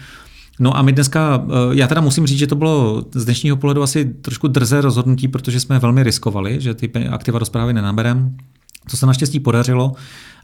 No 0.59 0.77
a 0.77 0.81
my 0.81 0.91
dneska, 0.91 1.45
eh, 1.47 1.51
já 1.71 1.87
teda 1.87 2.01
musím 2.01 2.27
říct, 2.27 2.39
že 2.39 2.47
to 2.47 2.55
bylo 2.55 3.05
z 3.13 3.25
dnešního 3.25 3.57
pohledu 3.57 3.83
asi 3.83 4.05
trošku 4.05 4.47
drze 4.47 4.81
rozhodnutí, 4.81 5.27
protože 5.27 5.59
jsme 5.59 5.79
velmi 5.79 6.03
riskovali, 6.03 6.61
že 6.61 6.73
ty 6.73 6.91
aktiva 7.09 7.39
do 7.39 7.45
zprávy 7.45 7.73
nenaberem. 7.73 8.37
To 8.91 8.97
se 8.97 9.05
naštěstí 9.05 9.39
podařilo. 9.39 9.91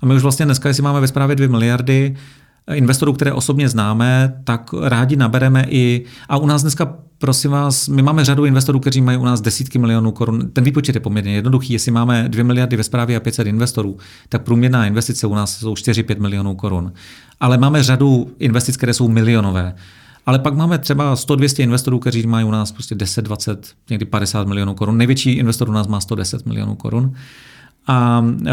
A 0.02 0.06
my 0.06 0.16
už 0.16 0.22
vlastně 0.22 0.46
dneska, 0.46 0.70
jestli 0.70 0.84
máme 0.84 1.02
ve 1.02 1.08
zprávě 1.08 1.36
2 1.36 1.48
miliardy, 1.48 2.16
investorů, 2.74 3.14
které 3.14 3.34
osobně 3.34 3.70
známe, 3.70 4.42
tak 4.44 4.74
rádi 4.82 5.16
nabereme 5.16 5.66
i, 5.70 6.06
a 6.30 6.38
u 6.38 6.46
nás 6.46 6.62
dneska, 6.62 6.96
prosím 7.18 7.52
vás, 7.52 7.88
my 7.88 8.02
máme 8.02 8.26
řadu 8.26 8.46
investorů, 8.46 8.80
kteří 8.80 9.02
mají 9.02 9.18
u 9.18 9.26
nás 9.26 9.42
desítky 9.42 9.80
milionů 9.80 10.12
korun. 10.12 10.50
Ten 10.54 10.64
výpočet 10.64 10.96
je 10.96 11.02
poměrně 11.02 11.36
jednoduchý. 11.36 11.74
Jestli 11.74 11.92
máme 11.92 12.30
2 12.30 12.44
miliardy 12.44 12.78
ve 12.78 12.84
zprávě 12.84 13.18
a 13.18 13.20
500 13.20 13.48
investorů, 13.48 13.98
tak 14.30 14.42
průměrná 14.42 14.86
investice 14.86 15.28
u 15.28 15.36
nás 15.36 15.58
jsou 15.58 15.74
4-5 15.74 16.22
milionů 16.22 16.56
korun. 16.56 16.94
Ale 17.40 17.58
máme 17.58 17.84
řadu 17.84 18.32
investic, 18.40 18.78
které 18.78 18.94
jsou 18.94 19.08
milionové. 19.08 19.76
Ale 20.26 20.40
pak 20.40 20.56
máme 20.56 20.78
třeba 20.78 21.16
100-200 21.16 21.64
investorů, 21.64 22.00
kteří 22.00 22.28
mají 22.28 22.46
u 22.46 22.52
nás 22.52 22.72
prostě 22.72 22.96
10, 22.96 23.22
20, 23.22 23.68
někdy 23.90 24.06
50 24.06 24.48
milionů 24.48 24.74
korun. 24.74 24.98
Největší 24.98 25.32
investor 25.32 25.70
u 25.70 25.72
nás 25.72 25.88
má 25.88 26.00
110 26.00 26.46
milionů 26.46 26.76
korun. 26.76 27.14
A 27.88 28.20
uh, 28.20 28.48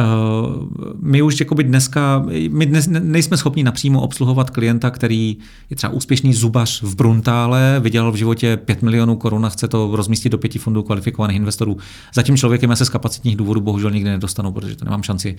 my 1.01 1.23
už 1.23 1.40
jakoby 1.40 1.65
dneska, 1.65 2.24
my 2.48 2.66
dnes 2.66 2.86
nejsme 2.86 3.36
schopni 3.36 3.65
napřímo 3.65 4.01
obsluhovat 4.01 4.51
klienta, 4.51 4.90
který 4.90 5.36
je 5.70 5.77
třeba 5.77 5.93
úspěšný 5.93 6.35
zubař 6.35 6.82
v 6.82 6.97
Bruntále, 6.97 7.81
vydělal 7.81 8.12
v 8.12 8.16
životě 8.16 8.56
5 8.56 8.82
milionů 8.82 9.16
korun 9.16 9.47
a 9.47 9.48
chce 9.48 9.69
to 9.69 9.97
rozmístit 9.97 10.32
do 10.32 10.39
pěti 10.39 10.59
fondů 10.59 10.82
kvalifikovaných 10.82 11.36
investorů. 11.36 11.77
Zatím 12.15 12.36
člověkem 12.36 12.70
já 12.70 12.77
se 12.77 12.85
z 12.85 12.89
kapacitních 12.89 13.36
důvodů 13.36 13.61
bohužel 13.61 13.90
nikdy 13.90 14.11
nedostanu, 14.11 14.52
protože 14.52 14.77
to 14.77 14.85
nemám 14.85 15.02
šanci 15.02 15.36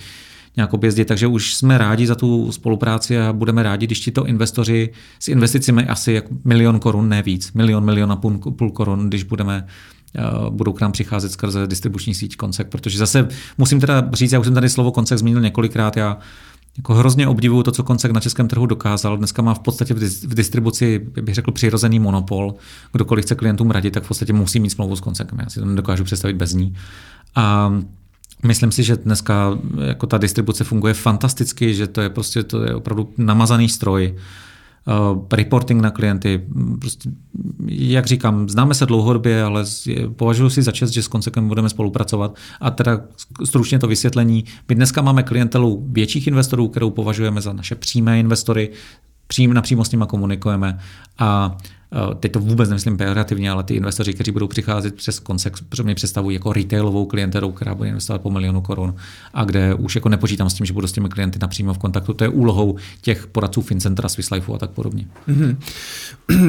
nějak 0.56 0.74
objezdit. 0.74 1.06
Takže 1.06 1.28
už 1.28 1.56
jsme 1.56 1.78
rádi 1.78 2.08
za 2.08 2.16
tu 2.16 2.52
spolupráci 2.52 3.20
a 3.20 3.34
budeme 3.34 3.64
rádi, 3.64 3.88
když 3.88 4.00
tito 4.00 4.26
investoři 4.26 4.90
s 5.20 5.28
investicemi 5.28 5.88
asi 5.88 6.12
jak 6.12 6.26
milion 6.46 6.80
korun, 6.80 7.10
ne 7.10 7.22
víc, 7.22 7.54
milion, 7.54 7.86
milion 7.86 8.12
a 8.12 8.16
půl, 8.16 8.38
půl 8.38 8.72
korun, 8.72 9.08
když 9.08 9.24
budeme 9.24 9.68
budou 10.50 10.74
k 10.74 10.82
nám 10.82 10.92
přicházet 10.92 11.32
skrze 11.32 11.68
distribuční 11.68 12.16
síť 12.16 12.36
Koncek, 12.36 12.68
protože 12.68 12.98
zase 12.98 13.28
musím 13.58 13.80
teda 13.80 14.10
říct, 14.14 14.32
já 14.32 14.40
už 14.40 14.46
jsem 14.46 14.54
tady 14.54 14.70
slovo 14.70 14.92
Koncek 14.92 15.18
zmínil 15.18 15.42
několikrát, 15.42 15.98
já 15.98 16.18
jako 16.78 16.94
hrozně 16.94 17.28
obdivuju 17.28 17.64
to, 17.64 17.72
co 17.72 17.84
Koncek 17.84 18.12
na 18.12 18.20
českém 18.20 18.48
trhu 18.48 18.66
dokázal. 18.66 19.18
Dneska 19.18 19.42
má 19.42 19.54
v 19.54 19.60
podstatě 19.60 19.94
v 19.94 20.36
distribuci, 20.36 21.00
bych 21.22 21.36
řekl, 21.36 21.52
přirozený 21.52 22.00
monopol. 22.00 22.56
Kdokoliv 22.92 23.26
chce 23.26 23.36
klientům 23.36 23.72
radit, 23.72 23.94
tak 23.94 24.04
v 24.04 24.08
podstatě 24.08 24.34
musí 24.34 24.60
mít 24.60 24.70
smlouvu 24.70 24.96
s 24.96 25.02
Koncekem. 25.02 25.40
Já 25.40 25.50
si 25.50 25.60
to 25.60 25.66
nedokážu 25.66 26.04
představit 26.04 26.34
bez 26.34 26.54
ní. 26.54 26.76
A 27.36 27.74
Myslím 28.44 28.72
si, 28.72 28.84
že 28.84 28.96
dneska 28.96 29.58
jako 29.86 30.08
ta 30.08 30.18
distribuce 30.18 30.64
funguje 30.64 30.94
fantasticky, 30.94 31.74
že 31.74 31.88
to 31.88 32.02
je 32.02 32.10
prostě 32.10 32.44
to 32.44 32.64
je 32.64 32.76
opravdu 32.76 33.14
namazaný 33.18 33.70
stroj. 33.70 34.16
Uh, 34.88 35.26
reporting 35.32 35.82
na 35.82 35.92
klienty, 35.92 36.46
prostě, 36.80 37.10
jak 37.68 38.06
říkám, 38.06 38.50
známe 38.50 38.74
se 38.74 38.86
dlouhodobě, 38.86 39.44
ale 39.44 39.64
považuji 40.16 40.50
si 40.50 40.62
za 40.62 40.72
čest, 40.72 40.92
že 40.92 41.04
s 41.04 41.08
Konsekem 41.08 41.48
budeme 41.48 41.70
spolupracovat. 41.70 42.36
A 42.62 42.72
teda 42.72 43.02
stručně 43.44 43.80
to 43.80 43.88
vysvětlení. 43.88 44.46
My 44.70 44.76
dneska 44.76 45.02
máme 45.02 45.24
klientelu 45.24 45.88
větších 45.92 46.28
investorů, 46.28 46.68
kterou 46.68 46.90
považujeme 46.90 47.42
za 47.42 47.54
naše 47.54 47.76
přímé 47.76 48.20
investory, 48.20 48.70
přím, 49.28 49.54
napřímo 49.54 49.86
s 49.86 49.92
nimi 49.92 50.06
komunikujeme 50.08 50.80
a 51.20 51.58
Eh, 51.58 51.75
teď 52.20 52.32
to 52.32 52.40
vůbec 52.40 52.70
nemyslím 52.70 52.98
pejorativně, 52.98 53.52
ale 53.52 53.64
ty 53.64 53.74
investoři, 53.74 54.14
kteří 54.14 54.32
budou 54.32 54.48
přicházet 54.48 54.96
přes 54.96 55.22
Consex, 55.28 55.62
pro 55.70 55.84
mě 55.84 55.96
představují 55.96 56.34
jako 56.34 56.54
retailovou 56.54 57.06
klienteru, 57.06 57.52
která 57.52 57.76
bude 57.76 57.90
investovat 57.90 58.22
po 58.22 58.30
milionu 58.30 58.62
korun 58.62 58.96
a 59.34 59.44
kde 59.44 59.74
už 59.74 59.96
jako 59.96 60.10
nepočítám 60.10 60.50
s 60.50 60.54
tím, 60.54 60.66
že 60.66 60.74
budu 60.74 60.88
s 60.88 60.92
těmi 60.92 61.10
klienty 61.10 61.40
napřímo 61.42 61.74
v 61.74 61.78
kontaktu. 61.78 62.14
To 62.14 62.24
je 62.24 62.30
úlohou 62.30 62.76
těch 63.02 63.28
poradců 63.28 63.62
FinCentra, 63.62 64.10
Swiss 64.10 64.32
Life 64.32 64.54
a 64.54 64.58
tak 64.58 64.70
podobně. 64.70 65.06
Mm-hmm. 65.30 65.56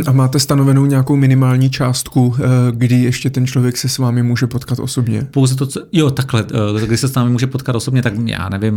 A 0.07 0.13
máte 0.13 0.41
stanovenou 0.41 0.87
nějakou 0.87 1.17
minimální 1.17 1.71
částku, 1.71 2.35
eh, 2.39 2.43
kdy 2.71 2.95
ještě 2.95 3.31
ten 3.31 3.47
člověk 3.47 3.77
se 3.77 3.89
s 3.89 3.99
vámi 3.99 4.23
může 4.23 4.47
potkat 4.47 4.79
osobně? 4.79 5.27
Pouze 5.31 5.57
to, 5.57 5.67
co, 5.67 5.81
jo, 5.93 6.11
takhle, 6.11 6.45
eh, 6.83 6.87
když 6.87 7.01
se 7.01 7.09
s 7.09 7.15
námi 7.15 7.31
může 7.31 7.47
potkat 7.47 7.77
osobně, 7.77 8.03
tak 8.03 8.13
já 8.25 8.49
nevím, 8.49 8.75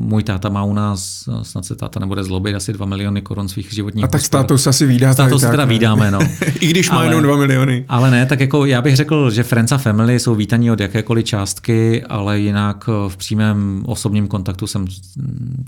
můj 0.00 0.22
táta 0.22 0.48
má 0.48 0.64
u 0.64 0.72
nás, 0.72 1.28
snad 1.42 1.64
se 1.64 1.74
táta 1.74 2.00
nebude 2.00 2.24
zlobit, 2.24 2.54
asi 2.54 2.72
2 2.72 2.86
miliony 2.86 3.22
korun 3.22 3.48
svých 3.48 3.72
životních. 3.72 4.04
A 4.04 4.08
tak 4.08 4.20
státus 4.20 4.66
asi 4.66 4.86
vydáte. 4.86 5.14
Státus 5.14 5.42
teda 5.42 5.64
vydáme 5.64 5.99
máme, 6.00 6.10
no. 6.10 6.18
I 6.60 6.66
když 6.66 6.90
má 6.90 7.04
jenom 7.04 7.22
2 7.22 7.36
miliony. 7.36 7.84
Ale 7.88 8.10
ne, 8.10 8.26
tak 8.26 8.40
jako 8.40 8.64
já 8.64 8.82
bych 8.82 8.96
řekl, 8.96 9.30
že 9.30 9.42
Friends 9.42 9.72
a 9.72 9.78
Family 9.78 10.20
jsou 10.20 10.34
vítaní 10.34 10.70
od 10.70 10.80
jakékoliv 10.80 11.24
částky, 11.24 12.02
ale 12.04 12.38
jinak 12.38 12.84
eh, 12.88 13.08
v 13.08 13.16
přímém 13.16 13.82
osobním 13.86 14.28
kontaktu 14.28 14.66
jsem 14.66 14.86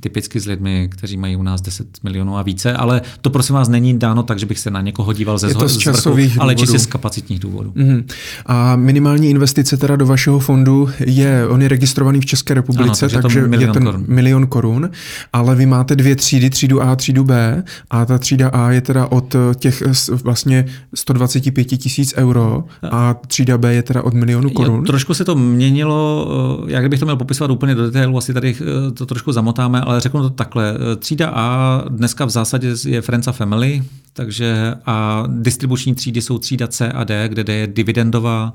typicky 0.01 0.41
s 0.41 0.47
lidmi, 0.47 0.89
kteří 0.93 1.17
mají 1.17 1.37
u 1.37 1.43
nás 1.43 1.61
10 1.61 1.87
milionů 2.03 2.37
a 2.39 2.43
více, 2.43 2.73
ale 2.73 3.03
to 3.21 3.31
prosím 3.31 3.55
vás 3.55 3.69
není 3.69 3.99
dáno 3.99 4.23
tak, 4.23 4.39
že 4.39 4.47
bych 4.47 4.59
se 4.59 4.71
na 4.71 4.81
někoho 4.81 5.13
díval 5.13 5.39
ze 5.39 5.49
zhor, 5.49 5.69
z 5.69 5.79
časových 5.79 6.27
zvrchu, 6.27 6.43
ale 6.43 6.55
čistě 6.55 6.79
z 6.79 6.87
kapacitních 6.87 7.41
důvodů. 7.41 7.73
Mm-hmm. 7.77 8.05
A 8.47 8.77
minimální 8.77 9.31
investice 9.31 9.77
teda 9.77 9.97
do 9.97 10.07
vašeho 10.07 10.39
fondu 10.39 10.89
je, 11.07 11.49
on 11.49 11.63
je 11.63 11.69
registrovaný 11.69 12.21
v 12.21 12.27
České 12.27 12.55
republice, 12.55 12.89
ano, 12.91 12.97
takže, 13.01 13.23
takže 13.23 13.47
milion 13.47 13.69
je 13.69 13.73
ten 13.75 13.85
korun. 13.85 14.05
milion 14.09 14.47
korun, 14.47 14.91
ale 15.33 15.55
vy 15.55 15.67
máte 15.67 15.97
dvě 15.97 16.17
třídy, 16.17 16.51
třídu 16.51 16.83
A 16.83 16.93
a 16.93 16.97
třídu 16.97 17.25
B 17.25 17.63
a 17.91 18.05
ta 18.05 18.19
třída 18.19 18.49
A 18.49 18.71
je 18.71 18.81
teda 18.81 19.07
od 19.07 19.37
těch 19.55 19.83
vlastně 20.25 20.67
125 20.95 21.65
tisíc 21.65 22.15
euro 22.17 22.65
a 22.91 23.15
třída 23.15 23.59
B 23.59 23.75
je 23.75 23.83
teda 23.83 24.03
od 24.03 24.15
milionu 24.15 24.51
korun. 24.51 24.77
Jo, 24.77 24.83
trošku 24.87 25.15
se 25.15 25.25
to 25.25 25.35
měnilo, 25.35 26.29
eh, 26.69 26.73
jak 26.73 26.89
bych 26.89 27.01
to 27.01 27.07
měl 27.07 27.17
popisovat 27.17 27.51
úplně 27.51 27.75
do 27.75 27.83
detailu, 27.83 28.19
asi 28.19 28.35
tady 28.35 28.57
eh, 28.61 28.91
to 28.91 29.07
trošku 29.07 29.33
zamotáme, 29.33 29.81
ale 29.81 30.01
řeknu 30.01 30.23
to 30.23 30.31
takhle. 30.31 30.75
Eh, 30.93 30.97
třída 30.97 31.29
A 31.35 31.85
dneska 31.89 32.25
v 32.25 32.31
zásadě 32.31 32.75
je 32.87 33.03
Friends 33.03 33.29
a 33.29 33.33
Family, 33.33 33.83
takže 34.13 34.75
a 34.87 35.25
distribuční 35.29 35.95
třídy 35.95 36.23
jsou 36.23 36.39
třída 36.39 36.67
C 36.67 36.93
a 36.93 37.05
D, 37.05 37.29
kde 37.29 37.45
D 37.45 37.55
je 37.55 37.67
dividendová, 37.67 38.55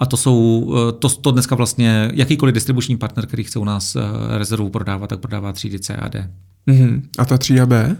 a 0.00 0.06
to 0.06 0.16
jsou, 0.16 0.74
to, 0.98 1.08
to 1.08 1.30
dneska 1.30 1.54
vlastně 1.54 2.10
jakýkoliv 2.14 2.54
distribuční 2.54 2.96
partner, 2.96 3.26
který 3.26 3.44
chce 3.44 3.58
u 3.58 3.64
nás 3.64 3.96
rezervu 4.36 4.70
prodávat, 4.70 5.10
tak 5.10 5.20
prodává 5.20 5.52
třídy 5.52 5.78
C 5.78 5.96
a 5.96 6.08
D. 6.08 6.30
Mm-hmm. 6.68 7.02
A 7.18 7.24
ta 7.24 7.38
třída 7.38 7.66
B? 7.66 7.96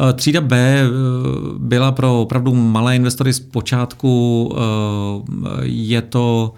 Eh, 0.00 0.12
třída 0.12 0.40
B 0.40 0.56
eh, 0.56 0.88
byla 1.58 1.92
pro 1.92 2.20
opravdu 2.20 2.54
malé 2.54 2.96
investory 2.96 3.32
z 3.32 3.40
počátku. 3.40 4.54
Eh, 4.56 5.60
je 5.62 6.02
to 6.02 6.54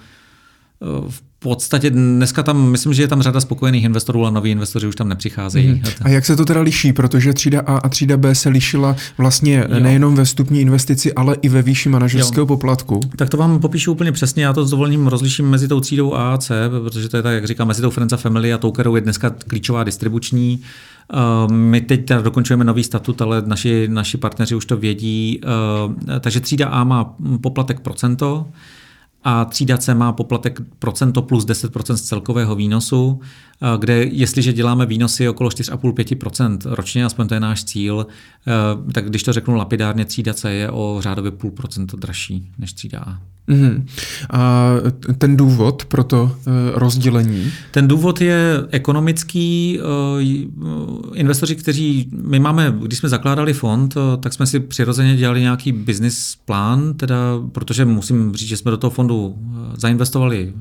v 1.08 1.22
podstatě 1.38 1.90
dneska 1.90 2.42
tam, 2.42 2.70
myslím, 2.70 2.94
že 2.94 3.02
je 3.02 3.08
tam 3.08 3.22
řada 3.22 3.40
spokojených 3.40 3.84
investorů, 3.84 4.22
ale 4.22 4.30
noví 4.30 4.50
investoři 4.50 4.86
už 4.86 4.96
tam 4.96 5.08
nepřicházejí. 5.08 5.68
Mm. 5.68 5.82
A 6.02 6.08
jak 6.08 6.26
se 6.26 6.36
to 6.36 6.44
teda 6.44 6.60
liší? 6.60 6.92
Protože 6.92 7.32
třída 7.32 7.60
A 7.60 7.76
a 7.76 7.88
třída 7.88 8.16
B 8.16 8.34
se 8.34 8.48
lišila 8.48 8.96
vlastně 9.18 9.64
jo. 9.68 9.80
nejenom 9.80 10.14
ve 10.14 10.26
stupní 10.26 10.60
investici, 10.60 11.14
ale 11.14 11.36
i 11.42 11.48
ve 11.48 11.62
výši 11.62 11.88
manažerského 11.88 12.42
jo. 12.42 12.46
poplatku. 12.46 13.00
Tak 13.16 13.28
to 13.28 13.36
vám 13.36 13.58
popíšu 13.58 13.92
úplně 13.92 14.12
přesně. 14.12 14.44
Já 14.44 14.52
to 14.52 14.66
s 14.66 14.70
dovolením 14.70 15.06
rozliším 15.06 15.50
mezi 15.50 15.68
tou 15.68 15.80
třídou 15.80 16.14
A 16.14 16.34
a 16.34 16.38
C, 16.38 16.70
protože 16.84 17.08
to 17.08 17.16
je 17.16 17.22
tak, 17.22 17.34
jak 17.34 17.46
říkám, 17.46 17.68
mezi 17.68 17.82
tou 17.82 17.90
Friends 17.90 18.12
a 18.12 18.16
Family 18.16 18.52
a 18.52 18.58
tou, 18.58 18.70
kterou 18.70 18.96
je 18.96 19.00
dneska 19.00 19.30
klíčová 19.30 19.84
distribuční. 19.84 20.60
Uh, 21.14 21.52
my 21.52 21.80
teď 21.80 22.06
teda 22.06 22.22
dokončujeme 22.22 22.64
nový 22.64 22.84
statut, 22.84 23.22
ale 23.22 23.42
naši, 23.46 23.88
naši 23.88 24.16
partneři 24.16 24.54
už 24.54 24.64
to 24.64 24.76
vědí. 24.76 25.40
Uh, 25.44 26.18
takže 26.20 26.40
třída 26.40 26.68
A 26.68 26.84
má 26.84 27.16
poplatek 27.40 27.80
procento, 27.80 28.46
a 29.24 29.44
třída 29.44 29.78
C 29.78 29.94
má 29.94 30.12
poplatek 30.12 30.60
procento 30.78 31.22
plus 31.22 31.46
10% 31.46 31.94
z 31.94 32.02
celkového 32.02 32.54
výnosu, 32.54 33.20
kde 33.76 34.04
jestliže 34.04 34.52
děláme 34.52 34.86
výnosy 34.86 35.28
okolo 35.28 35.50
4,5-5% 35.50 36.58
ročně, 36.64 37.04
aspoň 37.04 37.28
to 37.28 37.34
je 37.34 37.40
náš 37.40 37.64
cíl, 37.64 38.06
eh, 38.46 38.92
tak 38.92 39.08
když 39.08 39.22
to 39.22 39.32
řeknu 39.32 39.54
lapidárně, 39.54 40.04
třída 40.04 40.34
C 40.34 40.52
je 40.52 40.70
o 40.70 40.96
řádově 41.00 41.30
půl 41.30 41.50
procento 41.50 41.96
dražší 41.96 42.50
než 42.58 42.72
třída 42.72 42.98
A. 42.98 43.18
Mm-hmm. 43.48 43.84
A 44.30 44.70
ten 45.18 45.36
důvod 45.36 45.84
pro 45.84 46.04
to 46.04 46.36
eh, 46.36 46.50
rozdělení? 46.74 47.52
Ten 47.70 47.88
důvod 47.88 48.20
je 48.20 48.66
ekonomický. 48.70 49.80
Investoři, 51.14 51.56
kteří, 51.56 52.08
my 52.12 52.38
máme, 52.38 52.74
když 52.82 52.98
jsme 52.98 53.08
zakládali 53.08 53.52
fond, 53.52 53.94
tak 54.20 54.32
jsme 54.32 54.46
si 54.46 54.60
přirozeně 54.60 55.16
dělali 55.16 55.40
nějaký 55.40 55.72
business 55.72 56.36
plán, 56.44 56.94
teda, 56.94 57.16
protože 57.52 57.84
musím 57.84 58.34
říct, 58.34 58.48
že 58.48 58.56
jsme 58.56 58.70
do 58.70 58.76
toho 58.76 58.90
fondu 58.90 59.38
eh, 59.38 59.80
zainvestovali 59.80 60.52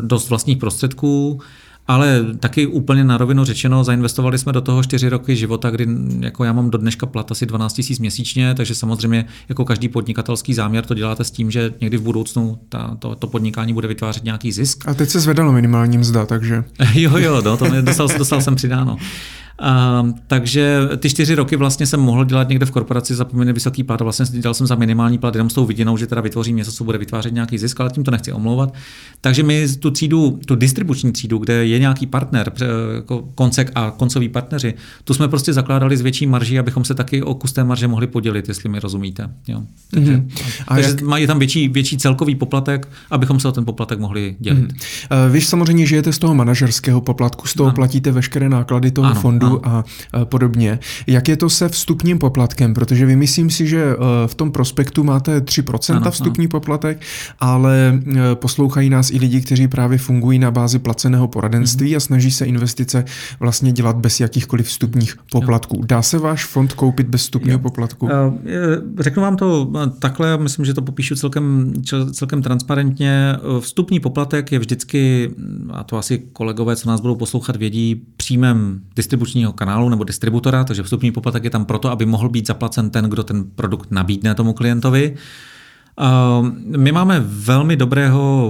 dost 0.00 0.28
vlastních 0.28 0.58
prostředků, 0.58 1.40
ale 1.86 2.20
taky 2.40 2.66
úplně 2.66 3.04
na 3.04 3.16
rovinu 3.18 3.44
řečeno, 3.44 3.84
zainvestovali 3.84 4.38
jsme 4.38 4.52
do 4.52 4.60
toho 4.60 4.82
čtyři 4.82 5.08
roky 5.08 5.36
života, 5.36 5.70
kdy 5.70 5.86
jako 6.20 6.44
já 6.44 6.52
mám 6.52 6.70
do 6.70 6.78
dneška 6.78 7.06
plat 7.06 7.30
asi 7.30 7.46
12 7.46 7.78
000 7.78 7.88
měsíčně, 8.00 8.54
takže 8.54 8.74
samozřejmě 8.74 9.24
jako 9.48 9.64
každý 9.64 9.88
podnikatelský 9.88 10.54
záměr 10.54 10.84
to 10.84 10.94
děláte 10.94 11.24
s 11.24 11.30
tím, 11.30 11.50
že 11.50 11.74
někdy 11.80 11.96
v 11.96 12.02
budoucnu 12.02 12.58
ta, 12.68 12.96
to, 12.98 13.14
to 13.14 13.26
podnikání 13.26 13.72
bude 13.72 13.88
vytvářet 13.88 14.24
nějaký 14.24 14.52
zisk. 14.52 14.88
A 14.88 14.94
teď 14.94 15.08
se 15.08 15.20
zvedalo 15.20 15.52
minimální 15.52 15.98
mzda, 15.98 16.26
takže... 16.26 16.64
jo, 16.94 17.16
jo, 17.16 17.42
no, 17.44 17.56
to 17.56 17.64
mě 17.64 17.82
dostal, 17.82 18.08
dostal 18.18 18.40
jsem 18.40 18.54
přidáno. 18.54 18.96
A, 19.58 20.06
takže 20.26 20.78
ty 20.96 21.10
čtyři 21.10 21.34
roky 21.34 21.56
vlastně 21.56 21.86
jsem 21.86 22.00
mohl 22.00 22.24
dělat 22.24 22.48
někde 22.48 22.66
v 22.66 22.70
korporaci 22.70 23.14
za 23.14 23.24
poměrně 23.24 23.52
vysoký 23.52 23.82
plat 23.82 24.00
a 24.00 24.04
vlastně 24.04 24.26
dělal 24.40 24.54
jsem 24.54 24.66
za 24.66 24.74
minimální 24.74 25.18
plat 25.18 25.34
jenom 25.34 25.50
s 25.50 25.54
tou 25.54 25.66
vidinou, 25.66 25.96
že 25.96 26.06
teda 26.06 26.20
vytvořím 26.20 26.56
něco, 26.56 26.72
co 26.72 26.84
bude 26.84 26.98
vytvářet 26.98 27.34
nějaký 27.34 27.58
zisk, 27.58 27.80
ale 27.80 27.90
tím 27.90 28.04
to 28.04 28.10
nechci 28.10 28.32
omlouvat. 28.32 28.74
Takže 29.20 29.42
my 29.42 29.68
tu 29.78 29.90
třídu, 29.90 30.40
tu 30.46 30.54
distribuční 30.54 31.12
třídu, 31.12 31.38
kde 31.38 31.66
je 31.66 31.78
nějaký 31.78 32.06
partner, 32.06 32.52
jako 32.94 33.28
koncek 33.34 33.72
a 33.74 33.90
koncový 33.90 34.28
partneři, 34.28 34.74
tu 35.04 35.14
jsme 35.14 35.28
prostě 35.28 35.52
zakládali 35.52 35.96
z 35.96 36.00
větší 36.00 36.26
marží, 36.26 36.58
abychom 36.58 36.84
se 36.84 36.94
taky 36.94 37.22
o 37.22 37.34
kus 37.34 37.52
té 37.52 37.64
marže 37.64 37.88
mohli 37.88 38.06
podělit, 38.06 38.48
jestli 38.48 38.68
mi 38.68 38.80
rozumíte. 38.80 39.30
Jo. 39.48 39.62
Takže, 39.90 40.16
mm-hmm. 40.16 40.62
a 40.68 40.74
takže 40.74 40.90
jak... 40.90 41.02
mají 41.02 41.26
tam 41.26 41.38
větší, 41.38 41.68
větší 41.68 41.98
celkový 41.98 42.34
poplatek, 42.34 42.88
abychom 43.10 43.40
se 43.40 43.48
o 43.48 43.52
ten 43.52 43.64
poplatek 43.64 43.98
mohli 43.98 44.36
dělit. 44.38 44.72
Mm-hmm. 44.72 45.30
Vy 45.30 45.40
samozřejmě 45.40 45.86
žijete 45.86 46.12
z 46.12 46.18
toho 46.18 46.34
manažerského 46.34 47.00
poplatku, 47.00 47.46
z 47.46 47.54
toho 47.54 47.68
ano. 47.68 47.74
platíte 47.74 48.12
veškeré 48.12 48.48
náklady 48.48 48.90
toho 48.90 49.06
ano, 49.06 49.20
fondu 49.20 49.41
a 49.62 49.84
podobně. 50.24 50.78
Jak 51.06 51.28
je 51.28 51.36
to 51.36 51.50
se 51.50 51.68
vstupním 51.68 52.18
poplatkem? 52.18 52.74
Protože 52.74 53.06
vy 53.06 53.16
myslím 53.16 53.50
si, 53.50 53.66
že 53.66 53.82
e, 53.82 53.96
v 54.26 54.34
tom 54.34 54.52
prospektu 54.52 55.04
máte 55.04 55.40
3% 55.40 55.96
ano, 55.96 56.10
vstupní 56.10 56.44
ano. 56.44 56.50
poplatek, 56.50 57.00
ale 57.40 58.00
e, 58.32 58.34
poslouchají 58.34 58.90
nás 58.90 59.10
i 59.10 59.18
lidi, 59.18 59.40
kteří 59.40 59.68
právě 59.68 59.98
fungují 59.98 60.38
na 60.38 60.50
bázi 60.50 60.78
placeného 60.78 61.28
poradenství 61.28 61.92
mm-hmm. 61.92 61.96
a 61.96 62.00
snaží 62.00 62.30
se 62.30 62.44
investice 62.44 63.04
vlastně 63.40 63.72
dělat 63.72 63.96
bez 63.96 64.20
jakýchkoliv 64.20 64.66
vstupních 64.66 65.16
poplatků. 65.32 65.82
Dá 65.86 66.02
se 66.02 66.18
váš 66.18 66.44
fond 66.44 66.72
koupit 66.72 67.06
bez 67.06 67.20
vstupního 67.20 67.58
jo. 67.58 67.62
poplatku? 67.62 68.08
Řeknu 68.98 69.22
vám 69.22 69.36
to 69.36 69.72
takhle, 69.98 70.38
myslím, 70.38 70.64
že 70.64 70.74
to 70.74 70.82
popíšu 70.82 71.14
celkem, 71.14 71.72
celkem 72.12 72.42
transparentně. 72.42 73.36
Vstupní 73.60 74.00
poplatek 74.00 74.52
je 74.52 74.58
vždycky, 74.58 75.30
a 75.70 75.84
to 75.84 75.96
asi 75.96 76.22
kolegové, 76.32 76.76
co 76.76 76.88
nás 76.88 77.00
budou 77.00 77.14
poslouchat, 77.14 77.56
vědí, 77.56 78.02
příjmem 78.16 78.80
distribuční 78.96 79.31
distribučního 79.32 79.52
kanálu 79.52 79.88
nebo 79.88 80.04
distributora, 80.04 80.64
takže 80.64 80.82
vstupní 80.82 81.12
poplatek 81.12 81.44
je 81.44 81.50
tam 81.50 81.64
proto, 81.64 81.90
aby 81.90 82.06
mohl 82.06 82.28
být 82.28 82.46
zaplacen 82.46 82.90
ten, 82.90 83.04
kdo 83.04 83.22
ten 83.22 83.44
produkt 83.54 83.90
nabídne 83.90 84.34
tomu 84.34 84.52
klientovi. 84.52 85.16
My 86.76 86.92
máme 86.92 87.20
velmi 87.20 87.76
dobrého 87.76 88.48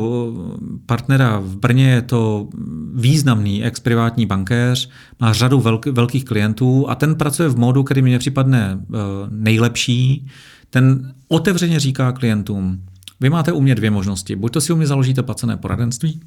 partnera 0.86 1.38
v 1.38 1.56
Brně, 1.56 1.90
je 1.90 2.02
to 2.02 2.48
významný 2.94 3.64
ex-privátní 3.64 4.26
bankéř, 4.26 4.88
má 5.20 5.32
řadu 5.32 5.60
velk, 5.60 5.86
velkých 5.86 6.24
klientů 6.24 6.90
a 6.90 6.94
ten 6.94 7.14
pracuje 7.14 7.48
v 7.48 7.56
módu, 7.56 7.82
který 7.82 8.02
mi 8.02 8.18
připadne 8.18 8.78
e, 8.78 8.98
nejlepší. 9.30 10.26
Ten 10.70 11.14
otevřeně 11.28 11.80
říká 11.80 12.12
klientům, 12.12 12.82
vy 13.20 13.30
máte 13.30 13.52
u 13.52 13.60
mě 13.60 13.74
dvě 13.74 13.90
možnosti. 13.90 14.36
Buď 14.36 14.52
to 14.52 14.60
si 14.60 14.72
u 14.72 14.76
mě 14.76 14.86
založíte 14.86 15.22
placené 15.22 15.56
poradenství, 15.56 16.20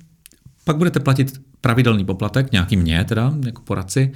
pak 0.66 0.78
budete 0.78 1.00
platit 1.00 1.42
pravidelný 1.62 2.06
poplatek, 2.06 2.52
nějaký 2.52 2.78
mě 2.78 3.04
teda, 3.04 3.34
jako 3.46 3.62
poradci, 3.62 4.12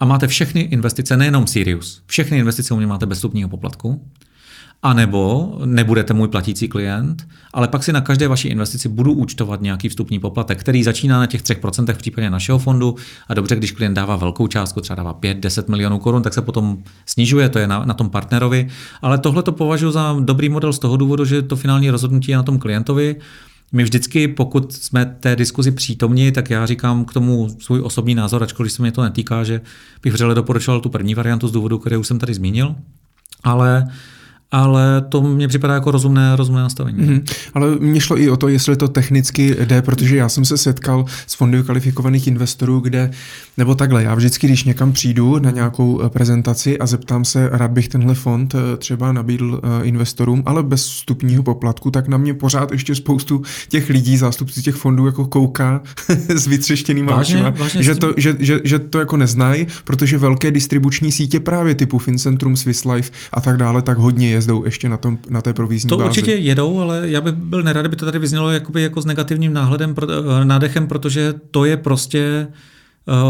a 0.00 0.04
máte 0.04 0.26
všechny 0.26 0.60
investice, 0.60 1.16
nejenom 1.16 1.46
Sirius, 1.46 2.02
všechny 2.06 2.38
investice 2.38 2.74
u 2.74 2.76
mě 2.76 2.86
máte 2.86 3.06
bez 3.06 3.18
vstupního 3.18 3.48
poplatku, 3.48 4.00
a 4.84 4.92
nebo 4.92 5.52
nebudete 5.64 6.14
můj 6.14 6.28
platící 6.28 6.68
klient, 6.68 7.28
ale 7.52 7.68
pak 7.68 7.84
si 7.84 7.92
na 7.92 8.00
každé 8.00 8.28
vaší 8.28 8.48
investici 8.48 8.88
budu 8.88 9.12
účtovat 9.12 9.60
nějaký 9.60 9.88
vstupní 9.88 10.18
poplatek, 10.18 10.60
který 10.60 10.84
začíná 10.84 11.18
na 11.18 11.26
těch 11.26 11.42
3% 11.42 11.94
v 11.94 11.98
případě 11.98 12.30
našeho 12.30 12.58
fondu. 12.58 12.94
A 13.28 13.34
dobře, 13.34 13.56
když 13.56 13.72
klient 13.72 13.94
dává 13.94 14.16
velkou 14.16 14.46
částku, 14.46 14.80
třeba 14.80 14.96
dává 14.96 15.14
5-10 15.14 15.64
milionů 15.70 15.98
korun, 15.98 16.22
tak 16.22 16.34
se 16.34 16.42
potom 16.42 16.78
snižuje, 17.06 17.48
to 17.48 17.58
je 17.58 17.66
na, 17.66 17.84
na 17.84 17.94
tom 17.94 18.10
partnerovi. 18.10 18.68
Ale 19.02 19.18
tohle 19.18 19.42
to 19.42 19.52
považuji 19.52 19.90
za 19.90 20.16
dobrý 20.20 20.48
model 20.48 20.72
z 20.72 20.78
toho 20.78 20.96
důvodu, 20.96 21.24
že 21.24 21.42
to 21.42 21.56
finální 21.56 21.90
rozhodnutí 21.90 22.30
je 22.30 22.36
na 22.36 22.42
tom 22.42 22.58
klientovi. 22.58 23.16
My 23.74 23.84
vždycky, 23.84 24.28
pokud 24.28 24.72
jsme 24.72 25.16
té 25.20 25.36
diskuzi 25.36 25.70
přítomni, 25.70 26.32
tak 26.32 26.50
já 26.50 26.66
říkám 26.66 27.04
k 27.04 27.12
tomu 27.12 27.48
svůj 27.58 27.80
osobní 27.80 28.14
názor, 28.14 28.42
ačkoliv 28.42 28.72
se 28.72 28.82
mě 28.82 28.92
to 28.92 29.02
netýká, 29.02 29.44
že 29.44 29.60
bych 30.02 30.12
vřele 30.12 30.34
doporučoval 30.34 30.80
tu 30.80 30.88
první 30.88 31.14
variantu 31.14 31.48
z 31.48 31.52
důvodu, 31.52 31.78
který 31.78 31.96
už 31.96 32.06
jsem 32.06 32.18
tady 32.18 32.34
zmínil. 32.34 32.76
Ale 33.44 33.86
ale 34.50 35.04
to 35.08 35.22
mně 35.22 35.48
připadá 35.48 35.74
jako 35.74 35.90
rozumné, 35.90 36.36
rozumné 36.36 36.62
nastavení. 36.62 36.98
Mm-hmm. 36.98 37.22
Ale 37.54 37.76
mně 37.80 38.00
šlo 38.00 38.20
i 38.20 38.30
o 38.30 38.36
to, 38.36 38.48
jestli 38.48 38.76
to 38.76 38.88
technicky 38.88 39.56
jde, 39.64 39.82
protože 39.82 40.16
já 40.16 40.28
jsem 40.28 40.44
se 40.44 40.58
setkal 40.58 41.04
s 41.26 41.34
fondy 41.34 41.62
kvalifikovaných 41.62 42.26
investorů, 42.26 42.80
kde, 42.80 43.10
nebo 43.56 43.74
takhle, 43.74 44.02
já 44.02 44.14
vždycky, 44.14 44.46
když 44.46 44.64
někam 44.64 44.92
přijdu 44.92 45.38
na 45.38 45.50
nějakou 45.50 46.02
eh, 46.02 46.08
prezentaci 46.08 46.78
a 46.78 46.86
zeptám 46.86 47.24
se, 47.24 47.48
rád 47.52 47.70
bych 47.70 47.88
tenhle 47.88 48.14
fond 48.14 48.54
eh, 48.54 48.76
třeba 48.76 49.12
nabídl 49.12 49.60
eh, 49.62 49.84
investorům, 49.84 50.42
ale 50.46 50.62
bez 50.62 50.86
vstupního 50.86 51.42
poplatku, 51.42 51.90
tak 51.90 52.08
na 52.08 52.16
mě 52.16 52.34
pořád 52.34 52.72
ještě 52.72 52.94
spoustu 52.94 53.42
těch 53.68 53.90
lidí, 53.90 54.16
zástupců 54.16 54.62
těch 54.62 54.74
fondů, 54.74 55.06
jako 55.06 55.26
kouká 55.26 55.82
s 56.28 56.46
vytřeštěnýma 56.46 57.16
očima, 57.16 57.54
že, 57.78 57.94
to, 57.94 58.14
že, 58.16 58.36
že, 58.38 58.60
že 58.64 58.78
to 58.78 58.98
jako 58.98 59.16
neznají, 59.16 59.66
protože 59.84 60.18
velké 60.18 60.50
distribuční 60.50 61.12
sítě 61.12 61.40
právě 61.40 61.74
typu 61.74 61.98
Fincentrum, 61.98 62.56
Swiss 62.56 62.84
Life 62.84 63.10
a 63.32 63.40
tak 63.40 63.56
dále, 63.56 63.82
tak 63.82 63.98
hodně 63.98 64.33
jezdou 64.34 64.64
ještě 64.64 64.88
na, 64.88 64.96
tom, 64.96 65.18
na 65.28 65.42
té 65.42 65.52
provizní 65.52 65.88
To 65.88 65.96
bázi. 65.96 66.08
určitě 66.08 66.32
jedou, 66.34 66.80
ale 66.80 67.02
já 67.04 67.20
bych 67.20 67.34
byl 67.34 67.62
nerad, 67.62 67.86
by 67.86 67.96
to 67.96 68.04
tady 68.04 68.18
vyznělo 68.18 68.50
jakoby 68.50 68.82
jako 68.82 69.02
s 69.02 69.04
negativním 69.04 69.52
náhledem, 69.52 69.94
eh, 70.02 70.44
nádechem, 70.44 70.86
protože 70.86 71.34
to 71.50 71.64
je 71.64 71.76
prostě 71.76 72.46
Eh, 72.46 72.73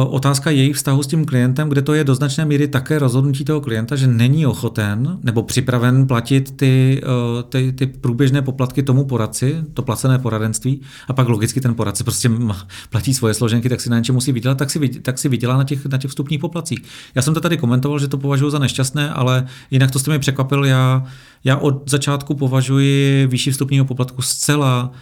otázka 0.09 0.51
jejich 0.51 0.77
vztahu 0.77 1.03
s 1.03 1.07
tím 1.07 1.25
klientem, 1.25 1.69
kde 1.69 1.83
to 1.83 1.95
je 1.95 2.05
do 2.05 2.15
značné 2.15 2.45
míry 2.45 2.69
také 2.69 2.99
rozhodnutí 2.99 3.45
toho 3.45 3.61
klienta, 3.61 3.97
že 3.97 4.07
není 4.07 4.47
ochoten 4.47 5.19
nebo 5.23 5.43
připraven 5.43 6.07
platit 6.07 6.57
ty, 6.57 7.03
eh, 7.05 7.43
ty, 7.43 7.73
ty 7.73 7.87
průběžné 7.87 8.43
poplatky 8.43 8.83
tomu 8.83 9.05
poradci, 9.05 9.57
to 9.75 9.83
placené 9.83 10.19
poradenství, 10.19 10.81
a 11.09 11.13
pak 11.13 11.29
logicky 11.29 11.61
ten 11.61 11.75
poradce 11.75 12.05
prostě 12.05 12.31
platí 12.91 13.15
svoje 13.15 13.35
složenky, 13.35 13.69
tak 13.69 13.81
si 13.81 13.91
na 13.91 13.99
něčem 13.99 14.15
musí 14.15 14.33
vydělat, 14.33 14.59
tak 14.59 14.71
si, 14.71 14.89
tak 14.89 15.19
si 15.19 15.29
vydělá 15.29 15.57
na 15.57 15.65
těch, 15.65 15.87
na 15.87 15.99
těch 15.99 16.09
vstupních 16.09 16.41
poplacích. 16.41 16.79
Já 17.15 17.23
jsem 17.23 17.35
to 17.35 17.41
tady 17.41 17.57
komentoval, 17.57 17.99
že 17.99 18.09
to 18.09 18.19
považuji 18.19 18.51
za 18.51 18.59
nešťastné, 18.59 19.11
ale 19.11 19.47
jinak 19.71 19.91
to 19.91 19.99
jste 19.99 20.11
mi 20.11 20.19
překvapil, 20.19 20.65
já, 20.65 21.05
já 21.45 21.57
od 21.57 21.91
začátku 21.91 22.35
považuji 22.35 23.27
výši 23.27 23.51
vstupního 23.51 23.85
poplatku 23.85 24.23
zcela 24.23 24.93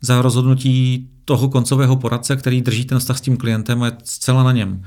za 0.00 0.22
rozhodnutí 0.22 1.08
toho 1.24 1.48
koncového 1.48 1.96
poradce, 1.96 2.36
který 2.36 2.62
drží 2.62 2.84
ten 2.84 2.98
vztah 2.98 3.18
s 3.18 3.20
tím 3.20 3.36
klientem 3.36 3.82
a 3.82 3.86
je 3.86 3.92
zcela 4.04 4.42
na 4.42 4.52
něm. 4.52 4.82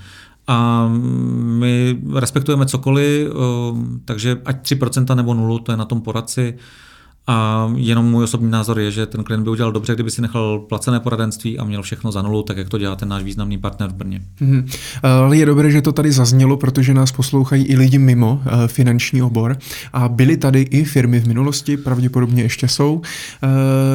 A 0.48 0.88
my 1.34 1.98
respektujeme 2.14 2.66
cokoliv, 2.66 3.30
takže 4.06 4.41
ať 4.45 4.62
3% 4.62 5.16
nebo 5.16 5.34
nulu, 5.34 5.60
to 5.60 5.72
je 5.72 5.78
na 5.78 5.86
tom 5.86 6.02
poradci. 6.02 6.57
A 7.28 7.70
jenom 7.76 8.06
můj 8.06 8.24
osobní 8.24 8.52
názor 8.52 8.80
je, 8.80 8.92
že 8.92 9.06
ten 9.06 9.24
klient 9.24 9.44
by 9.44 9.50
udělal 9.50 9.72
dobře, 9.72 9.94
kdyby 9.94 10.12
si 10.12 10.22
nechal 10.22 10.60
placené 10.60 11.00
poradenství 11.00 11.60
a 11.60 11.64
měl 11.64 11.82
všechno 11.82 12.12
za 12.12 12.22
nulu, 12.22 12.44
tak 12.44 12.58
jak 12.58 12.70
to 12.70 12.78
dělá 12.78 12.96
ten 12.96 13.10
náš 13.10 13.24
významný 13.24 13.58
partner 13.58 13.90
v 13.90 13.94
Brně. 13.94 14.22
Mm-hmm. 14.42 14.66
Ale 15.04 15.38
je 15.38 15.46
dobré, 15.46 15.72
že 15.72 15.82
to 15.82 15.92
tady 15.92 16.12
zaznělo, 16.12 16.58
protože 16.58 16.94
nás 16.94 17.12
poslouchají 17.12 17.66
i 17.66 17.76
lidi 17.76 17.98
mimo 17.98 18.34
uh, 18.34 18.68
finanční 18.68 19.22
obor 19.22 19.58
a 19.94 20.10
byly 20.10 20.38
tady 20.38 20.62
i 20.62 20.84
firmy 20.84 21.20
v 21.20 21.28
minulosti, 21.28 21.78
pravděpodobně 21.78 22.44
ještě 22.44 22.68
jsou, 22.68 22.94
uh, 22.94 23.02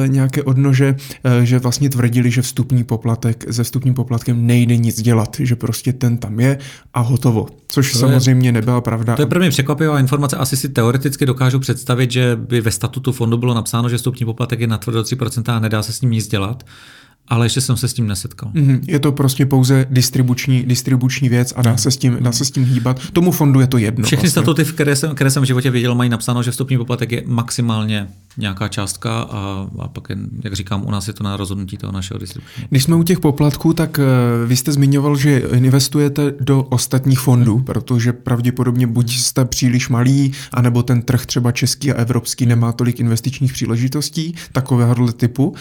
nějaké 0.07 0.43
odnože, 0.43 0.95
že 1.43 1.59
vlastně 1.59 1.89
tvrdili, 1.89 2.31
že 2.31 2.41
vstupní 2.41 2.83
poplatek, 2.83 3.45
se 3.51 3.63
vstupním 3.63 3.93
poplatkem 3.93 4.45
nejde 4.47 4.77
nic 4.77 5.01
dělat, 5.01 5.35
že 5.39 5.55
prostě 5.55 5.93
ten 5.93 6.17
tam 6.17 6.39
je 6.39 6.57
a 6.93 6.99
hotovo. 6.99 7.47
Což 7.67 7.91
to 7.91 7.99
samozřejmě 7.99 8.47
je, 8.47 8.51
nebyla 8.51 8.81
pravda. 8.81 9.15
To 9.15 9.21
je 9.21 9.25
pro 9.25 9.39
mě 9.39 9.49
překvapivá 9.49 9.99
informace. 9.99 10.37
Asi 10.37 10.57
si 10.57 10.69
teoreticky 10.69 11.25
dokážu 11.25 11.59
představit, 11.59 12.11
že 12.11 12.35
by 12.35 12.61
ve 12.61 12.71
statutu 12.71 13.11
fondu 13.21 13.37
bylo 13.37 13.53
napsáno, 13.53 13.89
že 13.89 13.97
vstupní 13.97 14.25
poplatek 14.25 14.59
je 14.59 14.67
na 14.67 14.77
tvrdo 14.77 15.01
3% 15.01 15.55
a 15.55 15.59
nedá 15.59 15.83
se 15.83 15.93
s 15.93 16.01
ním 16.01 16.11
nic 16.11 16.27
dělat 16.27 16.63
ale 17.27 17.45
ještě 17.45 17.61
jsem 17.61 17.77
se 17.77 17.87
s 17.87 17.93
tím 17.93 18.07
nesetkal. 18.07 18.51
Mm-hmm. 18.53 18.79
Je 18.87 18.99
to 18.99 19.11
prostě 19.11 19.45
pouze 19.45 19.85
distribuční, 19.89 20.63
distribuční 20.63 21.29
věc 21.29 21.53
a 21.55 21.61
dá, 21.61 21.77
se 21.77 21.91
s 21.91 21.97
tím, 21.97 22.17
dá 22.19 22.31
se 22.31 22.45
s 22.45 22.51
tím 22.51 22.65
hýbat. 22.65 22.99
Tomu 23.13 23.31
fondu 23.31 23.59
je 23.59 23.67
to 23.67 23.77
jedno. 23.77 24.05
Všechny 24.05 24.21
vlastně. 24.21 24.41
statuty, 24.41 24.65
které 24.65 24.95
jsem, 24.95 25.15
které 25.15 25.31
jsem 25.31 25.43
v 25.43 25.45
životě 25.45 25.69
věděl, 25.71 25.95
mají 25.95 26.09
napsáno, 26.09 26.43
že 26.43 26.51
vstupní 26.51 26.77
poplatek 26.77 27.11
je 27.11 27.23
maximálně 27.25 28.07
nějaká 28.37 28.67
částka 28.67 29.21
a, 29.21 29.67
a 29.79 29.87
pak, 29.87 30.09
je, 30.09 30.17
jak 30.43 30.53
říkám, 30.53 30.85
u 30.85 30.91
nás 30.91 31.07
je 31.07 31.13
to 31.13 31.23
na 31.23 31.37
rozhodnutí 31.37 31.77
toho 31.77 31.93
našeho 31.93 32.17
distribučního. 32.17 32.67
Když 32.69 32.83
jsme 32.83 32.95
u 32.95 33.03
těch 33.03 33.19
poplatků, 33.19 33.73
tak 33.73 33.97
uh, 33.97 34.49
vy 34.49 34.55
jste 34.55 34.71
zmiňoval, 34.71 35.17
že 35.17 35.37
investujete 35.37 36.33
do 36.39 36.63
ostatních 36.63 37.19
fondů, 37.19 37.57
mm. 37.57 37.63
protože 37.63 38.13
pravděpodobně 38.13 38.87
buď 38.87 39.17
jste 39.17 39.45
příliš 39.45 39.89
malý, 39.89 40.31
anebo 40.53 40.83
ten 40.83 41.01
trh 41.01 41.25
třeba 41.25 41.51
český 41.51 41.91
a 41.91 41.95
evropský 41.95 42.45
nemá 42.45 42.71
tolik 42.71 42.99
investičních 42.99 43.53
příležitostí 43.53 44.35
takovéhohle 44.51 45.13
typu. 45.13 45.47
Uh, 45.47 45.55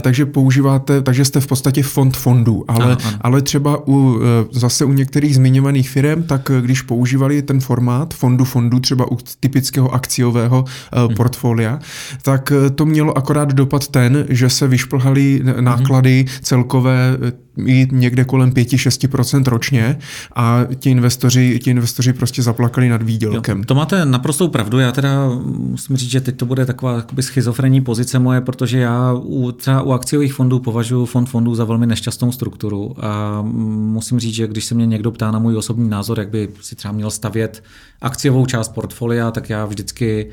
takže 0.00 0.26
používáte, 0.26 1.01
takže 1.02 1.24
jste 1.24 1.40
v 1.40 1.46
podstatě 1.46 1.82
fond 1.82 2.16
fondů, 2.16 2.64
ale, 2.68 2.84
ano, 2.84 2.96
ano. 3.04 3.18
ale 3.20 3.42
třeba 3.42 3.88
u, 3.88 4.20
eh, 4.20 4.48
zase 4.50 4.84
u 4.84 4.92
některých 4.92 5.34
zmiňovaných 5.34 5.90
firm, 5.90 6.22
tak 6.22 6.50
eh, 6.50 6.60
když 6.60 6.82
používali 6.82 7.42
ten 7.42 7.60
formát 7.60 8.14
fondu 8.14 8.44
fondů, 8.44 8.80
třeba 8.80 9.12
u 9.12 9.18
typického 9.40 9.94
akciového 9.94 10.64
hmm. 10.92 11.16
portfolia, 11.16 11.78
tak 12.22 12.52
to 12.74 12.86
mělo 12.86 13.18
akorát 13.18 13.52
dopad 13.52 13.88
ten, 13.88 14.26
že 14.28 14.48
se 14.48 14.68
vyšplhaly 14.68 15.42
náklady 15.60 16.18
hmm. 16.18 16.38
celkové 16.42 17.18
i 17.66 17.88
někde 17.92 18.24
kolem 18.24 18.50
5-6% 18.50 19.44
ročně 19.44 19.98
a 20.36 20.60
ti 20.78 20.90
investoři, 20.90 21.60
ti 21.62 21.70
investoři 21.70 22.12
prostě 22.12 22.42
zaplakali 22.42 22.88
nad 22.88 23.02
výdělkem. 23.02 23.58
Jo, 23.58 23.64
to 23.64 23.74
máte 23.74 24.04
naprostou 24.04 24.48
pravdu, 24.48 24.78
já 24.78 24.92
teda 24.92 25.28
musím 25.44 25.96
říct, 25.96 26.10
že 26.10 26.20
teď 26.20 26.36
to 26.36 26.46
bude 26.46 26.66
taková 26.66 27.04
schizofrenní 27.20 27.80
pozice 27.80 28.18
moje, 28.18 28.40
protože 28.40 28.78
já 28.78 29.12
u, 29.12 29.52
třeba 29.52 29.82
u 29.82 29.92
akciových 29.92 30.34
fondů 30.34 30.58
považuji 30.58 31.06
fond 31.06 31.26
fondů 31.26 31.54
za 31.54 31.64
velmi 31.64 31.86
nešťastnou 31.86 32.32
strukturu 32.32 32.94
a 33.00 33.42
musím 33.42 34.20
říct, 34.20 34.34
že 34.34 34.46
když 34.46 34.64
se 34.64 34.74
mě 34.74 34.86
někdo 34.86 35.10
ptá 35.10 35.30
na 35.30 35.38
můj 35.38 35.56
osobní 35.56 35.88
názor, 35.88 36.18
jak 36.18 36.28
by 36.28 36.48
si 36.60 36.76
třeba 36.76 36.92
měl 36.92 37.10
stavět 37.10 37.64
akciovou 38.02 38.46
část 38.46 38.68
portfolia, 38.68 39.30
tak 39.30 39.50
já 39.50 39.66
vždycky 39.66 40.30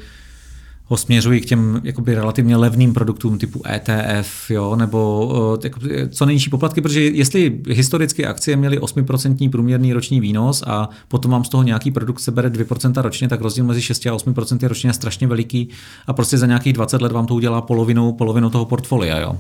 ho 0.90 0.98
směřují 0.98 1.41
k 1.41 1.45
těm 1.45 1.82
jakoby 1.84 2.16
relativně 2.16 2.57
levným 2.57 2.94
produktům 2.94 3.38
typu 3.38 3.61
ETF, 3.74 4.49
jo, 4.49 4.76
nebo 4.76 5.60
jakoby, 5.64 6.07
co 6.10 6.26
nejnižší 6.26 6.49
poplatky, 6.49 6.82
protože 6.82 7.02
jestli 7.02 7.60
historicky 7.70 8.26
akcie 8.26 8.57
měly 8.57 8.80
8% 8.80 9.49
průměrný 9.49 9.94
roční 9.94 10.20
výnos 10.20 10.64
a 10.68 10.90
potom 11.07 11.32
vám 11.32 11.44
z 11.44 11.49
toho 11.49 11.64
nějaký 11.64 11.91
produkt 11.91 12.20
se 12.20 12.32
bere 12.32 12.49
2% 12.49 13.02
ročně, 13.02 13.28
tak 13.28 13.41
rozdíl 13.41 13.66
mezi 13.66 13.82
6 13.82 14.06
a 14.06 14.10
8% 14.10 14.68
ročně 14.68 14.90
je 14.90 14.94
strašně 14.94 15.28
veliký 15.28 15.70
a 16.07 16.14
prostě 16.14 16.38
za 16.38 16.45
nějakých 16.45 16.74
20 16.74 17.02
let 17.02 17.11
vám 17.11 17.26
to 17.26 17.36
udělá 17.36 17.61
polovinu, 17.61 18.14
polovinu 18.14 18.49
toho 18.49 18.66
portfolia. 18.66 19.20
Jo. 19.20 19.38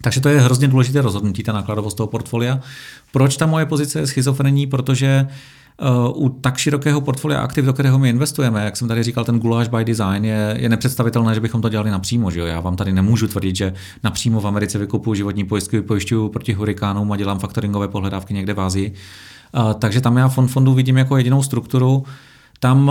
Takže 0.00 0.20
to 0.20 0.28
je 0.28 0.40
hrozně 0.40 0.68
důležité 0.68 1.02
rozhodnutí, 1.02 1.42
ta 1.42 1.52
nákladovost 1.52 1.96
toho 1.96 2.06
portfolia. 2.06 2.60
Proč 3.12 3.36
ta 3.36 3.46
moje 3.46 3.66
pozice 3.66 3.98
je 3.98 4.06
schizofrení? 4.06 4.66
Protože 4.66 5.26
uh, 5.26 5.32
u 6.14 6.28
tak 6.28 6.56
širokého 6.56 7.00
portfolia 7.00 7.40
aktiv, 7.40 7.64
do 7.64 7.72
kterého 7.72 7.98
my 7.98 8.08
investujeme, 8.08 8.64
jak 8.64 8.76
jsem 8.76 8.88
tady 8.88 9.02
říkal, 9.02 9.24
ten 9.24 9.38
guláš 9.38 9.68
by 9.68 9.84
design 9.84 10.24
je, 10.24 10.56
je 10.58 10.68
nepředstavitelné, 10.68 11.34
že 11.34 11.40
bychom 11.40 11.62
to 11.62 11.68
dělali 11.68 11.90
napřímo. 11.90 12.30
Že 12.30 12.40
jo? 12.40 12.46
Já 12.46 12.60
vám 12.60 12.76
tady 12.76 12.92
nemůžu 12.92 13.28
tvrdit, 13.28 13.56
že 13.56 13.72
napřímo 14.04 14.40
v 14.40 14.46
Americe 14.46 14.78
vykupuju 14.78 15.14
životní 15.14 15.44
pojistky, 15.44 15.76
vypojišťuju 15.76 16.28
proti 16.28 16.52
hurikánům 16.52 17.12
a 17.12 17.16
dělám 17.16 17.38
faktoringové 17.38 17.88
pohledávky 17.88 18.34
někde 18.34 18.54
v 18.54 18.60
Ázii. 18.60 18.92
Uh, 19.56 19.72
takže 19.72 20.00
tam 20.00 20.16
já 20.16 20.28
fond 20.28 20.48
fondu 20.48 20.74
vidím 20.74 20.96
jako 20.96 21.16
jedinou 21.16 21.42
strukturu, 21.42 22.04
tam 22.62 22.90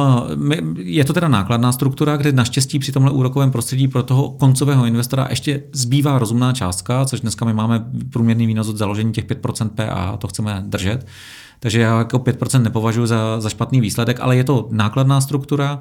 je 0.76 1.06
to 1.06 1.14
teda 1.14 1.28
nákladná 1.28 1.72
struktura, 1.72 2.18
kde 2.18 2.32
naštěstí 2.32 2.80
při 2.80 2.92
tomhle 2.92 3.12
úrokovém 3.12 3.52
prostředí 3.52 3.88
pro 3.88 4.04
toho 4.04 4.30
koncového 4.30 4.86
investora 4.86 5.28
ještě 5.30 5.64
zbývá 5.74 6.20
rozumná 6.20 6.54
částka, 6.54 7.06
což 7.06 7.22
dneska 7.22 7.46
my 7.46 7.54
máme 7.54 7.86
průměrný 8.10 8.48
výnos 8.48 8.68
od 8.68 8.78
založení 8.78 9.12
těch 9.12 9.26
5% 9.26 9.70
PA, 9.70 10.18
to 10.18 10.28
chceme 10.28 10.64
držet. 10.68 11.08
Takže 11.64 11.82
já 11.82 11.98
jako 11.98 12.18
5% 12.18 12.62
nepovažuji 12.62 13.06
za, 13.06 13.42
za 13.42 13.50
špatný 13.50 13.82
výsledek, 13.82 14.20
ale 14.20 14.38
je 14.38 14.44
to 14.44 14.68
nákladná 14.72 15.22
struktura. 15.22 15.80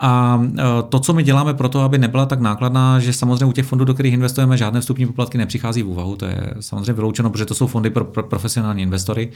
A 0.00 0.42
e, 0.58 0.82
to, 0.88 1.00
co 1.00 1.12
my 1.12 1.22
děláme 1.22 1.54
pro 1.54 1.68
to, 1.68 1.80
aby 1.80 1.98
nebyla 1.98 2.26
tak 2.26 2.40
nákladná, 2.40 3.00
že 3.00 3.12
samozřejmě 3.12 3.44
u 3.44 3.52
těch 3.52 3.66
fondů, 3.66 3.84
do 3.84 3.94
kterých 3.94 4.14
investujeme, 4.14 4.56
žádné 4.56 4.80
vstupní 4.80 5.06
poplatky 5.06 5.38
nepřichází 5.38 5.82
v 5.82 5.88
úvahu. 5.88 6.16
To 6.16 6.24
je 6.24 6.54
samozřejmě 6.60 6.92
vyloučeno, 6.92 7.30
protože 7.30 7.46
to 7.46 7.54
jsou 7.54 7.66
fondy 7.66 7.90
pro, 7.90 8.04
pro 8.04 8.22
profesionální 8.22 8.82
investory 8.82 9.32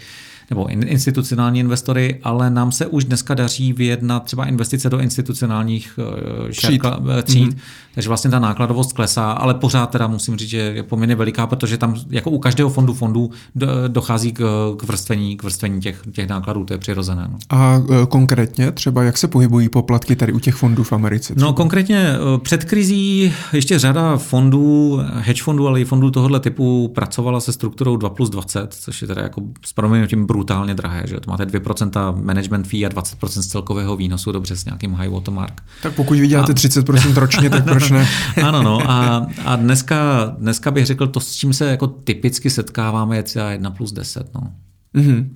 nebo 0.50 0.68
institucionální 0.68 1.60
investory, 1.60 2.20
ale 2.22 2.50
nám 2.50 2.72
se 2.72 2.86
už 2.86 3.04
dneska 3.04 3.34
daří 3.34 3.72
vyjednat 3.72 4.24
třeba 4.24 4.46
investice 4.46 4.90
do 4.90 4.98
institucionálních 4.98 5.98
uh, 5.98 6.50
tříd. 6.50 6.82
tříd 7.22 7.50
mm-hmm. 7.50 7.58
Takže 7.94 8.08
vlastně 8.08 8.30
ta 8.30 8.38
nákladovost 8.38 8.92
klesá, 8.92 9.32
ale 9.32 9.54
pořád 9.54 9.90
teda 9.90 10.06
musím 10.06 10.36
říct, 10.36 10.48
že 10.48 10.58
je 10.58 10.82
poměrně 10.82 11.14
veliká, 11.14 11.46
protože 11.46 11.78
tam 11.78 11.96
jako 12.10 12.30
u 12.30 12.38
každého 12.38 12.70
fondu 12.70 12.94
fondů 12.94 13.30
dochází 13.88 14.32
k, 14.32 14.74
k 14.76 14.82
vrstvení, 14.82 15.36
k 15.36 15.42
vrstvení 15.42 15.80
těch, 15.80 16.02
těch 16.12 16.28
nákladů, 16.28 16.64
to 16.64 16.74
je 16.74 16.78
přirozené. 16.78 17.28
No. 17.32 17.38
A 17.50 17.78
uh, 17.78 18.04
konkrétně 18.04 18.72
třeba 18.72 19.02
jak 19.02 19.18
se 19.18 19.28
pohybují 19.28 19.68
poplatky 19.68 20.16
tady 20.16 20.32
u 20.32 20.38
těch 20.38 20.54
fondů 20.54 20.84
v 20.84 20.92
Americe? 20.92 21.34
Třeba? 21.34 21.46
No 21.46 21.52
konkrétně 21.52 22.12
před 22.42 22.64
krizí 22.64 23.32
ještě 23.52 23.78
řada 23.78 24.16
fondů, 24.16 25.00
hedge 25.12 25.42
fondů, 25.42 25.68
ale 25.68 25.80
i 25.80 25.84
fondů 25.84 26.10
tohoto 26.10 26.40
typu 26.40 26.88
pracovala 26.94 27.40
se 27.40 27.52
strukturou 27.52 27.96
2 27.96 28.10
plus 28.10 28.30
20, 28.30 28.74
což 28.74 29.02
je 29.02 29.08
teda 29.08 29.22
jako 29.22 29.42
s 29.64 29.72
proměnutím 29.72 30.26
brutálně 30.40 30.74
drahé. 30.74 31.02
Že? 31.06 31.20
To 31.20 31.30
máte 31.30 31.44
2% 31.44 32.22
management 32.22 32.66
fee 32.66 32.86
a 32.86 32.88
20% 32.88 33.40
z 33.40 33.46
celkového 33.46 33.96
výnosu, 33.96 34.32
dobře 34.32 34.56
s 34.56 34.64
nějakým 34.64 34.94
high 34.94 35.08
watermark. 35.08 35.60
Tak 35.82 35.94
pokud 35.94 36.18
vyděláte 36.18 36.52
a... 36.52 36.54
30% 36.54 37.14
ročně, 37.14 37.50
tak 37.50 37.64
proč 37.64 37.90
ne? 37.90 38.08
ano, 38.44 38.62
no. 38.62 38.90
A, 38.90 39.26
a 39.44 39.56
dneska, 39.56 40.24
dneska 40.38 40.70
bych 40.70 40.86
řekl, 40.86 41.06
to, 41.06 41.20
s 41.20 41.34
čím 41.36 41.52
se 41.52 41.70
jako 41.70 41.86
typicky 41.86 42.50
setkáváme, 42.50 43.16
je 43.16 43.22
třeba 43.22 43.50
1 43.50 43.70
plus 43.70 43.92
10. 43.92 44.30
No. 44.34 44.40
Mm-hmm. 44.94 45.28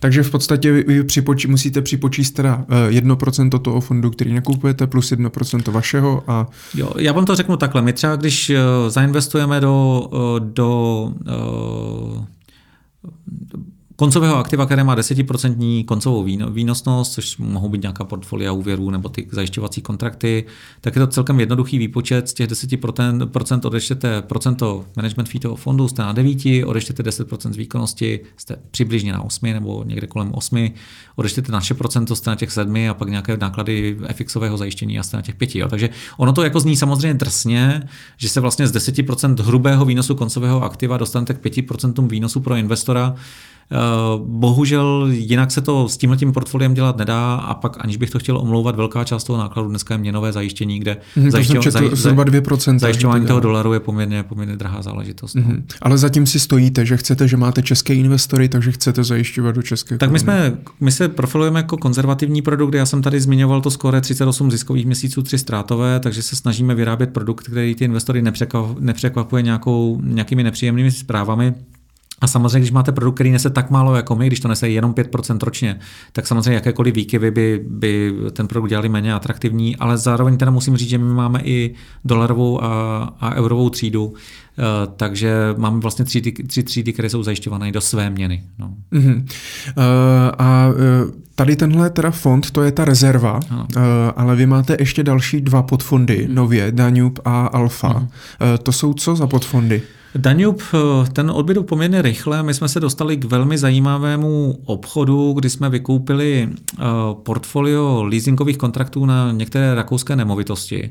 Takže 0.00 0.22
v 0.22 0.30
podstatě 0.30 0.72
vy 0.72 1.02
připoč- 1.02 1.48
musíte 1.48 1.82
připočíst 1.82 2.34
teda 2.34 2.64
1% 2.88 3.50
eh, 3.54 3.58
toho 3.58 3.80
fondu, 3.80 4.10
který 4.10 4.34
nakupujete, 4.34 4.86
plus 4.86 5.12
1% 5.12 5.72
vašeho 5.72 6.22
a... 6.26 6.46
Jo, 6.74 6.92
já 6.98 7.12
vám 7.12 7.24
to 7.24 7.36
řeknu 7.36 7.56
takhle. 7.56 7.82
My 7.82 7.92
třeba, 7.92 8.16
když 8.16 8.50
uh, 8.50 8.56
zainvestujeme 8.88 9.60
do, 9.60 10.08
uh, 10.12 10.40
do 10.40 11.12
uh, 12.16 12.24
koncového 14.00 14.36
aktiva, 14.36 14.66
které 14.66 14.84
má 14.84 14.96
10% 14.96 15.84
koncovou 15.84 16.26
výnosnost, 16.50 17.12
což 17.12 17.36
mohou 17.36 17.68
být 17.68 17.82
nějaká 17.82 18.04
portfolia 18.04 18.52
úvěrů 18.52 18.90
nebo 18.90 19.08
ty 19.08 19.26
zajišťovací 19.30 19.82
kontrakty, 19.82 20.44
tak 20.80 20.96
je 20.96 21.00
to 21.00 21.06
celkem 21.06 21.40
jednoduchý 21.40 21.78
výpočet. 21.78 22.28
Z 22.28 22.34
těch 22.34 22.48
10% 22.48 23.66
odečtete 23.66 24.22
procento 24.22 24.84
management 24.96 25.28
fee 25.28 25.40
toho 25.40 25.56
fondu, 25.56 25.88
jste 25.88 26.02
na 26.02 26.12
9, 26.12 26.38
odečtete 26.66 27.02
10% 27.02 27.52
z 27.52 27.56
výkonnosti, 27.56 28.20
jste 28.36 28.56
přibližně 28.70 29.12
na 29.12 29.22
8 29.22 29.52
nebo 29.52 29.84
někde 29.86 30.06
kolem 30.06 30.30
8, 30.34 30.70
odečtete 31.16 31.52
naše 31.52 31.74
procento, 31.74 32.16
jste 32.16 32.30
na 32.30 32.36
těch 32.36 32.50
7 32.50 32.76
a 32.90 32.94
pak 32.94 33.08
nějaké 33.08 33.36
náklady 33.36 33.96
FXového 34.12 34.56
zajištění 34.56 34.98
a 34.98 35.02
jste 35.02 35.16
na 35.16 35.22
těch 35.22 35.34
5. 35.34 35.54
Jo. 35.54 35.68
Takže 35.68 35.90
ono 36.16 36.32
to 36.32 36.42
jako 36.42 36.60
zní 36.60 36.76
samozřejmě 36.76 37.14
drsně, 37.14 37.88
že 38.16 38.28
se 38.28 38.40
vlastně 38.40 38.66
z 38.68 38.72
10% 38.72 39.42
hrubého 39.42 39.84
výnosu 39.84 40.14
koncového 40.14 40.62
aktiva 40.62 40.96
dostanete 40.96 41.34
k 41.34 41.44
5% 41.44 42.08
výnosu 42.08 42.40
pro 42.40 42.54
investora, 42.54 43.14
bohužel 44.24 45.08
jinak 45.10 45.50
se 45.50 45.60
to 45.60 45.88
s 45.88 45.96
tímhle 45.96 46.16
tím 46.16 46.32
portfoliem 46.32 46.74
dělat 46.74 46.96
nedá 46.96 47.34
a 47.34 47.54
pak 47.54 47.84
aniž 47.84 47.96
bych 47.96 48.10
to 48.10 48.18
chtěl 48.18 48.38
omlouvat, 48.38 48.76
velká 48.76 49.04
část 49.04 49.24
toho 49.24 49.38
nákladu 49.38 49.68
dneska 49.68 49.94
je 49.94 49.98
měnové 49.98 50.32
zajištění, 50.32 50.78
kde 50.78 50.96
zajišťo, 51.28 51.70
zaj, 51.70 51.90
zhruba 51.92 52.24
2%, 52.24 52.78
zajišťování 52.78 53.26
toho 53.26 53.40
dolaru 53.40 53.72
je 53.72 53.80
poměrně, 53.80 54.22
poměrně 54.22 54.56
drahá 54.56 54.82
záležitost. 54.82 55.36
Mm-hmm. 55.36 55.56
No. 55.56 55.62
Ale 55.82 55.98
zatím 55.98 56.26
si 56.26 56.40
stojíte, 56.40 56.86
že 56.86 56.96
chcete, 56.96 57.28
že 57.28 57.36
máte 57.36 57.62
české 57.62 57.94
investory, 57.94 58.48
takže 58.48 58.72
chcete 58.72 59.04
zajišťovat 59.04 59.54
do 59.54 59.62
české 59.62 59.98
Tak 59.98 60.10
my, 60.10 60.18
jsme, 60.18 60.58
my 60.80 60.92
se 60.92 61.08
profilujeme 61.08 61.58
jako 61.58 61.76
konzervativní 61.76 62.42
produkt, 62.42 62.74
já 62.74 62.86
jsem 62.86 63.02
tady 63.02 63.20
zmiňoval 63.20 63.60
to 63.60 63.70
skoro 63.70 64.00
38 64.00 64.50
ziskových 64.50 64.86
měsíců, 64.86 65.22
3 65.22 65.38
ztrátové, 65.38 66.00
takže 66.00 66.22
se 66.22 66.36
snažíme 66.36 66.74
vyrábět 66.74 67.10
produkt, 67.12 67.44
který 67.44 67.74
ty 67.74 67.84
investory 67.84 68.22
nepřekvapuje 68.80 69.42
nějakou, 69.42 70.00
nějakými 70.04 70.42
nepříjemnými 70.42 70.90
zprávami. 70.90 71.54
A 72.20 72.26
samozřejmě, 72.26 72.58
když 72.58 72.70
máte 72.70 72.92
produkt, 72.92 73.14
který 73.14 73.30
nese 73.30 73.50
tak 73.50 73.70
málo 73.70 73.96
jako 73.96 74.16
my, 74.16 74.26
když 74.26 74.40
to 74.40 74.48
nese 74.48 74.68
jenom 74.68 74.92
5% 74.92 75.38
ročně, 75.42 75.78
tak 76.12 76.26
samozřejmě 76.26 76.54
jakékoliv 76.54 76.94
výkyvy 76.94 77.30
by, 77.30 77.64
by 77.68 78.14
ten 78.32 78.46
produkt 78.46 78.68
dělali 78.68 78.88
méně 78.88 79.14
atraktivní, 79.14 79.76
ale 79.76 79.98
zároveň 79.98 80.36
teda 80.36 80.50
musím 80.50 80.76
říct, 80.76 80.88
že 80.88 80.98
my 80.98 81.14
máme 81.14 81.40
i 81.44 81.74
dolarovou 82.04 82.64
a, 82.64 83.02
a 83.20 83.34
eurovou 83.34 83.70
třídu, 83.70 84.14
eh, 84.58 84.62
takže 84.96 85.54
máme 85.56 85.80
vlastně 85.80 86.04
tři, 86.04 86.20
tři 86.20 86.62
třídy, 86.62 86.92
které 86.92 87.10
jsou 87.10 87.22
zajišťované 87.22 87.72
do 87.72 87.80
své 87.80 88.10
měny. 88.10 88.42
No. 88.58 88.74
Uh-huh. 88.92 89.16
Uh, 89.16 89.24
a 90.38 90.68
tady 91.34 91.56
tenhle 91.56 91.90
teda 91.90 92.10
fond, 92.10 92.50
to 92.50 92.62
je 92.62 92.72
ta 92.72 92.84
rezerva, 92.84 93.40
uh, 93.50 93.82
ale 94.16 94.36
vy 94.36 94.46
máte 94.46 94.76
ještě 94.78 95.02
další 95.02 95.40
dva 95.40 95.62
podfondy, 95.62 96.26
uh-huh. 96.26 96.34
nově, 96.34 96.72
Danube 96.72 97.22
a 97.24 97.46
Alfa. 97.46 97.92
Uh-huh. 97.92 98.02
Uh, 98.02 98.08
to 98.62 98.72
jsou 98.72 98.94
co 98.94 99.16
za 99.16 99.26
podfondy? 99.26 99.82
Danube, 100.14 100.64
eh, 100.74 101.10
ten 101.12 101.30
odbyl 101.30 101.62
poměrně 101.62 102.02
rychle. 102.02 102.42
My 102.42 102.54
jsme 102.54 102.68
se 102.68 102.80
dostali 102.80 103.16
k 103.16 103.24
velmi 103.24 103.58
zajímavému 103.58 104.58
obchodu, 104.64 105.32
kdy 105.32 105.50
jsme 105.50 105.68
vykoupili 105.68 106.48
eh, 106.50 106.82
portfolio 107.22 108.02
leasingových 108.02 108.58
kontraktů 108.58 109.06
na 109.06 109.32
některé 109.32 109.74
rakouské 109.74 110.16
nemovitosti. 110.16 110.90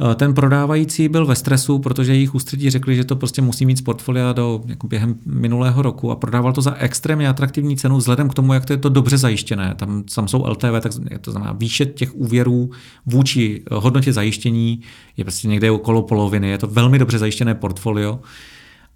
Eh, 0.00 0.14
ten 0.14 0.34
prodávající 0.34 1.08
byl 1.08 1.26
ve 1.26 1.34
stresu, 1.34 1.78
protože 1.78 2.14
jejich 2.14 2.34
ústředí 2.34 2.70
řekli, 2.70 2.96
že 2.96 3.04
to 3.04 3.16
prostě 3.16 3.42
musí 3.42 3.66
mít 3.66 3.78
z 3.78 3.82
portfolia 3.82 4.32
do, 4.32 4.62
jako 4.66 4.86
během 4.86 5.14
minulého 5.26 5.82
roku 5.82 6.10
a 6.10 6.16
prodával 6.16 6.52
to 6.52 6.62
za 6.62 6.74
extrémně 6.74 7.28
atraktivní 7.28 7.76
cenu 7.76 7.96
vzhledem 7.96 8.28
k 8.28 8.34
tomu, 8.34 8.52
jak 8.52 8.64
to 8.64 8.72
je 8.72 8.76
to 8.76 8.88
dobře 8.88 9.18
zajištěné. 9.18 9.74
Tam, 9.76 10.02
tam 10.14 10.28
jsou 10.28 10.46
LTV, 10.46 10.80
tak 10.80 10.92
to 11.20 11.30
znamená 11.30 11.52
výše 11.52 11.86
těch 11.86 12.14
úvěrů 12.14 12.70
vůči 13.06 13.62
hodnotě 13.70 14.12
zajištění 14.12 14.80
je 15.16 15.24
prostě 15.24 15.48
někde 15.48 15.70
okolo 15.70 16.02
poloviny. 16.02 16.48
Je 16.48 16.58
to 16.58 16.66
velmi 16.66 16.98
dobře 16.98 17.18
zajištěné 17.18 17.54
portfolio. 17.54 18.20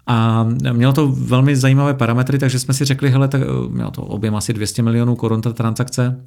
A 0.07 0.47
mělo 0.71 0.93
to 0.93 1.07
velmi 1.07 1.55
zajímavé 1.55 1.93
parametry, 1.93 2.39
takže 2.39 2.59
jsme 2.59 2.73
si 2.73 2.85
řekli, 2.85 3.09
hele, 3.09 3.27
tak 3.27 3.41
eh, 3.41 3.69
mělo 3.69 3.91
to 3.91 4.01
objem 4.01 4.35
asi 4.35 4.53
200 4.53 4.81
milionů 4.81 5.15
korun 5.15 5.41
ta 5.41 5.53
transakce. 5.53 6.25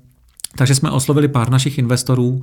Takže 0.57 0.75
jsme 0.75 0.91
oslovili 0.91 1.29
pár 1.29 1.51
našich 1.51 1.79
investorů, 1.79 2.43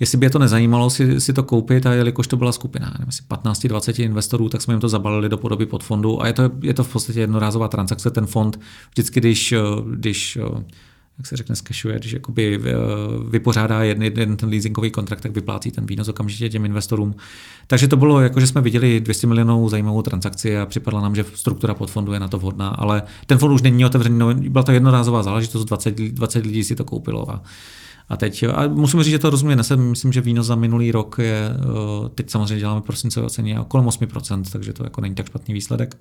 jestli 0.00 0.18
by 0.18 0.26
je 0.26 0.30
to 0.30 0.38
nezajímalo 0.38 0.90
si, 0.90 1.20
si 1.20 1.32
to 1.32 1.42
koupit 1.42 1.86
a 1.86 1.92
jelikož 1.92 2.26
to 2.26 2.36
byla 2.36 2.52
skupina 2.52 2.92
nevím, 2.98 3.08
asi 3.08 3.22
15-20 3.22 4.04
investorů, 4.04 4.48
tak 4.48 4.62
jsme 4.62 4.74
jim 4.74 4.80
to 4.80 4.88
zabalili 4.88 5.28
do 5.28 5.38
podoby 5.38 5.66
podfondu 5.66 6.22
a 6.22 6.26
je 6.26 6.32
to, 6.32 6.50
je 6.62 6.74
to 6.74 6.84
v 6.84 6.92
podstatě 6.92 7.20
jednorázová 7.20 7.68
transakce. 7.68 8.10
Ten 8.10 8.26
fond 8.26 8.60
vždycky, 8.90 9.20
když, 9.20 9.54
když 9.94 10.38
jak 11.18 11.26
se 11.26 11.36
řekne, 11.36 11.56
skešuje, 11.56 11.98
když 11.98 12.12
jakoby 12.12 12.60
vypořádá 13.28 13.82
jeden, 13.82 14.02
jeden 14.02 14.36
ten 14.36 14.48
leasingový 14.48 14.90
kontrakt, 14.90 15.20
tak 15.20 15.32
vyplácí 15.32 15.70
ten 15.70 15.86
výnos 15.86 16.08
okamžitě 16.08 16.48
těm 16.48 16.64
investorům. 16.64 17.14
Takže 17.66 17.88
to 17.88 17.96
bylo 17.96 18.20
jako, 18.20 18.40
že 18.40 18.46
jsme 18.46 18.60
viděli 18.60 19.00
200 19.00 19.26
milionů 19.26 19.68
zajímavou 19.68 20.02
transakci 20.02 20.58
a 20.58 20.66
připadla 20.66 21.00
nám, 21.00 21.14
že 21.14 21.24
struktura 21.34 21.74
podfondu 21.74 22.12
je 22.12 22.20
na 22.20 22.28
to 22.28 22.38
vhodná, 22.38 22.68
ale 22.68 23.02
ten 23.26 23.38
fond 23.38 23.52
už 23.52 23.62
není 23.62 23.84
otevřený, 23.84 24.18
no, 24.18 24.34
byla 24.34 24.62
to 24.62 24.72
jednorázová 24.72 25.22
záležitost, 25.22 25.64
20, 25.64 25.96
20 25.96 26.44
lidí 26.46 26.64
si 26.64 26.76
to 26.76 26.84
koupilo 26.84 27.30
a 27.30 27.42
a 28.10 28.16
teď, 28.16 28.44
a 28.54 28.68
musím 28.68 29.02
říct, 29.02 29.10
že 29.10 29.18
to 29.18 29.30
rozumně 29.30 29.56
nese, 29.56 29.76
myslím, 29.76 30.12
že 30.12 30.20
výnos 30.20 30.46
za 30.46 30.54
minulý 30.54 30.92
rok 30.92 31.16
je, 31.18 31.50
eh, 31.50 32.08
teď 32.14 32.30
samozřejmě 32.30 32.58
děláme 32.58 32.80
prosincové 32.80 33.30
ceně 33.30 33.60
okolo 33.60 33.84
8%, 33.84 34.50
takže 34.50 34.72
to 34.72 34.84
jako 34.84 35.00
není 35.00 35.14
tak 35.14 35.26
špatný 35.26 35.54
výsledek. 35.54 35.96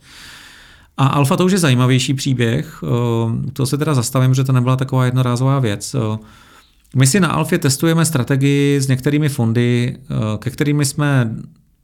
A 0.97 1.07
Alfa 1.07 1.37
to 1.37 1.45
už 1.45 1.51
je 1.51 1.57
zajímavější 1.57 2.13
příběh, 2.13 2.83
eh, 2.83 3.51
to 3.51 3.65
se 3.65 3.77
teda 3.77 3.93
zastavím, 3.93 4.33
že 4.33 4.43
to 4.43 4.51
nebyla 4.51 4.75
taková 4.75 5.05
jednorázová 5.05 5.59
věc. 5.59 5.95
Eh, 5.95 6.17
my 6.95 7.07
si 7.07 7.19
na 7.19 7.27
Alfě 7.27 7.57
testujeme 7.57 8.05
strategii 8.05 8.81
s 8.81 8.87
některými 8.87 9.29
fondy, 9.29 9.97
ke 10.39 10.49
kterými 10.49 10.85
jsme 10.85 11.35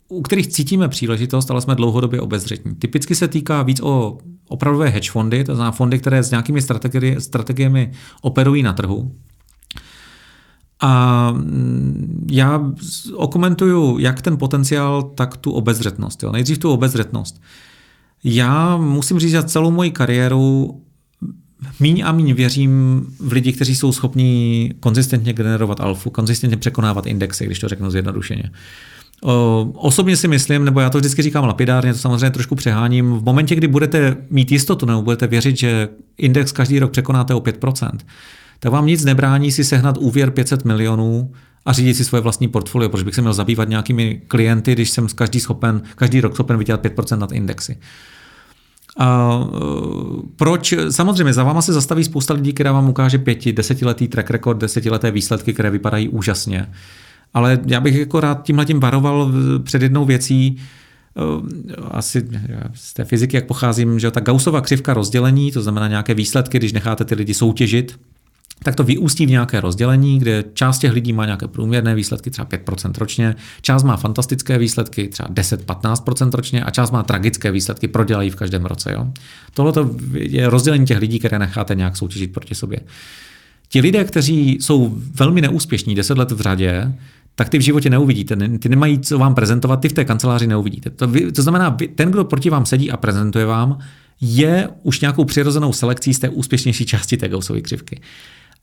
u 0.07 0.22
kterých 0.22 0.47
cítíme 0.47 0.88
příležitost, 0.88 1.52
ale 1.52 1.61
jsme 1.61 1.76
dlouhodobě 1.76 2.22
obezřetní. 2.22 2.76
Typicky 2.76 3.15
se 3.15 3.27
týká 3.27 3.64
víc 3.64 3.81
o 3.84 4.18
opravdové 4.47 4.89
hedge 4.89 5.11
fondy, 5.11 5.43
to 5.43 5.56
znamená 5.56 5.72
fondy, 5.72 5.99
které 5.99 6.23
s 6.23 6.31
nějakými 6.31 6.61
strategiemi 7.19 7.91
operují 8.22 8.64
na 8.64 8.73
trhu. 8.73 9.15
A 10.86 11.32
mm, 11.32 12.28
já 12.32 12.62
okomentuju 13.14 13.99
jak 13.99 14.22
ten 14.22 14.38
potenciál, 14.38 15.03
tak 15.03 15.38
tu 15.38 15.52
obezřetnost. 15.52 16.24
Jo. 16.24 16.32
Nejdřív 16.32 16.57
tu 16.57 16.72
obezřetnost. 16.72 17.41
Já 18.24 18.78
musím 18.78 19.20
říct, 19.20 19.32
že 19.32 19.44
celou 19.44 19.72
moji 19.72 19.91
kariéru 19.91 20.82
míň 21.80 22.03
a 22.06 22.12
míň 22.12 22.34
věřím 22.34 23.06
v 23.20 23.32
lidi, 23.32 23.53
kteří 23.53 23.76
jsou 23.76 23.91
schopní 23.91 24.72
konzistentně 24.80 25.34
generovat 25.34 25.80
alfu, 25.80 26.10
konzistentně 26.10 26.57
překonávat 26.57 27.06
indexy, 27.06 27.45
když 27.45 27.60
to 27.60 27.68
řeknu 27.68 27.91
zjednodušeně. 27.91 28.52
Osobně 29.74 30.18
si 30.18 30.28
myslím, 30.28 30.66
nebo 30.66 30.80
já 30.80 30.90
to 30.90 30.98
vždycky 30.98 31.22
říkám 31.22 31.45
lapidárně, 31.45 31.94
to 31.94 31.99
samozřejmě 31.99 32.32
trošku 32.32 32.56
přeháním, 32.56 33.14
v 33.14 33.24
momentě, 33.24 33.56
kdy 33.56 33.68
budete 33.68 34.18
mít 34.30 34.52
jistotu 34.52 34.86
nebo 34.86 35.02
budete 35.02 35.28
věřit, 35.28 35.57
že 35.57 35.90
index 36.18 36.52
každý 36.52 36.80
rok 36.80 36.91
překonáte 36.91 37.34
o 37.34 37.40
5%, 37.40 37.90
tak 38.60 38.72
vám 38.72 38.86
nic 38.86 39.06
nebrání 39.06 39.52
si 39.52 39.64
sehnat 39.64 39.98
úvěr 39.98 40.32
500 40.32 40.65
milionů 40.65 41.32
a 41.65 41.73
řídit 41.73 41.94
si 41.94 42.06
svoje 42.06 42.22
vlastní 42.22 42.48
portfolio, 42.48 42.90
proč 42.90 43.03
bych 43.03 43.15
se 43.15 43.22
měl 43.22 43.34
zabývat 43.34 43.69
nějakými 43.69 44.22
klienty, 44.27 44.73
když 44.73 44.90
jsem 44.90 45.07
každý, 45.07 45.40
schopen, 45.40 45.82
každý 45.95 46.22
rok 46.22 46.34
schopen 46.34 46.57
vydělat 46.57 46.86
5% 46.86 47.18
nad 47.18 47.32
indexy. 47.32 47.77
A 48.98 49.40
e, 49.44 49.60
proč? 50.36 50.73
Samozřejmě 50.90 51.34
za 51.34 51.44
váma 51.44 51.61
se 51.61 51.73
zastaví 51.73 52.03
spousta 52.03 52.34
lidí, 52.34 52.53
která 52.53 52.72
vám 52.72 52.90
ukáže 52.90 53.18
pěti, 53.18 53.53
desetiletý 53.53 54.07
track 54.07 54.30
record, 54.30 54.57
desetileté 54.57 55.11
výsledky, 55.11 55.53
které 55.53 55.69
vypadají 55.69 56.10
úžasně. 56.10 56.69
Ale 57.34 57.60
já 57.65 57.80
bych 57.80 57.95
jako 57.95 58.19
rád 58.19 58.44
tímhle 58.44 58.65
tím 58.65 58.80
varoval 58.80 59.32
před 59.64 59.82
jednou 59.82 60.06
věcí, 60.06 60.57
e, 60.57 60.61
asi 61.91 62.27
z 62.73 62.94
té 62.94 63.06
fyziky, 63.06 63.38
jak 63.38 63.45
pocházím, 63.45 63.99
že 63.99 64.11
ta 64.11 64.19
Gaussova 64.19 64.61
křivka 64.61 64.94
rozdělení, 64.94 65.52
to 65.52 65.61
znamená 65.61 65.88
nějaké 65.88 66.14
výsledky, 66.14 66.57
když 66.57 66.73
necháte 66.73 67.06
ty 67.06 67.15
lidi 67.15 67.34
soutěžit, 67.34 67.99
tak 68.64 68.76
to 68.76 68.84
vyústí 68.84 69.26
v 69.26 69.30
nějaké 69.30 69.61
rozdělení, 69.61 70.19
kde 70.19 70.44
část 70.53 70.80
těch 70.80 70.91
lidí 70.91 71.14
má 71.14 71.26
nějaké 71.26 71.48
průměrné 71.48 71.95
výsledky, 71.95 72.32
třeba 72.32 72.48
5% 72.48 72.91
ročně, 72.98 73.36
část 73.61 73.84
má 73.84 73.98
fantastické 73.98 74.57
výsledky, 74.57 75.07
třeba 75.07 75.30
10-15% 75.30 76.32
ročně 76.32 76.64
a 76.64 76.69
část 76.69 76.91
má 76.91 77.03
tragické 77.03 77.52
výsledky, 77.52 77.88
prodělají 77.88 78.30
v 78.30 78.36
každém 78.36 78.65
roce. 78.65 78.94
Jo? 78.94 79.07
Tohle 79.53 79.73
je 80.14 80.49
rozdělení 80.49 80.86
těch 80.86 80.99
lidí, 80.99 81.19
které 81.19 81.40
necháte 81.40 81.76
nějak 81.76 81.98
soutěžit 81.98 82.34
proti 82.34 82.56
sobě. 82.56 82.80
Ti 83.69 83.82
lidé, 83.82 84.03
kteří 84.03 84.57
jsou 84.61 84.95
velmi 84.95 85.41
neúspěšní 85.41 85.95
10 85.95 86.18
let 86.18 86.32
v 86.32 86.41
řadě, 86.41 86.94
tak 87.36 87.49
ty 87.49 87.57
v 87.57 87.61
životě 87.61 87.90
neuvidíte. 87.90 88.36
Ty 88.60 88.69
nemají 88.69 88.99
co 88.99 89.19
vám 89.19 89.36
prezentovat, 89.36 89.77
ty 89.77 89.90
v 89.90 89.94
té 89.94 90.06
kanceláři 90.06 90.48
neuvidíte. 90.48 90.90
To, 90.90 91.07
vy, 91.07 91.32
to 91.32 91.41
znamená, 91.41 91.69
vy, 91.69 91.88
ten, 91.88 92.11
kdo 92.11 92.23
proti 92.23 92.49
vám 92.49 92.65
sedí 92.65 92.91
a 92.91 92.98
prezentuje 92.98 93.45
vám, 93.45 93.77
je 94.22 94.69
už 94.84 94.99
nějakou 94.99 95.26
přirozenou 95.26 95.73
selekcí 95.73 96.14
z 96.14 96.19
té 96.19 96.30
úspěšnější 96.30 96.86
části 96.86 97.18
té 97.18 97.30
Gaussovy 97.30 97.61
křivky. 97.61 98.02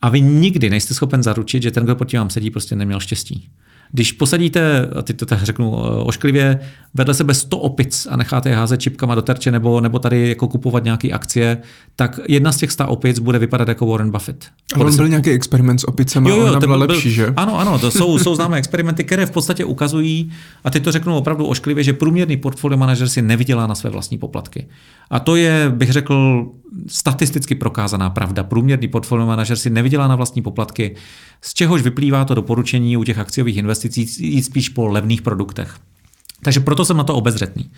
A 0.02 0.08
vy 0.08 0.20
nikdy 0.20 0.70
nejste 0.70 0.94
schopen 0.94 1.22
zaručit, 1.22 1.62
že 1.62 1.70
ten, 1.70 1.84
kdo 1.84 1.96
proti 1.96 2.18
vám 2.18 2.30
sedí, 2.30 2.50
prostě 2.50 2.76
neměl 2.76 3.00
štěstí. 3.00 3.48
Když 3.94 4.12
posadíte, 4.12 4.88
a 4.98 5.02
teď 5.02 5.16
to 5.16 5.26
tak 5.26 5.42
řeknu 5.42 5.84
eh, 5.84 5.88
ošklivě, 6.04 6.60
vedle 6.94 7.14
sebe 7.14 7.34
100 7.34 7.58
opic 7.58 8.06
a 8.10 8.16
necháte 8.16 8.48
je 8.48 8.56
házet 8.56 8.80
čipkama 8.80 9.14
do 9.14 9.22
terče 9.22 9.50
nebo, 9.50 9.80
nebo 9.80 9.98
tady 9.98 10.28
jako 10.28 10.48
kupovat 10.48 10.84
nějaké 10.84 11.10
akcie, 11.10 11.58
tak 11.96 12.20
jedna 12.28 12.52
z 12.52 12.56
těch 12.56 12.72
100 12.72 12.88
opic 12.88 13.18
bude 13.18 13.38
vypadat 13.38 13.68
jako 13.68 13.86
Warren 13.86 14.10
Buffett. 14.10 14.46
Ale 14.74 14.84
on 14.84 14.96
byl 14.96 15.08
nějaký 15.08 15.30
experiment 15.30 15.80
s 15.80 15.88
opicemi, 15.88 16.30
jo, 16.30 16.36
jo, 16.36 16.46
ona 16.46 16.60
byla 16.60 16.78
byl, 16.78 16.86
lepší, 16.86 17.10
že? 17.10 17.32
Ano, 17.36 17.60
ano, 17.60 17.78
to 17.78 17.90
jsou, 17.90 18.18
jsou 18.18 18.34
známé 18.34 18.58
experimenty, 18.58 19.04
které 19.04 19.26
v 19.26 19.30
podstatě 19.30 19.64
ukazují, 19.64 20.32
a 20.64 20.70
teď 20.70 20.84
to 20.84 20.92
řeknu 20.92 21.16
opravdu 21.16 21.46
ošklivě, 21.46 21.84
že 21.84 21.92
průměrný 21.92 22.36
portfolio 22.36 22.78
manažer 22.78 23.08
si 23.08 23.22
nevydělá 23.22 23.66
na 23.66 23.74
své 23.74 23.90
vlastní 23.90 24.18
poplatky. 24.18 24.66
A 25.10 25.20
to 25.20 25.36
je, 25.36 25.72
bych 25.74 25.92
řekl, 25.92 26.46
statisticky 26.86 27.54
prokázaná 27.54 28.10
pravda. 28.10 28.42
Průměrný 28.42 28.88
portfolio 28.88 29.26
manažer 29.26 29.56
si 29.56 29.70
nevydělá 29.70 30.08
na 30.08 30.16
vlastní 30.16 30.42
poplatky, 30.42 30.96
z 31.40 31.54
čehož 31.54 31.82
vyplývá 31.82 32.24
to 32.24 32.34
doporučení 32.34 32.96
u 32.96 33.04
těch 33.04 33.18
akciových 33.18 33.56
investic 33.56 34.18
jít 34.18 34.42
spíš 34.42 34.68
po 34.68 34.86
levných 34.86 35.22
produktech. 35.22 35.76
Takže 36.42 36.60
proto 36.60 36.84
jsem 36.84 36.96
na 36.96 37.04
to 37.04 37.14
obezřetný. 37.14 37.70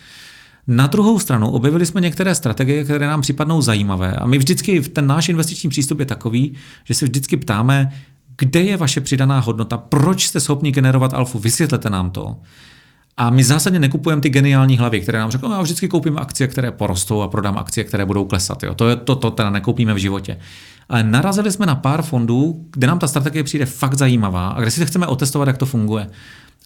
Na 0.67 0.87
druhou 0.87 1.19
stranu 1.19 1.51
objevili 1.51 1.87
jsme 1.87 2.01
některé 2.01 2.35
strategie, 2.35 2.85
které 2.85 3.07
nám 3.07 3.21
připadnou 3.21 3.63
zajímavé. 3.63 4.13
A 4.13 4.27
my 4.27 4.39
vždycky, 4.39 4.81
ten 4.81 5.07
náš 5.07 5.29
investiční 5.29 5.71
přístup 5.71 5.99
je 5.99 6.07
takový, 6.07 6.55
že 6.85 6.95
se 6.95 7.05
vždycky 7.05 7.37
ptáme, 7.37 7.93
kde 8.39 8.61
je 8.61 8.77
vaše 8.77 9.01
přidaná 9.01 9.41
hodnota, 9.41 9.79
proč 9.79 10.27
jste 10.27 10.41
schopni 10.41 10.73
generovat 10.73 11.15
alfu, 11.15 11.39
vysvětlete 11.39 11.91
nám 11.91 12.11
to. 12.11 12.37
A 13.17 13.31
my 13.31 13.45
zásadně 13.45 13.79
nekupujeme 13.79 14.23
ty 14.23 14.29
geniální 14.29 14.79
hlavy, 14.79 15.01
které 15.01 15.19
nám 15.19 15.31
řeknou, 15.31 15.49
no, 15.49 15.55
já 15.55 15.63
vždycky 15.63 15.89
koupím 15.89 16.19
akcie, 16.19 16.49
které 16.49 16.71
porostou 16.71 17.23
a 17.23 17.29
prodám 17.29 17.59
akcie, 17.59 17.85
které 17.85 18.07
budou 18.07 18.25
klesat. 18.25 18.63
Jo. 18.63 18.75
To, 18.75 18.89
je, 18.89 18.97
to, 18.97 19.17
to 19.17 19.31
teda 19.31 19.51
nekoupíme 19.51 19.95
v 19.95 19.97
životě. 19.97 20.39
Ale 20.89 21.05
narazili 21.05 21.53
jsme 21.53 21.67
na 21.67 21.75
pár 21.75 22.03
fondů, 22.03 22.67
kde 22.73 22.87
nám 22.87 22.99
ta 22.99 23.09
strategie 23.09 23.45
přijde 23.45 23.67
fakt 23.67 23.95
zajímavá 23.95 24.49
a 24.49 24.61
kde 24.61 24.71
si 24.71 24.87
chceme 24.87 25.07
otestovat, 25.07 25.49
jak 25.49 25.59
to 25.59 25.67
funguje. 25.67 26.11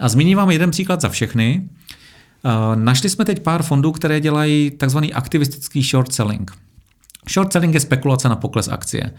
A 0.00 0.08
zmíním 0.08 0.38
vám 0.38 0.50
jeden 0.50 0.70
příklad 0.70 1.00
za 1.00 1.08
všechny. 1.08 1.68
Našli 2.74 3.08
jsme 3.08 3.24
teď 3.24 3.42
pár 3.42 3.62
fondů, 3.62 3.92
které 3.92 4.20
dělají 4.20 4.70
takzvaný 4.70 5.14
aktivistický 5.14 5.82
short 5.82 6.12
selling. 6.12 6.52
Short 7.30 7.52
selling 7.52 7.74
je 7.74 7.80
spekulace 7.80 8.28
na 8.28 8.36
pokles 8.36 8.68
akcie. 8.68 9.10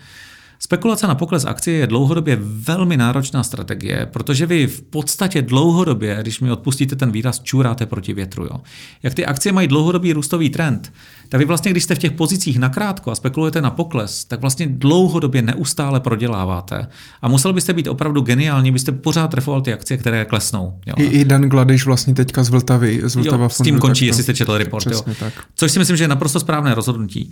Spekulace 0.61 1.07
na 1.07 1.15
pokles 1.15 1.45
akcie 1.45 1.77
je 1.77 1.87
dlouhodobě 1.87 2.37
velmi 2.41 2.97
náročná 2.97 3.43
strategie, 3.43 4.07
protože 4.13 4.45
vy 4.45 4.67
v 4.67 4.81
podstatě 4.81 5.41
dlouhodobě, 5.41 6.17
když 6.21 6.39
mi 6.39 6.51
odpustíte 6.51 6.95
ten 6.95 7.11
výraz, 7.11 7.39
čuráte 7.39 7.85
proti 7.85 8.13
větru. 8.13 8.43
Jo. 8.43 8.61
Jak 9.03 9.13
ty 9.13 9.25
akcie 9.25 9.53
mají 9.53 9.67
dlouhodobý 9.67 10.13
růstový 10.13 10.49
trend, 10.49 10.93
tak 11.29 11.39
vy 11.39 11.45
vlastně, 11.45 11.71
když 11.71 11.83
jste 11.83 11.95
v 11.95 11.99
těch 11.99 12.11
pozicích 12.11 12.59
nakrátko 12.59 13.11
a 13.11 13.15
spekulujete 13.15 13.61
na 13.61 13.71
pokles, 13.71 14.25
tak 14.25 14.41
vlastně 14.41 14.67
dlouhodobě 14.67 15.41
neustále 15.41 15.99
proděláváte. 15.99 16.87
A 17.21 17.27
musel 17.27 17.53
byste 17.53 17.73
být 17.73 17.87
opravdu 17.87 18.21
geniální, 18.21 18.71
byste 18.71 18.91
pořád 18.91 19.27
trefoval 19.27 19.61
ty 19.61 19.73
akcie, 19.73 19.97
které 19.97 20.25
klesnou. 20.25 20.79
Jo. 20.85 20.93
I, 20.97 21.03
I 21.03 21.25
Dan 21.25 21.41
Gladiš 21.41 21.85
vlastně 21.85 22.13
teďka 22.13 22.43
z 22.43 22.49
Vltavy. 22.49 23.01
Z 23.03 23.15
Vltava 23.15 23.43
jo, 23.43 23.49
s 23.49 23.57
tím 23.57 23.79
končí, 23.79 24.05
jestli 24.05 24.23
jste 24.23 24.33
četl 24.33 24.57
report. 24.57 24.87
Jo. 24.87 25.03
Tak. 25.19 25.33
Což 25.55 25.71
si 25.71 25.79
myslím, 25.79 25.97
že 25.97 26.03
je 26.03 26.07
naprosto 26.07 26.39
správné 26.39 26.75
rozhodnutí. 26.75 27.31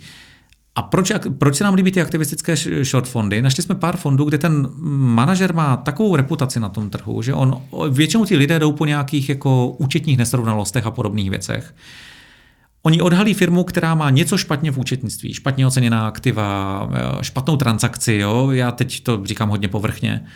A 0.78 0.82
proč, 0.82 1.12
proč 1.38 1.56
se 1.56 1.64
nám 1.64 1.74
líbí 1.74 1.92
ty 1.92 2.02
aktivistické 2.02 2.56
short 2.82 3.08
fondy? 3.08 3.42
Našli 3.42 3.62
jsme 3.62 3.74
pár 3.74 3.96
fondů, 3.96 4.24
kde 4.24 4.38
ten 4.38 4.68
manažer 4.88 5.54
má 5.54 5.76
takovou 5.76 6.16
reputaci 6.16 6.60
na 6.60 6.68
tom 6.68 6.90
trhu, 6.90 7.22
že 7.22 7.34
on, 7.34 7.62
většinou 7.90 8.24
ti 8.24 8.36
lidé 8.36 8.58
jdou 8.58 8.72
po 8.72 8.86
nějakých 8.86 9.28
jako 9.28 9.68
účetních 9.68 10.18
nesrovnalostech 10.18 10.86
a 10.86 10.90
podobných 10.90 11.30
věcech. 11.30 11.74
Oni 12.82 13.00
odhalí 13.00 13.34
firmu, 13.34 13.64
která 13.64 13.94
má 13.94 14.10
něco 14.10 14.38
špatně 14.38 14.70
v 14.70 14.78
účetnictví, 14.78 15.34
špatně 15.34 15.66
oceněná 15.66 16.08
aktiva, 16.08 16.88
špatnou 17.22 17.56
transakci, 17.56 18.14
jo? 18.14 18.50
já 18.50 18.70
teď 18.70 19.02
to 19.02 19.20
říkám 19.24 19.48
hodně 19.48 19.68
povrchně 19.68 20.26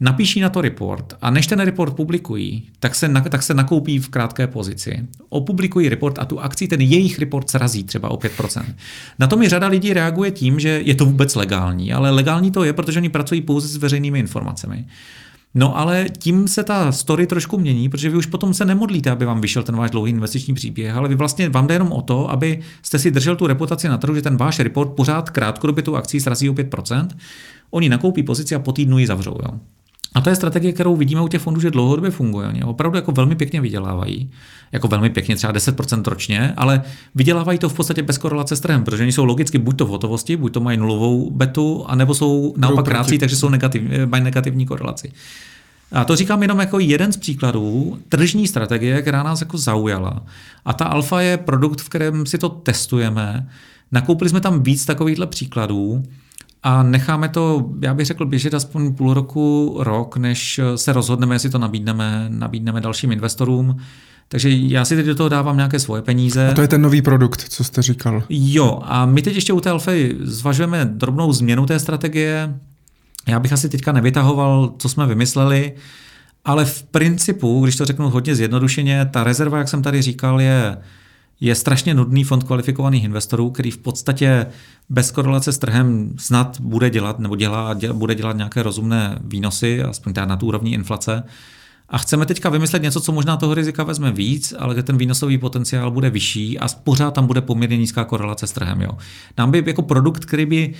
napíší 0.00 0.40
na 0.40 0.48
to 0.48 0.60
report 0.60 1.16
a 1.22 1.30
než 1.30 1.46
ten 1.46 1.60
report 1.60 1.96
publikují, 1.96 2.70
tak 2.80 2.94
se, 2.94 3.08
na, 3.08 3.20
tak 3.20 3.42
se 3.42 3.54
nakoupí 3.54 3.98
v 3.98 4.08
krátké 4.08 4.46
pozici. 4.46 5.06
Opublikují 5.28 5.88
report 5.88 6.18
a 6.18 6.24
tu 6.24 6.40
akci 6.40 6.68
ten 6.68 6.80
jejich 6.80 7.18
report 7.18 7.50
srazí 7.50 7.84
třeba 7.84 8.10
o 8.10 8.16
5%. 8.16 8.64
Na 9.18 9.26
to 9.26 9.36
mi 9.36 9.48
řada 9.48 9.68
lidí 9.68 9.92
reaguje 9.92 10.30
tím, 10.30 10.60
že 10.60 10.68
je 10.84 10.94
to 10.94 11.04
vůbec 11.04 11.34
legální, 11.34 11.92
ale 11.92 12.10
legální 12.10 12.50
to 12.50 12.64
je, 12.64 12.72
protože 12.72 12.98
oni 12.98 13.08
pracují 13.08 13.40
pouze 13.40 13.68
s 13.68 13.76
veřejnými 13.76 14.18
informacemi. 14.18 14.86
No 15.54 15.78
ale 15.78 16.06
tím 16.18 16.48
se 16.48 16.64
ta 16.64 16.92
story 16.92 17.26
trošku 17.26 17.58
mění, 17.58 17.88
protože 17.88 18.10
vy 18.10 18.16
už 18.16 18.26
potom 18.26 18.54
se 18.54 18.64
nemodlíte, 18.64 19.10
aby 19.10 19.24
vám 19.24 19.40
vyšel 19.40 19.62
ten 19.62 19.76
váš 19.76 19.90
dlouhý 19.90 20.10
investiční 20.10 20.54
příběh, 20.54 20.96
ale 20.96 21.08
vy 21.08 21.14
vlastně 21.14 21.48
vám 21.48 21.66
jde 21.66 21.74
jenom 21.74 21.92
o 21.92 22.02
to, 22.02 22.30
aby 22.30 22.60
jste 22.82 22.98
si 22.98 23.10
držel 23.10 23.36
tu 23.36 23.46
reputaci 23.46 23.88
na 23.88 23.98
trhu, 23.98 24.14
že 24.14 24.22
ten 24.22 24.36
váš 24.36 24.58
report 24.58 24.92
pořád 24.92 25.30
krátkodobě 25.30 25.82
tu 25.82 25.96
akcí 25.96 26.20
srazí 26.20 26.50
o 26.50 26.52
5%, 26.52 27.08
oni 27.70 27.88
nakoupí 27.88 28.22
pozici 28.22 28.54
a 28.54 28.58
po 28.58 28.72
týdnu 28.72 28.98
ji 28.98 29.06
zavřou. 29.06 29.38
Jo. 29.42 29.58
A 30.14 30.20
to 30.20 30.30
je 30.30 30.36
strategie, 30.36 30.72
kterou 30.72 30.96
vidíme 30.96 31.20
u 31.20 31.28
těch 31.28 31.40
fondů, 31.42 31.60
že 31.60 31.70
dlouhodobě 31.70 32.10
funguje. 32.10 32.48
Oni 32.48 32.62
opravdu 32.62 32.96
jako 32.96 33.12
velmi 33.12 33.36
pěkně 33.36 33.60
vydělávají, 33.60 34.30
jako 34.72 34.88
velmi 34.88 35.10
pěkně, 35.10 35.36
třeba 35.36 35.52
10% 35.52 36.02
ročně, 36.06 36.54
ale 36.56 36.82
vydělávají 37.14 37.58
to 37.58 37.68
v 37.68 37.74
podstatě 37.74 38.02
bez 38.02 38.18
korelace 38.18 38.56
s 38.56 38.60
trhem, 38.60 38.84
protože 38.84 39.02
oni 39.02 39.12
jsou 39.12 39.24
logicky 39.24 39.58
buď 39.58 39.78
to 39.78 39.86
v 39.86 39.88
hotovosti, 39.88 40.36
buď 40.36 40.52
to 40.52 40.60
mají 40.60 40.78
nulovou 40.78 41.30
betu, 41.30 41.84
anebo 41.88 42.14
jsou 42.14 42.54
naopak 42.56 42.84
krátcí, 42.84 43.18
takže 43.18 43.36
jsou 43.36 43.48
negativ, 43.48 43.82
mají 44.06 44.24
negativní 44.24 44.66
korelaci. 44.66 45.12
A 45.92 46.04
to 46.04 46.16
říkám 46.16 46.42
jenom 46.42 46.58
jako 46.58 46.78
jeden 46.78 47.12
z 47.12 47.16
příkladů 47.16 47.98
tržní 48.08 48.46
strategie, 48.46 49.02
která 49.02 49.22
nás 49.22 49.40
jako 49.40 49.58
zaujala. 49.58 50.22
A 50.64 50.72
ta 50.72 50.84
alfa 50.84 51.20
je 51.20 51.36
produkt, 51.36 51.80
v 51.80 51.88
kterém 51.88 52.26
si 52.26 52.38
to 52.38 52.48
testujeme. 52.48 53.48
Nakoupili 53.92 54.30
jsme 54.30 54.40
tam 54.40 54.62
víc 54.62 54.84
takovýchhle 54.84 55.26
příkladů 55.26 56.02
a 56.62 56.82
necháme 56.82 57.28
to, 57.28 57.70
já 57.82 57.94
bych 57.94 58.06
řekl, 58.06 58.26
běžet 58.26 58.54
aspoň 58.54 58.94
půl 58.94 59.14
roku, 59.14 59.76
rok, 59.80 60.16
než 60.16 60.60
se 60.76 60.92
rozhodneme, 60.92 61.34
jestli 61.34 61.50
to 61.50 61.58
nabídneme, 61.58 62.26
nabídneme 62.28 62.80
dalším 62.80 63.12
investorům. 63.12 63.76
Takže 64.28 64.50
já 64.50 64.84
si 64.84 64.96
teď 64.96 65.06
do 65.06 65.14
toho 65.14 65.28
dávám 65.28 65.56
nějaké 65.56 65.78
svoje 65.78 66.02
peníze. 66.02 66.48
A 66.48 66.54
to 66.54 66.62
je 66.62 66.68
ten 66.68 66.82
nový 66.82 67.02
produkt, 67.02 67.44
co 67.48 67.64
jste 67.64 67.82
říkal. 67.82 68.22
Jo, 68.28 68.80
a 68.84 69.06
my 69.06 69.22
teď 69.22 69.34
ještě 69.34 69.52
u 69.52 69.60
té 69.60 69.70
Alfy 69.70 70.16
zvažujeme 70.20 70.84
drobnou 70.84 71.32
změnu 71.32 71.66
té 71.66 71.78
strategie. 71.78 72.58
Já 73.26 73.40
bych 73.40 73.52
asi 73.52 73.68
teďka 73.68 73.92
nevytahoval, 73.92 74.74
co 74.78 74.88
jsme 74.88 75.06
vymysleli, 75.06 75.72
ale 76.44 76.64
v 76.64 76.82
principu, 76.82 77.64
když 77.64 77.76
to 77.76 77.84
řeknu 77.84 78.10
hodně 78.10 78.34
zjednodušeně, 78.34 79.08
ta 79.12 79.24
rezerva, 79.24 79.58
jak 79.58 79.68
jsem 79.68 79.82
tady 79.82 80.02
říkal, 80.02 80.40
je 80.40 80.76
je 81.40 81.54
strašně 81.54 81.94
nudný 81.94 82.24
fond 82.24 82.44
kvalifikovaných 82.44 83.04
investorů, 83.04 83.50
který 83.50 83.70
v 83.70 83.78
podstatě 83.78 84.46
bez 84.88 85.10
korelace 85.10 85.52
s 85.52 85.58
trhem 85.58 86.12
snad 86.18 86.60
bude 86.60 86.90
dělat 86.90 87.18
nebo 87.18 87.36
dělá, 87.36 87.74
děl, 87.74 87.94
bude 87.94 88.14
dělat 88.14 88.36
nějaké 88.36 88.62
rozumné 88.62 89.18
výnosy, 89.24 89.82
aspoň 89.82 90.12
teda 90.12 90.26
na 90.26 90.36
tu 90.36 90.46
úrovni 90.46 90.70
inflace. 90.70 91.22
A 91.88 91.98
chceme 91.98 92.26
teďka 92.26 92.50
vymyslet 92.50 92.82
něco, 92.82 93.00
co 93.00 93.12
možná 93.12 93.36
toho 93.36 93.54
rizika 93.54 93.82
vezme 93.82 94.12
víc, 94.12 94.54
ale 94.58 94.74
kde 94.74 94.82
ten 94.82 94.96
výnosový 94.96 95.38
potenciál 95.38 95.90
bude 95.90 96.10
vyšší 96.10 96.58
a 96.58 96.68
pořád 96.84 97.14
tam 97.14 97.26
bude 97.26 97.40
poměrně 97.40 97.76
nízká 97.76 98.04
korelace 98.04 98.46
s 98.46 98.52
trhem. 98.52 98.82
Jo. 98.82 98.90
Nám 99.38 99.50
by 99.50 99.64
jako 99.66 99.82
produkt, 99.82 100.24
který 100.24 100.46
by 100.46 100.74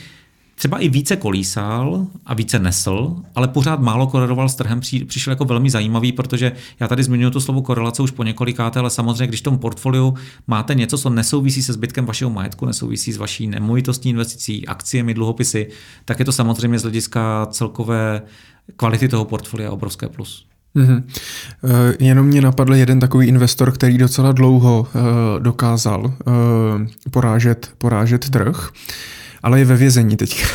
třeba 0.58 0.78
i 0.78 0.88
více 0.88 1.16
kolísal 1.16 2.06
a 2.26 2.34
více 2.34 2.58
nesl, 2.58 3.16
ale 3.34 3.48
pořád 3.48 3.80
málo 3.80 4.06
koreloval 4.06 4.48
s 4.48 4.54
trhem, 4.54 4.80
přišel 5.06 5.30
jako 5.30 5.44
velmi 5.44 5.70
zajímavý, 5.70 6.12
protože 6.12 6.52
já 6.80 6.88
tady 6.88 7.02
zmiňuji 7.02 7.30
to 7.30 7.40
slovo 7.40 7.62
korelace 7.62 8.02
už 8.02 8.10
po 8.10 8.24
několikáté, 8.24 8.80
ale 8.80 8.90
samozřejmě, 8.90 9.26
když 9.26 9.40
v 9.40 9.44
tom 9.44 9.58
portfoliu 9.58 10.14
máte 10.46 10.74
něco, 10.74 10.98
co 10.98 11.10
nesouvisí 11.10 11.62
se 11.62 11.72
zbytkem 11.72 12.06
vašeho 12.06 12.30
majetku, 12.30 12.66
nesouvisí 12.66 13.12
s 13.12 13.16
vaší 13.16 13.46
nemovitostní 13.46 14.10
investicí, 14.10 14.66
akciemi, 14.66 15.14
dluhopisy, 15.14 15.68
tak 16.04 16.18
je 16.18 16.24
to 16.24 16.32
samozřejmě 16.32 16.78
z 16.78 16.82
hlediska 16.82 17.46
celkové 17.50 18.22
kvality 18.76 19.08
toho 19.08 19.24
portfolia 19.24 19.70
obrovské 19.70 20.08
plus. 20.08 20.46
Mm-hmm. 20.76 21.02
Jenom 22.00 22.26
mě 22.26 22.40
napadl 22.40 22.74
jeden 22.74 23.00
takový 23.00 23.26
investor, 23.26 23.72
který 23.72 23.98
docela 23.98 24.32
dlouho 24.32 24.80
uh, 24.80 25.42
dokázal 25.42 26.04
uh, 26.04 26.12
porážet, 27.10 27.70
porážet 27.78 28.30
trh 28.30 28.70
ale 29.42 29.58
je 29.58 29.64
ve 29.64 29.76
vězení 29.76 30.16
teď. 30.16 30.46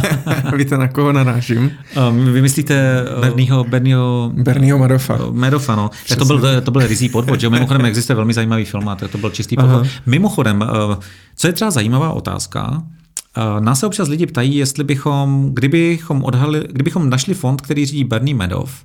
Víte, 0.56 0.78
na 0.78 0.88
koho 0.88 1.12
narážím? 1.12 1.72
Um, 2.08 2.32
vy 2.32 2.42
myslíte 2.42 3.04
uh, 3.16 3.20
Bernieho, 3.20 3.64
Bernieho, 3.64 4.32
Bernieho 4.34 4.78
Madoffa. 4.78 5.18
Madoffa, 5.30 5.76
no. 5.76 5.90
Tak 6.08 6.18
to 6.18 6.24
byl, 6.24 6.60
to 6.60 6.70
byl 6.70 6.86
rizí 6.86 7.08
podvod, 7.08 7.40
že 7.40 7.50
mimochodem 7.50 7.84
existuje 7.86 8.16
velmi 8.16 8.34
zajímavý 8.34 8.64
film 8.64 8.88
a 8.88 8.96
to 8.96 9.18
byl 9.18 9.30
čistý 9.30 9.56
podvod. 9.56 9.80
Aha. 9.80 9.90
Mimochodem, 10.06 10.60
uh, 10.60 10.94
co 11.36 11.46
je 11.46 11.52
třeba 11.52 11.70
zajímavá 11.70 12.12
otázka, 12.12 12.70
uh, 12.72 13.60
Nás 13.60 13.80
se 13.80 13.86
občas 13.86 14.08
lidi 14.08 14.26
ptají, 14.26 14.56
jestli 14.56 14.84
bychom, 14.84 15.50
kdybychom, 15.54 16.24
odhali, 16.24 16.64
kdybychom 16.72 17.10
našli 17.10 17.34
fond, 17.34 17.60
který 17.60 17.86
řídí 17.86 18.04
Bernie 18.04 18.34
Madoff, 18.34 18.84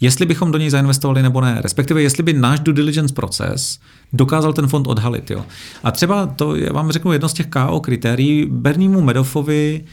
jestli 0.00 0.26
bychom 0.26 0.52
do 0.52 0.58
něj 0.58 0.70
zainvestovali 0.70 1.22
nebo 1.22 1.40
ne, 1.40 1.60
respektive 1.60 2.02
jestli 2.02 2.22
by 2.22 2.32
náš 2.32 2.60
due 2.60 2.74
diligence 2.74 3.14
proces 3.14 3.78
dokázal 4.12 4.52
ten 4.52 4.66
fond 4.66 4.86
odhalit. 4.86 5.30
Jo. 5.30 5.44
A 5.84 5.90
třeba 5.90 6.26
to, 6.26 6.56
já 6.56 6.72
vám 6.72 6.92
řeknu 6.92 7.12
jedno 7.12 7.28
z 7.28 7.32
těch 7.32 7.46
KO 7.46 7.80
kritérií, 7.80 8.46
Berniemu 8.50 9.00
Medoffovi 9.00 9.84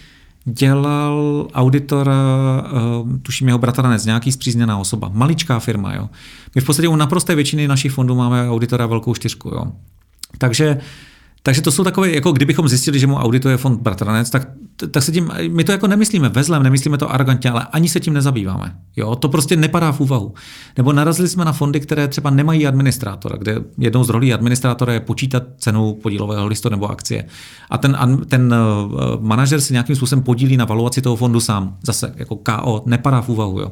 dělal 0.45 1.48
auditora, 1.53 2.14
uh, 3.03 3.17
tuším 3.22 3.48
jeho 3.48 3.59
bratranec, 3.59 4.06
nějaký 4.06 4.32
zpřízněná 4.32 4.77
osoba, 4.77 5.09
maličká 5.14 5.59
firma. 5.59 5.93
Jo. 5.93 6.09
My 6.56 6.61
v 6.61 6.66
podstatě 6.66 6.88
u 6.88 6.95
naprosté 6.95 7.35
většiny 7.35 7.67
našich 7.67 7.92
fondů 7.92 8.16
máme 8.16 8.50
auditora 8.50 8.85
velkou 8.85 9.14
čtyřku. 9.14 9.50
Jo. 9.50 9.66
Takže 10.38 10.75
uh, 10.75 10.82
takže 11.45 11.61
to 11.61 11.72
jsou 11.72 11.83
takové, 11.83 12.11
jako 12.11 12.32
kdybychom 12.32 12.67
zjistili, 12.67 12.99
že 12.99 13.07
mu 13.07 13.15
audituje 13.15 13.57
fond 13.57 13.82
Bratranec, 13.82 14.30
tak, 14.30 14.49
tak 14.91 15.03
se 15.03 15.11
tím, 15.11 15.32
my 15.51 15.64
to 15.64 15.72
jako 15.72 15.88
nemyslíme 15.88 16.30
vezlem, 16.30 16.64
nemyslíme 16.64 16.98
to 16.98 17.11
arrogantně, 17.11 17.51
ale 17.51 17.67
ani 17.72 17.90
se 17.90 17.99
tím 17.99 18.14
nezabýváme. 18.14 18.75
Jo, 18.95 19.15
to 19.15 19.30
prostě 19.30 19.56
nepadá 19.56 19.91
v 19.91 19.99
úvahu. 19.99 20.33
Nebo 20.77 20.93
narazili 20.93 21.30
jsme 21.30 21.45
na 21.45 21.53
fondy, 21.53 21.80
které 21.80 22.07
třeba 22.07 22.30
nemají 22.30 22.67
administrátora, 22.67 23.38
kde 23.38 23.57
jednou 23.77 24.03
z 24.03 24.09
rolí 24.09 24.33
administrátora 24.33 24.93
je 24.93 24.99
počítat 24.99 25.43
cenu 25.57 25.93
podílového 25.93 26.48
listu 26.48 26.69
nebo 26.69 26.91
akcie. 26.91 27.25
A 27.69 27.77
ten, 27.77 27.98
ten 28.27 28.53
uh, 28.53 29.24
manažer 29.24 29.61
si 29.61 29.74
nějakým 29.74 29.95
způsobem 29.95 30.24
podílí 30.24 30.57
na 30.57 30.65
valuaci 30.65 31.01
toho 31.01 31.15
fondu 31.15 31.40
sám. 31.40 31.77
Zase 31.83 32.14
jako 32.15 32.35
KO, 32.35 32.83
nepadá 32.85 33.22
v 33.22 33.30
úvahu. 33.30 33.59
Jo. 33.59 33.72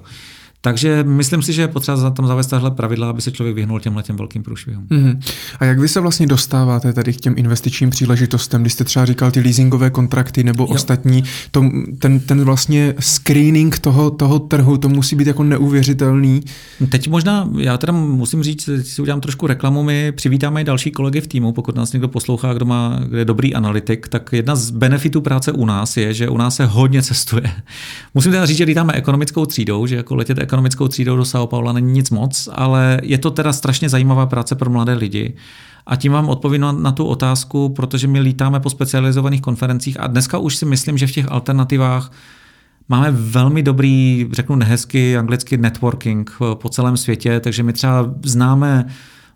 Takže 0.65 1.03
myslím 1.03 1.41
si, 1.41 1.53
že 1.53 1.61
je 1.61 1.67
potřeba 1.67 2.09
tam 2.09 2.27
zavést 2.27 2.47
tahle 2.47 2.71
pravidla, 2.71 3.09
aby 3.09 3.21
se 3.21 3.31
člověk 3.31 3.55
vyhnul 3.55 3.79
těmhle 3.79 4.03
těm 4.03 4.15
velkým 4.15 4.43
průšvihům. 4.43 4.87
Mm-hmm. 4.87 5.19
A 5.59 5.65
jak 5.65 5.79
vy 5.79 5.87
se 5.87 5.99
vlastně 5.99 6.27
dostáváte 6.27 6.93
tady 6.93 7.13
k 7.13 7.21
těm 7.21 7.33
investičním 7.37 7.89
příležitostem, 7.89 8.61
když 8.61 8.73
jste 8.73 8.83
třeba 8.83 9.05
říkal 9.05 9.31
ty 9.31 9.39
leasingové 9.39 9.89
kontrakty 9.89 10.43
nebo 10.43 10.63
jo. 10.63 10.67
ostatní, 10.67 11.23
to, 11.51 11.63
ten, 11.99 12.19
ten 12.19 12.43
vlastně 12.43 12.95
screening 12.99 13.79
toho, 13.79 14.11
toho 14.11 14.39
trhu, 14.39 14.77
to 14.77 14.89
musí 14.89 15.15
být 15.15 15.27
jako 15.27 15.43
neuvěřitelný. 15.43 16.41
Teď 16.89 17.07
možná, 17.07 17.49
já 17.57 17.77
teda 17.77 17.93
musím 17.93 18.43
říct, 18.43 18.69
si 18.81 19.01
udělám 19.01 19.21
trošku 19.21 19.47
reklamu, 19.47 19.83
my 19.83 20.11
přivítáme 20.11 20.61
i 20.61 20.63
další 20.63 20.91
kolegy 20.91 21.21
v 21.21 21.27
týmu, 21.27 21.51
pokud 21.51 21.75
nás 21.75 21.93
někdo 21.93 22.07
poslouchá, 22.07 22.53
kdo 22.53 22.65
má 22.65 22.99
kde 23.07 23.17
je 23.17 23.25
dobrý 23.25 23.55
analytik, 23.55 24.07
tak 24.07 24.29
jedna 24.33 24.55
z 24.55 24.71
benefitů 24.71 25.21
práce 25.21 25.51
u 25.51 25.65
nás 25.65 25.97
je, 25.97 26.13
že 26.13 26.29
u 26.29 26.37
nás 26.37 26.55
se 26.55 26.65
hodně 26.65 27.01
cestuje. 27.01 27.51
Musím 28.13 28.31
teda 28.31 28.45
říct, 28.45 28.57
že 28.57 28.63
lítáme 28.63 28.93
ekonomickou 28.93 29.45
třídou, 29.45 29.87
že 29.87 29.95
jako 29.95 30.15
letět 30.15 30.37
ekonomickou 30.53 30.87
třídou 30.87 31.15
do 31.15 31.23
São 31.23 31.47
Paula 31.47 31.73
není 31.73 31.91
nic 31.91 32.09
moc, 32.09 32.49
ale 32.51 32.99
je 33.03 33.17
to 33.17 33.31
teda 33.31 33.53
strašně 33.53 33.89
zajímavá 33.89 34.25
práce 34.25 34.55
pro 34.55 34.69
mladé 34.69 34.93
lidi. 34.93 35.33
A 35.85 35.95
tím 35.95 36.11
vám 36.11 36.29
odpovím 36.29 36.61
na, 36.61 36.71
na 36.71 36.91
tu 36.91 37.05
otázku, 37.05 37.69
protože 37.69 38.07
my 38.07 38.19
lítáme 38.19 38.59
po 38.59 38.69
specializovaných 38.69 39.41
konferencích 39.41 39.99
a 39.99 40.07
dneska 40.07 40.37
už 40.37 40.55
si 40.55 40.65
myslím, 40.65 40.97
že 40.97 41.07
v 41.07 41.11
těch 41.11 41.31
alternativách 41.31 42.11
máme 42.89 43.11
velmi 43.11 43.63
dobrý, 43.63 44.27
řeknu 44.31 44.55
nehezky, 44.55 45.17
anglicky 45.17 45.57
networking 45.57 46.31
po 46.53 46.69
celém 46.69 46.97
světě, 46.97 47.39
takže 47.39 47.63
my 47.63 47.73
třeba 47.73 48.13
známe 48.25 48.85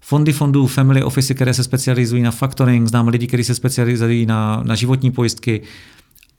fondy 0.01 0.33
fondů, 0.33 0.67
family 0.67 1.03
office, 1.03 1.33
které 1.33 1.53
se 1.53 1.63
specializují 1.63 2.23
na 2.23 2.31
factoring, 2.31 2.87
známe 2.87 3.11
lidi, 3.11 3.27
kteří 3.27 3.43
se 3.43 3.55
specializují 3.55 4.25
na, 4.25 4.61
na 4.63 4.75
životní 4.75 5.11
pojistky. 5.11 5.61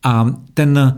A 0.02 0.26
ten, 0.54 0.94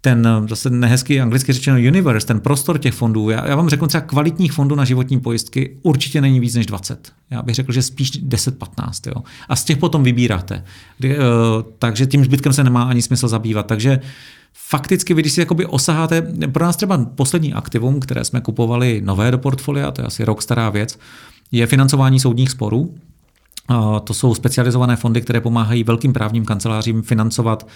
ten 0.00 0.28
zase 0.48 0.70
nehezký 0.70 1.20
anglicky 1.20 1.52
řečeno 1.52 1.78
universe, 1.78 2.26
ten 2.26 2.40
prostor 2.40 2.78
těch 2.78 2.94
fondů, 2.94 3.30
já, 3.30 3.48
já 3.48 3.56
vám 3.56 3.68
řeknu 3.68 3.86
třeba 3.86 4.00
kvalitních 4.02 4.52
fondů 4.52 4.74
na 4.74 4.84
životní 4.84 5.20
pojistky 5.20 5.76
určitě 5.82 6.20
není 6.20 6.40
víc 6.40 6.54
než 6.54 6.66
20. 6.66 7.12
Já 7.30 7.42
bych 7.42 7.54
řekl, 7.54 7.72
že 7.72 7.82
spíš 7.82 8.22
10-15. 8.22 9.10
Jo. 9.16 9.22
A 9.48 9.56
z 9.56 9.64
těch 9.64 9.76
potom 9.76 10.02
vybíráte. 10.02 10.64
Kdy, 10.98 11.18
uh, 11.18 11.24
takže 11.78 12.06
tím 12.06 12.24
zbytkem 12.24 12.52
se 12.52 12.64
nemá 12.64 12.82
ani 12.82 13.02
smysl 13.02 13.28
zabývat. 13.28 13.66
Takže 13.66 14.00
fakticky 14.52 15.14
vy, 15.14 15.22
když 15.22 15.32
si 15.32 15.40
jakoby 15.40 15.66
osaháte, 15.66 16.22
pro 16.52 16.64
nás 16.64 16.76
třeba 16.76 17.04
poslední 17.14 17.54
aktivum, 17.54 18.00
které 18.00 18.24
jsme 18.24 18.40
kupovali 18.40 19.00
nové 19.04 19.30
do 19.30 19.38
portfolia, 19.38 19.90
to 19.90 20.00
je 20.00 20.06
asi 20.06 20.24
rok 20.24 20.42
stará 20.42 20.70
věc, 20.70 20.98
je 21.52 21.66
financování 21.66 22.20
soudních 22.20 22.50
sporů. 22.50 22.94
To 24.04 24.14
jsou 24.14 24.34
specializované 24.34 24.96
fondy, 24.96 25.20
které 25.20 25.40
pomáhají 25.40 25.84
velkým 25.84 26.12
právním 26.12 26.44
kancelářím 26.44 27.02
financovat, 27.02 27.68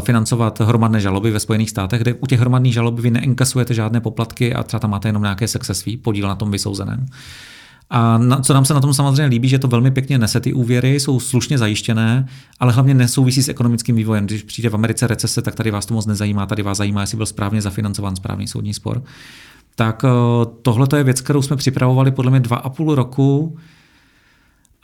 financovat 0.00 0.60
hromadné 0.60 1.00
žaloby 1.00 1.30
ve 1.30 1.40
Spojených 1.40 1.70
státech, 1.70 2.00
kde 2.00 2.14
u 2.14 2.26
těch 2.26 2.40
hromadných 2.40 2.74
žalob 2.74 3.00
vy 3.00 3.10
neinkasujete 3.10 3.74
žádné 3.74 4.00
poplatky 4.00 4.54
a 4.54 4.62
třeba 4.62 4.80
tam 4.80 4.90
máte 4.90 5.08
jenom 5.08 5.22
nějaké 5.22 5.48
success 5.48 5.82
fee, 5.82 5.96
podíl 5.96 6.28
na 6.28 6.34
tom 6.34 6.50
vysouzeném. 6.50 7.06
A 7.90 8.18
na, 8.18 8.40
co 8.40 8.54
nám 8.54 8.64
se 8.64 8.74
na 8.74 8.80
tom 8.80 8.94
samozřejmě 8.94 9.26
líbí, 9.26 9.48
že 9.48 9.58
to 9.58 9.68
velmi 9.68 9.90
pěkně 9.90 10.18
nese 10.18 10.40
ty 10.40 10.52
úvěry, 10.52 11.00
jsou 11.00 11.20
slušně 11.20 11.58
zajištěné, 11.58 12.28
ale 12.60 12.72
hlavně 12.72 12.94
nesouvisí 12.94 13.42
s 13.42 13.48
ekonomickým 13.48 13.96
vývojem. 13.96 14.26
Když 14.26 14.42
přijde 14.42 14.68
v 14.68 14.74
Americe 14.74 15.06
recese, 15.06 15.42
tak 15.42 15.54
tady 15.54 15.70
vás 15.70 15.86
to 15.86 15.94
moc 15.94 16.06
nezajímá, 16.06 16.46
tady 16.46 16.62
vás 16.62 16.78
zajímá, 16.78 17.00
jestli 17.00 17.16
byl 17.16 17.26
správně 17.26 17.62
zafinancován 17.62 18.16
správný 18.16 18.48
soudní 18.48 18.74
spor. 18.74 19.02
Tak 19.74 20.04
eh, 20.04 20.08
tohle 20.62 20.86
je 20.96 21.04
věc, 21.04 21.20
kterou 21.20 21.42
jsme 21.42 21.56
připravovali 21.56 22.10
podle 22.10 22.30
mě 22.30 22.40
dva 22.40 22.56
a 22.56 22.68
půl 22.68 22.94
roku 22.94 23.56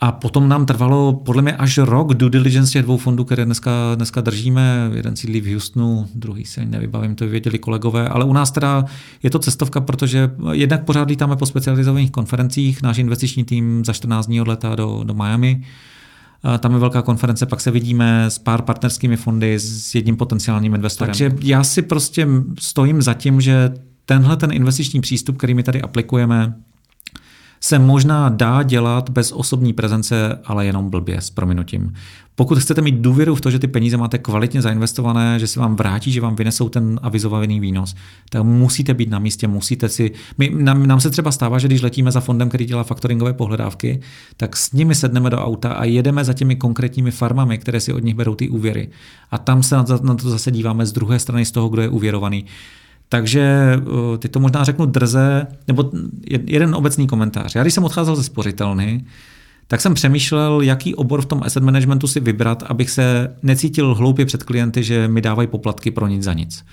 a 0.01 0.13
potom 0.13 0.49
nám 0.49 0.67
trvalo 0.67 1.13
podle 1.13 1.43
mě 1.43 1.53
až 1.53 1.79
rok 1.79 2.15
due 2.15 2.31
diligence 2.31 2.73
těch 2.73 2.83
dvou 2.83 2.97
fondů, 2.97 3.25
které 3.25 3.45
dneska, 3.45 3.71
dneska 3.95 4.21
držíme. 4.21 4.91
Jeden 4.95 5.17
sídlí 5.17 5.41
v 5.41 5.53
Houstonu, 5.53 6.07
druhý 6.15 6.45
se 6.45 6.65
nevybavím, 6.65 7.15
to 7.15 7.27
věděli 7.27 7.59
kolegové. 7.59 8.09
Ale 8.09 8.25
u 8.25 8.33
nás 8.33 8.51
teda 8.51 8.85
je 9.23 9.31
to 9.31 9.39
cestovka, 9.39 9.81
protože 9.81 10.31
jednak 10.53 10.85
pořád 10.85 11.09
lítáme 11.09 11.37
po 11.37 11.47
specializovaných 11.47 12.11
konferencích. 12.11 12.83
Náš 12.83 12.99
investiční 12.99 13.45
tým 13.45 13.85
za 13.85 13.93
14 13.93 14.27
dní 14.27 14.41
odletá 14.41 14.75
do, 14.75 15.01
do 15.05 15.15
Miami. 15.15 15.63
Tam 16.59 16.73
je 16.73 16.79
velká 16.79 17.03
konference, 17.03 17.47
pak 17.47 17.61
se 17.61 17.71
vidíme 17.71 18.25
s 18.25 18.39
pár 18.39 18.63
partnerskými 18.63 19.17
fondy, 19.17 19.59
s 19.59 19.95
jedním 19.95 20.17
potenciálním 20.17 20.75
investorem. 20.75 21.09
Takže 21.09 21.33
já 21.43 21.65
si 21.65 21.83
prostě 21.83 22.29
stojím 22.59 23.03
za 23.03 23.15
tím, 23.15 23.41
že 23.41 23.75
tenhle 24.05 24.37
ten 24.37 24.53
investiční 24.53 25.01
přístup, 25.01 25.37
který 25.37 25.55
my 25.55 25.63
tady 25.63 25.83
aplikujeme, 25.83 26.55
se 27.61 27.79
možná 27.79 28.29
dá 28.29 28.63
dělat 28.63 29.11
bez 29.11 29.33
osobní 29.33 29.73
prezence, 29.73 30.39
ale 30.45 30.67
jenom 30.67 30.91
blbě 30.91 31.21
s 31.21 31.31
prominutím. 31.31 31.93
Pokud 32.39 32.59
chcete 32.59 32.83
mít 32.83 32.95
důvěru 32.95 33.35
v 33.35 33.41
to, 33.41 33.51
že 33.51 33.59
ty 33.59 33.67
peníze 33.67 33.97
máte 33.97 34.19
kvalitně 34.19 34.63
zainvestované, 34.63 35.39
že 35.39 35.47
se 35.47 35.61
vám 35.61 35.77
vrátí, 35.77 36.13
že 36.13 36.21
vám 36.21 36.37
vynesou 36.37 36.69
ten 36.69 37.01
avizovaný 37.03 37.61
výnos, 37.61 37.95
tak 38.31 38.43
musíte 38.43 38.95
být 38.95 39.11
na 39.11 39.19
místě, 39.19 39.49
musíte 39.49 39.89
si. 39.89 40.11
My, 40.39 40.51
nám, 40.55 40.87
nám 40.87 41.01
se 41.01 41.11
třeba 41.11 41.33
stává, 41.33 41.59
že 41.59 41.69
když 41.69 41.83
letíme 41.83 42.13
za 42.13 42.21
fondem, 42.21 42.49
který 42.49 42.65
dělá 42.65 42.85
faktoringové 42.85 43.33
pohledávky, 43.33 44.01
tak 44.37 44.57
s 44.57 44.73
nimi 44.73 44.95
sedneme 44.95 45.31
do 45.31 45.39
auta 45.39 45.73
a 45.73 45.85
jedeme 45.85 46.25
za 46.25 46.33
těmi 46.33 46.57
konkrétními 46.57 47.11
farmami, 47.11 47.59
které 47.59 47.81
si 47.81 47.93
od 47.93 48.05
nich 48.05 48.15
berou 48.15 48.35
ty 48.35 48.49
úvěry. 48.49 48.89
A 49.31 49.39
tam 49.39 49.63
se 49.63 49.77
na 50.03 50.15
to 50.15 50.31
zase 50.31 50.51
díváme 50.51 50.87
z 50.87 50.93
druhé 50.93 51.19
strany 51.19 51.45
z 51.45 51.51
toho, 51.51 51.69
kdo 51.69 51.83
je 51.83 51.89
uvěrovaný. 51.89 52.45
Takže 53.09 53.43
eh, 53.77 54.19
ty 54.19 54.29
to 54.29 54.41
možná 54.41 54.65
řeknu 54.65 54.87
drze, 54.87 55.47
nebo 55.69 55.91
jeden 56.47 56.75
obecný 56.75 57.07
komentář. 57.07 57.55
Já 57.55 57.63
když 57.63 57.75
jsem 57.75 57.85
odcházel 57.85 58.17
ze 58.17 58.23
spořitelny, 58.23 59.05
tak 59.67 59.81
jsem 59.81 59.95
přemýšlel, 59.95 60.61
jaký 60.63 60.95
obor 60.95 61.23
v 61.23 61.27
tom 61.27 61.43
asset 61.45 61.63
managementu 61.63 62.07
si 62.07 62.21
vybrat, 62.21 62.63
abych 62.67 62.91
se 62.91 63.35
necítil 63.43 63.95
hloupě 63.95 64.27
před 64.27 64.43
klienty, 64.43 64.83
že 64.83 65.09
mi 65.09 65.21
dávají 65.21 65.49
poplatky 65.49 65.91
pro 65.91 66.07
nic 66.07 66.23
za 66.23 66.33
nic. 66.33 66.65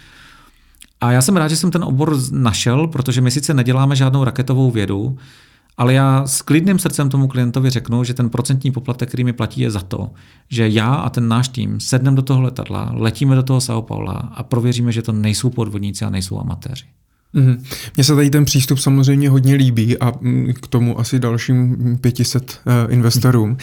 A 1.02 1.12
já 1.12 1.22
jsem 1.22 1.38
rád, 1.38 1.48
že 1.48 1.56
jsem 1.56 1.72
ten 1.72 1.84
obor 1.84 2.18
našel, 2.32 2.88
protože 2.88 3.22
my 3.22 3.32
sice 3.32 3.54
neděláme 3.54 3.96
žádnou 3.96 4.24
raketovou 4.24 4.72
vědu, 4.72 5.18
ale 5.78 5.94
já 5.94 6.28
s 6.28 6.42
klidným 6.42 6.80
srdcem 6.80 7.10
tomu 7.10 7.28
klientovi 7.28 7.70
řeknu, 7.70 8.04
že 8.04 8.14
ten 8.14 8.30
procentní 8.30 8.72
poplatek, 8.72 9.10
který 9.10 9.24
mi 9.24 9.34
platí, 9.34 9.62
je 9.62 9.72
za 9.72 9.82
to, 9.82 10.12
že 10.50 10.70
já 10.70 10.94
a 10.94 11.10
ten 11.10 11.28
náš 11.28 11.48
tým 11.48 11.80
sedneme 11.80 12.16
do 12.16 12.22
toho 12.22 12.42
letadla, 12.42 12.92
letíme 12.94 13.36
do 13.36 13.44
toho 13.44 13.60
São 13.60 13.82
Paula 13.82 14.14
a 14.14 14.44
prověříme, 14.44 14.92
že 14.92 15.02
to 15.02 15.12
nejsou 15.12 15.50
podvodníci 15.50 16.06
a 16.06 16.10
nejsou 16.10 16.40
amatéři. 16.40 16.86
Mm-hmm. 17.36 17.58
Mně 17.96 18.04
se 18.04 18.16
tady 18.16 18.30
ten 18.30 18.46
přístup 18.46 18.80
samozřejmě 18.80 19.30
hodně 19.30 19.56
líbí 19.56 19.98
a 20.00 20.12
mm, 20.22 20.54
k 20.62 20.68
tomu 20.68 21.00
asi 21.00 21.20
dalším 21.20 21.78
500 22.02 22.60
uh, 22.66 22.94
investorům. 22.94 23.52
Uh, 23.52 23.58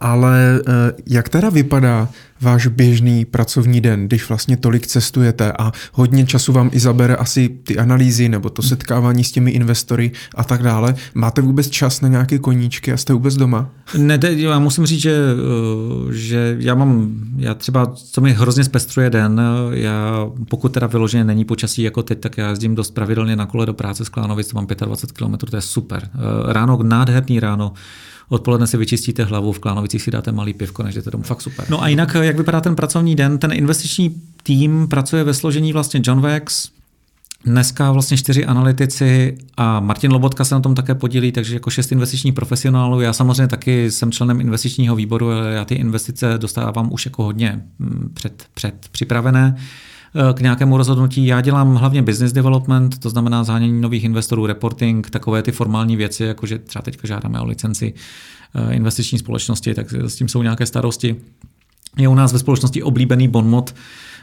ale 0.00 0.60
uh, 0.66 0.72
jak 1.06 1.28
teda 1.28 1.50
vypadá 1.50 2.08
váš 2.40 2.66
běžný 2.66 3.24
pracovní 3.24 3.80
den, 3.80 4.06
když 4.06 4.28
vlastně 4.28 4.56
tolik 4.56 4.86
cestujete 4.86 5.52
a 5.52 5.72
hodně 5.92 6.26
času 6.26 6.52
vám 6.52 6.70
i 6.72 6.80
zabere 6.80 7.16
asi 7.16 7.48
ty 7.48 7.78
analýzy 7.78 8.28
nebo 8.28 8.50
to 8.50 8.62
setkávání 8.62 9.24
s 9.24 9.32
těmi 9.32 9.50
investory 9.50 10.12
a 10.34 10.44
tak 10.44 10.62
dále. 10.62 10.94
Máte 11.14 11.40
vůbec 11.40 11.68
čas 11.68 12.00
na 12.00 12.08
nějaké 12.08 12.38
koníčky 12.38 12.92
a 12.92 12.96
jste 12.96 13.12
vůbec 13.12 13.36
doma? 13.36 13.70
Ne, 13.96 14.18
já 14.22 14.58
musím 14.58 14.86
říct, 14.86 15.00
že, 15.00 15.16
eh, 15.16 16.12
že 16.12 16.56
já 16.58 16.74
mám, 16.74 17.14
já 17.36 17.54
třeba, 17.54 17.86
co 17.86 18.20
mi 18.20 18.32
hrozně 18.32 18.64
zpestruje 18.64 19.10
den, 19.10 19.40
já 19.70 20.26
pokud 20.48 20.72
teda 20.72 20.86
vyloženě 20.86 21.24
není 21.24 21.44
počasí 21.44 21.82
jako 21.82 22.02
teď, 22.02 22.20
tak 22.20 22.38
já 22.38 22.50
jezdím 22.50 22.74
dost 22.74 22.90
pravidelně 22.90 23.36
na 23.36 23.46
kole 23.46 23.66
do 23.66 23.74
práce 23.74 24.04
z 24.04 24.08
Klánovic, 24.08 24.52
mám 24.52 24.66
25 24.66 25.26
km, 25.26 25.36
to 25.50 25.56
je 25.56 25.62
super. 25.62 26.08
Eh, 26.14 26.52
ráno, 26.52 26.78
nádherný 26.82 27.40
ráno, 27.40 27.72
odpoledne 28.28 28.66
si 28.66 28.76
vyčistíte 28.76 29.24
hlavu, 29.24 29.52
v 29.52 29.58
Klánovicích 29.58 30.02
si 30.02 30.10
dáte 30.10 30.32
malý 30.32 30.54
pivko, 30.54 30.82
než 30.82 30.94
jdete 30.94 31.10
domů. 31.10 31.24
Fakt 31.24 31.42
super. 31.42 31.66
No 31.70 31.82
a 31.82 31.88
jinak, 31.88 32.16
jak 32.20 32.36
vypadá 32.36 32.60
ten 32.60 32.76
pracovní 32.76 33.16
den? 33.16 33.38
Ten 33.38 33.52
investiční 33.52 34.22
tým 34.42 34.88
pracuje 34.88 35.24
ve 35.24 35.34
složení 35.34 35.72
vlastně 35.72 36.00
John 36.04 36.20
Vex, 36.20 36.68
Dneska 37.46 37.92
vlastně 37.92 38.16
čtyři 38.16 38.46
analytici 38.46 39.38
a 39.56 39.80
Martin 39.80 40.12
Lobotka 40.12 40.44
se 40.44 40.54
na 40.54 40.60
tom 40.60 40.74
také 40.74 40.94
podílí, 40.94 41.32
takže 41.32 41.54
jako 41.54 41.70
šest 41.70 41.92
investičních 41.92 42.34
profesionálů. 42.34 43.00
Já 43.00 43.12
samozřejmě 43.12 43.48
taky 43.48 43.90
jsem 43.90 44.12
členem 44.12 44.40
investičního 44.40 44.96
výboru, 44.96 45.30
ale 45.30 45.54
já 45.54 45.64
ty 45.64 45.74
investice 45.74 46.38
dostávám 46.38 46.92
už 46.92 47.04
jako 47.04 47.22
hodně 47.24 47.60
mm, 47.78 48.10
před, 48.14 48.46
před 48.54 48.74
připravené 48.92 49.56
k 50.34 50.40
nějakému 50.40 50.76
rozhodnutí. 50.76 51.26
Já 51.26 51.40
dělám 51.40 51.74
hlavně 51.74 52.02
business 52.02 52.32
development, 52.32 52.98
to 52.98 53.10
znamená 53.10 53.44
zánění 53.44 53.80
nových 53.80 54.04
investorů, 54.04 54.46
reporting, 54.46 55.10
takové 55.10 55.42
ty 55.42 55.52
formální 55.52 55.96
věci, 55.96 56.24
jako 56.24 56.46
že 56.46 56.58
třeba 56.58 56.82
teď 56.82 56.98
žádáme 57.04 57.40
o 57.40 57.44
licenci 57.44 57.94
eh, 58.54 58.74
investiční 58.74 59.18
společnosti, 59.18 59.74
tak 59.74 59.92
s 59.92 60.16
tím 60.16 60.28
jsou 60.28 60.42
nějaké 60.42 60.66
starosti. 60.66 61.16
Je 61.98 62.08
u 62.08 62.14
nás 62.14 62.32
ve 62.32 62.38
společnosti 62.38 62.82
oblíbený 62.82 63.28
bonmot, 63.28 63.74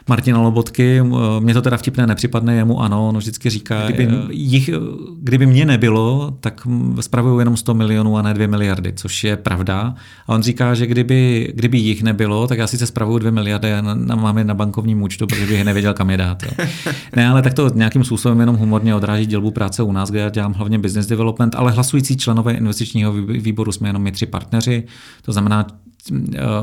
Martina 0.08 0.40
Lobotky. 0.40 1.02
Mně 1.40 1.54
to 1.54 1.62
teda 1.62 1.76
vtipné 1.76 2.06
nepřipadne, 2.06 2.54
jemu 2.54 2.80
ano, 2.80 3.08
on 3.08 3.18
vždycky 3.18 3.50
říká, 3.50 3.86
kdyby, 3.86 4.08
eh, 4.12 4.26
jich, 4.30 4.70
kdyby 5.18 5.46
mě 5.46 5.64
nebylo, 5.64 6.36
tak 6.40 6.66
spravuju 7.00 7.38
jenom 7.38 7.56
100 7.56 7.74
milionů 7.74 8.16
a 8.16 8.22
ne 8.22 8.34
2 8.34 8.48
miliardy, 8.48 8.92
což 8.96 9.24
je 9.24 9.36
pravda. 9.36 9.94
A 10.26 10.34
on 10.34 10.42
říká, 10.42 10.74
že 10.74 10.86
kdyby, 10.86 11.52
kdyby 11.54 11.78
jich 11.78 12.02
nebylo, 12.02 12.46
tak 12.46 12.58
já 12.58 12.66
sice 12.66 12.86
spravuju 12.86 13.18
2 13.18 13.30
miliardy 13.30 13.72
a 13.72 13.80
na, 13.80 13.94
na, 13.94 14.16
mám 14.16 14.38
je 14.38 14.44
na 14.44 14.54
bankovním 14.54 15.02
účtu, 15.02 15.26
protože 15.26 15.46
bych 15.46 15.64
nevěděl, 15.64 15.94
kam 15.94 16.10
je 16.10 16.16
dát. 16.16 16.42
Jo. 16.42 16.50
Ne, 17.16 17.28
ale 17.28 17.42
tak 17.42 17.54
to 17.54 17.70
nějakým 17.74 18.04
způsobem 18.04 18.40
jenom 18.40 18.56
humorně 18.56 18.94
odráží 18.94 19.26
dělbu 19.26 19.50
práce 19.50 19.82
u 19.82 19.92
nás, 19.92 20.10
kde 20.10 20.20
já 20.20 20.28
dělám 20.28 20.52
hlavně 20.52 20.78
business 20.78 21.06
development, 21.06 21.54
ale 21.54 21.72
hlasující 21.72 22.16
členové 22.16 22.52
investičního 22.52 23.12
výboru 23.12 23.72
jsme 23.72 23.88
jenom 23.88 24.02
my 24.02 24.12
tři 24.12 24.26
partneři. 24.26 24.84
To 25.22 25.32
znamená, 25.32 25.66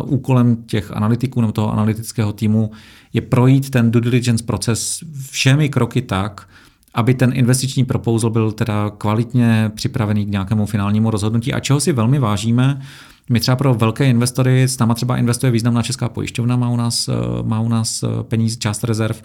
úkolem 0.04 0.56
těch 0.56 0.92
analytiků 0.92 1.42
nebo 1.42 1.54
toho 1.54 1.74
analytického 1.74 2.34
týmu 2.34 2.72
je 3.14 3.22
projít 3.22 3.70
ten 3.70 3.92
due 3.92 4.02
diligence 4.02 4.44
proces 4.44 5.04
všemi 5.32 5.70
kroky 5.70 6.02
tak, 6.02 6.48
aby 6.94 7.14
ten 7.14 7.32
investiční 7.34 7.86
proposal 7.86 8.30
byl 8.30 8.52
teda 8.52 8.90
kvalitně 8.98 9.72
připravený 9.76 10.26
k 10.26 10.30
nějakému 10.30 10.66
finálnímu 10.66 11.12
rozhodnutí. 11.12 11.54
A 11.54 11.60
čeho 11.60 11.80
si 11.80 11.92
velmi 11.92 12.20
vážíme, 12.20 12.82
my 13.30 13.40
třeba 13.40 13.56
pro 13.56 13.74
velké 13.74 14.10
investory, 14.10 14.64
s 14.64 14.80
náma 14.80 14.94
třeba 14.94 15.18
investuje 15.18 15.52
významná 15.52 15.82
česká 15.82 16.10
pojišťovna, 16.10 16.56
má 16.56 16.70
u 16.70 16.76
nás, 16.76 17.08
eh, 17.08 17.14
má 17.44 17.60
u 17.60 17.70
nás 17.70 18.04
eh, 18.04 18.24
peníze, 18.24 18.58
část 18.58 18.84
rezerv 18.84 19.22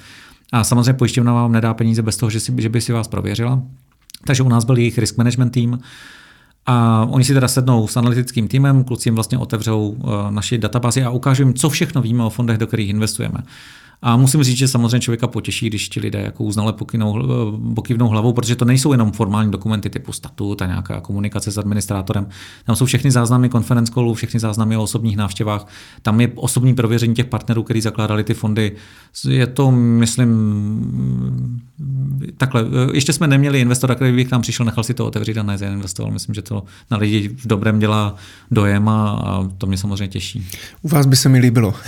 a 0.53 0.65
samozřejmě 0.65 0.93
pojišťovna 0.93 1.33
vám 1.33 1.53
nedá 1.53 1.75
peníze 1.75 2.03
bez 2.03 2.17
toho, 2.17 2.31
že, 2.31 2.41
si, 2.41 2.55
že 2.59 2.69
by 2.69 2.81
si 2.81 2.93
vás 2.93 3.09
prověřila. 3.09 3.63
Takže 4.27 4.43
u 4.43 4.49
nás 4.49 4.65
byl 4.65 4.79
jejich 4.79 4.99
risk 4.99 5.17
management 5.17 5.51
tým, 5.51 5.79
a 6.67 7.07
oni 7.11 7.25
si 7.25 7.35
teda 7.35 7.49
sednou 7.49 7.89
s 7.89 7.97
analytickým 7.97 8.49
týmem, 8.49 8.85
kluci 8.85 9.09
jim 9.09 9.15
vlastně 9.15 9.39
otevřou 9.39 9.97
eh, 9.99 10.31
naši 10.31 10.59
databázi 10.59 11.05
a 11.05 11.11
ukážou 11.11 11.43
jim, 11.43 11.55
co 11.55 11.71
všechno 11.71 12.03
víme 12.03 12.25
o 12.25 12.31
fondech, 12.31 12.59
do 12.59 12.67
kterých 12.67 12.91
investujeme. 12.91 13.39
A 14.07 14.17
musím 14.17 14.43
říct, 14.43 14.57
že 14.57 14.69
samozřejmě 14.69 15.01
člověka 15.01 15.27
potěší, 15.27 15.67
když 15.67 15.89
ti 15.89 16.01
lidé 16.01 16.21
jako 16.21 16.45
uznale 16.45 16.73
pokynou, 16.73 17.23
pokývnou 17.75 18.09
hlavou, 18.09 18.33
protože 18.33 18.57
to 18.57 18.65
nejsou 18.65 18.93
jenom 18.93 19.13
formální 19.13 19.51
dokumenty 19.51 19.91
typu 19.91 20.13
statut 20.13 20.63
a 20.63 20.67
nějaká 20.67 21.01
komunikace 21.01 21.51
s 21.51 21.59
administrátorem. 21.59 22.27
Tam 22.65 22.77
jsou 22.77 22.87
všechny 22.87 23.11
záznamy 23.11 23.49
konference 23.49 23.93
callů, 23.93 24.15
všechny 24.15 24.41
záznamy 24.41 24.77
o 24.77 24.83
osobních 24.83 25.17
návštěvách. 25.17 25.67
Tam 26.03 26.21
je 26.21 26.29
osobní 26.35 26.75
prověření 26.75 27.15
těch 27.15 27.27
partnerů, 27.27 27.63
kteří 27.63 27.81
zakládali 27.81 28.25
ty 28.25 28.35
fondy. 28.35 28.73
Je 29.29 29.47
to, 29.47 29.71
myslím, 29.71 30.31
takhle. 32.37 32.65
Ještě 32.93 33.13
jsme 33.13 33.27
neměli 33.27 33.61
investora, 33.61 33.95
který 33.95 34.13
by 34.13 34.25
k 34.25 34.31
nám 34.31 34.43
přišel, 34.43 34.67
nechal 34.67 34.85
si 34.85 34.95
to 34.95 35.07
otevřít 35.07 35.39
a 35.39 35.43
nezainvestoval. 35.43 36.13
Myslím, 36.13 36.35
že 36.35 36.43
to 36.43 36.63
na 36.91 36.97
lidi 36.97 37.29
v 37.29 37.47
dobrém 37.47 37.79
dělá 37.79 38.15
dojem 38.51 38.89
a 38.89 39.49
to 39.59 39.67
mě 39.67 39.77
samozřejmě 39.77 40.09
těší. 40.09 40.49
U 40.83 40.89
vás 40.89 41.07
by 41.07 41.17
se 41.17 41.29
mi 41.29 41.39
líbilo. 41.39 41.75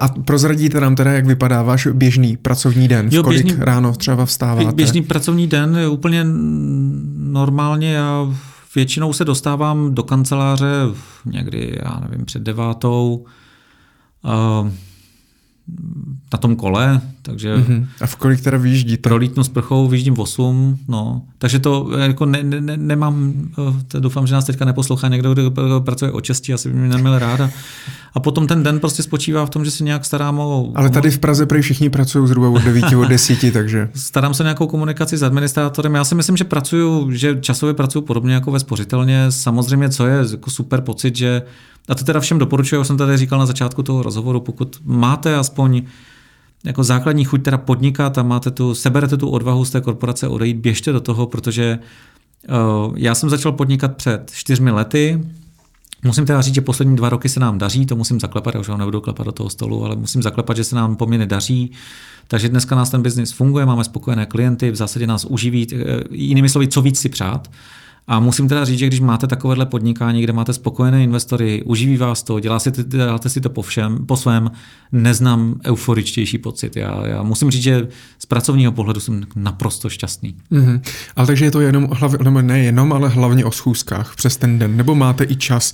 a 0.00 0.08
prozradíte 0.08 0.80
nám 0.80 0.94
teda, 0.94 1.12
jak 1.12 1.26
vypadá 1.26 1.62
váš 1.62 1.86
běžný 1.86 2.36
pracovní 2.36 2.88
den? 2.88 3.08
Jo, 3.12 3.22
kolik 3.22 3.44
běžný, 3.44 3.64
ráno 3.64 3.92
třeba 3.92 4.26
vstáváte? 4.26 4.72
Běžný 4.72 5.02
pracovní 5.02 5.46
den 5.46 5.76
je 5.76 5.88
úplně 5.88 6.26
normálně. 7.16 7.92
Já 7.92 8.34
většinou 8.74 9.12
se 9.12 9.24
dostávám 9.24 9.94
do 9.94 10.02
kanceláře 10.02 10.72
někdy, 11.24 11.78
já 11.84 12.00
nevím, 12.00 12.24
před 12.26 12.42
devátou. 12.42 13.24
Na 16.32 16.38
tom 16.38 16.56
kole, 16.56 17.00
takže... 17.22 17.56
Mm-hmm. 17.56 17.86
A 18.00 18.06
v 18.06 18.16
kolik 18.16 18.40
teda 18.40 18.58
vyjíždíte? 18.58 19.02
Prolítnu 19.02 19.44
s 19.44 19.48
prchou, 19.48 19.88
vyjíždím 19.88 20.14
v 20.14 20.20
8, 20.20 20.78
no. 20.88 21.22
Takže 21.38 21.58
to 21.58 21.90
jako 21.98 22.26
ne, 22.26 22.42
ne, 22.42 22.76
nemám, 22.76 23.32
eh, 23.58 23.84
to 23.88 24.00
doufám, 24.00 24.26
že 24.26 24.34
nás 24.34 24.44
teďka 24.44 24.64
neposlouchá 24.64 25.08
někdo, 25.08 25.34
kdo 25.34 25.50
pracuje 25.84 26.12
o 26.12 26.20
česti, 26.20 26.54
asi 26.54 26.68
by 26.68 26.78
mě 26.78 26.88
neměl 26.88 27.18
ráda. 27.18 27.50
A 28.14 28.20
potom 28.20 28.46
ten 28.46 28.62
den 28.62 28.80
prostě 28.80 29.02
spočívá 29.02 29.46
v 29.46 29.50
tom, 29.50 29.64
že 29.64 29.70
se 29.70 29.84
nějak 29.84 30.04
starám 30.04 30.38
o... 30.38 30.72
Ale 30.74 30.90
tady 30.90 31.10
v 31.10 31.18
Praze 31.18 31.46
prý 31.46 31.62
všichni 31.62 31.90
pracují 31.90 32.28
zhruba 32.28 32.48
od 32.48 32.62
9 32.62 32.84
od 32.96 33.08
10, 33.08 33.52
takže... 33.52 33.88
Starám 33.94 34.34
se 34.34 34.42
nějakou 34.42 34.66
komunikaci 34.66 35.16
s 35.16 35.22
administrátorem. 35.22 35.94
Já 35.94 36.04
si 36.04 36.14
myslím, 36.14 36.36
že 36.36 36.44
pracuju, 36.44 37.12
že 37.12 37.36
časově 37.40 37.74
pracuju 37.74 38.02
podobně 38.02 38.34
jako 38.34 38.50
ve 38.50 38.60
spořitelně. 38.60 39.26
Samozřejmě, 39.28 39.88
co 39.88 40.06
je 40.06 40.24
jako 40.30 40.50
super 40.50 40.80
pocit, 40.80 41.16
že 41.16 41.42
a 41.88 41.94
to 41.94 42.04
teda 42.04 42.20
všem 42.20 42.38
doporučuji, 42.38 42.76
jak 42.76 42.86
jsem 42.86 42.96
tady 42.96 43.16
říkal 43.16 43.38
na 43.38 43.46
začátku 43.46 43.82
toho 43.82 44.02
rozhovoru, 44.02 44.40
pokud 44.40 44.80
máte 44.84 45.36
aspoň 45.36 45.82
jako 46.64 46.84
základní 46.84 47.24
chuť 47.24 47.42
teda 47.42 47.58
podnikat 47.58 48.18
a 48.18 48.22
máte 48.22 48.50
tu, 48.50 48.74
seberete 48.74 49.16
tu 49.16 49.28
odvahu 49.28 49.64
z 49.64 49.70
té 49.70 49.80
korporace 49.80 50.28
odejít, 50.28 50.56
běžte 50.56 50.92
do 50.92 51.00
toho, 51.00 51.26
protože 51.26 51.78
uh, 52.48 52.94
já 52.96 53.14
jsem 53.14 53.30
začal 53.30 53.52
podnikat 53.52 53.96
před 53.96 54.30
čtyřmi 54.34 54.70
lety, 54.70 55.20
Musím 56.04 56.26
teda 56.26 56.40
říct, 56.40 56.54
že 56.54 56.60
poslední 56.60 56.96
dva 56.96 57.08
roky 57.08 57.28
se 57.28 57.40
nám 57.40 57.58
daří, 57.58 57.86
to 57.86 57.96
musím 57.96 58.20
zaklepat, 58.20 58.54
já 58.54 58.60
už 58.60 58.68
ho 58.68 58.76
nebudu 58.76 59.00
klepat 59.00 59.26
do 59.26 59.32
toho 59.32 59.50
stolu, 59.50 59.84
ale 59.84 59.96
musím 59.96 60.22
zaklepat, 60.22 60.56
že 60.56 60.64
se 60.64 60.76
nám 60.76 60.96
poměrně 60.96 61.26
daří. 61.26 61.72
Takže 62.28 62.48
dneska 62.48 62.76
nás 62.76 62.90
ten 62.90 63.02
biznis 63.02 63.32
funguje, 63.32 63.66
máme 63.66 63.84
spokojené 63.84 64.26
klienty, 64.26 64.70
v 64.70 64.76
zásadě 64.76 65.06
nás 65.06 65.24
uživí, 65.24 65.66
eh, 65.72 65.76
jinými 66.10 66.48
slovy, 66.48 66.68
co 66.68 66.82
víc 66.82 66.98
si 66.98 67.08
přát. 67.08 67.50
A 68.08 68.20
musím 68.20 68.48
teda 68.48 68.64
říct, 68.64 68.78
že 68.78 68.86
když 68.86 69.00
máte 69.00 69.26
takovéhle 69.26 69.66
podnikání, 69.66 70.22
kde 70.22 70.32
máte 70.32 70.52
spokojené 70.52 71.02
investory, 71.04 71.62
uživí 71.64 71.96
vás 71.96 72.22
to, 72.22 72.40
dělá 72.40 72.58
si, 72.58 72.72
děláte 72.84 73.28
si 73.28 73.40
to 73.40 73.50
po, 73.50 73.62
všem, 73.62 74.06
po 74.06 74.16
svém, 74.16 74.50
neznám 74.92 75.60
euforičtější 75.66 76.38
pocit. 76.38 76.76
Já, 76.76 77.06
já 77.06 77.22
musím 77.22 77.50
říct, 77.50 77.62
že 77.62 77.88
z 78.18 78.26
pracovního 78.26 78.72
pohledu 78.72 79.00
jsem 79.00 79.24
naprosto 79.36 79.88
šťastný. 79.88 80.34
Mm-hmm. 80.52 80.80
Ale 81.16 81.26
takže 81.26 81.44
je 81.44 81.50
to 81.50 81.60
jenom, 81.60 81.88
nebo 82.24 82.42
ne 82.42 82.58
jenom, 82.58 82.92
ale 82.92 83.08
hlavně 83.08 83.44
o 83.44 83.50
schůzkách 83.50 84.16
přes 84.16 84.36
ten 84.36 84.58
den, 84.58 84.76
nebo 84.76 84.94
máte 84.94 85.24
i 85.24 85.36
čas 85.36 85.72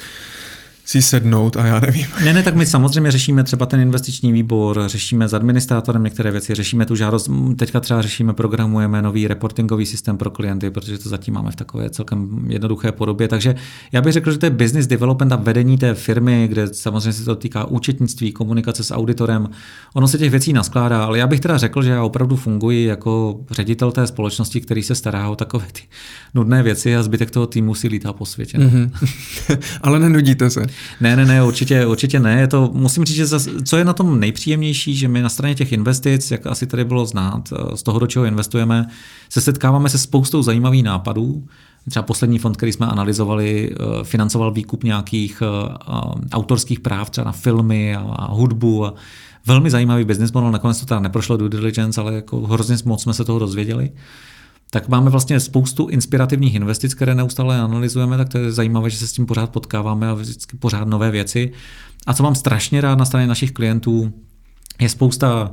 si 0.84 1.02
sednout 1.02 1.56
a 1.56 1.66
já 1.66 1.80
nevím. 1.80 2.06
Ne, 2.24 2.32
ne, 2.32 2.42
tak 2.42 2.54
my 2.54 2.66
samozřejmě 2.66 3.10
řešíme 3.10 3.44
třeba 3.44 3.66
ten 3.66 3.80
investiční 3.80 4.32
výbor, 4.32 4.82
řešíme 4.86 5.28
s 5.28 5.34
administrátorem 5.34 6.02
některé 6.02 6.30
věci, 6.30 6.54
řešíme 6.54 6.86
tu 6.86 6.96
žádost, 6.96 7.30
teďka 7.56 7.80
třeba 7.80 8.02
řešíme, 8.02 8.32
programujeme 8.32 9.02
nový 9.02 9.28
reportingový 9.28 9.86
systém 9.86 10.18
pro 10.18 10.30
klienty, 10.30 10.70
protože 10.70 10.98
to 10.98 11.08
zatím 11.08 11.34
máme 11.34 11.50
v 11.50 11.56
takové 11.56 11.90
celkem 11.90 12.44
jednoduché 12.48 12.92
podobě. 12.92 13.28
Takže 13.28 13.54
já 13.92 14.00
bych 14.00 14.12
řekl, 14.12 14.32
že 14.32 14.38
to 14.38 14.46
je 14.46 14.50
business 14.50 14.86
development 14.86 15.32
a 15.32 15.36
vedení 15.36 15.78
té 15.78 15.94
firmy, 15.94 16.48
kde 16.48 16.66
samozřejmě 16.74 17.12
se 17.12 17.24
to 17.24 17.36
týká 17.36 17.64
účetnictví, 17.64 18.32
komunikace 18.32 18.84
s 18.84 18.94
auditorem. 18.94 19.48
Ono 19.94 20.08
se 20.08 20.18
těch 20.18 20.30
věcí 20.30 20.52
naskládá, 20.52 21.04
ale 21.04 21.18
já 21.18 21.26
bych 21.26 21.40
teda 21.40 21.58
řekl, 21.58 21.82
že 21.82 21.90
já 21.90 22.02
opravdu 22.02 22.36
funguji 22.36 22.86
jako 22.86 23.40
ředitel 23.50 23.92
té 23.92 24.06
společnosti, 24.06 24.60
který 24.60 24.82
se 24.82 24.94
stará 24.94 25.28
o 25.28 25.36
takové 25.36 25.64
ty 25.72 25.82
nudné 26.34 26.62
věci 26.62 26.96
a 26.96 27.02
zbytek 27.02 27.30
toho 27.30 27.46
týmu 27.46 27.74
si 27.74 27.88
lítá 27.88 28.12
po 28.12 28.26
světě. 28.26 28.58
Mm-hmm. 28.58 28.90
ale 29.82 29.98
nenudíte 29.98 30.50
se. 30.50 30.66
Ne, 31.00 31.16
ne, 31.16 31.24
ne, 31.24 31.44
určitě, 31.44 31.86
určitě 31.86 32.20
ne. 32.20 32.40
Je 32.40 32.46
to, 32.46 32.70
musím 32.72 33.04
říct, 33.04 33.16
že 33.16 33.26
zas, 33.26 33.48
co 33.64 33.76
je 33.76 33.84
na 33.84 33.92
tom 33.92 34.20
nejpříjemnější, 34.20 34.96
že 34.96 35.08
my 35.08 35.22
na 35.22 35.28
straně 35.28 35.54
těch 35.54 35.72
investic, 35.72 36.30
jak 36.30 36.46
asi 36.46 36.66
tady 36.66 36.84
bylo 36.84 37.06
znát, 37.06 37.52
z 37.74 37.82
toho, 37.82 37.98
do 37.98 38.06
čeho 38.06 38.24
investujeme, 38.24 38.86
se 39.28 39.40
setkáváme 39.40 39.88
se 39.88 39.98
spoustou 39.98 40.42
zajímavých 40.42 40.82
nápadů. 40.82 41.44
Třeba 41.88 42.02
poslední 42.02 42.38
fond, 42.38 42.56
který 42.56 42.72
jsme 42.72 42.86
analyzovali, 42.86 43.70
eh, 43.72 44.04
financoval 44.04 44.50
výkup 44.50 44.84
nějakých 44.84 45.42
eh, 45.42 45.74
autorských 46.32 46.80
práv 46.80 47.10
třeba 47.10 47.24
na 47.24 47.32
filmy 47.32 47.96
a 47.96 48.32
hudbu. 48.32 48.86
A 48.86 48.94
velmi 49.46 49.70
zajímavý 49.70 50.04
business 50.04 50.32
model, 50.32 50.50
nakonec 50.50 50.80
to 50.80 50.86
teda 50.86 51.00
neprošlo 51.00 51.36
due 51.36 51.48
diligence, 51.48 52.00
ale 52.00 52.14
jako 52.14 52.40
hrozně 52.40 52.76
moc 52.84 53.02
jsme 53.02 53.14
se 53.14 53.24
toho 53.24 53.38
dozvěděli 53.38 53.90
tak 54.74 54.88
máme 54.88 55.10
vlastně 55.10 55.40
spoustu 55.40 55.88
inspirativních 55.88 56.54
investic, 56.54 56.94
které 56.94 57.14
neustále 57.14 57.60
analyzujeme, 57.60 58.16
tak 58.16 58.28
to 58.28 58.38
je 58.38 58.52
zajímavé, 58.52 58.90
že 58.90 58.96
se 58.96 59.08
s 59.08 59.12
tím 59.12 59.26
pořád 59.26 59.50
potkáváme 59.50 60.08
a 60.08 60.14
vždycky 60.14 60.56
pořád 60.56 60.88
nové 60.88 61.10
věci. 61.10 61.52
A 62.06 62.14
co 62.14 62.22
mám 62.22 62.34
strašně 62.34 62.80
rád 62.80 62.98
na 62.98 63.04
straně 63.04 63.26
našich 63.26 63.52
klientů, 63.52 64.12
je 64.80 64.88
spousta 64.88 65.52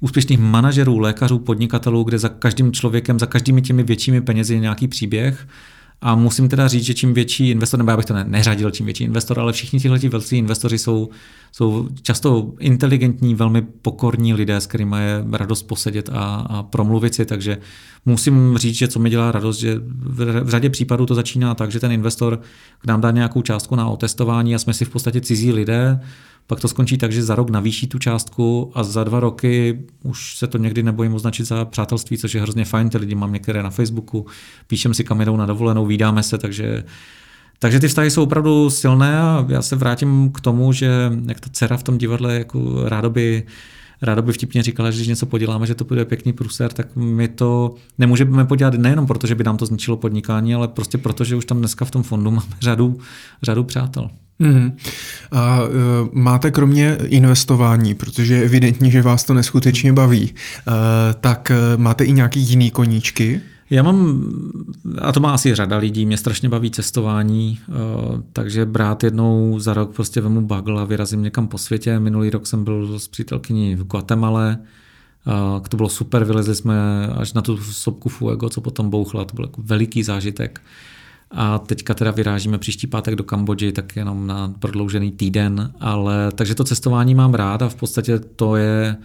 úspěšných 0.00 0.38
manažerů, 0.38 0.98
lékařů, 0.98 1.38
podnikatelů, 1.38 2.04
kde 2.04 2.18
za 2.18 2.28
každým 2.28 2.72
člověkem, 2.72 3.18
za 3.18 3.26
každými 3.26 3.62
těmi 3.62 3.82
většími 3.82 4.20
penězi 4.20 4.54
je 4.54 4.60
nějaký 4.60 4.88
příběh 4.88 5.46
a 6.04 6.14
musím 6.14 6.48
teda 6.48 6.68
říct, 6.68 6.84
že 6.84 6.94
čím 6.94 7.14
větší 7.14 7.50
investor, 7.50 7.78
nebo 7.78 7.90
já 7.90 7.96
bych 7.96 8.06
to 8.06 8.14
neřadil 8.24 8.70
čím 8.70 8.86
větší 8.86 9.04
investor, 9.04 9.40
ale 9.40 9.52
všichni 9.52 9.80
tihle 9.80 9.98
velcí 9.98 10.36
investoři 10.36 10.78
jsou, 10.78 11.08
jsou 11.52 11.88
často 12.02 12.52
inteligentní, 12.60 13.34
velmi 13.34 13.62
pokorní 13.62 14.34
lidé, 14.34 14.56
s 14.56 14.66
kterými 14.66 14.96
je 14.96 15.24
radost 15.32 15.62
posedět 15.62 16.10
a, 16.12 16.46
a 16.48 16.62
promluvit 16.62 17.14
si, 17.14 17.26
takže 17.26 17.58
musím 18.06 18.58
říct, 18.58 18.74
že 18.74 18.88
co 18.88 18.98
mi 18.98 19.10
dělá 19.10 19.32
radost, 19.32 19.58
že 19.58 19.74
v, 19.84 20.44
v 20.44 20.48
řadě 20.48 20.70
případů 20.70 21.06
to 21.06 21.14
začíná 21.14 21.54
tak, 21.54 21.70
že 21.70 21.80
ten 21.80 21.92
investor 21.92 22.40
k 22.80 22.86
nám 22.86 23.00
dá 23.00 23.10
nějakou 23.10 23.42
částku 23.42 23.76
na 23.76 23.88
otestování 23.88 24.54
a 24.54 24.58
jsme 24.58 24.74
si 24.74 24.84
v 24.84 24.90
podstatě 24.90 25.20
cizí 25.20 25.52
lidé, 25.52 26.00
pak 26.46 26.60
to 26.60 26.68
skončí 26.68 26.98
tak, 26.98 27.12
že 27.12 27.22
za 27.22 27.34
rok 27.34 27.50
navýší 27.50 27.86
tu 27.86 27.98
částku 27.98 28.72
a 28.74 28.82
za 28.82 29.04
dva 29.04 29.20
roky 29.20 29.84
už 30.02 30.36
se 30.38 30.46
to 30.46 30.58
někdy 30.58 30.82
nebojím 30.82 31.14
označit 31.14 31.44
za 31.44 31.64
přátelství, 31.64 32.18
což 32.18 32.34
je 32.34 32.40
hrozně 32.40 32.64
fajn. 32.64 32.88
Ty 32.90 32.98
lidi 32.98 33.14
mám 33.14 33.32
některé 33.32 33.62
na 33.62 33.70
Facebooku, 33.70 34.26
píšem 34.66 34.94
si 34.94 35.04
kam 35.04 35.20
jedou 35.20 35.36
na 35.36 35.46
dovolenou, 35.46 35.86
vídáme 35.86 36.22
se, 36.22 36.38
takže 36.38 36.84
takže 37.58 37.80
ty 37.80 37.88
vztahy 37.88 38.10
jsou 38.10 38.22
opravdu 38.22 38.70
silné 38.70 39.20
a 39.20 39.46
já 39.48 39.62
se 39.62 39.76
vrátím 39.76 40.32
k 40.32 40.40
tomu, 40.40 40.72
že 40.72 41.12
jak 41.26 41.40
ta 41.40 41.48
dcera 41.52 41.76
v 41.76 41.82
tom 41.82 41.98
divadle 41.98 42.34
jako 42.38 42.88
rádoby 42.88 43.42
rádoby 44.02 44.32
vtipně 44.32 44.62
říkala, 44.62 44.90
že 44.90 44.96
když 44.96 45.08
něco 45.08 45.26
poděláme, 45.26 45.66
že 45.66 45.74
to 45.74 45.84
bude 45.84 46.04
pěkný 46.04 46.32
průser, 46.32 46.72
tak 46.72 46.96
my 46.96 47.28
to 47.28 47.74
nemůžeme 47.98 48.44
podělat 48.44 48.74
nejenom 48.74 49.06
proto, 49.06 49.26
že 49.26 49.34
by 49.34 49.44
nám 49.44 49.56
to 49.56 49.66
zničilo 49.66 49.96
podnikání, 49.96 50.54
ale 50.54 50.68
prostě 50.68 50.98
proto, 50.98 51.24
že 51.24 51.36
už 51.36 51.44
tam 51.44 51.58
dneska 51.58 51.84
v 51.84 51.90
tom 51.90 52.02
fondu 52.02 52.30
máme 52.30 52.56
řadu, 52.60 52.98
řadu 53.42 53.64
přátel. 53.64 54.10
Mm-hmm. 54.40 54.72
A 55.32 55.62
uh, 55.62 55.68
máte 56.12 56.50
kromě 56.50 56.98
investování, 57.04 57.94
protože 57.94 58.34
je 58.34 58.42
evidentní, 58.42 58.90
že 58.90 59.02
vás 59.02 59.24
to 59.24 59.34
neskutečně 59.34 59.92
baví, 59.92 60.22
uh, 60.22 60.74
tak 61.20 61.52
uh, 61.74 61.80
máte 61.80 62.04
i 62.04 62.12
nějaký 62.12 62.40
jiný 62.40 62.70
koníčky? 62.70 63.40
Já 63.70 63.82
mám, 63.82 64.24
a 65.00 65.12
to 65.12 65.20
má 65.20 65.34
asi 65.34 65.54
řada 65.54 65.76
lidí, 65.76 66.06
mě 66.06 66.16
strašně 66.16 66.48
baví 66.48 66.70
cestování, 66.70 67.58
takže 68.32 68.66
brát 68.66 69.04
jednou 69.04 69.58
za 69.58 69.74
rok 69.74 69.94
prostě 69.94 70.20
vemu 70.20 70.40
bagl 70.40 70.78
a 70.78 70.84
vyrazím 70.84 71.22
někam 71.22 71.48
po 71.48 71.58
světě. 71.58 71.98
Minulý 71.98 72.30
rok 72.30 72.46
jsem 72.46 72.64
byl 72.64 72.98
s 72.98 73.08
přítelkyní 73.08 73.74
v 73.74 73.84
Guatemala, 73.84 74.56
to 75.68 75.76
bylo 75.76 75.88
super, 75.88 76.24
vylezli 76.24 76.54
jsme 76.54 77.06
až 77.06 77.32
na 77.32 77.42
tu 77.42 77.56
sopku 77.56 78.08
Fuego, 78.08 78.48
co 78.48 78.60
potom 78.60 78.90
bouchla, 78.90 79.24
to 79.24 79.34
byl 79.34 79.44
jako 79.44 79.62
veliký 79.64 80.02
zážitek. 80.02 80.60
A 81.34 81.58
teďka 81.58 81.94
teda 81.94 82.10
vyrážíme 82.10 82.58
příští 82.58 82.86
pátek 82.86 83.14
do 83.14 83.24
Kambodži, 83.24 83.72
tak 83.72 83.96
jenom 83.96 84.26
na 84.26 84.54
prodloužený 84.58 85.12
týden, 85.12 85.72
ale 85.80 86.32
takže 86.34 86.54
to 86.54 86.64
cestování 86.64 87.14
mám 87.14 87.34
rád 87.34 87.62
a 87.62 87.68
v 87.68 87.74
podstatě 87.74 88.18
to 88.18 88.56
je, 88.56 88.96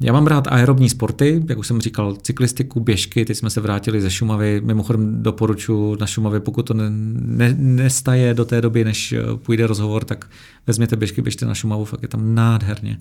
já 0.00 0.12
mám 0.12 0.26
rád 0.26 0.48
aerobní 0.48 0.88
sporty, 0.88 1.44
jak 1.48 1.58
už 1.58 1.66
jsem 1.66 1.80
říkal, 1.80 2.16
cyklistiku, 2.22 2.80
běžky, 2.80 3.24
teď 3.24 3.36
jsme 3.36 3.50
se 3.50 3.60
vrátili 3.60 4.00
ze 4.00 4.10
Šumavy, 4.10 4.60
mimochodem 4.64 5.22
doporučuji 5.22 5.96
na 6.00 6.06
Šumavě, 6.06 6.40
pokud 6.40 6.62
to 6.62 6.74
ne, 6.74 6.84
ne, 6.90 7.54
nestaje 7.58 8.34
do 8.34 8.44
té 8.44 8.60
doby, 8.60 8.84
než 8.84 9.14
půjde 9.36 9.66
rozhovor, 9.66 10.04
tak 10.04 10.30
vezměte 10.66 10.96
běžky, 10.96 11.22
běžte 11.22 11.46
na 11.46 11.54
Šumavu, 11.54 11.84
fakt 11.84 12.02
je 12.02 12.08
tam 12.08 12.34
nádherně. 12.34 12.98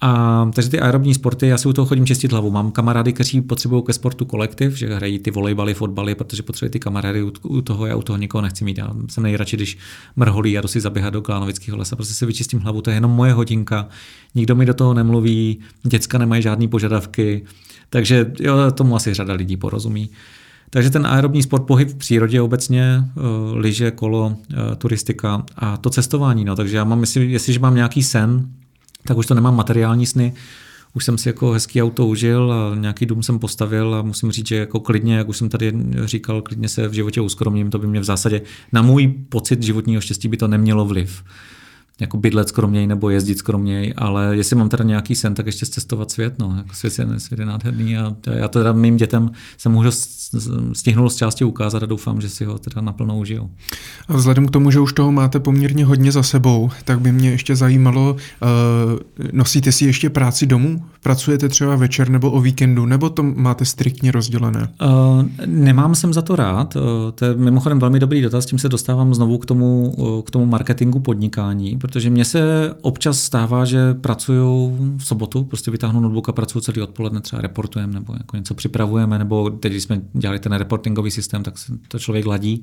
A, 0.00 0.50
takže 0.54 0.70
ty 0.70 0.80
aerobní 0.80 1.14
sporty, 1.14 1.46
já 1.46 1.58
si 1.58 1.68
u 1.68 1.72
toho 1.72 1.86
chodím 1.86 2.06
čistit 2.06 2.32
hlavu. 2.32 2.50
Mám 2.50 2.70
kamarády, 2.70 3.12
kteří 3.12 3.40
potřebují 3.40 3.82
ke 3.82 3.92
sportu 3.92 4.24
kolektiv, 4.24 4.76
že 4.76 4.94
hrají 4.94 5.18
ty 5.18 5.30
volejbaly, 5.30 5.74
fotbaly, 5.74 6.14
protože 6.14 6.42
potřebují 6.42 6.70
ty 6.70 6.80
kamarády 6.80 7.22
u, 7.42 7.62
toho, 7.62 7.86
já 7.86 7.96
u 7.96 8.02
toho 8.02 8.16
nikoho 8.16 8.42
nechci 8.42 8.64
mít. 8.64 8.78
Já 8.78 8.90
jsem 9.08 9.22
nejradši, 9.22 9.56
když 9.56 9.78
mrholí 10.16 10.58
a 10.58 10.60
jdu 10.60 10.68
si 10.68 10.80
zaběhat 10.80 11.12
do 11.12 11.22
Klánovického 11.22 11.78
lesa, 11.78 11.96
prostě 11.96 12.14
si 12.14 12.26
vyčistím 12.26 12.60
hlavu, 12.60 12.82
to 12.82 12.90
je 12.90 12.96
jenom 12.96 13.10
moje 13.10 13.32
hodinka, 13.32 13.88
nikdo 14.34 14.54
mi 14.54 14.66
do 14.66 14.74
toho 14.74 14.94
nemluví, 14.94 15.58
děcka 15.82 16.18
nemají 16.18 16.42
žádné 16.42 16.68
požadavky, 16.68 17.44
takže 17.90 18.32
jo, 18.40 18.56
tomu 18.74 18.96
asi 18.96 19.14
řada 19.14 19.34
lidí 19.34 19.56
porozumí. 19.56 20.10
Takže 20.70 20.90
ten 20.90 21.06
aerobní 21.06 21.42
sport, 21.42 21.62
pohyb 21.62 21.88
v 21.88 21.94
přírodě 21.94 22.40
obecně, 22.40 23.04
uh, 23.14 23.56
lyže, 23.56 23.90
kolo, 23.90 24.26
uh, 24.26 24.74
turistika 24.78 25.44
a 25.56 25.76
to 25.76 25.90
cestování. 25.90 26.44
No. 26.44 26.56
Takže 26.56 26.76
já 26.76 26.84
mám, 26.84 27.00
jestli, 27.00 27.32
jestliže 27.32 27.58
mám 27.58 27.74
nějaký 27.74 28.02
sen, 28.02 28.48
tak 29.06 29.16
už 29.16 29.26
to 29.26 29.34
nemám 29.34 29.56
materiální 29.56 30.06
sny, 30.06 30.32
už 30.94 31.04
jsem 31.04 31.18
si 31.18 31.28
jako 31.28 31.50
hezký 31.50 31.82
auto 31.82 32.06
užil 32.06 32.52
a 32.52 32.74
nějaký 32.74 33.06
dům 33.06 33.22
jsem 33.22 33.38
postavil 33.38 33.94
a 33.94 34.02
musím 34.02 34.32
říct, 34.32 34.48
že 34.48 34.56
jako 34.56 34.80
klidně, 34.80 35.16
jak 35.16 35.28
už 35.28 35.36
jsem 35.36 35.48
tady 35.48 35.72
říkal, 36.04 36.42
klidně 36.42 36.68
se 36.68 36.88
v 36.88 36.92
životě 36.92 37.20
uskromním, 37.20 37.70
to 37.70 37.78
by 37.78 37.86
mě 37.86 38.00
v 38.00 38.04
zásadě 38.04 38.42
na 38.72 38.82
můj 38.82 39.14
pocit 39.28 39.62
životního 39.62 40.00
štěstí 40.00 40.28
by 40.28 40.36
to 40.36 40.48
nemělo 40.48 40.84
vliv. 40.84 41.24
Jako 42.00 42.16
bydlet 42.16 42.48
skromněji 42.48 42.86
nebo 42.86 43.10
jezdit 43.10 43.38
skromněji, 43.38 43.94
ale 43.94 44.36
jestli 44.36 44.56
mám 44.56 44.68
teda 44.68 44.84
nějaký 44.84 45.14
sen, 45.14 45.34
tak 45.34 45.46
ještě 45.46 45.66
cestovat 45.66 46.10
svět, 46.10 46.38
no, 46.38 46.54
jako 46.56 46.74
svět 46.74 46.98
je, 46.98 47.20
svět 47.20 47.40
je 47.40 47.46
nádherný 47.46 47.98
a 47.98 48.16
já 48.30 48.48
to 48.48 48.58
teda 48.58 48.72
mým 48.72 48.96
dětem 48.96 49.30
jsem 49.58 49.72
můžu 49.72 49.90
stihnul 50.72 51.10
z 51.10 51.16
části 51.16 51.44
ukázat 51.44 51.82
a 51.82 51.86
doufám, 51.86 52.20
že 52.20 52.28
si 52.28 52.44
ho 52.44 52.58
teda 52.58 52.80
naplno 52.80 53.18
užijou. 53.18 53.50
A 54.08 54.16
vzhledem 54.16 54.46
k 54.46 54.50
tomu, 54.50 54.70
že 54.70 54.80
už 54.80 54.92
toho 54.92 55.12
máte 55.12 55.40
poměrně 55.40 55.84
hodně 55.84 56.12
za 56.12 56.22
sebou, 56.22 56.70
tak 56.84 57.00
by 57.00 57.12
mě 57.12 57.30
ještě 57.30 57.56
zajímalo, 57.56 58.12
uh, 58.12 59.28
nosíte 59.32 59.72
si 59.72 59.84
ještě 59.84 60.10
práci 60.10 60.46
domů? 60.46 60.82
Pracujete 61.02 61.48
třeba 61.48 61.76
večer 61.76 62.08
nebo 62.08 62.30
o 62.30 62.40
víkendu, 62.40 62.86
nebo 62.86 63.10
to 63.10 63.22
máte 63.22 63.64
striktně 63.64 64.12
rozdělené? 64.12 64.68
Uh, 64.82 65.24
nemám 65.46 65.94
jsem 65.94 66.12
za 66.12 66.22
to 66.22 66.36
rád, 66.36 66.76
uh, 66.76 66.82
to 67.14 67.24
je 67.24 67.34
mimochodem 67.34 67.78
velmi 67.78 67.98
dobrý 67.98 68.22
dotaz, 68.22 68.46
tím 68.46 68.58
se 68.58 68.68
dostávám 68.68 69.14
znovu 69.14 69.38
k 69.38 69.46
tomu, 69.46 69.94
k 70.26 70.30
tomu 70.30 70.46
marketingu 70.46 71.00
podnikání, 71.00 71.78
protože 71.86 72.10
mně 72.10 72.24
se 72.24 72.74
občas 72.80 73.20
stává, 73.20 73.64
že 73.64 73.94
pracuju 73.94 74.76
v 74.96 75.06
sobotu, 75.06 75.44
prostě 75.44 75.70
vytáhnu 75.70 76.00
notebook 76.00 76.28
a 76.28 76.32
pracuju 76.32 76.62
celý 76.62 76.82
odpoledne, 76.82 77.20
třeba 77.20 77.42
reportujeme 77.42 77.92
nebo 77.92 78.14
jako 78.18 78.36
něco 78.36 78.54
připravujeme, 78.54 79.18
nebo 79.18 79.50
teď 79.50 79.74
jsme 79.74 80.00
dělali 80.12 80.38
ten 80.38 80.52
reportingový 80.52 81.10
systém, 81.10 81.42
tak 81.42 81.58
se 81.58 81.72
to 81.88 81.98
člověk 81.98 82.26
ladí. 82.26 82.62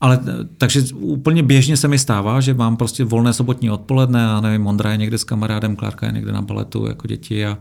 Ale 0.00 0.20
takže 0.58 0.82
úplně 0.92 1.42
běžně 1.42 1.76
se 1.76 1.88
mi 1.88 1.98
stává, 1.98 2.40
že 2.40 2.54
mám 2.54 2.76
prostě 2.76 3.04
volné 3.04 3.32
sobotní 3.32 3.70
odpoledne 3.70 4.26
a 4.26 4.40
nevím, 4.40 4.62
Mondra 4.62 4.90
je 4.90 4.96
někde 4.96 5.18
s 5.18 5.24
kamarádem, 5.24 5.76
Klárka 5.76 6.06
je 6.06 6.12
někde 6.12 6.32
na 6.32 6.42
baletu 6.42 6.86
jako 6.86 7.06
děti 7.06 7.46
a, 7.46 7.58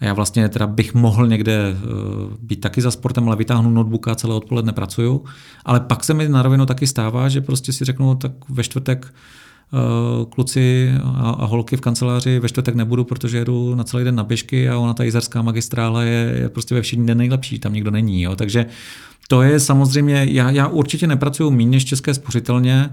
a 0.00 0.04
já 0.04 0.12
vlastně 0.12 0.48
teda 0.48 0.66
bych 0.66 0.94
mohl 0.94 1.26
někde 1.26 1.70
uh, 1.72 2.32
být 2.42 2.60
taky 2.60 2.80
za 2.82 2.90
sportem, 2.90 3.26
ale 3.26 3.36
vytáhnu 3.36 3.70
notebook 3.70 4.08
a 4.08 4.14
celé 4.14 4.34
odpoledne 4.34 4.72
pracuju. 4.72 5.24
Ale 5.64 5.80
pak 5.80 6.04
se 6.04 6.14
mi 6.14 6.28
na 6.28 6.42
rovinu 6.42 6.66
taky 6.66 6.86
stává, 6.86 7.28
že 7.28 7.40
prostě 7.40 7.72
si 7.72 7.84
řeknu, 7.84 8.14
tak 8.14 8.32
ve 8.48 8.62
čtvrtek 8.62 9.06
Eh, 9.06 9.49
kluci 10.30 10.92
a, 11.04 11.30
a 11.30 11.44
holky 11.44 11.76
v 11.76 11.80
kanceláři 11.80 12.38
ve 12.38 12.48
čtvrtek 12.48 12.74
nebudu, 12.74 13.04
protože 13.04 13.38
jedu 13.38 13.74
na 13.74 13.84
celý 13.84 14.04
den 14.04 14.14
na 14.14 14.24
běžky 14.24 14.68
a 14.68 14.78
ona 14.78 14.94
ta 14.94 15.04
jizerská 15.04 15.42
magistrála 15.42 16.02
je, 16.02 16.34
je 16.40 16.48
prostě 16.48 16.74
ve 16.74 16.82
všední 16.82 17.06
den 17.06 17.18
nejlepší, 17.18 17.58
tam 17.58 17.72
nikdo 17.72 17.90
není. 17.90 18.22
Jo. 18.22 18.36
Takže 18.36 18.66
to 19.28 19.42
je 19.42 19.60
samozřejmě, 19.60 20.26
já, 20.30 20.50
já 20.50 20.66
určitě 20.66 21.06
nepracuju 21.06 21.50
méně 21.50 21.70
než 21.70 21.84
České 21.84 22.14
spořitelně, 22.14 22.90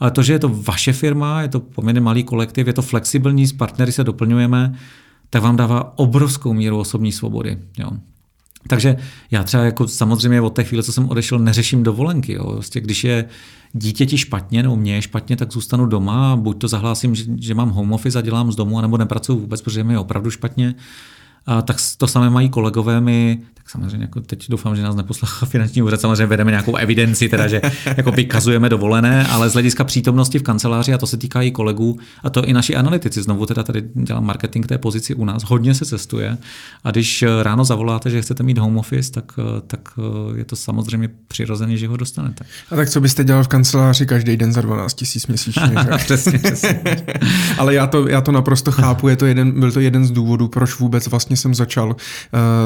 ale 0.00 0.10
to, 0.10 0.22
že 0.22 0.32
je 0.32 0.38
to 0.38 0.48
vaše 0.48 0.92
firma, 0.92 1.42
je 1.42 1.48
to 1.48 1.60
poměrně 1.60 2.00
malý 2.00 2.24
kolektiv, 2.24 2.66
je 2.66 2.72
to 2.72 2.82
flexibilní, 2.82 3.46
s 3.46 3.52
partnery 3.52 3.92
se 3.92 4.04
doplňujeme, 4.04 4.74
tak 5.30 5.42
vám 5.42 5.56
dává 5.56 5.98
obrovskou 5.98 6.52
míru 6.52 6.78
osobní 6.78 7.12
svobody. 7.12 7.58
Jo. 7.78 7.90
Takže 8.66 8.96
já 9.30 9.44
třeba 9.44 9.62
jako 9.62 9.88
samozřejmě 9.88 10.40
od 10.40 10.50
té 10.50 10.64
chvíle, 10.64 10.82
co 10.82 10.92
jsem 10.92 11.08
odešel, 11.08 11.38
neřeším 11.38 11.82
dovolenky. 11.82 12.32
Jo. 12.32 12.52
Vlastně, 12.52 12.80
když 12.80 13.04
je 13.04 13.24
dítěti 13.72 14.18
špatně 14.18 14.62
nebo 14.62 14.76
mě 14.76 14.94
je 14.94 15.02
špatně, 15.02 15.36
tak 15.36 15.52
zůstanu 15.52 15.86
doma 15.86 16.32
a 16.32 16.36
buď 16.36 16.58
to 16.58 16.68
zahlásím, 16.68 17.14
že, 17.14 17.24
že 17.38 17.54
mám 17.54 17.70
home 17.70 17.92
office 17.92 18.18
a 18.18 18.22
dělám 18.22 18.52
z 18.52 18.56
domu, 18.56 18.80
nebo 18.80 18.96
nepracuju 18.96 19.38
vůbec, 19.38 19.62
protože 19.62 19.84
mi 19.84 19.92
je 19.92 19.98
opravdu 19.98 20.30
špatně. 20.30 20.74
A 21.46 21.62
tak 21.62 21.76
to 21.98 22.06
samé 22.06 22.30
mají 22.30 22.48
kolegové, 22.48 23.00
my 23.00 23.38
samozřejmě 23.70 24.04
jako 24.04 24.20
teď 24.20 24.46
doufám, 24.50 24.76
že 24.76 24.82
nás 24.82 24.96
neposlechá 24.96 25.46
finanční 25.46 25.82
úřad, 25.82 26.00
samozřejmě 26.00 26.26
vedeme 26.26 26.50
nějakou 26.50 26.76
evidenci, 26.76 27.28
teda, 27.28 27.48
že 27.48 27.60
jako 27.96 28.10
vykazujeme 28.10 28.68
dovolené, 28.68 29.26
ale 29.26 29.50
z 29.50 29.52
hlediska 29.52 29.84
přítomnosti 29.84 30.38
v 30.38 30.42
kanceláři, 30.42 30.94
a 30.94 30.98
to 30.98 31.06
se 31.06 31.16
týká 31.16 31.42
i 31.42 31.50
kolegů, 31.50 31.98
a 32.22 32.30
to 32.30 32.44
i 32.44 32.52
naši 32.52 32.76
analytici, 32.76 33.22
znovu 33.22 33.46
teda 33.46 33.62
tady 33.62 33.82
dělám 33.94 34.26
marketing 34.26 34.66
té 34.66 34.78
pozici 34.78 35.14
u 35.14 35.24
nás, 35.24 35.42
hodně 35.44 35.74
se 35.74 35.84
cestuje 35.84 36.38
a 36.84 36.90
když 36.90 37.24
ráno 37.42 37.64
zavoláte, 37.64 38.10
že 38.10 38.22
chcete 38.22 38.42
mít 38.42 38.58
home 38.58 38.78
office, 38.78 39.12
tak, 39.12 39.32
tak 39.66 39.88
je 40.36 40.44
to 40.44 40.56
samozřejmě 40.56 41.08
přirozeně, 41.28 41.76
že 41.76 41.88
ho 41.88 41.96
dostanete. 41.96 42.44
A 42.70 42.76
tak 42.76 42.90
co 42.90 43.00
byste 43.00 43.24
dělal 43.24 43.44
v 43.44 43.48
kanceláři 43.48 44.06
každý 44.06 44.36
den 44.36 44.52
za 44.52 44.60
12 44.60 44.94
tisíc 44.94 45.26
měsíčně? 45.26 45.74
přesně, 45.96 46.38
přesně. 46.38 46.80
ale 47.58 47.74
já 47.74 47.86
to, 47.86 48.08
já 48.08 48.20
to 48.20 48.32
naprosto 48.32 48.72
chápu, 48.72 49.08
je 49.08 49.16
to 49.16 49.26
jeden, 49.26 49.60
byl 49.60 49.72
to 49.72 49.80
jeden 49.80 50.04
z 50.04 50.10
důvodů, 50.10 50.48
proč 50.48 50.78
vůbec 50.78 51.06
vlastně 51.06 51.36
jsem 51.36 51.54
začal, 51.54 51.88
uh, 51.88 51.96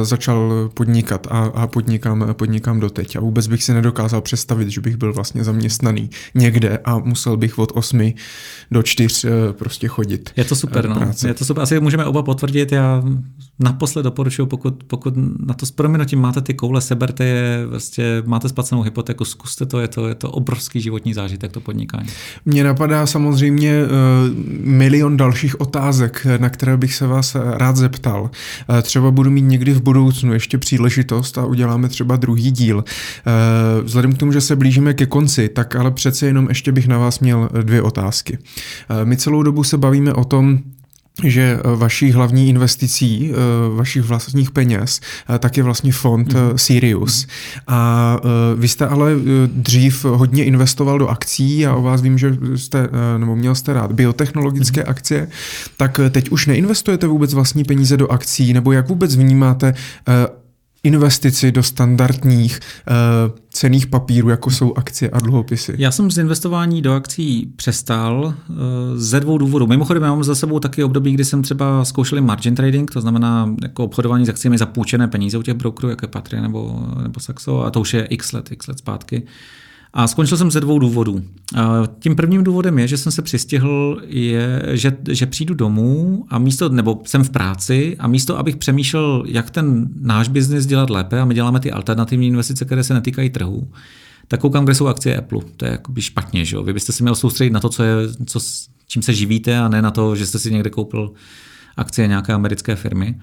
začal 0.05 0.70
podnikat 0.74 0.91
podnikat 0.92 1.26
a, 1.30 1.38
a 1.38 1.66
podnikám, 1.66 2.26
podnikám 2.32 2.80
doteď. 2.80 3.16
A 3.16 3.20
vůbec 3.20 3.46
bych 3.46 3.64
si 3.64 3.74
nedokázal 3.74 4.20
představit, 4.20 4.68
že 4.68 4.80
bych 4.80 4.96
byl 4.96 5.12
vlastně 5.12 5.44
zaměstnaný 5.44 6.10
někde 6.34 6.78
a 6.84 6.98
musel 6.98 7.36
bych 7.36 7.58
od 7.58 7.72
8 7.74 8.12
do 8.70 8.82
4 8.82 9.28
eh, 9.28 9.52
prostě 9.52 9.88
chodit. 9.88 10.30
Je 10.36 10.44
to 10.44 10.56
super, 10.56 10.88
no. 10.88 11.12
Je 11.26 11.34
to 11.34 11.44
super. 11.44 11.62
Asi 11.62 11.80
můžeme 11.80 12.04
oba 12.04 12.22
potvrdit. 12.22 12.72
Já 12.72 13.02
naposled 13.58 14.02
doporučuji, 14.02 14.46
pokud, 14.46 14.84
pokud 14.84 15.14
na 15.46 15.54
to 15.54 15.66
s 15.66 15.70
proměnutím 15.70 16.20
máte 16.20 16.40
ty 16.40 16.54
koule, 16.54 16.80
seberte 16.80 17.24
je, 17.24 17.66
vlastně 17.66 18.22
máte 18.26 18.48
splacenou 18.48 18.82
hypotéku, 18.82 19.24
zkuste 19.24 19.66
to, 19.66 19.80
je 19.80 19.88
to, 19.88 20.08
je 20.08 20.14
to 20.14 20.30
obrovský 20.30 20.80
životní 20.80 21.14
zážitek, 21.14 21.52
to 21.52 21.60
podnikání. 21.60 22.08
Mně 22.44 22.64
napadá 22.64 23.06
samozřejmě 23.06 23.82
uh, 23.84 23.88
milion 24.64 25.16
dalších 25.16 25.60
otázek, 25.60 26.26
na 26.38 26.48
které 26.48 26.76
bych 26.76 26.94
se 26.94 27.06
vás 27.06 27.36
rád 27.56 27.76
zeptal. 27.76 28.30
Třeba 28.82 29.10
budu 29.10 29.30
mít 29.30 29.42
někdy 29.42 29.72
v 29.72 29.82
budoucnu 29.82 30.32
ještě 30.32 30.58
příležitost 30.58 30.82
a 31.36 31.44
uděláme 31.44 31.89
třeba 31.89 32.17
druhý 32.17 32.51
díl. 32.51 32.77
Uh, 32.77 33.85
vzhledem 33.85 34.12
k 34.12 34.19
tomu, 34.19 34.33
že 34.33 34.41
se 34.41 34.57
blížíme 34.57 34.94
ke 34.94 35.07
konci, 35.07 35.49
tak 35.49 35.77
ale 35.77 35.91
přece 35.91 36.27
jenom 36.27 36.49
ještě 36.49 36.73
bych 36.73 36.89
na 36.89 36.99
vás 36.99 37.20
měl 37.20 37.49
dvě 37.62 37.83
otázky. 37.83 38.39
Uh, 38.39 38.97
my 39.05 39.17
celou 39.17 39.43
dobu 39.43 39.65
se 39.65 39.78
bavíme 39.78 40.12
o 40.12 40.25
tom, 40.25 40.59
že 41.25 41.59
eh, 41.59 41.77
vaší 41.77 42.12
hlavní 42.12 42.49
investicí, 42.49 43.33
eh, 43.33 43.36
vašich 43.77 44.02
vlastních 44.02 44.51
peněz, 44.51 45.01
eh, 45.35 45.39
tak 45.39 45.57
je 45.57 45.62
vlastně 45.62 45.93
fond 45.93 46.35
mm. 46.35 46.41
Sirius. 46.57 47.27
A 47.67 48.19
vy 48.57 48.69
jste 48.69 48.86
ale 48.86 49.12
dřív 49.47 50.05
hodně 50.05 50.44
investoval 50.44 50.99
do 50.99 51.09
akcí 51.09 51.67
a 51.67 51.75
o 51.75 51.83
vás 51.83 52.02
vím, 52.02 52.19
že 52.19 52.36
jste, 52.57 52.89
nebo 53.19 53.36
měl 53.36 53.55
jste 53.55 53.73
rád 53.73 53.93
biotechnologické 53.93 54.81
mm. 54.81 54.91
akcie, 54.91 55.28
tak 55.77 56.01
teď 56.11 56.31
už 56.31 56.47
neinvestujete 56.47 57.07
vůbec 57.07 57.35
vlastní 57.35 57.65
peníze 57.65 57.97
do 57.97 58.12
akcí, 58.12 58.52
nebo 58.52 58.73
jak 58.73 58.89
vůbec 58.89 59.17
vnímáte 59.17 59.75
investici 60.83 61.52
do 61.52 61.62
standardních 61.62 62.61
uh, 62.61 63.39
cených 63.51 63.86
papírů, 63.86 64.28
jako 64.28 64.51
jsou 64.51 64.75
akcie 64.75 65.11
a 65.11 65.19
dluhopisy? 65.19 65.75
Já 65.78 65.91
jsem 65.91 66.11
z 66.11 66.19
investování 66.19 66.83
do 66.83 66.93
akcí 66.93 67.52
přestal 67.57 68.35
uh, 68.49 68.57
ze 68.94 69.20
dvou 69.20 69.39
důvodů. 69.39 69.67
Mimochodem, 69.67 70.02
já 70.02 70.11
mám 70.11 70.25
za 70.25 70.35
sebou 70.35 70.59
taky 70.59 70.85
období, 70.85 71.12
kdy 71.12 71.25
jsem 71.25 71.43
třeba 71.43 71.85
zkoušel 71.85 72.23
margin 72.23 72.55
trading, 72.55 72.91
to 72.91 73.01
znamená 73.01 73.55
jako 73.62 73.85
obchodování 73.85 74.27
s 74.27 74.28
akciemi 74.28 74.59
za 74.59 74.67
půjčené 74.67 75.09
peníze 75.09 75.39
u 75.39 75.43
těch 75.43 75.55
brokerů, 75.55 75.89
jako 75.89 76.05
je 76.05 76.09
Patria 76.09 76.43
nebo, 76.43 76.86
nebo 77.02 77.20
Saxo, 77.20 77.65
a 77.65 77.70
to 77.70 77.81
už 77.81 77.94
je 77.94 78.05
x 78.05 78.33
let, 78.33 78.52
x 78.52 78.67
let 78.67 78.78
zpátky. 78.78 79.23
Uh, 79.23 79.28
a 79.92 80.06
skončil 80.06 80.36
jsem 80.36 80.50
ze 80.50 80.60
dvou 80.60 80.78
důvodů. 80.78 81.22
Tím 81.98 82.16
prvním 82.16 82.44
důvodem 82.44 82.78
je, 82.78 82.88
že 82.88 82.96
jsem 82.96 83.12
se 83.12 83.22
přistihl, 83.22 84.02
je, 84.06 84.62
že, 84.72 84.96
že 85.08 85.26
přijdu 85.26 85.54
domů 85.54 86.24
a 86.28 86.38
místo, 86.38 86.68
nebo 86.68 87.02
jsem 87.04 87.24
v 87.24 87.30
práci 87.30 87.96
a 87.98 88.08
místo, 88.08 88.38
abych 88.38 88.56
přemýšlel, 88.56 89.24
jak 89.26 89.50
ten 89.50 89.88
náš 90.00 90.28
biznis 90.28 90.66
dělat 90.66 90.90
lépe, 90.90 91.20
a 91.20 91.24
my 91.24 91.34
děláme 91.34 91.60
ty 91.60 91.72
alternativní 91.72 92.26
investice, 92.26 92.64
které 92.64 92.84
se 92.84 92.94
netýkají 92.94 93.30
trhu, 93.30 93.68
tak 94.28 94.40
koukám, 94.40 94.64
kde 94.64 94.74
jsou 94.74 94.86
akcie 94.86 95.16
Apple. 95.16 95.40
To 95.56 95.64
je 95.64 95.70
jakoby 95.70 96.02
špatně, 96.02 96.44
že 96.44 96.56
jo? 96.56 96.62
Vy 96.62 96.72
byste 96.72 96.92
si 96.92 97.02
měl 97.02 97.14
soustředit 97.14 97.50
na 97.50 97.60
to, 97.60 97.68
co 97.68 97.82
je, 97.82 97.94
co, 98.26 98.40
čím 98.88 99.02
se 99.02 99.14
živíte 99.14 99.58
a 99.58 99.68
ne 99.68 99.82
na 99.82 99.90
to, 99.90 100.16
že 100.16 100.26
jste 100.26 100.38
si 100.38 100.52
někde 100.52 100.70
koupil 100.70 101.12
akcie 101.76 102.08
nějaké 102.08 102.32
americké 102.32 102.76
firmy. 102.76 103.20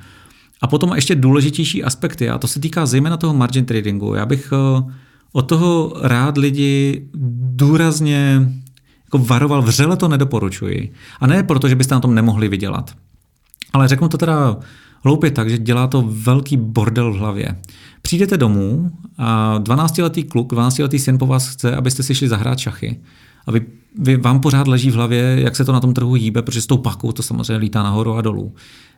A 0.61 0.67
potom 0.67 0.93
ještě 0.95 1.15
důležitější 1.15 1.83
aspekty, 1.83 2.29
a 2.29 2.37
to 2.37 2.47
se 2.47 2.59
týká 2.59 2.85
zejména 2.85 3.17
toho 3.17 3.33
margin 3.33 3.65
tradingu. 3.65 4.13
Já 4.13 4.25
bych 4.25 4.51
uh, 4.51 4.91
od 5.31 5.41
toho 5.41 5.93
rád 6.01 6.37
lidi 6.37 7.07
důrazně 7.53 8.49
jako 9.05 9.17
varoval, 9.17 9.61
vřele 9.61 9.97
to 9.97 10.07
nedoporučuji. 10.07 10.93
A 11.19 11.27
ne 11.27 11.43
proto, 11.43 11.67
že 11.67 11.75
byste 11.75 11.95
na 11.95 12.01
tom 12.01 12.15
nemohli 12.15 12.47
vydělat. 12.47 12.91
Ale 13.73 13.87
řeknu 13.87 14.09
to 14.09 14.17
teda 14.17 14.57
hloupě 15.03 15.31
tak, 15.31 15.49
že 15.49 15.57
dělá 15.57 15.87
to 15.87 16.03
velký 16.07 16.57
bordel 16.57 17.13
v 17.13 17.17
hlavě. 17.17 17.55
Přijdete 18.01 18.37
domů 18.37 18.91
a 19.17 19.59
12-letý 19.59 20.23
kluk, 20.23 20.53
12-letý 20.53 20.99
syn 20.99 21.17
po 21.17 21.27
vás 21.27 21.47
chce, 21.47 21.75
abyste 21.75 22.03
si 22.03 22.15
šli 22.15 22.27
zahrát 22.27 22.59
šachy. 22.59 22.99
A 23.47 23.51
vy, 23.51 23.65
vy, 23.97 24.17
vám 24.17 24.39
pořád 24.39 24.67
leží 24.67 24.91
v 24.91 24.93
hlavě, 24.93 25.37
jak 25.41 25.55
se 25.55 25.65
to 25.65 25.71
na 25.71 25.79
tom 25.79 25.93
trhu 25.93 26.13
hýbe, 26.13 26.41
protože 26.41 26.61
s 26.61 26.67
tou 26.67 26.77
pakou 26.77 27.11
to 27.11 27.23
samozřejmě 27.23 27.57
lítá 27.57 27.83
nahoru 27.83 28.13
a 28.13 28.21
dolů 28.21 28.53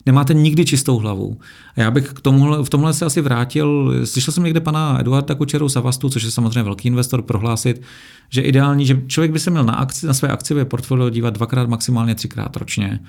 nemáte 0.06 0.34
nikdy 0.34 0.66
čistou 0.66 0.98
hlavu. 0.98 1.38
A 1.78 1.82
já 1.82 1.92
bych 1.92 2.10
k 2.10 2.22
tomuhle, 2.22 2.64
v 2.64 2.70
tomhle 2.70 2.94
se 2.94 3.06
asi 3.06 3.22
vrátil, 3.22 3.94
slyšel 4.04 4.34
jsem 4.34 4.44
někde 4.44 4.60
pana 4.60 5.00
Eduarda 5.00 5.36
Kučeru 5.36 5.70
Savastu, 5.70 6.10
což 6.10 6.24
je 6.24 6.32
samozřejmě 6.32 6.64
velký 6.64 6.88
investor, 6.88 7.22
prohlásit, 7.22 7.82
že 8.30 8.42
ideální, 8.42 8.86
že 8.86 9.02
člověk 9.08 9.32
by 9.32 9.40
se 9.40 9.50
měl 9.50 9.64
na, 9.64 9.74
akci, 9.74 10.08
na 10.08 10.14
své 10.14 10.30
akciové 10.30 10.66
portfolio 10.66 11.10
dívat 11.10 11.34
dvakrát, 11.34 11.70
maximálně 11.70 12.16
třikrát 12.16 12.56
ročně. 12.58 13.00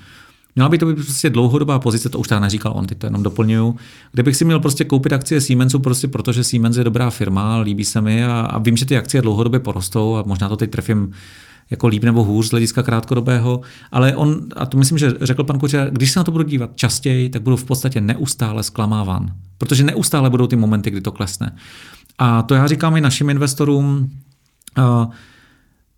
Měla 0.55 0.69
by 0.69 0.77
to 0.77 0.85
být 0.85 0.95
prostě 0.95 1.29
dlouhodobá 1.29 1.79
pozice, 1.79 2.09
to 2.09 2.19
už 2.19 2.27
teda 2.27 2.39
neříkal 2.39 2.73
on, 2.75 2.85
teď 2.85 2.97
to 2.97 3.07
jenom 3.07 3.23
doplňuju, 3.23 3.75
kde 4.11 4.23
bych 4.23 4.35
si 4.35 4.45
měl 4.45 4.59
prostě 4.59 4.83
koupit 4.83 5.13
akcie 5.13 5.41
Siemensu, 5.41 5.79
prostě 5.79 6.07
protože 6.07 6.43
Siemens 6.43 6.77
je 6.77 6.83
dobrá 6.83 7.09
firma, 7.09 7.57
líbí 7.57 7.85
se 7.85 8.01
mi 8.01 8.25
a, 8.25 8.41
a 8.41 8.59
vím, 8.59 8.77
že 8.77 8.85
ty 8.85 8.97
akcie 8.97 9.21
dlouhodobě 9.21 9.59
porostou 9.59 10.15
a 10.15 10.23
možná 10.25 10.49
to 10.49 10.57
teď 10.57 10.71
trefím 10.71 11.11
jako 11.69 11.87
líp 11.87 12.03
nebo 12.03 12.23
hůř 12.23 12.47
z 12.47 12.51
hlediska 12.51 12.83
krátkodobého, 12.83 13.61
ale 13.91 14.15
on, 14.15 14.41
a 14.55 14.65
to 14.65 14.77
myslím, 14.77 14.97
že 14.97 15.13
řekl 15.21 15.43
pan 15.43 15.59
Kočer, 15.59 15.89
když 15.91 16.11
se 16.11 16.19
na 16.19 16.23
to 16.23 16.31
budu 16.31 16.43
dívat 16.43 16.69
častěji, 16.75 17.29
tak 17.29 17.41
budu 17.41 17.55
v 17.55 17.63
podstatě 17.63 18.01
neustále 18.01 18.63
zklamáván, 18.63 19.33
protože 19.57 19.83
neustále 19.83 20.29
budou 20.29 20.47
ty 20.47 20.55
momenty, 20.55 20.91
kdy 20.91 21.01
to 21.01 21.11
klesne. 21.11 21.55
A 22.17 22.41
to 22.41 22.55
já 22.55 22.67
říkám 22.67 22.97
i 22.97 23.01
našim 23.01 23.29
investorům, 23.29 24.11
uh, 24.77 25.05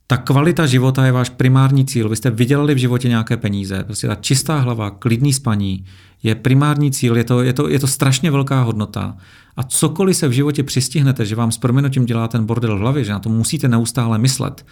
ta 0.08 0.18
kvalita 0.18 0.66
života 0.66 1.06
je 1.06 1.12
váš 1.12 1.30
primární 1.30 1.86
cíl. 1.86 2.10
Vy 2.10 2.16
jste 2.16 2.32
vydělali 2.32 2.74
v 2.74 2.78
životě 2.78 3.08
nějaké 3.08 3.38
peníze. 3.38 3.84
Prostě 3.84 4.08
ta 4.08 4.16
čistá 4.16 4.60
hlava, 4.60 4.90
klidný 4.90 5.34
spaní 5.34 5.86
je 6.24 6.36
primární 6.36 6.92
cíl. 6.92 7.18
Je 7.18 7.24
to, 7.24 7.42
je 7.42 7.54
to, 7.54 7.70
je 7.70 7.80
to 7.80 7.88
strašně 7.88 8.32
velká 8.32 8.62
hodnota. 8.62 9.18
A 9.58 9.64
cokoliv 9.64 10.18
se 10.18 10.28
v 10.28 10.32
životě 10.32 10.64
přistihnete, 10.64 11.26
že 11.26 11.36
vám 11.36 11.52
s 11.52 11.58
proměnutím 11.58 12.06
dělá 12.06 12.28
ten 12.28 12.46
bordel 12.46 12.78
v 12.78 12.80
hlavě, 12.80 13.04
že 13.04 13.12
na 13.12 13.20
to 13.20 13.30
musíte 13.30 13.68
neustále 13.68 14.18
myslet, 14.18 14.66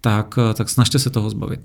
tak, 0.00 0.38
tak 0.54 0.68
snažte 0.68 0.98
se 0.98 1.10
toho 1.10 1.30
zbavit. 1.30 1.60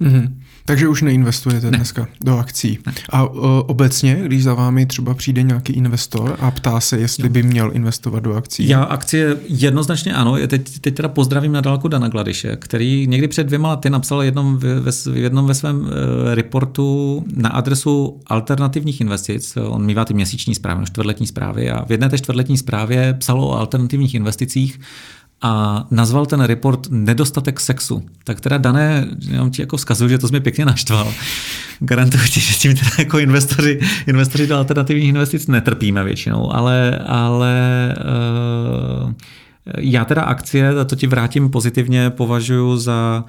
Mm-hmm. 0.00 0.32
Takže 0.64 0.88
už 0.88 1.02
neinvestujete 1.02 1.70
ne. 1.70 1.76
dneska 1.76 2.08
do 2.20 2.38
akcí. 2.38 2.78
Ne. 2.86 2.92
A 3.10 3.24
o, 3.24 3.62
obecně, 3.62 4.18
když 4.24 4.44
za 4.44 4.54
vámi 4.54 4.86
třeba 4.86 5.14
přijde 5.14 5.42
nějaký 5.42 5.72
investor 5.72 6.36
a 6.40 6.50
ptá 6.50 6.80
se, 6.80 6.98
jestli 6.98 7.28
by 7.28 7.42
měl 7.42 7.70
investovat 7.74 8.22
do 8.22 8.34
akcí? 8.34 8.68
Já 8.68 8.82
akcie 8.82 9.36
jednoznačně 9.48 10.14
ano. 10.14 10.36
Teď, 10.46 10.78
teď 10.78 10.94
teda 10.94 11.08
pozdravím 11.08 11.52
na 11.52 11.60
dálku 11.60 11.88
Dana 11.88 12.08
Gladiše, 12.08 12.56
který 12.56 13.06
někdy 13.06 13.28
před 13.28 13.44
dvěma 13.44 13.70
lety 13.70 13.90
napsal 13.90 14.22
jednom 14.22 14.56
ve, 14.56 14.80
ve, 14.80 14.92
jednom 15.14 15.46
ve 15.46 15.54
svém 15.54 15.80
uh, 15.80 15.86
reportu 16.34 17.24
na 17.36 17.48
adresu 17.48 18.20
alternativních 18.26 19.00
investic. 19.00 19.58
On 19.68 19.86
mývá 19.86 20.04
ty 20.04 20.14
měsíční 20.14 20.54
zprávy, 20.54 20.80
no, 20.80 20.86
čtvrtletní 20.86 21.26
zprávy 21.26 21.70
a 21.70 21.84
v 21.84 21.90
jedné 21.90 22.08
té 22.08 22.18
čtvrtletní 22.18 22.58
zprávě 22.58 23.14
psalo 23.18 23.48
o 23.48 23.58
alternativních 23.58 24.14
investicích 24.14 24.80
a 25.42 25.84
nazval 25.90 26.26
ten 26.26 26.40
report 26.40 26.86
nedostatek 26.90 27.60
sexu. 27.60 28.02
Tak 28.24 28.40
teda 28.40 28.58
dané, 28.58 29.06
jenom 29.20 29.50
ti 29.50 29.62
jako 29.62 29.76
vzkazuju, 29.76 30.08
že 30.08 30.18
to 30.18 30.28
mě 30.28 30.40
pěkně 30.40 30.64
naštval. 30.64 31.12
Garantuju 31.80 32.22
ti, 32.24 32.40
že 32.40 32.54
tím 32.54 32.74
teda 32.74 32.90
jako 32.98 33.18
investoři, 33.18 33.80
investoři 34.06 34.46
do 34.46 34.56
alternativních 34.56 35.08
investic 35.08 35.46
netrpíme 35.46 36.04
většinou, 36.04 36.54
ale, 36.54 36.98
ale 37.06 37.94
uh, 39.04 39.12
já 39.78 40.04
teda 40.04 40.22
akcie, 40.22 40.68
a 40.68 40.84
to 40.84 40.96
ti 40.96 41.06
vrátím 41.06 41.50
pozitivně, 41.50 42.10
považuji 42.10 42.76
za 42.76 43.24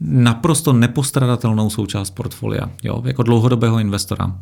naprosto 0.00 0.72
nepostradatelnou 0.72 1.70
součást 1.70 2.10
portfolia, 2.10 2.70
jo, 2.82 3.02
jako 3.04 3.22
dlouhodobého 3.22 3.78
investora. 3.78 4.32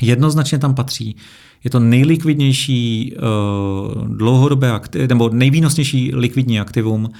Jednoznačně 0.00 0.58
tam 0.58 0.74
patří 0.74 1.16
je 1.64 1.70
to 1.70 1.80
nejlikvidnější 1.80 3.14
uh, 3.16 4.08
dlouhodobé 4.16 4.72
aktiv, 4.72 5.08
nebo 5.08 5.28
nejvýnosnější 5.28 6.14
likvidní 6.14 6.60
aktivum. 6.60 7.04
Uh, 7.04 7.10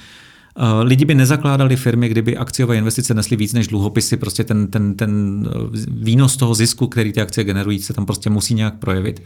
lidi 0.81 1.05
by 1.05 1.15
nezakládali 1.15 1.75
firmy, 1.75 2.09
kdyby 2.09 2.37
akciové 2.37 2.77
investice 2.77 3.13
nesly 3.13 3.35
víc 3.35 3.53
než 3.53 3.67
dluhopisy, 3.67 4.17
prostě 4.17 4.43
ten, 4.43 4.67
ten, 4.67 4.95
ten 4.95 5.43
výnos 5.87 6.37
toho 6.37 6.55
zisku, 6.55 6.87
který 6.87 7.13
ty 7.13 7.21
akcie 7.21 7.43
generují, 7.45 7.79
se 7.79 7.93
tam 7.93 8.05
prostě 8.05 8.29
musí 8.29 8.53
nějak 8.53 8.79
projevit. 8.79 9.23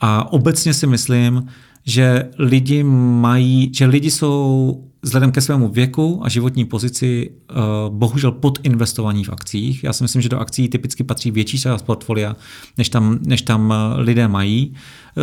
A 0.00 0.32
obecně 0.32 0.74
si 0.74 0.86
myslím, 0.86 1.46
že 1.84 2.28
lidi 2.38 2.82
mají, 2.82 3.70
že 3.74 3.86
lidi 3.86 4.10
jsou 4.10 4.84
vzhledem 5.02 5.32
ke 5.32 5.40
svému 5.40 5.68
věku 5.68 6.20
a 6.22 6.28
životní 6.28 6.64
pozici 6.64 7.30
uh, 7.50 7.56
bohužel 7.96 8.32
podinvestovaní 8.32 9.24
v 9.24 9.28
akcích. 9.28 9.84
Já 9.84 9.92
si 9.92 10.04
myslím, 10.04 10.22
že 10.22 10.28
do 10.28 10.38
akcí 10.38 10.68
typicky 10.68 11.04
patří 11.04 11.30
větší 11.30 11.58
část 11.58 11.82
portfolia, 11.82 12.36
než 12.78 12.88
tam, 12.88 13.18
než 13.22 13.42
tam 13.42 13.72
eh, 13.72 14.00
lidé 14.00 14.28
mají. 14.28 14.74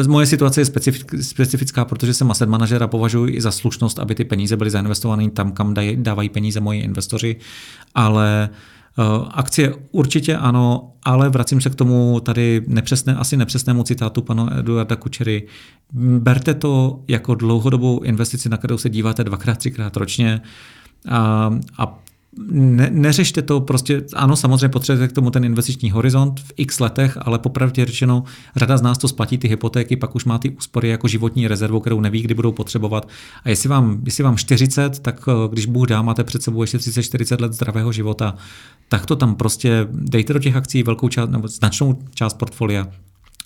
Moje 0.08 0.26
situace 0.26 0.62
je 0.62 0.66
specifická, 1.22 1.86
protože 1.86 2.14
jsem 2.14 2.32
asset 2.32 2.50
manažer 2.50 2.84
a 2.84 2.88
považuji 2.88 3.36
i 3.36 3.42
za 3.42 3.52
slušnost, 3.52 4.00
aby 4.00 4.16
ty 4.16 4.26
peníze 4.26 4.58
byly 4.58 4.70
zainvestovány 4.70 5.30
tam, 5.30 5.52
kam 5.52 5.74
dávají 5.96 6.30
peníze 6.30 6.60
moji 6.60 6.82
investoři, 6.82 7.36
ale 7.96 8.50
uh, 8.52 8.56
Eh, 8.56 8.79
akcie 9.32 9.74
určitě 9.92 10.38
ano, 10.38 10.92
ale 11.04 11.30
vracím 11.30 11.62
se 11.62 11.70
k 11.70 11.76
tomu 11.76 12.20
tady 12.20 12.62
nepřesné, 12.68 13.16
asi 13.16 13.38
nepřesnému 13.38 13.84
citátu 13.84 14.22
pana 14.22 14.58
Eduarda 14.60 14.96
Kučery. 14.96 15.48
Berte 16.20 16.54
to 16.54 17.04
jako 17.08 17.36
dlouhodobou 17.36 18.00
investici, 18.00 18.50
na 18.50 18.58
kterou 18.58 18.78
se 18.78 18.90
díváte 18.90 19.24
dvakrát, 19.24 19.58
třikrát 19.58 19.98
ročně 19.98 20.42
a, 21.10 21.52
a 21.78 22.00
ne, 22.52 22.90
neřešte 22.92 23.42
to 23.42 23.62
prostě, 23.62 24.02
ano, 24.16 24.36
samozřejmě 24.36 24.70
potřebujete 24.70 25.12
k 25.12 25.16
tomu 25.16 25.32
ten 25.32 25.44
investiční 25.44 25.92
horizont 25.92 26.40
v 26.40 26.54
x 26.58 26.80
letech, 26.80 27.18
ale 27.22 27.40
popravdě 27.40 27.86
řečeno, 27.86 28.24
řada 28.56 28.78
z 28.78 28.82
nás 28.82 28.98
to 28.98 29.08
splatí 29.08 29.38
ty 29.38 29.48
hypotéky, 29.48 29.96
pak 29.96 30.16
už 30.16 30.26
má 30.26 30.38
ty 30.38 30.50
úspory 30.50 30.90
jako 30.90 31.08
životní 31.08 31.48
rezervu, 31.48 31.80
kterou 31.80 32.02
neví, 32.02 32.22
kdy 32.22 32.34
budou 32.34 32.52
potřebovat. 32.52 33.10
A 33.44 33.50
jestli 33.50 33.70
vám, 33.70 34.02
jestli 34.06 34.24
vám 34.24 34.38
40, 34.38 35.00
tak 35.00 35.26
eh, 35.28 35.32
když 35.52 35.66
Bůh 35.66 35.88
dá, 35.88 36.02
máte 36.02 36.24
před 36.24 36.44
sebou 36.44 36.62
ještě 36.62 36.78
30-40 36.78 37.42
let 37.42 37.54
zdravého 37.54 37.92
života, 37.92 38.36
tak 38.90 39.06
to 39.06 39.16
tam 39.16 39.36
prostě 39.36 39.88
dejte 39.92 40.34
do 40.34 40.40
těch 40.40 40.56
akcí 40.56 40.84
velkou 40.84 41.10
část 41.10 41.30
nebo 41.30 41.48
značnou 41.48 42.00
část 42.14 42.34
portfolia 42.34 42.88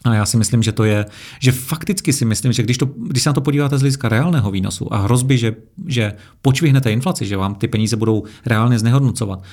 a 0.03 0.14
já 0.14 0.25
si 0.25 0.38
myslím, 0.38 0.64
že 0.64 0.72
to 0.72 0.83
je, 0.83 1.06
že 1.40 1.51
fakticky 1.51 2.14
si 2.14 2.25
myslím, 2.25 2.53
že 2.53 2.64
když, 2.64 2.77
to, 2.77 2.85
když 2.85 3.23
se 3.23 3.30
na 3.30 3.33
to 3.33 3.41
podíváte 3.41 3.77
z 3.77 3.82
hlediska 3.82 4.09
reálného 4.09 4.51
výnosu 4.51 4.93
a 4.93 4.98
hrozby, 4.98 5.38
že, 5.38 5.56
že 5.88 6.14
počvihnete 6.41 6.91
inflaci, 6.91 7.25
že 7.25 7.38
vám 7.38 7.56
ty 7.56 7.67
peníze 7.67 7.95
budou 7.95 8.23
reálně 8.45 8.80
znehodnocovat, 8.80 9.43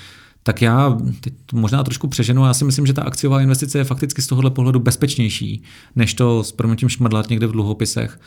tak 0.42 0.62
já 0.62 0.98
teď 1.20 1.34
možná 1.52 1.84
trošku 1.84 2.08
přeženu, 2.08 2.44
já 2.44 2.54
si 2.54 2.64
myslím, 2.64 2.86
že 2.86 2.92
ta 2.92 3.02
akciová 3.02 3.40
investice 3.40 3.78
je 3.78 3.84
fakticky 3.84 4.22
z 4.22 4.26
tohohle 4.26 4.50
pohledu 4.50 4.80
bezpečnější, 4.80 5.62
než 5.96 6.14
to 6.14 6.44
s 6.44 6.52
proměnutím 6.52 6.88
šmrdlat 6.88 7.30
někde 7.30 7.46
v 7.46 7.52
dluhopisech 7.52 8.20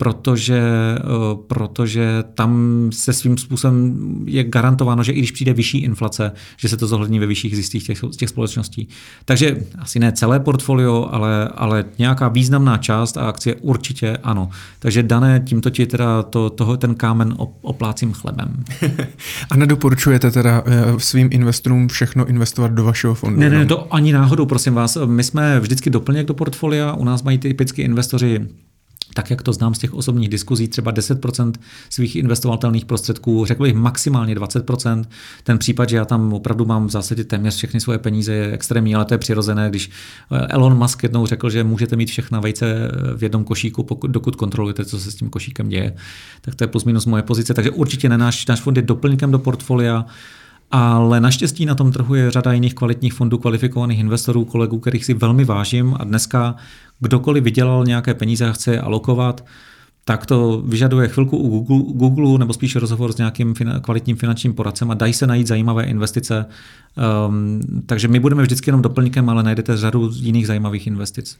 protože, 0.00 0.58
eh, 0.98 1.02
protože 1.46 2.24
tam 2.34 2.52
se 2.92 3.12
svým 3.12 3.38
způsobem 3.38 3.96
je 4.26 4.44
garantováno, 4.44 5.02
že 5.02 5.12
i 5.12 5.18
když 5.18 5.32
přijde 5.32 5.52
vyšší 5.52 5.78
inflace, 5.78 6.32
že 6.56 6.68
se 6.68 6.76
to 6.76 6.86
zohlední 6.86 7.18
ve 7.18 7.26
vyšších 7.26 7.54
zjistích 7.54 7.86
těch, 7.86 8.00
těch 8.16 8.28
společností. 8.28 8.88
Takže 9.24 9.56
asi 9.78 9.98
ne 9.98 10.12
celé 10.12 10.40
portfolio, 10.40 11.08
ale, 11.12 11.48
ale 11.48 11.84
nějaká 11.98 12.28
významná 12.28 12.76
část 12.76 13.16
a 13.16 13.28
akcie 13.28 13.54
určitě 13.54 14.16
ano. 14.22 14.50
Takže 14.78 15.02
dané, 15.02 15.42
tímto 15.44 15.70
ti 15.70 15.86
teda 15.86 16.22
to, 16.22 16.50
toho, 16.50 16.76
ten 16.76 16.94
kámen 16.94 17.34
oplácím 17.62 18.12
chlebem. 18.12 18.64
a 19.50 19.56
nedoporučujete 19.56 20.30
teda 20.30 20.62
eh, 20.66 20.84
svým 20.98 21.28
investorům 21.32 21.88
všechno 21.88 22.26
investovat 22.26 22.72
do 22.72 22.84
vašeho 22.84 23.14
fondu? 23.14 23.40
Ne, 23.40 23.50
ne, 23.50 23.66
to 23.66 23.94
ani 23.94 24.12
náhodou, 24.12 24.46
prosím 24.46 24.74
vás. 24.74 24.98
My 25.06 25.24
jsme 25.24 25.60
vždycky 25.60 25.90
doplněk 25.90 26.26
do 26.26 26.34
portfolia, 26.34 26.92
u 26.92 27.04
nás 27.04 27.22
mají 27.22 27.38
typicky 27.38 27.82
investoři 27.82 28.48
tak 29.18 29.30
jak 29.30 29.42
to 29.42 29.52
znám 29.52 29.74
z 29.74 29.78
těch 29.78 29.94
osobních 29.94 30.28
diskuzí, 30.28 30.68
třeba 30.68 30.92
10% 30.92 31.52
svých 31.90 32.16
investovatelných 32.16 32.84
prostředků, 32.84 33.44
řekl 33.44 33.62
bych 33.62 33.74
maximálně 33.74 34.34
20%. 34.34 35.04
Ten 35.44 35.58
případ, 35.58 35.88
že 35.88 35.96
já 35.96 36.04
tam 36.04 36.32
opravdu 36.32 36.64
mám 36.64 36.86
v 36.86 36.90
zásadě 36.90 37.24
téměř 37.24 37.56
všechny 37.56 37.80
svoje 37.80 37.98
peníze, 37.98 38.32
je 38.32 38.52
extrémní, 38.52 38.94
ale 38.94 39.04
to 39.04 39.14
je 39.14 39.18
přirozené, 39.18 39.70
když 39.70 39.90
eh, 40.32 40.46
Elon 40.46 40.78
Musk 40.78 41.02
jednou 41.02 41.26
řekl, 41.26 41.50
že 41.50 41.64
můžete 41.64 41.96
mít 41.96 42.10
všechna 42.10 42.40
vejce 42.40 42.90
v 43.16 43.22
jednom 43.22 43.44
košíku, 43.44 43.82
pokud, 43.82 44.10
dokud 44.10 44.36
kontrolujete, 44.36 44.84
co 44.84 44.98
se 44.98 45.10
s 45.10 45.14
tím 45.14 45.30
košíkem 45.30 45.68
děje. 45.68 45.94
Tak 46.40 46.54
to 46.54 46.64
je 46.64 46.68
plus 46.68 46.84
minus 46.84 47.06
moje 47.06 47.22
pozice. 47.22 47.54
Takže 47.54 47.70
určitě 47.70 48.08
ne, 48.08 48.18
náš, 48.18 48.46
náš 48.46 48.60
fond 48.60 48.76
je 48.76 48.82
doplňkem 48.82 49.30
do 49.30 49.38
portfolia. 49.38 50.06
Ale 50.70 51.20
naštěstí 51.20 51.66
na 51.66 51.74
tom 51.74 51.92
trhu 51.92 52.14
je 52.14 52.30
řada 52.30 52.52
jiných 52.52 52.74
kvalitních 52.74 53.14
fondů, 53.14 53.38
kvalifikovaných 53.38 53.98
investorů, 53.98 54.44
kolegů, 54.44 54.78
kterých 54.78 55.04
si 55.04 55.14
velmi 55.14 55.44
vážím 55.44 55.96
a 56.00 56.04
dneska 56.04 56.56
kdokoliv 57.00 57.44
vydělal 57.44 57.84
nějaké 57.84 58.14
peníze 58.14 58.48
a 58.48 58.52
chce 58.52 58.72
je 58.72 58.80
alokovat, 58.80 59.44
tak 60.04 60.26
to 60.26 60.62
vyžaduje 60.66 61.08
chvilku 61.08 61.36
u 61.36 61.48
Google, 61.48 61.92
Google 61.94 62.38
nebo 62.38 62.52
spíš 62.52 62.76
rozhovor 62.76 63.12
s 63.12 63.16
nějakým 63.16 63.54
kvalitním 63.80 64.16
finančním 64.16 64.54
poradcem 64.54 64.90
a 64.90 64.94
dají 64.94 65.12
se 65.12 65.26
najít 65.26 65.46
zajímavé 65.46 65.84
investice. 65.84 66.46
Um, 67.28 67.60
takže 67.86 68.08
my 68.08 68.20
budeme 68.20 68.42
vždycky 68.42 68.68
jenom 68.68 68.82
doplňkem, 68.82 69.28
ale 69.28 69.42
najdete 69.42 69.76
řadu 69.76 70.10
jiných 70.14 70.46
zajímavých 70.46 70.86
investic. 70.86 71.38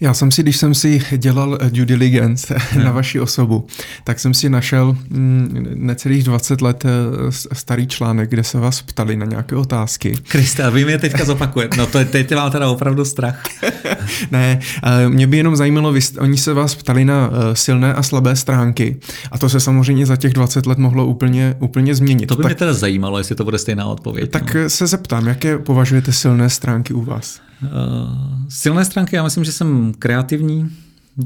Já 0.00 0.14
jsem 0.14 0.30
si, 0.30 0.42
když 0.42 0.56
jsem 0.56 0.74
si 0.74 1.02
dělal 1.16 1.58
due 1.68 1.86
diligence 1.86 2.54
ne. 2.76 2.84
na 2.84 2.92
vaši 2.92 3.20
osobu, 3.20 3.66
tak 4.04 4.20
jsem 4.20 4.34
si 4.34 4.48
našel 4.48 4.96
mm, 5.08 5.66
necelých 5.74 6.24
20 6.24 6.60
let 6.60 6.84
eh, 6.84 7.32
starý 7.52 7.86
článek, 7.86 8.30
kde 8.30 8.44
se 8.44 8.58
vás 8.58 8.82
ptali 8.82 9.16
na 9.16 9.26
nějaké 9.26 9.56
otázky. 9.56 10.16
Krista, 10.28 10.70
vy 10.70 10.84
mě 10.84 10.98
teďka 10.98 11.24
zopakuje. 11.24 11.68
No 11.76 11.86
to 11.86 12.04
teď 12.04 12.34
mám 12.34 12.50
teda 12.50 12.68
opravdu 12.68 13.04
strach. 13.04 13.42
ne, 14.30 14.60
mě 15.08 15.26
by 15.26 15.36
jenom 15.36 15.56
zajímalo, 15.56 15.92
vy, 15.92 16.00
oni 16.18 16.38
se 16.38 16.54
vás 16.54 16.74
ptali 16.74 17.04
na 17.04 17.30
eh, 17.32 17.56
silné 17.56 17.94
a 17.94 18.02
slabé 18.02 18.36
stránky 18.36 18.96
a 19.30 19.38
to 19.38 19.48
se 19.48 19.60
samozřejmě 19.60 20.06
za 20.06 20.16
těch 20.16 20.32
20 20.32 20.66
let 20.66 20.78
mohlo 20.78 21.06
úplně, 21.06 21.56
úplně 21.58 21.94
změnit. 21.94 22.26
To 22.26 22.36
by 22.36 22.42
tak, 22.42 22.50
mě 22.50 22.54
teda 22.54 22.72
zajímalo, 22.72 23.18
jestli 23.18 23.34
to 23.34 23.44
bude 23.44 23.58
stejná 23.58 23.86
odpověď. 23.86 24.30
Tak 24.30 24.54
no. 24.54 24.70
se 24.70 24.86
zeptám, 24.86 25.26
jaké 25.26 25.58
považujete 25.58 26.12
silné 26.12 26.50
stránky 26.50 26.94
u 26.94 27.02
vás? 27.02 27.40
Uh, 27.64 28.42
silné 28.48 28.84
stránky, 28.84 29.16
já 29.16 29.22
myslím, 29.22 29.44
že 29.44 29.52
jsem 29.52 29.94
kreativní, 29.98 30.70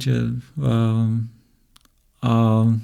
že 0.03 0.13
uh, 0.57 0.65
a 2.23 2.63
uh, 2.63 2.75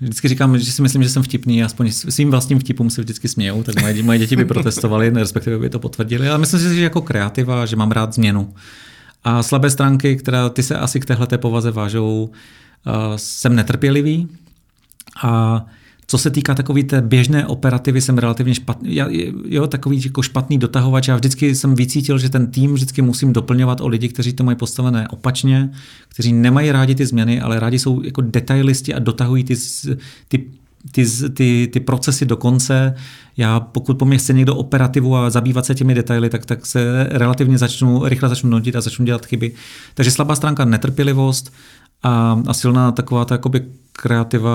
vždycky 0.00 0.28
říkám, 0.28 0.58
že 0.58 0.72
si 0.72 0.82
myslím, 0.82 1.02
že 1.02 1.08
jsem 1.08 1.22
vtipný, 1.22 1.64
aspoň 1.64 1.92
svým 1.92 2.30
vlastním 2.30 2.58
vtipům 2.58 2.90
se 2.90 3.02
vždycky 3.02 3.28
smějou, 3.28 3.62
tak 3.62 3.80
moje, 3.80 4.02
moje 4.02 4.18
děti 4.18 4.36
by 4.36 4.44
protestovaly, 4.44 5.10
respektive 5.10 5.58
by 5.58 5.70
to 5.70 5.78
potvrdili, 5.78 6.28
ale 6.28 6.38
myslím 6.38 6.60
si, 6.60 6.74
že 6.74 6.82
jako 6.82 7.02
kreativa, 7.02 7.66
že 7.66 7.76
mám 7.76 7.90
rád 7.90 8.14
změnu. 8.14 8.54
A 9.24 9.42
slabé 9.42 9.70
stránky, 9.70 10.16
které 10.16 10.38
ty 10.50 10.62
se 10.62 10.78
asi 10.78 11.00
k 11.00 11.06
téhle 11.06 11.26
povaze 11.26 11.70
vážou, 11.70 12.30
uh, 12.86 12.92
jsem 13.16 13.56
netrpělivý 13.56 14.28
a 15.22 15.64
co 16.06 16.18
se 16.18 16.30
týká 16.30 16.54
takové 16.54 16.82
té 16.82 17.02
běžné 17.02 17.46
operativy, 17.46 18.00
jsem 18.00 18.18
relativně 18.18 18.54
špatný, 18.54 18.96
jo, 19.48 19.66
takový 19.66 20.02
jako 20.04 20.22
špatný 20.22 20.58
dotahovač. 20.58 21.08
Já 21.08 21.16
vždycky 21.16 21.54
jsem 21.54 21.74
vycítil, 21.74 22.18
že 22.18 22.28
ten 22.28 22.46
tým 22.46 22.74
vždycky 22.74 23.02
musím 23.02 23.32
doplňovat 23.32 23.80
o 23.80 23.88
lidi, 23.88 24.08
kteří 24.08 24.32
to 24.32 24.44
mají 24.44 24.56
postavené 24.56 25.08
opačně, 25.08 25.70
kteří 26.08 26.32
nemají 26.32 26.72
rádi 26.72 26.94
ty 26.94 27.06
změny, 27.06 27.40
ale 27.40 27.60
rádi 27.60 27.78
jsou 27.78 28.02
jako 28.02 28.20
detailisti 28.20 28.94
a 28.94 28.98
dotahují 28.98 29.44
ty, 29.44 29.54
ty 30.28 30.44
ty, 30.92 31.06
ty, 31.30 31.68
ty 31.72 31.80
procesy 31.80 32.26
do 32.26 32.36
konce. 32.36 32.94
Já 33.36 33.60
pokud 33.60 33.98
po 33.98 34.04
mě 34.04 34.18
chce 34.18 34.32
někdo 34.32 34.56
operativu 34.56 35.16
a 35.16 35.30
zabývat 35.30 35.66
se 35.66 35.74
těmi 35.74 35.94
detaily, 35.94 36.30
tak, 36.30 36.46
tak 36.46 36.66
se 36.66 37.06
relativně 37.10 37.58
začnu, 37.58 38.04
rychle 38.04 38.28
začnu 38.28 38.50
nudit 38.50 38.76
a 38.76 38.80
začnu 38.80 39.04
dělat 39.04 39.26
chyby. 39.26 39.52
Takže 39.94 40.10
slabá 40.10 40.36
stránka 40.36 40.64
netrpělivost 40.64 41.52
a, 42.02 42.40
a 42.46 42.54
silná 42.54 42.92
taková 42.92 43.24
ta 43.24 43.34
jakoby 43.34 43.62
kreativa, 43.96 44.52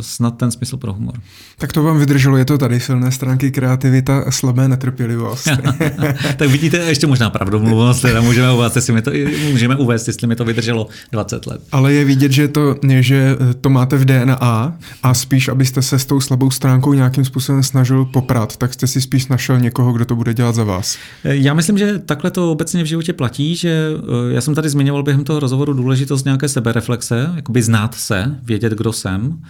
snad 0.00 0.36
ten 0.36 0.50
smysl 0.50 0.76
pro 0.76 0.92
humor. 0.92 1.14
Tak 1.58 1.72
to 1.72 1.82
vám 1.82 1.98
vydrželo, 1.98 2.36
je 2.36 2.44
to 2.44 2.58
tady 2.58 2.80
silné 2.80 3.12
stránky 3.12 3.50
kreativita 3.50 4.18
a 4.18 4.30
slabé 4.30 4.68
netrpělivost. 4.68 5.48
tak 6.36 6.48
vidíte 6.48 6.76
ještě 6.76 7.06
možná 7.06 7.30
pravdomluvnost, 7.30 8.02
teda 8.02 8.20
můžeme 8.20 8.52
uvést, 8.52 8.76
jestli 8.76 8.92
mi 8.92 9.02
to, 9.02 9.10
můžeme 9.50 9.76
uvést, 9.76 10.06
jestli 10.06 10.26
mi 10.26 10.36
to 10.36 10.44
vydrželo 10.44 10.86
20 11.12 11.46
let. 11.46 11.60
Ale 11.72 11.92
je 11.92 12.04
vidět, 12.04 12.32
že 12.32 12.48
to, 12.48 12.76
že 13.00 13.36
to 13.60 13.70
máte 13.70 13.96
v 13.96 14.04
DNA 14.04 14.76
a 15.02 15.14
spíš, 15.14 15.48
abyste 15.48 15.82
se 15.82 15.98
s 15.98 16.04
tou 16.04 16.20
slabou 16.20 16.50
stránkou 16.50 16.92
nějakým 16.92 17.24
způsobem 17.24 17.62
snažil 17.62 18.04
poprat, 18.20 18.56
tak 18.56 18.74
jste 18.74 18.86
si 18.86 19.00
spíš 19.00 19.26
našel 19.26 19.60
někoho, 19.60 19.92
kdo 19.92 20.04
to 20.04 20.16
bude 20.16 20.34
dělat 20.34 20.54
za 20.54 20.64
vás. 20.64 20.98
Já 21.24 21.54
myslím, 21.54 21.78
že 21.78 21.98
takhle 21.98 22.30
to 22.30 22.52
obecně 22.52 22.82
v 22.82 22.86
životě 22.86 23.12
platí, 23.12 23.56
že 23.56 23.90
eh, 23.98 24.34
já 24.34 24.40
jsem 24.40 24.54
tady 24.54 24.68
zmiňoval 24.68 25.02
během 25.02 25.24
toho 25.24 25.40
rozhovoru 25.40 25.72
důležitost 25.72 26.24
nějaké 26.24 26.48
sebereflexe, 26.48 27.30
jakoby 27.36 27.62
znát 27.62 27.94
se, 27.94 28.38
vědět, 28.42 28.72
kdo 28.72 28.92
jsem. 28.92 29.42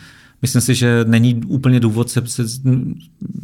Myslím 0.42 0.62
si, 0.62 0.74
že 0.74 1.04
není 1.08 1.40
úplně 1.46 1.80
důvod 1.80 2.10
se, 2.10 2.26
se, 2.26 2.42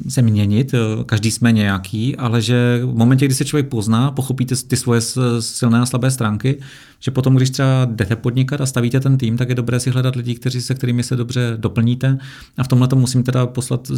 se 0.09 0.23
měnit, 0.23 0.75
každý 1.07 1.31
jsme 1.31 1.53
nějaký, 1.53 2.17
ale 2.17 2.43
že 2.43 2.81
v 2.85 2.95
momentě, 2.97 3.25
kdy 3.25 3.35
se 3.35 3.45
člověk 3.45 3.69
pozná, 3.69 4.11
pochopíte 4.11 4.55
ty 4.57 4.77
svoje 4.77 5.01
silné 5.41 5.81
a 5.81 5.87
slabé 5.87 6.11
stránky, 6.11 6.61
že 7.01 7.11
potom, 7.11 7.35
když 7.35 7.51
třeba 7.51 7.85
jdete 7.85 8.17
podnikat 8.17 8.61
a 8.61 8.67
stavíte 8.67 9.01
ten 9.01 9.19
tým, 9.19 9.37
tak 9.37 9.49
je 9.49 9.55
dobré 9.55 9.81
si 9.81 9.91
hledat 9.91 10.17
lidi, 10.17 10.35
kteří, 10.35 10.61
se 10.61 10.75
kterými 10.75 11.03
se 11.03 11.17
dobře 11.17 11.55
doplníte. 11.57 12.19
A 12.59 12.65
v 12.65 12.69
tomhle 12.69 12.89
to 12.89 12.97
musím 12.97 13.23
teda 13.23 13.47
poslat 13.47 13.91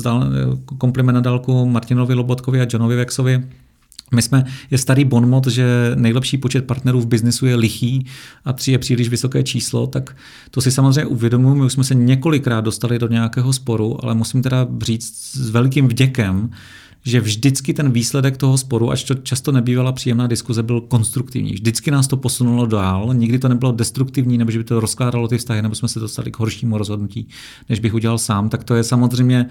kompliment 0.78 1.15
na 1.15 1.20
dálku 1.20 1.66
Martinovi 1.66 2.15
Lobotkovi 2.15 2.60
a 2.60 2.66
Johnovi 2.73 2.97
Vexovi, 2.97 3.44
my 4.14 4.22
jsme, 4.22 4.44
je 4.70 4.78
starý 4.78 5.04
bonmot, 5.04 5.46
že 5.46 5.92
nejlepší 5.94 6.38
počet 6.38 6.66
partnerů 6.66 7.00
v 7.00 7.06
biznesu 7.06 7.46
je 7.46 7.54
lichý 7.54 8.06
a 8.44 8.52
tři 8.52 8.72
je 8.72 8.78
příliš 8.78 9.08
vysoké 9.08 9.42
číslo, 9.42 9.86
tak 9.86 10.16
to 10.50 10.60
si 10.60 10.70
samozřejmě 10.70 11.04
uvědomuji. 11.04 11.54
My 11.54 11.64
už 11.64 11.72
jsme 11.72 11.84
se 11.84 11.94
několikrát 11.94 12.60
dostali 12.60 12.98
do 12.98 13.08
nějakého 13.08 13.52
sporu, 13.52 14.04
ale 14.04 14.14
musím 14.14 14.42
teda 14.42 14.66
říct 14.82 15.14
s 15.32 15.50
velikým 15.50 15.88
vděkem, 15.88 16.50
že 17.04 17.20
vždycky 17.20 17.74
ten 17.74 17.92
výsledek 17.92 18.36
toho 18.36 18.58
sporu, 18.58 18.90
až 18.90 19.04
to 19.04 19.14
často 19.14 19.52
nebývala 19.52 19.92
příjemná 19.92 20.26
diskuze, 20.26 20.62
byl 20.62 20.80
konstruktivní. 20.80 21.52
Vždycky 21.52 21.90
nás 21.90 22.06
to 22.06 22.16
posunulo 22.16 22.66
dál, 22.66 23.10
nikdy 23.14 23.38
to 23.38 23.48
nebylo 23.48 23.72
destruktivní, 23.72 24.38
nebo 24.38 24.50
že 24.50 24.58
by 24.58 24.64
to 24.64 24.80
rozkládalo 24.80 25.28
ty 25.28 25.38
vztahy, 25.38 25.62
nebo 25.62 25.74
jsme 25.74 25.88
se 25.88 26.00
dostali 26.00 26.30
k 26.30 26.38
horšímu 26.38 26.78
rozhodnutí, 26.78 27.28
než 27.68 27.80
bych 27.80 27.94
udělal 27.94 28.18
sám. 28.18 28.48
Tak 28.48 28.64
to 28.64 28.74
je 28.74 28.84
samozřejmě 28.84 29.46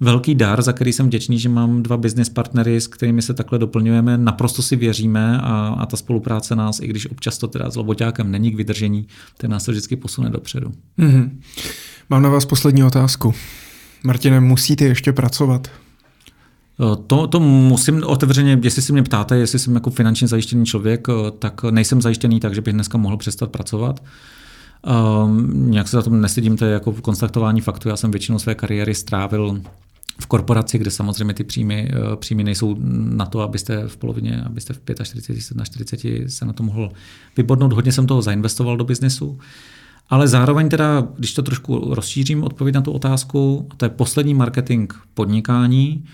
velký 0.00 0.34
dar, 0.34 0.62
za 0.62 0.72
který 0.72 0.92
jsem 0.92 1.06
vděčný, 1.06 1.38
že 1.38 1.48
mám 1.48 1.82
dva 1.82 1.96
business 1.96 2.28
partnery, 2.28 2.80
s 2.80 2.86
kterými 2.86 3.22
se 3.22 3.34
takhle 3.34 3.58
doplňujeme, 3.58 4.18
naprosto 4.18 4.62
si 4.62 4.76
věříme 4.76 5.40
a, 5.40 5.76
a 5.78 5.86
ta 5.86 5.96
spolupráce 5.96 6.56
nás, 6.56 6.80
i 6.80 6.86
když 6.86 7.10
občas 7.10 7.38
to 7.38 7.48
teda 7.48 7.70
s 7.70 7.76
loboťákem 7.76 8.30
není 8.30 8.50
k 8.50 8.56
vydržení, 8.56 9.06
tak 9.36 9.50
nás 9.50 9.64
to 9.64 9.70
vždycky 9.70 9.96
posune 9.96 10.30
dopředu. 10.30 10.72
Mm-hmm. 10.98 11.30
Mám 12.10 12.22
na 12.22 12.28
vás 12.28 12.46
poslední 12.46 12.84
otázku. 12.84 13.34
Martine, 14.04 14.40
musíte 14.40 14.84
ještě 14.84 15.12
pracovat? 15.12 15.68
To, 17.06 17.26
to 17.26 17.40
musím 17.40 18.02
otevřeně, 18.06 18.60
jestli 18.62 18.82
si 18.82 18.92
mě 18.92 19.02
ptáte, 19.02 19.36
jestli 19.36 19.58
jsem 19.58 19.74
jako 19.74 19.90
finančně 19.90 20.28
zajištěný 20.28 20.66
člověk, 20.66 21.06
tak 21.38 21.64
nejsem 21.64 22.02
zajištěný 22.02 22.40
tak, 22.40 22.54
že 22.54 22.60
bych 22.60 22.74
dneska 22.74 22.98
mohl 22.98 23.16
přestat 23.16 23.50
pracovat. 23.50 24.02
Um, 25.24 25.70
nějak 25.70 25.88
se 25.88 25.96
za 25.96 26.02
tom 26.02 26.20
nestydím, 26.20 26.56
to 26.56 26.64
je 26.64 26.72
jako 26.72 26.92
v 26.92 27.00
konstatování 27.00 27.60
faktu. 27.60 27.88
Já 27.88 27.96
jsem 27.96 28.10
většinou 28.10 28.38
své 28.38 28.54
kariéry 28.54 28.94
strávil 28.94 29.60
v 30.20 30.26
korporaci, 30.26 30.78
kde 30.78 30.90
samozřejmě 30.90 31.34
ty 31.34 31.44
příjmy, 31.44 31.90
eh, 31.92 32.16
příjmy 32.16 32.44
nejsou 32.44 32.76
na 33.16 33.26
to, 33.26 33.40
abyste 33.40 33.88
v 33.88 33.96
polovině, 33.96 34.42
abyste 34.46 34.74
v 34.74 34.80
45, 35.04 35.54
na 35.54 35.64
40 35.64 36.28
se 36.28 36.44
na 36.44 36.52
to 36.52 36.62
mohl 36.62 36.90
vybodnout. 37.36 37.72
Hodně 37.72 37.92
jsem 37.92 38.06
toho 38.06 38.22
zainvestoval 38.22 38.76
do 38.76 38.84
biznesu. 38.84 39.38
Ale 40.10 40.28
zároveň 40.28 40.68
teda, 40.68 41.08
když 41.16 41.34
to 41.34 41.42
trošku 41.42 41.94
rozšířím, 41.94 42.44
odpověď 42.44 42.74
na 42.74 42.80
tu 42.80 42.92
otázku, 42.92 43.68
to 43.76 43.84
je 43.84 43.88
poslední 43.88 44.34
marketing 44.34 44.92
podnikání, 45.14 46.04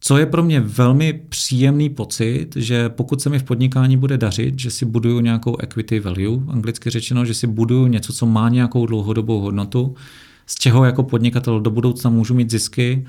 co 0.00 0.18
je 0.18 0.26
pro 0.26 0.42
mě 0.42 0.60
velmi 0.60 1.12
příjemný 1.28 1.88
pocit, 1.88 2.48
že 2.56 2.88
pokud 2.88 3.20
se 3.22 3.30
mi 3.30 3.38
v 3.38 3.42
podnikání 3.42 3.96
bude 3.96 4.18
dařit, 4.18 4.58
že 4.58 4.70
si 4.70 4.84
buduju 4.84 5.20
nějakou 5.20 5.56
equity 5.60 6.00
value, 6.00 6.42
anglicky 6.48 6.90
řečeno, 6.90 7.24
že 7.24 7.34
si 7.34 7.46
buduju 7.46 7.86
něco, 7.86 8.12
co 8.12 8.26
má 8.26 8.48
nějakou 8.48 8.86
dlouhodobou 8.86 9.40
hodnotu, 9.40 9.94
z 10.50 10.54
čeho 10.54 10.84
jako 10.84 11.02
podnikatel 11.02 11.60
do 11.60 11.70
budoucna 11.70 12.10
můžu 12.10 12.34
mít 12.34 12.50
zisky, 12.50 13.06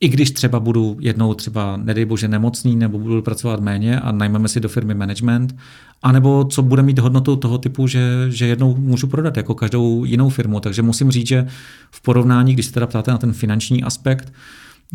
i 0.00 0.08
když 0.08 0.30
třeba 0.30 0.60
budu 0.60 0.96
jednou 1.00 1.34
třeba, 1.34 1.76
nedej 1.76 2.04
bože, 2.04 2.28
nemocný 2.28 2.76
nebo 2.76 2.98
budu 2.98 3.22
pracovat 3.22 3.60
méně 3.60 4.00
a 4.00 4.12
najmeme 4.12 4.48
si 4.48 4.60
do 4.60 4.68
firmy 4.68 4.94
management, 4.94 5.56
anebo 6.02 6.44
co 6.44 6.62
bude 6.62 6.82
mít 6.82 6.98
hodnotu 6.98 7.36
toho 7.36 7.58
typu, 7.58 7.86
že, 7.86 8.26
že 8.28 8.46
jednou 8.46 8.76
můžu 8.76 9.06
prodat 9.06 9.36
jako 9.36 9.54
každou 9.54 10.04
jinou 10.04 10.28
firmu. 10.28 10.60
Takže 10.60 10.82
musím 10.82 11.10
říct, 11.10 11.26
že 11.26 11.46
v 11.90 12.02
porovnání, 12.02 12.52
když 12.52 12.66
se 12.66 12.72
teda 12.72 12.86
ptáte 12.86 13.10
na 13.10 13.18
ten 13.18 13.32
finanční 13.32 13.84
aspekt, 13.84 14.32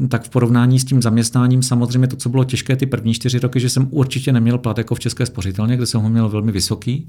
tak 0.10 0.24
v 0.24 0.30
porovnání 0.30 0.80
s 0.80 0.86
tím 0.86 1.02
zaměstnáním 1.02 1.64
samozřejmě 1.64 2.08
to, 2.08 2.16
co 2.16 2.30
bylo 2.30 2.44
těžké 2.44 2.76
ty 2.76 2.86
první 2.86 3.14
čtyři 3.14 3.40
roky, 3.40 3.60
že 3.60 3.70
jsem 3.70 3.88
určitě 3.92 4.34
neměl 4.34 4.58
plat 4.58 4.78
jako 4.78 4.96
v 4.96 5.00
České 5.00 5.26
spořitelně, 5.26 5.78
kde 5.78 5.86
jsem 5.86 6.02
ho 6.02 6.10
měl 6.10 6.30
velmi 6.30 6.52
vysoký. 6.52 7.08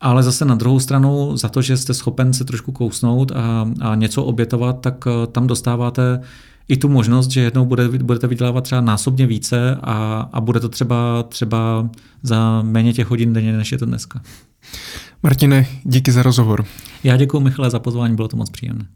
Ale 0.00 0.22
zase 0.22 0.44
na 0.44 0.54
druhou 0.54 0.80
stranu, 0.80 1.36
za 1.36 1.48
to, 1.48 1.62
že 1.62 1.76
jste 1.76 1.94
schopen 1.94 2.32
se 2.32 2.44
trošku 2.44 2.72
kousnout 2.72 3.32
a, 3.32 3.68
a 3.80 3.94
něco 3.94 4.24
obětovat, 4.24 4.80
tak 4.80 5.04
eh, 5.06 5.26
tam 5.26 5.46
dostáváte 5.46 6.20
i 6.68 6.76
tu 6.76 6.88
možnost, 6.88 7.30
že 7.30 7.40
jednou 7.40 7.64
bude, 7.64 7.88
budete 7.88 8.26
vydělávat 8.26 8.64
třeba 8.64 8.80
násobně 8.80 9.26
více 9.26 9.76
a, 9.82 10.28
a 10.32 10.40
bude 10.40 10.60
to 10.60 10.68
třeba, 10.68 11.22
třeba 11.22 11.90
za 12.22 12.62
méně 12.62 12.92
těch 12.92 13.06
hodin 13.06 13.32
denně, 13.32 13.52
než 13.56 13.72
je 13.72 13.78
to 13.78 13.86
dneska. 13.86 14.20
Martine, 15.22 15.66
díky 15.84 16.12
za 16.12 16.22
rozhovor. 16.22 16.64
Já 17.04 17.16
děkuji 17.16 17.40
Michale 17.40 17.70
za 17.70 17.78
pozvání, 17.78 18.16
bylo 18.16 18.28
to 18.28 18.36
moc 18.36 18.50
příjemné. 18.50 18.86